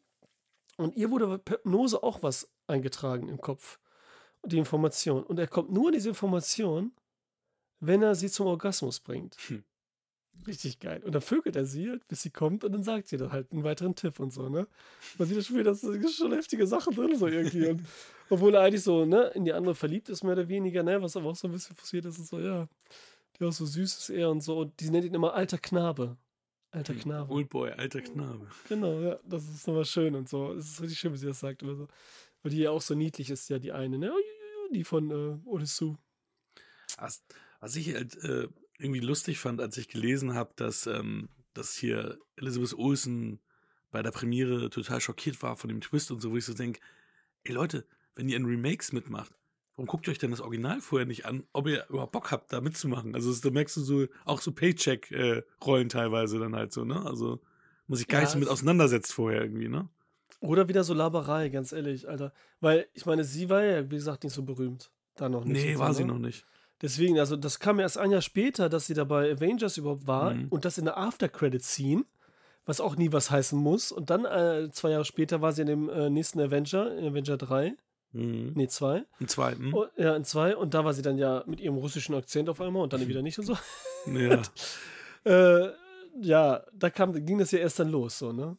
Und 0.76 0.94
ihr 0.94 1.10
wurde 1.10 1.38
per 1.38 1.56
Hypnose 1.56 2.00
auch 2.00 2.22
was 2.22 2.48
eingetragen 2.68 3.28
im 3.28 3.40
Kopf. 3.40 3.80
Die 4.44 4.58
Information. 4.58 5.24
Und 5.24 5.40
er 5.40 5.48
kommt 5.48 5.72
nur 5.72 5.88
an 5.88 5.94
diese 5.94 6.10
Information, 6.10 6.92
wenn 7.80 8.02
er 8.02 8.14
sie 8.14 8.30
zum 8.30 8.46
Orgasmus 8.46 9.00
bringt. 9.00 9.34
Hm. 9.48 9.64
Richtig 10.46 10.78
geil. 10.80 11.02
Und 11.04 11.14
dann 11.14 11.22
vögelt 11.22 11.56
er 11.56 11.66
sie 11.66 11.90
halt, 11.90 12.06
bis 12.08 12.22
sie 12.22 12.30
kommt 12.30 12.64
und 12.64 12.72
dann 12.72 12.82
sagt 12.82 13.08
sie 13.08 13.16
dann 13.16 13.32
halt 13.32 13.52
einen 13.52 13.64
weiteren 13.64 13.94
Tipp 13.94 14.20
und 14.20 14.32
so, 14.32 14.48
ne? 14.48 14.66
Man 15.18 15.28
sieht 15.28 15.36
ja 15.36 15.42
schon 15.42 15.56
wieder, 15.56 15.72
da 15.72 15.74
sind 15.74 16.10
schon 16.10 16.32
heftige 16.32 16.66
Sachen 16.66 16.94
drin, 16.94 17.16
so 17.16 17.26
irgendwie. 17.26 17.66
Und, 17.66 17.82
obwohl 18.30 18.54
er 18.54 18.62
eigentlich 18.62 18.82
so, 18.82 19.04
ne, 19.04 19.32
in 19.34 19.44
die 19.44 19.52
andere 19.52 19.74
verliebt 19.74 20.08
ist, 20.08 20.22
mehr 20.22 20.32
oder 20.32 20.48
weniger, 20.48 20.82
ne, 20.82 21.02
was 21.02 21.16
aber 21.16 21.30
auch 21.30 21.36
so 21.36 21.48
ein 21.48 21.52
bisschen 21.52 21.76
passiert 21.76 22.04
ist 22.04 22.18
und 22.18 22.26
so, 22.26 22.38
ja. 22.38 22.68
Die 23.38 23.44
auch 23.44 23.52
so 23.52 23.66
süß 23.66 23.98
ist 23.98 24.10
er 24.10 24.30
und 24.30 24.40
so. 24.40 24.58
Und 24.58 24.80
die 24.80 24.90
nennt 24.90 25.04
ihn 25.04 25.14
immer 25.14 25.34
alter 25.34 25.58
Knabe. 25.58 26.16
Alter 26.70 26.94
Knabe. 26.94 27.32
Oldboy, 27.32 27.70
alter 27.72 28.02
Knabe. 28.02 28.46
Genau, 28.68 29.00
ja, 29.00 29.18
das 29.24 29.48
ist 29.48 29.66
nochmal 29.66 29.84
schön 29.84 30.14
und 30.14 30.28
so. 30.28 30.52
Es 30.54 30.72
ist 30.72 30.82
richtig 30.82 30.98
schön, 30.98 31.12
wie 31.12 31.16
sie 31.16 31.26
das 31.26 31.40
sagt. 31.40 31.62
Oder 31.62 31.76
so. 31.76 31.88
Weil 32.42 32.52
die 32.52 32.58
ja 32.58 32.70
auch 32.70 32.82
so 32.82 32.94
niedlich 32.94 33.30
ist, 33.30 33.48
ja, 33.48 33.58
die 33.58 33.72
eine, 33.72 33.98
ne? 33.98 34.12
Die 34.72 34.84
von 34.84 35.10
äh, 35.10 35.48
Odessu. 35.48 35.96
Was, 36.98 37.24
was 37.60 37.76
ich 37.76 37.94
halt 37.94 38.16
äh, 38.22 38.48
irgendwie 38.78 39.00
lustig 39.00 39.38
fand, 39.38 39.60
als 39.60 39.76
ich 39.76 39.88
gelesen 39.88 40.34
habe, 40.34 40.52
dass, 40.56 40.86
ähm, 40.86 41.28
dass 41.54 41.74
hier 41.74 42.18
Elizabeth 42.36 42.74
Olsen 42.74 43.40
bei 43.90 44.02
der 44.02 44.10
Premiere 44.10 44.70
total 44.70 45.00
schockiert 45.00 45.42
war 45.42 45.56
von 45.56 45.68
dem 45.68 45.80
Twist 45.80 46.10
und 46.10 46.20
so, 46.20 46.30
wo 46.30 46.36
ich 46.36 46.44
so 46.44 46.54
denke, 46.54 46.80
ey 47.44 47.52
Leute, 47.52 47.86
wenn 48.14 48.28
ihr 48.28 48.36
in 48.36 48.44
Remakes 48.44 48.92
mitmacht, 48.92 49.32
warum 49.76 49.86
guckt 49.86 50.06
ihr 50.06 50.10
euch 50.10 50.18
denn 50.18 50.30
das 50.30 50.40
Original 50.40 50.80
vorher 50.80 51.06
nicht 51.06 51.24
an, 51.24 51.44
ob 51.52 51.66
ihr 51.68 51.86
überhaupt 51.88 52.12
Bock 52.12 52.30
habt, 52.30 52.52
da 52.52 52.60
mitzumachen? 52.60 53.14
Also 53.14 53.32
da 53.32 53.50
merkst 53.50 53.76
du 53.76 53.80
so, 53.80 54.06
auch 54.24 54.40
so 54.40 54.52
Paycheck-Rollen 54.52 55.88
teilweise 55.88 56.38
dann 56.38 56.54
halt 56.54 56.72
so, 56.72 56.84
ne? 56.84 57.04
Also 57.06 57.40
muss 57.86 58.00
ich 58.00 58.08
gar 58.08 58.20
Ja, 58.20 58.24
nicht 58.24 58.32
so 58.32 58.38
mit 58.38 58.48
auseinandersetzt 58.48 59.12
vorher 59.12 59.42
irgendwie, 59.42 59.68
ne? 59.68 59.88
Oder 60.40 60.68
wieder 60.68 60.84
so 60.84 60.94
Laberei, 60.94 61.48
ganz 61.48 61.72
ehrlich, 61.72 62.08
Alter. 62.08 62.32
Weil, 62.60 62.86
ich 62.92 63.06
meine, 63.06 63.24
sie 63.24 63.48
war 63.50 63.64
ja, 63.64 63.90
wie 63.90 63.96
gesagt, 63.96 64.24
nicht 64.24 64.32
so 64.32 64.42
berühmt. 64.42 64.90
Da 65.16 65.28
noch 65.28 65.44
nicht. 65.44 65.64
Nee, 65.64 65.78
war 65.78 65.94
sie 65.94 66.04
ne? 66.04 66.12
noch 66.12 66.18
nicht. 66.18 66.46
Deswegen, 66.82 67.18
also 67.18 67.36
das 67.36 67.58
kam 67.58 67.80
erst 67.80 67.98
ein 67.98 68.10
Jahr 68.12 68.22
später, 68.22 68.68
dass 68.68 68.86
sie 68.86 68.94
da 68.94 69.04
bei 69.04 69.32
Avengers 69.32 69.76
überhaupt 69.78 70.06
war 70.06 70.34
Mhm. 70.34 70.46
und 70.48 70.64
das 70.64 70.78
in 70.78 70.84
der 70.84 70.96
After-Credit-Scene, 70.96 72.04
was 72.66 72.80
auch 72.80 72.94
nie 72.96 73.10
was 73.12 73.30
heißen 73.30 73.58
muss. 73.58 73.90
Und 73.92 74.10
dann, 74.10 74.24
äh, 74.24 74.70
zwei 74.70 74.90
Jahre 74.90 75.04
später, 75.04 75.40
war 75.40 75.52
sie 75.52 75.62
in 75.62 75.66
dem 75.66 75.88
äh, 75.88 76.08
nächsten 76.10 76.40
Avenger, 76.40 76.96
in 76.96 77.04
Avenger 77.06 77.36
3, 77.36 77.74
Mhm. 78.12 78.52
nee, 78.54 78.68
2. 78.68 79.04
Im 79.20 79.28
zweiten. 79.28 79.74
Oh, 79.74 79.86
ja, 79.96 80.14
in 80.16 80.24
2. 80.24 80.56
Und 80.56 80.72
da 80.74 80.84
war 80.84 80.94
sie 80.94 81.02
dann 81.02 81.18
ja 81.18 81.42
mit 81.46 81.60
ihrem 81.60 81.76
russischen 81.76 82.14
Akzent 82.14 82.48
auf 82.48 82.60
einmal 82.60 82.82
und 82.82 82.92
dann 82.92 83.06
wieder 83.06 83.22
nicht 83.22 83.38
und 83.38 83.44
so. 83.46 83.56
Ja. 84.06 84.42
Äh, 85.24 85.72
ja, 86.20 86.62
da 86.72 86.88
kam, 86.90 87.12
ging 87.26 87.38
das 87.38 87.50
ja 87.50 87.58
erst 87.58 87.80
dann 87.80 87.90
los, 87.90 88.18
so, 88.18 88.32
ne? 88.32 88.56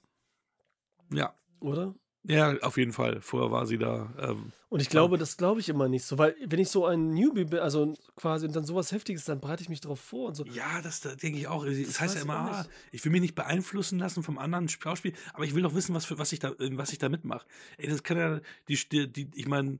ja. 1.11 1.33
Oder? 1.61 1.95
Ja, 2.23 2.55
auf 2.61 2.77
jeden 2.77 2.91
Fall. 2.93 3.21
Vorher 3.21 3.49
war 3.51 3.65
sie 3.65 3.77
da. 3.77 4.13
Ähm, 4.19 4.51
Und 4.69 4.81
ich 4.81 4.89
glaube, 4.89 5.17
das 5.17 5.35
glaube 5.35 5.59
ich 5.59 5.69
immer 5.69 5.89
nicht 5.89 6.05
so, 6.05 6.19
weil 6.19 6.35
wenn 6.45 6.59
ich 6.59 6.69
so 6.69 6.85
ein 6.85 7.09
Newbie 7.09 7.45
bin, 7.45 7.59
also 7.59 7.95
quasi 8.15 8.45
und 8.45 8.55
dann 8.55 8.65
sowas 8.65 8.91
Heftiges, 8.91 9.25
dann 9.25 9.39
bereite 9.39 9.63
ich 9.63 9.69
mich 9.69 9.81
darauf 9.81 9.99
vor 9.99 10.27
und 10.27 10.35
so. 10.35 10.45
Ja, 10.45 10.81
das, 10.83 11.01
da 11.01 11.15
denke 11.15 11.39
ich 11.39 11.47
auch. 11.47 11.65
Das, 11.65 11.75
Das 11.81 11.99
heißt 11.99 12.15
ja 12.15 12.21
immer, 12.21 12.35
ah, 12.35 12.65
ich 12.91 13.03
will 13.03 13.11
mich 13.11 13.21
nicht 13.21 13.33
beeinflussen 13.33 13.97
lassen 13.97 14.21
vom 14.21 14.37
anderen 14.37 14.69
Schauspiel, 14.69 15.13
aber 15.33 15.43
ich 15.43 15.55
will 15.55 15.63
doch 15.63 15.73
wissen, 15.73 15.95
was, 15.95 16.05
für, 16.05 16.19
was, 16.19 16.31
ich, 16.33 16.39
da, 16.39 16.53
was 16.59 16.91
ich 16.91 16.99
da 16.99 17.09
mitmache. 17.09 17.47
Ey, 17.77 17.89
das 17.89 18.03
kann 18.03 18.17
ja, 18.17 18.41
die, 18.67 18.77
die, 18.89 19.11
die 19.11 19.31
ich 19.33 19.47
meine, 19.47 19.79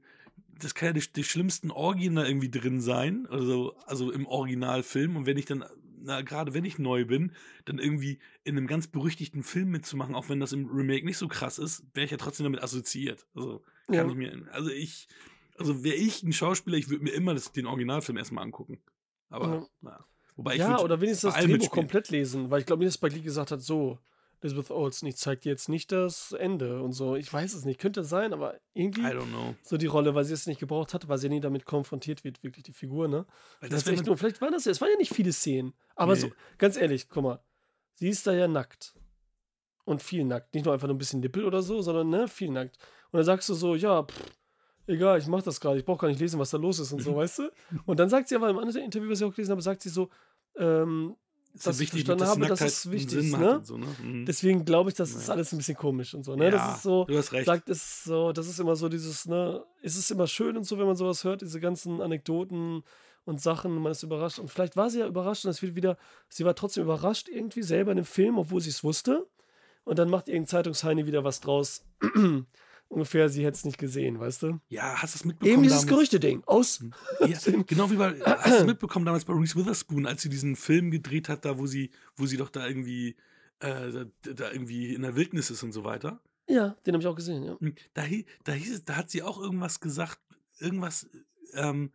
das 0.58 0.74
kann 0.74 0.88
ja 0.88 0.94
die, 0.94 1.14
die 1.14 1.24
schlimmsten 1.24 1.70
Orgien 1.70 2.16
da 2.16 2.26
irgendwie 2.26 2.50
drin 2.50 2.82
sein, 2.82 3.28
also, 3.30 3.76
also 3.86 4.12
im 4.12 4.26
Originalfilm. 4.26 5.16
Und 5.16 5.28
wenn 5.28 5.38
ich 5.38 5.46
dann, 5.46 5.66
na, 6.02 6.22
gerade 6.22 6.56
wenn 6.56 6.66
ich 6.66 6.80
neu 6.80 7.06
bin, 7.06 7.34
dann 7.66 7.78
irgendwie 7.78 8.18
in 8.44 8.58
einem 8.58 8.66
ganz 8.66 8.88
berüchtigten 8.88 9.44
Film 9.44 9.70
mitzumachen, 9.70 10.16
auch 10.16 10.30
wenn 10.30 10.40
das 10.40 10.52
im 10.52 10.66
Remake 10.66 11.06
nicht 11.06 11.20
so 11.20 11.28
krass 11.28 11.60
ist, 11.60 11.84
wäre 11.94 12.06
ich 12.06 12.12
ja 12.12 12.18
trotzdem 12.18 12.46
damit 12.46 12.64
assoziiert. 12.64 13.28
Also, 13.36 13.64
kann 13.92 14.06
Ja. 14.08 14.12
ich 14.12 14.16
mir, 14.18 14.48
also 14.52 14.70
ich, 14.70 15.08
also 15.58 15.84
wäre 15.84 15.96
ich 15.96 16.24
ein 16.24 16.34
Schauspieler, 16.34 16.78
ich 16.78 16.90
würde 16.90 17.04
mir 17.04 17.12
immer 17.12 17.34
das, 17.34 17.52
den 17.52 17.66
Originalfilm 17.66 18.18
erstmal 18.18 18.44
angucken. 18.44 18.80
Aber, 19.30 19.48
Ja. 19.48 19.66
na. 19.82 20.06
Wobei 20.36 20.54
ich 20.54 20.60
ja, 20.60 20.80
oder 20.80 21.02
wenigstens 21.02 21.34
bei 21.34 21.38
das 21.40 21.46
Drehbuch 21.46 21.58
mitspielen. 21.64 21.88
komplett 21.88 22.10
lesen, 22.10 22.50
weil 22.50 22.62
ich 22.62 22.66
glaube, 22.66 22.80
mir 22.80 22.86
das 22.86 22.94
Spike 22.96 23.16
Lee 23.16 23.22
gesagt 23.22 23.52
hat, 23.52 23.62
so, 23.62 24.00
Elizabeth 24.42 24.72
Olsen, 24.72 25.06
ich 25.08 25.18
zeig 25.18 25.42
dir 25.42 25.50
jetzt 25.50 25.68
nicht 25.68 25.92
das 25.92 26.32
Ende 26.32 26.82
und 26.82 26.94
so. 26.94 27.18
Ich 27.18 27.32
weiß 27.32 27.54
es 27.54 27.66
nicht, 27.66 27.78
könnte 27.78 28.06
sein, 28.06 28.32
aber 28.32 28.58
irgendwie 28.74 29.02
I 29.02 29.08
don't 29.08 29.28
know. 29.28 29.54
so 29.64 29.76
die 29.76 29.88
Rolle, 29.88 30.16
weil 30.16 30.24
sie 30.24 30.34
es 30.34 30.48
nicht 30.48 30.62
gebraucht 30.62 30.94
hat, 30.94 31.10
weil 31.10 31.18
sie 31.18 31.28
nie 31.28 31.42
damit 31.42 31.66
konfrontiert 31.66 32.24
wird, 32.24 32.42
wirklich 32.42 32.64
die 32.64 32.72
Figur, 32.72 33.10
ne? 33.10 33.26
Weil 33.60 33.68
Das 33.70 33.84
das 33.84 33.94
echt 33.94 34.06
nur, 34.06 34.16
vielleicht 34.18 34.40
waren 34.40 34.54
das 34.54 34.64
ja, 34.64 34.72
es 34.72 34.80
waren 34.80 34.92
ja 34.92 34.98
nicht 34.98 35.14
viele 35.14 35.34
Szenen, 35.34 35.74
aber 35.96 36.14
Nee. 36.14 36.20
so, 36.22 36.32
ganz 36.58 36.78
ehrlich, 36.78 37.10
guck 37.10 37.24
mal, 37.24 37.44
sie 37.96 38.08
ist 38.08 38.26
da 38.26 38.34
ja 38.34 38.48
nackt. 38.48 38.96
Und 39.84 40.02
viel 40.04 40.24
nackt. 40.24 40.54
Nicht 40.54 40.64
nur 40.66 40.74
einfach 40.74 40.88
nur 40.88 40.96
ein 40.96 41.00
bisschen 41.00 41.20
Nippel 41.20 41.44
oder 41.44 41.62
so, 41.62 41.82
sondern 41.82 42.10
ne, 42.10 42.28
viel 42.30 42.52
nackt. 42.52 42.78
Und 43.12 43.18
dann 43.18 43.24
sagst 43.24 43.50
du 43.50 43.54
so, 43.54 43.76
ja, 43.76 44.04
pff, 44.04 44.24
egal, 44.88 45.20
ich 45.20 45.28
mach 45.28 45.44
das 45.44 45.60
gerade, 45.60 45.80
ich 45.80 45.86
brauche 45.86 46.00
gar 46.00 46.08
nicht 46.08 46.20
lesen, 46.20 46.40
was 46.40 46.50
da 46.50 46.58
los 46.58 46.80
ist 46.80 46.92
und 46.92 47.02
so, 47.02 47.16
weißt 47.16 47.40
du? 47.40 47.52
Und 47.86 48.00
dann 48.00 48.10
sagt 48.10 48.28
sie 48.28 48.36
aber 48.36 48.50
im 48.50 48.58
anderen 48.58 48.84
Interview, 48.84 49.10
was 49.10 49.22
ich 49.22 49.26
auch 49.26 49.34
gelesen 49.34 49.52
habe, 49.52 49.62
sagt 49.62 49.82
sie 49.82 49.90
so, 49.90 50.10
ähm, 50.58 51.16
ist 51.54 51.66
dass 51.66 51.80
ja 51.80 51.84
ich 51.84 51.90
verstanden 51.90 52.26
habe, 52.26 52.46
dass 52.48 52.62
es 52.62 52.92
wichtig 52.92 53.18
ist, 53.18 53.38
ne? 53.38 53.60
So, 53.64 53.78
ne? 53.78 53.88
Mhm. 54.04 54.26
deswegen 54.26 54.66
glaube 54.66 54.92
ich, 54.92 54.96
das 54.96 55.16
ist 55.16 55.30
alles 55.32 55.52
ein 55.52 55.58
bisschen 55.58 55.76
komisch 55.76 56.14
und 56.14 56.24
so, 56.24 56.36
ne? 56.36 56.46
ja, 56.46 56.52
das 56.52 56.78
ist 56.78 56.84
so, 56.84 57.06
du 57.06 57.18
hast 57.18 57.34
recht. 57.34 57.46
sagt 57.48 57.70
es 57.70 58.04
so, 58.04 58.32
das 58.32 58.48
ist 58.48 58.60
immer 58.60 58.76
so 58.76 58.88
dieses, 58.88 59.26
ne, 59.26 59.64
es 59.82 59.96
ist 59.96 60.12
immer 60.12 60.28
schön 60.28 60.56
und 60.58 60.66
so, 60.66 60.78
wenn 60.78 60.86
man 60.86 60.96
sowas 60.96 61.24
hört, 61.24 61.42
diese 61.42 61.60
ganzen 61.60 62.02
Anekdoten 62.02 62.84
und 63.26 63.42
Sachen, 63.42 63.76
man 63.82 63.92
ist 63.92 64.04
überrascht. 64.04 64.40
Und 64.40 64.50
vielleicht 64.50 64.76
war 64.76 64.90
sie 64.90 65.00
ja 65.00 65.08
überrascht 65.08 65.46
und 65.46 65.52
es 65.52 65.62
wird 65.62 65.76
wieder, 65.76 65.98
sie 66.30 66.46
war 66.46 66.56
trotzdem 66.56 66.84
überrascht 66.84 67.30
irgendwie 67.30 67.64
selber 67.64 67.92
in 67.92 67.98
dem 67.98 68.06
Film, 68.06 68.38
obwohl 68.38 68.62
sie 68.62 68.70
es 68.70 68.84
wusste. 68.84 69.28
Und 69.84 70.00
dann 70.00 70.10
macht 70.10 70.28
irgendein 70.28 70.48
Zeitungsheini 70.48 71.06
wieder 71.06 71.24
was 71.24 71.40
draus. 71.40 71.86
Ungefähr, 72.90 73.30
sie 73.30 73.46
hätte 73.46 73.56
es 73.56 73.66
nicht 73.66 73.78
gesehen, 73.78 74.20
weißt 74.20 74.44
du? 74.44 74.60
ja, 74.68 74.96
hast 75.02 75.14
du 75.14 75.20
es 75.20 75.26
mitbekommen? 75.26 75.54
Eben 75.54 75.64
dieses? 75.64 75.86
Gerüchte-Ding. 75.86 76.44
Aus. 76.48 76.84
Ja, 77.20 77.38
genau 77.68 77.90
wie 77.92 77.96
bei, 77.96 78.20
hast 78.20 78.48
du 78.48 78.56
es 78.62 78.66
mitbekommen 78.66 79.06
damals 79.06 79.26
bei 79.26 79.34
Reese 79.34 79.56
Witherspoon, 79.56 80.06
als 80.08 80.24
sie 80.24 80.30
diesen 80.30 80.56
Film 80.56 80.90
gedreht 80.90 81.30
hat, 81.30 81.46
da 81.46 81.58
wo 81.60 81.68
sie, 81.68 81.92
wo 82.16 82.26
sie 82.26 82.38
doch 82.38 82.50
da 82.50 82.68
irgendwie, 82.68 83.16
äh, 83.60 83.92
da, 83.92 84.06
da 84.34 84.52
irgendwie 84.52 84.94
in 84.96 85.04
der 85.04 85.16
Wildnis 85.16 85.52
ist 85.52 85.62
und 85.62 85.72
so 85.72 85.84
weiter. 85.84 86.20
Ja, 86.48 86.76
den 86.86 86.96
habe 86.96 87.04
ich 87.04 87.08
auch 87.08 87.16
gesehen, 87.16 87.44
ja. 87.44 87.60
Hm, 87.60 87.76
Da, 87.94 88.04
da 88.44 88.54
hieß 88.54 88.74
es, 88.74 88.84
da 88.86 88.96
hat 88.96 89.12
sie 89.12 89.22
auch 89.22 89.40
irgendwas 89.40 89.80
gesagt, 89.80 90.20
irgendwas, 90.58 91.08
ähm, 91.54 91.92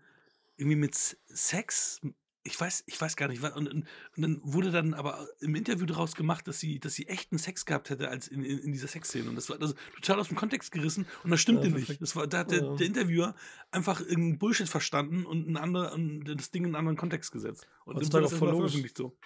irgendwie 0.57 0.77
mit 0.77 0.95
Sex. 1.27 2.01
Ich 2.47 2.61
weiß, 2.61 2.85
ich 2.87 3.01
weiß 3.01 3.17
gar 3.17 3.29
nicht, 3.29 3.41
was. 3.41 3.55
Und, 3.57 3.69
und, 3.73 3.87
dann 4.17 4.39
wurde 4.45 4.71
dann 4.71 4.93
aber 4.93 5.27
im 5.41 5.55
Interview 5.55 5.87
daraus 5.87 6.15
gemacht, 6.15 6.47
dass 6.47 6.61
sie, 6.61 6.79
dass 6.79 6.93
sie 6.95 7.09
echten 7.09 7.39
Sex 7.39 7.65
gehabt 7.65 7.89
hätte 7.89 8.09
als 8.11 8.29
in, 8.29 8.45
in, 8.45 8.59
in 8.59 8.73
dieser 8.73 8.87
Sexszene. 8.87 9.31
Und 9.31 9.37
das 9.37 9.49
war 9.49 9.59
also 9.61 9.73
total 9.95 10.21
aus 10.21 10.29
dem 10.29 10.37
Kontext 10.37 10.71
gerissen 10.71 11.07
und 11.25 11.31
das 11.31 11.41
stimmte 11.41 11.69
Ja, 11.69 11.75
nicht. 11.75 12.03
Das 12.03 12.15
war, 12.17 12.27
da 12.27 12.41
hat 12.41 12.51
der, 12.51 12.63
Ja. 12.63 12.77
der 12.77 12.87
Interviewer 12.87 13.35
einfach 13.71 14.01
irgendeinen 14.01 14.39
Bullshit 14.39 14.69
verstanden 14.69 15.25
und, 15.25 15.49
ein 15.49 15.57
andere, 15.57 15.95
und 15.95 16.25
das 16.25 16.51
Ding 16.51 16.65
in 16.65 16.69
einen 16.69 16.77
anderen 16.77 16.99
Kontext 16.99 17.33
gesetzt. 17.33 17.67
Und 17.87 17.99
das 17.99 18.09
auch 18.09 18.13
voll 18.13 18.23
erstmal 18.25 18.51
logisch. 18.53 18.93
so. 18.95 19.17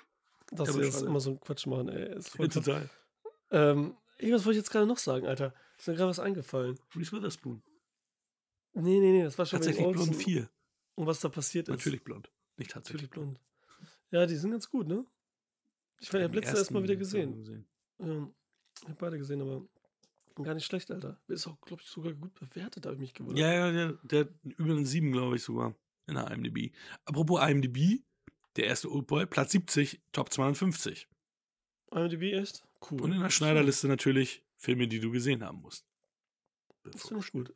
Dass 0.53 0.73
sie 0.73 0.81
jetzt 0.81 1.03
immer 1.03 1.21
so 1.21 1.31
einen 1.31 1.41
Quatsch 1.41 1.67
machen, 1.67 1.89
ey. 1.89 2.17
Ist 2.17 2.29
voll 2.31 2.47
Ja, 2.47 2.53
total. 2.53 2.91
ähm, 3.51 3.97
irgendwas 4.19 4.45
wollte 4.47 4.59
ich 4.59 4.63
jetzt 4.63 4.71
gerade 4.71 4.87
noch 4.87 4.99
sagen, 4.99 5.27
Alter. 5.27 5.53
Ist 5.77 5.89
mir 5.89 5.95
gerade 5.95 6.09
was 6.11 6.21
eingefallen. 6.21 6.79
Reese 6.95 7.13
Witherspoon. 7.13 7.63
Nee, 8.75 9.01
nee, 9.01 9.13
nee, 9.13 9.23
das 9.25 9.37
war 9.39 9.45
schon 9.45 9.59
Tatsächlich 9.59 9.83
blond 9.85 9.99
Olsen 9.99 10.15
4. 10.15 10.49
und 10.95 11.07
was 11.07 11.19
da 11.21 11.29
passiert 11.29 11.69
ist. 11.69 11.75
Natürlich 11.75 12.05
blond. 12.05 12.31
Nicht 12.59 12.73
tatsächlich 12.73 13.09
blond. 13.09 13.41
Ja, 14.11 14.27
die 14.27 14.37
sind 14.37 14.51
ganz 14.51 14.69
gut, 14.69 14.87
ne? 14.87 15.07
Ich 16.01 16.09
habe 16.13 16.21
Den 16.21 16.33
letztes 16.33 16.59
erst 16.59 16.71
mal 16.71 16.83
wieder 16.83 16.97
gesehen. 16.97 17.67
Ähm, 17.99 18.35
ich 18.81 18.89
habe 18.89 18.97
beide 18.99 19.19
gesehen, 19.19 19.41
aber 19.41 19.67
gar 20.43 20.55
nicht 20.55 20.67
schlecht, 20.67 20.91
Alter. 20.91 21.21
Ist 21.29 21.47
auch, 21.47 21.61
glaube 21.63 21.83
ich, 21.83 21.89
sogar 21.89 22.13
gut 22.13 22.35
bewertet, 22.35 22.87
habe 22.87 22.95
ich 22.95 23.01
mich 23.01 23.15
gewundert. 23.15 23.39
Ja, 23.39 23.53
ja, 23.53 23.73
der, 23.73 23.93
der 24.03 24.29
über 24.43 24.73
eine 24.73 24.87
7, 24.87 25.13
glaube 25.13 25.37
ich, 25.37 25.43
sogar 25.43 25.75
in 26.07 26.15
der 26.15 26.31
IMDb. 26.31 26.73
Apropos 27.05 27.41
IMDb, 27.41 28.03
der 28.57 28.67
erste 28.67 28.91
Oldboy, 28.91 29.27
Platz 29.27 29.53
70, 29.53 30.01
Top 30.13 30.33
250. 30.33 31.09
IMDb 31.93 32.35
echt? 32.35 32.65
Cool. 32.91 33.03
Und 33.03 33.13
in 33.13 33.21
der 33.21 33.31
Schneiderliste 33.31 33.89
natürlich 33.89 34.45
Filme, 34.57 34.89
die 34.89 35.01
du 35.01 35.11
gesehen 35.11 35.45
haben 35.45 35.61
musst. 35.61 35.87
Das 36.85 37.03
finde 37.09 37.25
ich 37.25 37.33
gut. 37.33 37.53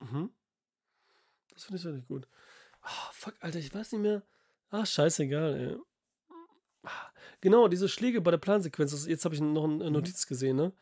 Mhm. 0.00 0.30
Das 1.50 1.64
finde 1.64 1.78
ich 1.78 1.84
wirklich 1.84 2.06
gut. 2.06 2.28
Ah, 2.82 3.10
fuck, 3.12 3.34
Alter, 3.40 3.58
ich 3.58 3.72
weiß 3.74 3.92
nicht 3.92 4.02
mehr. 4.02 4.22
Ah, 4.70 4.84
scheißegal, 4.86 5.54
ey. 5.54 5.76
Ah, 6.84 6.90
Genau, 7.40 7.68
diese 7.68 7.88
Schläge 7.88 8.20
bei 8.20 8.30
der 8.30 8.38
Plansequenz, 8.38 8.90
das, 8.92 9.06
jetzt 9.06 9.24
habe 9.24 9.34
ich 9.34 9.40
noch 9.40 9.64
eine 9.64 9.84
Mhm. 9.86 9.92
Notiz 9.92 10.26
gesehen, 10.26 10.56
ne? 10.56 10.72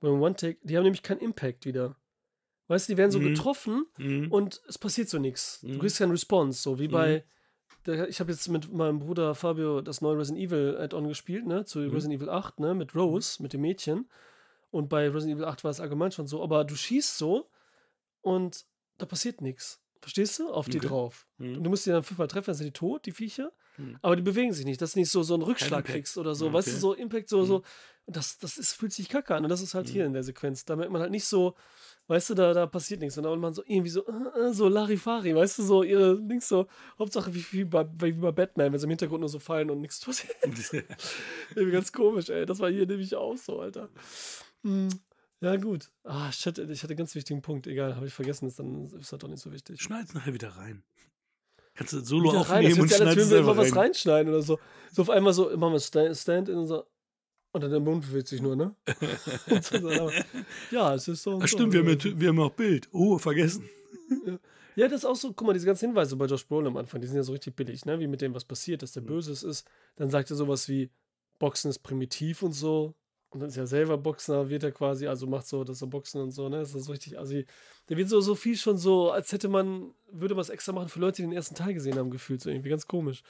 Beim 0.00 0.20
One-Take, 0.20 0.58
die 0.62 0.76
haben 0.76 0.82
nämlich 0.84 1.02
keinen 1.02 1.20
Impact 1.20 1.66
wieder. 1.66 1.96
Weißt 2.68 2.88
du, 2.88 2.92
die 2.92 2.96
werden 2.98 3.10
so 3.10 3.20
Mhm. 3.20 3.24
getroffen 3.24 3.86
Mhm. 3.98 4.30
und 4.32 4.60
es 4.68 4.78
passiert 4.78 5.08
so 5.08 5.18
nichts. 5.18 5.60
Du 5.60 5.68
Mhm. 5.68 5.78
kriegst 5.78 5.98
keinen 5.98 6.10
Response, 6.10 6.60
so 6.60 6.78
wie 6.78 6.88
Mhm. 6.88 6.92
bei. 6.92 7.24
Der, 7.86 8.08
ich 8.08 8.18
habe 8.20 8.32
jetzt 8.32 8.48
mit 8.48 8.72
meinem 8.72 8.98
Bruder 8.98 9.34
Fabio 9.34 9.82
das 9.82 10.00
neue 10.00 10.18
Resident 10.18 10.42
Evil 10.44 10.76
Add-on 10.78 11.06
gespielt, 11.08 11.46
ne? 11.46 11.64
Zu 11.64 11.80
Mhm. 11.80 11.90
Resident 11.90 12.20
Evil 12.20 12.30
8, 12.30 12.58
ne? 12.60 12.74
Mit 12.74 12.94
Rose, 12.94 13.42
mit 13.42 13.52
dem 13.52 13.60
Mädchen. 13.60 14.08
Und 14.70 14.88
bei 14.88 15.08
Resident 15.08 15.36
Evil 15.38 15.44
8 15.44 15.62
war 15.64 15.70
es 15.70 15.80
allgemein 15.80 16.10
schon 16.10 16.26
so. 16.26 16.42
Aber 16.42 16.64
du 16.64 16.74
schießt 16.74 17.18
so 17.18 17.50
und 18.22 18.64
da 18.98 19.06
passiert 19.06 19.40
nichts. 19.42 19.80
Verstehst 20.04 20.38
du? 20.38 20.50
Auf 20.52 20.68
die 20.68 20.76
Okay. 20.78 20.88
drauf. 20.88 21.26
Mhm. 21.38 21.56
Und 21.56 21.64
du 21.64 21.70
musst 21.70 21.86
die 21.86 21.90
dann 21.90 22.02
fünfmal 22.02 22.28
treffen, 22.28 22.46
dann 22.48 22.54
sind 22.56 22.66
die 22.66 22.72
tot, 22.72 23.06
die 23.06 23.12
Viecher. 23.12 23.50
Mhm. 23.78 23.98
Aber 24.02 24.16
die 24.16 24.22
bewegen 24.22 24.52
sich 24.52 24.66
nicht, 24.66 24.80
dass 24.82 24.92
du 24.92 24.98
nicht 24.98 25.10
so, 25.10 25.22
so 25.22 25.32
einen 25.34 25.42
Rückschlag 25.42 25.86
kriegst 25.86 26.18
oder 26.18 26.34
so. 26.34 26.46
Okay. 26.46 26.54
Weißt 26.54 26.68
du, 26.68 26.72
so 26.76 26.92
Impact, 26.92 27.28
so, 27.30 27.40
Mhm. 27.40 27.46
so. 27.46 27.62
Das, 28.06 28.36
das 28.36 28.58
ist, 28.58 28.74
fühlt 28.74 28.92
sich 28.92 29.08
kacke 29.08 29.34
an. 29.34 29.44
Und 29.44 29.48
das 29.48 29.62
ist 29.62 29.72
halt 29.72 29.88
Mhm. 29.88 29.92
hier 29.92 30.04
in 30.04 30.12
der 30.12 30.22
Sequenz. 30.22 30.66
Da 30.66 30.76
merkt 30.76 30.92
man 30.92 31.00
halt 31.00 31.10
nicht 31.10 31.24
so, 31.24 31.54
weißt 32.08 32.28
du, 32.30 32.34
da, 32.34 32.52
da 32.52 32.66
passiert 32.66 33.00
nichts. 33.00 33.16
Und 33.16 33.24
dann 33.24 33.40
man 33.40 33.54
so 33.54 33.62
irgendwie 33.66 33.88
so, 33.88 34.06
äh, 34.06 34.40
äh, 34.48 34.52
so 34.52 34.68
Larifari, 34.68 35.34
weißt 35.34 35.58
du, 35.58 35.62
so 35.62 35.82
ihre 35.82 36.20
Dings 36.20 36.46
so, 36.46 36.66
Hauptsache 36.98 37.34
wie, 37.34 37.42
wie, 37.52 37.64
bei, 37.64 37.86
wie 38.02 38.12
bei 38.12 38.30
Batman, 38.30 38.72
wenn 38.72 38.78
sie 38.78 38.84
im 38.84 38.90
Hintergrund 38.90 39.20
nur 39.20 39.30
so 39.30 39.38
fallen 39.38 39.70
und 39.70 39.80
nichts 39.80 40.04
passiert. 40.04 40.36
irgendwie 41.54 41.72
ganz 41.72 41.90
komisch, 41.92 42.28
ey. 42.28 42.44
Das 42.44 42.58
war 42.60 42.70
hier 42.70 42.84
nämlich 42.86 43.16
auch 43.16 43.38
so, 43.38 43.60
Alter. 43.60 43.88
Ja, 45.44 45.56
gut. 45.56 45.90
Ah, 46.04 46.32
shit, 46.32 46.58
ich 46.58 46.82
hatte 46.82 46.92
einen 46.92 46.98
ganz 46.98 47.14
wichtigen 47.14 47.42
Punkt. 47.42 47.66
Egal, 47.66 47.96
habe 47.96 48.06
ich 48.06 48.14
vergessen, 48.14 48.46
ist 48.46 48.58
dann 48.58 48.86
ist 48.98 49.12
das 49.12 49.18
doch 49.18 49.28
nicht 49.28 49.40
so 49.42 49.52
wichtig. 49.52 49.82
Schneid's 49.82 50.14
nachher 50.14 50.32
wieder 50.32 50.48
rein. 50.56 50.82
Kannst 51.74 51.92
du 51.92 52.00
Solo 52.00 52.30
Wieder 52.30 52.40
rein, 52.48 52.64
aufnehmen 52.66 52.68
das 52.70 52.78
und 52.78 52.82
als 52.92 52.96
schneidest 52.96 53.32
einfach 53.32 53.52
immer 53.52 53.56
was 53.62 53.72
rein. 53.72 53.78
reinschneiden 53.78 54.32
oder 54.32 54.42
so. 54.42 54.58
So 54.92 55.02
auf 55.02 55.10
einmal 55.10 55.34
so, 55.34 55.54
machen 55.56 55.72
wir 55.74 55.80
Stand, 55.80 56.16
Stand 56.16 56.48
in 56.48 56.56
unser. 56.56 56.86
Und 57.52 57.60
dann 57.62 57.70
der 57.70 57.80
Mund 57.80 58.06
bewegt 58.06 58.28
sich 58.28 58.40
nur, 58.40 58.56
ne? 58.56 58.74
Und 59.50 59.64
so, 59.64 60.10
ja, 60.70 60.94
es 60.94 61.06
ist 61.08 61.22
so. 61.22 61.32
und 61.34 61.42
Ach 61.42 61.48
so. 61.48 61.56
stimmt, 61.56 61.72
wir 61.72 61.80
haben, 61.80 61.88
ja, 61.98 62.20
wir 62.20 62.28
haben 62.30 62.40
auch 62.40 62.50
Bild. 62.52 62.88
Oh, 62.92 63.18
vergessen. 63.18 63.68
Ja, 64.76 64.88
das 64.88 65.00
ist 65.00 65.04
auch 65.04 65.14
so, 65.14 65.32
guck 65.32 65.46
mal, 65.46 65.52
diese 65.52 65.66
ganzen 65.66 65.86
Hinweise 65.88 66.16
bei 66.16 66.24
Josh 66.26 66.46
Brolin 66.48 66.66
am 66.68 66.76
Anfang, 66.78 67.00
die 67.00 67.06
sind 67.06 67.16
ja 67.16 67.22
so 67.22 67.32
richtig 67.32 67.54
billig, 67.54 67.84
ne? 67.84 68.00
Wie 68.00 68.08
mit 68.08 68.22
dem, 68.22 68.34
was 68.34 68.44
passiert, 68.44 68.82
dass 68.82 68.92
der 68.92 69.02
Mhm. 69.02 69.06
Böses 69.06 69.42
ist. 69.44 69.68
Dann 69.96 70.10
sagt 70.10 70.30
er 70.30 70.36
sowas 70.36 70.68
wie, 70.68 70.90
Boxen 71.38 71.70
ist 71.70 71.80
primitiv 71.80 72.42
und 72.42 72.52
so. 72.52 72.94
Und 73.34 73.40
dann 73.40 73.48
ist 73.48 73.56
er 73.56 73.66
selber 73.66 73.98
Boxer, 73.98 74.48
wird 74.48 74.62
er 74.62 74.70
quasi, 74.70 75.08
also 75.08 75.26
macht 75.26 75.48
so, 75.48 75.64
dass 75.64 75.82
er 75.82 75.88
Boxen 75.88 76.20
und 76.20 76.30
so, 76.30 76.48
ne? 76.48 76.60
Das 76.60 76.72
ist 76.72 76.84
so 76.84 76.92
richtig, 76.92 77.18
also 77.18 77.34
der 77.88 77.96
wird 77.96 78.08
so, 78.08 78.20
so 78.20 78.36
viel 78.36 78.56
schon 78.56 78.78
so, 78.78 79.10
als 79.10 79.32
hätte 79.32 79.48
man, 79.48 79.92
würde 80.12 80.36
man 80.36 80.42
es 80.42 80.50
extra 80.50 80.72
machen 80.72 80.88
für 80.88 81.00
Leute, 81.00 81.16
die 81.16 81.22
den 81.22 81.32
ersten 81.32 81.56
Teil 81.56 81.74
gesehen 81.74 81.98
haben, 81.98 82.12
gefühlt, 82.12 82.40
so 82.40 82.48
irgendwie 82.48 82.68
ganz 82.68 82.86
komisch. 82.86 83.24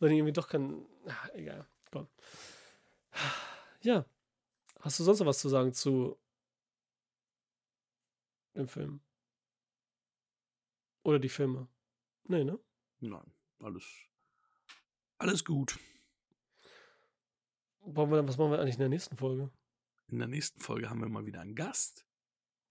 Dann 0.00 0.10
irgendwie 0.10 0.32
doch 0.32 0.48
kein, 0.48 0.86
ach, 1.06 1.28
egal, 1.34 1.66
komm. 1.92 2.08
Ja. 3.82 4.06
Hast 4.80 4.98
du 5.00 5.04
sonst 5.04 5.20
noch 5.20 5.26
was 5.26 5.38
zu 5.38 5.50
sagen 5.50 5.74
zu 5.74 6.16
dem 8.54 8.68
Film? 8.68 9.00
Oder 11.02 11.18
die 11.18 11.28
Filme? 11.28 11.68
Nee, 12.24 12.42
ne? 12.42 12.58
Nein, 13.00 13.32
alles, 13.60 13.84
alles 15.18 15.44
gut. 15.44 15.78
Wir, 17.86 18.26
was 18.28 18.36
machen 18.36 18.50
wir 18.50 18.58
eigentlich 18.60 18.74
in 18.74 18.80
der 18.80 18.88
nächsten 18.88 19.16
Folge? 19.16 19.50
In 20.08 20.18
der 20.18 20.28
nächsten 20.28 20.60
Folge 20.60 20.90
haben 20.90 21.00
wir 21.00 21.08
mal 21.08 21.24
wieder 21.26 21.40
einen 21.40 21.54
Gast. 21.54 22.04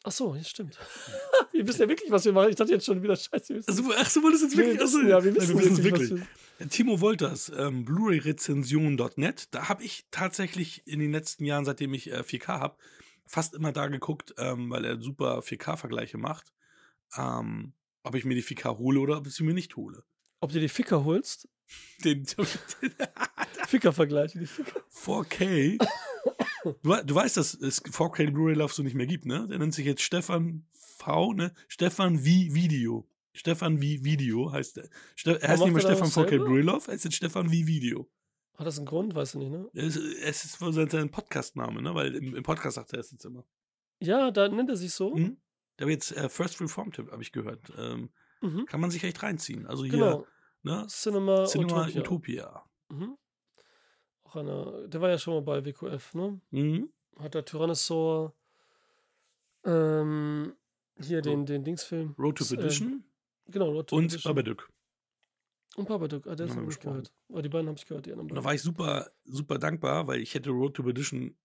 Ach 0.03 0.11
so, 0.11 0.35
ja, 0.35 0.43
stimmt. 0.43 0.77
wir 1.51 1.67
wissen 1.67 1.81
ja 1.81 1.89
wirklich, 1.89 2.11
was 2.11 2.25
wir 2.25 2.33
machen. 2.33 2.49
Ich 2.49 2.55
dachte 2.55 2.71
jetzt 2.71 2.85
schon 2.85 3.01
wieder, 3.01 3.15
scheiße, 3.15 3.61
Also, 3.65 3.83
ach 3.97 4.09
so, 4.09 4.21
wolltest 4.21 4.43
du 4.43 4.47
jetzt 4.47 4.57
wir 4.57 4.65
wirklich? 4.65 4.81
wissen, 4.81 4.99
Achso, 4.99 5.09
ja, 5.09 5.23
wir 5.23 5.35
wissen, 5.35 5.57
es 5.57 5.83
wirklich. 5.83 6.09
wir- 6.11 6.69
Timo 6.69 7.01
Wolters, 7.01 7.51
ähm, 7.57 7.83
Blu-ray-Rezension.net. 7.85 9.47
Da 9.53 9.67
habe 9.67 9.83
ich 9.83 10.05
tatsächlich 10.11 10.85
in 10.87 10.99
den 10.99 11.11
letzten 11.11 11.43
Jahren, 11.45 11.65
seitdem 11.65 11.93
ich 11.93 12.11
äh, 12.11 12.19
4K 12.23 12.47
habe, 12.59 12.77
fast 13.25 13.55
immer 13.55 13.71
da 13.71 13.87
geguckt, 13.87 14.33
ähm, 14.37 14.69
weil 14.69 14.85
er 14.85 15.01
super 15.01 15.39
4K-Vergleiche 15.39 16.17
macht, 16.17 16.53
ähm, 17.17 17.73
ob 18.03 18.15
ich 18.15 18.25
mir 18.25 18.35
die 18.35 18.43
4K 18.43 18.77
hole 18.77 18.99
oder 18.99 19.17
ob 19.17 19.27
ich 19.27 19.33
sie 19.33 19.43
mir 19.43 19.53
nicht 19.53 19.75
hole. 19.75 20.03
Ob 20.39 20.51
du 20.51 20.59
die 20.59 20.69
Ficker 20.69 21.03
holst? 21.03 21.49
Den 22.03 22.25
Ficker-Vergleiche, 23.67 24.39
die 24.39 24.45
Ficker. 24.45 24.81
4K. 24.93 25.77
Du, 26.83 26.95
du 27.03 27.15
weißt, 27.15 27.37
dass 27.37 27.53
es 27.53 27.83
4K 27.83 28.31
Blu-ray-Lauf 28.31 28.73
so 28.73 28.83
nicht 28.83 28.95
mehr 28.95 29.05
gibt, 29.07 29.25
ne? 29.25 29.47
Der 29.47 29.59
nennt 29.59 29.73
sich 29.73 29.85
jetzt 29.85 30.01
Stefan 30.01 30.65
V, 30.71 31.33
ne? 31.33 31.53
Stefan 31.67 32.23
wie 32.25 32.53
Video. 32.53 33.07
Stefan 33.33 33.81
wie 33.81 34.03
Video 34.03 34.51
heißt 34.51 34.77
der. 34.77 34.89
Ste 35.15 35.41
er 35.41 35.49
heißt 35.49 35.63
nicht 35.63 35.73
mehr 35.73 35.83
da 35.83 35.89
Stefan 35.89 36.07
was 36.07 36.17
4K 36.17 36.29
selber? 36.29 36.45
Blu-ray-Lauf, 36.45 36.87
er 36.87 36.93
ist 36.95 37.03
jetzt 37.05 37.15
Stefan 37.15 37.51
wie 37.51 37.67
Video. 37.67 38.09
Hat 38.57 38.65
das 38.67 38.77
einen 38.77 38.87
Grund? 38.87 39.13
Weißt 39.13 39.33
du 39.33 39.39
nicht, 39.39 39.51
ne? 39.51 39.69
Es, 39.73 39.95
es 39.97 40.45
ist 40.45 40.61
wohl 40.61 40.71
sein, 40.73 40.89
sein 40.89 41.09
Podcast-Name, 41.11 41.81
ne? 41.81 41.93
Weil 41.93 42.15
im, 42.15 42.35
im 42.35 42.43
Podcast 42.43 42.75
sagt 42.75 42.93
er 42.93 42.99
es 42.99 43.11
jetzt 43.11 43.25
immer. 43.25 43.43
Ja, 43.99 44.31
da 44.31 44.47
nennt 44.47 44.69
er 44.69 44.77
sich 44.77 44.93
so. 44.93 45.15
Mhm. 45.15 45.37
Der 45.79 45.87
wird 45.87 45.95
jetzt 46.07 46.17
äh, 46.17 46.29
First 46.29 46.61
Reformed, 46.61 46.97
habe 46.97 47.21
ich 47.21 47.31
gehört. 47.31 47.71
Ähm, 47.77 48.09
Mhm. 48.41 48.65
kann 48.65 48.81
man 48.81 48.91
sich 48.91 49.03
echt 49.05 49.23
reinziehen. 49.23 49.65
Also 49.65 49.83
hier, 49.85 49.93
Genau. 49.93 50.27
Ne? 50.65 50.85
Cinema, 50.87 51.45
Cinema 51.45 51.83
Utopia. 51.83 52.01
Utopia. 52.01 52.63
Mhm. 52.89 53.17
Auch 54.23 54.35
einer, 54.35 54.87
der 54.87 55.01
war 55.01 55.09
ja 55.09 55.17
schon 55.17 55.33
mal 55.35 55.41
bei 55.41 55.65
WQF, 55.65 56.13
ne? 56.15 56.39
Mhm. 56.51 56.89
Hat 57.19 57.33
der 57.33 57.45
Tyrannosaur 57.45 58.33
ähm, 59.63 60.53
hier 61.01 61.21
den, 61.21 61.45
den 61.45 61.63
Dingsfilm. 61.63 62.15
Road 62.17 62.37
to 62.37 62.43
äh, 62.45 62.57
Perdition 62.57 63.03
Genau, 63.47 63.71
Road 63.71 63.87
to 63.89 63.95
und 63.95 64.07
Perdition. 64.07 64.33
Babadook. 64.35 64.69
Und 65.75 65.87
Babadook, 65.87 66.25
ah, 66.27 66.35
der 66.35 66.47
ist 66.47 66.55
nicht 66.55 66.81
gehört. 66.81 67.13
Aber 67.29 67.41
die 67.41 67.49
beiden 67.49 67.67
habe 67.67 67.77
ich 67.77 67.85
gehört, 67.85 68.05
die 68.05 68.11
anderen 68.11 68.29
Und 68.29 68.35
da 68.35 68.35
beiden. 68.35 68.45
war 68.45 68.53
ich 68.55 68.61
super, 68.61 69.11
super 69.25 69.59
dankbar, 69.59 70.07
weil 70.07 70.21
ich 70.21 70.33
hätte 70.33 70.49
Road 70.49 70.73
to 70.75 70.83
Perdition 70.83 71.35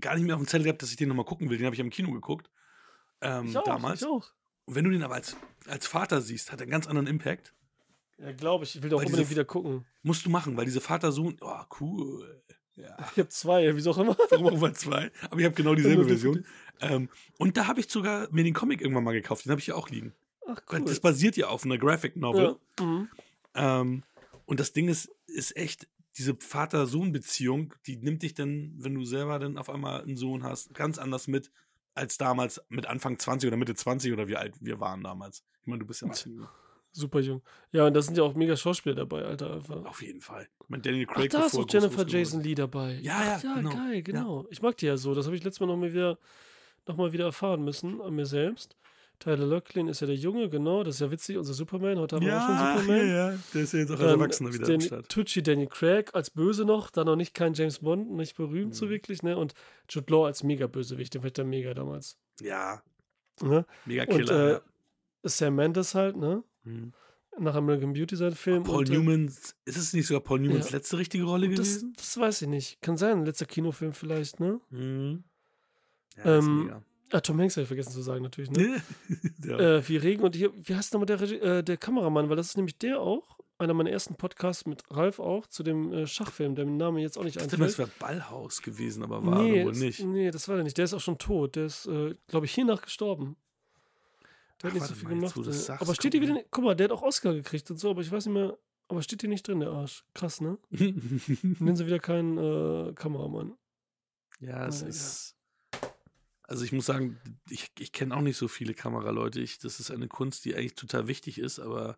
gar 0.00 0.14
nicht 0.14 0.24
mehr 0.24 0.34
auf 0.34 0.40
dem 0.42 0.46
Zettel 0.48 0.64
gehabt, 0.64 0.82
dass 0.82 0.90
ich 0.90 0.96
den 0.96 1.08
nochmal 1.08 1.26
gucken 1.26 1.50
will. 1.50 1.58
Den 1.58 1.66
habe 1.66 1.74
ich 1.74 1.80
im 1.80 1.90
Kino 1.90 2.10
geguckt. 2.12 2.50
Ähm, 3.20 3.46
Ich 3.48 3.56
auch, 3.56 3.64
damals. 3.64 4.00
ich 4.02 4.08
auch. 4.08 4.32
Und 4.64 4.74
wenn 4.74 4.84
du 4.84 4.90
den 4.90 5.02
aber 5.02 5.14
als, 5.14 5.36
als 5.66 5.86
Vater 5.86 6.20
siehst, 6.22 6.50
hat 6.50 6.60
er 6.60 6.62
einen 6.62 6.70
ganz 6.70 6.86
anderen 6.86 7.06
Impact. 7.06 7.54
Ja, 8.20 8.32
glaube 8.32 8.64
ich. 8.64 8.76
Ich 8.76 8.82
will 8.82 8.90
doch 8.90 8.98
unbedingt 8.98 9.18
diese- 9.20 9.30
wieder 9.30 9.44
gucken. 9.44 9.86
Musst 10.02 10.24
du 10.26 10.30
machen, 10.30 10.56
weil 10.56 10.64
diese 10.66 10.80
Vater-Sohn, 10.80 11.36
oh, 11.40 11.62
cool. 11.80 12.42
Ja, 12.76 12.96
Ich 13.12 13.18
habe 13.18 13.28
zwei, 13.28 13.74
wieso 13.76 13.90
auch 13.90 13.98
immer. 13.98 14.16
warum 14.30 14.46
auch 14.54 14.60
mal 14.60 14.74
zwei? 14.74 15.10
Aber 15.30 15.38
ich 15.40 15.44
habe 15.44 15.54
genau 15.54 15.74
dieselbe 15.74 16.06
Version. 16.06 16.46
Ähm, 16.80 17.08
und 17.38 17.56
da 17.56 17.66
habe 17.66 17.80
ich 17.80 17.90
sogar 17.90 18.28
mir 18.30 18.42
den 18.44 18.54
Comic 18.54 18.80
irgendwann 18.80 19.04
mal 19.04 19.12
gekauft. 19.12 19.44
Den 19.44 19.50
habe 19.50 19.60
ich 19.60 19.66
ja 19.66 19.74
auch 19.74 19.90
liegen. 19.90 20.14
Ach, 20.46 20.60
cool. 20.72 20.82
Das 20.86 21.00
basiert 21.00 21.36
ja 21.36 21.48
auf 21.48 21.64
einer 21.64 21.76
Graphic 21.78 22.16
Novel. 22.16 22.56
ja. 22.78 22.84
mhm. 22.84 23.08
Ähm, 23.54 24.02
und 24.46 24.60
das 24.60 24.72
Ding 24.72 24.88
ist, 24.88 25.10
ist 25.26 25.56
echt, 25.56 25.88
diese 26.16 26.34
Vater-Sohn-Beziehung, 26.36 27.74
die 27.86 27.96
nimmt 27.96 28.22
dich 28.22 28.34
dann, 28.34 28.74
wenn 28.78 28.94
du 28.94 29.04
selber 29.04 29.38
dann 29.38 29.58
auf 29.58 29.70
einmal 29.70 30.02
einen 30.02 30.16
Sohn 30.16 30.42
hast, 30.42 30.74
ganz 30.74 30.98
anders 30.98 31.28
mit, 31.28 31.50
als 31.94 32.18
damals 32.18 32.60
mit 32.68 32.86
Anfang 32.86 33.18
20 33.18 33.48
oder 33.48 33.56
Mitte 33.56 33.74
20 33.74 34.12
oder 34.12 34.26
wie 34.28 34.36
alt 34.36 34.54
wir 34.60 34.80
waren 34.80 35.02
damals. 35.02 35.44
Ich 35.60 35.66
meine, 35.66 35.80
du 35.80 35.86
bist 35.86 36.00
ja 36.02 36.08
noch 36.08 36.16
jünger. 36.26 36.50
Super 36.92 37.20
jung. 37.20 37.42
Ja, 37.72 37.86
und 37.86 37.94
da 37.94 38.02
sind 38.02 38.16
ja 38.16 38.24
auch 38.24 38.34
mega 38.34 38.56
Schauspieler 38.56 38.96
dabei, 38.96 39.24
Alter. 39.24 39.54
Einfach. 39.54 39.84
Auf 39.84 40.02
jeden 40.02 40.20
Fall. 40.20 40.48
Ich 40.62 40.68
meine, 40.68 40.82
Daniel 40.82 41.06
Ach, 41.08 41.14
Craig 41.14 41.30
da 41.30 41.46
ist 41.46 41.54
auch 41.54 41.66
er 41.66 41.80
Jennifer 41.80 42.06
Jason 42.06 42.42
Lee 42.42 42.54
dabei. 42.54 42.94
Ja, 43.02 43.22
ja, 43.24 43.34
Ach, 43.38 43.42
ja, 43.44 43.54
genau. 43.54 43.70
geil, 43.70 43.94
Ja. 43.96 44.00
genau. 44.00 44.46
Ich 44.50 44.60
mag 44.62 44.76
die 44.76 44.86
ja 44.86 44.96
so. 44.96 45.14
Das 45.14 45.26
habe 45.26 45.36
ich 45.36 45.44
letztes 45.44 45.60
Mal 45.60 45.66
noch 45.66 45.76
mal 45.76 45.92
wieder, 45.92 46.18
noch 46.88 46.96
mal 46.96 47.12
wieder 47.12 47.26
erfahren 47.26 47.62
müssen 47.64 48.00
an 48.00 48.14
mir 48.14 48.26
selbst. 48.26 48.76
Tyler 49.20 49.44
Locklin 49.46 49.86
ist 49.86 50.00
ja 50.00 50.06
der 50.06 50.16
Junge, 50.16 50.48
genau. 50.48 50.82
Das 50.82 50.94
ist 50.94 51.00
ja 51.02 51.10
witzig, 51.10 51.36
unser 51.36 51.52
Superman. 51.52 51.98
Heute 51.98 52.16
haben 52.16 52.24
wir 52.24 52.36
auch 52.36 52.46
schon 52.46 52.54
Ja, 52.56 52.78
Superman. 52.78 53.06
ja, 53.08 53.30
ja. 53.32 53.38
Der 53.54 53.62
ist 53.62 53.72
ja 53.74 53.78
jetzt 53.80 53.90
auch 53.92 54.00
als 54.00 54.10
Erwachsener 54.12 54.52
wieder 54.54 54.74
am 54.74 54.80
Start. 54.80 55.08
Tucci 55.10 55.42
Daniel 55.42 55.68
Craig 55.68 56.14
als 56.14 56.30
Böse 56.30 56.64
noch, 56.64 56.90
dann 56.90 57.04
noch 57.06 57.16
nicht 57.16 57.34
kein 57.34 57.52
James 57.52 57.80
Bond, 57.80 58.10
nicht 58.12 58.34
berühmt 58.36 58.74
so 58.74 58.86
Mhm. 58.86 58.90
wirklich, 58.90 59.22
ne? 59.22 59.36
Und 59.36 59.52
Jude 59.90 60.10
Law 60.10 60.24
als 60.26 60.42
mega 60.42 60.66
Bösewicht, 60.66 61.12
den 61.14 61.20
fand 61.20 61.28
ich 61.28 61.34
dann 61.34 61.48
mega 61.50 61.74
damals. 61.74 62.18
Ja, 62.40 62.82
Ne? 63.42 63.64
mega 63.84 64.04
Und 64.04 64.08
Killer. 64.16 64.56
äh, 64.56 64.60
Sam 65.28 65.54
Mendes 65.54 65.94
halt, 65.94 66.16
ne? 66.16 66.42
Mhm. 66.64 66.92
Nach 67.38 67.54
American 67.54 67.92
Beauty 67.92 68.16
sein 68.16 68.34
Film. 68.34 68.64
Paul 68.64 68.78
und, 68.78 68.90
äh, 68.90 68.92
Newman, 68.92 69.26
ist 69.26 69.54
es 69.64 69.92
nicht 69.92 70.06
sogar 70.06 70.20
Paul 70.20 70.40
Newmans 70.40 70.70
ja. 70.70 70.76
letzte 70.76 70.98
richtige 70.98 71.24
Rolle 71.24 71.48
das, 71.48 71.56
gewesen? 71.56 71.92
das 71.96 72.18
weiß 72.18 72.42
ich 72.42 72.48
nicht. 72.48 72.82
Kann 72.82 72.96
sein, 72.96 73.24
letzter 73.24 73.46
Kinofilm 73.46 73.92
vielleicht, 73.92 74.40
ne? 74.40 74.60
Mhm. 74.70 75.24
Ja, 76.16 76.38
Ähm. 76.38 76.72
Ah, 77.12 77.20
Tom 77.20 77.40
Hanks 77.40 77.56
habe 77.56 77.62
ich 77.62 77.68
vergessen 77.68 77.90
zu 77.90 78.02
sagen, 78.02 78.22
natürlich, 78.22 78.52
ne? 78.52 78.80
ja. 79.44 79.58
Äh, 79.58 79.88
wie 79.88 79.96
Regen 79.96 80.22
und 80.22 80.36
hier, 80.36 80.52
wie 80.54 80.74
heißt 80.74 80.92
nochmal 80.92 81.06
der, 81.06 81.20
äh, 81.20 81.64
der 81.64 81.76
Kameramann? 81.76 82.28
Weil 82.28 82.36
das 82.36 82.48
ist 82.50 82.56
nämlich 82.56 82.78
der 82.78 83.00
auch, 83.00 83.38
einer 83.58 83.74
meiner 83.74 83.90
ersten 83.90 84.14
Podcasts 84.14 84.64
mit 84.64 84.82
Ralf 84.90 85.18
auch, 85.18 85.46
zu 85.46 85.62
dem 85.62 85.92
äh, 85.92 86.06
Schachfilm, 86.06 86.54
der 86.54 86.66
Name 86.66 87.00
jetzt 87.00 87.18
auch 87.18 87.24
nicht 87.24 87.36
Ich 87.36 87.42
dachte, 87.42 87.56
einfällt. 87.56 87.70
das 87.70 87.78
wäre 87.78 87.90
Ballhaus 87.98 88.62
gewesen, 88.62 89.02
aber 89.02 89.24
war 89.24 89.42
nee, 89.42 89.58
er 89.58 89.66
wohl 89.66 89.72
nicht. 89.72 90.04
nee, 90.04 90.30
das 90.30 90.48
war 90.48 90.54
der 90.54 90.64
nicht. 90.64 90.78
Der 90.78 90.84
ist 90.84 90.94
auch 90.94 91.00
schon 91.00 91.18
tot. 91.18 91.56
Der 91.56 91.66
ist, 91.66 91.86
äh, 91.86 92.14
glaube 92.28 92.46
ich, 92.46 92.54
hiernach 92.54 92.82
gestorben. 92.82 93.36
Der 94.62 94.70
Ach, 94.70 94.74
hat 94.74 94.80
nicht 94.80 94.86
so 94.88 94.94
viel 94.94 95.08
gemacht. 95.08 95.36
das 95.36 95.46
äh, 95.46 95.52
sagst, 95.52 95.82
aber 95.82 95.94
steht 95.94 96.12
hier 96.12 96.20
wieder. 96.22 96.42
Guck 96.50 96.64
mal, 96.64 96.74
der 96.76 96.84
hat 96.84 96.92
auch 96.92 97.02
Oscar 97.02 97.32
gekriegt 97.34 97.70
und 97.70 97.78
so, 97.78 97.90
aber 97.90 98.00
ich 98.02 98.10
weiß 98.10 98.26
nicht 98.26 98.34
mehr. 98.34 98.58
Aber 98.88 99.02
steht 99.02 99.20
hier 99.20 99.30
nicht 99.30 99.46
drin, 99.46 99.60
der 99.60 99.70
Arsch. 99.70 100.04
Krass, 100.14 100.40
ne? 100.40 100.58
Nennen 100.70 101.76
sie 101.76 101.86
wieder 101.86 102.00
keinen 102.00 102.36
äh, 102.38 102.92
Kameramann. 102.94 103.56
ja, 104.40 104.66
es 104.66 104.82
Na, 104.82 104.88
ist. 104.88 105.36
Also 106.42 106.64
ich 106.64 106.72
muss 106.72 106.86
sagen, 106.86 107.20
ich, 107.48 107.70
ich 107.78 107.92
kenne 107.92 108.16
auch 108.16 108.20
nicht 108.22 108.36
so 108.36 108.48
viele 108.48 108.74
Kameraleute. 108.74 109.40
Ich, 109.40 109.60
das 109.60 109.78
ist 109.78 109.92
eine 109.92 110.08
Kunst, 110.08 110.44
die 110.44 110.56
eigentlich 110.56 110.74
total 110.74 111.06
wichtig 111.06 111.38
ist, 111.38 111.60
aber 111.60 111.96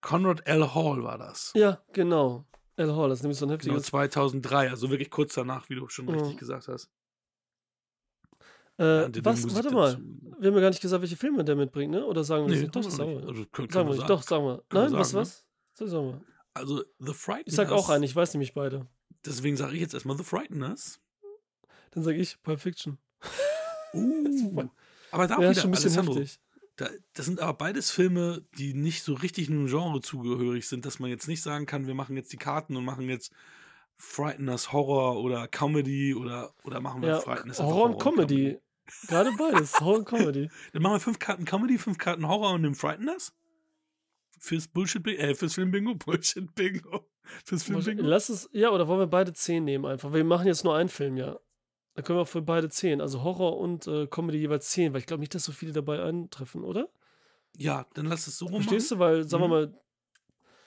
Conrad 0.00 0.46
L. 0.48 0.74
Hall 0.74 1.04
war 1.04 1.16
das. 1.18 1.52
Ja, 1.54 1.80
genau. 1.92 2.44
L. 2.76 2.94
Hall, 2.96 3.08
das 3.08 3.20
ist 3.20 3.22
nämlich 3.22 3.38
so 3.38 3.46
ein 3.46 3.50
Genau, 3.50 3.74
heftiges. 3.74 3.84
2003, 3.86 4.70
also 4.70 4.90
wirklich 4.90 5.10
kurz 5.10 5.34
danach, 5.34 5.68
wie 5.68 5.76
du 5.76 5.88
schon 5.88 6.08
Ja. 6.08 6.16
richtig 6.16 6.38
gesagt 6.38 6.66
hast. 6.66 6.90
Äh, 8.78 9.02
Ja, 9.02 9.10
was, 9.24 9.54
warte 9.54 9.70
mal. 9.70 9.98
Wir 10.38 10.48
haben 10.48 10.54
ja 10.56 10.60
gar 10.60 10.70
nicht 10.70 10.82
gesagt, 10.82 11.00
welche 11.00 11.16
Filme 11.16 11.44
der 11.44 11.56
mitbringt, 11.56 11.92
ne? 11.92 12.04
Oder 12.04 12.24
sagen 12.24 12.46
wir 12.48 12.54
Nee, 12.56 12.68
das? 12.72 12.84
Doch, 12.84 12.90
sagen 12.90 13.10
wir. 13.20 13.28
Also, 13.28 13.44
können, 13.46 13.70
Sagen 13.70 13.88
wir 13.88 13.94
sagen. 13.94 14.08
Doch, 14.08 14.22
sagen 14.22 14.44
wir. 14.44 14.64
Nein, 14.72 14.92
was, 14.92 15.10
sagen, 15.10 15.16
ne? 15.16 15.20
was? 15.22 15.46
So 15.74 15.86
sagen 15.86 16.06
wir. 16.08 16.20
Also, 16.54 16.84
The 16.98 17.12
Frighteners. 17.14 17.46
Ich 17.46 17.54
sag 17.54 17.70
auch 17.70 17.88
einen, 17.88 18.04
ich 18.04 18.14
weiß 18.14 18.34
nämlich 18.34 18.54
beide. 18.54 18.86
Deswegen 19.24 19.56
sage 19.56 19.74
ich 19.74 19.80
jetzt 19.80 19.94
erstmal 19.94 20.16
The 20.16 20.24
Frighteners. 20.24 21.00
Dann 21.92 22.02
sage 22.02 22.18
ich 22.18 22.42
Pulp 22.42 22.60
Fiction. 22.60 22.98
Uh, 23.94 24.64
aber 25.12 25.26
da 25.28 25.36
auch 25.36 25.42
Ja, 25.42 25.50
ist 25.50 25.56
wieder, 25.56 25.60
schon 25.62 25.70
ein 25.70 25.72
bisschen 25.72 25.90
Alessandro, 25.92 26.16
heftig. 26.16 26.40
da, 26.76 26.88
das 27.14 27.26
sind 27.26 27.40
aber 27.40 27.54
beides 27.54 27.90
Filme, 27.90 28.44
die 28.58 28.74
nicht 28.74 29.02
so 29.04 29.14
richtig 29.14 29.48
einem 29.48 29.66
Genre 29.68 30.00
zugehörig 30.00 30.66
sind, 30.68 30.84
dass 30.84 30.98
man 30.98 31.10
jetzt 31.10 31.28
nicht 31.28 31.42
sagen 31.42 31.66
kann, 31.66 31.86
wir 31.86 31.94
machen 31.94 32.16
jetzt 32.16 32.32
die 32.32 32.36
Karten 32.36 32.76
und 32.76 32.84
machen 32.84 33.08
jetzt 33.08 33.32
Frighteners 34.04 34.72
Horror 34.72 35.22
oder 35.22 35.48
Comedy 35.48 36.14
oder, 36.14 36.54
oder 36.64 36.80
machen 36.80 37.02
wir 37.02 37.08
Ja, 37.10 37.20
Frighteners 37.20 37.58
einfach 37.60 37.72
Horror 37.74 37.90
und 37.90 37.98
Comedy. 38.00 38.58
Gerade 39.08 39.32
beides. 39.38 39.72
Horror 39.80 39.98
und 39.98 40.04
Comedy. 40.04 40.50
Dann 40.72 40.82
machen 40.82 40.94
wir 40.96 41.00
fünf 41.00 41.18
Karten 41.18 41.44
Comedy, 41.44 41.78
fünf 41.78 41.98
Karten 41.98 42.28
Horror 42.28 42.52
und 42.52 42.62
den 42.62 42.74
Frighteners. 42.74 43.34
Fürs 44.38 44.68
Bullshit 44.68 45.02
Bingo, 45.02 45.22
äh, 45.22 45.34
fürs 45.34 45.54
Film 45.54 45.70
Bingo, 45.70 45.94
Bullshit 46.04 46.54
Bingo. 46.54 47.08
Fürs 47.44 47.62
Film 47.62 47.82
Bingo. 47.82 48.02
Lass 48.02 48.28
es, 48.28 48.48
ja, 48.52 48.68
oder 48.70 48.86
wollen 48.88 49.00
wir 49.00 49.06
beide 49.06 49.32
10 49.32 49.64
nehmen 49.64 49.86
einfach? 49.86 50.12
Wir 50.12 50.22
machen 50.24 50.46
jetzt 50.46 50.64
nur 50.64 50.76
einen 50.76 50.90
Film, 50.90 51.16
ja. 51.16 51.38
Dann 51.94 52.04
können 52.04 52.18
wir 52.18 52.22
auch 52.22 52.28
für 52.28 52.42
beide 52.42 52.68
10. 52.68 53.00
Also 53.00 53.22
Horror 53.22 53.56
und 53.58 53.86
äh, 53.86 54.06
Comedy 54.06 54.38
jeweils 54.38 54.68
10, 54.70 54.92
weil 54.92 55.00
ich 55.00 55.06
glaube 55.06 55.20
nicht, 55.20 55.34
dass 55.34 55.44
so 55.44 55.52
viele 55.52 55.72
dabei 55.72 56.02
eintreffen, 56.02 56.62
oder? 56.64 56.88
Ja, 57.56 57.86
dann 57.94 58.06
lass 58.06 58.26
es 58.26 58.36
so 58.36 58.46
rum 58.46 58.62
Verstehst 58.62 58.90
machen. 58.90 58.98
du? 58.98 59.04
Weil, 59.04 59.24
sagen 59.28 59.42
wir 59.44 59.48
Mhm. 59.48 59.52
mal, 59.72 59.80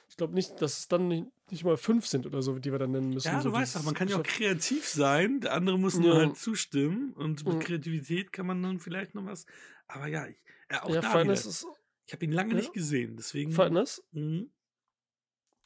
ich 0.10 0.18
glaube 0.18 0.34
nicht, 0.34 0.60
dass 0.62 0.80
es 0.80 0.88
dann 0.88 1.10
nicht, 1.10 1.28
nicht 1.52 1.64
mal 1.64 1.78
5 1.78 2.06
sind 2.08 2.26
oder 2.26 2.42
so, 2.42 2.58
die 2.60 2.72
wir 2.72 2.80
dann 2.80 2.92
nennen 2.92 3.10
müssen. 3.12 3.28
Ja, 3.28 3.42
so 3.42 3.50
du 3.50 3.56
weißt 3.56 3.74
dieses 3.76 3.82
doch, 3.82 3.86
man 3.86 3.96
kann 3.96 4.08
ja 4.08 4.18
auch 4.18 4.24
kreativ 4.24 4.88
sein. 4.88 5.40
Der 5.42 5.54
andere 5.54 5.78
muss 5.80 5.98
nur 5.98 6.14
Ja. 6.16 6.26
halt 6.26 6.38
zustimmen. 6.38 7.14
Und 7.14 7.46
mit 7.46 7.56
Mhm. 7.56 7.60
Kreativität 7.60 8.32
kann 8.34 8.46
man 8.48 8.62
dann 8.64 8.80
vielleicht 8.80 9.16
noch 9.16 9.26
was. 9.26 9.46
Aber 9.88 10.08
ja, 10.08 10.28
ich, 10.28 10.38
äh, 10.70 10.78
auch 10.78 10.90
Ja, 10.94 11.02
da 11.02 11.10
Frighteners 11.12 11.42
wieder. 11.42 11.50
ist. 11.50 11.66
Ich 12.06 12.14
habe 12.14 12.26
ihn 12.26 12.32
lange 12.32 12.52
Ja. 12.52 12.58
nicht 12.58 12.74
gesehen, 12.74 13.16
deswegen. 13.18 13.52
Frighteners? 13.52 14.04
Mhm. 14.12 14.52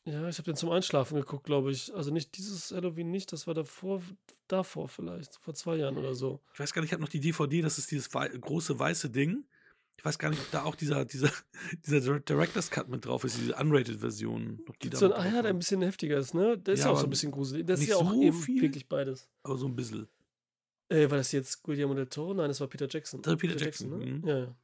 Ja, 0.06 0.28
ich 0.28 0.38
habe 0.40 0.46
den 0.46 0.56
zum 0.56 0.72
Einschlafen 0.72 1.16
geguckt, 1.16 1.44
glaube 1.46 1.72
ich. 1.72 1.94
Also 1.94 2.12
nicht 2.12 2.36
dieses 2.36 2.72
Halloween 2.72 3.12
nicht, 3.12 3.32
das 3.32 3.46
war 3.46 3.54
davor, 3.54 4.02
davor 4.48 4.90
vielleicht, 4.90 5.36
vor 5.36 5.54
zwei 5.54 5.76
Jahren 5.76 5.98
oder 5.98 6.16
so. 6.16 6.42
Ich 6.56 6.60
weiß 6.60 6.74
gar 6.74 6.82
nicht, 6.82 6.90
ich 6.90 6.94
habe 6.94 7.04
noch 7.04 7.10
die 7.10 7.20
DVD, 7.20 7.62
das 7.62 7.78
ist 7.78 7.92
dieses 7.92 8.10
große 8.10 8.80
weiße 8.80 9.12
Ding. 9.12 9.46
Ich 9.98 10.06
weiß 10.06 10.18
gar 10.18 10.30
nicht, 10.30 10.42
ob 10.42 10.50
da 10.52 10.64
auch 10.64 10.76
dieser, 10.76 11.06
dieser, 11.06 11.30
dieser 11.86 12.00
Dir- 12.00 12.20
Director's 12.22 12.72
Cut 12.72 12.90
mit 12.90 13.06
drauf 13.06 13.24
ist, 13.24 13.38
diese 13.38 13.54
Unrated-Version. 13.56 14.62
so 14.94 15.06
einen, 15.06 15.14
ah 15.14 15.24
waren. 15.36 15.46
ein 15.46 15.60
bisschen 15.60 15.82
heftiger 15.84 16.18
ist, 16.18 16.34
ne? 16.34 16.58
Der 16.58 16.74
ist 16.74 16.80
Ja, 16.80 16.88
ja, 16.88 16.92
auch 16.94 16.98
so 17.00 17.06
ein 17.06 17.10
bisschen 17.12 17.32
gruselig. 17.32 17.66
Das 17.68 17.80
ist 17.82 17.88
ja 17.90 17.98
auch 17.98 18.12
so 18.12 18.22
eben 18.22 18.38
viel. 18.38 18.62
wirklich 18.64 18.88
beides. 18.90 19.30
Aber 19.44 19.58
so 19.58 19.68
ein 19.68 19.76
bisschen. 19.76 20.08
Äh, 20.90 21.10
war 21.10 21.18
das 21.18 21.32
jetzt 21.32 21.62
Guillermo 21.64 21.94
del 21.94 22.08
Toro? 22.08 22.34
Nein, 22.34 22.48
das 22.48 22.60
war 22.60 22.68
Peter 22.68 22.88
Jackson. 22.90 23.22
Das 23.22 23.32
war 23.32 23.38
Peter 23.38 23.56
Jackson, 23.56 23.90
ne? 23.92 24.06
mhm. 24.06 24.28
Ja, 24.28 24.38
ja. 24.40 24.56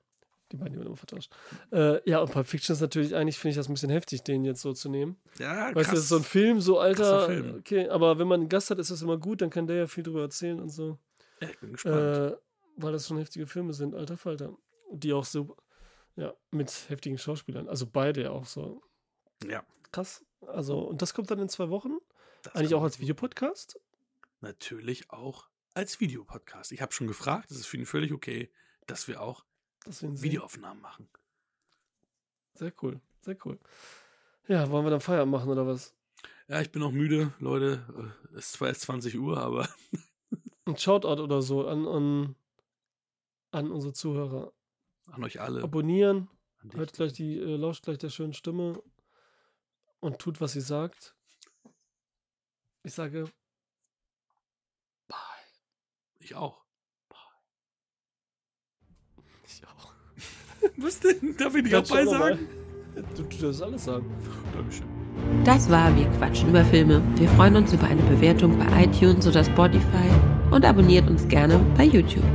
Die 0.52 0.56
beiden, 0.58 0.82
immer 0.82 0.95
vertauscht. 0.95 1.30
Äh, 1.74 2.10
ja, 2.10 2.20
und 2.20 2.32
Pulp 2.32 2.48
Fiction 2.48 2.74
ist 2.74 2.80
natürlich, 2.82 3.14
eigentlich 3.14 3.38
finde 3.38 3.52
ich 3.52 3.58
das 3.58 3.68
ein 3.70 3.74
bisschen 3.74 3.90
heftig, 3.90 4.24
den 4.24 4.45
jetzt 4.45 4.62
so 4.62 4.72
zu 4.74 4.88
nehmen. 4.90 5.18
Ja, 5.40 5.76
Weißt 5.76 5.91
du, 5.91 5.95
das 5.95 6.04
ist 6.06 6.10
so 6.10 6.16
ein 6.18 6.24
Film, 6.24 6.62
so 6.62 6.80
alter. 6.80 7.26
Film. 7.28 7.56
Okay, 7.60 7.90
aber 7.90 8.18
wenn 8.18 8.28
man 8.30 8.40
einen 8.40 8.49
Gast 8.49 8.70
hat, 8.72 8.80
ist 8.80 8.90
das 8.90 9.02
immer 9.02 9.18
gut, 9.18 9.41
dann 9.41 9.49
kann 9.49 9.68
der 9.68 9.76
ja 9.76 9.88
viel 9.88 10.04
drüber 10.04 10.22
erzählen 10.22 10.60
und 10.62 10.70
so. 10.70 10.98
ja, 11.41 11.49
ich 11.49 11.60
bin 11.60 11.74
gespannt. 11.74 11.98
Äh, 12.34 12.38
weil 12.78 12.91
das 12.94 13.08
schon 13.08 13.18
heftige 13.18 13.45
Filme 13.45 13.74
sind, 13.74 13.94
alter 13.94 14.16
Falter. 14.18 14.56
Die 14.92 15.14
auch 15.14 15.26
so, 15.26 15.58
ja, 16.16 16.34
mit 16.52 16.90
heftigen 16.90 17.18
Schauspielern. 17.18 17.68
Also 17.68 17.86
beide 17.86 18.32
auch 18.32 18.46
so. 18.46 18.82
ja. 19.46 19.64
Krass. 19.92 20.26
Also, 20.42 20.80
und 20.82 21.02
das 21.02 21.14
kommt 21.14 21.32
dann 21.32 21.40
in 21.40 21.50
zwei 21.50 21.70
Wochen? 21.70 21.98
das 22.44 22.56
Eigentlich 22.56 22.76
auch 22.76 22.84
als 22.84 23.00
Videopodcast? 23.00 23.80
Natürlich 24.42 25.10
auch 25.10 25.50
als 25.74 26.00
Videopodcast. 26.00 26.72
Ich 26.72 26.82
habe 26.82 26.94
schon 26.94 27.08
gefragt, 27.08 27.52
es 27.52 27.58
ist 27.58 27.66
für 27.68 27.78
ihn 27.78 27.86
völlig 27.86 28.12
okay, 28.14 28.52
dass 28.86 29.08
wir 29.08 29.22
auch 29.22 29.46
Das 29.86 30.04
Videoaufnahmen 30.04 30.82
machen. 30.82 31.10
Sehr 32.54 32.74
cool, 32.82 33.00
sehr 33.22 33.38
cool. 33.46 33.60
Ja, 34.48 34.70
wollen 34.72 34.86
wir 34.86 34.90
dann 34.92 35.02
Feierabend 35.02 35.32
machen 35.32 35.50
oder 35.50 35.68
was? 35.68 35.94
Ja, 36.48 36.62
ich 36.62 36.72
bin 36.72 36.82
auch 36.82 36.92
müde, 36.92 37.34
Leute. 37.40 38.14
Es 38.32 38.46
ist 38.46 38.52
zwar 38.54 38.70
erst 38.70 38.82
20 38.82 39.20
Uhr, 39.20 39.38
aber 39.38 39.68
Ein 40.66 40.78
Shoutout 40.78 41.22
oder 41.22 41.42
so 41.42 41.68
an, 41.68 41.88
an, 41.88 42.36
an 43.52 43.72
unsere 43.72 43.94
Zuhörer. 43.94 44.54
An 45.08 45.24
euch 45.24 45.40
alle. 45.42 45.64
Abonnieren, 45.64 46.30
hört 46.74 46.94
gleich 46.94 47.14
die, 47.14 47.38
äh, 47.38 47.56
lauscht 47.56 47.84
gleich 47.84 47.98
der 47.98 48.10
schönen 48.10 48.34
Stimme 48.34 48.82
und 50.00 50.20
tut, 50.20 50.40
was 50.42 50.54
sie 50.54 50.62
sagt. 50.62 51.16
Ich 52.84 52.94
sage, 52.94 53.26
Ich 56.20 56.36
auch. 56.36 56.62
ich 59.46 59.62
auch. 59.66 59.94
Was 60.78 61.00
denn? 61.00 61.38
Darf 61.38 61.56
ich 61.56 61.64
nicht 61.64 61.74
auch 61.76 61.90
mal- 61.90 62.38
Du, 63.16 63.24
du 63.24 63.38
darfst 63.38 63.62
alles 63.62 63.86
sagen. 63.86 64.06
Dankeschön. 64.54 64.88
Das 65.46 65.70
war 65.70 65.96
Wir 65.96 66.08
quatschen 66.18 66.50
über 66.50 66.66
Filme. 66.66 67.02
Wir 67.18 67.30
freuen 67.30 67.56
uns 67.56 67.72
über 67.72 67.86
eine 67.86 68.02
Bewertung 68.04 68.58
bei 68.58 68.84
iTunes 68.84 69.26
oder 69.28 69.44
Spotify 69.44 70.10
und 70.52 70.66
abonniert 70.66 71.08
uns 71.10 71.26
gerne 71.28 71.60
bei 71.78 71.86
YouTube. 71.86 72.26